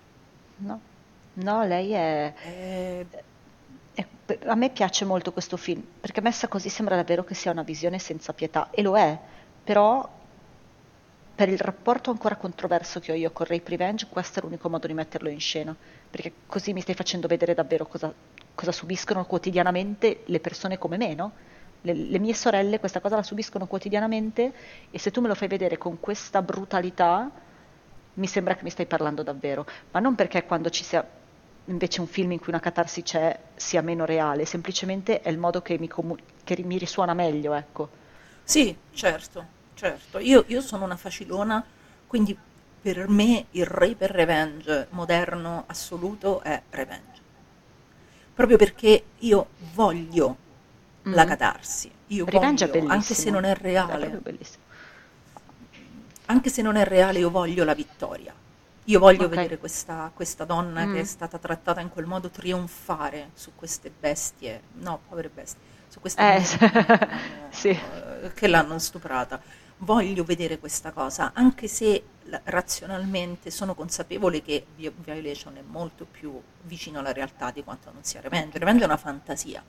No, 0.57 0.79
no, 1.33 1.63
lei 1.65 1.91
è... 1.91 2.33
È- 2.35 3.07
E 3.95 4.39
a 4.45 4.55
me 4.55 4.71
piace 4.71 5.05
molto 5.05 5.31
questo 5.33 5.57
film, 5.57 5.83
perché 5.99 6.21
messa 6.21 6.47
così 6.47 6.69
sembra 6.69 6.95
davvero 6.95 7.23
che 7.23 7.35
sia 7.35 7.51
una 7.51 7.63
visione 7.63 7.99
senza 7.99 8.33
pietà, 8.33 8.69
e 8.71 8.81
lo 8.81 8.97
è, 8.97 9.19
però 9.63 10.09
per 11.35 11.49
il 11.49 11.57
rapporto 11.59 12.11
ancora 12.11 12.35
controverso 12.35 12.99
che 12.99 13.11
ho 13.11 13.15
io 13.15 13.31
con 13.31 13.47
Rape 13.47 13.69
Revenge, 13.71 14.07
questo 14.07 14.39
è 14.39 14.43
l'unico 14.43 14.69
modo 14.69 14.85
di 14.87 14.93
metterlo 14.93 15.29
in 15.29 15.39
scena, 15.39 15.75
perché 16.09 16.41
così 16.45 16.73
mi 16.73 16.81
stai 16.81 16.93
facendo 16.95 17.27
vedere 17.27 17.55
davvero 17.55 17.87
cosa, 17.87 18.13
cosa 18.53 18.71
subiscono 18.71 19.25
quotidianamente 19.25 20.23
le 20.27 20.39
persone 20.39 20.77
come 20.77 20.97
me, 20.97 21.15
no? 21.15 21.33
Le, 21.81 21.93
le 21.93 22.19
mie 22.19 22.33
sorelle 22.35 22.79
questa 22.79 22.99
cosa 23.01 23.15
la 23.15 23.23
subiscono 23.23 23.65
quotidianamente 23.67 24.53
e 24.91 24.99
se 24.99 25.09
tu 25.11 25.21
me 25.21 25.27
lo 25.27 25.35
fai 25.35 25.47
vedere 25.47 25.77
con 25.77 25.99
questa 25.99 26.41
brutalità, 26.43 27.29
mi 28.15 28.27
sembra 28.27 28.55
che 28.55 28.63
mi 28.63 28.69
stai 28.69 28.85
parlando 28.85 29.23
davvero, 29.23 29.65
ma 29.91 29.99
non 29.99 30.13
perché 30.15 30.45
quando 30.45 30.69
ci 30.69 30.83
sia 30.83 31.03
invece 31.65 32.01
un 32.01 32.07
film 32.07 32.31
in 32.31 32.39
cui 32.39 32.49
una 32.49 32.59
catarsi 32.59 33.03
c'è 33.03 33.37
sia 33.55 33.81
meno 33.81 34.05
reale, 34.05 34.45
semplicemente 34.45 35.21
è 35.21 35.29
il 35.29 35.37
modo 35.37 35.61
che 35.61 35.77
mi, 35.79 35.87
comu- 35.87 36.19
che 36.43 36.61
mi 36.63 36.77
risuona 36.77 37.13
meglio, 37.13 37.53
ecco. 37.53 37.89
Sì, 38.43 38.77
certo, 38.91 39.47
certo. 39.73 40.17
Io, 40.19 40.43
io 40.47 40.61
sono 40.61 40.85
una 40.85 40.95
facilona, 40.97 41.65
quindi 42.07 42.37
per 42.81 43.07
me 43.09 43.47
il 43.51 43.65
rape 43.65 44.07
revenge 44.07 44.87
moderno 44.91 45.63
assoluto 45.67 46.41
è 46.41 46.61
revenge. 46.69 47.21
Proprio 48.33 48.57
perché 48.57 49.11
io 49.19 49.49
voglio 49.57 50.37
la 51.09 51.23
Mm. 51.23 51.25
catarsi, 51.25 51.91
io 52.07 52.25
Revenge 52.25 52.65
è 52.65 52.67
voglio, 52.67 52.85
anche 52.87 53.13
se 53.13 53.29
non 53.29 53.43
è 53.45 53.53
È 53.53 53.55
reale, 53.55 54.09
bellissimo. 54.21 54.63
anche 56.25 56.49
se 56.49 56.61
non 56.61 56.75
è 56.75 56.83
reale, 56.83 57.19
io 57.19 57.29
voglio 57.29 57.63
la 57.63 57.73
vittoria. 57.73 58.33
Io 58.85 58.99
voglio 58.99 59.25
Ok. 59.25 59.29
vedere 59.29 59.57
questa, 59.57 60.11
questa 60.13 60.43
donna 60.43 60.85
Mm. 60.85 60.93
che 60.93 60.99
è 61.01 61.03
stata 61.05 61.37
trattata 61.37 61.79
in 61.79 61.89
quel 61.89 62.05
modo 62.05 62.29
trionfare 62.29 63.29
su 63.33 63.51
queste 63.55 63.89
bestie, 63.97 64.61
no, 64.79 64.99
povere 65.07 65.29
bestie, 65.29 65.61
su 65.87 65.99
queste 66.01 66.21
Eh, 66.21 66.41
l'hanno- 66.59 67.09
sì. 67.49 67.69
eh, 67.69 68.31
che 68.33 68.47
l'hanno 68.47 68.77
stuprata. 68.79 69.41
Voglio 69.77 70.23
vedere 70.23 70.59
questa 70.59 70.91
cosa, 70.91 71.31
anche 71.33 71.67
se 71.67 72.03
razionalmente 72.45 73.51
sono 73.51 73.73
consapevole 73.73 74.41
che 74.41 74.65
Vi- 74.75 74.91
Violation 74.95 75.57
è 75.57 75.63
molto 75.65 76.05
più 76.09 76.39
vicino 76.63 76.99
alla 76.99 77.11
realtà 77.13 77.51
di 77.51 77.63
quanto 77.63 77.89
non 77.91 78.03
sia 78.03 78.21
Revenge. 78.21 78.57
Revenge 78.59 78.83
è 78.83 78.85
una 78.85 78.97
fantasia 78.97 79.63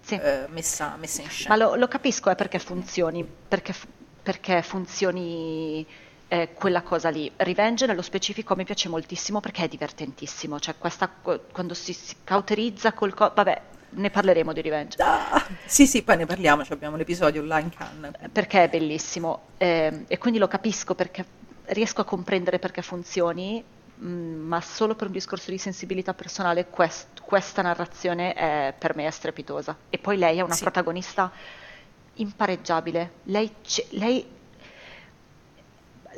Sì. 0.00 0.14
eh, 0.14 0.46
messa, 0.50 0.96
messa 0.98 1.22
in 1.22 1.28
scena. 1.30 1.56
Ma 1.56 1.64
lo, 1.64 1.74
lo 1.74 1.88
capisco, 1.88 2.30
è 2.30 2.34
perché 2.36 2.58
funzioni, 2.58 3.24
perché, 3.24 3.74
perché 4.22 4.62
funzioni 4.62 5.86
eh, 6.28 6.52
quella 6.54 6.82
cosa 6.82 7.08
lì. 7.08 7.30
Revenge 7.36 7.86
nello 7.86 8.02
specifico 8.02 8.54
mi 8.56 8.64
piace 8.64 8.88
moltissimo 8.88 9.40
perché 9.40 9.64
è 9.64 9.68
divertentissimo, 9.68 10.58
cioè 10.58 10.74
questa, 10.78 11.08
quando 11.08 11.74
si, 11.74 11.92
si 11.92 12.16
cauterizza 12.24 12.92
col... 12.92 13.14
co- 13.14 13.32
vabbè, 13.34 13.62
ne 13.90 14.10
parleremo 14.10 14.52
di 14.52 14.60
Revenge. 14.60 15.02
Ah, 15.02 15.46
sì, 15.64 15.86
sì, 15.86 16.02
poi 16.02 16.16
ne 16.18 16.26
parliamo, 16.26 16.64
cioè 16.64 16.74
abbiamo 16.74 16.96
l'episodio 16.96 17.42
là 17.44 17.58
in 17.60 17.70
canna. 17.70 18.10
perché 18.32 18.64
è 18.64 18.68
bellissimo 18.68 19.42
ehm, 19.58 20.04
e 20.08 20.18
quindi 20.18 20.38
lo 20.38 20.48
capisco 20.48 20.94
perché 20.94 21.24
riesco 21.66 22.00
a 22.00 22.04
comprendere 22.04 22.58
perché 22.58 22.82
funzioni, 22.82 23.62
mh, 23.96 24.06
ma 24.08 24.60
solo 24.60 24.94
per 24.94 25.06
un 25.06 25.12
discorso 25.12 25.50
di 25.50 25.58
sensibilità 25.58 26.12
personale 26.14 26.66
quest- 26.68 27.20
questa 27.22 27.62
narrazione 27.62 28.34
è, 28.34 28.74
per 28.76 28.94
me 28.96 29.06
è 29.06 29.10
strepitosa. 29.10 29.76
E 29.88 29.98
poi 29.98 30.16
lei 30.18 30.38
è 30.38 30.42
una 30.42 30.54
Sì. 30.54 30.62
protagonista 30.62 31.30
impareggiabile. 32.14 33.12
Lei, 33.24 33.50
ce- 33.62 33.86
lei 33.90 34.24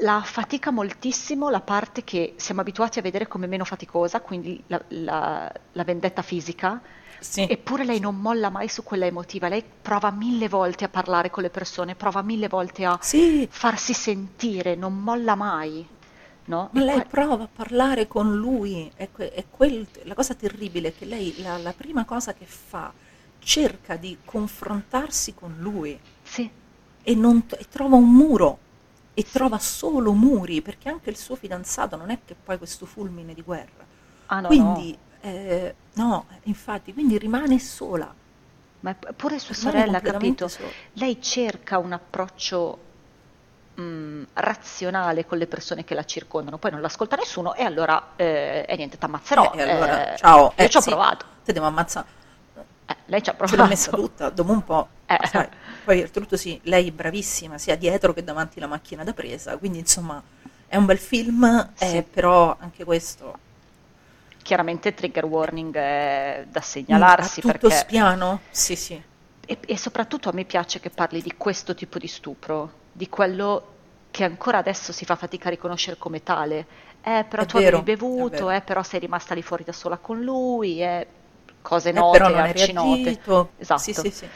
la 0.00 0.22
fatica 0.22 0.70
moltissimo 0.70 1.50
la 1.50 1.60
parte 1.60 2.04
che 2.04 2.34
siamo 2.36 2.60
abituati 2.60 2.98
a 2.98 3.02
vedere 3.02 3.26
come 3.26 3.46
meno 3.46 3.64
faticosa, 3.64 4.20
quindi 4.20 4.62
la, 4.68 4.82
la- 4.88 5.52
la 5.72 5.84
vendetta 5.84 6.22
fisica, 6.22 6.80
Sì. 7.20 7.50
Eppure 7.50 7.84
lei 7.84 7.98
non 8.00 8.16
molla 8.20 8.50
mai 8.50 8.68
su 8.68 8.82
quella 8.84 9.06
emotiva, 9.06 9.48
lei 9.48 9.64
prova 9.64 10.10
mille 10.10 10.48
volte 10.48 10.84
a 10.84 10.88
parlare 10.90 11.30
con 11.30 11.42
le 11.42 11.50
persone, 11.50 11.94
prova 11.96 12.22
mille 12.22 12.46
volte 12.48 12.84
a 12.84 13.00
Sì, 13.00 13.48
farsi 13.48 13.94
sentire, 13.94 14.74
non 14.76 14.94
molla 15.02 15.34
mai, 15.34 15.88
no? 16.44 16.70
ma 16.70 16.82
lei 16.82 17.02
que- 17.04 17.06
prova 17.06 17.44
a 17.44 17.48
parlare 17.48 18.06
con 18.06 18.34
lui, 18.36 18.90
è, 18.94 19.10
que- 19.10 19.30
è 19.32 19.48
quel- 19.50 19.86
la 20.04 20.14
cosa 20.14 20.34
terribile 20.34 20.88
è 20.88 20.94
che 20.94 21.04
lei 21.04 21.36
la, 21.42 21.58
la 21.58 21.74
prima 21.74 22.04
cosa 22.04 22.32
che 22.34 22.46
fa 22.46 22.94
cerca 23.38 23.96
di 23.96 24.20
confrontarsi 24.24 25.34
con 25.34 25.56
lui. 25.58 25.98
Sì, 26.22 26.48
e, 27.02 27.14
non 27.14 27.44
e 27.58 27.66
trova 27.68 27.96
un 27.96 28.10
muro 28.14 28.58
e 29.18 29.24
trova 29.28 29.58
solo 29.58 30.12
muri 30.12 30.62
perché 30.62 30.88
anche 30.88 31.10
il 31.10 31.16
suo 31.16 31.34
fidanzato 31.34 31.96
non 31.96 32.10
è 32.10 32.20
che 32.24 32.36
poi 32.36 32.56
questo 32.56 32.86
fulmine 32.86 33.34
di 33.34 33.42
guerra. 33.42 33.84
ah 34.26 34.40
no, 34.40 34.46
quindi, 34.46 34.96
eh, 35.20 35.74
no, 35.94 36.26
infatti, 36.44 36.92
quindi 36.92 37.18
rimane 37.18 37.58
sola. 37.58 38.04
no, 38.06 38.14
ma 38.80 38.94
pure 38.94 39.40
sua 39.40 39.54
rimane 39.56 39.76
sorella, 39.76 40.00
capito? 40.00 40.46
sola. 40.46 40.72
Lei 40.92 41.20
cerca 41.20 41.78
un 41.78 41.92
approccio 41.92 42.78
mh, 43.74 44.22
razionale 44.34 45.26
con 45.26 45.38
le 45.38 45.48
persone 45.48 45.82
che 45.84 45.94
la 45.94 46.04
circondano, 46.04 46.58
poi 46.58 46.70
non 46.70 46.80
l'ascolta 46.80 47.16
nessuno 47.16 47.54
e 47.54 47.64
allora, 47.64 48.12
eh, 48.16 48.64
e 48.68 48.76
niente, 48.76 48.98
t'ammazzerò. 48.98 49.52
Eh, 49.54 49.58
e 49.58 49.62
allora, 49.62 50.14
eh, 50.14 50.16
ciao, 50.16 50.52
Io 50.58 50.66
eh, 50.66 50.68
ci 50.68 50.76
ho 50.76 50.80
sì, 50.80 50.90
provato. 50.90 51.26
Te 51.44 51.52
devo 51.52 51.66
ammazzare. 51.66 52.06
Eh, 52.86 52.96
lei 53.06 53.22
ci 53.22 53.30
ha 53.30 53.36
Ce 53.44 53.56
provato. 53.56 53.56
l'ho 53.56 53.66
messa 53.66 53.92
tutta, 53.92 54.30
dopo 54.30 54.52
un 54.52 54.62
po'. 54.64 54.88
Eh. 55.06 55.18
sai, 55.26 55.48
poi 55.88 56.02
oltretutto 56.02 56.36
sì, 56.36 56.60
lei 56.64 56.88
è 56.88 56.92
bravissima 56.92 57.56
sia 57.56 57.74
dietro 57.76 58.12
che 58.12 58.22
davanti 58.22 58.58
alla 58.58 58.66
macchina 58.68 59.04
da 59.04 59.14
presa, 59.14 59.56
quindi 59.56 59.78
insomma 59.78 60.22
è 60.66 60.76
un 60.76 60.84
bel 60.84 60.98
film, 60.98 61.72
Sì. 61.74 61.96
eh, 61.96 62.02
però 62.02 62.56
anche 62.60 62.84
questo 62.84 63.38
Chiaramente 64.42 64.94
trigger 64.94 65.24
warning 65.26 65.74
è 65.76 66.46
da 66.48 66.60
mm, 66.60 66.62
segnalarsi 66.62 67.40
a 67.40 67.42
tutto 67.42 67.68
perché... 67.68 67.70
spiano? 67.70 68.40
Sì, 68.50 68.76
sì. 68.76 69.02
E, 69.46 69.58
e 69.66 69.78
soprattutto 69.78 70.28
a 70.28 70.32
me 70.32 70.44
piace 70.44 70.80
che 70.80 70.90
parli 70.90 71.22
di 71.22 71.34
questo 71.36 71.74
tipo 71.74 71.98
di 71.98 72.06
stupro, 72.06 72.72
di 72.92 73.08
quello 73.08 73.74
che 74.10 74.24
ancora 74.24 74.58
adesso 74.58 74.92
si 74.92 75.04
fa 75.04 75.16
fatica 75.16 75.48
a 75.48 75.50
riconoscere 75.50 75.96
come 75.96 76.22
tale. 76.22 76.66
Eh, 77.02 77.24
però 77.28 77.42
È 77.42 77.46
tu 77.46 77.56
vero, 77.56 77.78
avevi 77.78 77.82
bevuto, 77.82 78.50
eh, 78.50 78.60
però 78.60 78.82
sei 78.82 79.00
rimasta 79.00 79.34
lì 79.34 79.42
fuori 79.42 79.64
da 79.64 79.72
sola 79.72 79.96
con 79.98 80.20
lui, 80.20 80.82
eh, 80.82 81.06
cose 81.62 81.90
Eh, 81.90 81.92
note, 81.92 82.18
però 82.18 82.28
non 82.28 82.40
arcinote. 82.40 83.20
Esatto. 83.56 83.80
Sì, 83.80 83.94
sì, 83.94 84.10
sì. 84.10 84.28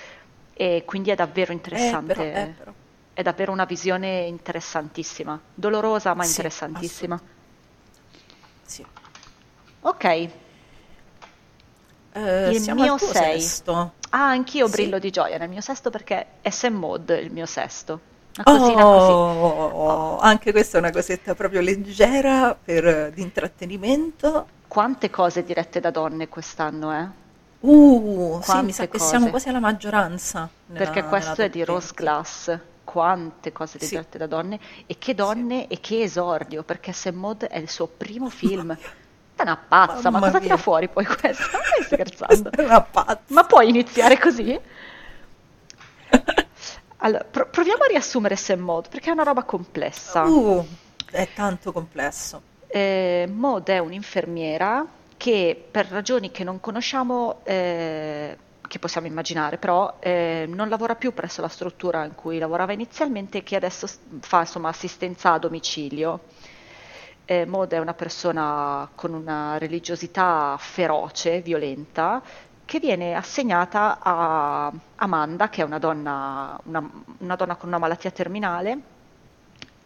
E 0.63 0.85
quindi 0.87 1.11
è 1.11 1.17
davvero 1.17 1.51
Eh, 1.51 1.57
interessante. 1.57 2.15
però, 2.15 2.23
eh, 2.23 2.49
però. 2.57 2.73
È 3.15 3.23
davvero 3.23 3.51
una 3.53 3.65
visione 3.65 4.21
interessantissima, 4.27 5.41
dolorosa 5.55 6.15
ma 6.15 6.25
Sì, 6.25 6.31
interessantissima. 6.31 7.21
Sì. 8.67 8.85
Ok, 9.83 10.05
Eh, 12.15 12.51
Il 12.51 12.61
mio 12.63 12.99
sei. 12.99 13.41
sesto. 13.41 13.95
ah, 14.11 14.29
anch'io 14.31 14.69
Sì. 14.69 14.71
brillo 14.71 14.99
di 14.99 15.11
gioia 15.11 15.39
nel 15.39 15.49
mio 15.49 15.61
sesto 15.61 15.91
perché 15.91 16.27
SM 16.43 16.75
Mode 16.75 17.19
il 17.19 17.33
mio 17.33 17.47
sesto. 17.47 18.01
Così. 18.45 18.73
Oh, 18.75 20.19
anche 20.19 20.53
questa 20.53 20.77
è 20.79 20.81
una 20.81 20.91
cosetta 20.93 21.35
proprio 21.35 21.61
leggera 21.61 22.55
per, 22.55 23.11
di 23.13 23.23
intrattenimento. 23.23 24.47
Quante 24.67 25.09
cose 25.09 25.45
dirette 25.45 25.79
da 25.79 25.93
donne 25.93 26.29
quest'anno, 26.29 26.93
eh? 26.93 27.09
Uh, 27.65 28.41
sì, 28.43 28.63
mi 28.63 28.73
sa 28.73 28.83
che 28.85 28.99
cose. 28.99 29.05
siamo 29.07 29.29
quasi 29.31 29.49
alla 29.49 29.61
maggioranza. 29.61 30.49
nella- 30.67 30.85
Perché 30.85 31.05
questo 31.09 31.43
è 31.43 31.49
di 31.51 31.65
Rose 31.65 31.93
20. 31.95 32.03
Glass. 32.03 32.59
Quante 32.85 33.53
cose 33.53 33.79
Sì. 33.79 33.89
dirette 33.91 34.19
da 34.19 34.27
donne 34.27 34.59
e 34.87 34.99
che 34.99 35.15
donne 35.15 35.69
e 35.69 35.81
che 35.81 36.03
esordio, 36.03 36.63
perché 36.65 36.93
Sam 36.93 37.15
Maud 37.15 37.45
è 37.45 37.57
il 37.59 37.71
suo 37.71 37.87
primo 37.87 38.29
film. 38.29 38.77
È 39.35 39.43
una 39.43 39.57
pazza, 39.57 40.11
ma 40.11 40.19
Mamma 40.19 40.27
cosa 40.27 40.39
tira 40.41 40.55
mia. 40.55 40.63
fuori 40.63 40.89
poi 40.89 41.05
questo? 41.07 41.43
Ma 41.53 41.61
stai 41.63 41.83
scherzando? 41.87 42.51
È 42.51 42.63
una 42.65 42.81
pazza. 42.83 43.21
Ma 43.29 43.45
puoi 43.45 43.69
iniziare 43.69 44.19
così? 44.19 44.59
Allora, 47.05 47.25
pro- 47.25 47.49
proviamo 47.49 47.83
a 47.83 47.87
riassumere 47.87 48.37
Sam 48.37 48.61
Maud, 48.61 48.89
perché 48.89 49.09
è 49.11 49.13
una 49.13 49.25
roba 49.25 49.43
complessa. 49.43 50.23
Uh, 50.23 50.65
è 51.11 51.29
tanto 51.35 51.73
complesso. 51.73 52.41
Eh, 52.69 53.29
Maud 53.33 53.67
è 53.69 53.79
un'infermiera 53.79 54.87
che 55.23 55.69
per 55.71 55.87
ragioni 55.87 56.33
che 56.33 56.43
non 56.43 56.59
conosciamo, 56.59 57.43
eh, 57.45 58.37
che 58.67 58.79
possiamo 58.81 59.07
immaginare, 59.07 59.57
però 59.57 59.99
eh, 60.01 60.47
non 60.49 60.69
lavora 60.69 60.97
più 60.97 61.15
presso 61.15 61.41
la 61.41 61.47
struttura 61.47 62.05
in 62.05 62.17
cui 62.17 62.39
lavorava 62.39 62.73
inizialmente 62.73 63.39
e 63.39 63.43
che 63.45 63.55
adesso 63.55 63.87
fa 64.19 64.41
insomma, 64.41 64.71
assistenza 64.71 65.33
a 65.33 65.39
domicilio. 65.39 66.23
Eh, 67.25 67.45
Maud 67.47 67.71
è 67.73 67.79
una 67.79 67.95
persona 67.95 68.91
con 68.97 69.13
una 69.15 69.59
religiosità 69.59 70.57
feroce, 70.59 71.41
violenta, 71.41 72.21
che 72.65 72.81
viene 72.81 73.15
assegnata 73.15 73.99
a 74.03 74.73
Amanda, 74.97 75.49
che 75.49 75.63
è 75.63 75.65
una 75.65 75.79
donna, 75.79 76.59
una- 76.65 76.91
una 77.19 77.37
donna 77.37 77.55
con 77.55 77.69
una 77.69 77.79
malattia 77.79 78.11
terminale, 78.11 78.81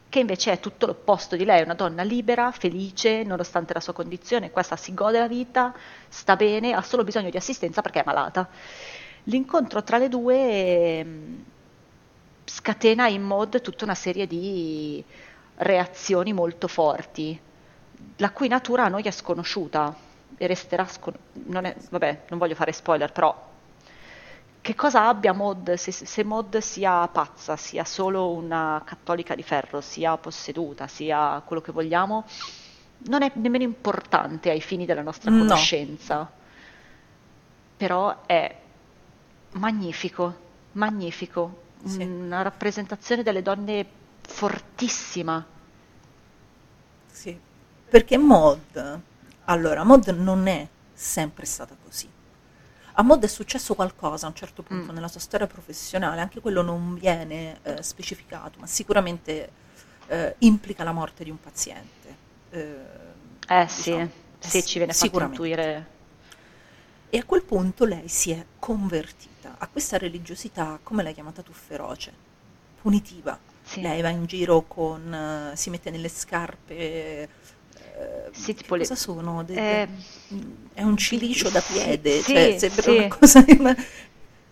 che 0.09 0.19
invece 0.21 0.53
è 0.53 0.61
tutto 0.61 0.87
l'opposto 0.87 1.37
di 1.37 1.45
lei, 1.45 1.63
una 1.63 1.75
donna 1.75 2.03
libera, 2.03 2.51
felice, 2.53 3.23
nonostante 3.25 3.75
la 3.75 3.81
sua 3.81 3.93
condizione, 3.93 4.51
questa 4.51 4.77
si 4.77 4.95
gode 4.95 5.19
la 5.19 5.29
vita, 5.29 5.75
sta 6.09 6.37
bene, 6.37 6.73
ha 6.73 6.83
solo 6.83 7.05
bisogno 7.05 7.31
di 7.31 7.37
assistenza 7.37 7.83
perché 7.83 8.01
è 8.01 8.05
malata. 8.05 8.49
L'incontro 9.25 9.83
tra 9.83 9.99
le 9.99 10.09
due 10.09 11.05
mh, 11.05 11.45
scatena 12.45 13.09
in 13.09 13.23
mod 13.23 13.61
tutta 13.61 13.85
una 13.85 13.95
serie 13.95 14.27
di 14.27 15.03
reazioni 15.57 16.33
molto 16.33 16.69
forti, 16.69 17.39
la 18.17 18.31
cui 18.31 18.49
natura 18.49 18.85
a 18.85 18.89
noi 18.89 19.03
è 19.03 19.11
sconosciuta 19.11 19.95
e 20.37 20.47
resterà 20.47 20.87
sconosciuta. 20.87 21.75
Vabbè, 21.91 22.23
non 22.29 22.39
voglio 22.39 22.55
fare 22.55 22.73
spoiler, 22.73 23.11
però 23.13 23.55
che 24.67 24.75
cosa 24.75 25.07
abbia 25.07 25.33
Mod, 25.33 25.75
se, 25.75 25.93
se 25.93 26.25
Mod 26.25 26.59
sia 26.59 27.07
pazza, 27.07 27.57
sia 27.57 27.85
solo 27.85 28.33
una 28.33 28.83
cattolica 28.85 29.37
di 29.37 29.45
ferro, 29.45 29.81
sia 29.81 30.17
posseduta, 30.17 30.89
sia 30.89 31.41
quello 31.47 31.63
che 31.63 31.71
vogliamo, 31.71 32.25
non 33.07 33.23
è 33.23 33.31
nemmeno 33.35 33.63
importante 33.63 34.51
ai 34.51 34.61
fini 34.61 34.85
della 34.85 35.03
nostra 35.03 35.31
conoscenza. 35.31 36.17
No. 36.17 36.31
Però 37.77 38.27
è 38.27 38.57
magnifico, 39.53 40.37
magnifico, 40.73 41.63
sì. 41.85 42.03
una 42.03 42.43
rappresentazione 42.43 43.23
delle 43.23 43.43
donne 43.43 43.87
fortissima. 44.21 45.47
Sì, 47.07 47.39
perché 47.89 48.17
Mod, 48.19 49.01
allora, 49.45 49.85
Mod 49.85 50.09
non 50.09 50.49
è 50.49 50.67
sempre 50.93 51.45
stata 51.47 51.77
così. 51.81 52.15
A 52.99 53.03
Mod 53.03 53.23
è 53.23 53.27
successo 53.27 53.75
qualcosa 53.75 54.25
a 54.25 54.31
un 54.31 54.35
certo 54.35 54.63
punto 54.63 54.91
mm. 54.91 54.95
nella 54.95 55.09
sua 55.09 55.21
storia 55.21 55.47
professionale, 55.47 56.23
anche 56.23 56.41
quello 56.41 56.63
non 56.63 56.95
viene 56.95 57.59
eh, 57.63 57.83
specificato, 57.83 58.59
ma 58.59 58.67
sicuramente 58.67 59.51
eh, 60.07 60.35
implica 60.39 60.83
la 60.83 60.93
morte 60.93 61.23
di 61.23 61.29
un 61.29 61.39
paziente. 61.39 62.17
Eh, 62.51 62.77
eh 63.49 63.69
sì, 63.69 63.91
diciamo, 63.91 64.11
sì, 64.39 64.65
ci 64.65 64.79
viene 64.79 64.95
fatto 64.95 65.21
intuire. 65.21 65.95
E 67.11 67.19
a 67.19 67.25
quel 67.25 67.43
punto 67.43 67.85
lei 67.85 68.09
si 68.09 68.31
è 68.31 68.43
convertita 68.59 69.57
a 69.59 69.69
questa 69.69 69.99
religiosità, 69.99 70.79
come 70.83 71.03
l'hai 71.03 71.13
chiamata 71.13 71.43
tu, 71.43 71.53
feroce, 71.53 72.13
punitiva. 72.81 73.39
Sì. 73.63 73.83
Lei 73.83 74.01
va 74.01 74.09
in 74.09 74.25
giro 74.25 74.63
con, 74.63 75.51
uh, 75.53 75.55
si 75.55 75.69
mette 75.69 75.91
nelle 75.91 76.09
scarpe 76.09 76.75
eh, 76.75 77.29
sì, 78.33 78.55
tipo 78.55 78.77
cosa 78.77 78.95
le... 78.95 78.99
sono? 78.99 79.43
De, 79.45 79.83
eh, 79.83 79.89
è 80.75 80.83
un 80.83 80.97
cilicio 80.97 81.49
da 81.51 81.61
piede, 81.61 82.21
sì, 82.21 82.33
cioè, 82.33 82.57
sembra 82.59 82.83
sì. 82.83 82.97
una 82.97 83.09
cosa 83.09 83.45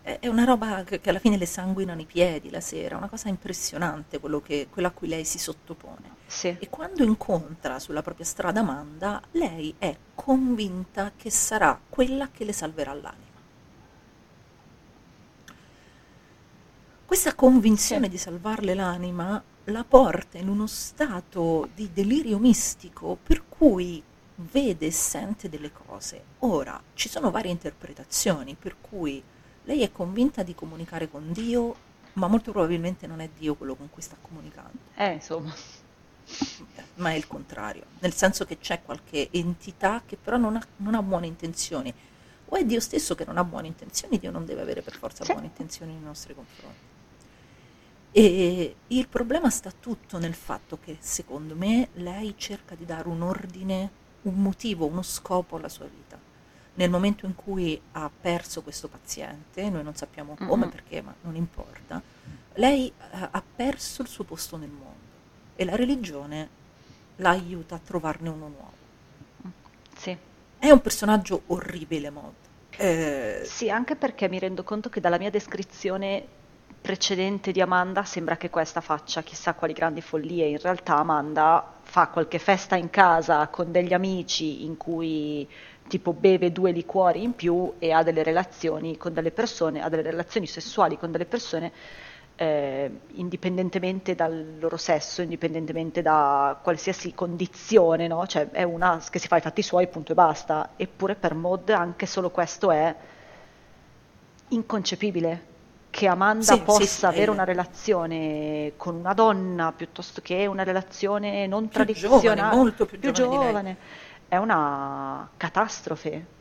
è 0.05 0.29
una 0.29 0.45
roba 0.45 0.85
che, 0.85 1.01
alla 1.09 1.19
fine 1.19 1.39
le 1.39 1.47
sanguinano 1.47 2.03
i 2.03 2.05
piedi 2.05 2.51
la 2.51 2.61
sera, 2.61 2.99
una 2.99 3.09
cosa 3.09 3.31
impressionante 3.31 4.21
quello, 4.21 4.43
che, 4.43 4.67
quello 4.71 4.89
a 4.89 4.91
cui 4.91 5.09
lei 5.09 5.25
si 5.25 5.39
sottopone. 5.39 6.23
Sì. 6.27 6.55
E 6.59 6.69
quando 6.69 7.03
incontra 7.03 7.79
sulla 7.79 8.03
propria 8.03 8.27
strada 8.27 8.61
Amanda, 8.61 9.23
lei 9.31 9.75
è 9.79 9.97
convinta 10.15 11.13
che 11.17 11.31
sarà 11.31 11.81
quella 11.89 12.29
che 12.31 12.45
le 12.45 12.53
salverà 12.53 12.93
l'anima. 12.93 13.23
Questa 17.07 17.35
convinzione 17.35 18.09
di 18.11 18.19
salvarle 18.19 18.75
l'anima 18.75 19.43
la 19.65 19.85
porta 19.85 20.39
in 20.39 20.49
uno 20.49 20.67
stato 20.67 21.69
di 21.75 21.91
delirio 21.93 22.39
mistico 22.39 23.17
per 23.23 23.45
cui 23.49 24.03
vede 24.37 24.87
e 24.87 24.91
sente 24.91 25.49
delle 25.49 25.73
cose. 25.73 26.23
Ora, 26.41 26.81
ci 26.95 27.09
sono 27.09 27.31
varie 27.31 27.51
interpretazioni, 27.51 28.57
per 28.59 28.77
cui 28.81 29.23
lei 29.65 29.83
è 29.83 29.93
convinta 29.93 30.43
di 30.43 30.55
comunicare 30.55 31.09
con 31.09 31.33
Dio, 31.33 31.93
ma 32.15 32.27
molto 32.27 32.53
probabilmente 32.53 33.07
non 33.07 33.21
è 33.21 33.29
Dio 33.37 33.55
quello 33.55 33.75
con 33.75 33.89
cui 33.91 34.03
sta 34.03 34.17
comunicando. 34.21 34.79
Eh, 34.97 35.13
insomma. 35.13 35.55
Ma 36.97 37.11
è 37.11 37.15
il 37.15 37.27
contrario, 37.27 37.85
nel 38.01 38.15
senso 38.15 38.45
che 38.45 38.59
c'è 38.59 38.83
qualche 38.83 39.29
entità 39.31 40.03
che 40.05 40.17
però 40.17 40.37
non 40.37 40.57
ha, 40.57 40.67
non 40.77 40.95
ha 40.95 41.03
buone 41.03 41.27
intenzioni. 41.27 41.93
O 42.47 42.57
è 42.57 42.65
Dio 42.65 42.81
stesso 42.81 43.15
che 43.15 43.25
non 43.25 43.39
ha 43.39 43.45
buone 43.45 43.67
intenzioni, 43.67 44.19
Dio 44.19 44.31
non 44.31 44.45
deve 44.45 44.61
avere 44.61 44.83
per 44.83 44.97
forza 44.97 45.25
sì. 45.25 45.33
buone 45.33 45.47
intenzioni 45.47 45.93
nei 45.93 46.03
nostri 46.03 46.35
confronti. 46.35 46.93
E 48.17 48.77
il 48.87 49.09
problema 49.09 49.51
sta 49.51 49.73
tutto 49.73 50.19
nel 50.19 50.35
fatto 50.35 50.79
che, 50.81 50.99
secondo 51.01 51.57
me, 51.57 51.89
lei 51.95 52.35
cerca 52.37 52.77
di 52.77 52.85
dare 52.85 53.09
un 53.09 53.23
ordine, 53.23 53.91
un 54.23 54.37
motivo, 54.37 54.87
uno 54.87 55.03
scopo 55.03 55.57
alla 55.57 55.69
sua 55.69 55.87
vita. 55.87 56.17
Nel 56.75 56.91
momento 56.91 57.27
in 57.27 57.35
cui 57.35 57.81
ha 57.91 58.09
perso 58.21 58.63
questo 58.63 58.87
paziente, 58.87 59.69
noi 59.69 59.83
non 59.83 59.97
sappiamo 59.97 60.37
come, 60.37 60.67
mm-hmm. 60.67 60.69
perché, 60.69 61.03
ma 61.03 61.13
non 61.23 61.35
importa, 61.35 62.01
lei 62.53 62.93
uh, 62.97 63.29
ha 63.33 63.43
perso 63.57 64.03
il 64.03 64.09
suo 64.09 64.23
posto 64.23 64.57
nel 64.59 64.71
mondo 64.71 64.93
e 65.57 65.65
la 65.65 65.75
religione 65.75 66.49
la 67.17 67.31
aiuta 67.31 67.75
a 67.75 67.81
trovarne 67.81 68.29
uno 68.29 68.47
nuovo. 68.47 68.73
Sì. 69.97 70.17
È 70.57 70.71
un 70.71 70.81
personaggio 70.81 71.43
orribile, 71.47 72.11
Mod. 72.11 72.35
Eh, 72.77 73.43
sì, 73.45 73.69
anche 73.71 73.97
perché 73.97 74.29
mi 74.29 74.39
rendo 74.39 74.63
conto 74.63 74.89
che 74.89 75.01
dalla 75.01 75.19
mia 75.19 75.31
descrizione 75.31 76.43
precedente 76.85 77.51
di 77.51 77.63
Amanda 77.63 78.05
sembra 78.05 78.37
che 78.37 78.51
questa 78.51 78.83
faccia 78.83 79.23
chissà 79.23 79.55
quali 79.55 79.73
grandi 79.73 80.03
follie. 80.03 80.49
In 80.49 80.59
realtà 80.59 80.99
Amanda 80.99 81.77
fa 81.81 82.09
qualche 82.09 82.39
festa 82.39 82.77
in 82.77 82.91
casa 82.91 83.49
con 83.49 83.73
degli 83.73 83.95
amici 83.95 84.67
in 84.67 84.77
cui 84.77 85.49
tipo 85.89 86.13
beve 86.13 86.53
due 86.53 86.73
liquori 86.73 87.23
in 87.23 87.35
più 87.35 87.73
e 87.79 87.91
ha 87.91 88.03
delle 88.03 88.23
relazioni 88.23 88.99
con 88.99 89.15
delle 89.15 89.31
persone, 89.31 89.83
ha 89.83 89.89
delle 89.89 90.03
relazioni 90.03 90.47
sessuali 90.47 90.99
con 90.99 91.11
delle 91.11 91.25
persone 91.25 91.73
eh, 92.37 92.91
indipendentemente 93.13 94.15
dal 94.15 94.59
loro 94.59 94.77
sesso, 94.77 95.23
indipendentemente 95.23 96.03
da 96.03 96.59
qualsiasi 96.63 97.15
condizione, 97.15 98.09
no? 98.09 98.27
Cioè 98.27 98.51
è 98.51 98.63
una 98.63 99.03
che 99.09 99.19
si 99.19 99.27
fa 99.27 99.39
i 99.39 99.41
fatti 99.41 99.63
suoi, 99.63 99.89
punto 99.89 100.13
e 100.13 100.17
basta. 100.17 100.73
Eppure 100.77 101.15
per 101.15 101.33
Mod 101.33 101.71
anche 101.71 102.05
solo 102.05 102.29
questo 102.29 102.71
è 102.71 102.95
inconcepibile 104.49 105.53
che 105.95 106.09
Amanda 106.09 106.55
sì, 106.55 106.61
possa 106.63 106.85
sì, 106.85 107.05
avere 107.05 107.31
una 107.31 107.45
relazione 107.45 108.73
con 108.77 108.97
una 108.97 109.13
donna 109.13 109.71
piuttosto 109.71 110.21
che 110.23 110.45
una 110.47 110.65
relazione 110.65 111.47
non 111.47 111.69
più 111.69 111.75
tradizionale, 111.75 112.21
giovane, 112.21 112.57
molto 112.57 112.85
più, 112.85 112.99
più 112.99 113.13
giovane, 113.13 113.47
giovane. 113.47 113.77
è 114.27 114.37
una 114.37 115.31
catastrofe. 115.37 116.33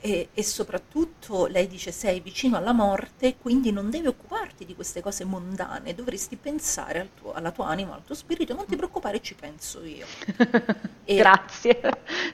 E, 0.00 0.28
e, 0.34 0.42
soprattutto 0.42 1.46
lei 1.46 1.68
dice 1.68 1.92
sei 1.92 2.18
vicino 2.18 2.56
alla 2.56 2.72
morte, 2.72 3.36
quindi 3.36 3.70
non 3.70 3.88
devi 3.88 4.08
occuparti 4.08 4.64
di 4.64 4.74
queste 4.74 5.00
cose 5.00 5.24
mondane, 5.24 5.94
dovresti 5.94 6.34
pensare 6.34 6.98
al 6.98 7.08
tuo, 7.14 7.34
alla 7.34 7.52
tua 7.52 7.68
anima, 7.68 7.94
al 7.94 8.02
tuo 8.04 8.16
spirito, 8.16 8.52
non 8.52 8.66
ti 8.66 8.74
mm. 8.74 8.78
preoccupare, 8.78 9.20
ci 9.22 9.34
penso 9.34 9.84
io. 9.84 10.06
e, 11.04 11.14
Grazie 11.14 11.80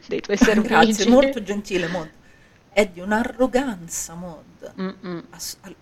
dei 0.07 0.23
tuoi 0.23 0.37
servizi. 0.41 0.69
Grazie, 0.69 1.11
molto 1.11 1.43
gentile, 1.43 1.89
molto 1.89 2.21
è 2.73 2.87
di 2.89 3.01
un'arroganza 3.01 4.15
mod 4.15 5.27
ass- 5.31 5.59
a- 5.61 5.75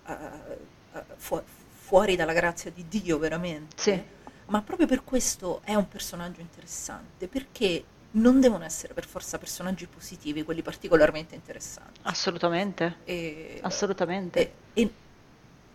a- 0.93 1.05
fu- 1.15 1.41
fuori 1.69 2.15
dalla 2.15 2.33
grazia 2.33 2.71
di 2.71 2.85
Dio 2.87 3.17
veramente. 3.17 3.75
Sì. 3.81 4.03
Ma 4.47 4.61
proprio 4.61 4.87
per 4.87 5.03
questo 5.03 5.61
è 5.63 5.73
un 5.75 5.87
personaggio 5.87 6.41
interessante, 6.41 7.27
perché 7.27 7.83
non 8.11 8.41
devono 8.41 8.65
essere 8.65 8.93
per 8.93 9.05
forza 9.05 9.37
personaggi 9.37 9.87
positivi, 9.87 10.43
quelli 10.43 10.61
particolarmente 10.61 11.35
interessanti. 11.35 12.01
Assolutamente. 12.03 12.97
E, 13.05 13.59
Assolutamente. 13.61 14.53
E, 14.73 14.93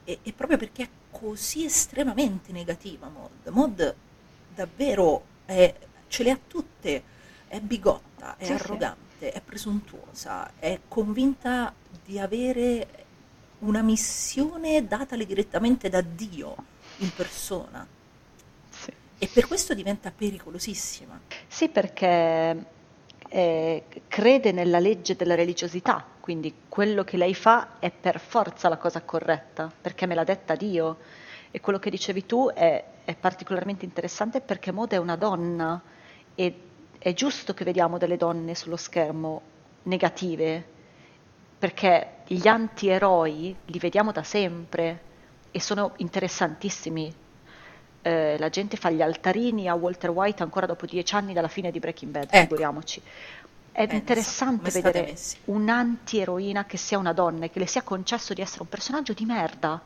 e, 0.05 0.19
e, 0.23 0.33
proprio 0.35 0.59
perché 0.59 0.83
è 0.83 0.89
così 1.11 1.65
estremamente 1.65 2.53
negativa 2.53 3.09
Mod. 3.09 3.49
Mod 3.49 3.95
davvero 4.55 5.25
è, 5.47 5.75
ce 6.09 6.23
le 6.23 6.31
ha 6.31 6.39
tutte, 6.47 7.03
è 7.49 7.59
bigotta, 7.61 8.37
è 8.37 8.45
sì, 8.45 8.53
arrogante. 8.53 8.99
Sì 9.01 9.06
arrogante, 9.17 9.33
è 9.33 9.41
presuntuosa, 9.41 10.53
è 10.59 10.81
convinta 10.87 11.73
di 12.05 12.19
avere 12.19 13.05
una 13.61 13.83
missione 13.83 14.87
datale 14.87 15.25
direttamente 15.25 15.89
da 15.89 16.03
Dio 16.03 16.55
in 16.99 17.11
persona. 17.15 17.87
Sì. 18.69 18.93
E 19.19 19.29
per 19.33 19.47
questo 19.47 19.75
diventa 19.75 20.13
pericolosissima. 20.15 21.19
Sì, 21.47 21.69
perché 21.69 22.67
eh, 23.29 23.85
crede 24.07 24.53
nella 24.53 24.79
legge 24.79 25.17
della 25.17 25.35
religiosità, 25.35 26.05
quindi 26.21 26.53
quello 26.69 27.03
che 27.03 27.17
lei 27.17 27.35
fa 27.35 27.79
è 27.79 27.91
per 27.91 28.21
forza 28.21 28.69
la 28.69 28.77
cosa 28.77 29.01
corretta, 29.03 29.73
perché 29.81 30.07
me 30.07 30.15
l'ha 30.15 30.25
detta 30.25 30.55
Dio. 30.55 30.99
E 31.51 31.61
quello 31.61 31.79
che 31.79 31.89
dicevi 31.89 32.27
tu 32.27 32.51
è, 32.53 32.85
è 33.05 33.15
particolarmente 33.15 33.87
interessante 33.87 34.43
perché 34.43 34.73
Mod 34.73 34.93
è 34.93 34.99
una 34.99 35.17
donna 35.17 35.81
e 36.35 36.61
è 37.07 37.15
giusto 37.15 37.55
che 37.55 37.63
vediamo 37.63 37.99
delle 37.99 38.17
donne 38.17 38.57
sullo 38.57 38.77
schermo 38.77 39.41
negative, 39.85 40.65
perché 41.57 42.15
gli 42.27 42.49
antieroi 42.49 43.55
li 43.65 43.79
vediamo 43.79 44.11
da 44.11 44.25
sempre 44.25 45.03
e 45.53 45.61
sono 45.61 45.93
interessantissimi. 45.99 47.15
Eh, 48.03 48.37
la 48.41 48.49
gente 48.49 48.77
fa 48.77 48.91
gli 48.91 49.03
altarini 49.03 49.69
a 49.69 49.75
Walter 49.75 50.11
White 50.11 50.43
ancora 50.43 50.67
dopo 50.67 50.85
dieci 50.85 51.15
anni 51.15 51.33
dalla 51.33 51.47
fine 51.47 51.71
di 51.71 51.79
Breaking 51.79 52.11
Bad, 52.11 52.25
ecco. 52.25 52.39
figuriamoci. 52.39 53.01
È 53.71 53.87
eh, 53.89 53.95
interessante 53.95 54.73
vedere 54.73 55.17
un'antieroina 55.45 56.65
che 56.65 56.77
sia 56.77 56.99
una 56.99 57.13
donna 57.13 57.45
e 57.45 57.51
che 57.51 57.61
le 57.61 57.67
sia 57.67 57.83
concesso 57.83 58.35
di 58.35 58.41
essere 58.41 58.63
un 58.63 58.69
personaggio 58.69 59.13
di 59.13 59.25
merda. 59.25 59.81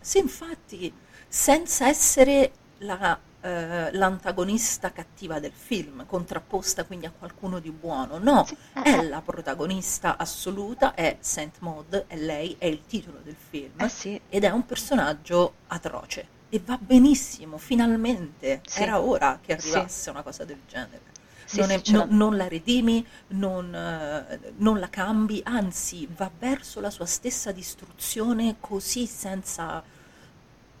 Sì, 0.00 0.18
infatti, 0.18 0.92
senza 1.28 1.86
essere 1.86 2.50
la 2.78 3.30
eh, 3.42 3.92
l'antagonista 3.92 4.92
cattiva 4.92 5.40
del 5.40 5.52
film, 5.52 6.06
contrapposta 6.06 6.84
quindi 6.84 7.06
a 7.06 7.12
qualcuno 7.16 7.58
di 7.60 7.70
buono. 7.70 8.18
No, 8.18 8.46
Sì, 8.46 8.56
eh, 8.74 8.80
è 8.80 8.96
eh. 8.96 9.08
la 9.08 9.20
protagonista 9.22 10.16
assoluta, 10.16 10.94
è 10.94 11.16
Saint 11.20 11.58
Maud, 11.60 12.06
è 12.06 12.16
lei, 12.16 12.56
è 12.58 12.66
il 12.66 12.82
titolo 12.86 13.20
del 13.22 13.36
film 13.36 13.80
Eh 13.80 13.88
sì, 13.88 14.20
ed 14.28 14.44
è 14.44 14.50
un 14.50 14.64
personaggio 14.66 15.54
atroce 15.68 16.26
e 16.48 16.60
va 16.64 16.78
benissimo, 16.78 17.58
finalmente 17.58 18.62
Sì. 18.64 18.82
era 18.82 19.00
ora 19.00 19.38
che 19.42 19.52
Sì. 19.56 19.58
arrivasse 19.60 20.10
una 20.10 20.22
cosa 20.22 20.44
del 20.44 20.60
genere. 20.66 21.10
Sì, 21.44 21.60
non, 21.60 21.66
sì, 21.66 21.80
è- 21.80 21.82
ce 21.82 21.96
no- 21.96 21.98
l'ha- 21.98 22.06
non 22.08 22.36
la 22.36 22.48
redimi, 22.48 23.06
non, 23.28 23.74
eh, 23.74 24.52
non 24.56 24.78
la 24.78 24.88
cambi, 24.88 25.40
anzi 25.44 26.06
va 26.16 26.30
verso 26.38 26.80
la 26.80 26.90
sua 26.90 27.06
stessa 27.06 27.52
distruzione 27.52 28.56
così 28.60 29.06
senza 29.06 29.84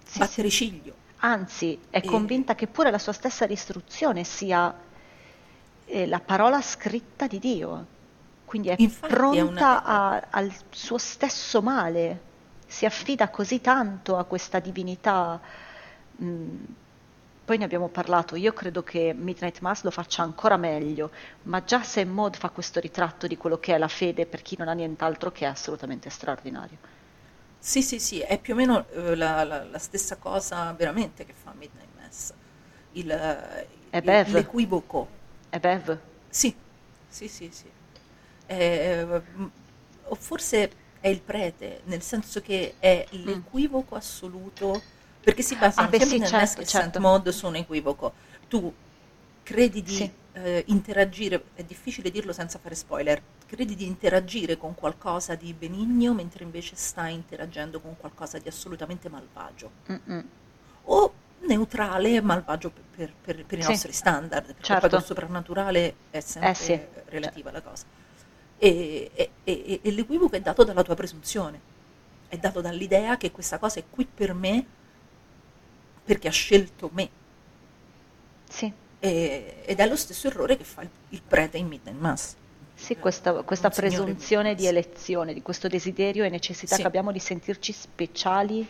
sì, 0.04 0.20
battere 0.20 0.48
sì. 0.48 0.50
ciglio. 0.50 1.01
Anzi, 1.24 1.86
è 1.88 2.04
E- 2.04 2.04
convinta 2.04 2.54
che 2.54 2.66
pure 2.68 2.90
la 2.90 2.98
sua 2.98 3.12
stessa 3.12 3.46
distruzione 3.46 4.24
sia 4.24 4.78
eh, 5.84 6.06
la 6.06 6.20
parola 6.20 6.60
scritta 6.62 7.26
di 7.26 7.38
Dio. 7.38 7.86
Quindi 8.44 8.68
è 8.68 8.76
Infatti 8.76 9.36
è 9.36 9.40
pronta 9.40 9.40
una- 9.40 9.84
a- 9.84 10.28
al 10.30 10.52
suo 10.70 10.98
stesso 10.98 11.62
male, 11.62 12.30
si 12.66 12.84
affida 12.86 13.30
così 13.30 13.60
tanto 13.60 14.16
a 14.16 14.24
questa 14.24 14.58
divinità. 14.60 15.40
Mm, 16.22 16.64
Poi 17.44 17.58
ne 17.58 17.64
abbiamo 17.64 17.88
parlato, 17.88 18.36
io 18.36 18.52
credo 18.52 18.82
che 18.84 19.12
Midnight 19.14 19.60
Mass 19.60 19.82
lo 19.82 19.90
faccia 19.90 20.22
ancora 20.22 20.56
meglio, 20.56 21.10
ma 21.42 21.64
già 21.64 21.82
se 21.82 22.04
Maud 22.04 22.36
fa 22.36 22.50
questo 22.50 22.78
ritratto 22.80 23.26
di 23.26 23.36
quello 23.36 23.58
che 23.58 23.74
è 23.74 23.78
la 23.78 23.88
fede 23.88 24.26
per 24.26 24.42
chi 24.42 24.56
non 24.58 24.68
ha 24.68 24.72
nient'altro 24.74 25.32
che 25.32 25.44
è 25.44 25.48
assolutamente 25.48 26.08
straordinario. 26.10 26.78
Sì, 27.64 27.80
sì, 27.82 27.98
sì, 28.00 28.18
è 28.20 28.40
più 28.40 28.54
o 28.54 28.56
meno 28.56 28.88
eh, 28.90 29.14
la, 29.14 29.44
la- 29.44 29.64
la 29.64 29.78
stessa 29.78 30.16
cosa 30.16 30.72
veramente 30.72 31.24
che 31.24 31.32
fa 31.32 31.52
Midnight 31.54 31.94
Mass. 31.94 32.32
Il, 32.92 33.08
È 33.90 34.00
il- 34.00 34.02
Bev. 34.02 34.32
l'equivoco. 34.32 35.08
È 35.50 35.58
Bev? 35.60 35.98
Sì, 36.28 36.54
sì, 37.06 37.28
sì, 37.28 37.50
sì. 37.52 37.70
Eh, 38.46 39.22
forse 40.18 40.70
è 41.00 41.08
il 41.08 41.22
prete, 41.22 41.82
nel 41.84 42.02
senso 42.02 42.40
che 42.40 42.76
è 42.78 43.06
l'equivoco 43.10 43.94
assoluto, 43.94 44.82
perché 45.22 45.42
si 45.42 45.56
basano 45.56 45.88
Mm. 45.88 45.90
Ah, 45.90 45.90
beh, 45.90 45.98
sia 45.98 46.06
sì, 46.06 46.10
Midnight 46.10 46.32
Mass 46.34 46.54
certo, 46.54 46.56
che 46.56 46.66
certo. 46.66 46.90
Saint 46.90 46.96
Maud 46.98 47.28
su 47.30 47.46
un 47.46 47.56
equivoco. 47.56 48.14
Tu 48.48 48.72
credi 49.42 49.82
di 49.82 49.92
Sì. 49.96 50.12
Eh, 50.34 50.64
interagire, 50.68 51.44
è 51.54 51.62
difficile 51.64 52.10
dirlo 52.10 52.32
senza 52.32 52.58
fare 52.58 52.74
spoiler, 52.74 53.20
credi 53.46 53.74
di 53.74 53.86
interagire 53.86 54.56
con 54.56 54.74
qualcosa 54.74 55.34
di 55.34 55.52
benigno 55.52 56.14
mentre 56.14 56.44
invece 56.44 56.74
stai 56.76 57.14
interagendo 57.14 57.80
con 57.80 57.96
qualcosa 57.98 58.38
di 58.38 58.48
assolutamente 58.48 59.08
malvagio 59.08 59.70
Mm-mm. 59.90 60.24
o 60.84 61.12
neutrale 61.40 62.14
e 62.16 62.20
malvagio 62.20 62.70
per, 62.94 63.12
per- 63.20 63.44
per- 63.44 63.58
i 63.58 63.62
Sì. 63.62 63.68
nostri 63.70 63.92
standard, 63.92 64.46
perché 64.46 64.62
Certo. 64.62 64.80
poi 64.80 64.90
col 64.90 65.04
soprannaturale 65.04 65.94
è 66.10 66.20
sempre 66.20 66.50
Eh 66.50 66.54
sì. 66.54 66.80
relativa 67.06 67.50
la 67.50 67.60
cosa. 67.60 67.84
E, 68.58 69.10
e- 69.14 69.30
e- 69.44 69.80
e 69.82 69.90
l'equivoco 69.90 70.36
è 70.36 70.40
dato 70.40 70.62
dalla 70.64 70.82
tua 70.84 70.94
presunzione, 70.94 71.60
è 72.28 72.36
dato 72.38 72.60
dall'idea 72.60 73.16
che 73.16 73.30
questa 73.32 73.58
cosa 73.58 73.80
è 73.80 73.84
qui 73.90 74.06
per 74.06 74.32
me 74.34 74.64
perché 76.04 76.28
ha 76.28 76.32
scelto 76.32 76.90
me. 76.92 77.10
Sì. 78.48 78.72
E- 79.04 79.56
ed 79.64 79.80
è 79.80 79.88
lo 79.88 79.96
stesso 79.96 80.28
errore 80.28 80.56
che 80.56 80.62
fa 80.62 80.82
il, 80.82 80.88
il 81.08 81.22
prete 81.26 81.58
in 81.58 81.66
Midnight 81.66 81.98
Mass. 81.98 82.34
Sì, 82.72 82.96
questa, 82.98 83.32
questa 83.42 83.68
presunzione 83.68 84.54
di 84.54 84.62
sì. 84.62 84.68
elezione, 84.68 85.34
di 85.34 85.42
questo 85.42 85.66
desiderio 85.66 86.22
e 86.24 86.28
necessità 86.28 86.76
Sì. 86.76 86.82
che 86.82 86.86
abbiamo 86.86 87.10
di 87.10 87.18
sentirci 87.18 87.72
speciali 87.72 88.64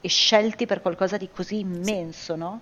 e 0.00 0.08
scelti 0.08 0.66
per 0.66 0.80
qualcosa 0.80 1.16
di 1.16 1.28
così 1.32 1.58
immenso, 1.58 2.36
no? 2.36 2.60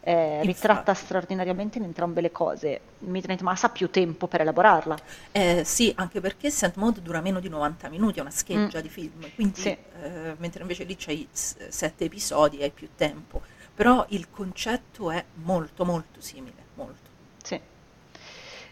Eh, 0.00 0.42
ritratta 0.42 0.94
straordinariamente 0.94 1.78
in 1.78 1.84
entrambe 1.84 2.20
le 2.20 2.32
cose. 2.32 2.80
Midnight 3.00 3.40
Mass 3.42 3.64
ha 3.64 3.68
più 3.68 3.88
tempo 3.90 4.26
per 4.26 4.40
elaborarla. 4.40 4.96
Eh, 5.30 5.62
sì, 5.64 5.92
anche 5.96 6.20
perché 6.20 6.50
Saint 6.50 6.74
Maud 6.76 6.98
dura 7.00 7.20
meno 7.20 7.38
di 7.40 7.48
90 7.48 7.88
minuti, 7.88 8.18
è 8.18 8.22
una 8.22 8.30
scheggia 8.30 8.78
Mm. 8.78 8.82
di 8.82 8.88
film, 8.88 9.30
quindi 9.34 9.60
Sì. 9.60 9.68
eh, 9.68 10.34
mentre 10.38 10.62
invece 10.62 10.82
lì 10.84 10.96
c'hai 10.96 11.28
sette 11.30 12.04
episodi 12.04 12.62
hai 12.62 12.70
più 12.70 12.88
tempo. 12.96 13.42
Però 13.78 14.04
il 14.08 14.28
concetto 14.28 15.12
è 15.12 15.24
molto 15.44 15.84
molto 15.84 16.20
simile, 16.20 16.56
molto. 16.74 17.08
Sì. 17.40 17.60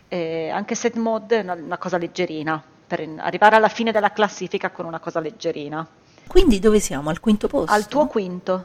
Eh, 0.09 0.49
anche 0.49 0.75
Set 0.75 0.97
Mod 0.97 1.31
è 1.31 1.43
una, 1.43 1.53
una 1.53 1.79
cosa 1.79 1.97
leggerina, 1.97 2.61
per 2.85 3.09
arrivare 3.19 3.55
alla 3.55 3.69
fine 3.69 3.93
della 3.93 4.11
classifica 4.11 4.71
con 4.71 4.85
una 4.85 4.99
cosa 4.99 5.21
leggerina. 5.21 5.87
Quindi 6.27 6.59
dove 6.59 6.81
siamo? 6.81 7.09
Al 7.09 7.21
quinto 7.21 7.47
posto? 7.47 7.73
Al 7.73 7.87
tuo 7.87 8.09
quinto, 8.09 8.65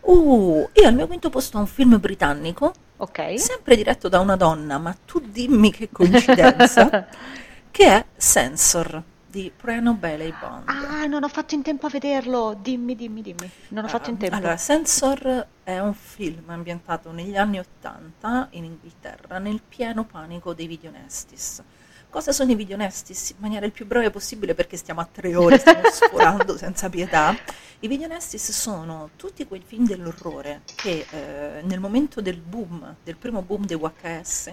Uh, 0.00 0.68
io 0.72 0.86
al 0.86 0.94
mio 0.94 1.06
quinto 1.06 1.28
posto 1.28 1.58
ho 1.58 1.60
un 1.60 1.66
film 1.66 1.98
britannico, 1.98 2.72
ok? 2.98 3.38
sempre 3.38 3.76
diretto 3.76 4.08
da 4.08 4.20
una 4.20 4.36
donna, 4.36 4.76
ma 4.78 4.94
tu 5.04 5.18
dimmi 5.18 5.70
che 5.70 5.90
coincidenza, 5.90 7.06
che 7.70 7.86
è 7.86 8.04
Sensor 8.16 9.02
di 9.34 9.50
Preno 9.54 9.94
Bailey 9.94 10.32
Bond. 10.38 10.62
Ah, 10.66 11.06
non 11.06 11.24
ho 11.24 11.28
fatto 11.28 11.56
in 11.56 11.62
tempo 11.62 11.86
a 11.86 11.90
vederlo. 11.90 12.56
Dimmi, 12.56 12.94
dimmi, 12.94 13.20
dimmi. 13.20 13.50
Non 13.70 13.84
ho 13.84 13.88
fatto 13.88 14.08
in 14.08 14.16
tempo. 14.16 14.36
Allora, 14.36 14.56
Sensor 14.56 15.48
è 15.64 15.76
un 15.80 15.92
film 15.92 16.50
ambientato 16.50 17.10
negli 17.10 17.36
anni 17.36 17.58
Ottanta 17.58 18.46
in 18.50 18.62
Inghilterra, 18.62 19.38
nel 19.38 19.60
pieno 19.60 20.04
panico 20.04 20.54
dei 20.54 20.68
videonestis. 20.68 21.60
Cosa 22.08 22.30
sono 22.30 22.52
i 22.52 22.54
videonestis? 22.54 23.30
In 23.30 23.36
maniera 23.40 23.66
il 23.66 23.72
più 23.72 23.86
breve 23.86 24.10
possibile 24.10 24.54
perché 24.54 24.76
stiamo 24.76 25.00
a 25.00 25.08
tre 25.10 25.34
ore, 25.34 25.58
stiamo 25.58 25.82
sforando 25.90 26.56
senza 26.56 26.88
pietà. 26.88 27.36
I 27.80 27.88
videonestis 27.88 28.52
sono 28.52 29.10
tutti 29.16 29.48
quei 29.48 29.62
film 29.66 29.84
dell'orrore 29.84 30.62
che 30.76 31.06
eh, 31.10 31.62
nel 31.62 31.80
momento 31.80 32.20
del 32.20 32.36
boom, 32.36 32.98
del 33.02 33.16
primo 33.16 33.42
boom 33.42 33.66
dei 33.66 33.76
VHS, 33.76 34.52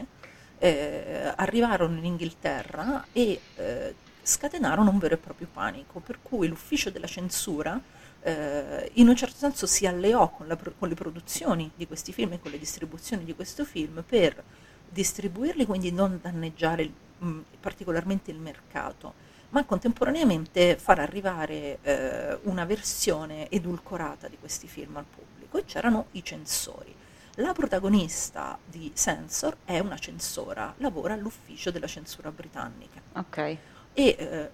eh, 0.58 1.34
arrivarono 1.36 1.98
in 1.98 2.06
Inghilterra 2.06 3.06
e 3.12 3.40
eh, 3.58 3.96
scatenarono 4.24 4.90
un 4.90 5.00
vero 5.00 5.16
e 5.16 5.18
proprio 5.18 5.48
panico, 5.52 6.00
per 6.00 6.20
cui 6.22 6.48
l'ufficio 6.48 6.90
della 6.90 7.08
censura 7.08 7.80
eh, 8.24 8.92
in 8.94 9.08
un 9.08 9.16
certo 9.16 9.38
senso 9.38 9.66
si 9.66 9.88
alleò 9.88 10.30
con, 10.30 10.48
la 10.48 10.56
con 10.56 10.88
le 10.88 10.96
produzioni 10.96 11.72
di 11.76 11.88
questi 11.88 12.14
film 12.14 12.34
e 12.34 12.40
con 12.40 12.52
le 12.52 12.60
distribuzioni 12.60 13.24
di 13.24 13.36
questo 13.36 13.66
film 13.66 14.04
per 14.08 14.44
distribuirli, 14.90 15.66
quindi 15.66 15.92
non 15.92 16.20
danneggiare 16.22 16.90
mh, 17.18 17.40
particolarmente 17.60 18.32
il 18.32 18.38
mercato, 18.38 19.14
ma 19.50 19.64
contemporaneamente 19.66 20.78
far 20.78 21.00
arrivare 21.00 21.80
eh, 21.82 22.40
una 22.44 22.66
versione 22.66 23.50
edulcorata 23.50 24.28
di 24.28 24.38
questi 24.38 24.68
film 24.68 24.98
al 24.98 25.06
pubblico 25.06 25.58
e 25.58 25.66
c'erano 25.66 26.08
i 26.12 26.24
censori. 26.24 26.96
La 27.36 27.54
protagonista 27.54 28.58
di 28.66 28.92
Censor 28.94 29.56
è 29.64 29.80
una 29.80 29.98
censora, 29.98 30.74
lavora 30.78 31.14
all'ufficio 31.14 31.72
della 31.72 31.88
censura 31.88 32.30
britannica 32.30 33.02
Ok. 33.14 33.58
E 33.94 34.16
eh, 34.18 34.50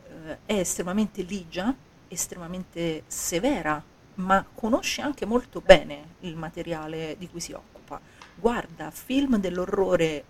è 0.45 0.53
estremamente 0.53 1.22
ligia, 1.22 1.74
estremamente 2.07 3.03
severa, 3.07 3.82
ma 4.16 4.45
conosce 4.53 5.01
anche 5.01 5.25
molto 5.25 5.61
bene 5.61 6.16
il 6.22 6.35
materiale 6.35 7.16
di 7.17 7.30
cui 7.30 7.40
si 7.40 7.53
occupa. 7.53 7.99
Guarda 8.35 8.91
film 8.91 9.38
dell'orrore 9.38 10.24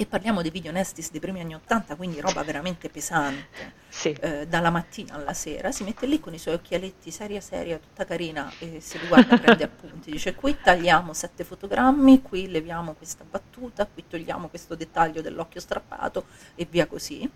e 0.00 0.06
parliamo 0.06 0.42
di 0.42 0.50
video 0.50 0.70
nestis 0.70 1.10
dei 1.10 1.18
primi 1.18 1.40
anni 1.40 1.56
Ottanta, 1.56 1.96
quindi 1.96 2.20
roba 2.20 2.44
veramente 2.44 2.88
pesante, 2.88 3.72
Sì. 3.88 4.12
eh, 4.12 4.46
dalla 4.46 4.70
mattina 4.70 5.14
alla 5.14 5.32
sera, 5.32 5.72
si 5.72 5.82
mette 5.82 6.06
lì 6.06 6.20
con 6.20 6.32
i 6.32 6.38
suoi 6.38 6.54
occhialetti 6.54 7.10
seria 7.10 7.40
seria, 7.40 7.78
tutta 7.78 8.04
carina, 8.04 8.48
e 8.60 8.80
se 8.80 8.98
li 8.98 9.08
guarda 9.08 9.36
prende 9.36 9.64
appunti, 9.64 10.12
dice 10.12 10.36
qui 10.36 10.56
tagliamo 10.62 11.12
sette 11.12 11.42
fotogrammi, 11.42 12.22
qui 12.22 12.48
leviamo 12.48 12.92
questa 12.92 13.24
battuta, 13.28 13.86
qui 13.86 14.04
togliamo 14.06 14.46
questo 14.46 14.76
dettaglio 14.76 15.20
dell'occhio 15.20 15.60
strappato 15.60 16.26
e 16.54 16.64
via 16.70 16.86
così 16.86 17.28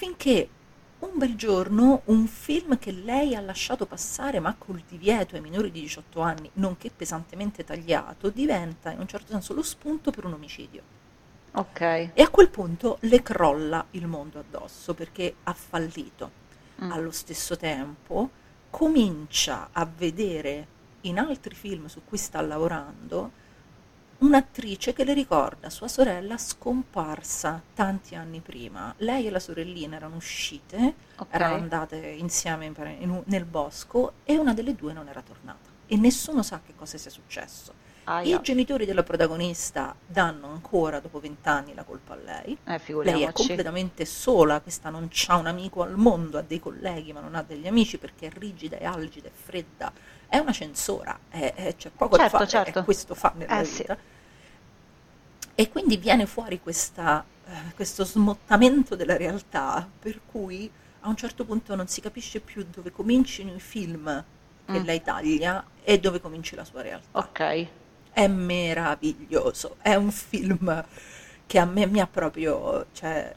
finché 0.00 0.48
un 1.00 1.10
bel 1.16 1.36
giorno 1.36 2.00
un 2.06 2.26
film 2.26 2.78
che 2.78 2.90
lei 2.90 3.34
ha 3.34 3.40
lasciato 3.42 3.84
passare 3.84 4.40
ma 4.40 4.54
col 4.56 4.82
divieto 4.88 5.34
ai 5.34 5.42
minori 5.42 5.70
di 5.70 5.82
18 5.82 6.20
anni, 6.20 6.50
nonché 6.54 6.90
pesantemente 6.90 7.64
tagliato, 7.64 8.30
diventa 8.30 8.92
in 8.92 9.00
un 9.00 9.06
certo 9.06 9.32
senso 9.32 9.52
lo 9.52 9.62
spunto 9.62 10.10
per 10.10 10.24
un 10.24 10.32
omicidio. 10.32 10.82
Ok. 11.52 11.80
E 11.80 12.22
a 12.22 12.30
quel 12.30 12.48
punto 12.48 12.96
le 13.00 13.22
crolla 13.22 13.84
il 13.90 14.06
mondo 14.06 14.38
addosso 14.38 14.94
perché 14.94 15.34
ha 15.42 15.52
fallito. 15.52 16.30
Mm. 16.82 16.92
Allo 16.92 17.10
stesso 17.10 17.58
tempo 17.58 18.30
comincia 18.70 19.68
a 19.70 19.84
vedere 19.84 20.66
in 21.02 21.18
altri 21.18 21.54
film 21.54 21.88
su 21.88 22.00
cui 22.06 22.16
sta 22.16 22.40
lavorando 22.40 23.32
un'attrice 24.20 24.92
che 24.92 25.04
le 25.04 25.14
ricorda 25.14 25.70
sua 25.70 25.88
sorella 25.88 26.36
scomparsa 26.36 27.62
tanti 27.74 28.14
anni 28.14 28.40
prima. 28.40 28.92
Lei 28.98 29.26
e 29.26 29.30
la 29.30 29.38
sorellina 29.40 29.96
erano 29.96 30.16
uscite, 30.16 30.94
Ok. 31.16 31.28
erano 31.30 31.54
andate 31.54 31.96
insieme 31.96 32.66
in 32.66 32.72
pare- 32.72 32.96
in 33.00 33.10
un- 33.10 33.22
nel 33.26 33.44
bosco 33.44 34.12
e 34.24 34.36
una 34.36 34.52
delle 34.54 34.74
due 34.74 34.92
non 34.92 35.08
era 35.08 35.22
tornata. 35.22 35.68
E 35.86 35.96
nessuno 35.96 36.42
sa 36.42 36.60
che 36.64 36.74
cosa 36.76 36.98
sia 36.98 37.10
successo. 37.10 37.88
Aia. 38.04 38.38
I 38.38 38.42
genitori 38.42 38.86
della 38.86 39.02
protagonista 39.02 39.94
danno 40.06 40.48
ancora 40.48 41.00
dopo 41.00 41.20
vent'anni 41.20 41.74
la 41.74 41.84
colpa 41.84 42.14
a 42.14 42.16
lei. 42.16 42.56
Eh, 42.64 42.80
Lei 43.02 43.22
è 43.22 43.32
completamente 43.32 44.04
sola, 44.04 44.60
questa 44.60 44.88
non 44.90 45.08
ha 45.28 45.36
un 45.36 45.46
amico 45.46 45.82
al 45.82 45.96
mondo, 45.96 46.38
ha 46.38 46.42
dei 46.42 46.58
colleghi 46.60 47.12
ma 47.12 47.20
non 47.20 47.34
ha 47.34 47.42
degli 47.42 47.66
amici 47.66 47.98
perché 47.98 48.26
è 48.28 48.30
rigida, 48.32 48.78
è 48.78 48.84
algida, 48.84 49.28
è 49.28 49.32
fredda, 49.32 49.92
è 50.30 50.38
una 50.38 50.52
censora, 50.52 51.18
è- 51.28 51.52
è- 51.54 51.76
c'è 51.76 51.90
poco 51.90 52.16
Certo, 52.16 52.38
da 52.38 52.46
fare, 52.46 52.64
certo. 52.64 52.84
questo 52.84 53.14
fa 53.14 53.32
nella 53.36 53.60
Eh, 53.60 53.64
sì. 53.66 53.76
vita. 53.78 53.98
E 55.54 55.68
quindi 55.68 55.96
viene 55.98 56.24
fuori 56.26 56.60
questa, 56.60 57.22
eh, 57.46 57.74
questo 57.74 58.04
smottamento 58.04 58.96
della 58.96 59.16
realtà 59.16 59.86
per 59.98 60.20
cui 60.30 60.70
a 61.00 61.08
un 61.08 61.16
certo 61.16 61.44
punto 61.44 61.74
non 61.74 61.86
si 61.88 62.00
capisce 62.00 62.40
più 62.40 62.64
dove 62.72 62.90
comincino 62.92 63.52
i 63.54 63.60
film 63.60 64.24
che 64.64 64.78
Mm. 64.78 64.84
lei 64.84 65.02
taglia 65.02 65.64
e 65.82 65.98
dove 65.98 66.20
cominci 66.20 66.54
la 66.54 66.64
sua 66.64 66.80
realtà. 66.82 67.18
Ok. 67.18 67.66
È 68.12 68.26
meraviglioso, 68.26 69.76
è 69.82 69.94
un 69.96 70.10
film 70.10 70.84
che 71.46 71.58
a 71.58 71.64
me 71.64 71.86
mi 71.86 72.00
ha 72.00 72.06
proprio, 72.06 72.86
cioè, 72.92 73.34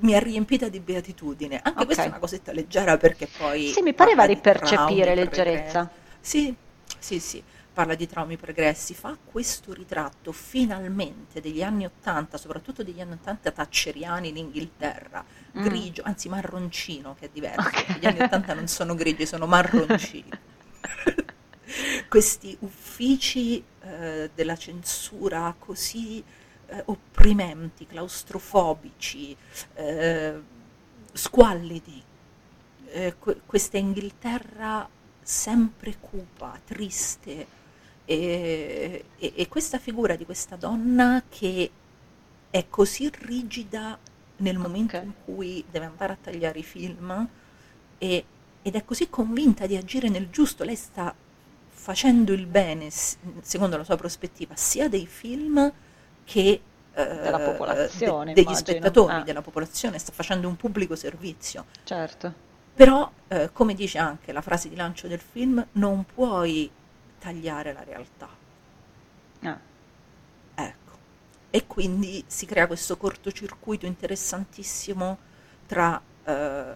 mi 0.00 0.14
ha 0.14 0.18
riempita 0.18 0.68
di 0.68 0.80
beatitudine. 0.80 1.60
Anche 1.62 1.80
Ok. 1.80 1.84
questa 1.84 2.04
è 2.04 2.08
una 2.08 2.18
cosetta 2.18 2.52
leggera 2.52 2.96
perché 2.96 3.28
poi... 3.36 3.68
Sì, 3.68 3.82
mi 3.82 3.94
pareva 3.94 4.26
di 4.26 4.36
percepire 4.36 5.14
leggerezza. 5.14 5.90
Sì, 6.20 6.54
sì, 6.98 7.18
sì, 7.18 7.42
parla 7.72 7.94
di 7.94 8.06
traumi 8.06 8.36
pregressi, 8.36 8.94
fa 8.94 9.16
questo 9.24 9.72
ritratto 9.72 10.32
finalmente 10.32 11.40
degli 11.40 11.62
anni 11.62 11.84
Ottanta, 11.84 12.36
soprattutto 12.38 12.82
degli 12.82 13.00
anni 13.00 13.12
Ottanta 13.14 13.50
thatcheriani 13.50 14.28
in 14.28 14.36
Inghilterra, 14.36 15.24
Mm. 15.58 15.62
grigio, 15.62 16.02
anzi 16.04 16.28
marroncino, 16.30 17.14
che 17.18 17.26
è 17.26 17.28
diverso, 17.30 17.68
Ok. 17.68 17.84
perché 17.84 17.98
gli 17.98 18.06
anni 18.06 18.20
Ottanta 18.20 18.54
non 18.54 18.66
sono 18.68 18.94
grigi, 18.94 19.26
sono 19.26 19.46
marroncini. 19.46 20.30
Questi 22.08 22.56
uffici 22.60 23.62
eh, 23.80 24.30
della 24.34 24.56
censura 24.56 25.54
così 25.58 26.22
eh, 26.72 26.82
opprimenti, 26.86 27.86
claustrofobici, 27.86 29.36
eh, 29.74 30.40
squallidi, 31.12 32.02
eh, 32.90 33.14
que- 33.18 33.40
questa 33.46 33.76
Inghilterra 33.78 34.88
sempre 35.22 35.96
cupa, 36.00 36.58
triste, 36.64 37.46
e, 38.04 39.04
e- 39.18 39.32
e 39.36 39.48
questa 39.48 39.78
figura 39.78 40.16
di 40.16 40.24
questa 40.24 40.56
donna 40.56 41.22
che 41.28 41.70
è 42.50 42.66
così 42.68 43.10
rigida 43.20 43.98
nel 44.38 44.58
momento 44.58 44.96
Ok. 44.96 45.02
in 45.04 45.12
cui 45.24 45.64
deve 45.70 45.86
andare 45.86 46.12
a 46.14 46.18
tagliare 46.20 46.58
i 46.58 46.62
film 46.64 47.28
e- 47.98 48.24
ed 48.62 48.74
è 48.74 48.84
così 48.84 49.08
convinta 49.08 49.66
di 49.66 49.76
agire 49.76 50.08
nel 50.08 50.30
giusto, 50.30 50.64
lei 50.64 50.76
sta 50.76 51.14
facendo 51.68 52.32
il 52.32 52.46
bene, 52.46 52.90
secondo 52.90 53.76
la 53.76 53.84
sua 53.84 53.96
prospettiva, 53.96 54.54
sia 54.56 54.88
dei 54.88 55.06
film 55.06 55.72
che 56.24 56.60
eh, 56.94 57.04
Della 57.06 57.38
popolazione, 57.38 58.26
de- 58.26 58.34
degli 58.34 58.44
immagino. 58.50 58.66
spettatori, 58.78 59.14
Ah. 59.14 59.22
della 59.22 59.40
popolazione, 59.42 59.98
sta 59.98 60.12
facendo 60.12 60.46
un 60.48 60.56
pubblico 60.56 60.94
servizio. 60.94 61.64
Certo. 61.84 62.50
Però, 62.74 63.10
eh, 63.28 63.50
come 63.52 63.74
dice 63.74 63.98
anche 63.98 64.32
la 64.32 64.42
frase 64.42 64.68
di 64.68 64.76
lancio 64.76 65.08
del 65.08 65.20
film, 65.20 65.64
non 65.72 66.04
puoi 66.04 66.70
tagliare 67.18 67.72
la 67.72 67.82
realtà. 67.82 68.28
Ah. 69.44 69.58
Ecco. 70.54 70.96
E 71.50 71.66
quindi 71.66 72.22
si 72.26 72.44
crea 72.46 72.66
questo 72.66 72.96
cortocircuito 72.96 73.86
interessantissimo 73.86 75.18
tra 75.66 76.00
eh, 76.24 76.74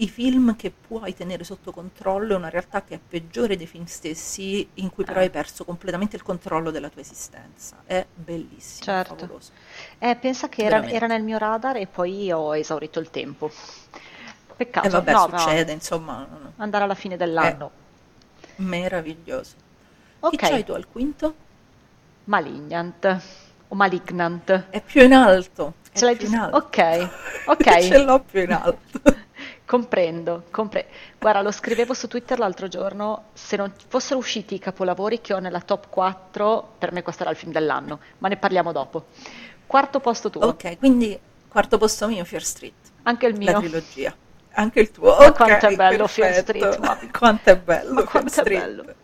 i 0.00 0.08
film 0.08 0.54
che 0.56 0.70
puoi 0.70 1.14
tenere 1.14 1.42
sotto 1.44 1.72
controllo 1.72 2.32
e 2.34 2.36
una 2.36 2.48
realtà 2.48 2.82
che 2.82 2.94
è 2.94 2.98
peggiore 3.06 3.56
dei 3.56 3.66
film 3.66 3.84
stessi, 3.86 4.68
in 4.74 4.90
cui 4.90 5.04
però 5.04 5.20
Eh. 5.20 5.24
hai 5.24 5.30
perso 5.30 5.64
completamente 5.64 6.14
il 6.16 6.22
controllo 6.22 6.70
della 6.70 6.88
tua 6.88 7.00
esistenza. 7.00 7.76
È 7.84 8.04
bellissimo, 8.14 8.84
Certo. 8.84 9.16
favoloso. 9.16 9.50
Eh, 9.98 10.14
pensa 10.16 10.48
che 10.48 10.62
era, 10.62 10.84
era 10.86 11.06
nel 11.06 11.22
mio 11.22 11.38
radar 11.38 11.76
e 11.78 11.86
poi 11.86 12.30
ho 12.30 12.56
esaurito 12.56 13.00
il 13.00 13.10
tempo. 13.10 13.50
Peccato. 14.56 14.86
E 14.86 14.90
vabbè, 14.90 15.12
no, 15.12 15.26
no, 15.26 15.38
succede, 15.38 15.72
insomma, 15.72 16.18
no, 16.30 16.52
andare 16.56 16.84
alla 16.84 16.94
fine 16.94 17.16
dell'anno. 17.16 17.70
meraviglioso. 18.56 19.54
ok, 20.20 20.30
Chi 20.30 20.36
c'hai 20.36 20.64
tu 20.64 20.72
al 20.72 20.86
quinto? 20.90 21.34
Malignant 22.24 23.22
o 23.68 23.74
Malignant. 23.74 24.66
È 24.70 24.80
più 24.82 25.02
in 25.02 25.12
alto. 25.12 25.74
È 25.92 25.98
Ce 25.98 26.04
l'hai 26.04 26.16
più 26.16 26.26
più- 26.26 26.34
in 26.36 26.40
alto. 26.42 26.56
ok, 26.56 27.08
ok. 27.46 27.78
Ce 27.80 27.98
l'ho 28.02 28.20
più 28.20 28.42
in 28.42 28.52
alto. 28.52 29.00
Comprendo, 29.68 30.44
compre- 30.50 30.88
Guarda, 31.18 31.42
lo 31.42 31.50
scrivevo 31.52 31.92
su 31.92 32.08
Twitter 32.08 32.38
l'altro 32.38 32.68
giorno, 32.68 33.28
se 33.34 33.56
non 33.56 33.70
fossero 33.88 34.18
usciti 34.18 34.54
i 34.54 34.58
capolavori 34.58 35.20
che 35.20 35.34
ho 35.34 35.40
nella 35.40 35.60
top 35.60 35.90
4, 35.90 36.76
per 36.78 36.90
me 36.92 37.02
questo 37.02 37.22
era 37.22 37.30
il 37.32 37.36
film 37.36 37.52
dell'anno, 37.52 38.00
ma 38.18 38.28
ne 38.28 38.38
parliamo 38.38 38.72
dopo. 38.72 39.08
Quarto 39.66 40.00
posto 40.00 40.30
tuo, 40.30 40.46
Ok, 40.46 40.78
quindi 40.78 41.18
quarto 41.48 41.76
posto 41.78 42.08
mio, 42.08 42.24
Fear 42.24 42.42
Street, 42.42 42.92
anche 43.02 43.26
il 43.26 43.36
la 43.42 43.52
mio. 43.52 43.54
trilogia. 43.54 44.16
Anche 44.52 44.80
il 44.80 44.90
tuo. 44.90 45.16
Ma 45.16 45.30
ok, 45.30 45.32
quanto 45.32 45.66
è 45.66 45.72
bello 45.72 46.06
Fear 46.06 46.32
perfetto. 46.32 46.32
Street, 46.32 46.76
ma- 46.78 46.98
Quanto 47.12 47.50
è 47.50 47.56
bello 47.58 47.92
Ma 47.92 48.06
Fear 48.06 48.24
quanto 48.24 48.40
è 48.40 48.44
Street. 48.44 48.50
bello. 48.50 48.94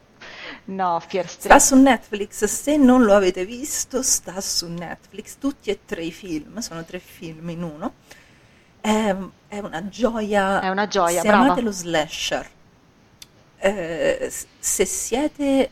No, 0.67 1.01
Fear 1.01 1.29
Sta 1.39 1.59
Street. 1.59 1.61
su 1.61 1.77
Netflix, 1.77 2.45
se 2.47 2.77
non 2.77 3.05
lo 3.05 3.15
avete 3.15 3.45
visto, 3.45 4.03
sta 4.03 4.41
su 4.41 4.69
Netflix. 4.69 5.37
Tutti 5.39 5.71
e 5.71 5.81
tre 5.85 6.03
i 6.05 6.13
film, 6.13 6.59
sono 6.59 6.85
tre 6.85 6.99
film 6.99 7.49
in 7.51 7.63
uno. 7.63 7.95
È, 8.85 9.17
è 9.49 9.59
una 9.61 9.89
gioia. 9.89 10.61
È 10.61 10.69
una 10.69 10.87
gioia, 10.87 11.23
Se 11.23 11.29
brava. 11.29 11.45
amate 11.45 11.63
lo 11.63 11.71
slasher, 11.71 12.47
eh, 13.57 14.31
se 14.59 14.85
siete 14.85 15.71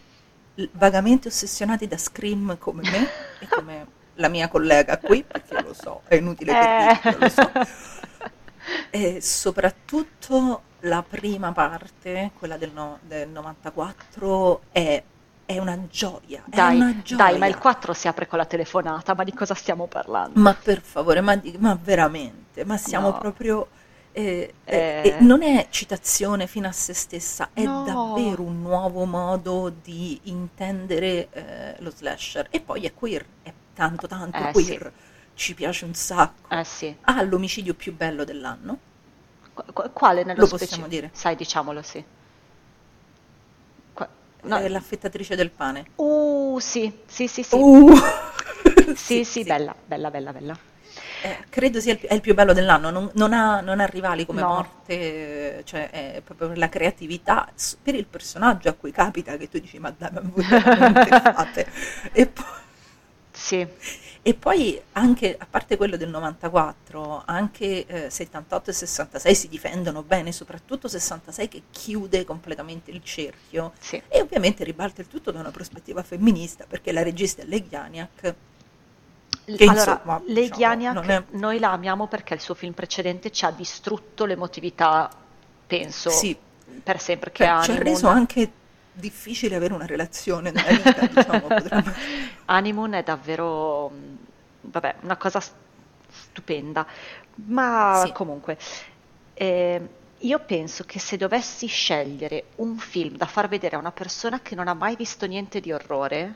vagamente 0.73 1.29
ossessionati 1.29 1.87
da 1.87 1.99
Scream 1.99 2.57
come 2.57 2.81
me 2.91 3.09
e 3.39 3.47
come 3.55 3.87
la 4.15 4.29
mia 4.29 4.49
collega 4.49 4.97
qui, 4.99 5.23
perché 5.25 5.61
lo 5.63 5.75
so, 5.75 6.01
è 6.09 6.15
inutile 6.15 6.53
Eh. 6.53 6.99
che 7.01 7.17
lo 7.19 7.29
so. 7.29 7.51
E 8.91 9.21
soprattutto 9.21 10.63
la 10.81 11.03
prima 11.07 11.51
parte, 11.53 12.31
quella 12.39 12.57
del, 12.57 12.71
no- 12.73 12.99
del 13.03 13.29
94, 13.29 14.63
è, 14.71 15.03
è 15.47 15.59
una 15.59 15.87
gioia. 15.89 16.45
è 16.49 16.57
Dai, 16.57 16.77
una 16.77 17.01
gioia. 17.03 17.17
dai, 17.17 17.39
ma 17.39 17.47
il 17.47 17.59
4 17.59 17.93
si 17.95 18.09
apre 18.09 18.27
con 18.27 18.39
la 18.39 18.47
telefonata, 18.47 19.15
ma 19.15 19.25
di 19.25 19.33
cosa 19.35 19.55
stiamo 19.55 19.87
parlando? 19.87 20.41
Ma 20.41 20.55
per 20.55 20.81
favore, 20.81 21.21
ma, 21.21 21.41
ma 21.59 21.75
veramente, 21.81 22.65
ma 22.65 22.77
siamo 22.79 23.13
No. 23.13 23.19
proprio... 23.19 23.69
eh, 24.13 24.55
eh, 24.65 24.89
Eh. 25.01 25.17
eh, 25.19 25.21
non 25.21 25.43
è 25.43 25.69
citazione 25.71 26.47
fino 26.47 26.69
a 26.69 26.73
se 26.73 26.95
stessa, 26.95 27.51
è 27.53 27.67
No. 27.67 27.83
davvero 27.83 28.43
un 28.43 28.61
nuovo 28.63 29.05
modo 29.05 29.69
di 29.71 30.21
intendere 30.25 31.29
eh, 31.31 31.77
lo 31.81 31.91
slasher. 31.91 32.47
E 32.51 32.61
poi 32.61 32.85
è 32.85 32.95
queer, 32.95 33.27
è 33.43 33.53
tanto 33.75 34.07
tanto 34.07 34.47
Eh, 34.49 34.53
queer, 34.53 34.93
ci 35.35 35.55
piace 35.55 35.85
un 35.85 35.95
sacco. 35.95 36.51
Eh 36.51 36.63
sì. 36.65 36.97
Ha 37.03 37.23
l'omicidio 37.23 37.75
più 37.75 37.95
bello 37.95 38.25
dell'anno, 38.25 38.79
qu- 39.73 39.93
Quale 39.93 40.25
nello 40.25 40.41
Lo 40.41 40.47
specifico? 40.47 40.59
possiamo 40.59 40.89
dire. 40.89 41.11
Sai, 41.13 41.37
diciamolo, 41.37 41.83
sì. 41.83 42.05
No. 44.43 44.57
è 44.59 44.69
l'affettatrice 44.69 45.37
del 45.37 45.51
pane. 45.51 45.87
Uh, 45.97 46.59
sì, 46.61 46.93
sì, 47.07 47.27
sì, 47.29 47.43
sì. 47.43 47.57
Uh. 47.57 47.93
Sì, 48.95 49.25
sì, 49.25 49.45
bella, 49.45 49.75
bella, 49.87 50.11
bella, 50.11 50.33
bella. 50.33 50.59
Eh, 51.25 51.45
credo 51.49 51.81
sia 51.81 51.93
il, 51.93 52.01
è 52.01 52.15
il 52.15 52.21
più 52.21 52.35
bello 52.35 52.53
dell'anno, 52.53 52.91
non, 52.91 53.11
non 53.15 53.33
ha, 53.33 53.61
non 53.61 53.79
ha 53.81 53.87
rivali 53.87 54.27
come 54.27 54.43
No. 54.43 54.49
morte, 54.49 55.63
cioè 55.65 55.89
è 55.91 56.21
proprio 56.25 56.49
per 56.49 56.59
la 56.59 56.69
creatività, 56.69 57.49
per 57.81 57.95
il 57.95 58.07
personaggio 58.07 58.69
a 58.69 58.73
cui 58.75 58.91
capita 58.91 59.37
che 59.37 59.49
tu 59.49 59.59
dici 59.61 59.79
ma 59.79 59.95
dai, 59.97 60.11
ma 60.13 60.21
voi 60.25 60.45
veramente 60.45 61.13
fate? 61.23 61.67
E 62.13 62.27
poi, 62.27 62.45
Sì, 63.31 63.67
e 64.25 64.35
poi 64.35 64.81
anche, 64.93 65.37
a 65.37 65.47
parte 65.51 65.77
quello 65.77 65.97
del 65.97 66.09
94, 66.09 67.23
anche 67.27 67.87
eh, 67.87 68.11
78 68.11 68.71
e 68.71 68.73
66 68.73 69.35
si 69.35 69.49
difendono 69.49 70.03
bene, 70.03 70.31
soprattutto 70.31 70.87
66 70.87 71.49
che 71.49 71.63
chiude 71.71 72.25
completamente 72.25 72.91
il 72.93 73.03
cerchio 73.03 73.73
sì. 73.81 74.01
e 74.09 74.21
ovviamente 74.21 74.63
ribalta 74.63 75.01
il 75.01 75.09
tutto 75.09 75.33
da 75.33 75.41
una 75.41 75.51
prospettiva 75.51 76.03
femminista 76.05 76.67
perché 76.69 76.93
la 76.93 77.03
regista 77.03 77.43
è 77.43 77.47
Legianiak 77.47 78.35
Che 79.55 79.65
allora, 79.65 79.93
insomma, 79.93 80.23
Lei 80.27 80.49
diciamo, 80.51 81.01
è- 81.03 81.25
noi 81.31 81.59
la 81.59 81.73
amiamo 81.73 82.07
perché 82.07 82.35
il 82.35 82.41
suo 82.41 82.55
film 82.55 82.73
precedente 82.75 83.31
ci 83.33 83.45
ha 83.45 83.51
distrutto 83.51 84.25
l'emotività, 84.25 85.11
penso, 85.67 86.11
Sì. 86.11 86.37
per 86.83 87.01
sempre, 87.01 87.33
che 87.33 87.45
Cioè, 87.45 87.59
è 87.59 87.63
ci 87.65 87.71
ha 87.73 87.79
reso 87.79 88.07
anche 88.07 88.51
difficile 88.93 89.57
avere 89.57 89.75
una 89.75 89.87
relazione 89.87 90.51
nella 90.51 90.73
vita, 90.73 91.07
diciamo, 91.07 91.51
potremmo- 91.53 91.95
Honeymoon 92.47 92.95
è 92.95 93.03
davvero, 93.03 93.89
mh, 93.91 94.17
vabbè, 94.63 94.97
una 95.03 95.17
cosa 95.17 95.41
stupenda, 96.11 96.87
ma 97.47 98.09
Sì. 98.09 98.13
comunque, 98.13 98.59
eh, 99.35 99.89
io 100.19 100.39
penso 100.45 100.85
che 100.85 100.99
se 100.99 101.17
dovessi 101.17 101.67
scegliere 101.67 102.51
un 102.57 102.79
film 102.79 103.17
da 103.17 103.27
far 103.27 103.49
vedere 103.49 103.77
a 103.77 103.79
una 103.79 103.93
persona 103.93 104.41
che 104.41 104.55
non 104.55 104.69
ha 104.69 104.75
mai 104.75 104.95
visto 104.97 105.27
niente 105.27 105.61
di 105.61 105.73
orrore 105.73 106.35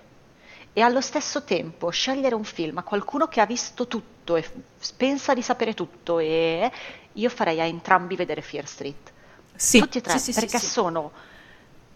e 0.72 0.80
allo 0.80 1.00
stesso 1.00 1.44
tempo 1.44 1.88
scegliere 1.90 2.34
un 2.34 2.44
film 2.44 2.78
a 2.78 2.82
qualcuno 2.82 3.28
che 3.28 3.40
ha 3.40 3.46
visto 3.46 3.86
tutto 3.86 4.36
e 4.36 4.42
f- 4.42 4.92
pensa 4.96 5.34
di 5.34 5.42
sapere 5.42 5.72
tutto, 5.74 6.18
e 6.18 6.70
io 7.12 7.28
farei 7.30 7.60
a 7.60 7.64
entrambi 7.64 8.16
vedere 8.16 8.42
Fear 8.42 8.66
Street. 8.66 9.12
Sì, 9.56 9.78
Tutti 9.78 9.98
e 9.98 10.00
tre, 10.00 10.18
sì, 10.18 10.32
sì, 10.32 10.32
perché 10.32 10.58
sono 10.58 11.12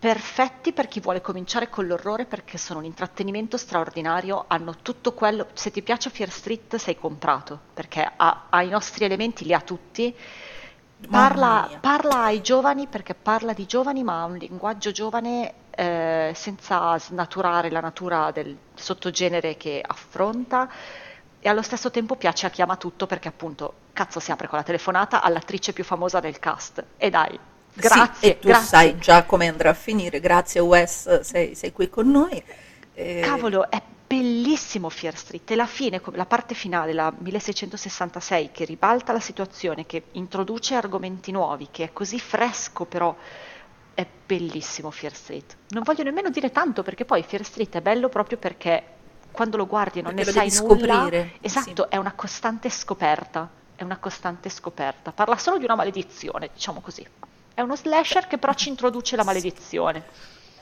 perfetti 0.00 0.72
per 0.72 0.88
chi 0.88 0.98
vuole 0.98 1.20
cominciare 1.20 1.68
con 1.68 1.86
l'orrore 1.86 2.24
perché 2.24 2.56
sono 2.56 2.78
un 2.78 2.86
intrattenimento 2.86 3.58
straordinario, 3.58 4.46
hanno 4.48 4.76
tutto 4.80 5.12
quello, 5.12 5.48
se 5.52 5.70
ti 5.70 5.82
piace 5.82 6.08
Fear 6.08 6.30
Street 6.30 6.76
sei 6.76 6.96
comprato, 6.96 7.60
perché 7.74 8.10
ha, 8.16 8.46
ha 8.48 8.62
i 8.62 8.70
nostri 8.70 9.04
elementi, 9.04 9.44
li 9.44 9.52
ha 9.52 9.60
tutti. 9.60 10.16
Parla, 11.08 11.78
parla, 11.80 12.24
ai 12.24 12.40
giovani 12.40 12.86
perché 12.86 13.14
parla 13.14 13.52
di 13.52 13.66
giovani, 13.66 14.02
ma 14.02 14.22
ha 14.22 14.24
un 14.24 14.36
linguaggio 14.36 14.90
giovane 14.90 15.52
eh, 15.70 16.32
senza 16.34 16.98
snaturare 16.98 17.70
la 17.70 17.80
natura 17.80 18.30
del 18.30 18.56
sottogenere 18.74 19.58
che 19.58 19.82
affronta. 19.86 20.70
E 21.42 21.48
allo 21.48 21.62
stesso 21.62 21.90
tempo 21.90 22.16
piace 22.16 22.46
a 22.46 22.50
chi 22.50 22.60
ama 22.62 22.76
tutto 22.76 23.06
perché 23.06 23.28
appunto 23.28 23.74
cazzo 23.94 24.20
si 24.20 24.30
apre 24.30 24.46
con 24.46 24.58
la 24.58 24.64
telefonata 24.64 25.22
all'attrice 25.22 25.72
più 25.72 25.84
famosa 25.84 26.20
del 26.20 26.38
cast. 26.38 26.84
E 26.98 27.08
dai 27.08 27.38
grazie 27.74 28.14
sì, 28.18 28.26
e 28.26 28.38
tu 28.38 28.48
grazie. 28.48 28.66
sai 28.66 28.98
già 28.98 29.24
come 29.24 29.48
andrà 29.48 29.70
a 29.70 29.74
finire 29.74 30.20
grazie 30.20 30.60
Wes 30.60 31.20
sei, 31.20 31.54
sei 31.54 31.72
qui 31.72 31.88
con 31.88 32.10
noi 32.10 32.42
eh... 32.94 33.20
cavolo 33.22 33.70
è 33.70 33.80
bellissimo 34.06 34.88
Fear 34.88 35.16
Street 35.16 35.50
e 35.50 35.54
la 35.54 35.66
fine 35.66 36.00
la 36.12 36.26
parte 36.26 36.54
finale 36.54 36.92
la 36.92 37.12
1666 37.16 38.50
che 38.52 38.64
ribalta 38.64 39.12
la 39.12 39.20
situazione 39.20 39.86
che 39.86 40.04
introduce 40.12 40.74
argomenti 40.74 41.30
nuovi 41.30 41.68
che 41.70 41.84
è 41.84 41.92
così 41.92 42.18
fresco 42.18 42.84
però 42.84 43.14
è 43.94 44.06
bellissimo 44.26 44.90
Fear 44.90 45.14
Street 45.14 45.56
non 45.68 45.82
voglio 45.84 46.02
nemmeno 46.02 46.30
dire 46.30 46.50
tanto 46.50 46.82
perché 46.82 47.04
poi 47.04 47.22
Fear 47.22 47.44
Street 47.44 47.76
è 47.76 47.80
bello 47.80 48.08
proprio 48.08 48.38
perché 48.38 48.98
quando 49.30 49.56
lo 49.56 49.66
guardi 49.66 50.02
non 50.02 50.14
Perché 50.14 50.32
ne 50.32 50.50
sai 50.50 50.62
nulla, 50.62 50.84
scoprire. 50.84 51.32
esatto, 51.40 51.90
è 51.90 51.96
una 51.96 52.12
costante 52.12 52.68
scoperta, 52.68 53.48
è 53.74 53.82
una 53.82 53.98
costante 53.98 54.48
scoperta. 54.48 55.12
Parla 55.12 55.36
solo 55.36 55.58
di 55.58 55.64
una 55.64 55.76
maledizione, 55.76 56.50
diciamo 56.52 56.80
così. 56.80 57.06
È 57.60 57.62
uno 57.62 57.76
slasher 57.76 58.26
che 58.26 58.38
però 58.38 58.54
ci 58.54 58.70
introduce 58.70 59.16
la 59.16 59.22
maledizione. 59.22 60.02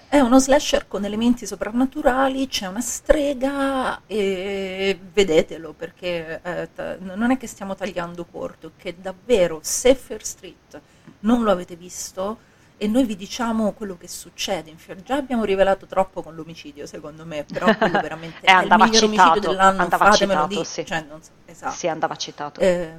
È 0.08 0.18
uno 0.18 0.40
slasher 0.40 0.88
con 0.88 1.04
elementi 1.04 1.46
soprannaturali, 1.46 2.48
c'è 2.48 2.66
una 2.66 2.80
strega 2.80 4.00
e 4.04 4.98
vedetelo 5.12 5.74
perché 5.74 6.40
eh, 6.42 6.68
t- 6.74 6.98
non 6.98 7.30
è 7.30 7.36
che 7.36 7.46
stiamo 7.46 7.76
tagliando 7.76 8.24
corto, 8.24 8.72
che 8.76 8.96
davvero 9.00 9.60
se 9.62 9.94
Fair 9.94 10.24
Street 10.24 10.80
non 11.20 11.44
lo 11.44 11.52
avete 11.52 11.76
visto 11.76 12.38
e 12.76 12.88
noi 12.88 13.04
vi 13.04 13.14
diciamo 13.14 13.70
quello 13.74 13.96
che 13.96 14.08
succede 14.08 14.68
in 14.70 14.78
Fior. 14.78 15.00
Già 15.00 15.14
abbiamo 15.14 15.44
rivelato 15.44 15.86
troppo 15.86 16.20
con 16.22 16.34
l'omicidio, 16.34 16.84
secondo 16.86 17.24
me, 17.24 17.44
però 17.44 17.72
quello 17.78 18.00
veramente 18.00 18.40
è 18.40 18.50
il 18.60 18.62
miglior 18.62 18.90
citato, 18.92 19.04
omicidio 19.04 19.40
dell'anno, 19.50 19.88
fatemelo 19.88 20.16
citato, 20.16 20.46
dire. 20.48 20.64
sì. 20.64 20.84
Cioè, 20.84 21.04
so, 21.08 21.30
esatto. 21.44 21.74
Sì, 21.74 21.86
andava 21.86 22.16
citato. 22.16 22.58
Eh, 22.60 22.92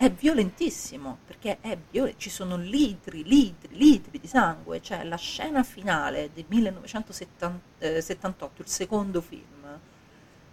è 0.00 0.10
violentissimo, 0.10 1.18
perché 1.26 1.58
è 1.60 1.76
viol- 1.90 2.14
ci 2.16 2.30
sono 2.30 2.56
litri, 2.56 3.22
litri, 3.22 3.76
litri 3.76 4.18
di 4.18 4.26
sangue, 4.26 4.80
cioè 4.80 5.04
la 5.04 5.16
scena 5.16 5.62
finale 5.62 6.30
del 6.32 6.46
1978, 6.48 8.62
il 8.62 8.68
secondo 8.68 9.20
film, 9.20 9.78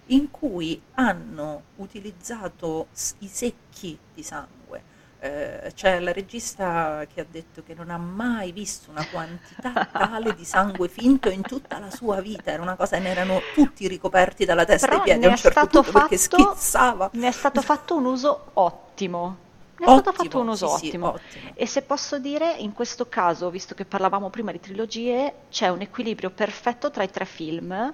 in 0.08 0.30
cui 0.32 0.82
hanno 0.96 1.64
utilizzato 1.78 2.88
i 3.20 3.28
secchi 3.30 3.98
di 4.14 4.22
sangue. 4.22 4.84
Eh, 5.20 5.72
c'è 5.74 6.00
la 6.00 6.12
regista 6.14 7.04
che 7.12 7.22
ha 7.22 7.26
detto 7.28 7.64
che 7.64 7.74
non 7.74 7.90
ha 7.90 7.98
mai 7.98 8.52
visto 8.52 8.92
una 8.92 9.04
quantità 9.08 9.86
tale 9.92 10.36
di 10.36 10.46
sangue 10.46 10.88
finto 10.90 11.30
in 11.30 11.42
tutta 11.42 11.80
la 11.80 11.90
sua 11.90 12.22
vita, 12.22 12.52
era 12.52 12.62
una 12.62 12.76
cosa, 12.76 13.00
ne 13.00 13.10
erano 13.10 13.42
tutti 13.56 13.88
ricoperti 13.88 14.46
dalla 14.46 14.64
testa 14.64 14.86
Però 14.88 15.00
ai 15.00 15.04
piedi 15.06 15.26
a 15.26 15.30
un 15.30 15.36
certo 15.36 15.82
punto 15.82 15.82
perché 15.92 16.18
fatto- 16.18 16.54
schizzava. 16.54 17.10
Ne 17.14 17.28
è 17.28 17.32
stato 17.32 17.62
fatto 17.64 17.96
un 17.96 18.06
uso 18.06 18.52
ottimo. 18.54 19.46
Ne 19.80 19.86
è 19.86 19.90
Ottimo, 19.90 20.02
stato 20.02 20.24
fatto 20.24 20.40
un 20.40 20.48
uso 20.50 20.68
sì, 20.68 20.78
sì, 20.78 20.86
ottimo. 20.88 21.08
ottimo. 21.14 21.52
E 21.56 21.66
se 21.68 21.82
posso 21.84 22.20
dire, 22.20 22.54
in 22.58 22.74
questo 22.74 23.08
caso, 23.10 23.50
visto 23.50 23.74
che 23.76 23.86
parlavamo 23.86 24.30
prima 24.30 24.52
di 24.52 24.60
trilogie, 24.60 25.34
c'è 25.50 25.68
un 25.70 25.82
equilibrio 25.82 26.30
perfetto 26.32 26.90
tra 26.92 27.04
i 27.04 27.10
tre 27.12 27.26
film, 27.26 27.94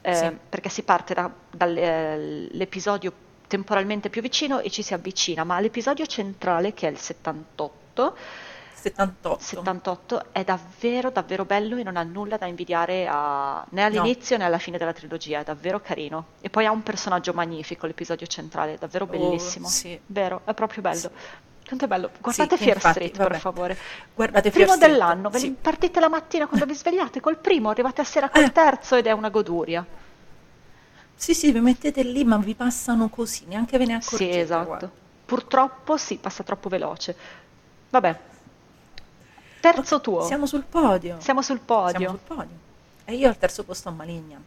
eh, 0.00 0.14
Sì. 0.14 0.36
perché 0.48 0.68
si 0.68 0.82
parte 0.82 1.14
da- 1.14 1.30
dall'episodio 1.50 3.12
temporalmente 3.46 4.08
più 4.10 4.22
vicino 4.22 4.60
e 4.60 4.70
ci 4.70 4.82
si 4.82 4.94
avvicina, 4.94 5.44
ma 5.44 5.60
l'episodio 5.60 6.06
centrale, 6.06 6.72
che 6.74 6.88
è 6.88 6.90
il 6.90 6.98
78, 6.98 8.16
78. 8.74 9.38
78 9.42 10.32
è 10.32 10.44
davvero 10.44 11.10
davvero 11.10 11.44
bello 11.46 11.76
e 11.76 11.82
non 11.82 11.96
ha 11.96 12.02
nulla 12.02 12.36
da 12.36 12.46
invidiare 12.46 13.06
a- 13.10 13.64
né 13.70 13.82
all'inizio 13.82 14.36
né 14.36 14.44
alla 14.44 14.58
fine 14.58 14.76
della 14.78 14.92
trilogia, 14.92 15.40
è 15.40 15.44
davvero 15.44 15.80
carino. 15.80 16.26
E 16.40 16.50
poi 16.50 16.66
ha 16.66 16.70
un 16.70 16.82
personaggio 16.82 17.32
magnifico, 17.32 17.86
l'episodio 17.86 18.26
centrale, 18.26 18.74
è 18.74 18.78
davvero 18.78 19.06
bellissimo. 19.06 19.66
Oh, 19.66 19.70
sì. 19.70 19.98
Vero, 20.06 20.42
è 20.44 20.52
proprio 20.54 20.82
bello. 20.82 20.96
Sì. 20.98 21.08
Quanto 21.66 21.86
è 21.86 21.88
bello. 21.88 22.10
Guardate 22.20 22.56
Sì, 22.58 22.64
Fear 22.64 22.76
infatti, 22.76 22.94
Street, 22.96 23.16
vabbè. 23.16 23.30
per 23.30 23.38
favore. 23.40 23.78
Guardate 24.14 24.50
Fear 24.50 24.64
Primo 24.66 24.74
Street, 24.74 24.92
dell'anno, 24.92 25.30
sì. 25.32 25.56
partite 25.58 25.98
la 25.98 26.08
mattina 26.10 26.46
quando 26.46 26.66
vi 26.66 26.74
svegliate 26.74 27.20
col 27.20 27.38
primo, 27.38 27.70
arrivate 27.70 28.02
a 28.02 28.04
sera 28.04 28.28
col 28.28 28.42
Eh. 28.44 28.52
terzo 28.52 28.96
ed 28.96 29.06
è 29.06 29.12
una 29.12 29.30
goduria. 29.30 29.86
Sì, 31.24 31.32
sì, 31.32 31.52
vi 31.52 31.60
mettete 31.60 32.02
lì, 32.02 32.22
ma 32.22 32.36
vi 32.36 32.54
passano 32.54 33.08
così, 33.08 33.44
neanche 33.46 33.78
ve 33.78 33.86
ne 33.86 33.94
accorgete. 33.94 34.32
Sì, 34.32 34.38
esatto. 34.40 34.66
guarda. 34.66 34.90
Purtroppo 35.24 35.96
sì, 35.96 36.16
passa 36.16 36.42
troppo 36.42 36.68
veloce. 36.68 37.16
Vabbè. 37.88 38.18
Terzo 39.60 40.02
tuo. 40.02 40.22
Siamo 40.26 40.44
sul 40.44 40.64
podio. 40.68 41.16
Siamo 41.20 41.40
sul 41.40 41.60
podio. 41.60 41.98
Siamo 41.98 42.18
sul 42.18 42.36
podio. 42.36 42.56
E 43.06 43.14
io 43.14 43.26
al 43.28 43.38
terzo 43.38 43.64
posto 43.64 43.88
a 43.88 43.92
Malignant. 43.92 44.42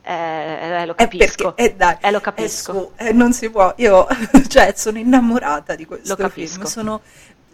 Eh, 0.00 0.12
eh, 0.14 0.86
lo 0.86 0.92
Eh, 0.92 0.94
capisco. 0.96 1.52
perché, 1.52 1.72
eh, 1.72 1.76
dai, 1.76 1.96
Eh, 2.00 2.10
lo 2.10 2.20
capisco. 2.20 2.72
su- 2.72 2.90
eh, 2.96 3.12
non 3.12 3.34
si 3.34 3.50
può. 3.50 3.74
Io, 3.76 4.06
cioè, 4.48 4.72
sono 4.74 4.96
innamorata 4.96 5.74
di 5.74 5.84
questo 5.84 6.08
Lo 6.08 6.16
capisco. 6.16 6.54
film. 6.60 6.64
Sono 6.66 7.00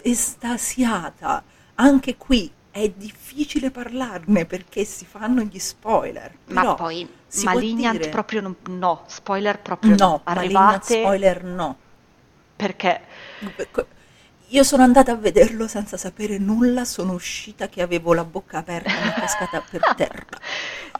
estasiata. 0.02 1.42
Anche 1.74 2.16
qui 2.16 2.49
è 2.70 2.89
difficile 2.89 3.70
parlarne 3.70 4.47
perché 4.47 4.84
si 4.84 5.05
fanno 5.05 5.42
gli 5.42 5.58
spoiler. 5.58 6.32
Ma 6.47 6.60
però 6.60 6.74
poi 6.76 7.08
Malignant 7.42 7.99
dire- 7.99 8.10
proprio 8.10 8.40
non- 8.40 8.57
no, 8.70 9.05
spoiler 9.07 9.58
proprio 9.60 9.97
No, 9.97 10.23
Malignant 10.24 10.55
Arrivate 10.65 11.00
spoiler 11.00 11.44
no. 11.44 11.76
perché 12.57 13.00
Io 14.52 14.65
sono 14.65 14.82
andata 14.82 15.12
a 15.12 15.15
vederlo 15.15 15.68
senza 15.68 15.97
sapere 15.97 16.36
nulla, 16.39 16.84
sono 16.84 17.12
uscita 17.12 17.68
che 17.68 17.82
avevo 17.82 18.15
la 18.15 18.24
bocca 18.24 18.58
aperta, 18.58 18.90
è 18.90 19.12
cascata 19.20 19.60
per 19.68 19.81
terra. 19.94 20.26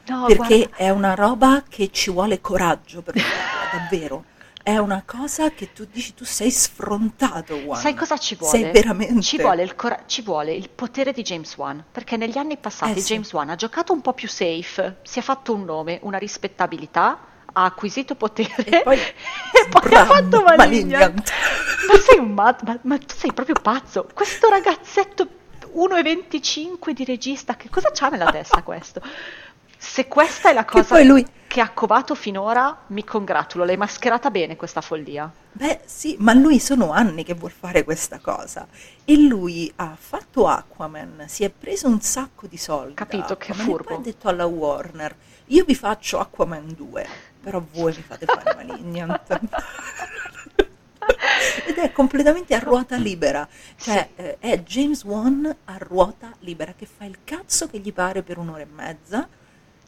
no, 0.07 0.27
perché 0.27 0.57
guarda, 0.59 0.77
è 0.77 0.91
una 0.91 1.15
roba 1.15 1.65
che 1.69 1.91
ci 1.91 2.11
vuole 2.13 2.41
coraggio 2.41 3.03
per 3.03 3.19
farla, 3.19 3.79
davvero. 3.89 4.25
È 4.63 4.77
una 4.77 5.03
cosa 5.07 5.51
che 5.51 5.73
tu 5.73 5.87
dici, 5.91 6.13
tu 6.15 6.25
sei 6.25 6.51
sfrontato, 6.51 7.57
Juan. 7.57 7.81
sai 7.81 7.95
cosa 7.95 8.19
ci 8.19 8.35
vuole? 8.35 8.59
Sei 8.59 8.71
veramente... 8.71 9.23
Ci 9.23 9.39
vuole, 9.39 9.63
il 9.63 9.75
cora- 9.75 10.03
ci 10.07 10.21
vuole 10.23 10.53
il 10.53 10.69
potere 10.69 11.13
di 11.13 11.23
James 11.23 11.57
Wan, 11.57 11.83
perché 11.91 12.17
negli 12.19 12.37
anni 12.37 12.57
passati 12.59 12.99
Eh, 12.99 13.01
sì. 13.01 13.13
James 13.15 13.33
Wan 13.33 13.49
ha 13.49 13.55
giocato 13.55 13.93
un 13.95 14.03
po' 14.03 14.13
più 14.13 14.29
safe, 14.29 14.99
si 15.03 15.19
è 15.19 15.23
fatto 15.23 15.55
un 15.55 15.65
nome, 15.65 15.99
una 16.03 16.19
rispettabilità, 16.19 17.19
ha 17.53 17.65
acquisito 17.65 18.15
potere 18.15 18.65
E 18.65 18.83
poi, 18.83 18.99
e 19.01 19.69
poi 19.71 19.95
ha 19.95 20.05
fatto. 20.05 20.43
Malignant. 20.43 21.33
Ma 21.89 21.99
sei 21.99 22.19
un 22.19 22.33
matto, 22.33 22.65
ma, 22.67 22.79
ma 22.83 22.99
tu 22.99 23.15
sei 23.17 23.33
proprio 23.33 23.57
pazzo. 23.61 24.07
Questo 24.13 24.49
ragazzetto 24.49 25.27
1,25 25.75 26.91
di 26.91 27.05
regista, 27.05 27.57
che 27.57 27.69
cosa 27.71 27.91
c'ha 27.93 28.09
nella 28.09 28.31
testa 28.31 28.63
questo? 28.63 29.01
Se 29.83 30.07
questa 30.09 30.51
è 30.51 30.53
la 30.53 30.67
Che 30.67 30.73
cosa 30.73 30.95
poi 30.97 31.07
lui- 31.07 31.27
che 31.47 31.63
ha 31.63 31.71
covato 31.71 32.15
finora, 32.15 32.83
mi 32.89 33.03
congratulo, 33.03 33.65
l'hai 33.65 33.79
mascherata 33.79 34.31
bene 34.31 34.55
questa 34.55 34.83
follia. 34.83 35.29
Beh, 35.53 35.81
sì, 35.87 36.17
ma 36.19 36.35
lui 36.35 36.61
sono 36.61 36.93
anni 36.93 37.25
che 37.25 37.33
vuol 37.33 37.51
fare 37.51 37.83
questa 37.83 38.19
cosa. 38.19 38.69
E 39.05 39.17
lui 39.17 39.73
ha 39.77 39.97
fatto 39.99 40.47
Aquaman, 40.47 41.25
si 41.29 41.45
è 41.45 41.51
preso 41.51 41.89
un 41.89 42.03
sacco 42.03 42.47
di 42.47 42.59
soldi. 42.59 42.93
Capito, 42.93 43.39
che 43.39 43.53
Aquaman, 43.53 43.61
e 43.61 43.65
furbo. 43.69 43.85
poi 43.89 43.97
ha 43.97 44.01
detto 44.01 44.29
alla 44.29 44.45
Warner, 44.45 45.17
io 45.47 45.65
vi 45.65 45.75
faccio 45.75 46.19
Aquaman 46.21 46.75
2, 46.77 47.07
però 47.43 47.65
voi 47.73 47.95
mi 47.97 48.03
fate 48.07 48.27
fare 48.27 48.55
Malignant. 48.55 49.41
Ed 51.67 51.79
è 51.79 51.91
completamente 51.91 52.55
a 52.55 52.59
ruota 52.59 52.97
libera, 52.97 53.49
cioè 53.77 54.11
eh, 54.15 54.37
è 54.39 54.61
James 54.63 55.03
Wan 55.05 55.57
a 55.65 55.77
ruota 55.79 56.33
libera 56.41 56.75
che 56.77 56.87
fa 56.87 57.05
il 57.07 57.19
cazzo 57.25 57.67
che 57.67 57.79
gli 57.79 57.93
pare 57.95 58.23
per 58.23 58.37
un'ora 58.39 58.61
e 58.61 58.67
mezza 58.67 59.27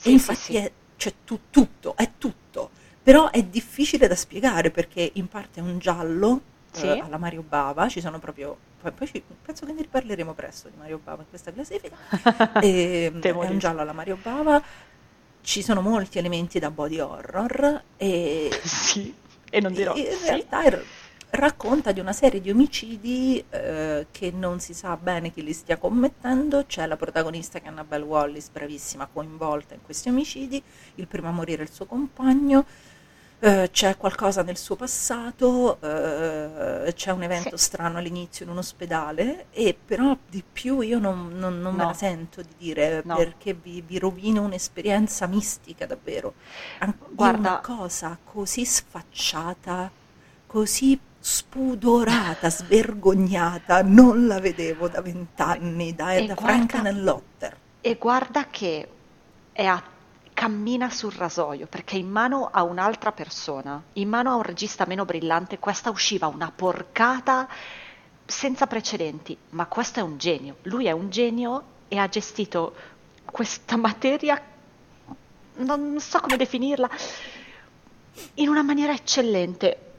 Sì, 0.02 0.08
e 0.08 0.10
sì, 0.10 0.10
infatti 0.12 0.40
sì. 0.42 0.56
è 0.56 0.72
c'è 0.96 1.12
tu- 1.24 1.40
tutto, 1.50 1.94
è 1.96 2.10
tutto, 2.18 2.70
però 3.02 3.30
è 3.30 3.42
difficile 3.42 4.06
da 4.06 4.14
spiegare 4.14 4.70
perché 4.70 5.10
in 5.14 5.28
parte 5.28 5.60
è 5.60 5.62
un 5.62 5.78
giallo 5.78 6.40
Sì. 6.70 6.86
eh, 6.86 6.98
alla 7.00 7.18
Mario 7.18 7.42
Bava, 7.42 7.88
ci 7.88 8.00
sono 8.00 8.18
proprio, 8.18 8.56
poi, 8.80 8.92
poi 8.92 9.06
ci- 9.08 9.22
penso 9.42 9.66
che 9.66 9.72
ne 9.72 9.82
riparleremo 9.82 10.32
presto 10.34 10.68
di 10.68 10.76
Mario 10.78 11.00
Bava 11.02 11.22
in 11.22 11.28
questa 11.28 11.52
classifica, 11.52 11.96
E, 12.62 13.12
Temo 13.20 13.42
è 13.42 13.46
un 13.48 13.52
sì. 13.54 13.58
giallo 13.58 13.80
alla 13.80 13.92
Mario 13.92 14.16
Bava, 14.22 14.62
ci 15.40 15.62
sono 15.62 15.80
molti 15.80 16.18
elementi 16.18 16.58
da 16.58 16.70
body 16.70 17.00
horror 17.00 17.82
e 17.96 18.50
Sì, 18.62 19.12
e 19.50 19.60
non 19.60 19.72
dirò. 19.72 19.94
in 19.96 20.06
sì. 20.06 20.26
realtà 20.26 20.64
er- 20.64 20.84
racconta 21.34 21.92
di 21.92 22.00
una 22.00 22.12
serie 22.12 22.40
di 22.42 22.50
omicidi 22.50 23.42
eh, 23.48 24.06
che 24.10 24.30
non 24.30 24.60
si 24.60 24.74
sa 24.74 24.96
bene 24.96 25.32
chi 25.32 25.42
li 25.42 25.52
stia 25.54 25.78
commettendo. 25.78 26.64
C'è 26.66 26.86
la 26.86 26.96
protagonista 26.96 27.58
che 27.58 27.64
è 27.66 27.68
Annabelle 27.68 28.04
Wallis, 28.04 28.48
bravissima, 28.50 29.08
coinvolta 29.10 29.72
in 29.74 29.80
questi 29.82 30.08
omicidi. 30.10 30.62
Il 30.96 31.06
primo 31.06 31.28
a 31.28 31.32
morire 31.32 31.62
è 31.62 31.64
il 31.66 31.72
suo 31.72 31.86
compagno. 31.86 32.64
eh, 33.44 33.70
c'è 33.72 33.96
qualcosa 33.96 34.42
nel 34.44 34.56
suo 34.56 34.76
passato, 34.76 35.80
eh, 35.80 36.92
c'è 36.94 37.10
un 37.10 37.24
evento 37.24 37.56
Sì. 37.56 37.64
strano 37.64 37.98
all'inizio 37.98 38.44
in 38.44 38.52
un 38.52 38.58
ospedale, 38.58 39.46
e 39.50 39.76
però 39.84 40.16
di 40.28 40.44
più 40.52 40.78
io 40.80 41.00
non, 41.00 41.36
non- 41.36 41.60
non 41.60 41.74
me 41.74 41.82
No. 41.82 41.88
la 41.88 41.92
sento 41.92 42.40
di 42.42 42.54
dire 42.56 43.02
No. 43.04 43.16
perché 43.16 43.52
vi, 43.54 43.80
vi 43.84 43.98
rovina 43.98 44.40
un'esperienza 44.42 45.26
mistica 45.26 45.86
davvero. 45.86 46.34
An- 46.78 46.94
Guarda- 47.10 47.50
una 47.50 47.58
cosa 47.58 48.16
così 48.22 48.64
sfacciata, 48.64 49.90
così 50.46 50.96
spudorata, 51.24 52.50
svergognata, 52.50 53.82
non 53.82 54.26
la 54.26 54.40
vedevo 54.40 54.88
da 54.88 55.00
vent'anni, 55.00 55.94
da, 55.94 56.14
E 56.14 56.26
da 56.26 56.34
guarda- 56.34 56.66
Frankenlotter. 56.66 57.56
E 57.80 57.94
guarda 57.94 58.46
che 58.50 58.88
è 59.52 59.64
a- 59.64 59.82
cammina 60.34 60.90
sul 60.90 61.12
rasoio 61.12 61.66
perché 61.66 61.96
in 61.96 62.08
mano 62.10 62.48
a 62.50 62.64
un'altra 62.64 63.12
persona, 63.12 63.80
in 63.94 64.08
mano 64.08 64.30
a 64.30 64.34
un 64.34 64.42
regista 64.42 64.84
meno 64.86 65.04
brillante, 65.04 65.58
questa 65.60 65.90
usciva 65.90 66.26
una 66.26 66.50
porcata 66.54 67.46
senza 68.26 68.66
precedenti. 68.66 69.36
Ma 69.50 69.66
questo 69.66 70.00
è 70.00 70.02
un 70.02 70.18
genio. 70.18 70.56
Lui 70.62 70.86
è 70.86 70.90
un 70.92 71.08
genio 71.10 71.62
e 71.86 71.98
ha 71.98 72.08
gestito 72.08 72.74
questa 73.24 73.76
materia, 73.76 74.40
non 75.58 76.00
so 76.00 76.18
come 76.18 76.36
definirla, 76.36 76.90
in 78.34 78.48
una 78.48 78.62
maniera 78.62 78.92
eccellente. 78.92 79.91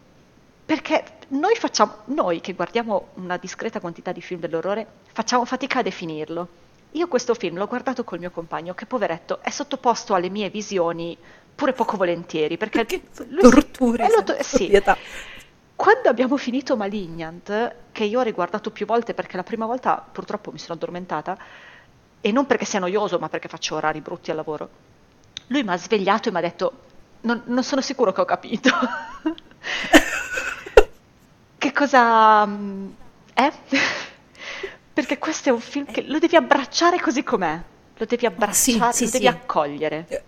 Perché 0.65 1.03
noi 1.29 1.55
facciamo, 1.55 1.97
noi 2.05 2.39
che 2.39 2.53
guardiamo 2.53 3.09
una 3.15 3.37
discreta 3.37 3.79
quantità 3.79 4.11
di 4.11 4.21
film 4.21 4.39
dell'orrore, 4.39 4.85
facciamo 5.11 5.45
fatica 5.45 5.79
a 5.79 5.81
definirlo. 5.83 6.47
Io 6.91 7.07
questo 7.07 7.33
film 7.33 7.57
l'ho 7.57 7.67
guardato 7.67 8.03
col 8.03 8.19
mio 8.19 8.31
compagno, 8.31 8.73
che 8.73 8.85
poveretto 8.85 9.39
è 9.41 9.49
sottoposto 9.49 10.13
alle 10.13 10.29
mie 10.29 10.49
visioni 10.49 11.17
pure 11.55 11.73
poco 11.73 11.97
volentieri, 11.97 12.57
perché 12.57 12.85
Perché 12.85 13.01
lui 13.29 13.51
si- 13.51 13.67
lo 13.79 13.95
senza 13.97 14.23
to- 14.23 14.37
sì. 14.43 14.67
pietà. 14.67 14.95
Quando 15.75 16.07
abbiamo 16.07 16.37
finito 16.37 16.77
Malignant, 16.77 17.75
che 17.91 18.03
io 18.05 18.19
ho 18.19 18.23
riguardato 18.23 18.71
più 18.71 18.85
volte 18.85 19.13
perché 19.13 19.35
la 19.37 19.43
prima 19.43 19.65
volta 19.65 19.95
purtroppo 20.11 20.51
mi 20.51 20.59
sono 20.59 20.75
addormentata, 20.75 21.37
e 22.21 22.31
non 22.31 22.45
perché 22.45 22.63
sia 22.63 22.79
noioso, 22.79 23.19
ma 23.19 23.27
perché 23.27 23.49
faccio 23.49 23.75
orari 23.75 23.99
brutti 23.99 24.29
al 24.29 24.37
lavoro, 24.37 24.69
lui 25.47 25.63
mi 25.63 25.69
ha 25.73 25.77
svegliato 25.77 26.29
e 26.29 26.31
mi 26.31 26.37
ha 26.37 26.41
detto: 26.41 26.71
Non, 27.21 27.41
non 27.47 27.63
sono 27.63 27.81
sicuro 27.81 28.13
che 28.13 28.21
ho 28.21 28.25
capito. 28.25 28.69
che 31.63 31.71
cosa 31.71 32.45
mm, 32.45 32.89
è? 33.33 33.49
perché 34.93 35.17
questo 35.17 35.47
è 35.47 35.51
un 35.53 35.61
film 35.61 35.85
che 35.89 36.03
lo 36.03 36.19
devi 36.19 36.35
abbracciare 36.35 36.99
così 36.99 37.23
com'è, 37.23 37.61
lo 37.95 38.05
devi 38.05 38.25
abbracciare, 38.25 38.91
sì, 38.93 39.05
lo 39.05 39.11
devi 39.11 39.23
sì. 39.23 39.27
accogliere. 39.27 40.25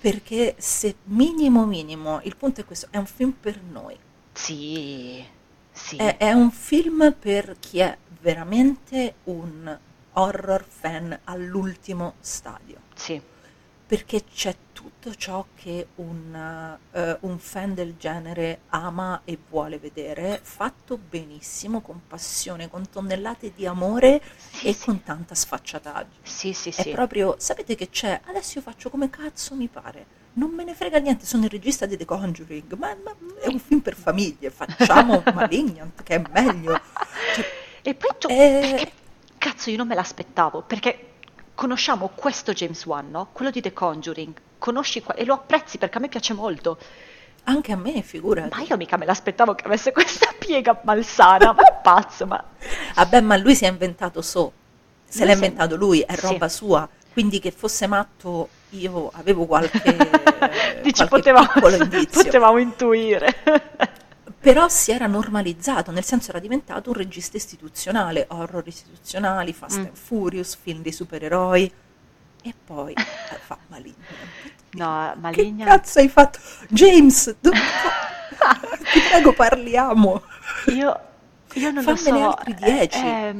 Perché 0.00 0.54
se 0.58 0.94
minimo 1.04 1.64
minimo, 1.64 2.20
il 2.22 2.36
punto 2.36 2.60
è 2.60 2.64
questo, 2.64 2.86
è 2.90 2.98
un 2.98 3.06
film 3.06 3.32
per 3.32 3.60
noi. 3.60 3.98
Sì, 4.32 5.24
sì. 5.72 5.96
È, 5.96 6.18
è 6.18 6.32
un 6.32 6.52
film 6.52 7.14
per 7.18 7.56
chi 7.58 7.80
è 7.80 7.96
veramente 8.20 9.14
un 9.24 9.76
horror 10.12 10.64
fan 10.68 11.18
all'ultimo 11.24 12.14
stadio. 12.20 12.76
Sì, 12.94 13.20
Perché 13.86 14.24
c'è 14.24 14.56
tutto 14.72 15.14
ciò 15.14 15.46
che 15.54 15.88
un, 15.96 16.34
eh, 16.92 17.16
un 17.20 17.38
fan 17.38 17.74
del 17.74 17.96
genere 17.98 18.62
ama 18.68 19.20
e 19.24 19.38
vuole 19.48 19.78
vedere, 19.78 20.40
fatto 20.42 20.96
benissimo, 20.96 21.80
con 21.82 22.00
passione, 22.06 22.68
con 22.70 22.88
tonnellate 22.88 23.52
di 23.54 23.66
amore 23.66 24.22
Sì, 24.50 24.68
e 24.68 24.72
sì. 24.72 24.86
con 24.86 25.02
tanta 25.02 25.34
sfacciataggine. 25.34 26.22
sì, 26.22 26.52
sì, 26.54 26.72
È 26.72 26.82
sì. 26.82 26.90
proprio, 26.90 27.36
sapete 27.38 27.74
che 27.74 27.90
c'è? 27.90 28.20
Adesso 28.24 28.58
io 28.58 28.62
faccio 28.64 28.90
come 28.90 29.10
cazzo 29.10 29.54
mi 29.54 29.68
pare. 29.68 30.06
Non 30.34 30.50
me 30.50 30.64
ne 30.64 30.74
frega 30.74 30.98
niente, 30.98 31.26
sono 31.26 31.44
il 31.44 31.50
regista 31.50 31.86
di 31.86 31.96
The 31.96 32.04
Conjuring, 32.06 32.72
ma, 32.74 32.96
ma 33.04 33.14
è 33.40 33.46
un 33.48 33.58
film 33.60 33.80
per 33.80 33.94
famiglie, 33.94 34.50
facciamo 34.50 35.22
Malignant, 35.32 36.02
che 36.02 36.16
è 36.16 36.24
meglio. 36.32 36.80
Cioè, 37.30 37.44
E 37.82 37.94
poi 37.94 38.10
tu, 38.18 38.28
Eh. 38.28 38.58
perché, 38.60 38.92
cazzo, 39.38 39.70
io 39.70 39.76
non 39.76 39.86
me 39.86 39.94
l'aspettavo, 39.94 40.62
perché 40.62 41.13
conosciamo 41.54 42.10
questo 42.14 42.52
James 42.52 42.84
Wan, 42.86 43.10
no? 43.10 43.28
Quello 43.32 43.50
di 43.50 43.60
The 43.60 43.72
Conjuring, 43.72 44.32
conosci 44.58 45.02
qua- 45.02 45.14
e 45.14 45.24
lo 45.24 45.34
apprezzi 45.34 45.78
perché 45.78 45.98
a 45.98 46.00
me 46.00 46.08
piace 46.08 46.34
molto, 46.34 46.78
anche 47.44 47.72
a 47.72 47.76
me, 47.76 48.02
figurati. 48.02 48.48
ma 48.56 48.62
io 48.62 48.76
mica 48.76 48.96
me 48.96 49.04
l'aspettavo 49.04 49.54
che 49.54 49.64
avesse 49.64 49.92
questa 49.92 50.32
piega 50.38 50.80
malsana, 50.82 51.52
ma 51.52 51.62
è 51.62 51.78
pazzo, 51.82 52.26
ma... 52.26 52.42
Vabbè, 52.94 53.20
ma 53.20 53.36
lui 53.36 53.54
si 53.54 53.64
è 53.64 53.68
inventato 53.68 54.22
So, 54.22 54.52
se 55.06 55.18
Lui 55.18 55.28
l'ha 55.28 55.34
inventato 55.34 55.76
lui, 55.76 56.00
è 56.00 56.14
sì. 56.14 56.20
roba 56.20 56.48
sua, 56.48 56.88
quindi 57.12 57.38
che 57.40 57.50
fosse 57.50 57.86
matto 57.86 58.48
io 58.70 59.10
avevo 59.14 59.44
qualche, 59.44 59.96
Dici, 60.82 61.06
qualche 61.06 61.32
potevamo, 61.32 61.48
potevamo 62.10 62.58
intuire. 62.58 63.36
Però 64.44 64.68
si 64.68 64.90
era 64.92 65.06
normalizzato, 65.06 65.90
nel 65.90 66.04
senso 66.04 66.28
era 66.30 66.38
diventato 66.38 66.90
un 66.90 66.96
regista 66.96 67.38
istituzionale, 67.38 68.26
horror 68.28 68.62
istituzionali, 68.66 69.54
Fast 69.54 69.78
Mm. 69.78 69.84
and 69.86 69.96
Furious, 69.96 70.54
film 70.54 70.82
dei 70.82 70.92
supereroi 70.92 71.72
e 72.42 72.54
poi 72.64 72.92
eh, 72.92 73.02
fa 73.46 73.56
Malignant. 73.68 73.96
No, 74.72 75.12
Che 75.14 75.18
Malignant... 75.20 75.70
cazzo 75.70 75.98
hai 76.00 76.08
fatto? 76.10 76.38
James, 76.68 77.34
do- 77.40 77.50
ti 78.92 79.00
prego 79.08 79.32
parliamo. 79.32 80.22
Io, 80.66 81.00
io 81.54 81.70
non 81.70 81.82
lo 81.82 81.96
Fammene 81.96 82.22
so. 82.24 82.28
altri 82.30 82.54
dieci. 82.54 82.98
È, 82.98 83.34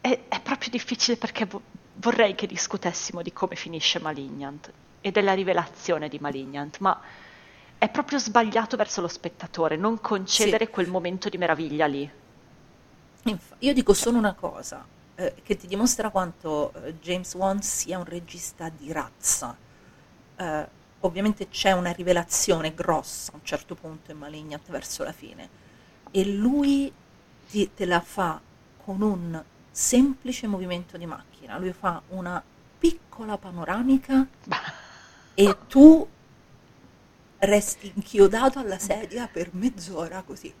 è- 0.00 0.20
è 0.28 0.40
proprio 0.40 0.70
difficile 0.70 1.16
perché 1.16 1.44
vo- 1.46 1.62
vorrei 1.96 2.34
che 2.34 2.46
discutessimo 2.46 3.20
di 3.22 3.32
come 3.32 3.56
finisce 3.56 3.98
Malignant 3.98 4.70
e 5.00 5.10
della 5.10 5.32
rivelazione 5.34 6.08
di 6.08 6.18
Malignant, 6.20 6.78
ma 6.78 6.98
è 7.80 7.88
proprio 7.88 8.18
sbagliato 8.18 8.76
verso 8.76 9.00
lo 9.00 9.08
spettatore 9.08 9.74
non 9.74 10.02
concedere 10.02 10.68
quel 10.68 10.86
momento 10.86 11.30
di 11.30 11.38
meraviglia 11.38 11.86
lì. 11.86 12.10
Io 13.60 13.72
dico 13.72 13.94
solo 13.94 14.18
una 14.18 14.34
cosa, 14.34 14.84
eh, 15.14 15.36
che 15.42 15.56
ti 15.56 15.66
dimostra 15.66 16.10
quanto 16.10 16.74
eh, 16.74 16.98
James 17.00 17.32
Wan 17.32 17.62
sia 17.62 17.96
un 17.96 18.04
regista 18.04 18.68
di 18.68 18.92
razza. 18.92 19.56
Eh, 20.36 20.68
ovviamente 21.00 21.48
c'è 21.48 21.72
una 21.72 21.90
rivelazione 21.92 22.74
grossa 22.74 23.32
a 23.32 23.36
un 23.36 23.44
certo 23.44 23.74
punto 23.74 24.10
in 24.10 24.18
Malignant 24.18 24.68
verso 24.68 25.02
la 25.02 25.12
fine 25.12 25.48
e 26.10 26.26
lui 26.26 26.92
ti- 27.48 27.70
te 27.74 27.86
la 27.86 28.02
fa 28.02 28.38
con 28.84 29.00
un 29.00 29.42
semplice 29.70 30.46
movimento 30.46 30.98
di 30.98 31.06
macchina. 31.06 31.56
Lui 31.56 31.72
fa 31.72 32.02
una 32.08 32.42
piccola 32.78 33.38
panoramica 33.38 34.26
e 35.32 35.56
tu 35.66 36.06
resti 37.40 37.90
inchiodato 37.94 38.58
alla 38.58 38.78
sedia 38.78 39.28
per 39.32 39.50
mezz'ora 39.52 40.22
così 40.22 40.52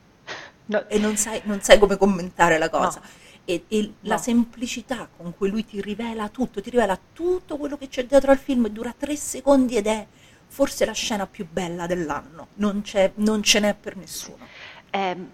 No, 0.66 0.86
e 0.88 0.98
non 0.98 1.16
sai, 1.16 1.40
non 1.44 1.60
sai 1.62 1.78
come 1.80 1.96
commentare 1.96 2.56
la 2.56 2.68
cosa. 2.70 3.00
No. 3.00 3.06
E, 3.44 3.64
e 3.66 3.92
la 4.02 4.14
No. 4.14 4.20
semplicità 4.20 5.08
con 5.16 5.34
cui 5.36 5.50
lui 5.50 5.64
ti 5.64 5.80
rivela 5.82 6.28
tutto, 6.28 6.62
ti 6.62 6.70
rivela 6.70 6.96
tutto 7.12 7.56
quello 7.56 7.76
che 7.76 7.88
c'è 7.88 8.04
dietro 8.06 8.30
al 8.30 8.38
film, 8.38 8.68
dura 8.68 8.94
tre 8.96 9.16
secondi 9.16 9.76
ed 9.76 9.88
è 9.88 10.06
forse 10.46 10.84
la 10.84 10.92
scena 10.92 11.26
più 11.26 11.44
bella 11.50 11.86
dell'anno. 11.88 12.48
Non, 12.54 12.82
c'è- 12.82 13.10
non 13.16 13.42
ce 13.42 13.58
n'è 13.58 13.74
per 13.74 13.96
nessuno. 13.96 14.46
Ehm, 14.90 15.28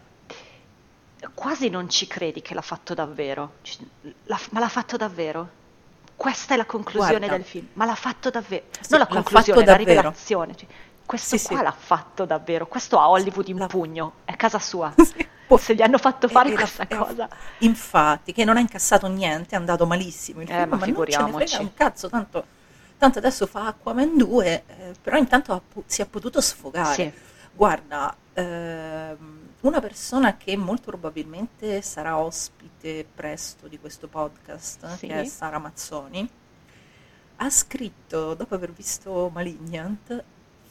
quasi 1.34 1.68
non 1.68 1.88
ci 1.90 2.06
credi 2.06 2.40
che 2.40 2.54
l'ha 2.54 2.62
fatto 2.62 2.94
davvero. 2.94 3.56
L'ha- 4.24 4.40
ma 4.52 4.60
l'ha 4.60 4.68
fatto 4.68 4.96
davvero? 4.96 5.48
Questa 6.16 6.54
è 6.54 6.56
la 6.56 6.64
conclusione 6.64 7.18
Guarda. 7.26 7.36
del 7.36 7.44
film. 7.44 7.66
Ma 7.74 7.84
l'ha 7.84 7.94
fatto 7.94 8.30
davvero? 8.30 8.64
Sì, 8.80 8.86
non 8.92 9.00
la 9.00 9.06
conclusione, 9.06 9.64
la 9.66 9.76
rivelazione. 9.76 10.56
Cioè, 10.56 10.68
questo 11.06 11.36
Sì, 11.38 11.46
qua 11.46 11.56
sì. 11.58 11.62
l'ha 11.62 11.72
fatto 11.72 12.24
davvero. 12.24 12.66
Questo 12.66 12.98
ha 12.98 13.08
Hollywood 13.08 13.48
in 13.48 13.64
pugno. 13.68 14.12
È 14.24 14.36
casa 14.36 14.58
sua. 14.58 14.92
Sì. 15.48 15.58
Se 15.58 15.76
gli 15.76 15.82
hanno 15.82 15.98
fatto 15.98 16.26
fare 16.26 16.48
E- 16.48 16.52
e 16.52 16.54
la- 16.54 16.60
questa 16.62 16.82
e- 16.88 16.96
cosa. 16.96 17.28
Infatti, 17.58 18.32
che 18.32 18.44
non 18.44 18.56
ha 18.56 18.60
incassato 18.60 19.06
niente, 19.06 19.54
è 19.54 19.58
andato 19.58 19.86
malissimo 19.86 20.42
il 20.42 20.50
Eh, 20.50 20.54
film, 20.56 20.68
ma 20.70 20.76
ma, 20.76 20.84
figuriamoci. 20.84 21.60
un 21.60 21.72
cazzo, 21.72 22.08
tanto, 22.08 22.44
tanto 22.98 23.18
adesso 23.18 23.46
fa 23.46 23.68
Aquaman 23.68 24.16
2, 24.16 24.64
eh, 24.66 24.94
però 25.00 25.16
intanto 25.16 25.52
ha 25.52 25.60
si 25.86 26.02
è 26.02 26.06
potuto 26.06 26.40
sfogare. 26.40 26.94
Sì. 26.94 27.12
Guarda, 27.52 28.14
ehm, 28.32 29.48
una 29.60 29.80
persona 29.80 30.36
che 30.36 30.56
molto 30.56 30.90
probabilmente 30.90 31.80
sarà 31.80 32.18
ospite 32.18 33.06
presto 33.14 33.68
di 33.68 33.78
questo 33.78 34.08
podcast, 34.08 34.96
Sì. 34.96 35.06
che 35.06 35.20
è 35.20 35.24
Sara 35.26 35.58
Mazzoni, 35.58 36.28
ha 37.36 37.50
scritto, 37.50 38.34
dopo 38.34 38.54
aver 38.56 38.72
visto 38.72 39.30
Malignant, 39.32 40.24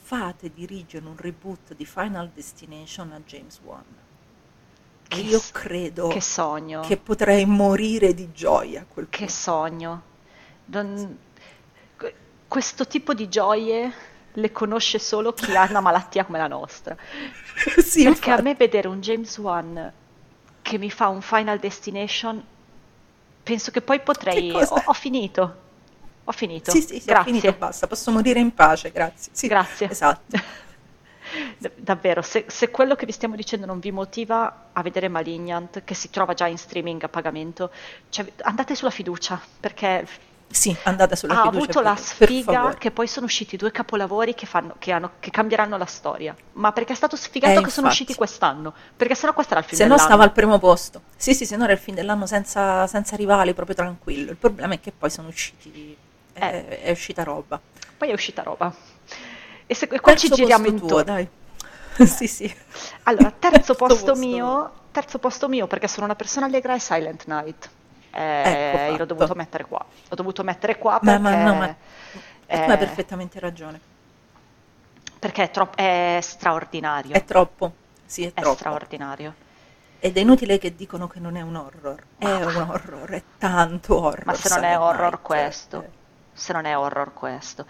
fate 0.06 0.52
dirigere 0.54 1.04
un 1.08 1.16
reboot 1.18 1.74
di 1.74 1.84
Final 1.86 2.30
Destination 2.30 3.12
a 3.12 3.20
James 3.26 3.60
Wan. 3.64 3.84
Che 5.08 5.20
io 5.20 5.42
credo 5.52 6.08
Che 6.10 6.22
sogno. 6.22 6.82
che 6.82 6.98
potrei 6.98 7.46
morire 7.46 8.14
di 8.14 8.32
gioia 8.32 8.82
a 8.82 8.86
quel 8.86 9.08
Che 9.10 9.18
punto. 9.26 9.34
sogno. 9.34 10.02
Non- 10.66 11.18
que- 11.98 12.16
Questo 12.48 12.86
tipo 12.86 13.14
di 13.16 13.28
gioie 13.30 13.92
le 14.34 14.52
conosce 14.52 15.00
solo 15.00 15.34
chi 15.34 15.56
ha 15.56 15.66
una 15.70 15.80
malattia 15.82 16.24
come 16.26 16.38
la 16.38 16.48
nostra. 16.48 16.96
sì, 17.84 18.04
Perché 18.04 18.30
a 18.30 18.38
infatti. 18.38 18.42
me 18.44 18.54
vedere 18.56 18.88
un 18.88 19.02
James 19.02 19.36
Wan 19.40 19.92
che 20.62 20.78
mi 20.78 20.92
fa 20.92 21.08
un 21.08 21.22
Final 21.22 21.58
Destination, 21.58 22.44
penso 23.44 23.72
che 23.72 23.82
poi 23.82 24.02
potrei... 24.02 24.52
Che? 24.52 24.64
Ho, 24.66 24.82
ho 24.86 24.94
finito. 24.94 25.64
Ho 26.26 26.32
finito. 26.32 26.72
Sì, 26.72 26.82
sì, 26.82 26.88
sì, 27.00 27.02
ho 27.02 27.14
Grazie. 27.14 27.32
finito, 27.34 27.54
basta, 27.58 27.88
posso 27.88 28.12
morire 28.12 28.40
in 28.40 28.54
pace, 28.54 28.92
grazie. 28.92 29.32
Sì, 29.34 29.48
Grazie. 29.48 29.90
Esatto. 29.90 30.38
Davvero, 31.76 32.22
se, 32.22 32.46
se 32.48 32.70
quello 32.70 32.96
che 32.96 33.06
vi 33.06 33.12
stiamo 33.12 33.36
dicendo 33.36 33.66
non 33.66 33.80
vi 33.80 33.92
motiva 33.92 34.70
a 34.74 34.82
vedere 34.82 35.08
Malignant, 35.08 35.84
che 35.84 35.94
si 35.96 36.10
trova 36.10 36.34
già 36.34 36.48
in 36.48 36.58
streaming 36.58 37.04
a 37.04 37.10
pagamento, 37.10 37.72
cioè, 38.10 38.26
andate 38.44 38.76
sulla 38.76 38.92
fiducia, 38.92 39.40
perché 39.60 40.08
Sì, 40.48 40.76
andate 40.84 41.16
sulla 41.16 41.34
ha 41.34 41.42
fiducia. 41.42 41.80
avuto 41.80 41.82
la 41.82 41.96
sfiga 41.96 42.76
che 42.78 42.92
poi 42.92 43.08
sono 43.08 43.26
usciti 43.26 43.58
due 43.58 43.72
capolavori 43.72 44.34
che, 44.36 44.46
fanno- 44.46 44.76
che 44.80 44.92
hanno- 44.92 45.14
che 45.20 45.32
cambieranno 45.32 45.78
la 45.78 45.86
storia. 45.86 46.36
Ma 46.54 46.72
perché 46.72 46.94
è 46.94 46.96
stato 46.96 47.16
sfigato 47.16 47.60
Eh, 47.60 47.64
che 47.64 47.70
sono 47.72 47.88
infatti. 47.88 47.88
usciti 47.88 48.14
quest'anno? 48.16 48.74
Perché 48.96 49.16
sennò 49.16 49.34
questo 49.34 49.54
era 49.54 49.62
il 49.62 49.68
film 49.68 49.82
Se 49.82 49.88
no 49.88 49.96
dell'anno. 49.96 50.08
stava 50.10 50.24
al 50.24 50.32
primo 50.32 50.60
posto. 50.60 51.02
Sì, 51.16 51.34
sì, 51.34 51.46
se 51.46 51.56
no 51.58 51.64
era 51.64 51.74
il 51.74 51.80
film 51.80 51.96
dell'anno 51.98 52.26
senza, 52.28 52.86
senza 52.88 53.16
rivali, 53.16 53.54
proprio 53.54 53.76
tranquillo. 53.76 54.32
Il 54.32 54.38
problema 54.38 54.76
è 54.76 54.80
che 54.80 54.92
poi 54.92 55.10
sono 55.10 55.28
usciti, 55.28 55.98
Eh. 56.38 56.82
è 56.82 56.92
uscita 56.92 57.24
roba. 57.24 57.60
Poi 57.98 58.10
è 58.10 58.14
uscita 58.14 58.44
roba. 58.44 58.74
E, 59.68 59.74
se, 59.76 59.88
e 59.92 60.00
qua 60.00 60.14
ci 60.16 60.30
Terzo 60.30 60.36
giriamo 60.36 60.68
posto 60.68 60.76
tuo, 60.76 61.04
intorno. 61.04 61.04
dai. 61.04 61.30
sì, 62.08 62.28
sì. 62.28 62.54
Allora, 63.04 63.32
terzo 63.38 63.76
posto 63.76 64.16
posto 64.16 64.16
mio, 64.16 64.74
terzo 64.92 65.20
posto 65.20 65.48
mio 65.48 65.68
perché 65.68 65.88
sono 65.88 66.06
una 66.06 66.16
persona 66.16 66.46
allegra 66.46 66.76
è 66.76 66.80
Silent 66.80 67.26
Night. 67.28 67.70
Eh, 68.12 68.88
Ecco 68.88 68.92
io 68.92 68.98
l'ho 68.98 69.06
dovuto 69.06 69.36
mettere 69.36 69.66
qua. 69.66 69.86
L'ho 70.08 70.16
dovuto 70.16 70.44
mettere 70.44 70.78
qua 70.78 71.00
Ma, 71.02 71.20
perché, 71.20 71.20
ma 71.20 71.36
no, 71.36 71.54
ma 71.56 71.76
eh, 72.46 72.62
tu 72.62 72.70
hai 72.72 72.78
perfettamente 72.78 73.40
ragione. 73.40 73.82
perché 75.20 75.44
è, 75.44 75.52
troppo, 75.52 75.78
è 75.78 76.20
straordinario. 76.22 77.14
È 77.14 77.24
troppo. 77.24 77.74
Sì, 78.06 78.24
è 78.26 78.34
È 78.34 78.42
troppo. 78.42 78.56
straordinario. 78.56 79.36
Ed 80.00 80.18
è 80.18 80.20
inutile 80.22 80.58
che 80.58 80.76
dicono 80.76 81.08
che 81.08 81.20
non 81.20 81.36
è 81.36 81.42
un 81.42 81.56
horror. 81.56 82.08
È 82.18 82.44
un 82.44 82.56
horror, 82.56 83.10
è 83.12 83.24
tanto 83.38 84.00
horror. 84.02 84.26
Ma 84.26 84.34
se 84.34 84.50
non 84.50 84.64
è 84.64 84.78
horror 84.78 85.20
Night. 85.22 85.22
questo, 85.22 85.92
se 86.36 86.54
non 86.54 86.66
è 86.66 86.78
horror 86.78 87.14
questo. 87.14 87.66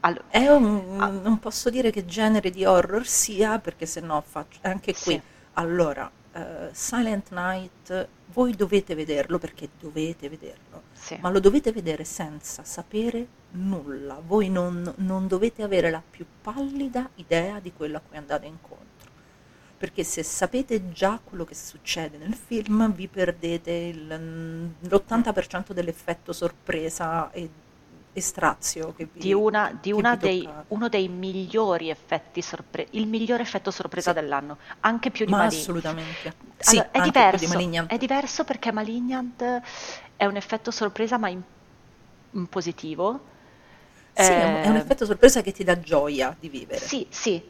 Allo- 0.00 0.24
È 0.28 0.46
un, 0.48 0.96
Ah. 1.00 1.08
non 1.08 1.38
posso 1.38 1.70
dire 1.70 1.90
che 1.90 2.04
genere 2.04 2.50
di 2.50 2.64
horror 2.64 3.06
sia, 3.06 3.58
perché 3.58 3.84
se 3.86 4.00
no 4.00 4.20
faccio 4.26 4.58
anche 4.62 4.92
qui. 4.94 5.14
Sì. 5.14 5.20
Allora, 5.54 6.10
eh, 6.32 6.68
Silent 6.72 7.30
Night, 7.32 8.08
voi 8.32 8.54
dovete 8.54 8.94
vederlo 8.94 9.38
perché 9.38 9.68
dovete 9.80 10.28
vederlo, 10.28 10.82
sì. 10.92 11.16
ma 11.20 11.30
lo 11.30 11.40
dovete 11.40 11.72
vedere 11.72 12.04
senza 12.04 12.62
sapere 12.64 13.26
nulla. 13.52 14.20
Voi 14.24 14.48
non, 14.50 14.92
non 14.98 15.26
dovete 15.26 15.62
avere 15.62 15.90
la 15.90 16.02
più 16.08 16.24
pallida 16.42 17.08
idea 17.16 17.58
di 17.58 17.72
quello 17.72 17.96
a 17.96 18.00
cui 18.06 18.16
andate 18.16 18.46
incontro. 18.46 18.86
Perché 19.78 20.02
se 20.04 20.22
sapete 20.22 20.90
già 20.92 21.18
quello 21.22 21.44
che 21.44 21.54
succede 21.54 22.18
nel 22.18 22.34
film, 22.34 22.92
vi 22.92 23.08
perdete 23.08 23.70
il- 23.70 24.70
l'80% 24.80 25.72
dell'effetto 25.72 26.32
sorpresa 26.32 27.30
e, 27.32 27.48
e 28.18 28.20
strazio 28.20 28.92
che 28.92 29.06
vi, 29.12 29.20
di, 29.20 29.32
una, 29.32 29.76
di 29.80 29.92
una 29.92 30.16
dei, 30.16 30.54
uno 30.68 30.88
dei 30.88 31.08
migliori 31.08 31.90
effetti 31.90 32.42
sorpresa, 32.42 32.88
il 32.92 33.06
migliore 33.06 33.42
effetto 33.42 33.70
sorpresa 33.70 34.12
Sì. 34.12 34.12
dell'anno, 34.12 34.58
anche 34.80 35.10
più 35.10 35.24
di 35.26 35.34
Ma 35.34 35.34
Malignant. 35.34 35.46
assolutamente. 35.46 36.34
Sì, 36.58 36.78
Allora, 36.78 36.90
è 36.90 37.00
di 37.36 37.46
diverso, 37.46 37.46
Malignant. 37.46 37.86
è 37.86 37.96
diverso 37.98 38.44
perché 38.44 38.72
Malignant 38.72 39.60
è 40.16 40.24
un 40.24 40.36
effetto 40.36 40.70
sorpresa 40.70 41.18
ma 41.18 41.28
in, 41.28 41.42
in 42.32 42.46
positivo. 42.48 43.24
Sì, 44.12 44.34
è 44.34 44.44
un, 44.44 44.56
è 44.60 44.68
un 44.68 44.76
Eh, 44.76 44.76
effetto 44.76 45.04
sorpresa 45.06 45.40
che 45.42 45.52
ti 45.52 45.64
dà 45.64 45.78
gioia 45.80 46.36
di 46.38 46.48
vivere. 46.48 46.88
Sì, 46.88 47.06
sì, 47.10 47.42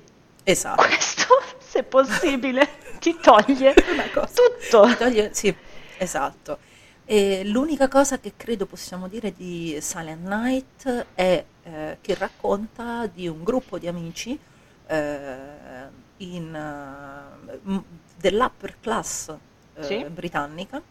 Esatto. 0.45 0.83
questo 0.87 1.27
se 1.59 1.83
possibile 1.85 2.69
ti 3.01 3.19
toglie 3.21 3.75
tutto. 4.33 4.87
Ti 4.87 4.95
toglie- 4.97 5.35
sì, 5.35 5.57
esatto. 5.97 6.61
E 7.11 7.43
l'unica 7.43 7.89
cosa 7.89 8.19
che 8.21 8.35
credo 8.37 8.67
possiamo 8.67 9.09
dire 9.09 9.33
di 9.33 9.79
Silent 9.81 10.27
Night 10.29 11.07
è 11.15 11.43
eh, 11.63 11.97
che 12.03 12.15
racconta 12.15 13.07
di 13.07 13.27
un 13.27 13.43
gruppo 13.43 13.79
di 13.79 13.89
amici 13.89 14.39
eh, 14.89 15.37
in, 16.19 16.55
eh, 16.55 17.83
dell'upper 18.15 18.77
class 18.81 19.35
eh, 19.77 19.83
Sì. 19.83 20.05
britannica 20.11 20.83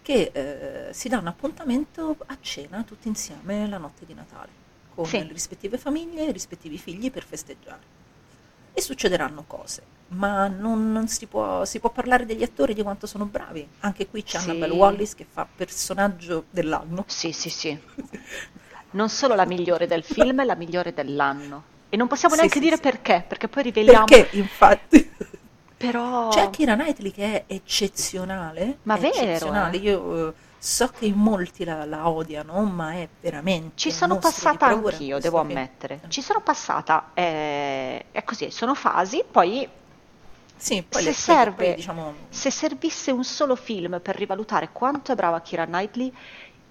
che 0.00 0.30
eh, 0.32 0.94
si 0.94 1.10
danno 1.10 1.28
appuntamento 1.28 2.16
a 2.24 2.38
cena 2.40 2.82
tutti 2.82 3.08
insieme 3.08 3.68
la 3.68 3.76
notte 3.76 4.06
di 4.06 4.14
Natale 4.14 4.48
con 4.94 5.04
Sì. 5.04 5.18
le 5.18 5.30
rispettive 5.34 5.76
famiglie 5.76 6.22
e 6.24 6.28
i 6.30 6.32
rispettivi 6.32 6.78
figli 6.78 7.10
per 7.10 7.24
festeggiare. 7.24 7.96
E 8.72 8.80
succederanno 8.80 9.44
cose, 9.46 9.82
ma 10.08 10.48
non, 10.48 10.90
non 10.92 11.08
si, 11.08 11.26
può, 11.26 11.64
si 11.64 11.80
può 11.80 11.90
parlare 11.90 12.24
degli 12.26 12.42
attori 12.42 12.74
di 12.74 12.82
quanto 12.82 13.06
sono 13.06 13.26
bravi. 13.26 13.66
Anche 13.80 14.08
qui 14.08 14.22
c'è 14.22 14.38
Sì. 14.38 14.50
Annabelle 14.50 14.72
Wallis 14.74 15.14
che 15.14 15.26
fa 15.28 15.46
personaggio 15.54 16.44
dell'anno. 16.50 17.04
Sì, 17.06 17.32
sì, 17.32 17.50
sì. 17.50 17.78
Non 18.90 19.10
solo 19.10 19.34
la 19.34 19.44
migliore 19.44 19.86
del 19.86 20.02
film, 20.02 20.44
la 20.46 20.54
migliore 20.54 20.94
dell'anno. 20.94 21.62
E 21.90 21.96
non 21.96 22.06
possiamo 22.08 22.34
Sì, 22.34 22.40
neanche 22.40 22.58
sì, 22.58 22.64
dire 22.64 22.76
sì. 22.76 22.82
perché, 22.82 23.24
perché 23.26 23.48
poi 23.48 23.62
riveliamo. 23.64 24.04
Perché 24.06 24.36
infatti 24.36 25.10
Però 25.76 26.28
c'è 26.28 26.50
Kira 26.50 26.74
Knightley 26.74 27.12
che 27.12 27.44
è 27.46 27.54
eccezionale. 27.54 28.78
Ma 28.82 28.96
è 28.96 28.98
vero, 28.98 29.14
eccezionale. 29.14 29.76
eh? 29.76 29.80
Io 29.80 30.28
eh, 30.30 30.34
so 30.58 30.88
che 30.88 31.06
in 31.06 31.14
molti 31.16 31.64
la, 31.64 31.84
la 31.84 32.08
odiano, 32.08 32.62
ma 32.64 32.92
è 32.94 33.08
veramente 33.20 33.72
Ci 33.76 33.92
sono 33.92 34.18
passata 34.18 34.66
anch'io, 34.66 35.18
devo 35.20 35.38
ammettere. 35.38 36.00
Ci 36.08 36.20
sono 36.22 36.40
passata, 36.40 37.10
eh, 37.14 38.06
è 38.10 38.24
così, 38.24 38.50
sono 38.50 38.74
fasi, 38.74 39.22
poi 39.30 39.68
Sì, 40.58 40.84
se 40.88 41.12
serve, 41.12 41.66
poi, 41.66 41.74
diciamo, 41.76 42.14
se 42.28 42.50
servisse 42.50 43.10
un 43.12 43.24
solo 43.24 43.54
film 43.56 44.00
per 44.00 44.16
rivalutare 44.16 44.70
quanto 44.72 45.12
è 45.12 45.14
brava 45.14 45.40
Kira 45.40 45.66
Knightley, 45.66 46.12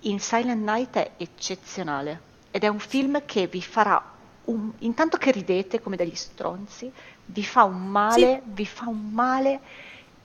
in 0.02 0.20
Silent 0.20 0.62
Night 0.64 0.98
è 0.98 1.12
eccezionale. 1.18 2.22
Ed 2.52 2.64
è 2.64 2.68
un 2.68 2.80
film 2.80 3.26
che 3.26 3.48
vi 3.48 3.62
farà, 3.62 4.02
un- 4.46 4.72
intanto 4.80 5.18
che 5.18 5.32
ridete 5.32 5.82
come 5.82 5.96
degli 5.96 6.16
stronzi, 6.16 6.92
vi 7.26 7.44
fa 7.44 7.64
un 7.64 7.86
male, 7.88 8.42
vi 8.46 8.66
fa 8.66 8.88
un 8.88 9.10
male 9.12 9.60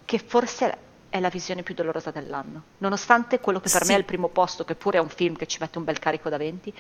che 0.05 0.19
forse 0.19 0.79
è 1.09 1.21
la 1.21 1.29
visione 1.29 1.63
più 1.63 1.75
dolorosa 1.75 2.11
dell'anno. 2.11 2.63
Nonostante 2.79 3.39
quello 3.41 3.61
che 3.61 3.69
per 3.71 3.83
Sì. 3.83 3.89
me 3.91 3.95
è 3.95 3.99
il 3.99 4.05
primo 4.05 4.29
posto, 4.29 4.65
che 4.65 4.75
pure 4.75 4.99
è 4.99 5.01
un 5.01 5.09
film 5.09 5.37
che 5.37 5.47
ci 5.47 5.59
mette 5.61 5.79
un 5.79 5.85
bel 5.85 5.99
carico 5.99 6.29
da 6.29 6.37
20, 6.37 6.73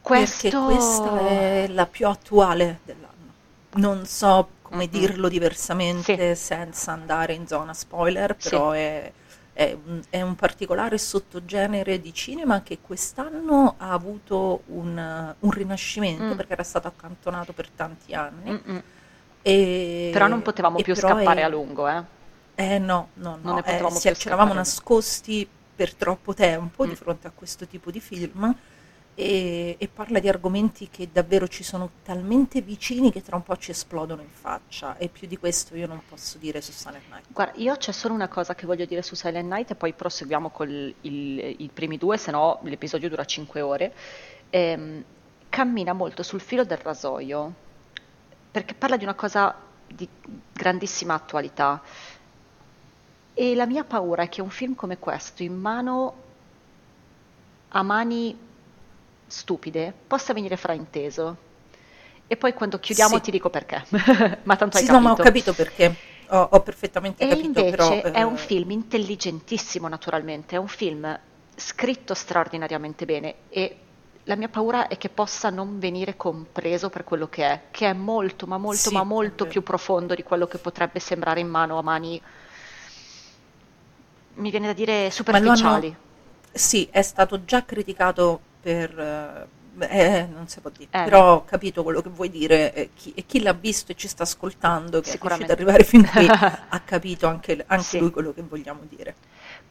questo... 0.00 0.48
Perché 0.48 0.64
questa 0.64 1.18
è 1.20 1.66
la 1.68 1.86
più 1.86 2.06
attuale 2.08 2.80
dell'anno. 2.84 3.16
Non 3.74 4.06
so 4.06 4.48
come 4.68 4.84
Mm-mm. 4.84 4.90
dirlo 5.00 5.28
diversamente 5.28 6.34
Sì. 6.34 6.44
senza 6.44 6.92
andare 6.92 7.32
in 7.32 7.46
zona 7.46 7.72
spoiler, 7.74 8.34
Sì. 8.38 8.50
però 8.50 8.70
è, 8.72 9.10
è 9.52 9.76
un, 9.84 10.00
è 10.10 10.20
un 10.22 10.34
particolare 10.36 10.98
sottogenere 10.98 12.00
di 12.00 12.12
cinema 12.12 12.62
che 12.62 12.78
quest'anno 12.80 13.74
ha 13.78 13.92
avuto 13.92 14.62
un, 14.66 15.34
un 15.38 15.50
rinascimento 15.50 16.34
Mm. 16.34 16.36
perché 16.36 16.52
era 16.52 16.62
stato 16.62 16.86
accantonato 16.88 17.52
per 17.52 17.68
tanti 17.70 18.14
anni. 18.14 18.82
E, 19.42 20.10
Però 20.12 20.26
non 20.26 20.42
potevamo 20.42 20.80
più 20.82 20.94
scappare 20.94 21.40
è- 21.40 21.44
a 21.44 21.48
lungo, 21.48 21.88
eh. 21.88 22.02
Eh 22.54 22.78
no, 22.78 23.10
no, 23.14 23.30
Non 23.30 23.40
no, 23.42 23.54
ne 23.54 23.60
eh, 23.60 23.62
potevamo 23.62 23.94
si- 23.96 24.08
più 24.08 24.16
ci 24.16 24.26
eravamo 24.26 24.52
nascosti 24.52 25.48
per 25.74 25.94
troppo 25.94 26.34
tempo 26.34 26.84
Mm. 26.84 26.88
di 26.88 26.96
fronte 26.96 27.26
a 27.28 27.32
questo 27.34 27.66
tipo 27.66 27.90
di 27.90 28.00
film 28.00 28.54
e, 29.20 29.74
e 29.76 29.88
parla 29.88 30.20
di 30.20 30.28
argomenti 30.28 30.88
che 30.88 31.08
davvero 31.10 31.48
ci 31.48 31.64
sono 31.64 31.90
talmente 32.04 32.60
vicini 32.60 33.10
che 33.10 33.20
tra 33.20 33.34
un 33.34 33.42
po' 33.42 33.56
ci 33.56 33.72
esplodono 33.72 34.22
in 34.22 34.30
faccia 34.30 34.96
e 34.96 35.08
più 35.08 35.26
di 35.26 35.36
questo 35.36 35.74
io 35.74 35.88
non 35.88 36.00
posso 36.08 36.38
dire 36.38 36.60
su 36.60 36.70
Silent 36.70 37.02
Night. 37.08 37.24
Guarda, 37.32 37.58
io 37.58 37.76
c'è 37.76 37.90
solo 37.90 38.14
una 38.14 38.28
cosa 38.28 38.54
che 38.54 38.64
voglio 38.64 38.84
dire 38.84 39.02
su 39.02 39.16
Silent 39.16 39.50
Night 39.50 39.72
e 39.72 39.74
poi 39.74 39.92
proseguiamo 39.92 40.50
con 40.50 40.68
i 41.00 41.70
primi 41.74 41.98
due, 41.98 42.16
se 42.16 42.30
no 42.30 42.60
l'episodio 42.62 43.08
dura 43.08 43.24
5 43.24 43.60
ore. 43.60 43.92
Ehm, 44.50 45.04
cammina 45.48 45.92
molto 45.94 46.22
sul 46.22 46.40
filo 46.40 46.62
del 46.62 46.78
rasoio 46.78 47.52
perché 48.52 48.74
parla 48.74 48.96
di 48.96 49.02
una 49.02 49.14
cosa 49.14 49.52
di 49.84 50.08
grandissima 50.52 51.14
attualità. 51.14 51.82
E 53.34 53.54
la 53.56 53.66
mia 53.66 53.82
paura 53.82 54.22
è 54.22 54.28
che 54.28 54.42
un 54.42 54.50
film 54.50 54.76
come 54.76 54.98
questo, 54.98 55.42
in 55.42 55.58
mano 55.58 56.14
a 57.70 57.82
mani 57.82 58.46
stupide, 59.28 59.94
possa 60.06 60.32
venire 60.32 60.56
frainteso. 60.56 61.44
E 62.26 62.36
poi 62.36 62.52
quando 62.54 62.78
chiudiamo 62.80 63.20
Sì. 63.20 63.20
ti 63.20 63.30
dico 63.30 63.50
perché. 63.50 63.86
ma 64.44 64.56
tanto 64.56 64.76
hai 64.78 64.82
Sì, 64.82 64.88
no, 64.88 65.00
ma 65.00 65.12
ho 65.12 65.18
capito. 65.18 65.18
capito 65.18 65.54
perché, 65.54 66.02
ho, 66.28 66.38
ho 66.52 66.62
perfettamente 66.62 67.24
E 67.24 67.26
capito, 67.26 67.44
invece 67.44 67.66
però... 67.66 68.10
è 68.10 68.22
un 68.22 68.36
eh, 68.36 68.38
film 68.38 68.70
intelligentissimo, 68.70 69.88
naturalmente, 69.88 70.54
è 70.56 70.58
un 70.58 70.68
film 70.68 71.18
scritto 71.56 72.14
straordinariamente 72.14 73.04
bene 73.04 73.40
e 73.48 73.82
la 74.24 74.36
mia 74.36 74.48
paura 74.48 74.86
è 74.86 74.96
che 74.96 75.08
possa 75.10 75.50
non 75.50 75.78
venire 75.80 76.16
compreso 76.16 76.88
per 76.90 77.02
quello 77.04 77.28
che 77.28 77.44
è, 77.44 77.68
che 77.70 77.88
è 77.90 77.92
molto, 77.92 78.46
ma 78.46 78.56
molto, 78.58 78.90
Sì, 78.90 78.92
ma 78.92 79.02
è 79.02 79.04
molto 79.04 79.46
più 79.46 79.62
profondo 79.62 80.14
di 80.14 80.22
quello 80.22 80.46
che 80.46 80.58
potrebbe 80.58 81.00
sembrare 81.00 81.40
in 81.40 81.48
mano 81.48 81.78
a 81.78 81.82
mani, 81.82 82.22
mi 84.36 84.50
viene 84.50 84.68
da 84.68 84.72
dire, 84.72 85.10
superficiali. 85.10 85.94
Sì, 86.52 86.86
è 86.90 87.02
stato 87.02 87.44
già 87.44 87.64
criticato 87.64 88.47
per... 88.72 88.98
eh, 88.98 89.48
eh, 89.80 90.26
non 90.26 90.48
si 90.48 90.60
può 90.60 90.70
dire, 90.70 90.90
Eh. 90.90 91.04
però 91.04 91.34
ho 91.34 91.44
capito 91.44 91.82
quello 91.84 92.00
che 92.02 92.08
vuoi 92.08 92.30
dire 92.30 92.72
e 92.74 92.90
chi, 92.94 93.12
e 93.14 93.24
chi 93.26 93.40
l'ha 93.40 93.52
visto 93.52 93.92
e 93.92 93.94
ci 93.94 94.08
sta 94.08 94.24
ascoltando, 94.24 95.00
che 95.00 95.12
è 95.12 95.18
riuscito 95.20 95.44
ad 95.44 95.50
arrivare 95.50 95.84
fin 95.84 96.04
qui, 96.08 96.26
ha 96.28 96.80
capito 96.84 97.26
anche, 97.28 97.62
anche 97.66 97.82
Sì. 97.84 97.98
lui 97.98 98.10
quello 98.10 98.32
che 98.32 98.42
vogliamo 98.42 98.80
dire. 98.88 99.14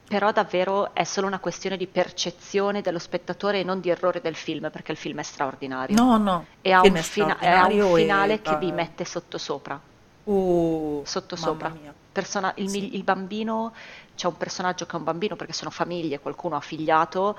però 0.08 0.32
davvero 0.32 0.93
è 0.93 1.03
solo 1.03 1.27
una 1.27 1.40
questione 1.40 1.76
di 1.76 1.88
percezione 1.88 2.82
dello 2.82 3.00
spettatore 3.00 3.59
e 3.59 3.64
non 3.64 3.82
di 3.82 3.90
errore 3.90 4.22
del 4.22 4.35
film, 4.35 4.69
perché 4.72 4.92
il 4.93 4.98
film 4.98 5.19
è 5.19 5.24
straordinario. 5.24 5.95
No, 6.01 6.17
no. 6.17 6.45
E 6.61 6.72
ha 6.72 6.82
un, 6.82 6.95
è 6.95 7.01
fina- 7.01 7.38
ha 7.38 7.66
un 7.67 7.72
straordinario 7.74 7.98
e 7.98 8.01
finale 8.01 8.42
che 8.42 8.56
vi 8.58 8.72
mette 8.72 9.03
sottosopra. 9.03 9.80
Uh, 10.24 11.01
Sottosopra. 11.06 11.74
Persona- 12.11 12.53
il, 12.56 12.69
Sì. 12.69 12.95
il 12.95 13.03
bambino, 13.03 13.74
c'è 14.16 14.27
un 14.27 14.38
personaggio 14.38 14.85
che 14.85 14.93
è 14.93 14.95
un 14.95 15.03
bambino 15.03 15.35
perché 15.35 15.53
sono 15.53 15.69
famiglie, 15.69 16.19
qualcuno 16.19 16.56
ha 16.56 16.59
figliato 16.61 17.38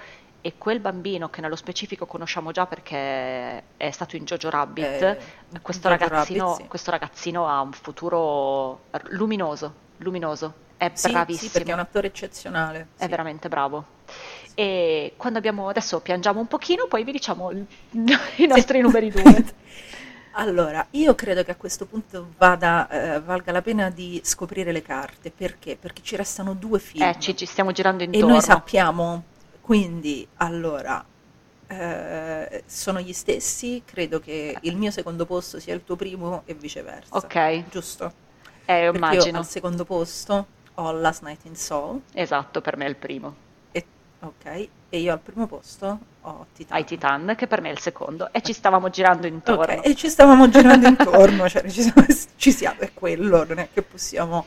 e 0.49 0.55
quel 0.57 0.81
bambino 0.81 1.29
che 1.29 1.43
nello 1.43 1.57
specifico 1.57 2.07
conosciamo 2.07 2.53
già 2.53 2.65
perché 2.67 3.63
è 3.77 3.91
stato 3.91 4.17
in 4.17 4.25
Jojo 4.25 4.49
Rabbit, 4.49 5.03
Eh, 5.03 5.19
questo, 5.61 5.89
Jojo 5.91 6.01
ragazzino, 6.09 6.45
Rabbit, 6.47 6.63
sì. 6.63 6.69
questo 6.69 6.91
ragazzino 6.91 7.47
ha 7.47 7.61
un 7.61 7.73
futuro 7.73 8.85
luminoso, 9.11 9.75
luminoso, 9.99 10.55
è 10.79 10.91
Sì, 10.95 11.11
bravissimo. 11.11 11.47
sì, 11.49 11.51
perché 11.51 11.71
è 11.71 11.75
un 11.75 11.81
attore 11.81 12.07
eccezionale. 12.07 12.89
È 12.97 13.03
sì. 13.03 13.09
veramente 13.09 13.49
bravo. 13.49 13.85
E 14.55 15.13
quando 15.19 15.39
abbiamo 15.39 15.69
adesso 15.69 16.01
piangiamo 16.01 16.41
un 16.41 16.47
pochino, 16.47 16.87
poi 16.87 17.05
vi 17.05 17.13
diciamo 17.13 17.51
il- 17.51 17.67
i 18.37 18.47
nostri 18.47 18.81
numeri 18.81 19.11
due. 19.11 19.45
Allora, 20.33 20.87
io 20.91 21.15
credo 21.17 21.43
che 21.43 21.51
a 21.51 21.57
questo 21.57 21.85
punto 21.87 22.33
vada, 22.39 22.89
eh, 22.89 23.21
valga 23.21 23.51
la 23.51 23.61
pena 23.63 23.91
di 23.91 24.21
scoprire 24.23 24.71
le 24.73 24.83
carte. 24.83 25.31
Perché? 25.33 25.77
Perché 25.77 26.01
ci 26.03 26.15
restano 26.17 26.55
due 26.55 26.79
film. 26.79 27.03
Eh, 27.03 27.17
ci, 27.19 27.37
ci 27.37 27.45
stiamo 27.45 27.73
girando 27.73 28.05
e 28.05 28.07
intorno. 28.07 28.29
noi 28.35 28.41
sappiamo, 28.41 29.25
quindi, 29.69 30.27
allora, 30.37 31.05
eh, 31.67 32.63
sono 32.65 33.01
gli 33.01 33.13
stessi. 33.13 33.83
Credo 33.85 34.19
che 34.19 34.57
il 34.63 34.79
mio 34.79 34.91
secondo 34.91 35.27
posto 35.27 35.61
sia 35.61 35.75
il 35.75 35.85
tuo 35.85 35.95
primo 35.95 36.41
e 36.47 36.55
viceversa. 36.55 37.15
Ok, 37.15 37.69
Giusto? 37.69 38.11
eh, 38.65 38.85
io 38.85 38.95
immagino. 38.95 39.37
al 39.37 39.47
secondo 39.47 39.85
posto 39.85 40.47
ho 40.73 40.91
Last 40.93 41.23
Night 41.23 41.45
in 41.45 41.55
Soul. 41.55 42.01
Esatto, 42.15 42.63
per 42.63 42.79
me 42.79 42.87
è 42.87 42.89
il 42.89 42.97
primo. 42.97 43.35
E, 43.71 43.85
ok. 44.21 44.69
E 44.89 44.99
io 45.01 45.13
al 45.13 45.21
primo 45.21 45.47
posto 45.47 45.99
ho 46.23 46.47
Titan. 46.55 46.75
Ai 46.75 46.85
Titan, 46.87 47.35
che 47.37 47.47
per 47.47 47.61
me 47.61 47.69
è 47.69 47.73
il 47.73 47.81
secondo. 47.81 48.33
E 48.33 48.41
ci 48.41 48.55
stavamo 48.55 48.89
girando 48.89 49.27
intorno. 49.27 49.81
Ok, 49.81 49.85
e 49.87 49.95
ci 49.95 50.09
stavamo 50.09 50.49
girando 50.49 50.89
intorno, 50.89 51.47
cioè 51.47 51.69
ci 51.69 51.83
siamo, 51.83 52.07
ci 52.37 52.53
siamo, 52.53 52.81
è 52.81 52.95
quello, 52.95 53.45
non 53.45 53.59
è 53.59 53.69
che 53.71 53.83
possiamo... 53.83 54.47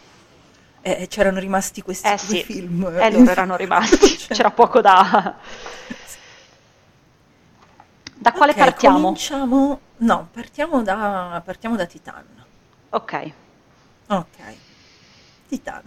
eh, 0.82 1.08
c'erano 1.08 1.40
rimasti 1.40 1.82
questi 1.82 2.08
Eh 2.08 2.20
due 2.22 2.36
sì, 2.36 2.44
film. 2.44 2.86
e 3.00 3.12
loro 3.12 3.30
erano 3.32 3.56
rimasti, 3.56 4.18
Cioè, 4.18 4.36
c'era 4.36 4.52
poco 4.52 4.82
da... 4.82 5.38
Da 8.16 8.34
quale 8.34 8.54
ok, 8.54 8.58
partiamo? 8.58 9.16
Cominciamo... 9.16 9.82
No, 9.98 10.30
partiamo 10.32 10.82
da, 10.84 11.42
partiamo 11.44 11.76
da 11.76 11.86
Titan. 11.86 12.26
Ok, 12.92 13.14
Ok, 14.08 14.38
Titan. 15.48 15.84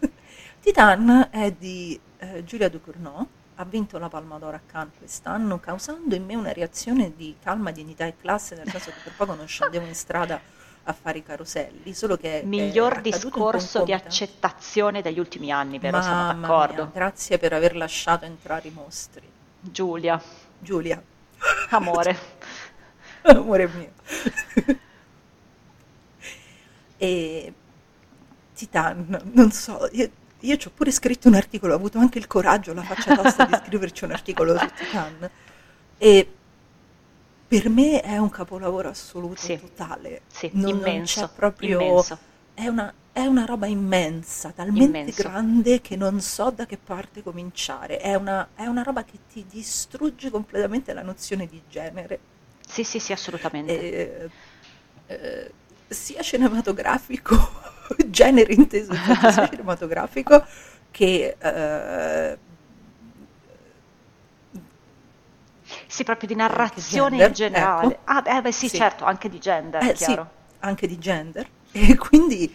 Titan 0.60 1.28
è 1.30 1.50
di 1.52 2.00
eh, 2.18 2.44
Giulia 2.44 2.68
Ducournau, 2.68 3.26
ha 3.56 3.64
vinto 3.64 3.98
la 3.98 4.08
Palma 4.08 4.38
d'Oro 4.38 4.56
a 4.56 4.60
Cannes 4.64 4.94
quest'anno, 4.98 5.58
causando 5.60 6.14
in 6.14 6.24
me 6.24 6.34
una 6.34 6.52
reazione 6.52 7.14
di 7.14 7.36
calma, 7.40 7.70
dignità 7.70 8.06
e 8.06 8.16
classe, 8.16 8.54
nel 8.56 8.68
senso 8.70 8.90
che 8.90 9.00
per 9.02 9.14
poco 9.14 9.34
non 9.34 9.46
scendevo 9.46 9.86
in 9.86 9.94
strada 9.94 10.40
a 10.84 10.92
fare 10.92 11.18
i 11.18 11.22
caroselli, 11.22 11.94
solo 11.94 12.16
che 12.16 12.40
è 12.40 12.44
miglior 12.44 13.00
discorso 13.00 13.84
di 13.84 13.92
accettazione 13.92 15.00
degli 15.02 15.18
ultimi 15.18 15.50
anni, 15.50 15.78
vero? 15.78 16.00
Siamo 16.02 16.16
Mamma 16.16 16.46
d'accordo. 16.46 16.82
mia, 16.82 16.90
grazie 16.92 17.38
per 17.38 17.52
aver 17.54 17.74
lasciato 17.74 18.24
entrare 18.26 18.68
i 18.68 18.70
mostri. 18.70 19.26
Giulia, 19.60 20.20
Giulia, 20.58 21.02
amore. 21.70 22.18
amore 23.22 23.68
mio. 23.68 23.92
e 26.98 27.52
Titan, 28.54 29.20
non 29.32 29.50
so, 29.52 29.88
io, 29.92 30.10
io 30.40 30.56
ci 30.58 30.68
ho 30.68 30.70
pure 30.74 30.90
scritto 30.90 31.28
un 31.28 31.34
articolo, 31.34 31.72
ho 31.72 31.76
avuto 31.76 31.98
anche 31.98 32.18
il 32.18 32.26
coraggio, 32.26 32.74
la 32.74 32.82
faccia 32.82 33.16
tosta 33.16 33.46
di 33.46 33.54
scriverci 33.64 34.04
un 34.04 34.10
articolo 34.12 34.58
su 34.58 34.66
Titan. 34.76 35.30
E 35.96 36.28
per 37.60 37.68
me 37.70 38.00
è 38.00 38.16
un 38.18 38.30
capolavoro 38.30 38.88
assoluto, 38.88 39.40
Sì. 39.40 39.56
totale. 39.58 40.22
Sì, 40.26 40.50
Non- 40.52 40.78
non 40.78 40.78
immenso, 40.78 41.20
c'è 41.26 41.28
proprio... 41.28 41.78
immenso. 41.78 42.18
È 42.54 42.66
una, 42.68 42.92
è 43.12 43.26
una 43.26 43.44
roba 43.44 43.66
immensa, 43.66 44.50
talmente 44.52 44.84
Immenso. 44.88 45.22
grande 45.22 45.80
che 45.80 45.96
non 45.96 46.20
so 46.20 46.50
da 46.50 46.66
che 46.66 46.78
parte 46.78 47.22
cominciare. 47.22 47.98
È 47.98 48.14
una, 48.14 48.50
è 48.54 48.66
una 48.66 48.82
roba 48.82 49.04
che 49.04 49.18
ti 49.28 49.44
distrugge 49.46 50.30
completamente 50.30 50.92
la 50.92 51.02
nozione 51.02 51.46
di 51.46 51.62
genere, 51.68 52.20
Sì, 52.66 52.84
sì, 52.84 52.98
sì, 52.98 53.12
assolutamente. 53.12 53.72
eh, 53.82 54.30
eh, 55.06 55.54
sia 55.88 56.22
cinematografico, 56.22 57.36
genere 58.08 58.54
inteso 58.54 58.96
sia 58.96 59.20
cinematografico, 59.30 60.44
che 60.90 61.36
eh, 61.38 62.38
Sì, 65.94 66.02
proprio 66.04 66.28
di 66.28 66.34
narrazione 66.34 67.18
gender, 67.18 67.20
in 67.20 67.32
generale. 67.32 68.00
ecco. 68.00 68.02
Ah, 68.04 68.20
beh, 68.20 68.42
beh, 68.42 68.52
sì, 68.52 68.68
Sì. 68.68 68.72
certo, 68.72 69.04
anche 69.04 69.28
di 69.28 69.38
gender, 69.38 69.88
eh, 69.88 69.94
sì, 69.96 70.18
chiaro. 70.18 70.30
anche 70.60 70.86
di 70.86 70.98
gender. 70.98 71.50
E 71.72 71.96
quindi 71.96 72.54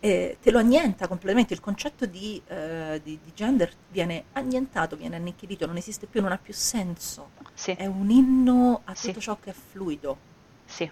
eh, 0.00 0.38
te 0.40 0.50
lo 0.50 0.58
annienta 0.58 1.08
completamente. 1.08 1.54
Il 1.54 1.60
concetto 1.60 2.06
di, 2.06 2.42
eh, 2.46 3.00
di- 3.02 3.20
di 3.20 3.32
gender 3.34 3.72
viene 3.88 4.28
annientato, 4.32 4.96
viene 4.96 5.16
annichilito, 5.16 5.66
non 5.66 5.76
esiste 5.76 6.06
più, 6.06 6.20
non 6.22 6.32
ha 6.32 6.38
più 6.38 6.54
senso. 6.54 7.34
Sì, 7.54 7.76
È 7.76 7.86
un 7.86 8.10
inno 8.10 8.82
a 8.84 8.94
Sì. 8.94 9.10
tutto 9.10 9.20
ciò 9.20 9.38
che 9.38 9.50
è 9.50 9.54
fluido. 9.54 10.24
sì. 10.64 10.90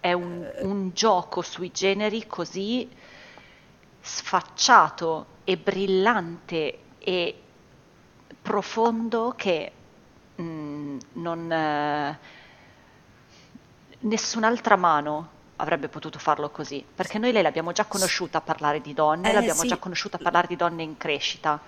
È 0.00 0.12
un, 0.12 0.48
Eh. 0.54 0.62
un 0.62 0.90
gioco 0.92 1.42
sui 1.42 1.70
generi 1.70 2.26
così 2.26 2.90
sfacciato 4.00 5.40
e 5.44 5.56
brillante 5.58 6.94
e 6.98 7.42
profondo 8.40 9.34
che 9.36 9.77
mm, 10.40 10.98
non, 11.14 11.50
eh, 11.52 12.18
nessun'altra 14.00 14.76
mano 14.76 15.36
avrebbe 15.56 15.88
potuto 15.88 16.18
farlo 16.18 16.50
così, 16.50 16.84
perché 16.94 17.18
noi 17.18 17.32
lei 17.32 17.42
l'abbiamo 17.42 17.72
già 17.72 17.84
conosciuta 17.84 18.38
a 18.38 18.40
parlare 18.40 18.80
di 18.80 18.94
donne, 18.94 19.30
Eh, 19.30 19.32
l'abbiamo 19.32 19.62
sì. 19.62 19.68
già 19.68 19.76
conosciuta 19.76 20.16
a 20.16 20.20
parlare 20.20 20.46
di 20.46 20.54
donne 20.56 20.82
in 20.84 20.96
crescita 20.96 21.60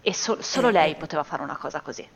e 0.00 0.14
so- 0.14 0.40
solo 0.40 0.68
Eh, 0.68 0.72
lei 0.72 0.94
poteva 0.94 1.24
fare 1.24 1.42
una 1.42 1.56
cosa 1.56 1.80
così. 1.80 2.08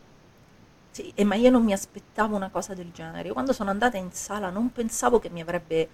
Sì, 0.93 1.11
e 1.15 1.25
ma 1.25 1.35
io 1.35 1.51
non 1.51 1.65
mi 1.65 1.73
aspettavo 1.73 2.37
una 2.37 2.51
cosa 2.51 2.75
del 2.75 2.93
genere. 2.93 3.29
Io 3.29 3.33
Quando 3.33 3.53
sono 3.53 3.71
andata 3.71 3.97
in 3.97 4.13
sala 4.13 4.51
non 4.51 4.71
pensavo 4.71 5.19
che 5.19 5.31
mi 5.31 5.41
avrebbe 5.41 5.89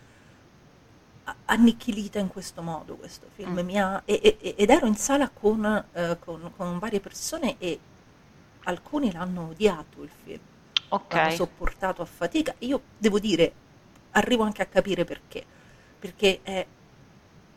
annichilita 1.47 2.19
in 2.19 2.29
questo 2.29 2.63
modo 2.63 2.97
questo 2.97 3.27
film. 3.35 3.53
Mm. 3.61 3.65
Mi 3.65 3.79
ha- 3.81 4.03
e- 4.05 4.39
e- 4.41 4.55
ed 4.57 4.71
ero 4.71 4.87
in 4.87 4.97
sala 4.97 5.29
con, 5.29 5.85
eh, 5.93 6.19
con- 6.19 6.51
con 6.57 6.79
varie 6.79 7.01
persone 7.01 7.57
e 7.59 7.79
alcuni 8.69 9.13
l'hanno 9.13 9.49
odiato 9.49 10.03
il 10.03 10.11
film, 10.11 10.45
l'hanno 11.09 11.31
Ok, 11.31 11.31
sopportato 11.31 12.03
a 12.03 12.05
fatica. 12.07 12.55
Io 12.61 12.91
devo 12.97 13.19
dire, 13.19 13.61
arrivo 14.11 14.43
anche 14.45 14.63
a 14.63 14.67
capire 14.69 15.05
perché, 15.05 15.47
perché 15.99 16.43
è, 16.43 16.69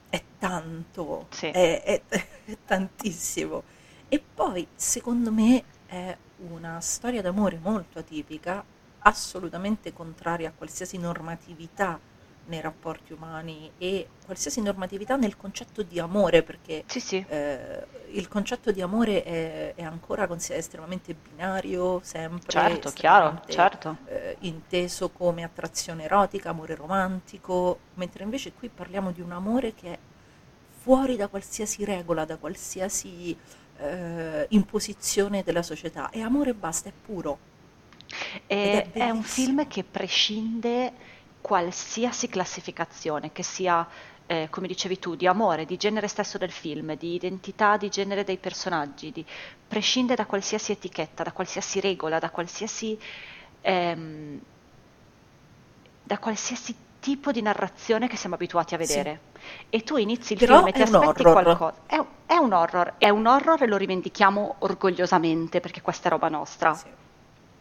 è 0.09 0.27
tanto, 0.37 1.31
Sì. 1.31 1.47
è, 1.49 1.81
è- 1.83 2.05
è 2.45 2.59
tantissimo. 2.63 3.65
E 4.07 4.19
poi, 4.33 4.71
secondo 4.75 5.31
me, 5.31 5.65
è 5.85 6.17
una 6.37 6.79
storia 6.81 7.21
d'amore 7.21 7.59
molto 7.59 7.99
atipica, 7.99 8.65
assolutamente 8.99 9.93
contraria 9.93 10.49
a 10.49 10.53
qualsiasi 10.53 10.97
normatività 10.97 12.01
nei 12.45 12.61
rapporti 12.61 13.13
umani 13.13 13.71
e 13.77 14.07
qualsiasi 14.25 14.61
normatività 14.61 15.15
nel 15.15 15.37
concetto 15.37 15.83
di 15.83 15.99
amore, 15.99 16.43
perché 16.43 16.83
sì, 16.87 16.99
sì, 16.99 17.23
eh, 17.27 17.85
il 18.11 18.27
concetto 18.27 18.71
di 18.71 18.81
amore 18.81 19.23
è, 19.23 19.73
è 19.75 19.83
ancora 19.83 20.27
estremamente 20.31 21.13
binario, 21.13 21.99
sempre 22.03 22.41
certo, 22.47 22.91
chiaro, 22.91 23.41
certo. 23.47 23.97
eh, 24.05 24.37
inteso 24.41 25.09
come 25.09 25.43
attrazione 25.43 26.03
erotica, 26.03 26.49
amore 26.49 26.75
romantico, 26.75 27.79
mentre 27.95 28.23
invece 28.23 28.53
qui 28.53 28.69
parliamo 28.69 29.11
di 29.11 29.21
un 29.21 29.31
amore 29.31 29.73
che 29.73 29.93
è 29.93 29.97
fuori 30.81 31.15
da 31.15 31.27
qualsiasi 31.27 31.85
regola, 31.85 32.25
da 32.25 32.37
qualsiasi 32.37 33.37
eh, 33.77 34.45
imposizione 34.49 35.43
della 35.43 35.63
società. 35.63 36.09
È 36.09 36.19
amore 36.19 36.51
e 36.51 36.53
basta, 36.53 36.89
è 36.89 36.93
puro. 37.05 37.49
Ed 38.45 38.91
è 38.91 38.91
è 38.91 39.09
un 39.09 39.23
film 39.23 39.67
che 39.67 39.83
prescinde 39.83 40.91
qualsiasi 41.41 42.27
classificazione, 42.29 43.31
che 43.31 43.43
sia, 43.43 43.87
eh, 44.25 44.47
come 44.49 44.67
dicevi 44.67 44.99
tu, 44.99 45.15
di 45.15 45.27
amore, 45.27 45.65
di 45.65 45.77
genere 45.77 46.07
stesso 46.07 46.37
del 46.37 46.51
film, 46.51 46.95
di 46.95 47.13
identità, 47.15 47.77
di 47.77 47.89
genere 47.89 48.23
dei 48.23 48.37
personaggi, 48.37 49.11
di- 49.11 49.25
prescinde 49.67 50.15
da 50.15 50.25
qualsiasi 50.25 50.71
etichetta, 50.73 51.23
da 51.23 51.31
qualsiasi 51.33 51.79
regola, 51.79 52.19
da 52.19 52.29
qualsiasi, 52.31 52.99
ehm, 53.61 54.39
da 56.03 56.19
qualsiasi 56.19 56.75
tipo 56.99 57.31
di 57.31 57.41
narrazione 57.41 58.07
che 58.07 58.15
siamo 58.17 58.35
abituati 58.35 58.73
a 58.75 58.77
Sì. 58.79 59.01
vedere. 59.01 59.29
E 59.69 59.83
tu 59.83 59.97
inizi 59.97 60.33
il 60.33 60.39
Però 60.39 60.63
film 60.65 60.67
e 60.67 60.73
ti 60.73 60.81
aspetti 60.81 61.25
horror. 61.25 61.27
qualcosa. 61.27 61.83
È, 61.85 61.95
un- 61.97 62.07
è 62.25 62.35
un 62.35 62.53
horror, 62.53 62.95
è 62.97 63.09
un 63.09 63.25
horror 63.25 63.63
e 63.63 63.67
lo 63.67 63.77
rivendichiamo 63.77 64.55
orgogliosamente 64.59 65.59
perché 65.59 65.81
questa 65.81 66.07
è 66.07 66.11
roba 66.11 66.29
nostra 66.29 66.73
Sì. 66.73 66.89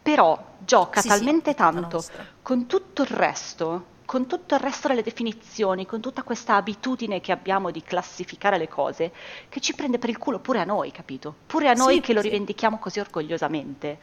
Però 0.01 0.55
gioca 0.59 1.01
Sì, 1.01 1.09
sì, 1.09 1.29
talmente 1.29 1.53
tutta 1.57 1.87
tanto 1.87 2.05
con 2.41 2.65
tutto 2.67 3.01
il 3.03 3.07
resto, 3.09 3.99
con 4.05 4.27
tutto 4.27 4.55
il 4.55 4.61
resto 4.61 4.87
delle 4.87 5.03
definizioni, 5.03 5.85
con 5.85 6.01
tutta 6.01 6.23
questa 6.23 6.55
abitudine 6.55 7.21
che 7.21 7.31
abbiamo 7.31 7.71
di 7.71 7.81
classificare 7.83 8.57
le 8.57 8.67
cose, 8.67 9.13
che 9.49 9.59
ci 9.61 9.75
prende 9.75 9.99
per 9.99 10.09
il 10.09 10.17
culo 10.17 10.39
pure 10.39 10.59
a 10.59 10.63
noi, 10.65 10.91
capito? 10.91 11.41
Pure 11.45 11.69
a 11.69 11.73
noi 11.73 11.99
Sì, 11.99 12.01
che 12.01 12.13
lo 12.13 12.19
sì. 12.19 12.21
rivendichiamo 12.21 12.79
così 12.79 12.99
orgogliosamente. 12.99 13.99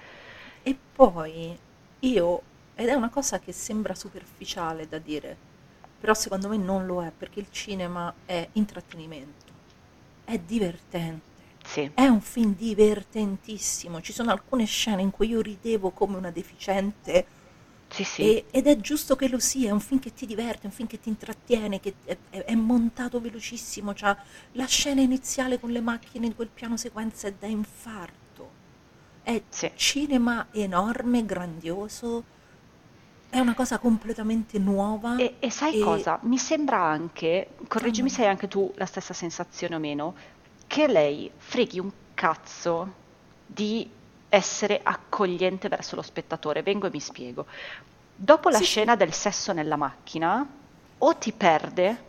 E 0.62 0.80
poi 0.92 1.58
io, 2.00 2.42
ed 2.74 2.88
è 2.88 2.94
una 2.94 3.10
cosa 3.10 3.38
che 3.38 3.52
sembra 3.52 3.94
superficiale 3.94 4.86
da 4.86 4.98
dire, 4.98 5.40
però 5.98 6.14
secondo 6.14 6.48
me 6.48 6.56
non 6.56 6.86
lo 6.86 7.02
è, 7.04 7.12
perché 7.12 7.40
il 7.40 7.50
cinema 7.50 8.20
è 8.24 8.48
intrattenimento, 8.52 9.60
è 10.24 10.38
divertente. 10.38 11.27
Sì, 11.72 11.90
È 11.92 12.06
un 12.06 12.20
film 12.20 12.54
divertentissimo, 12.54 14.00
ci 14.00 14.12
sono 14.12 14.30
alcune 14.30 14.64
scene 14.66 15.02
in 15.02 15.10
cui 15.10 15.28
io 15.28 15.40
ridevo 15.40 15.90
come 15.90 16.16
una 16.16 16.30
deficiente 16.30 17.26
sì, 17.90 18.04
sì. 18.04 18.34
e- 18.34 18.46
ed 18.50 18.66
è 18.66 18.76
giusto 18.78 19.16
che 19.16 19.28
lo 19.28 19.38
sia, 19.38 19.68
è 19.68 19.72
un 19.72 19.80
film 19.80 20.00
che 20.00 20.12
ti 20.12 20.26
diverte, 20.26 20.62
è 20.62 20.66
un 20.66 20.72
film 20.72 20.88
che 20.88 20.98
ti 21.00 21.08
intrattiene, 21.08 21.80
che 21.80 21.96
è, 22.04 22.18
è- 22.30 22.54
montato 22.54 23.20
velocissimo, 23.20 23.92
c'ha 23.94 24.16
la 24.52 24.66
scena 24.66 25.00
iniziale 25.00 25.58
con 25.60 25.70
le 25.70 25.80
macchine 25.80 26.28
di 26.28 26.34
quel 26.34 26.50
piano 26.50 26.76
sequenza 26.76 27.28
è 27.28 27.34
da 27.34 27.46
infarto, 27.46 28.56
è 29.22 29.42
Sì. 29.50 29.70
cinema 29.74 30.48
enorme, 30.52 31.24
grandioso, 31.24 32.26
è 33.30 33.38
una 33.38 33.54
cosa 33.54 33.78
completamente 33.78 34.58
nuova. 34.58 35.24
E, 35.24 35.36
e 35.40 35.50
sai 35.50 35.76
e- 35.78 35.78
cosa? 35.78 36.18
Mi 36.22 36.38
sembra 36.38 36.80
anche, 36.82 37.56
correggimi 37.66 38.08
se 38.08 38.22
hai 38.22 38.28
anche 38.30 38.48
tu 38.48 38.72
la 38.76 38.86
stessa 38.86 39.12
sensazione 39.12 39.74
o 39.74 39.78
meno, 39.78 40.16
che 40.68 40.86
lei 40.86 41.28
freghi 41.36 41.80
un 41.80 41.90
cazzo 42.14 42.92
di 43.44 43.90
essere 44.28 44.78
accogliente 44.82 45.68
verso 45.68 45.96
lo 45.96 46.02
spettatore. 46.02 46.62
Vengo 46.62 46.86
e 46.86 46.90
mi 46.92 47.00
spiego. 47.00 47.46
Dopo 48.14 48.48
la 48.50 48.58
Sì, 48.58 48.64
scena 48.64 48.94
del 48.94 49.12
sesso 49.12 49.52
nella 49.52 49.76
macchina, 49.76 50.46
o 50.98 51.16
ti 51.16 51.32
perde 51.32 52.06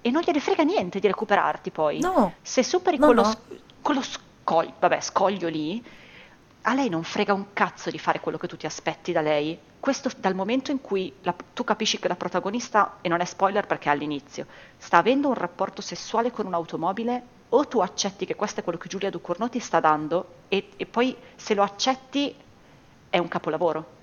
e 0.00 0.10
non 0.10 0.22
gliene 0.22 0.40
frega 0.40 0.62
niente 0.62 1.00
di 1.00 1.06
recuperarti 1.06 1.70
poi. 1.70 1.98
No, 2.00 2.34
Se 2.40 2.62
superi 2.62 2.96
No, 2.98 3.06
quello, 3.06 3.22
no. 3.22 3.34
quello 3.82 4.02
scoglio, 4.02 4.72
vabbè, 4.78 5.00
scoglio 5.00 5.48
lì, 5.48 5.82
a 6.62 6.74
lei 6.74 6.88
non 6.88 7.02
frega 7.02 7.32
un 7.32 7.46
cazzo 7.52 7.90
di 7.90 7.98
fare 7.98 8.20
quello 8.20 8.38
che 8.38 8.46
tu 8.46 8.56
ti 8.56 8.66
aspetti 8.66 9.12
da 9.12 9.20
lei. 9.20 9.58
Questo 9.80 10.10
dal 10.16 10.34
momento 10.34 10.70
in 10.70 10.80
cui 10.80 11.12
la- 11.22 11.34
tu 11.54 11.64
capisci 11.64 11.98
che 11.98 12.08
la 12.08 12.16
protagonista, 12.16 12.98
e 13.00 13.08
non 13.08 13.20
è 13.20 13.24
spoiler 13.24 13.66
perché 13.66 13.88
è 13.88 13.92
all'inizio, 13.92 14.46
sta 14.76 14.98
avendo 14.98 15.28
un 15.28 15.34
rapporto 15.34 15.80
sessuale 15.80 16.30
con 16.30 16.46
un'automobile, 16.46 17.34
o 17.50 17.66
tu 17.66 17.80
accetti 17.80 18.26
che 18.26 18.34
questo 18.34 18.60
è 18.60 18.62
quello 18.62 18.78
che 18.78 18.88
Giulia 18.88 19.10
Ducournau 19.10 19.48
ti 19.48 19.60
sta 19.60 19.80
dando, 19.80 20.42
e, 20.48 20.68
e 20.76 20.86
poi 20.86 21.16
se 21.36 21.54
lo 21.54 21.62
accetti 21.62 22.34
è 23.08 23.18
un 23.18 23.28
capolavoro. 23.28 23.94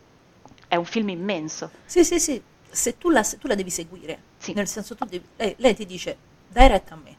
È 0.67 0.75
un 0.75 0.85
film 0.85 1.09
immenso. 1.09 1.69
Sì, 1.85 2.03
sì, 2.03 2.19
sì, 2.19 2.41
se 2.69 2.97
tu 2.97 3.09
la, 3.09 3.21
se 3.23 3.37
tu 3.37 3.47
la 3.47 3.55
devi 3.55 3.69
seguire, 3.69 4.19
Sì. 4.37 4.53
nel 4.53 4.67
senso 4.67 4.95
tu 4.95 5.05
devi, 5.05 5.25
lei, 5.35 5.53
lei 5.57 5.75
ti 5.75 5.85
dice 5.85 6.17
dai 6.47 6.67
retta 6.67 6.95
a 6.95 6.97
me, 6.97 7.15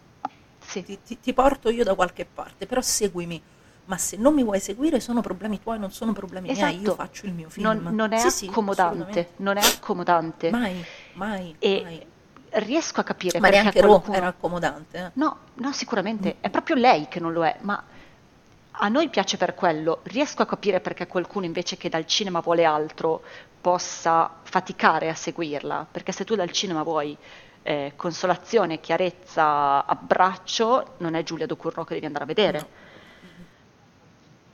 Sì. 0.64 0.82
ti, 0.82 0.98
ti- 1.02 1.20
ti 1.20 1.32
porto 1.32 1.68
io 1.70 1.84
da 1.84 1.94
qualche 1.94 2.24
parte, 2.24 2.66
però 2.66 2.80
seguimi, 2.80 3.40
ma 3.84 3.96
se 3.98 4.16
non 4.16 4.34
mi 4.34 4.42
vuoi 4.42 4.60
seguire 4.60 4.98
sono 4.98 5.20
problemi 5.20 5.60
tuoi, 5.60 5.78
non 5.78 5.90
sono 5.92 6.12
problemi 6.12 6.50
miei, 6.50 6.74
io 6.80 6.80
Esatto. 6.80 6.94
faccio 6.94 7.26
il 7.26 7.32
mio 7.32 7.48
film. 7.48 7.66
Non, 7.66 7.94
non 7.94 8.12
è 8.12 8.18
Sì, 8.18 8.30
sì, 8.30 8.46
accomodante, 8.46 8.90
assolutamente. 8.90 9.32
non 9.36 9.56
è 9.56 9.60
accomodante. 9.62 10.50
Mai, 10.50 10.84
mai, 11.12 11.54
e 11.58 11.80
mai. 11.82 12.06
Riesco 12.54 13.00
a 13.00 13.04
capire 13.04 13.38
Ma 13.38 13.48
perché 13.48 13.62
neanche 13.62 13.80
Ro 13.80 13.88
qualcuno... 13.88 14.16
era 14.16 14.26
accomodante. 14.28 14.98
eh. 14.98 15.10
No, 15.14 15.38
no, 15.54 15.72
sicuramente, 15.72 16.36
è 16.40 16.50
proprio 16.50 16.76
lei 16.76 17.08
che 17.08 17.20
non 17.20 17.32
lo 17.32 17.44
è, 17.44 17.56
ma 17.60 17.82
a 18.70 18.88
noi 18.88 19.08
piace 19.08 19.36
per 19.36 19.54
quello. 19.54 20.00
Riesco 20.04 20.42
a 20.42 20.46
capire 20.46 20.80
perché 20.80 21.06
qualcuno 21.06 21.44
invece 21.44 21.76
che 21.76 21.88
dal 21.88 22.06
cinema 22.06 22.40
vuole 22.40 22.64
altro 22.64 23.22
possa 23.60 24.30
faticare 24.42 25.08
a 25.08 25.14
seguirla, 25.14 25.86
perché 25.90 26.12
se 26.12 26.24
tu 26.24 26.34
dal 26.34 26.50
cinema 26.50 26.82
vuoi 26.82 27.16
eh, 27.62 27.92
consolazione, 27.96 28.80
chiarezza, 28.80 29.86
abbraccio, 29.86 30.94
non 30.98 31.14
è 31.14 31.22
Giulia 31.22 31.46
Ducournau 31.46 31.84
che 31.84 31.94
devi 31.94 32.06
andare 32.06 32.24
a 32.24 32.26
vedere. 32.26 32.58
No. 32.58 32.66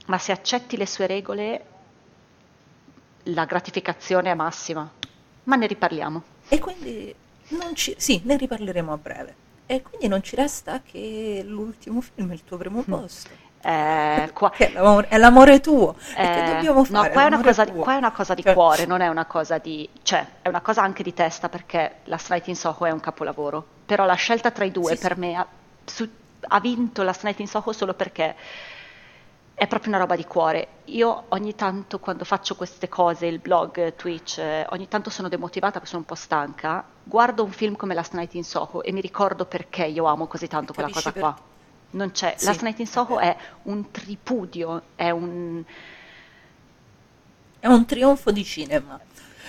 Ma 0.06 0.18
se 0.18 0.32
accetti 0.32 0.76
le 0.76 0.86
sue 0.86 1.06
regole, 1.06 1.64
la 3.24 3.44
gratificazione 3.44 4.30
è 4.30 4.34
massima. 4.34 4.88
Ma 5.44 5.56
ne 5.56 5.66
riparliamo. 5.66 6.22
E 6.48 6.58
quindi 6.58 7.14
ci, 7.74 7.94
sì, 7.98 8.20
ne 8.24 8.36
riparleremo 8.36 8.92
a 8.92 8.98
breve. 8.98 9.36
E 9.66 9.82
quindi 9.82 10.08
non 10.08 10.22
ci 10.22 10.36
resta 10.36 10.82
che 10.82 11.42
l'ultimo 11.46 12.00
film, 12.00 12.32
il 12.32 12.44
tuo 12.44 12.56
primo 12.56 12.82
posto. 12.84 13.38
Eh, 13.62 14.30
qua, 14.32 14.52
è 14.56 14.70
l'amore, 14.72 15.08
è 15.08 15.16
l'amore 15.18 15.60
tuo. 15.60 15.96
che 16.28 16.42
Eh, 16.42 16.42
dobbiamo 16.42 16.84
fare? 16.84 17.08
No, 17.08 17.08
qua 17.08 17.22
è, 17.22 17.26
una 17.26 17.40
cosa, 17.40 17.66
tuo. 17.66 17.82
qua 17.82 17.94
è 17.94 17.96
una 17.96 18.10
cosa 18.12 18.34
di 18.34 18.42
Cioè, 18.42 18.52
cuore, 18.52 18.86
non 18.86 19.00
è 19.00 19.08
una 19.08 19.26
cosa 19.26 19.58
di... 19.58 19.88
cioè, 20.02 20.26
è 20.42 20.48
una 20.48 20.60
cosa 20.60 20.82
anche 20.82 21.02
di 21.02 21.12
testa 21.14 21.48
perché 21.48 22.00
Last 22.04 22.30
Night 22.30 22.46
in 22.48 22.56
Soho 22.56 22.84
è 22.86 22.90
un 22.90 23.00
capolavoro. 23.00 23.64
Però 23.84 24.04
la 24.06 24.14
scelta 24.14 24.50
tra 24.50 24.64
i 24.64 24.70
due 24.72 24.96
Sì, 24.96 24.98
per 24.98 25.14
sì. 25.14 25.18
me 25.18 25.34
ha, 25.36 25.46
su- 25.84 26.08
ha 26.48 26.60
vinto 26.60 27.02
Last 27.02 27.24
Night 27.24 27.38
in 27.40 27.48
Soho 27.48 27.72
solo 27.72 27.94
perché 27.94 28.34
è 29.60 29.66
proprio 29.66 29.90
una 29.90 30.00
roba 30.00 30.16
di 30.16 30.24
cuore. 30.24 30.68
Io 30.86 31.24
ogni 31.28 31.54
tanto 31.54 31.98
quando 31.98 32.24
faccio 32.24 32.56
queste 32.56 32.88
cose, 32.88 33.26
il 33.26 33.40
blog, 33.40 33.94
Twitch, 33.94 34.38
eh, 34.38 34.64
ogni 34.70 34.88
tanto 34.88 35.10
sono 35.10 35.28
demotivata, 35.28 35.78
sono 35.84 35.98
un 35.98 36.06
po' 36.06 36.14
stanca, 36.14 36.82
guardo 37.04 37.44
un 37.44 37.50
film 37.50 37.76
come 37.76 37.92
Last 37.92 38.14
Night 38.14 38.32
in 38.36 38.42
Soho 38.44 38.82
e 38.82 38.90
mi 38.90 39.02
ricordo 39.02 39.44
perché 39.44 39.84
io 39.84 40.06
amo 40.06 40.26
così 40.28 40.48
tanto 40.48 40.72
quella 40.72 40.88
Capisci 40.88 41.12
cosa 41.12 41.20
qua. 41.20 41.34
perché. 41.34 41.48
Non 41.90 42.10
c'è. 42.10 42.36
Sì, 42.38 42.46
Last 42.46 42.62
Night 42.62 42.78
in 42.78 42.86
Soho 42.86 43.18
è 43.18 43.36
un 43.64 43.90
tripudio, 43.90 44.80
è 44.94 45.10
un... 45.10 45.62
È 47.58 47.66
un 47.66 47.84
trionfo 47.84 48.30
di 48.30 48.44
cinema. 48.44 48.98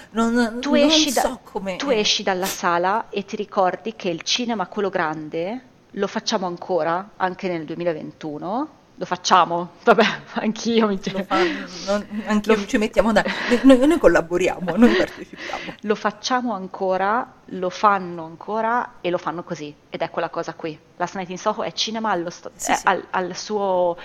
Non, 0.10 0.58
tu, 0.60 0.72
non 0.72 0.80
esci, 0.90 1.14
da- 1.14 1.22
so 1.22 1.40
come... 1.42 1.78
tu 1.78 1.90
esci 1.90 2.22
dalla 2.22 2.46
sala 2.46 3.06
e 3.10 3.24
ti 3.24 3.38
ricordi 3.38 3.96
che 3.96 4.10
il 4.10 4.24
cinema, 4.24 4.68
quello 4.68 4.90
grande, 4.90 5.62
lo 5.92 6.08
facciamo 6.08 6.48
ancora, 6.48 7.12
anche 7.16 7.48
nel 7.48 7.64
2021. 7.64 8.80
Lo 8.96 9.06
facciamo, 9.06 9.72
vabbè, 9.84 10.06
anch'io 10.42 10.88
mi 10.88 11.00
Lo 11.12 11.24
fanno, 11.24 11.66
non, 11.88 12.24
anche 12.28 12.68
ci 12.68 12.78
mettiamo 12.78 13.12
da... 13.12 13.24
Noi, 13.64 13.88
noi 13.88 13.98
collaboriamo, 13.98 14.76
noi 14.76 14.96
partecipiamo. 14.96 15.74
Lo 15.82 15.96
facciamo 15.96 16.54
ancora, 16.54 17.34
lo 17.46 17.70
fanno 17.70 18.26
ancora 18.26 18.96
e 19.02 19.10
lo 19.10 19.18
fanno 19.18 19.44
così. 19.44 19.74
Ed 19.90 20.02
è 20.02 20.10
quella 20.12 20.30
cosa 20.30 20.54
qui. 20.54 20.78
Last 20.98 21.16
Night 21.16 21.30
in 21.30 21.40
Soho 21.40 21.64
è 21.64 21.72
cinema 21.74 22.12
allo 22.12 22.30
sto- 22.30 22.52
Sì, 22.56 22.72
è 22.72 22.76
sì. 22.76 22.88
al, 22.88 23.04
al 23.10 23.36
suo, 23.36 23.98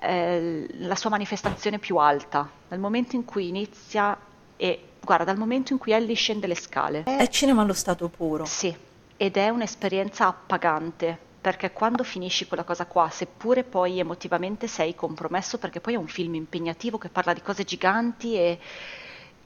eh, 0.00 0.66
la 0.78 0.94
sua 0.94 1.10
manifestazione 1.10 1.78
più 1.78 1.96
alta. 1.96 2.48
Dal 2.68 2.78
momento 2.78 3.16
in 3.16 3.24
cui 3.24 3.48
inizia 3.48 4.16
e 4.56 4.82
guarda, 5.00 5.24
dal 5.24 5.36
momento 5.36 5.72
in 5.72 5.78
cui 5.78 5.92
Ellie 5.92 6.14
scende 6.14 6.46
le 6.46 6.54
scale. 6.54 7.02
È 7.02 7.26
cinema 7.28 7.62
allo 7.62 7.72
stato 7.72 8.08
puro. 8.08 8.44
Sì, 8.44 8.74
ed 9.16 9.36
è 9.36 9.48
un'esperienza 9.48 10.26
appagante, 10.28 11.18
perché 11.48 11.72
quando 11.72 12.04
finisci 12.04 12.46
quella 12.46 12.62
cosa 12.62 12.84
qua, 12.84 13.08
seppure 13.08 13.64
poi 13.64 13.98
emotivamente 13.98 14.66
sei 14.66 14.94
compromesso, 14.94 15.56
perché 15.56 15.80
poi 15.80 15.94
è 15.94 15.96
un 15.96 16.06
film 16.06 16.34
impegnativo 16.34 16.98
che 16.98 17.08
parla 17.08 17.32
di 17.32 17.40
cose 17.40 17.64
giganti 17.64 18.34
e, 18.34 18.58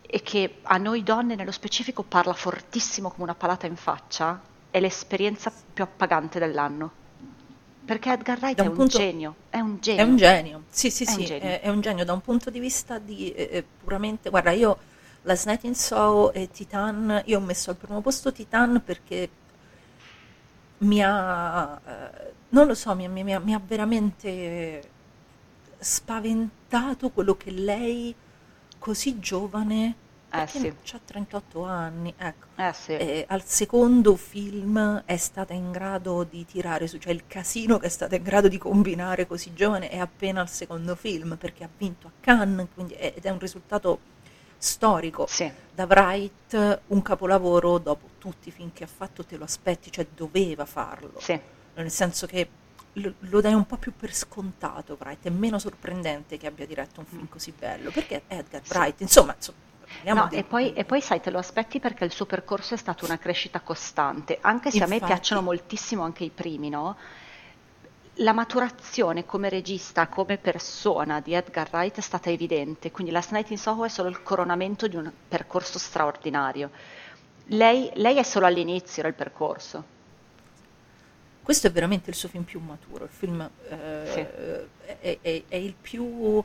e 0.01 0.23
che 0.23 0.59
a 0.63 0.79
noi 0.79 1.05
donne 1.05 1.37
nello 1.37 1.53
specifico 1.53 2.03
parla 2.03 2.33
fortissimo 2.33 3.09
come 3.11 3.23
una 3.23 3.37
palata 3.37 3.67
in 3.69 3.77
faccia, 3.77 4.41
è 4.69 4.81
l'esperienza 4.81 5.53
più 5.73 5.85
appagante 5.85 6.41
dell'anno. 6.41 6.91
Perché 7.85 8.11
Edgar 8.13 8.39
Wright 8.41 8.57
Da 8.57 8.63
è 8.63 8.67
un 8.67 8.73
un 8.73 8.75
punto- 8.75 8.99
genio, 8.99 9.37
è 9.49 9.61
un 9.61 9.79
È 9.95 10.05
genio. 10.05 10.05
un 10.05 10.17
genio, 10.17 10.65
sì 10.71 10.91
sì 10.91 11.05
È 11.05 11.13
un 11.13 11.17
sì, 11.19 11.25
genio. 11.25 11.51
è, 11.51 11.61
è 11.61 11.69
un 11.69 11.81
genio 11.81 12.05
da 12.05 12.13
un 12.13 12.21
punto 12.21 12.51
di 12.51 12.59
vista 12.59 12.99
di 12.99 13.33
eh, 13.33 13.49
eh, 13.53 13.65
puramente, 13.83 14.31
guarda 14.31 14.51
io 14.51 14.79
Last 15.23 15.47
Night 15.47 15.65
in 15.65 15.75
Soho 15.75 16.33
e 16.33 16.51
Titan, 16.51 17.23
io 17.27 17.39
ho 17.39 17.41
messo 17.43 17.71
al 17.71 17.77
primo 17.77 18.01
posto 18.01 18.33
Titan 18.33 18.83
perché 18.85 19.29
mi 20.83 21.03
ha, 21.03 21.81
eh, 21.85 22.33
non 22.51 22.67
lo 22.67 22.75
so, 22.75 22.95
mi, 22.95 23.09
mi- 23.09 23.25
mi 23.25 23.35
ha, 23.35 23.39
mi 23.41 23.55
ha 23.55 23.61
veramente 23.65 24.83
spaventato 25.79 27.11
quello 27.11 27.37
che 27.37 27.51
lei, 27.51 28.15
così 28.79 29.19
giovane, 29.19 29.95
Eh 30.35 30.47
sì. 30.47 30.75
ha 30.93 31.01
38 31.05 31.65
anni, 31.65 32.13
ecco, 32.17 32.47
Eh 32.57 32.73
sì. 32.73 32.93
eh, 32.93 33.25
al 33.29 33.45
secondo 33.45 34.17
film 34.17 35.03
è 35.05 35.17
stata 35.17 35.53
in 35.53 35.71
grado 35.71 36.25
di 36.25 36.45
tirare 36.47 36.87
su, 36.87 36.99
cioè 36.99 37.13
il 37.13 37.25
casino 37.27 37.79
che 37.79 37.87
è 37.87 37.89
stata 37.91 38.17
in 38.17 38.23
grado 38.23 38.49
di 38.49 38.59
combinare 38.59 39.27
così 39.27 39.53
giovane 39.55 39.89
è 39.91 39.99
appena 39.99 40.41
al 40.41 40.49
secondo 40.49 40.95
film 40.97 41.37
perché 41.37 41.65
ha 41.65 41.69
vinto 41.77 42.07
a 42.09 42.11
Cannes 42.21 42.69
quindi 42.75 42.95
è- 42.95 43.13
ed 43.17 43.25
è 43.25 43.31
un 43.31 43.39
risultato 43.39 43.99
storico. 44.59 45.27
Sì. 45.29 45.51
Da 45.75 45.85
Wright 45.85 46.81
un 46.89 47.03
capolavoro 47.03 47.79
dopo 47.79 48.09
tutti 48.23 48.53
che 48.73 48.85
ha 48.85 48.87
fatto 48.87 49.25
te 49.25 49.37
lo 49.37 49.43
aspetti, 49.43 49.91
cioè 49.91 50.07
doveva 50.15 50.65
farlo, 50.65 51.19
Sì. 51.19 51.37
nel 51.75 51.91
senso 51.91 52.27
che 52.27 52.49
lo, 52.93 53.15
lo 53.19 53.41
dai 53.41 53.53
un 53.53 53.67
po' 53.67 53.79
più 53.79 53.93
per 53.97 54.15
scontato 54.15 54.97
Wright, 55.01 55.25
è 55.27 55.31
meno 55.31 55.59
sorprendente 55.59 56.37
che 56.39 56.47
abbia 56.47 56.65
diretto 56.65 57.01
un 57.01 57.07
film 57.07 57.29
così 57.29 57.53
bello 57.59 57.91
perché 57.91 58.23
Edgar 58.29 58.61
Sì. 58.65 58.77
Wright, 58.77 59.01
insomma, 59.01 59.35
insomma 59.35 59.59
No, 60.05 60.29
di- 60.29 60.37
e 60.37 60.45
poi, 60.45 60.73
e 60.73 60.85
poi 60.85 61.01
sai, 61.01 61.21
te 61.21 61.31
lo 61.31 61.39
aspetti 61.39 61.81
perché 61.81 62.05
il 62.05 62.13
suo 62.13 62.25
percorso 62.27 62.75
è 62.75 62.77
stato 62.77 63.05
una 63.05 63.19
crescita 63.19 63.59
costante, 63.61 64.39
anche 64.41 64.71
se 64.71 64.85
a 64.85 64.87
me 64.87 64.95
Infatti. 64.95 65.13
piacciono 65.13 65.43
moltissimo 65.43 66.05
anche 66.05 66.23
i 66.23 66.31
primi, 66.31 66.69
no? 66.71 66.97
La 68.17 68.33
maturazione 68.33 69.25
come 69.25 69.49
regista, 69.49 70.07
come 70.07 70.37
persona 70.39 71.21
di 71.21 71.33
Edgar 71.35 71.69
Wright 71.73 71.97
è 71.97 72.01
stata 72.01 72.31
evidente, 72.31 72.91
quindi 72.93 73.11
Last 73.13 73.33
Night 73.33 73.51
in 73.51 73.59
Soho 73.59 73.85
è 73.85 73.89
solo 73.89 74.09
il 74.11 74.23
coronamento 74.23 74.87
di 74.87 74.95
un 74.97 75.11
percorso 75.29 75.79
straordinario. 75.79 76.71
Lei, 77.53 77.91
lei 77.95 78.19
è 78.19 78.23
solo 78.23 78.47
all'inizio 78.47 79.03
del 79.03 79.15
percorso. 79.15 79.85
Questo 81.43 81.67
è 81.67 81.73
veramente 81.73 82.09
il 82.11 82.17
suo 82.17 82.29
film 82.29 82.45
più 82.45 82.61
maturo, 82.61 83.05
il 83.05 83.11
film 83.11 83.41
eh, 83.69 84.69
è, 85.01 85.19
è- 85.21 85.45
è 85.49 85.57
il 85.57 85.75
più... 85.75 86.43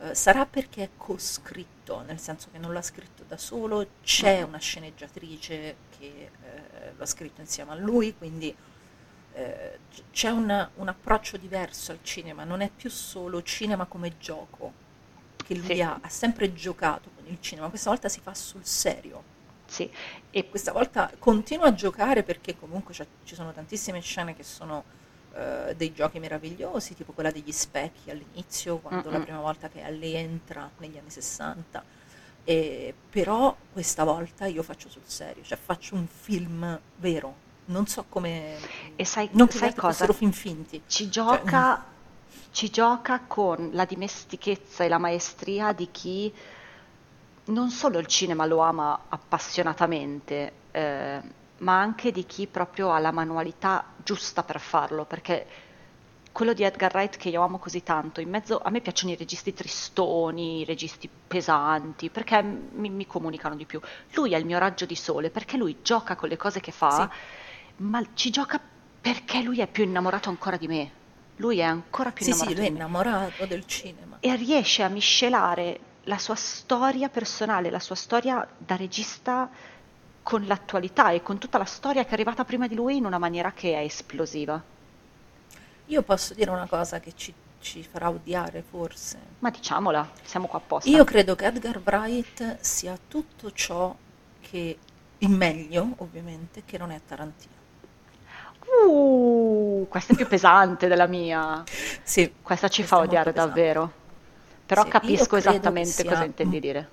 eh, 0.00 0.14
sarà 0.14 0.44
perché 0.44 0.82
è 0.84 0.88
coscritto, 0.96 2.02
nel 2.02 2.18
senso 2.18 2.48
che 2.50 2.58
non 2.58 2.72
l'ha 2.72 2.82
scritto 2.82 3.22
da 3.28 3.36
solo, 3.36 3.86
c'è 4.02 4.42
una 4.42 4.58
sceneggiatrice 4.58 5.76
che 5.96 6.30
eh, 6.42 6.92
lo 6.96 7.02
ha 7.02 7.06
scritto 7.06 7.40
insieme 7.40 7.70
a 7.72 7.74
lui, 7.76 8.16
quindi 8.16 8.52
eh, 9.34 9.78
c'è 10.12 10.30
una- 10.30 10.68
un 10.76 10.88
approccio 10.88 11.36
diverso 11.36 11.92
al 11.92 12.00
cinema, 12.02 12.42
non 12.44 12.60
è 12.60 12.70
più 12.74 12.90
solo 12.90 13.42
cinema 13.42 13.86
come 13.86 14.18
gioco, 14.18 14.72
che 15.36 15.54
lui 15.54 15.76
Sì. 15.76 15.80
ha, 15.80 15.98
ha 16.00 16.08
sempre 16.08 16.52
giocato 16.52 17.10
con 17.14 17.26
il 17.26 17.38
cinema, 17.40 17.68
questa 17.68 17.90
volta 17.90 18.08
si 18.08 18.20
fa 18.20 18.34
sul 18.34 18.64
serio. 18.64 19.22
Sì, 19.70 19.90
E 20.30 20.48
questa 20.48 20.72
volta 20.72 21.12
continua 21.18 21.66
a 21.66 21.74
giocare 21.74 22.22
perché 22.22 22.56
comunque 22.56 22.94
ci 22.94 23.34
sono 23.34 23.52
tantissime 23.52 24.00
scene 24.00 24.34
che 24.34 24.44
sono 24.44 24.84
eh, 25.32 25.74
dei 25.76 25.92
giochi 25.92 26.18
meravigliosi, 26.20 26.94
tipo 26.94 27.12
quella 27.12 27.30
degli 27.32 27.50
specchi 27.52 28.10
all'inizio, 28.10 28.78
quando 28.78 29.10
la 29.10 29.18
Mm-mm. 29.18 29.20
prima 29.20 29.40
volta 29.40 29.68
che 29.68 29.82
Ellie 29.82 30.18
entra 30.18 30.70
negli 30.78 30.96
anni 30.98 31.10
60. 31.10 31.84
E, 32.44 32.94
però 33.10 33.56
questa 33.70 34.04
volta 34.04 34.46
io 34.46 34.62
faccio 34.62 34.88
sul 34.88 35.02
serio, 35.06 35.42
cioè 35.44 35.58
faccio 35.58 35.94
un 35.96 36.06
film 36.06 36.80
vero. 36.96 37.48
Non 37.66 37.86
so 37.86 38.06
come... 38.08 38.70
E 38.94 39.04
sai- 39.04 39.30
non 39.32 39.48
sai 39.50 39.74
cosa? 39.74 40.06
fin 40.12 40.32
finti. 40.32 40.82
ci 40.86 41.08
Cioè, 41.24 41.42
gioca, 41.42 41.84
ci 42.50 42.70
gioca 42.70 43.24
con 43.26 43.70
la 43.72 43.84
dimestichezza 43.84 44.84
e 44.84 44.88
la 44.88 44.98
maestria 44.98 45.72
di 45.72 45.90
chi 45.90 46.34
non 47.50 47.70
solo 47.70 47.98
il 47.98 48.06
cinema 48.06 48.46
lo 48.46 48.58
ama 48.58 49.06
appassionatamente, 49.08 50.52
eh, 50.70 51.20
ma 51.58 51.80
anche 51.80 52.12
di 52.12 52.24
chi 52.26 52.46
proprio 52.46 52.90
ha 52.92 52.98
la 52.98 53.10
manualità 53.12 53.94
giusta 54.02 54.42
per 54.42 54.60
farlo, 54.60 55.04
perché 55.04 55.46
quello 56.32 56.52
di 56.52 56.62
Edgar 56.62 56.92
Wright 56.94 57.16
che 57.16 57.28
io 57.28 57.42
amo 57.42 57.58
così 57.58 57.82
tanto, 57.82 58.20
in 58.20 58.30
mezzo 58.30 58.60
a 58.60 58.70
me 58.70 58.80
piacciono 58.80 59.12
i 59.12 59.16
registi 59.16 59.52
tristoni, 59.52 60.60
i 60.60 60.64
registi 60.64 61.08
pesanti, 61.26 62.08
perché 62.10 62.40
mi, 62.42 62.88
mi 62.90 63.06
comunicano 63.06 63.56
di 63.56 63.66
più. 63.66 63.80
Lui 64.14 64.32
è 64.32 64.38
il 64.38 64.46
mio 64.46 64.58
raggio 64.58 64.86
di 64.86 64.94
sole, 64.96 65.30
perché 65.30 65.56
lui 65.56 65.78
gioca 65.82 66.16
con 66.16 66.28
le 66.28 66.36
cose 66.36 66.60
che 66.60 66.72
fa, 66.72 67.10
ma 67.76 68.02
ci 68.14 68.30
gioca 68.30 68.60
perché 69.00 69.42
lui 69.42 69.60
è 69.60 69.66
più 69.66 69.84
innamorato 69.84 70.28
ancora 70.28 70.56
di 70.56 70.68
me. 70.68 70.92
Lui 71.36 71.58
è 71.58 71.62
ancora 71.62 72.12
più 72.12 72.24
Sì, 72.24 72.32
sì, 72.32 72.54
innamorato 72.54 72.54
lui 72.54 72.66
è 72.66 72.68
innamorato 72.68 73.46
del 73.46 73.66
cinema. 73.66 74.20
e 74.20 74.36
riesce 74.36 74.82
a 74.82 74.88
miscelare 74.88 75.89
la 76.04 76.18
sua 76.18 76.34
storia 76.34 77.08
personale, 77.08 77.70
la 77.70 77.78
sua 77.78 77.94
storia 77.94 78.46
da 78.56 78.76
regista 78.76 79.48
con 80.22 80.46
l'attualità 80.46 81.10
e 81.10 81.22
con 81.22 81.38
tutta 81.38 81.58
la 81.58 81.64
storia 81.64 82.04
che 82.04 82.10
è 82.10 82.12
arrivata 82.12 82.44
prima 82.44 82.66
di 82.66 82.74
lui 82.74 82.96
in 82.96 83.04
una 83.04 83.18
maniera 83.18 83.52
che 83.52 83.74
è 83.74 83.82
esplosiva. 83.82 84.62
Io 85.86 86.02
posso 86.02 86.34
dire 86.34 86.50
una 86.50 86.66
cosa 86.68 87.00
che 87.00 87.12
ci, 87.16 87.34
ci 87.58 87.82
farà 87.82 88.08
odiare 88.08 88.62
forse. 88.62 89.18
Ma 89.40 89.50
diciamola, 89.50 90.08
siamo 90.22 90.46
qua 90.46 90.58
apposta. 90.58 90.88
Io 90.88 91.04
credo 91.04 91.34
che 91.34 91.46
Edgar 91.46 91.80
Wright 91.84 92.58
sia 92.60 92.96
tutto 93.08 93.50
ciò 93.50 93.94
che, 94.40 94.78
in 95.18 95.32
meglio 95.32 95.94
ovviamente, 95.96 96.62
che 96.64 96.78
non 96.78 96.92
è 96.92 97.00
Tarantino. 97.06 97.58
Uh, 98.86 99.86
questa 99.88 100.12
è 100.12 100.16
più 100.16 100.28
pesante 100.28 100.86
della 100.86 101.06
mia. 101.06 101.64
Sì, 102.02 102.34
Questa 102.40 102.68
ci 102.68 102.82
questa 102.82 102.96
fa 102.96 103.02
odiare 103.02 103.32
davvero. 103.32 103.99
Però 104.70 104.84
Sì, 104.84 104.88
capisco 104.90 105.34
esattamente 105.34 106.04
cosa 106.04 106.22
intendi 106.22 106.60
dire. 106.60 106.88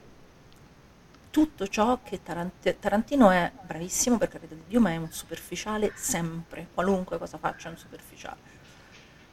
Tutto 1.30 1.68
ciò 1.68 2.00
che 2.04 2.24
Tarant- 2.24 2.76
Tarantino 2.80 3.30
è 3.30 3.52
bravissimo, 3.68 4.18
per 4.18 4.30
carità 4.30 4.56
di 4.56 4.64
Dio, 4.68 4.80
ma 4.80 4.90
è 4.90 4.96
un 4.98 5.12
superficiale 5.12 5.92
sempre, 5.96 6.70
qualunque 6.74 7.20
cosa 7.20 7.38
faccia 7.38 7.68
è 7.68 7.72
un 7.74 7.78
superficiale. 7.78 8.38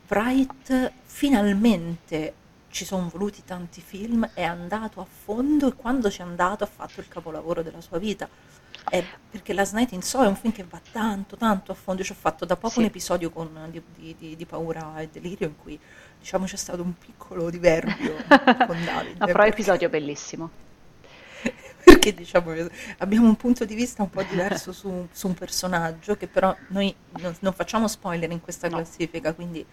Wright 0.09 0.93
finalmente 1.05 2.35
ci 2.69 2.85
sono 2.85 3.09
voluti 3.09 3.45
tanti 3.45 3.81
film, 3.81 4.29
è 4.35 4.43
andato 4.43 5.01
a 5.01 5.07
fondo 5.07 5.69
e 5.69 5.73
quando 5.73 6.11
ci 6.11 6.21
è 6.21 6.25
andato 6.25 6.65
ha 6.65 6.67
fatto 6.67 7.01
il 7.01 7.09
capolavoro 7.09 7.63
della 7.63 7.81
sua 7.81 7.97
vita. 7.97 8.29
È 8.91 9.03
perché 9.31 9.55
Last 9.55 9.73
Night 9.73 9.93
in 9.93 10.03
Soho 10.03 10.25
è 10.25 10.27
un 10.27 10.37
film 10.37 10.53
che 10.53 10.67
va 10.69 10.79
tanto, 10.93 11.37
tanto 11.39 11.73
a 11.73 11.75
fondo. 11.75 12.03
Io 12.03 12.07
ci 12.09 12.13
ho 12.13 12.17
fatto 12.21 12.45
da 12.45 12.57
poco 12.57 12.75
Sì. 12.75 12.79
un 12.81 12.85
episodio 12.85 13.31
con- 13.31 13.69
di, 13.71 13.81
di- 13.95 14.15
di- 14.19 14.37
di 14.37 14.45
paura 14.45 15.01
e 15.01 15.09
delirio 15.09 15.47
in 15.47 15.57
cui 15.57 15.81
diciamo 16.25 16.47
c'è 16.47 16.57
stato 16.57 16.81
un 16.81 16.97
piccolo 16.97 17.51
diverbio 17.51 18.15
con 18.67 18.83
Davide. 18.83 19.11
No, 19.19 19.27
però 19.27 19.33
perché- 19.43 19.49
episodio 19.49 19.91
bellissimo. 19.91 20.49
perché 21.85 22.15
diciamo 22.15 22.55
abbiamo 22.99 23.27
un 23.29 23.37
punto 23.37 23.67
di 23.67 23.75
vista 23.75 24.03
un 24.03 24.09
po' 24.09 24.23
diverso 24.23 24.73
su, 24.73 25.07
su 25.13 25.27
un 25.27 25.35
personaggio 25.35 26.17
che 26.17 26.27
però 26.27 26.57
noi 26.69 26.95
non, 27.19 27.37
non 27.41 27.53
facciamo 27.53 27.89
spoiler 27.89 28.31
in 28.31 28.41
questa 28.41 28.69
No. 28.69 28.77
classifica, 28.77 29.35
quindi 29.35 29.65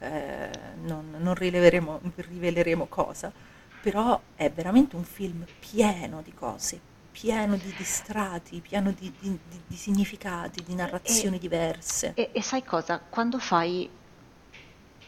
eh, 0.00 0.50
non, 0.82 1.14
non 1.20 1.34
rileveremo, 1.34 2.00
riveleremo 2.16 2.84
cosa, 2.86 3.32
però 3.80 4.20
è 4.36 4.50
veramente 4.50 4.94
un 4.94 5.04
film 5.04 5.42
pieno 5.58 6.20
di 6.22 6.34
cose, 6.34 6.78
pieno 7.10 7.56
di, 7.56 7.72
di 7.74 7.84
strati, 7.84 8.60
pieno 8.60 8.90
di, 8.92 9.10
di- 9.18 9.38
di- 9.66 9.74
significati, 9.76 10.62
di 10.62 10.74
narrazioni 10.74 11.38
diverse. 11.38 12.12
E, 12.14 12.28
e 12.32 12.42
sai 12.42 12.62
cosa? 12.62 13.00
Quando 13.08 13.38
fai 13.38 13.88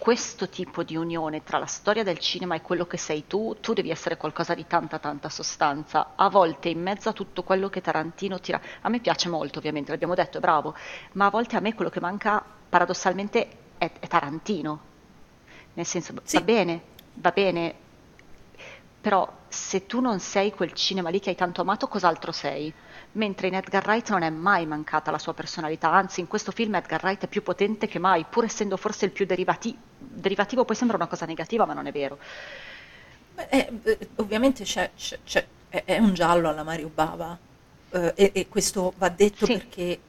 questo 0.01 0.49
tipo 0.49 0.83
di 0.83 0.97
unione 0.97 1.45
tra 1.45 1.59
la 1.59 1.67
storia 1.67 2.03
del 2.03 2.19
cinema 2.19 2.55
e 2.55 2.63
quello 2.63 2.87
che 2.87 2.97
sei 2.97 3.27
tu, 3.27 3.59
tu 3.61 3.75
devi 3.75 3.91
essere 3.91 4.17
qualcosa 4.17 4.55
di 4.55 4.67
tanta 4.67 4.99
tanta 4.99 5.29
sostanza. 5.29 6.13
A 6.17 6.31
volte 6.31 6.71
in 6.71 6.81
mezzo 6.81 7.11
a 7.11 7.13
tutto 7.13 7.43
quello 7.43 7.69
che 7.69 7.83
Tarantino 7.83 8.41
tira, 8.41 8.59
a 8.81 8.89
me 8.89 9.01
piace 9.01 9.29
molto 9.29 9.59
ovviamente, 9.59 9.91
l'abbiamo 9.91 10.15
detto, 10.15 10.39
è 10.39 10.41
bravo, 10.41 10.75
ma 11.13 11.27
a 11.27 11.31
volte 11.31 11.57
a 11.57 11.61
me 11.61 11.75
quello 11.75 11.91
che 11.91 12.01
manca 12.01 12.43
paradossalmente 12.71 13.49
è, 13.77 13.93
è 14.01 14.07
Tarantino. 14.07 14.81
Nel 15.75 15.85
senso, 15.85 16.15
Sì. 16.23 16.39
va 16.39 16.45
bene, 16.45 16.83
va 17.13 17.31
bene, 17.31 17.75
però 19.03 19.31
se 19.49 19.85
tu 19.85 20.01
non 20.01 20.19
sei 20.19 20.51
quel 20.53 20.73
cinema 20.73 21.11
lì 21.11 21.21
che 21.21 21.29
hai 21.29 21.37
tanto 21.37 21.61
amato, 21.61 21.89
cos'altro 21.89 22.33
sei? 22.33 22.73
Mentre 23.13 23.49
in 23.49 23.55
Edgar 23.55 23.85
Wright 23.87 24.09
non 24.09 24.23
è 24.23 24.31
mai 24.31 24.65
mancata 24.65 25.11
la 25.11 25.19
sua 25.19 25.35
personalità, 25.35 25.91
anzi 25.93 26.21
in 26.21 26.27
questo 26.27 26.53
film 26.53 26.75
Edgar 26.77 27.03
Wright 27.05 27.25
è 27.25 27.29
più 27.29 27.43
potente 27.43 27.87
che 27.87 27.99
mai, 27.99 28.25
pur 28.25 28.45
essendo 28.45 28.79
forse 28.79 29.05
il 29.05 29.11
più 29.11 29.27
derivati- 29.27 29.77
derivativo, 30.01 30.65
poi 30.65 30.77
sembra 30.77 30.97
una 30.97 31.07
cosa 31.07 31.27
negativa, 31.27 31.65
ma 31.67 31.75
non 31.75 31.87
è 31.87 31.93
vero. 31.93 32.19
Beh, 33.35 33.49
eh, 33.51 33.71
eh, 33.83 34.09
ovviamente 34.17 34.65
c'è, 34.65 34.91
c'è- 34.97 35.19
c'è- 35.25 35.47
è, 35.69 35.99
un 35.99 36.15
giallo 36.15 36.49
alla 36.49 36.65
Mario 36.65 36.91
Bava 36.93 37.39
eh, 37.91 38.13
e, 38.17 38.31
e 38.35 38.49
questo 38.49 38.93
va 38.97 39.09
detto 39.09 39.47
Sì. 39.47 39.53
perché 39.53 40.01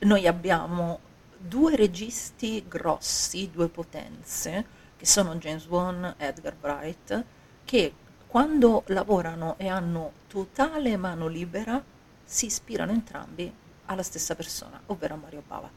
noi 0.00 0.26
abbiamo 0.26 1.00
due 1.36 1.76
registi 1.76 2.64
grossi, 2.68 3.50
due 3.50 3.68
potenze, 3.68 4.76
che 4.96 5.06
sono 5.06 5.34
James 5.36 5.66
Wan 5.66 6.14
e 6.18 6.26
Edgar 6.26 6.54
Wright, 6.60 7.24
che 7.64 7.92
quando 8.26 8.82
lavorano 8.88 9.54
e 9.56 9.68
hanno 9.68 10.12
totale 10.28 10.96
mano 10.96 11.26
libera 11.28 11.82
si 12.24 12.46
ispirano 12.46 12.92
entrambi 12.92 13.50
alla 13.86 14.02
stessa 14.02 14.34
persona, 14.34 14.78
ovvero 14.86 15.14
a 15.14 15.16
Mario 15.16 15.42
Bava. 15.46 15.70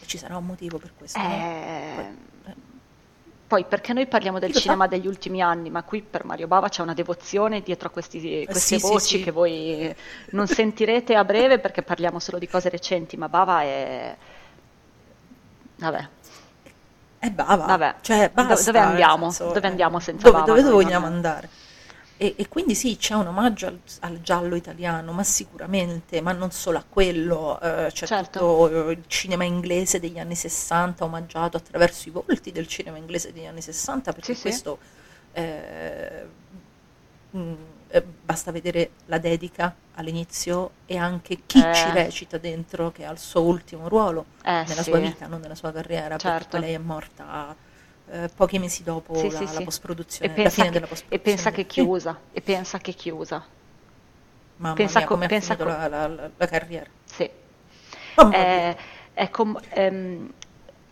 E 0.00 0.06
ci 0.06 0.16
sarà 0.16 0.36
un 0.38 0.46
motivo 0.46 0.78
per 0.78 0.92
questo. 0.96 1.18
no? 1.20 1.28
Eh, 1.28 2.14
Poi- 3.48 3.64
perché 3.64 3.94
noi 3.94 4.06
parliamo 4.06 4.38
del 4.38 4.52
cinema 4.52 4.86
degli 4.86 5.06
ultimi 5.06 5.40
anni, 5.40 5.70
ma 5.70 5.82
qui 5.82 6.02
per 6.02 6.24
Mario 6.26 6.46
Bava 6.46 6.68
c'è 6.68 6.82
una 6.82 6.92
devozione 6.92 7.62
dietro 7.62 7.88
a 7.88 7.90
questi- 7.90 8.44
queste 8.44 8.74
Eh, 8.76 8.78
sì, 8.78 8.86
sì, 8.86 8.92
voci 8.92 9.16
sì. 9.18 9.22
che 9.24 9.30
voi 9.30 9.94
non 10.32 10.46
sentirete 10.46 11.14
a 11.14 11.24
breve 11.24 11.58
perché 11.58 11.82
parliamo 11.82 12.18
solo 12.20 12.38
di 12.38 12.46
cose 12.46 12.68
recenti, 12.68 13.16
ma 13.16 13.28
Bava 13.30 13.62
è... 13.62 14.14
Vabbè, 15.76 16.08
È 17.20 17.30
Bava, 17.30 17.64
Vabbè, 17.64 17.94
cioè 18.02 18.30
basta, 18.32 18.70
dove 18.70 18.78
andiamo? 18.84 19.30
senso, 19.30 19.52
Dove 19.52 19.66
eh, 19.66 19.70
andiamo 19.70 19.98
senza 19.98 20.30
dove, 20.30 20.40
Bava? 20.44 20.60
dove 20.60 20.70
vogliamo 20.70 21.06
andare? 21.06 21.48
E, 22.20 22.34
e 22.36 22.48
quindi 22.48 22.74
sì, 22.74 22.96
c'è 22.96 23.14
un 23.14 23.28
omaggio 23.28 23.66
al, 23.68 23.78
al 24.00 24.20
giallo 24.20 24.56
italiano, 24.56 25.12
ma 25.12 25.22
sicuramente, 25.22 26.20
ma 26.20 26.32
non 26.32 26.50
solo 26.50 26.78
a 26.78 26.84
quello, 26.88 27.60
eh, 27.60 27.90
c'è 27.92 28.06
Certo. 28.06 28.38
tutto 28.40 28.88
eh, 28.88 28.92
il 28.92 29.04
cinema 29.06 29.44
inglese 29.44 30.00
degli 30.00 30.18
anni 30.18 30.34
60 30.34 31.04
omaggiato 31.04 31.56
attraverso 31.56 32.08
i 32.08 32.12
volti 32.12 32.50
del 32.50 32.66
cinema 32.66 32.96
inglese 32.98 33.32
degli 33.32 33.46
anni 33.46 33.60
60, 33.62 34.12
perché 34.12 34.34
Sì, 34.34 34.34
sì. 34.34 34.40
questo 34.48 34.78
eh, 35.32 36.26
mm, 37.36 37.54
eh, 37.90 38.02
basta 38.02 38.50
vedere 38.52 38.90
la 39.06 39.18
dedica 39.18 39.74
all'inizio 39.94 40.72
e 40.86 40.96
anche 40.96 41.38
chi 41.46 41.58
Eh. 41.60 41.72
ci 41.72 41.90
recita 41.90 42.38
dentro, 42.38 42.90
che 42.92 43.04
ha 43.04 43.12
il 43.12 43.18
suo 43.18 43.42
ultimo 43.42 43.88
ruolo 43.88 44.26
Eh, 44.42 44.64
nella 44.66 44.82
sì. 44.82 44.84
sua 44.84 44.98
vita, 44.98 45.26
non 45.26 45.40
nella 45.40 45.54
sua 45.54 45.72
carriera, 45.72 46.18
perché 46.18 46.28
Certo. 46.28 46.48
poi 46.50 46.60
lei 46.60 46.74
è 46.74 46.78
morta 46.78 47.54
eh, 48.10 48.28
pochi 48.34 48.58
mesi 48.58 48.82
dopo 48.82 49.12
Sì, 49.12 49.30
la, 49.30 49.38
sì, 49.46 49.52
la 49.52 49.60
post-produzione, 49.62 50.28
E 50.28 50.28
la 50.40 50.50
pensa 50.50 50.50
fine 50.50 50.70
che, 50.70 50.70
della 50.70 50.86
e 51.08 51.18
post-produzione. 51.18 51.18
pensa 51.18 51.50
che 51.50 51.66
chiusa, 51.66 52.20
e 52.30 52.40
pensa 52.40 52.78
che 52.78 52.92
chiusa. 52.94 53.44
Mamma 54.58 54.74
pensa 54.74 54.90
mia, 54.90 55.06
co- 55.06 55.14
come 55.14 55.26
ha 55.26 55.30
finito 55.30 55.64
co- 55.64 55.64
la, 55.64 55.88
la- 55.88 56.06
la- 56.36 56.46
carriera. 56.46 56.90
Sì. 57.04 57.30
Eh, 58.28 59.30
com- 59.30 59.58
ehm, 59.70 60.32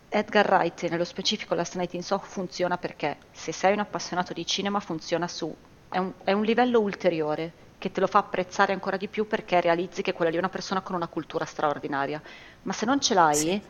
Edgar 0.09 0.47
Wright, 0.49 0.83
nello 0.89 1.03
specifico 1.05 1.53
Last 1.55 1.75
Night 1.75 1.93
in 1.93 2.03
Soho, 2.03 2.19
funziona 2.19 2.77
perché 2.77 3.25
se 3.31 3.51
sei 3.51 3.73
un 3.73 3.79
appassionato 3.79 4.33
di 4.33 4.45
cinema 4.45 4.79
funziona 4.79 5.27
su... 5.27 5.55
È 5.89 5.97
un, 5.97 6.13
è 6.23 6.31
un 6.33 6.43
livello 6.43 6.79
ulteriore 6.79 7.53
che 7.77 7.91
te 7.91 7.99
lo 7.99 8.07
fa 8.07 8.19
apprezzare 8.19 8.73
ancora 8.73 8.97
di 8.97 9.07
più 9.07 9.27
perché 9.27 9.61
realizzi 9.61 10.01
che 10.01 10.13
quella 10.13 10.29
lì 10.31 10.37
è 10.37 10.39
una 10.39 10.49
persona 10.49 10.81
con 10.81 10.95
una 10.95 11.07
cultura 11.07 11.45
straordinaria. 11.45 12.21
Ma 12.63 12.73
se 12.73 12.85
non 12.85 12.99
ce 12.99 13.13
l'hai, 13.13 13.45
Sì. 13.45 13.61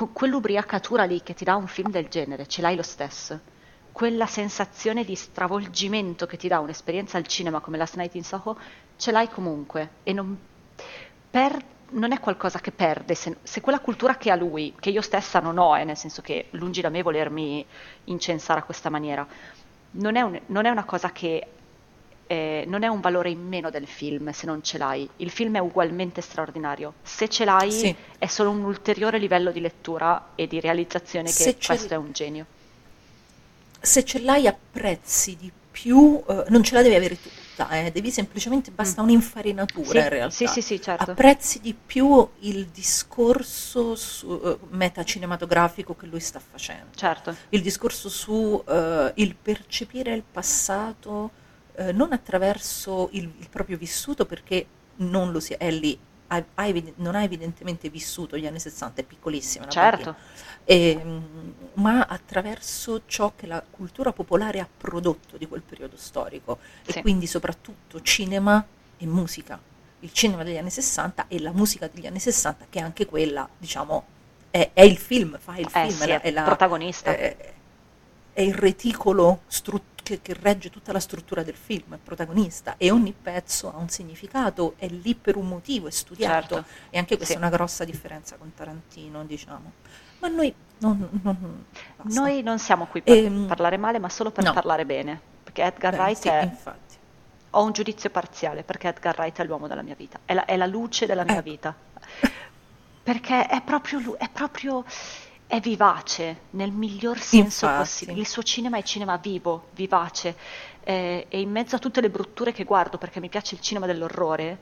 Con 0.00 0.12
quell'ubriacatura 0.12 1.04
lì 1.04 1.22
che 1.22 1.34
ti 1.34 1.44
dà 1.44 1.56
un 1.56 1.66
film 1.66 1.90
del 1.90 2.08
genere, 2.08 2.46
ce 2.46 2.62
l'hai 2.62 2.74
lo 2.76 2.82
stesso. 2.82 3.38
Quella 3.92 4.26
sensazione 4.26 5.04
di 5.04 5.14
stravolgimento 5.14 6.24
che 6.26 6.36
ti 6.38 6.48
dà 6.48 6.58
un'esperienza 6.60 7.18
al 7.18 7.26
cinema 7.26 7.60
come 7.60 7.76
Last 7.76 7.96
Night 7.96 8.14
in 8.14 8.24
Soho, 8.24 8.56
ce 8.96 9.10
l'hai 9.10 9.28
comunque. 9.28 9.90
E 10.02 10.12
non, 10.12 10.38
per- 11.30 11.62
non 11.90 12.12
è 12.12 12.20
qualcosa 12.20 12.60
che 12.60 12.70
perde. 12.70 13.14
Se, 13.14 13.36
se 13.42 13.60
quella 13.60 13.80
cultura 13.80 14.16
che 14.16 14.30
ha 14.30 14.36
lui, 14.36 14.74
che 14.78 14.88
io 14.90 15.02
stessa 15.02 15.38
non 15.40 15.58
ho, 15.58 15.76
eh, 15.76 15.84
nel 15.84 15.96
senso 15.96 16.22
che 16.22 16.46
lungi 16.52 16.80
da 16.80 16.88
me 16.88 17.02
volermi 17.02 17.66
incensare 18.04 18.60
a 18.60 18.62
questa 18.62 18.88
maniera, 18.90 19.26
non 19.92 20.16
è, 20.16 20.22
un- 20.22 20.40
non 20.46 20.64
è 20.64 20.70
una 20.70 20.84
cosa 20.84 21.10
che 21.12 21.46
eh, 22.30 22.62
non 22.68 22.84
è 22.84 22.86
un 22.86 23.00
valore 23.00 23.28
in 23.28 23.40
meno 23.44 23.70
del 23.70 23.88
film 23.88 24.30
se 24.30 24.46
non 24.46 24.62
ce 24.62 24.78
l'hai. 24.78 25.08
Il 25.16 25.30
film 25.30 25.56
è 25.56 25.58
ugualmente 25.58 26.20
straordinario. 26.20 26.94
Se 27.02 27.28
ce 27.28 27.44
l'hai 27.44 27.72
Sì. 27.72 27.92
è 28.18 28.26
solo 28.26 28.50
un 28.50 28.62
ulteriore 28.62 29.18
livello 29.18 29.50
di 29.50 29.58
lettura 29.60 30.28
e 30.36 30.46
di 30.46 30.60
realizzazione 30.60 31.26
che 31.26 31.32
Se 31.32 31.56
questo 31.56 31.92
è 31.94 31.96
un 31.96 32.12
genio. 32.12 32.46
se 33.80 34.04
ce 34.04 34.20
l'hai 34.20 34.46
apprezzi 34.46 35.36
di 35.36 35.50
più, 35.70 36.22
eh, 36.28 36.44
non 36.48 36.62
ce 36.62 36.74
la 36.74 36.82
devi 36.82 36.94
avere 36.94 37.16
tutta, 37.20 37.68
eh, 37.70 37.90
devi 37.90 38.10
semplicemente, 38.12 38.70
basta 38.70 39.02
un'infarinatura 39.02 39.88
Mm. 39.88 39.90
Sì, 39.92 39.98
in 39.98 40.08
realtà. 40.08 40.34
sì, 40.34 40.46
sì, 40.46 40.62
sì, 40.62 40.80
certo. 40.80 41.10
Apprezzi 41.12 41.60
di 41.60 41.74
più 41.74 42.28
il 42.40 42.66
discorso 42.66 43.96
su, 43.96 44.40
eh, 44.44 44.58
metacinematografico 44.70 45.96
che 45.96 46.06
lui 46.06 46.20
sta 46.20 46.38
facendo. 46.40 46.92
Certo. 46.94 47.34
il 47.50 47.62
discorso 47.62 48.08
su 48.08 48.62
eh, 48.68 49.12
il 49.16 49.34
percepire 49.34 50.12
il 50.14 50.22
passato 50.30 51.30
eh, 51.80 51.92
non 51.92 52.12
attraverso 52.12 53.08
il, 53.12 53.30
il 53.38 53.48
proprio 53.48 53.76
vissuto 53.78 54.26
perché 54.26 54.66
non 54.96 55.32
lo 55.32 55.40
si 55.40 55.54
è 55.54 55.70
lì 55.70 55.98
ha- 56.28 56.44
ha 56.54 56.66
eviden- 56.66 56.92
non 56.96 57.14
ha 57.16 57.22
evidentemente 57.22 57.88
vissuto 57.88 58.36
gli 58.36 58.46
anni 58.46 58.60
60 58.60 59.00
è 59.00 59.04
piccolissima 59.04 59.66
Certo. 59.66 60.14
bambina. 60.14 60.16
Ehm, 60.64 61.54
ma 61.74 62.06
attraverso 62.06 63.02
ciò 63.06 63.32
che 63.34 63.46
la 63.46 63.64
cultura 63.68 64.12
popolare 64.12 64.60
ha 64.60 64.68
prodotto 64.76 65.36
di 65.36 65.48
quel 65.48 65.62
periodo 65.62 65.96
storico 65.96 66.58
Sì. 66.86 66.98
e 66.98 67.02
quindi 67.02 67.26
soprattutto 67.26 68.00
cinema 68.02 68.64
e 68.98 69.06
musica 69.06 69.58
il 70.02 70.12
cinema 70.12 70.44
degli 70.44 70.56
anni 70.56 70.70
60 70.70 71.26
e 71.28 71.40
la 71.40 71.50
musica 71.52 71.88
degli 71.92 72.06
anni 72.06 72.20
60 72.20 72.66
che 72.70 72.78
anche 72.80 73.06
quella 73.06 73.48
diciamo 73.58 74.04
è, 74.50 74.70
è 74.72 74.82
il 74.82 74.98
film 74.98 75.38
fa 75.38 75.56
il 75.56 75.66
Eh 75.66 75.68
film 75.88 75.90
sì, 75.90 76.02
è 76.04 76.06
la- 76.06 76.20
è 76.20 76.20
è 76.20 76.30
la- 76.30 76.42
protagonista. 76.42 77.10
è, 77.16 77.36
è 78.32 78.40
il 78.42 78.54
reticolo 78.54 79.40
stru- 79.48 79.82
che, 80.02 80.20
che 80.22 80.34
regge 80.40 80.70
tutta 80.70 80.92
la 80.92 81.00
struttura 81.00 81.42
del 81.42 81.54
film, 81.54 81.94
è 81.94 81.98
protagonista 82.02 82.74
e 82.76 82.90
ogni 82.90 83.12
pezzo 83.12 83.72
ha 83.72 83.76
un 83.78 83.88
significato, 83.88 84.74
è 84.76 84.88
lì 84.88 85.14
per 85.14 85.36
un 85.36 85.46
motivo, 85.48 85.86
è 85.88 85.90
studiato 85.90 86.54
Certo. 86.56 86.70
e 86.90 86.98
anche 86.98 87.16
questa 87.16 87.34
Sì. 87.34 87.40
è 87.40 87.42
una 87.42 87.50
grossa 87.54 87.84
differenza 87.84 88.36
con 88.36 88.52
Tarantino, 88.54 89.24
diciamo. 89.24 89.72
Ma 90.20 90.28
noi 90.28 90.54
non... 90.78 91.08
non-. 91.22 91.64
Noi 92.02 92.42
non 92.42 92.58
siamo 92.58 92.86
qui 92.86 93.02
per 93.02 93.16
Ehm, 93.16 93.46
parlare 93.46 93.76
male, 93.76 93.98
ma 93.98 94.08
solo 94.08 94.30
per 94.30 94.44
no. 94.44 94.52
parlare 94.52 94.84
bene. 94.84 95.20
Perché 95.44 95.62
Edgar 95.62 95.92
Beh, 95.96 95.98
Wright 96.02 96.18
sì, 96.20 96.28
è... 96.28 96.42
infatti. 96.42 96.78
Ho 97.54 97.64
un 97.64 97.72
giudizio 97.72 98.10
parziale 98.10 98.62
perché 98.62 98.88
Edgar 98.88 99.18
Wright 99.18 99.38
è 99.40 99.44
l'uomo 99.44 99.66
della 99.66 99.82
mia 99.82 99.94
vita, 99.96 100.20
è 100.24 100.34
la, 100.34 100.44
è 100.44 100.56
la 100.56 100.66
luce 100.66 101.06
della 101.06 101.24
mia 101.24 101.34
Ecco. 101.38 101.42
vita. 101.42 101.74
Perché 103.02 103.46
è 103.46 103.60
proprio, 103.62 103.98
lu- 103.98 104.16
è 104.16 104.28
proprio, 104.30 104.84
è 105.50 105.58
vivace 105.58 106.42
nel 106.50 106.70
miglior 106.70 107.18
senso 107.18 107.64
Infatti. 107.64 107.78
possibile. 107.82 108.20
Il 108.20 108.26
suo 108.28 108.42
cinema 108.44 108.78
è 108.78 108.82
cinema 108.84 109.16
vivo, 109.16 109.66
vivace. 109.74 110.36
eh, 110.84 111.26
e 111.28 111.40
in 111.40 111.50
mezzo 111.50 111.74
a 111.74 111.78
tutte 111.80 112.00
le 112.00 112.08
brutture 112.08 112.52
che 112.52 112.62
guardo, 112.62 112.98
perché 112.98 113.18
mi 113.18 113.28
piace 113.28 113.56
il 113.56 113.60
cinema 113.60 113.86
dell'orrore, 113.86 114.58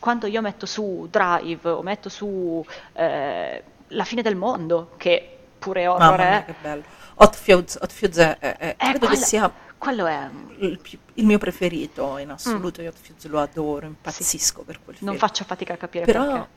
quando 0.00 0.26
io 0.26 0.40
metto 0.42 0.66
su 0.66 1.06
Drive 1.08 1.68
o 1.70 1.80
metto 1.82 2.08
su 2.08 2.64
eh, 2.94 3.62
La 3.88 4.04
fine 4.04 4.22
del 4.22 4.34
mondo, 4.34 4.94
che 4.96 5.38
pure 5.58 5.86
horror 5.86 6.18
mia, 6.18 6.38
è, 6.40 6.44
che 6.44 6.54
bello. 6.60 6.82
Hot 7.14 7.36
Fuse, 7.36 7.78
Hot 7.80 7.92
Fuse 7.92 8.36
è, 8.38 8.56
è- 8.56 8.76
è- 8.76 8.90
eh, 8.94 8.98
quello- 8.98 9.14
sia 9.14 9.50
quello 9.78 10.06
è... 10.06 10.28
il, 10.58 10.80
il 11.14 11.24
mio 11.24 11.38
preferito 11.38 12.18
in 12.18 12.30
assoluto. 12.30 12.82
Io 12.82 12.88
Hot 12.90 12.98
Fuse 13.00 13.28
lo 13.28 13.40
adoro, 13.40 13.86
impazzisco 13.86 14.62
per 14.64 14.80
quel 14.82 14.96
film. 14.96 15.08
Non 15.08 15.18
faccio 15.18 15.44
fatica 15.44 15.74
a 15.74 15.76
capire 15.76 16.04
però, 16.04 16.24
perché. 16.24 16.48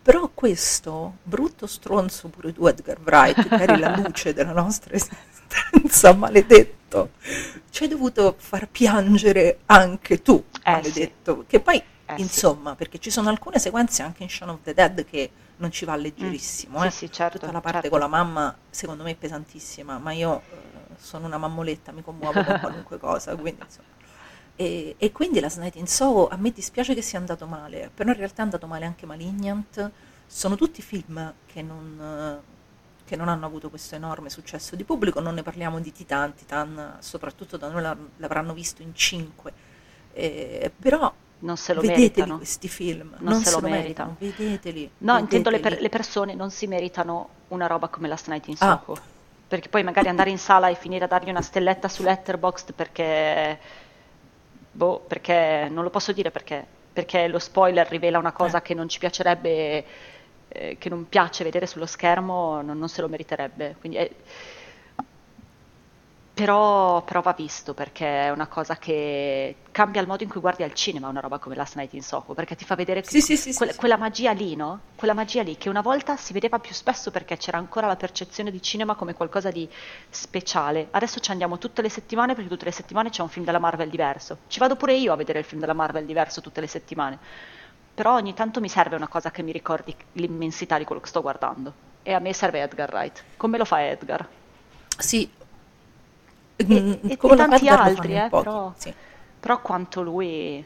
Però 0.00 0.28
questo 0.32 1.16
brutto 1.22 1.66
stronzo 1.66 2.28
pure 2.28 2.52
tu 2.52 2.66
Edgar 2.66 2.98
Wright 3.04 3.48
che 3.48 3.54
eri 3.54 3.78
la 3.78 3.96
luce 3.96 4.32
della 4.34 4.52
nostra 4.52 4.94
esistenza 4.94 6.12
maledetto 6.16 7.10
ci 7.70 7.84
hai 7.84 7.88
dovuto 7.88 8.34
far 8.38 8.68
piangere 8.68 9.60
anche 9.66 10.22
tu 10.22 10.42
Eh, 10.64 10.70
maledetto 10.70 11.44
che 11.46 11.60
poi 11.60 11.76
Eh, 12.06 12.14
sì. 12.16 12.20
insomma 12.22 12.74
perché 12.74 12.98
ci 12.98 13.10
sono 13.10 13.28
alcune 13.28 13.58
sequenze 13.58 14.02
anche 14.02 14.22
in 14.22 14.28
Shaun 14.28 14.50
of 14.50 14.58
the 14.62 14.74
Dead 14.74 15.04
che 15.04 15.30
non 15.56 15.70
ci 15.70 15.84
va 15.84 15.94
leggerissimo 15.96 16.78
Mm. 16.78 16.82
Sì, 16.82 16.86
eh. 16.86 16.90
sì, 16.90 17.12
certo, 17.12 17.38
tutta 17.38 17.52
la 17.52 17.60
parte 17.60 17.82
certo. 17.82 17.90
con 17.90 18.00
la 18.00 18.08
mamma 18.08 18.56
secondo 18.70 19.02
me 19.04 19.10
è 19.12 19.14
pesantissima 19.16 19.98
ma 19.98 20.12
io 20.12 20.40
eh, 20.50 20.94
sono 20.98 21.26
una 21.26 21.38
mammoletta 21.38 21.92
mi 21.92 22.02
commuovo 22.02 22.42
con 22.44 22.58
qualunque 22.60 22.98
cosa 22.98 23.34
quindi 23.36 23.62
insomma 23.62 23.88
e, 24.56 24.94
e 24.98 25.12
quindi 25.12 25.40
la 25.40 25.50
Night 25.56 25.76
in 25.76 25.86
Soho 25.86 26.28
a 26.28 26.36
me 26.36 26.50
dispiace 26.52 26.94
che 26.94 27.02
sia 27.02 27.18
andato 27.18 27.46
male, 27.46 27.90
però 27.94 28.10
in 28.10 28.16
realtà 28.16 28.42
è 28.42 28.44
andato 28.44 28.66
male 28.66 28.84
anche 28.84 29.06
Malignant. 29.06 29.90
Sono 30.26 30.56
tutti 30.56 30.80
film 30.82 31.32
che 31.46 31.62
non, 31.62 32.40
che 33.04 33.16
non 33.16 33.28
hanno 33.28 33.44
avuto 33.46 33.68
questo 33.70 33.94
enorme 33.94 34.30
successo 34.30 34.76
di 34.76 34.84
pubblico. 34.84 35.20
Non 35.20 35.34
ne 35.34 35.42
parliamo 35.42 35.78
di 35.80 35.92
Titan, 35.92 36.34
Titan 36.34 36.96
soprattutto 37.00 37.56
da 37.56 37.68
noi 37.68 37.82
la- 37.82 37.96
l'avranno 38.18 38.54
visto 38.54 38.82
in 38.82 38.94
cinque. 38.94 39.52
Eh, 40.14 40.70
però 40.78 41.12
Non 41.40 41.56
se 41.56 41.74
lo 41.74 41.80
vedeteli 41.80 42.02
meritano. 42.08 42.36
questi 42.36 42.68
film, 42.68 43.14
Non 43.18 43.42
se 43.42 43.50
lo 43.50 43.60
meritano. 43.60 44.16
vedeteli. 44.18 44.90
No, 44.98 45.18
intendo 45.18 45.50
le, 45.50 45.56
per- 45.56 45.72
vedeteli. 45.72 45.82
le 45.82 45.88
persone 45.88 46.34
non 46.34 46.50
si 46.50 46.66
meritano 46.66 47.28
una 47.48 47.66
roba 47.66 47.88
come 47.88 48.08
Last 48.08 48.28
Night 48.28 48.46
in 48.48 48.56
Ah. 48.60 48.80
Soho. 48.84 48.96
Perché 49.48 49.68
poi 49.68 49.82
magari 49.82 50.08
andare 50.08 50.30
in 50.30 50.38
sala 50.38 50.68
e 50.68 50.74
finire 50.76 51.04
a 51.04 51.08
dargli 51.08 51.28
una 51.28 51.42
stelletta 51.42 51.88
su 51.88 52.02
Letterboxd 52.02 52.72
perché... 52.72 53.58
Boh, 54.74 55.00
perché 55.06 55.68
non 55.70 55.84
lo 55.84 55.90
posso 55.90 56.12
dire 56.12 56.30
perché. 56.30 56.66
Perché 56.92 57.26
lo 57.28 57.38
spoiler 57.38 57.86
rivela 57.88 58.18
una 58.18 58.32
cosa 58.32 58.58
Eh. 58.58 58.62
che 58.62 58.74
non 58.74 58.88
ci 58.88 58.98
piacerebbe, 58.98 59.84
eh, 60.48 60.76
che 60.78 60.88
non 60.88 61.08
piace 61.08 61.44
vedere 61.44 61.66
sullo 61.66 61.86
schermo, 61.86 62.60
non, 62.62 62.78
non 62.78 62.88
se 62.88 63.00
lo 63.00 63.08
meriterebbe. 63.08 63.76
Quindi 63.78 63.98
è- 63.98 64.10
Però, 66.34 67.02
però 67.02 67.20
va 67.20 67.34
visto 67.34 67.74
perché 67.74 68.22
è 68.22 68.30
una 68.30 68.46
cosa 68.46 68.76
che 68.76 69.56
cambia 69.70 70.00
il 70.00 70.06
modo 70.06 70.22
in 70.22 70.30
cui 70.30 70.40
guardi 70.40 70.62
al 70.62 70.72
cinema 70.72 71.08
una 71.08 71.20
roba 71.20 71.38
come 71.38 71.54
Last 71.54 71.76
Night 71.76 71.92
in 71.92 72.02
Soho, 72.02 72.32
perché 72.32 72.56
ti 72.56 72.64
fa 72.64 72.74
vedere 72.74 73.02
Sì, 73.04 73.20
sì, 73.20 73.36
sì, 73.36 73.52
sì. 73.52 73.74
quella 73.76 73.98
magia 73.98 74.32
lì, 74.32 74.56
no? 74.56 74.80
Quella 74.96 75.12
magia 75.12 75.42
lì 75.42 75.58
che 75.58 75.68
una 75.68 75.82
volta 75.82 76.16
si 76.16 76.32
vedeva 76.32 76.58
più 76.58 76.72
spesso 76.72 77.10
perché 77.10 77.36
c'era 77.36 77.58
ancora 77.58 77.86
la 77.86 77.96
percezione 77.96 78.50
di 78.50 78.62
cinema 78.62 78.94
come 78.94 79.12
qualcosa 79.12 79.50
di 79.50 79.68
speciale. 80.08 80.88
Adesso 80.90 81.20
ci 81.20 81.30
andiamo 81.32 81.58
tutte 81.58 81.82
le 81.82 81.90
settimane 81.90 82.34
perché 82.34 82.48
tutte 82.48 82.64
le 82.64 82.72
settimane 82.72 83.10
c'è 83.10 83.20
un 83.20 83.28
film 83.28 83.44
della 83.44 83.58
Marvel 83.58 83.90
diverso. 83.90 84.38
Ci 84.46 84.58
vado 84.58 84.76
pure 84.76 84.94
io 84.94 85.12
a 85.12 85.16
vedere 85.16 85.40
il 85.40 85.44
film 85.44 85.60
della 85.60 85.74
Marvel 85.74 86.06
diverso 86.06 86.40
tutte 86.40 86.62
le 86.62 86.66
settimane. 86.66 87.18
Però 87.94 88.14
ogni 88.14 88.32
tanto 88.32 88.58
mi 88.60 88.70
serve 88.70 88.96
una 88.96 89.08
cosa 89.08 89.30
che 89.30 89.42
mi 89.42 89.52
ricordi 89.52 89.94
l'immensità 90.12 90.78
di 90.78 90.84
quello 90.84 91.02
che 91.02 91.08
sto 91.08 91.20
guardando. 91.20 91.90
E 92.02 92.14
a 92.14 92.18
me 92.20 92.32
serve 92.32 92.62
Edgar 92.62 92.90
Wright. 92.90 93.22
Come 93.36 93.58
lo 93.58 93.66
fa 93.66 93.86
Edgar? 93.86 94.26
Sì. 94.96 95.40
E, 96.66 96.80
Mm, 96.80 96.92
e- 97.06 97.16
come 97.16 97.34
e 97.34 97.36
tanti 97.36 97.68
altri, 97.68 98.14
eh, 98.16 98.30
pochi, 98.30 98.42
però, 98.42 98.72
sì. 98.76 98.94
però 99.40 99.60
quanto 99.60 100.02
lui... 100.02 100.64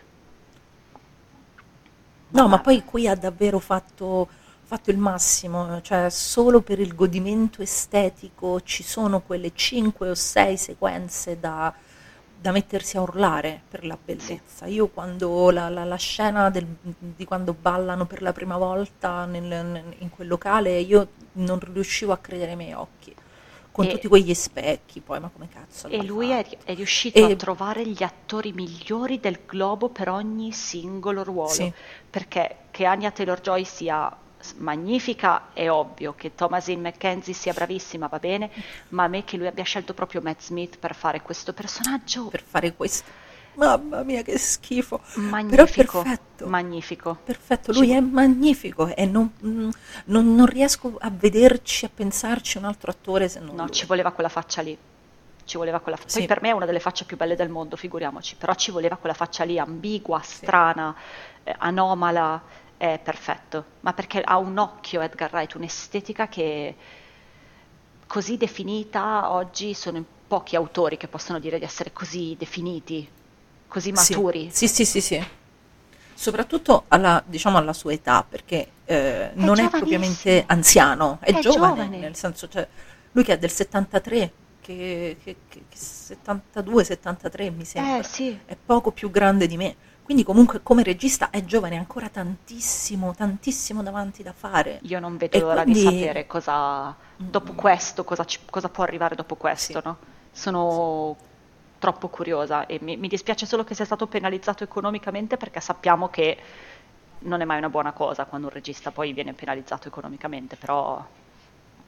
No, 2.28 2.48
ma 2.48 2.58
poi 2.58 2.84
qui 2.84 3.06
ha 3.08 3.14
davvero 3.14 3.58
fatto, 3.60 4.28
fatto 4.62 4.90
il 4.90 4.98
massimo, 4.98 5.80
cioè 5.80 6.10
solo 6.10 6.60
per 6.60 6.80
il 6.80 6.94
godimento 6.94 7.62
estetico 7.62 8.60
ci 8.62 8.82
sono 8.82 9.20
quelle 9.20 9.52
5 9.54 10.10
o 10.10 10.14
6 10.14 10.56
sequenze 10.56 11.38
da, 11.38 11.72
da 12.38 12.50
mettersi 12.50 12.96
a 12.96 13.02
urlare 13.02 13.62
per 13.68 13.86
la 13.86 13.96
bellezza. 14.02 14.66
Io 14.66 14.88
quando 14.88 15.50
la, 15.50 15.68
la- 15.68 15.84
la 15.84 15.96
scena 15.96 16.50
del- 16.50 16.66
di 16.98 17.24
quando 17.24 17.54
ballano 17.54 18.06
per 18.06 18.22
la 18.22 18.32
prima 18.32 18.56
volta 18.58 19.24
nel- 19.24 19.94
in 19.98 20.10
quel 20.10 20.26
locale, 20.28 20.78
io 20.80 21.08
non 21.34 21.58
riuscivo 21.72 22.12
a 22.12 22.18
credere 22.18 22.50
ai 22.52 22.56
miei 22.56 22.72
occhi, 22.72 23.14
con 23.76 23.84
E- 23.84 23.90
tutti 23.90 24.08
quegli 24.08 24.32
specchi, 24.32 25.00
poi 25.00 25.20
ma 25.20 25.28
come 25.28 25.48
cazzo 25.50 25.88
E 25.88 26.02
lui 26.02 26.30
è, 26.30 26.42
è 26.64 26.74
riuscito 26.74 27.18
E- 27.18 27.32
a 27.32 27.36
trovare 27.36 27.86
gli 27.86 28.02
attori 28.02 28.52
migliori 28.52 29.20
del 29.20 29.40
globo 29.44 29.90
per 29.90 30.08
ogni 30.08 30.50
singolo 30.50 31.22
ruolo. 31.22 31.50
Sì. 31.50 31.70
Perché 32.08 32.56
che 32.70 32.86
Anya 32.86 33.10
Taylor-Joy 33.10 33.64
sia 33.64 34.16
magnifica 34.56 35.52
è 35.52 35.68
ovvio, 35.68 36.14
che 36.14 36.34
Thomasin 36.34 36.80
McKenzie 36.80 37.34
sia 37.34 37.52
bravissima 37.52 38.06
va 38.06 38.18
bene, 38.18 38.50
ma 38.90 39.04
a 39.04 39.08
me 39.08 39.24
che 39.24 39.36
lui 39.36 39.46
abbia 39.46 39.64
scelto 39.64 39.92
proprio 39.92 40.22
Matt 40.22 40.40
Smith 40.40 40.78
per 40.78 40.94
fare 40.94 41.20
questo 41.20 41.52
personaggio 41.52 42.28
per 42.28 42.42
fare 42.42 42.74
questo. 42.74 43.10
Mamma 43.56 44.02
mia, 44.02 44.22
che 44.22 44.38
schifo! 44.38 44.98
Però 45.14 45.20
magnifico, 45.28 46.02
perfetto. 46.02 46.46
magnifico. 46.46 47.18
Perfetto, 47.24 47.72
lui 47.72 47.90
è 47.90 48.00
magnifico 48.00 48.94
e 48.94 49.06
non, 49.06 49.32
non- 49.40 49.72
non 50.04 50.46
riesco 50.46 50.96
a 50.98 51.10
vederci, 51.10 51.84
a 51.86 51.90
pensarci 51.92 52.58
un 52.58 52.64
altro 52.64 52.90
attore 52.90 53.28
se 53.28 53.40
non 53.40 53.54
No, 53.54 53.62
lui. 53.64 53.72
ci 53.72 53.86
voleva 53.86 54.12
quella 54.12 54.28
faccia 54.28 54.60
lì. 54.62 54.76
Ci 55.44 55.56
voleva 55.56 55.78
quella 55.80 55.96
faccia. 55.96 56.10
Sì. 56.10 56.18
Poi 56.18 56.26
per 56.26 56.42
me 56.42 56.48
è 56.48 56.52
una 56.52 56.66
delle 56.66 56.80
facce 56.80 57.04
più 57.04 57.16
belle 57.16 57.36
del 57.36 57.48
mondo, 57.48 57.76
figuriamoci. 57.76 58.34
Però 58.36 58.52
ci 58.54 58.70
voleva 58.72 58.96
quella 58.96 59.14
faccia 59.14 59.44
lì, 59.44 59.58
ambigua, 59.58 60.20
strana, 60.20 60.94
eh, 61.44 61.54
anomala. 61.58 62.42
È 62.76 63.00
perfetto. 63.02 63.64
Ma 63.80 63.92
perché 63.94 64.20
ha 64.22 64.36
un 64.38 64.58
occhio 64.58 65.00
Edgar 65.00 65.32
Wright, 65.32 65.54
un'estetica 65.54 66.28
che 66.28 66.74
così 68.06 68.36
definita 68.36 69.30
oggi 69.32 69.72
sono 69.72 70.04
pochi 70.26 70.56
autori 70.56 70.96
che 70.96 71.08
possono 71.08 71.38
dire 71.38 71.58
di 71.58 71.64
essere 71.64 71.92
così 71.92 72.34
definiti, 72.38 73.08
così 73.68 73.92
Sì. 73.96 74.12
maturi. 74.14 74.50
Sì, 74.52 74.68
sì, 74.68 74.84
sì, 74.84 75.00
sì. 75.00 75.26
Soprattutto 76.14 76.84
alla, 76.88 77.22
diciamo, 77.26 77.58
alla 77.58 77.72
sua 77.74 77.92
età, 77.92 78.24
perché 78.26 78.68
eh, 78.86 79.30
non 79.34 79.58
è 79.58 79.68
propriamente 79.68 80.44
anziano, 80.46 81.18
è, 81.20 81.34
È 81.34 81.40
giovane, 81.40 81.74
giovane. 81.84 81.98
nel 81.98 82.16
senso, 82.16 82.48
cioè, 82.48 82.66
lui 83.12 83.22
che 83.24 83.34
è 83.34 83.38
del 83.38 83.50
73, 83.50 84.32
che, 84.62 85.16
che, 85.22 85.36
che- 85.48 85.62
che 85.68 85.76
72, 85.76 86.84
73 86.84 87.50
mi 87.50 87.64
sembra, 87.66 87.98
Eh 87.98 88.02
sì. 88.02 88.38
è 88.46 88.56
poco 88.56 88.92
più 88.92 89.10
grande 89.10 89.46
di 89.46 89.56
me. 89.58 89.76
Quindi 90.02 90.22
comunque 90.22 90.60
come 90.62 90.82
regista 90.84 91.30
è 91.30 91.44
giovane, 91.44 91.76
ha 91.76 91.80
ancora 91.80 92.08
tantissimo, 92.08 93.12
tantissimo 93.14 93.82
davanti 93.82 94.22
da 94.22 94.32
fare. 94.32 94.78
Io 94.82 95.00
non 95.00 95.16
vedo 95.16 95.36
E 95.36 95.40
l'ora 95.40 95.62
quindi- 95.64 95.80
di 95.80 95.84
sapere 95.84 96.26
cosa, 96.26 96.94
dopo 97.16 97.52
questo, 97.52 98.04
cosa, 98.04 98.24
ci- 98.24 98.38
cosa 98.48 98.68
può 98.68 98.84
arrivare 98.84 99.16
dopo 99.16 99.34
questo, 99.34 99.80
Sì. 99.80 99.80
no? 99.84 99.96
Sono 100.30 101.16
troppo 101.86 102.08
curiosa 102.08 102.66
e 102.66 102.78
mi, 102.82 102.96
mi 102.96 103.06
dispiace 103.06 103.46
solo 103.46 103.62
che 103.62 103.74
sia 103.76 103.84
stato 103.84 104.08
penalizzato 104.08 104.64
economicamente 104.64 105.36
perché 105.36 105.60
sappiamo 105.60 106.08
che 106.08 106.36
non 107.20 107.40
è 107.40 107.44
mai 107.44 107.58
una 107.58 107.68
buona 107.68 107.92
cosa 107.92 108.24
quando 108.24 108.48
un 108.48 108.52
regista 108.52 108.90
poi 108.90 109.12
viene 109.12 109.34
penalizzato 109.34 109.86
economicamente, 109.86 110.56
però 110.56 111.04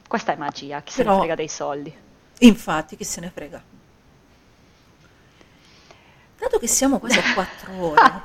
questa 0.07 0.33
è 0.33 0.36
magia, 0.36 0.83
chi 0.83 0.93
se 0.93 0.99
ne 1.02 1.05
Però- 1.09 1.18
frega 1.18 1.35
dei 1.35 1.49
soldi. 1.49 1.93
Infatti, 2.41 2.97
chi 2.97 3.02
se 3.02 3.20
ne 3.20 3.31
frega. 3.35 3.60
Dato 6.39 6.59
che 6.60 6.68
siamo 6.68 7.01
quasi 7.01 7.18
a 7.18 7.35
4 7.35 7.73
ore, 7.85 8.23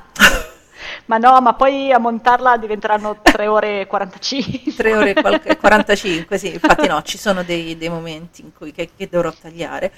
Ma 1.06 1.18
no, 1.18 1.40
ma 1.40 1.54
poi 1.54 1.90
a 1.92 1.98
montarla 1.98 2.56
diventeranno 2.56 3.18
3 3.20 3.46
ore 3.48 3.80
e 3.80 3.86
45. 3.88 4.72
3 4.74 4.94
ore 4.96 5.10
e 5.10 5.14
qualche- 5.20 5.56
45, 5.58 6.38
sì, 6.38 6.52
infatti 6.52 6.86
no, 6.86 7.02
ci 7.02 7.18
sono 7.18 7.42
dei, 7.42 7.76
dei 7.76 7.88
momenti 7.88 8.42
in 8.42 8.52
cui 8.56 8.70
che, 8.70 8.90
che 8.96 9.08
dovrò 9.08 9.32
tagliare. 9.32 9.92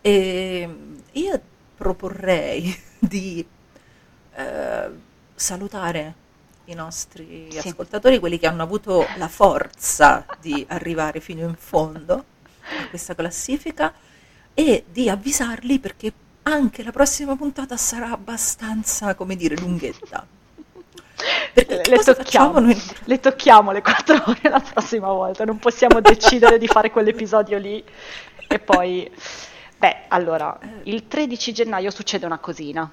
E 0.00 0.68
io 1.12 1.40
proporrei 1.76 2.74
di 2.98 3.44
eh, 4.34 4.90
salutare 5.34 6.14
i 6.66 6.74
nostri 6.74 7.48
Sì. 7.50 7.68
ascoltatori, 7.68 8.18
quelli 8.18 8.38
che 8.38 8.46
hanno 8.46 8.62
avuto 8.62 9.04
la 9.16 9.28
forza 9.28 10.24
di 10.40 10.64
arrivare 10.68 11.20
fino 11.20 11.46
in 11.46 11.54
fondo 11.56 12.24
a 12.62 12.88
questa 12.88 13.14
classifica 13.14 13.92
e 14.54 14.84
di 14.90 15.08
avvisarli 15.08 15.78
perché 15.78 16.12
anche 16.44 16.82
la 16.82 16.90
prossima 16.92 17.36
puntata 17.36 17.76
sarà 17.76 18.10
abbastanza, 18.10 19.14
come 19.14 19.36
dire, 19.36 19.56
lunghetta. 19.56 20.26
Perché 21.52 21.82
le 21.88 21.98
tocchiamo, 21.98 22.58
noi? 22.58 22.80
le 23.04 23.20
tocchiamo 23.20 23.70
le 23.72 23.82
quattro 23.82 24.22
ore 24.26 24.48
la 24.48 24.60
prossima 24.60 25.08
volta, 25.08 25.44
non 25.44 25.58
possiamo 25.58 26.00
decidere 26.00 26.58
di 26.58 26.66
fare 26.66 26.90
quell'episodio 26.90 27.58
lì 27.58 27.82
e 28.48 28.58
poi... 28.58 29.10
Beh, 29.82 30.04
allora, 30.10 30.56
il 30.84 31.08
13 31.08 31.52
gennaio 31.52 31.90
succede 31.90 32.24
una 32.24 32.38
cosina, 32.38 32.88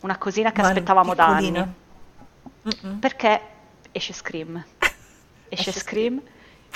una 0.00 0.18
cosina 0.18 0.50
che 0.50 0.62
Ma 0.62 0.66
aspettavamo 0.68 1.14
da 1.14 1.26
anni, 1.28 1.64
Mm-mm. 2.66 2.98
perché 2.98 3.40
esce 3.92 4.12
Scream, 4.12 4.64
esce 5.48 5.70
Esce 5.70 5.72
Scream 5.72 6.20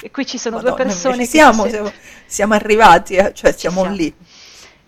e 0.01 0.11
qui 0.13 0.25
ci 0.27 0.39
sono 0.39 0.59
Madonna, 0.59 0.61
due 0.61 0.75
persone 0.75 1.27
ci 1.27 1.27
che 1.27 1.27
siamo, 1.27 1.65
si- 1.65 1.71
siamo, 1.71 1.93
siamo 2.25 2.55
arrivati, 2.55 3.17
eh, 3.17 3.35
cioè 3.35 3.53
siamo 3.53 3.81
siamo. 3.81 3.97
lì. 3.97 4.15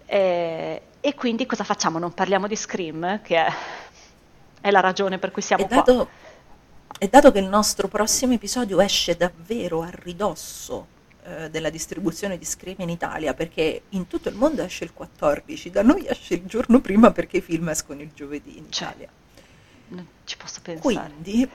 Eh, 0.07 0.83
e 1.01 1.15
quindi 1.15 1.47
cosa 1.47 1.65
facciamo? 1.65 1.99
Non 1.99 2.13
parliamo 2.15 2.47
di 2.47 2.55
Scream, 2.57 3.23
che 3.23 3.37
è, 3.45 3.53
è 4.61 4.71
la 4.71 4.81
ragione 4.81 5.19
per 5.19 5.31
cui 5.33 5.43
siamo 5.43 5.65
E 5.65 5.67
qua. 5.67 5.83
dato, 5.83 6.15
e 6.99 7.09
dato 7.09 7.33
che 7.33 7.39
il 7.39 7.49
nostro 7.49 7.89
prossimo 7.89 8.33
episodio 8.35 8.81
esce 8.81 9.17
davvero 9.17 9.83
a 9.83 9.91
ridosso 9.93 10.87
eh, 11.25 11.51
della 11.51 11.71
distribuzione 11.71 12.39
di 12.39 12.45
Scream 12.45 12.77
in 12.81 12.89
Italia, 12.91 13.35
perché 13.35 13.83
in 13.91 14.07
tutto 14.07 14.29
il 14.29 14.35
mondo 14.35 14.63
esce 14.63 14.85
il 14.85 14.93
14, 14.93 15.71
da 15.71 15.83
noi 15.83 16.07
esce 16.07 16.35
il 16.35 16.45
giorno 16.45 16.81
prima 16.81 17.11
perché 17.13 17.39
i 17.39 17.41
film 17.41 17.69
escono 17.69 18.01
il 18.03 18.11
giovedì 18.15 18.59
in 18.59 18.71
Cioè, 18.71 18.89
Italia. 18.89 19.09
Non 19.89 20.07
ci 20.25 20.37
posso 20.37 20.61
pensare. 20.63 21.11
Quindi, 21.13 21.49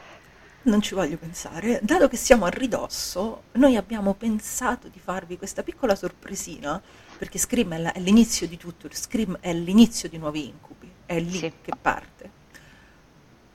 non 0.64 0.82
ci 0.82 0.96
voglio 0.96 1.18
pensare, 1.18 1.80
dato 1.84 2.08
che 2.08 2.18
siamo 2.18 2.46
a 2.46 2.50
ridosso, 2.50 3.44
noi 3.54 3.76
abbiamo 3.76 4.14
pensato 4.16 4.88
di 4.88 5.00
farvi 5.00 5.38
questa 5.38 5.62
piccola 5.64 5.96
sorpresina, 5.96 6.82
perché 7.18 7.38
Scream 7.38 7.74
è, 7.74 7.78
la- 7.78 7.94
è 7.94 8.00
l'inizio 8.00 8.48
di 8.48 8.58
tutto, 8.58 8.90
Scream 8.92 9.38
è 9.42 9.54
l'inizio 9.54 10.10
di 10.10 10.18
nuovi 10.18 10.48
incubi, 10.48 10.92
è 11.06 11.20
lì 11.20 11.38
Sì. 11.38 11.52
che 11.62 11.72
parte. 11.80 12.30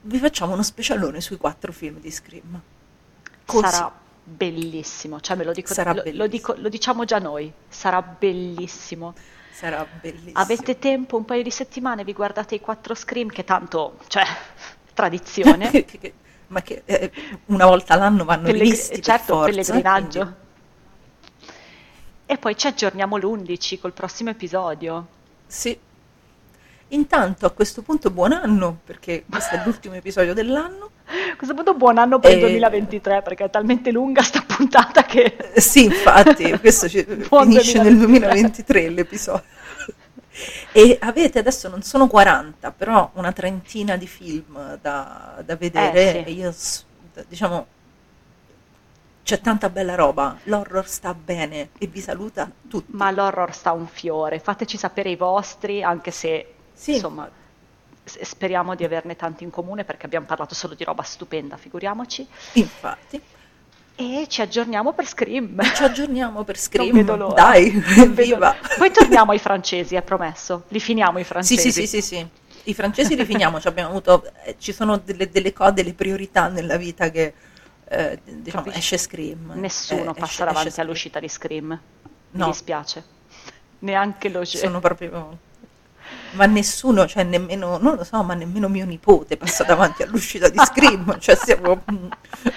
Vi 0.03 0.19
facciamo 0.19 0.53
uno 0.55 0.63
specialone 0.63 1.21
sui 1.21 1.37
quattro 1.37 1.73
film 1.73 1.99
di 2.01 2.11
Scream. 2.11 2.61
Così. 3.45 3.69
Sarà 3.69 3.93
bellissimo, 4.31 5.21
cioè 5.21 5.37
me 5.37 5.45
lo 5.45 5.53
dico, 5.53 5.73
Sarà 5.75 5.93
lo, 5.93 6.03
lo 6.07 6.27
dico- 6.27 6.55
lo 6.57 6.69
diciamo 6.69 7.05
già 7.05 7.19
noi, 7.19 7.53
sarà 7.69 8.01
bellissimo. 8.03 9.15
Sarà 9.53 9.87
bellissimo. 10.01 10.33
Avete 10.35 10.79
tempo, 10.79 11.17
un 11.17 11.25
paio 11.25 11.43
di 11.43 11.51
settimane, 11.51 12.05
vi 12.05 12.13
guardate 12.13 12.55
i 12.55 12.61
quattro 12.61 12.95
Scream, 12.95 13.29
che 13.29 13.45
tanto, 13.45 13.99
cioè, 14.09 14.25
tradizione. 14.95 15.71
Ma 16.51 16.63
che 16.63 16.83
eh, 16.85 17.13
una 17.47 17.67
volta 17.67 17.95
l'anno 17.97 18.25
vanno 18.25 18.51
rivisti 18.51 18.95
per 18.95 19.05
certo, 19.05 19.35
forza, 19.35 19.51
pellegrinaggio. 19.51 20.21
quindi- 20.21 20.39
E 22.27 22.39
poi 22.39 22.57
ci 22.57 22.67
aggiorniamo 22.67 23.17
l'11 23.17 23.79
col 23.81 23.93
prossimo 23.93 24.31
episodio. 24.31 25.07
Sì. 25.47 25.79
Intanto 26.93 27.47
a 27.47 27.51
questo 27.51 27.83
punto 27.83 28.11
buon 28.11 28.33
anno, 28.33 28.79
perché 28.85 29.25
questo 29.29 29.55
è 29.57 29.63
l'ultimo 29.67 29.95
episodio 29.95 30.35
dell'anno. 30.35 30.91
A 31.07 31.37
questo 31.37 31.55
punto 31.55 31.75
buon 31.75 31.99
anno 31.99 32.19
per 32.19 32.33
il 32.33 32.39
Eh, 32.39 32.41
2023 32.41 33.23
perché 33.23 33.45
è 33.45 33.51
talmente 33.51 33.91
lunga 33.91 34.23
sta 34.23 34.43
puntata 34.47 35.05
che... 35.05 35.37
Eh, 35.55 35.61
Sì, 35.61 35.85
infatti, 35.85 36.51
questo 36.59 36.89
ci- 36.89 37.05
finisce 37.05 37.81
nel 37.83 37.97
2023 37.97 38.07
2023 38.07 38.89
l'episodio. 38.91 39.45
E 40.73 40.97
avete 41.01 41.39
adesso 41.41 41.69
non 41.69 41.83
sono 41.83 42.07
40, 42.07 42.71
però 42.73 43.11
una 43.15 43.33
trentina 43.33 43.97
di 43.97 44.07
film 44.07 44.79
da, 44.81 45.43
da 45.45 45.57
vedere. 45.57 46.25
Eh, 46.25 46.25
sì. 46.25 46.31
e 46.31 46.33
Io, 46.33 46.55
diciamo, 47.29 47.67
c'è 49.23 49.41
tanta 49.41 49.69
bella 49.69 49.95
roba. 49.95 50.37
L'horror 50.45 50.87
sta 50.89 51.15
bene 51.15 51.71
e 51.79 51.87
vi 51.87 52.01
saluta 52.01 52.51
tutti. 52.69 52.91
Ma 52.95 53.11
l'horror 53.11 53.53
sta 53.55 53.73
un 53.73 53.87
fiore, 53.87 54.39
fateci 54.39 54.77
sapere 54.77 55.11
i 55.11 55.17
vostri, 55.17 55.83
anche 55.83 56.11
se, 56.11 56.55
Sì. 56.81 56.93
insomma, 56.95 57.31
speriamo 58.05 58.75
di 58.75 58.85
averne 58.85 59.15
tanti 59.15 59.45
in 59.45 59.51
comune 59.51 59.85
perché 59.85 60.07
abbiamo 60.07 60.25
parlato 60.27 60.55
solo 60.55 60.75
di 60.75 60.83
roba 60.85 61.03
stupenda, 61.03 61.57
figuriamoci. 61.59 62.27
Infatti, 62.55 63.21
E 63.97 64.25
ci 64.29 64.41
aggiorniamo 64.41 64.95
per 64.95 65.07
Scream. 65.07 65.63
ci 65.75 65.83
aggiorniamo 65.85 66.43
per 66.43 66.57
Scream. 66.59 67.35
Dai, 67.35 67.69
viva! 68.09 68.57
Poi 68.79 68.91
torniamo 68.91 69.33
ai 69.33 69.39
francesi, 69.39 69.95
è 69.95 70.01
promesso. 70.03 70.65
Li 70.69 70.81
finiamo 70.81 71.19
i 71.19 71.23
Sì, 71.23 71.29
francesi. 71.29 71.71
sì, 71.71 71.87
sì, 71.87 72.01
sì, 72.01 72.17
sì. 72.17 72.29
I 72.65 72.75
francesi 72.75 73.15
li 73.15 73.25
finiamo, 73.27 73.61
cioè 73.61 73.71
abbiamo 73.73 73.91
avuto, 73.91 74.25
eh, 74.45 74.57
ci 74.59 74.73
sono 74.73 74.97
delle, 74.99 75.29
delle 75.29 75.53
cose, 75.53 75.73
delle 75.75 75.93
priorità 75.93 76.49
nella 76.49 76.77
vita 76.79 77.11
che, 77.11 77.35
eh, 77.89 78.21
diciamo, 78.25 78.65
Capisci? 78.65 78.79
esce 78.79 78.99
Scream. 78.99 79.53
Nessuno 79.57 80.01
eh, 80.01 80.09
esce- 80.09 80.21
passa 80.21 80.25
esce 80.33 80.45
davanti 80.45 80.71
Scream. 80.71 80.87
all'uscita 80.87 81.21
di 81.21 81.29
Scream. 81.29 81.67
Mi 81.69 81.79
No. 82.39 82.47
dispiace. 82.47 83.05
Neanche 83.81 84.29
lo 84.31 84.45
Sono 84.45 84.81
proprio... 84.81 85.49
Ma 86.33 86.47
nessuno, 86.47 87.07
cioè 87.09 87.25
nemmeno, 87.25 87.79
non 87.79 87.97
lo 87.97 88.05
so, 88.05 88.23
ma 88.23 88.35
nemmeno 88.35 88.69
mio 88.69 88.85
nipote 88.87 89.37
passa 89.37 89.65
davanti 89.65 90.03
all'uscita 90.05 90.49
di 90.49 90.59
Scream, 90.59 91.19
cioè 91.19 91.35
siamo 91.35 91.83
mm, 91.91 92.07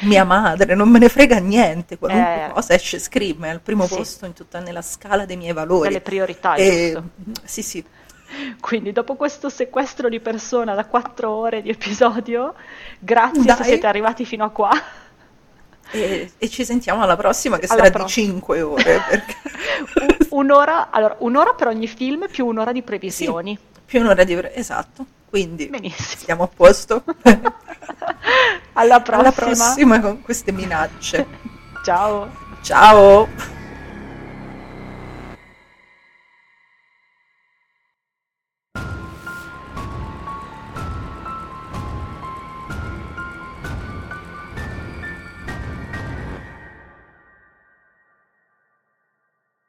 mia 0.02 0.24
madre, 0.24 0.76
non 0.76 0.90
me 0.90 1.00
ne 1.00 1.10
frega 1.10 1.40
niente, 1.40 1.98
qualunque 1.98 2.46
Eh. 2.46 2.52
cosa 2.52 2.74
esce 2.76 3.00
Scream, 3.00 3.46
è 3.46 3.50
al 3.50 3.62
primo 3.62 3.88
Sì. 3.88 3.96
posto 3.96 4.26
in 4.28 4.34
tutta, 4.34 4.60
nella 4.60 4.84
scala 4.84 5.26
dei 5.26 5.38
miei 5.38 5.54
valori. 5.54 5.88
delle 5.88 6.02
priorità, 6.02 6.54
E- 6.54 6.92
giusto? 6.94 7.10
sì, 7.44 7.64
sì, 7.64 7.84
Quindi 8.60 8.92
dopo 8.92 9.16
questo 9.16 9.50
sequestro 9.50 10.10
di 10.10 10.20
persona 10.20 10.74
da 10.76 10.86
quattro 10.86 11.32
ore 11.32 11.62
di 11.62 11.70
episodio, 11.70 12.54
grazie 13.00 13.42
se 13.42 13.56
Dai. 13.56 13.64
siete 13.64 13.88
arrivati 13.88 14.26
fino 14.26 14.44
a 14.44 14.50
qua. 14.50 14.72
E, 15.94 16.32
e 16.38 16.50
ci 16.50 16.66
sentiamo 16.66 17.04
alla 17.04 17.16
prossima 17.16 17.58
che 17.58 17.68
Alla 17.68 17.84
sarà 17.86 17.92
prossima. 18.00 18.26
di 18.28 18.32
5 18.34 18.62
ore, 18.62 19.02
perché... 19.10 19.36
Un'ora, 20.30 20.90
allora, 20.90 21.16
un'ora 21.20 21.54
per 21.54 21.68
ogni 21.68 21.88
film 21.88 22.28
più 22.30 22.46
un'ora 22.48 22.72
di 22.72 22.82
previsioni. 22.82 23.58
più 23.86 24.00
un'ora 24.02 24.24
di... 24.24 24.38
Esatto, 24.54 25.06
quindi 25.30 25.68
Benissimo. 25.68 26.18
stiamo 26.20 26.44
a 26.44 26.50
posto. 26.54 27.04
Alla 28.74 29.02
prossima. 29.02 29.20
Alla 29.20 29.32
prossima 29.32 30.00
con 30.00 30.22
queste 30.22 30.52
minacce. 30.52 31.26
Ciao. 31.86 32.30
Ciao! 32.62 33.63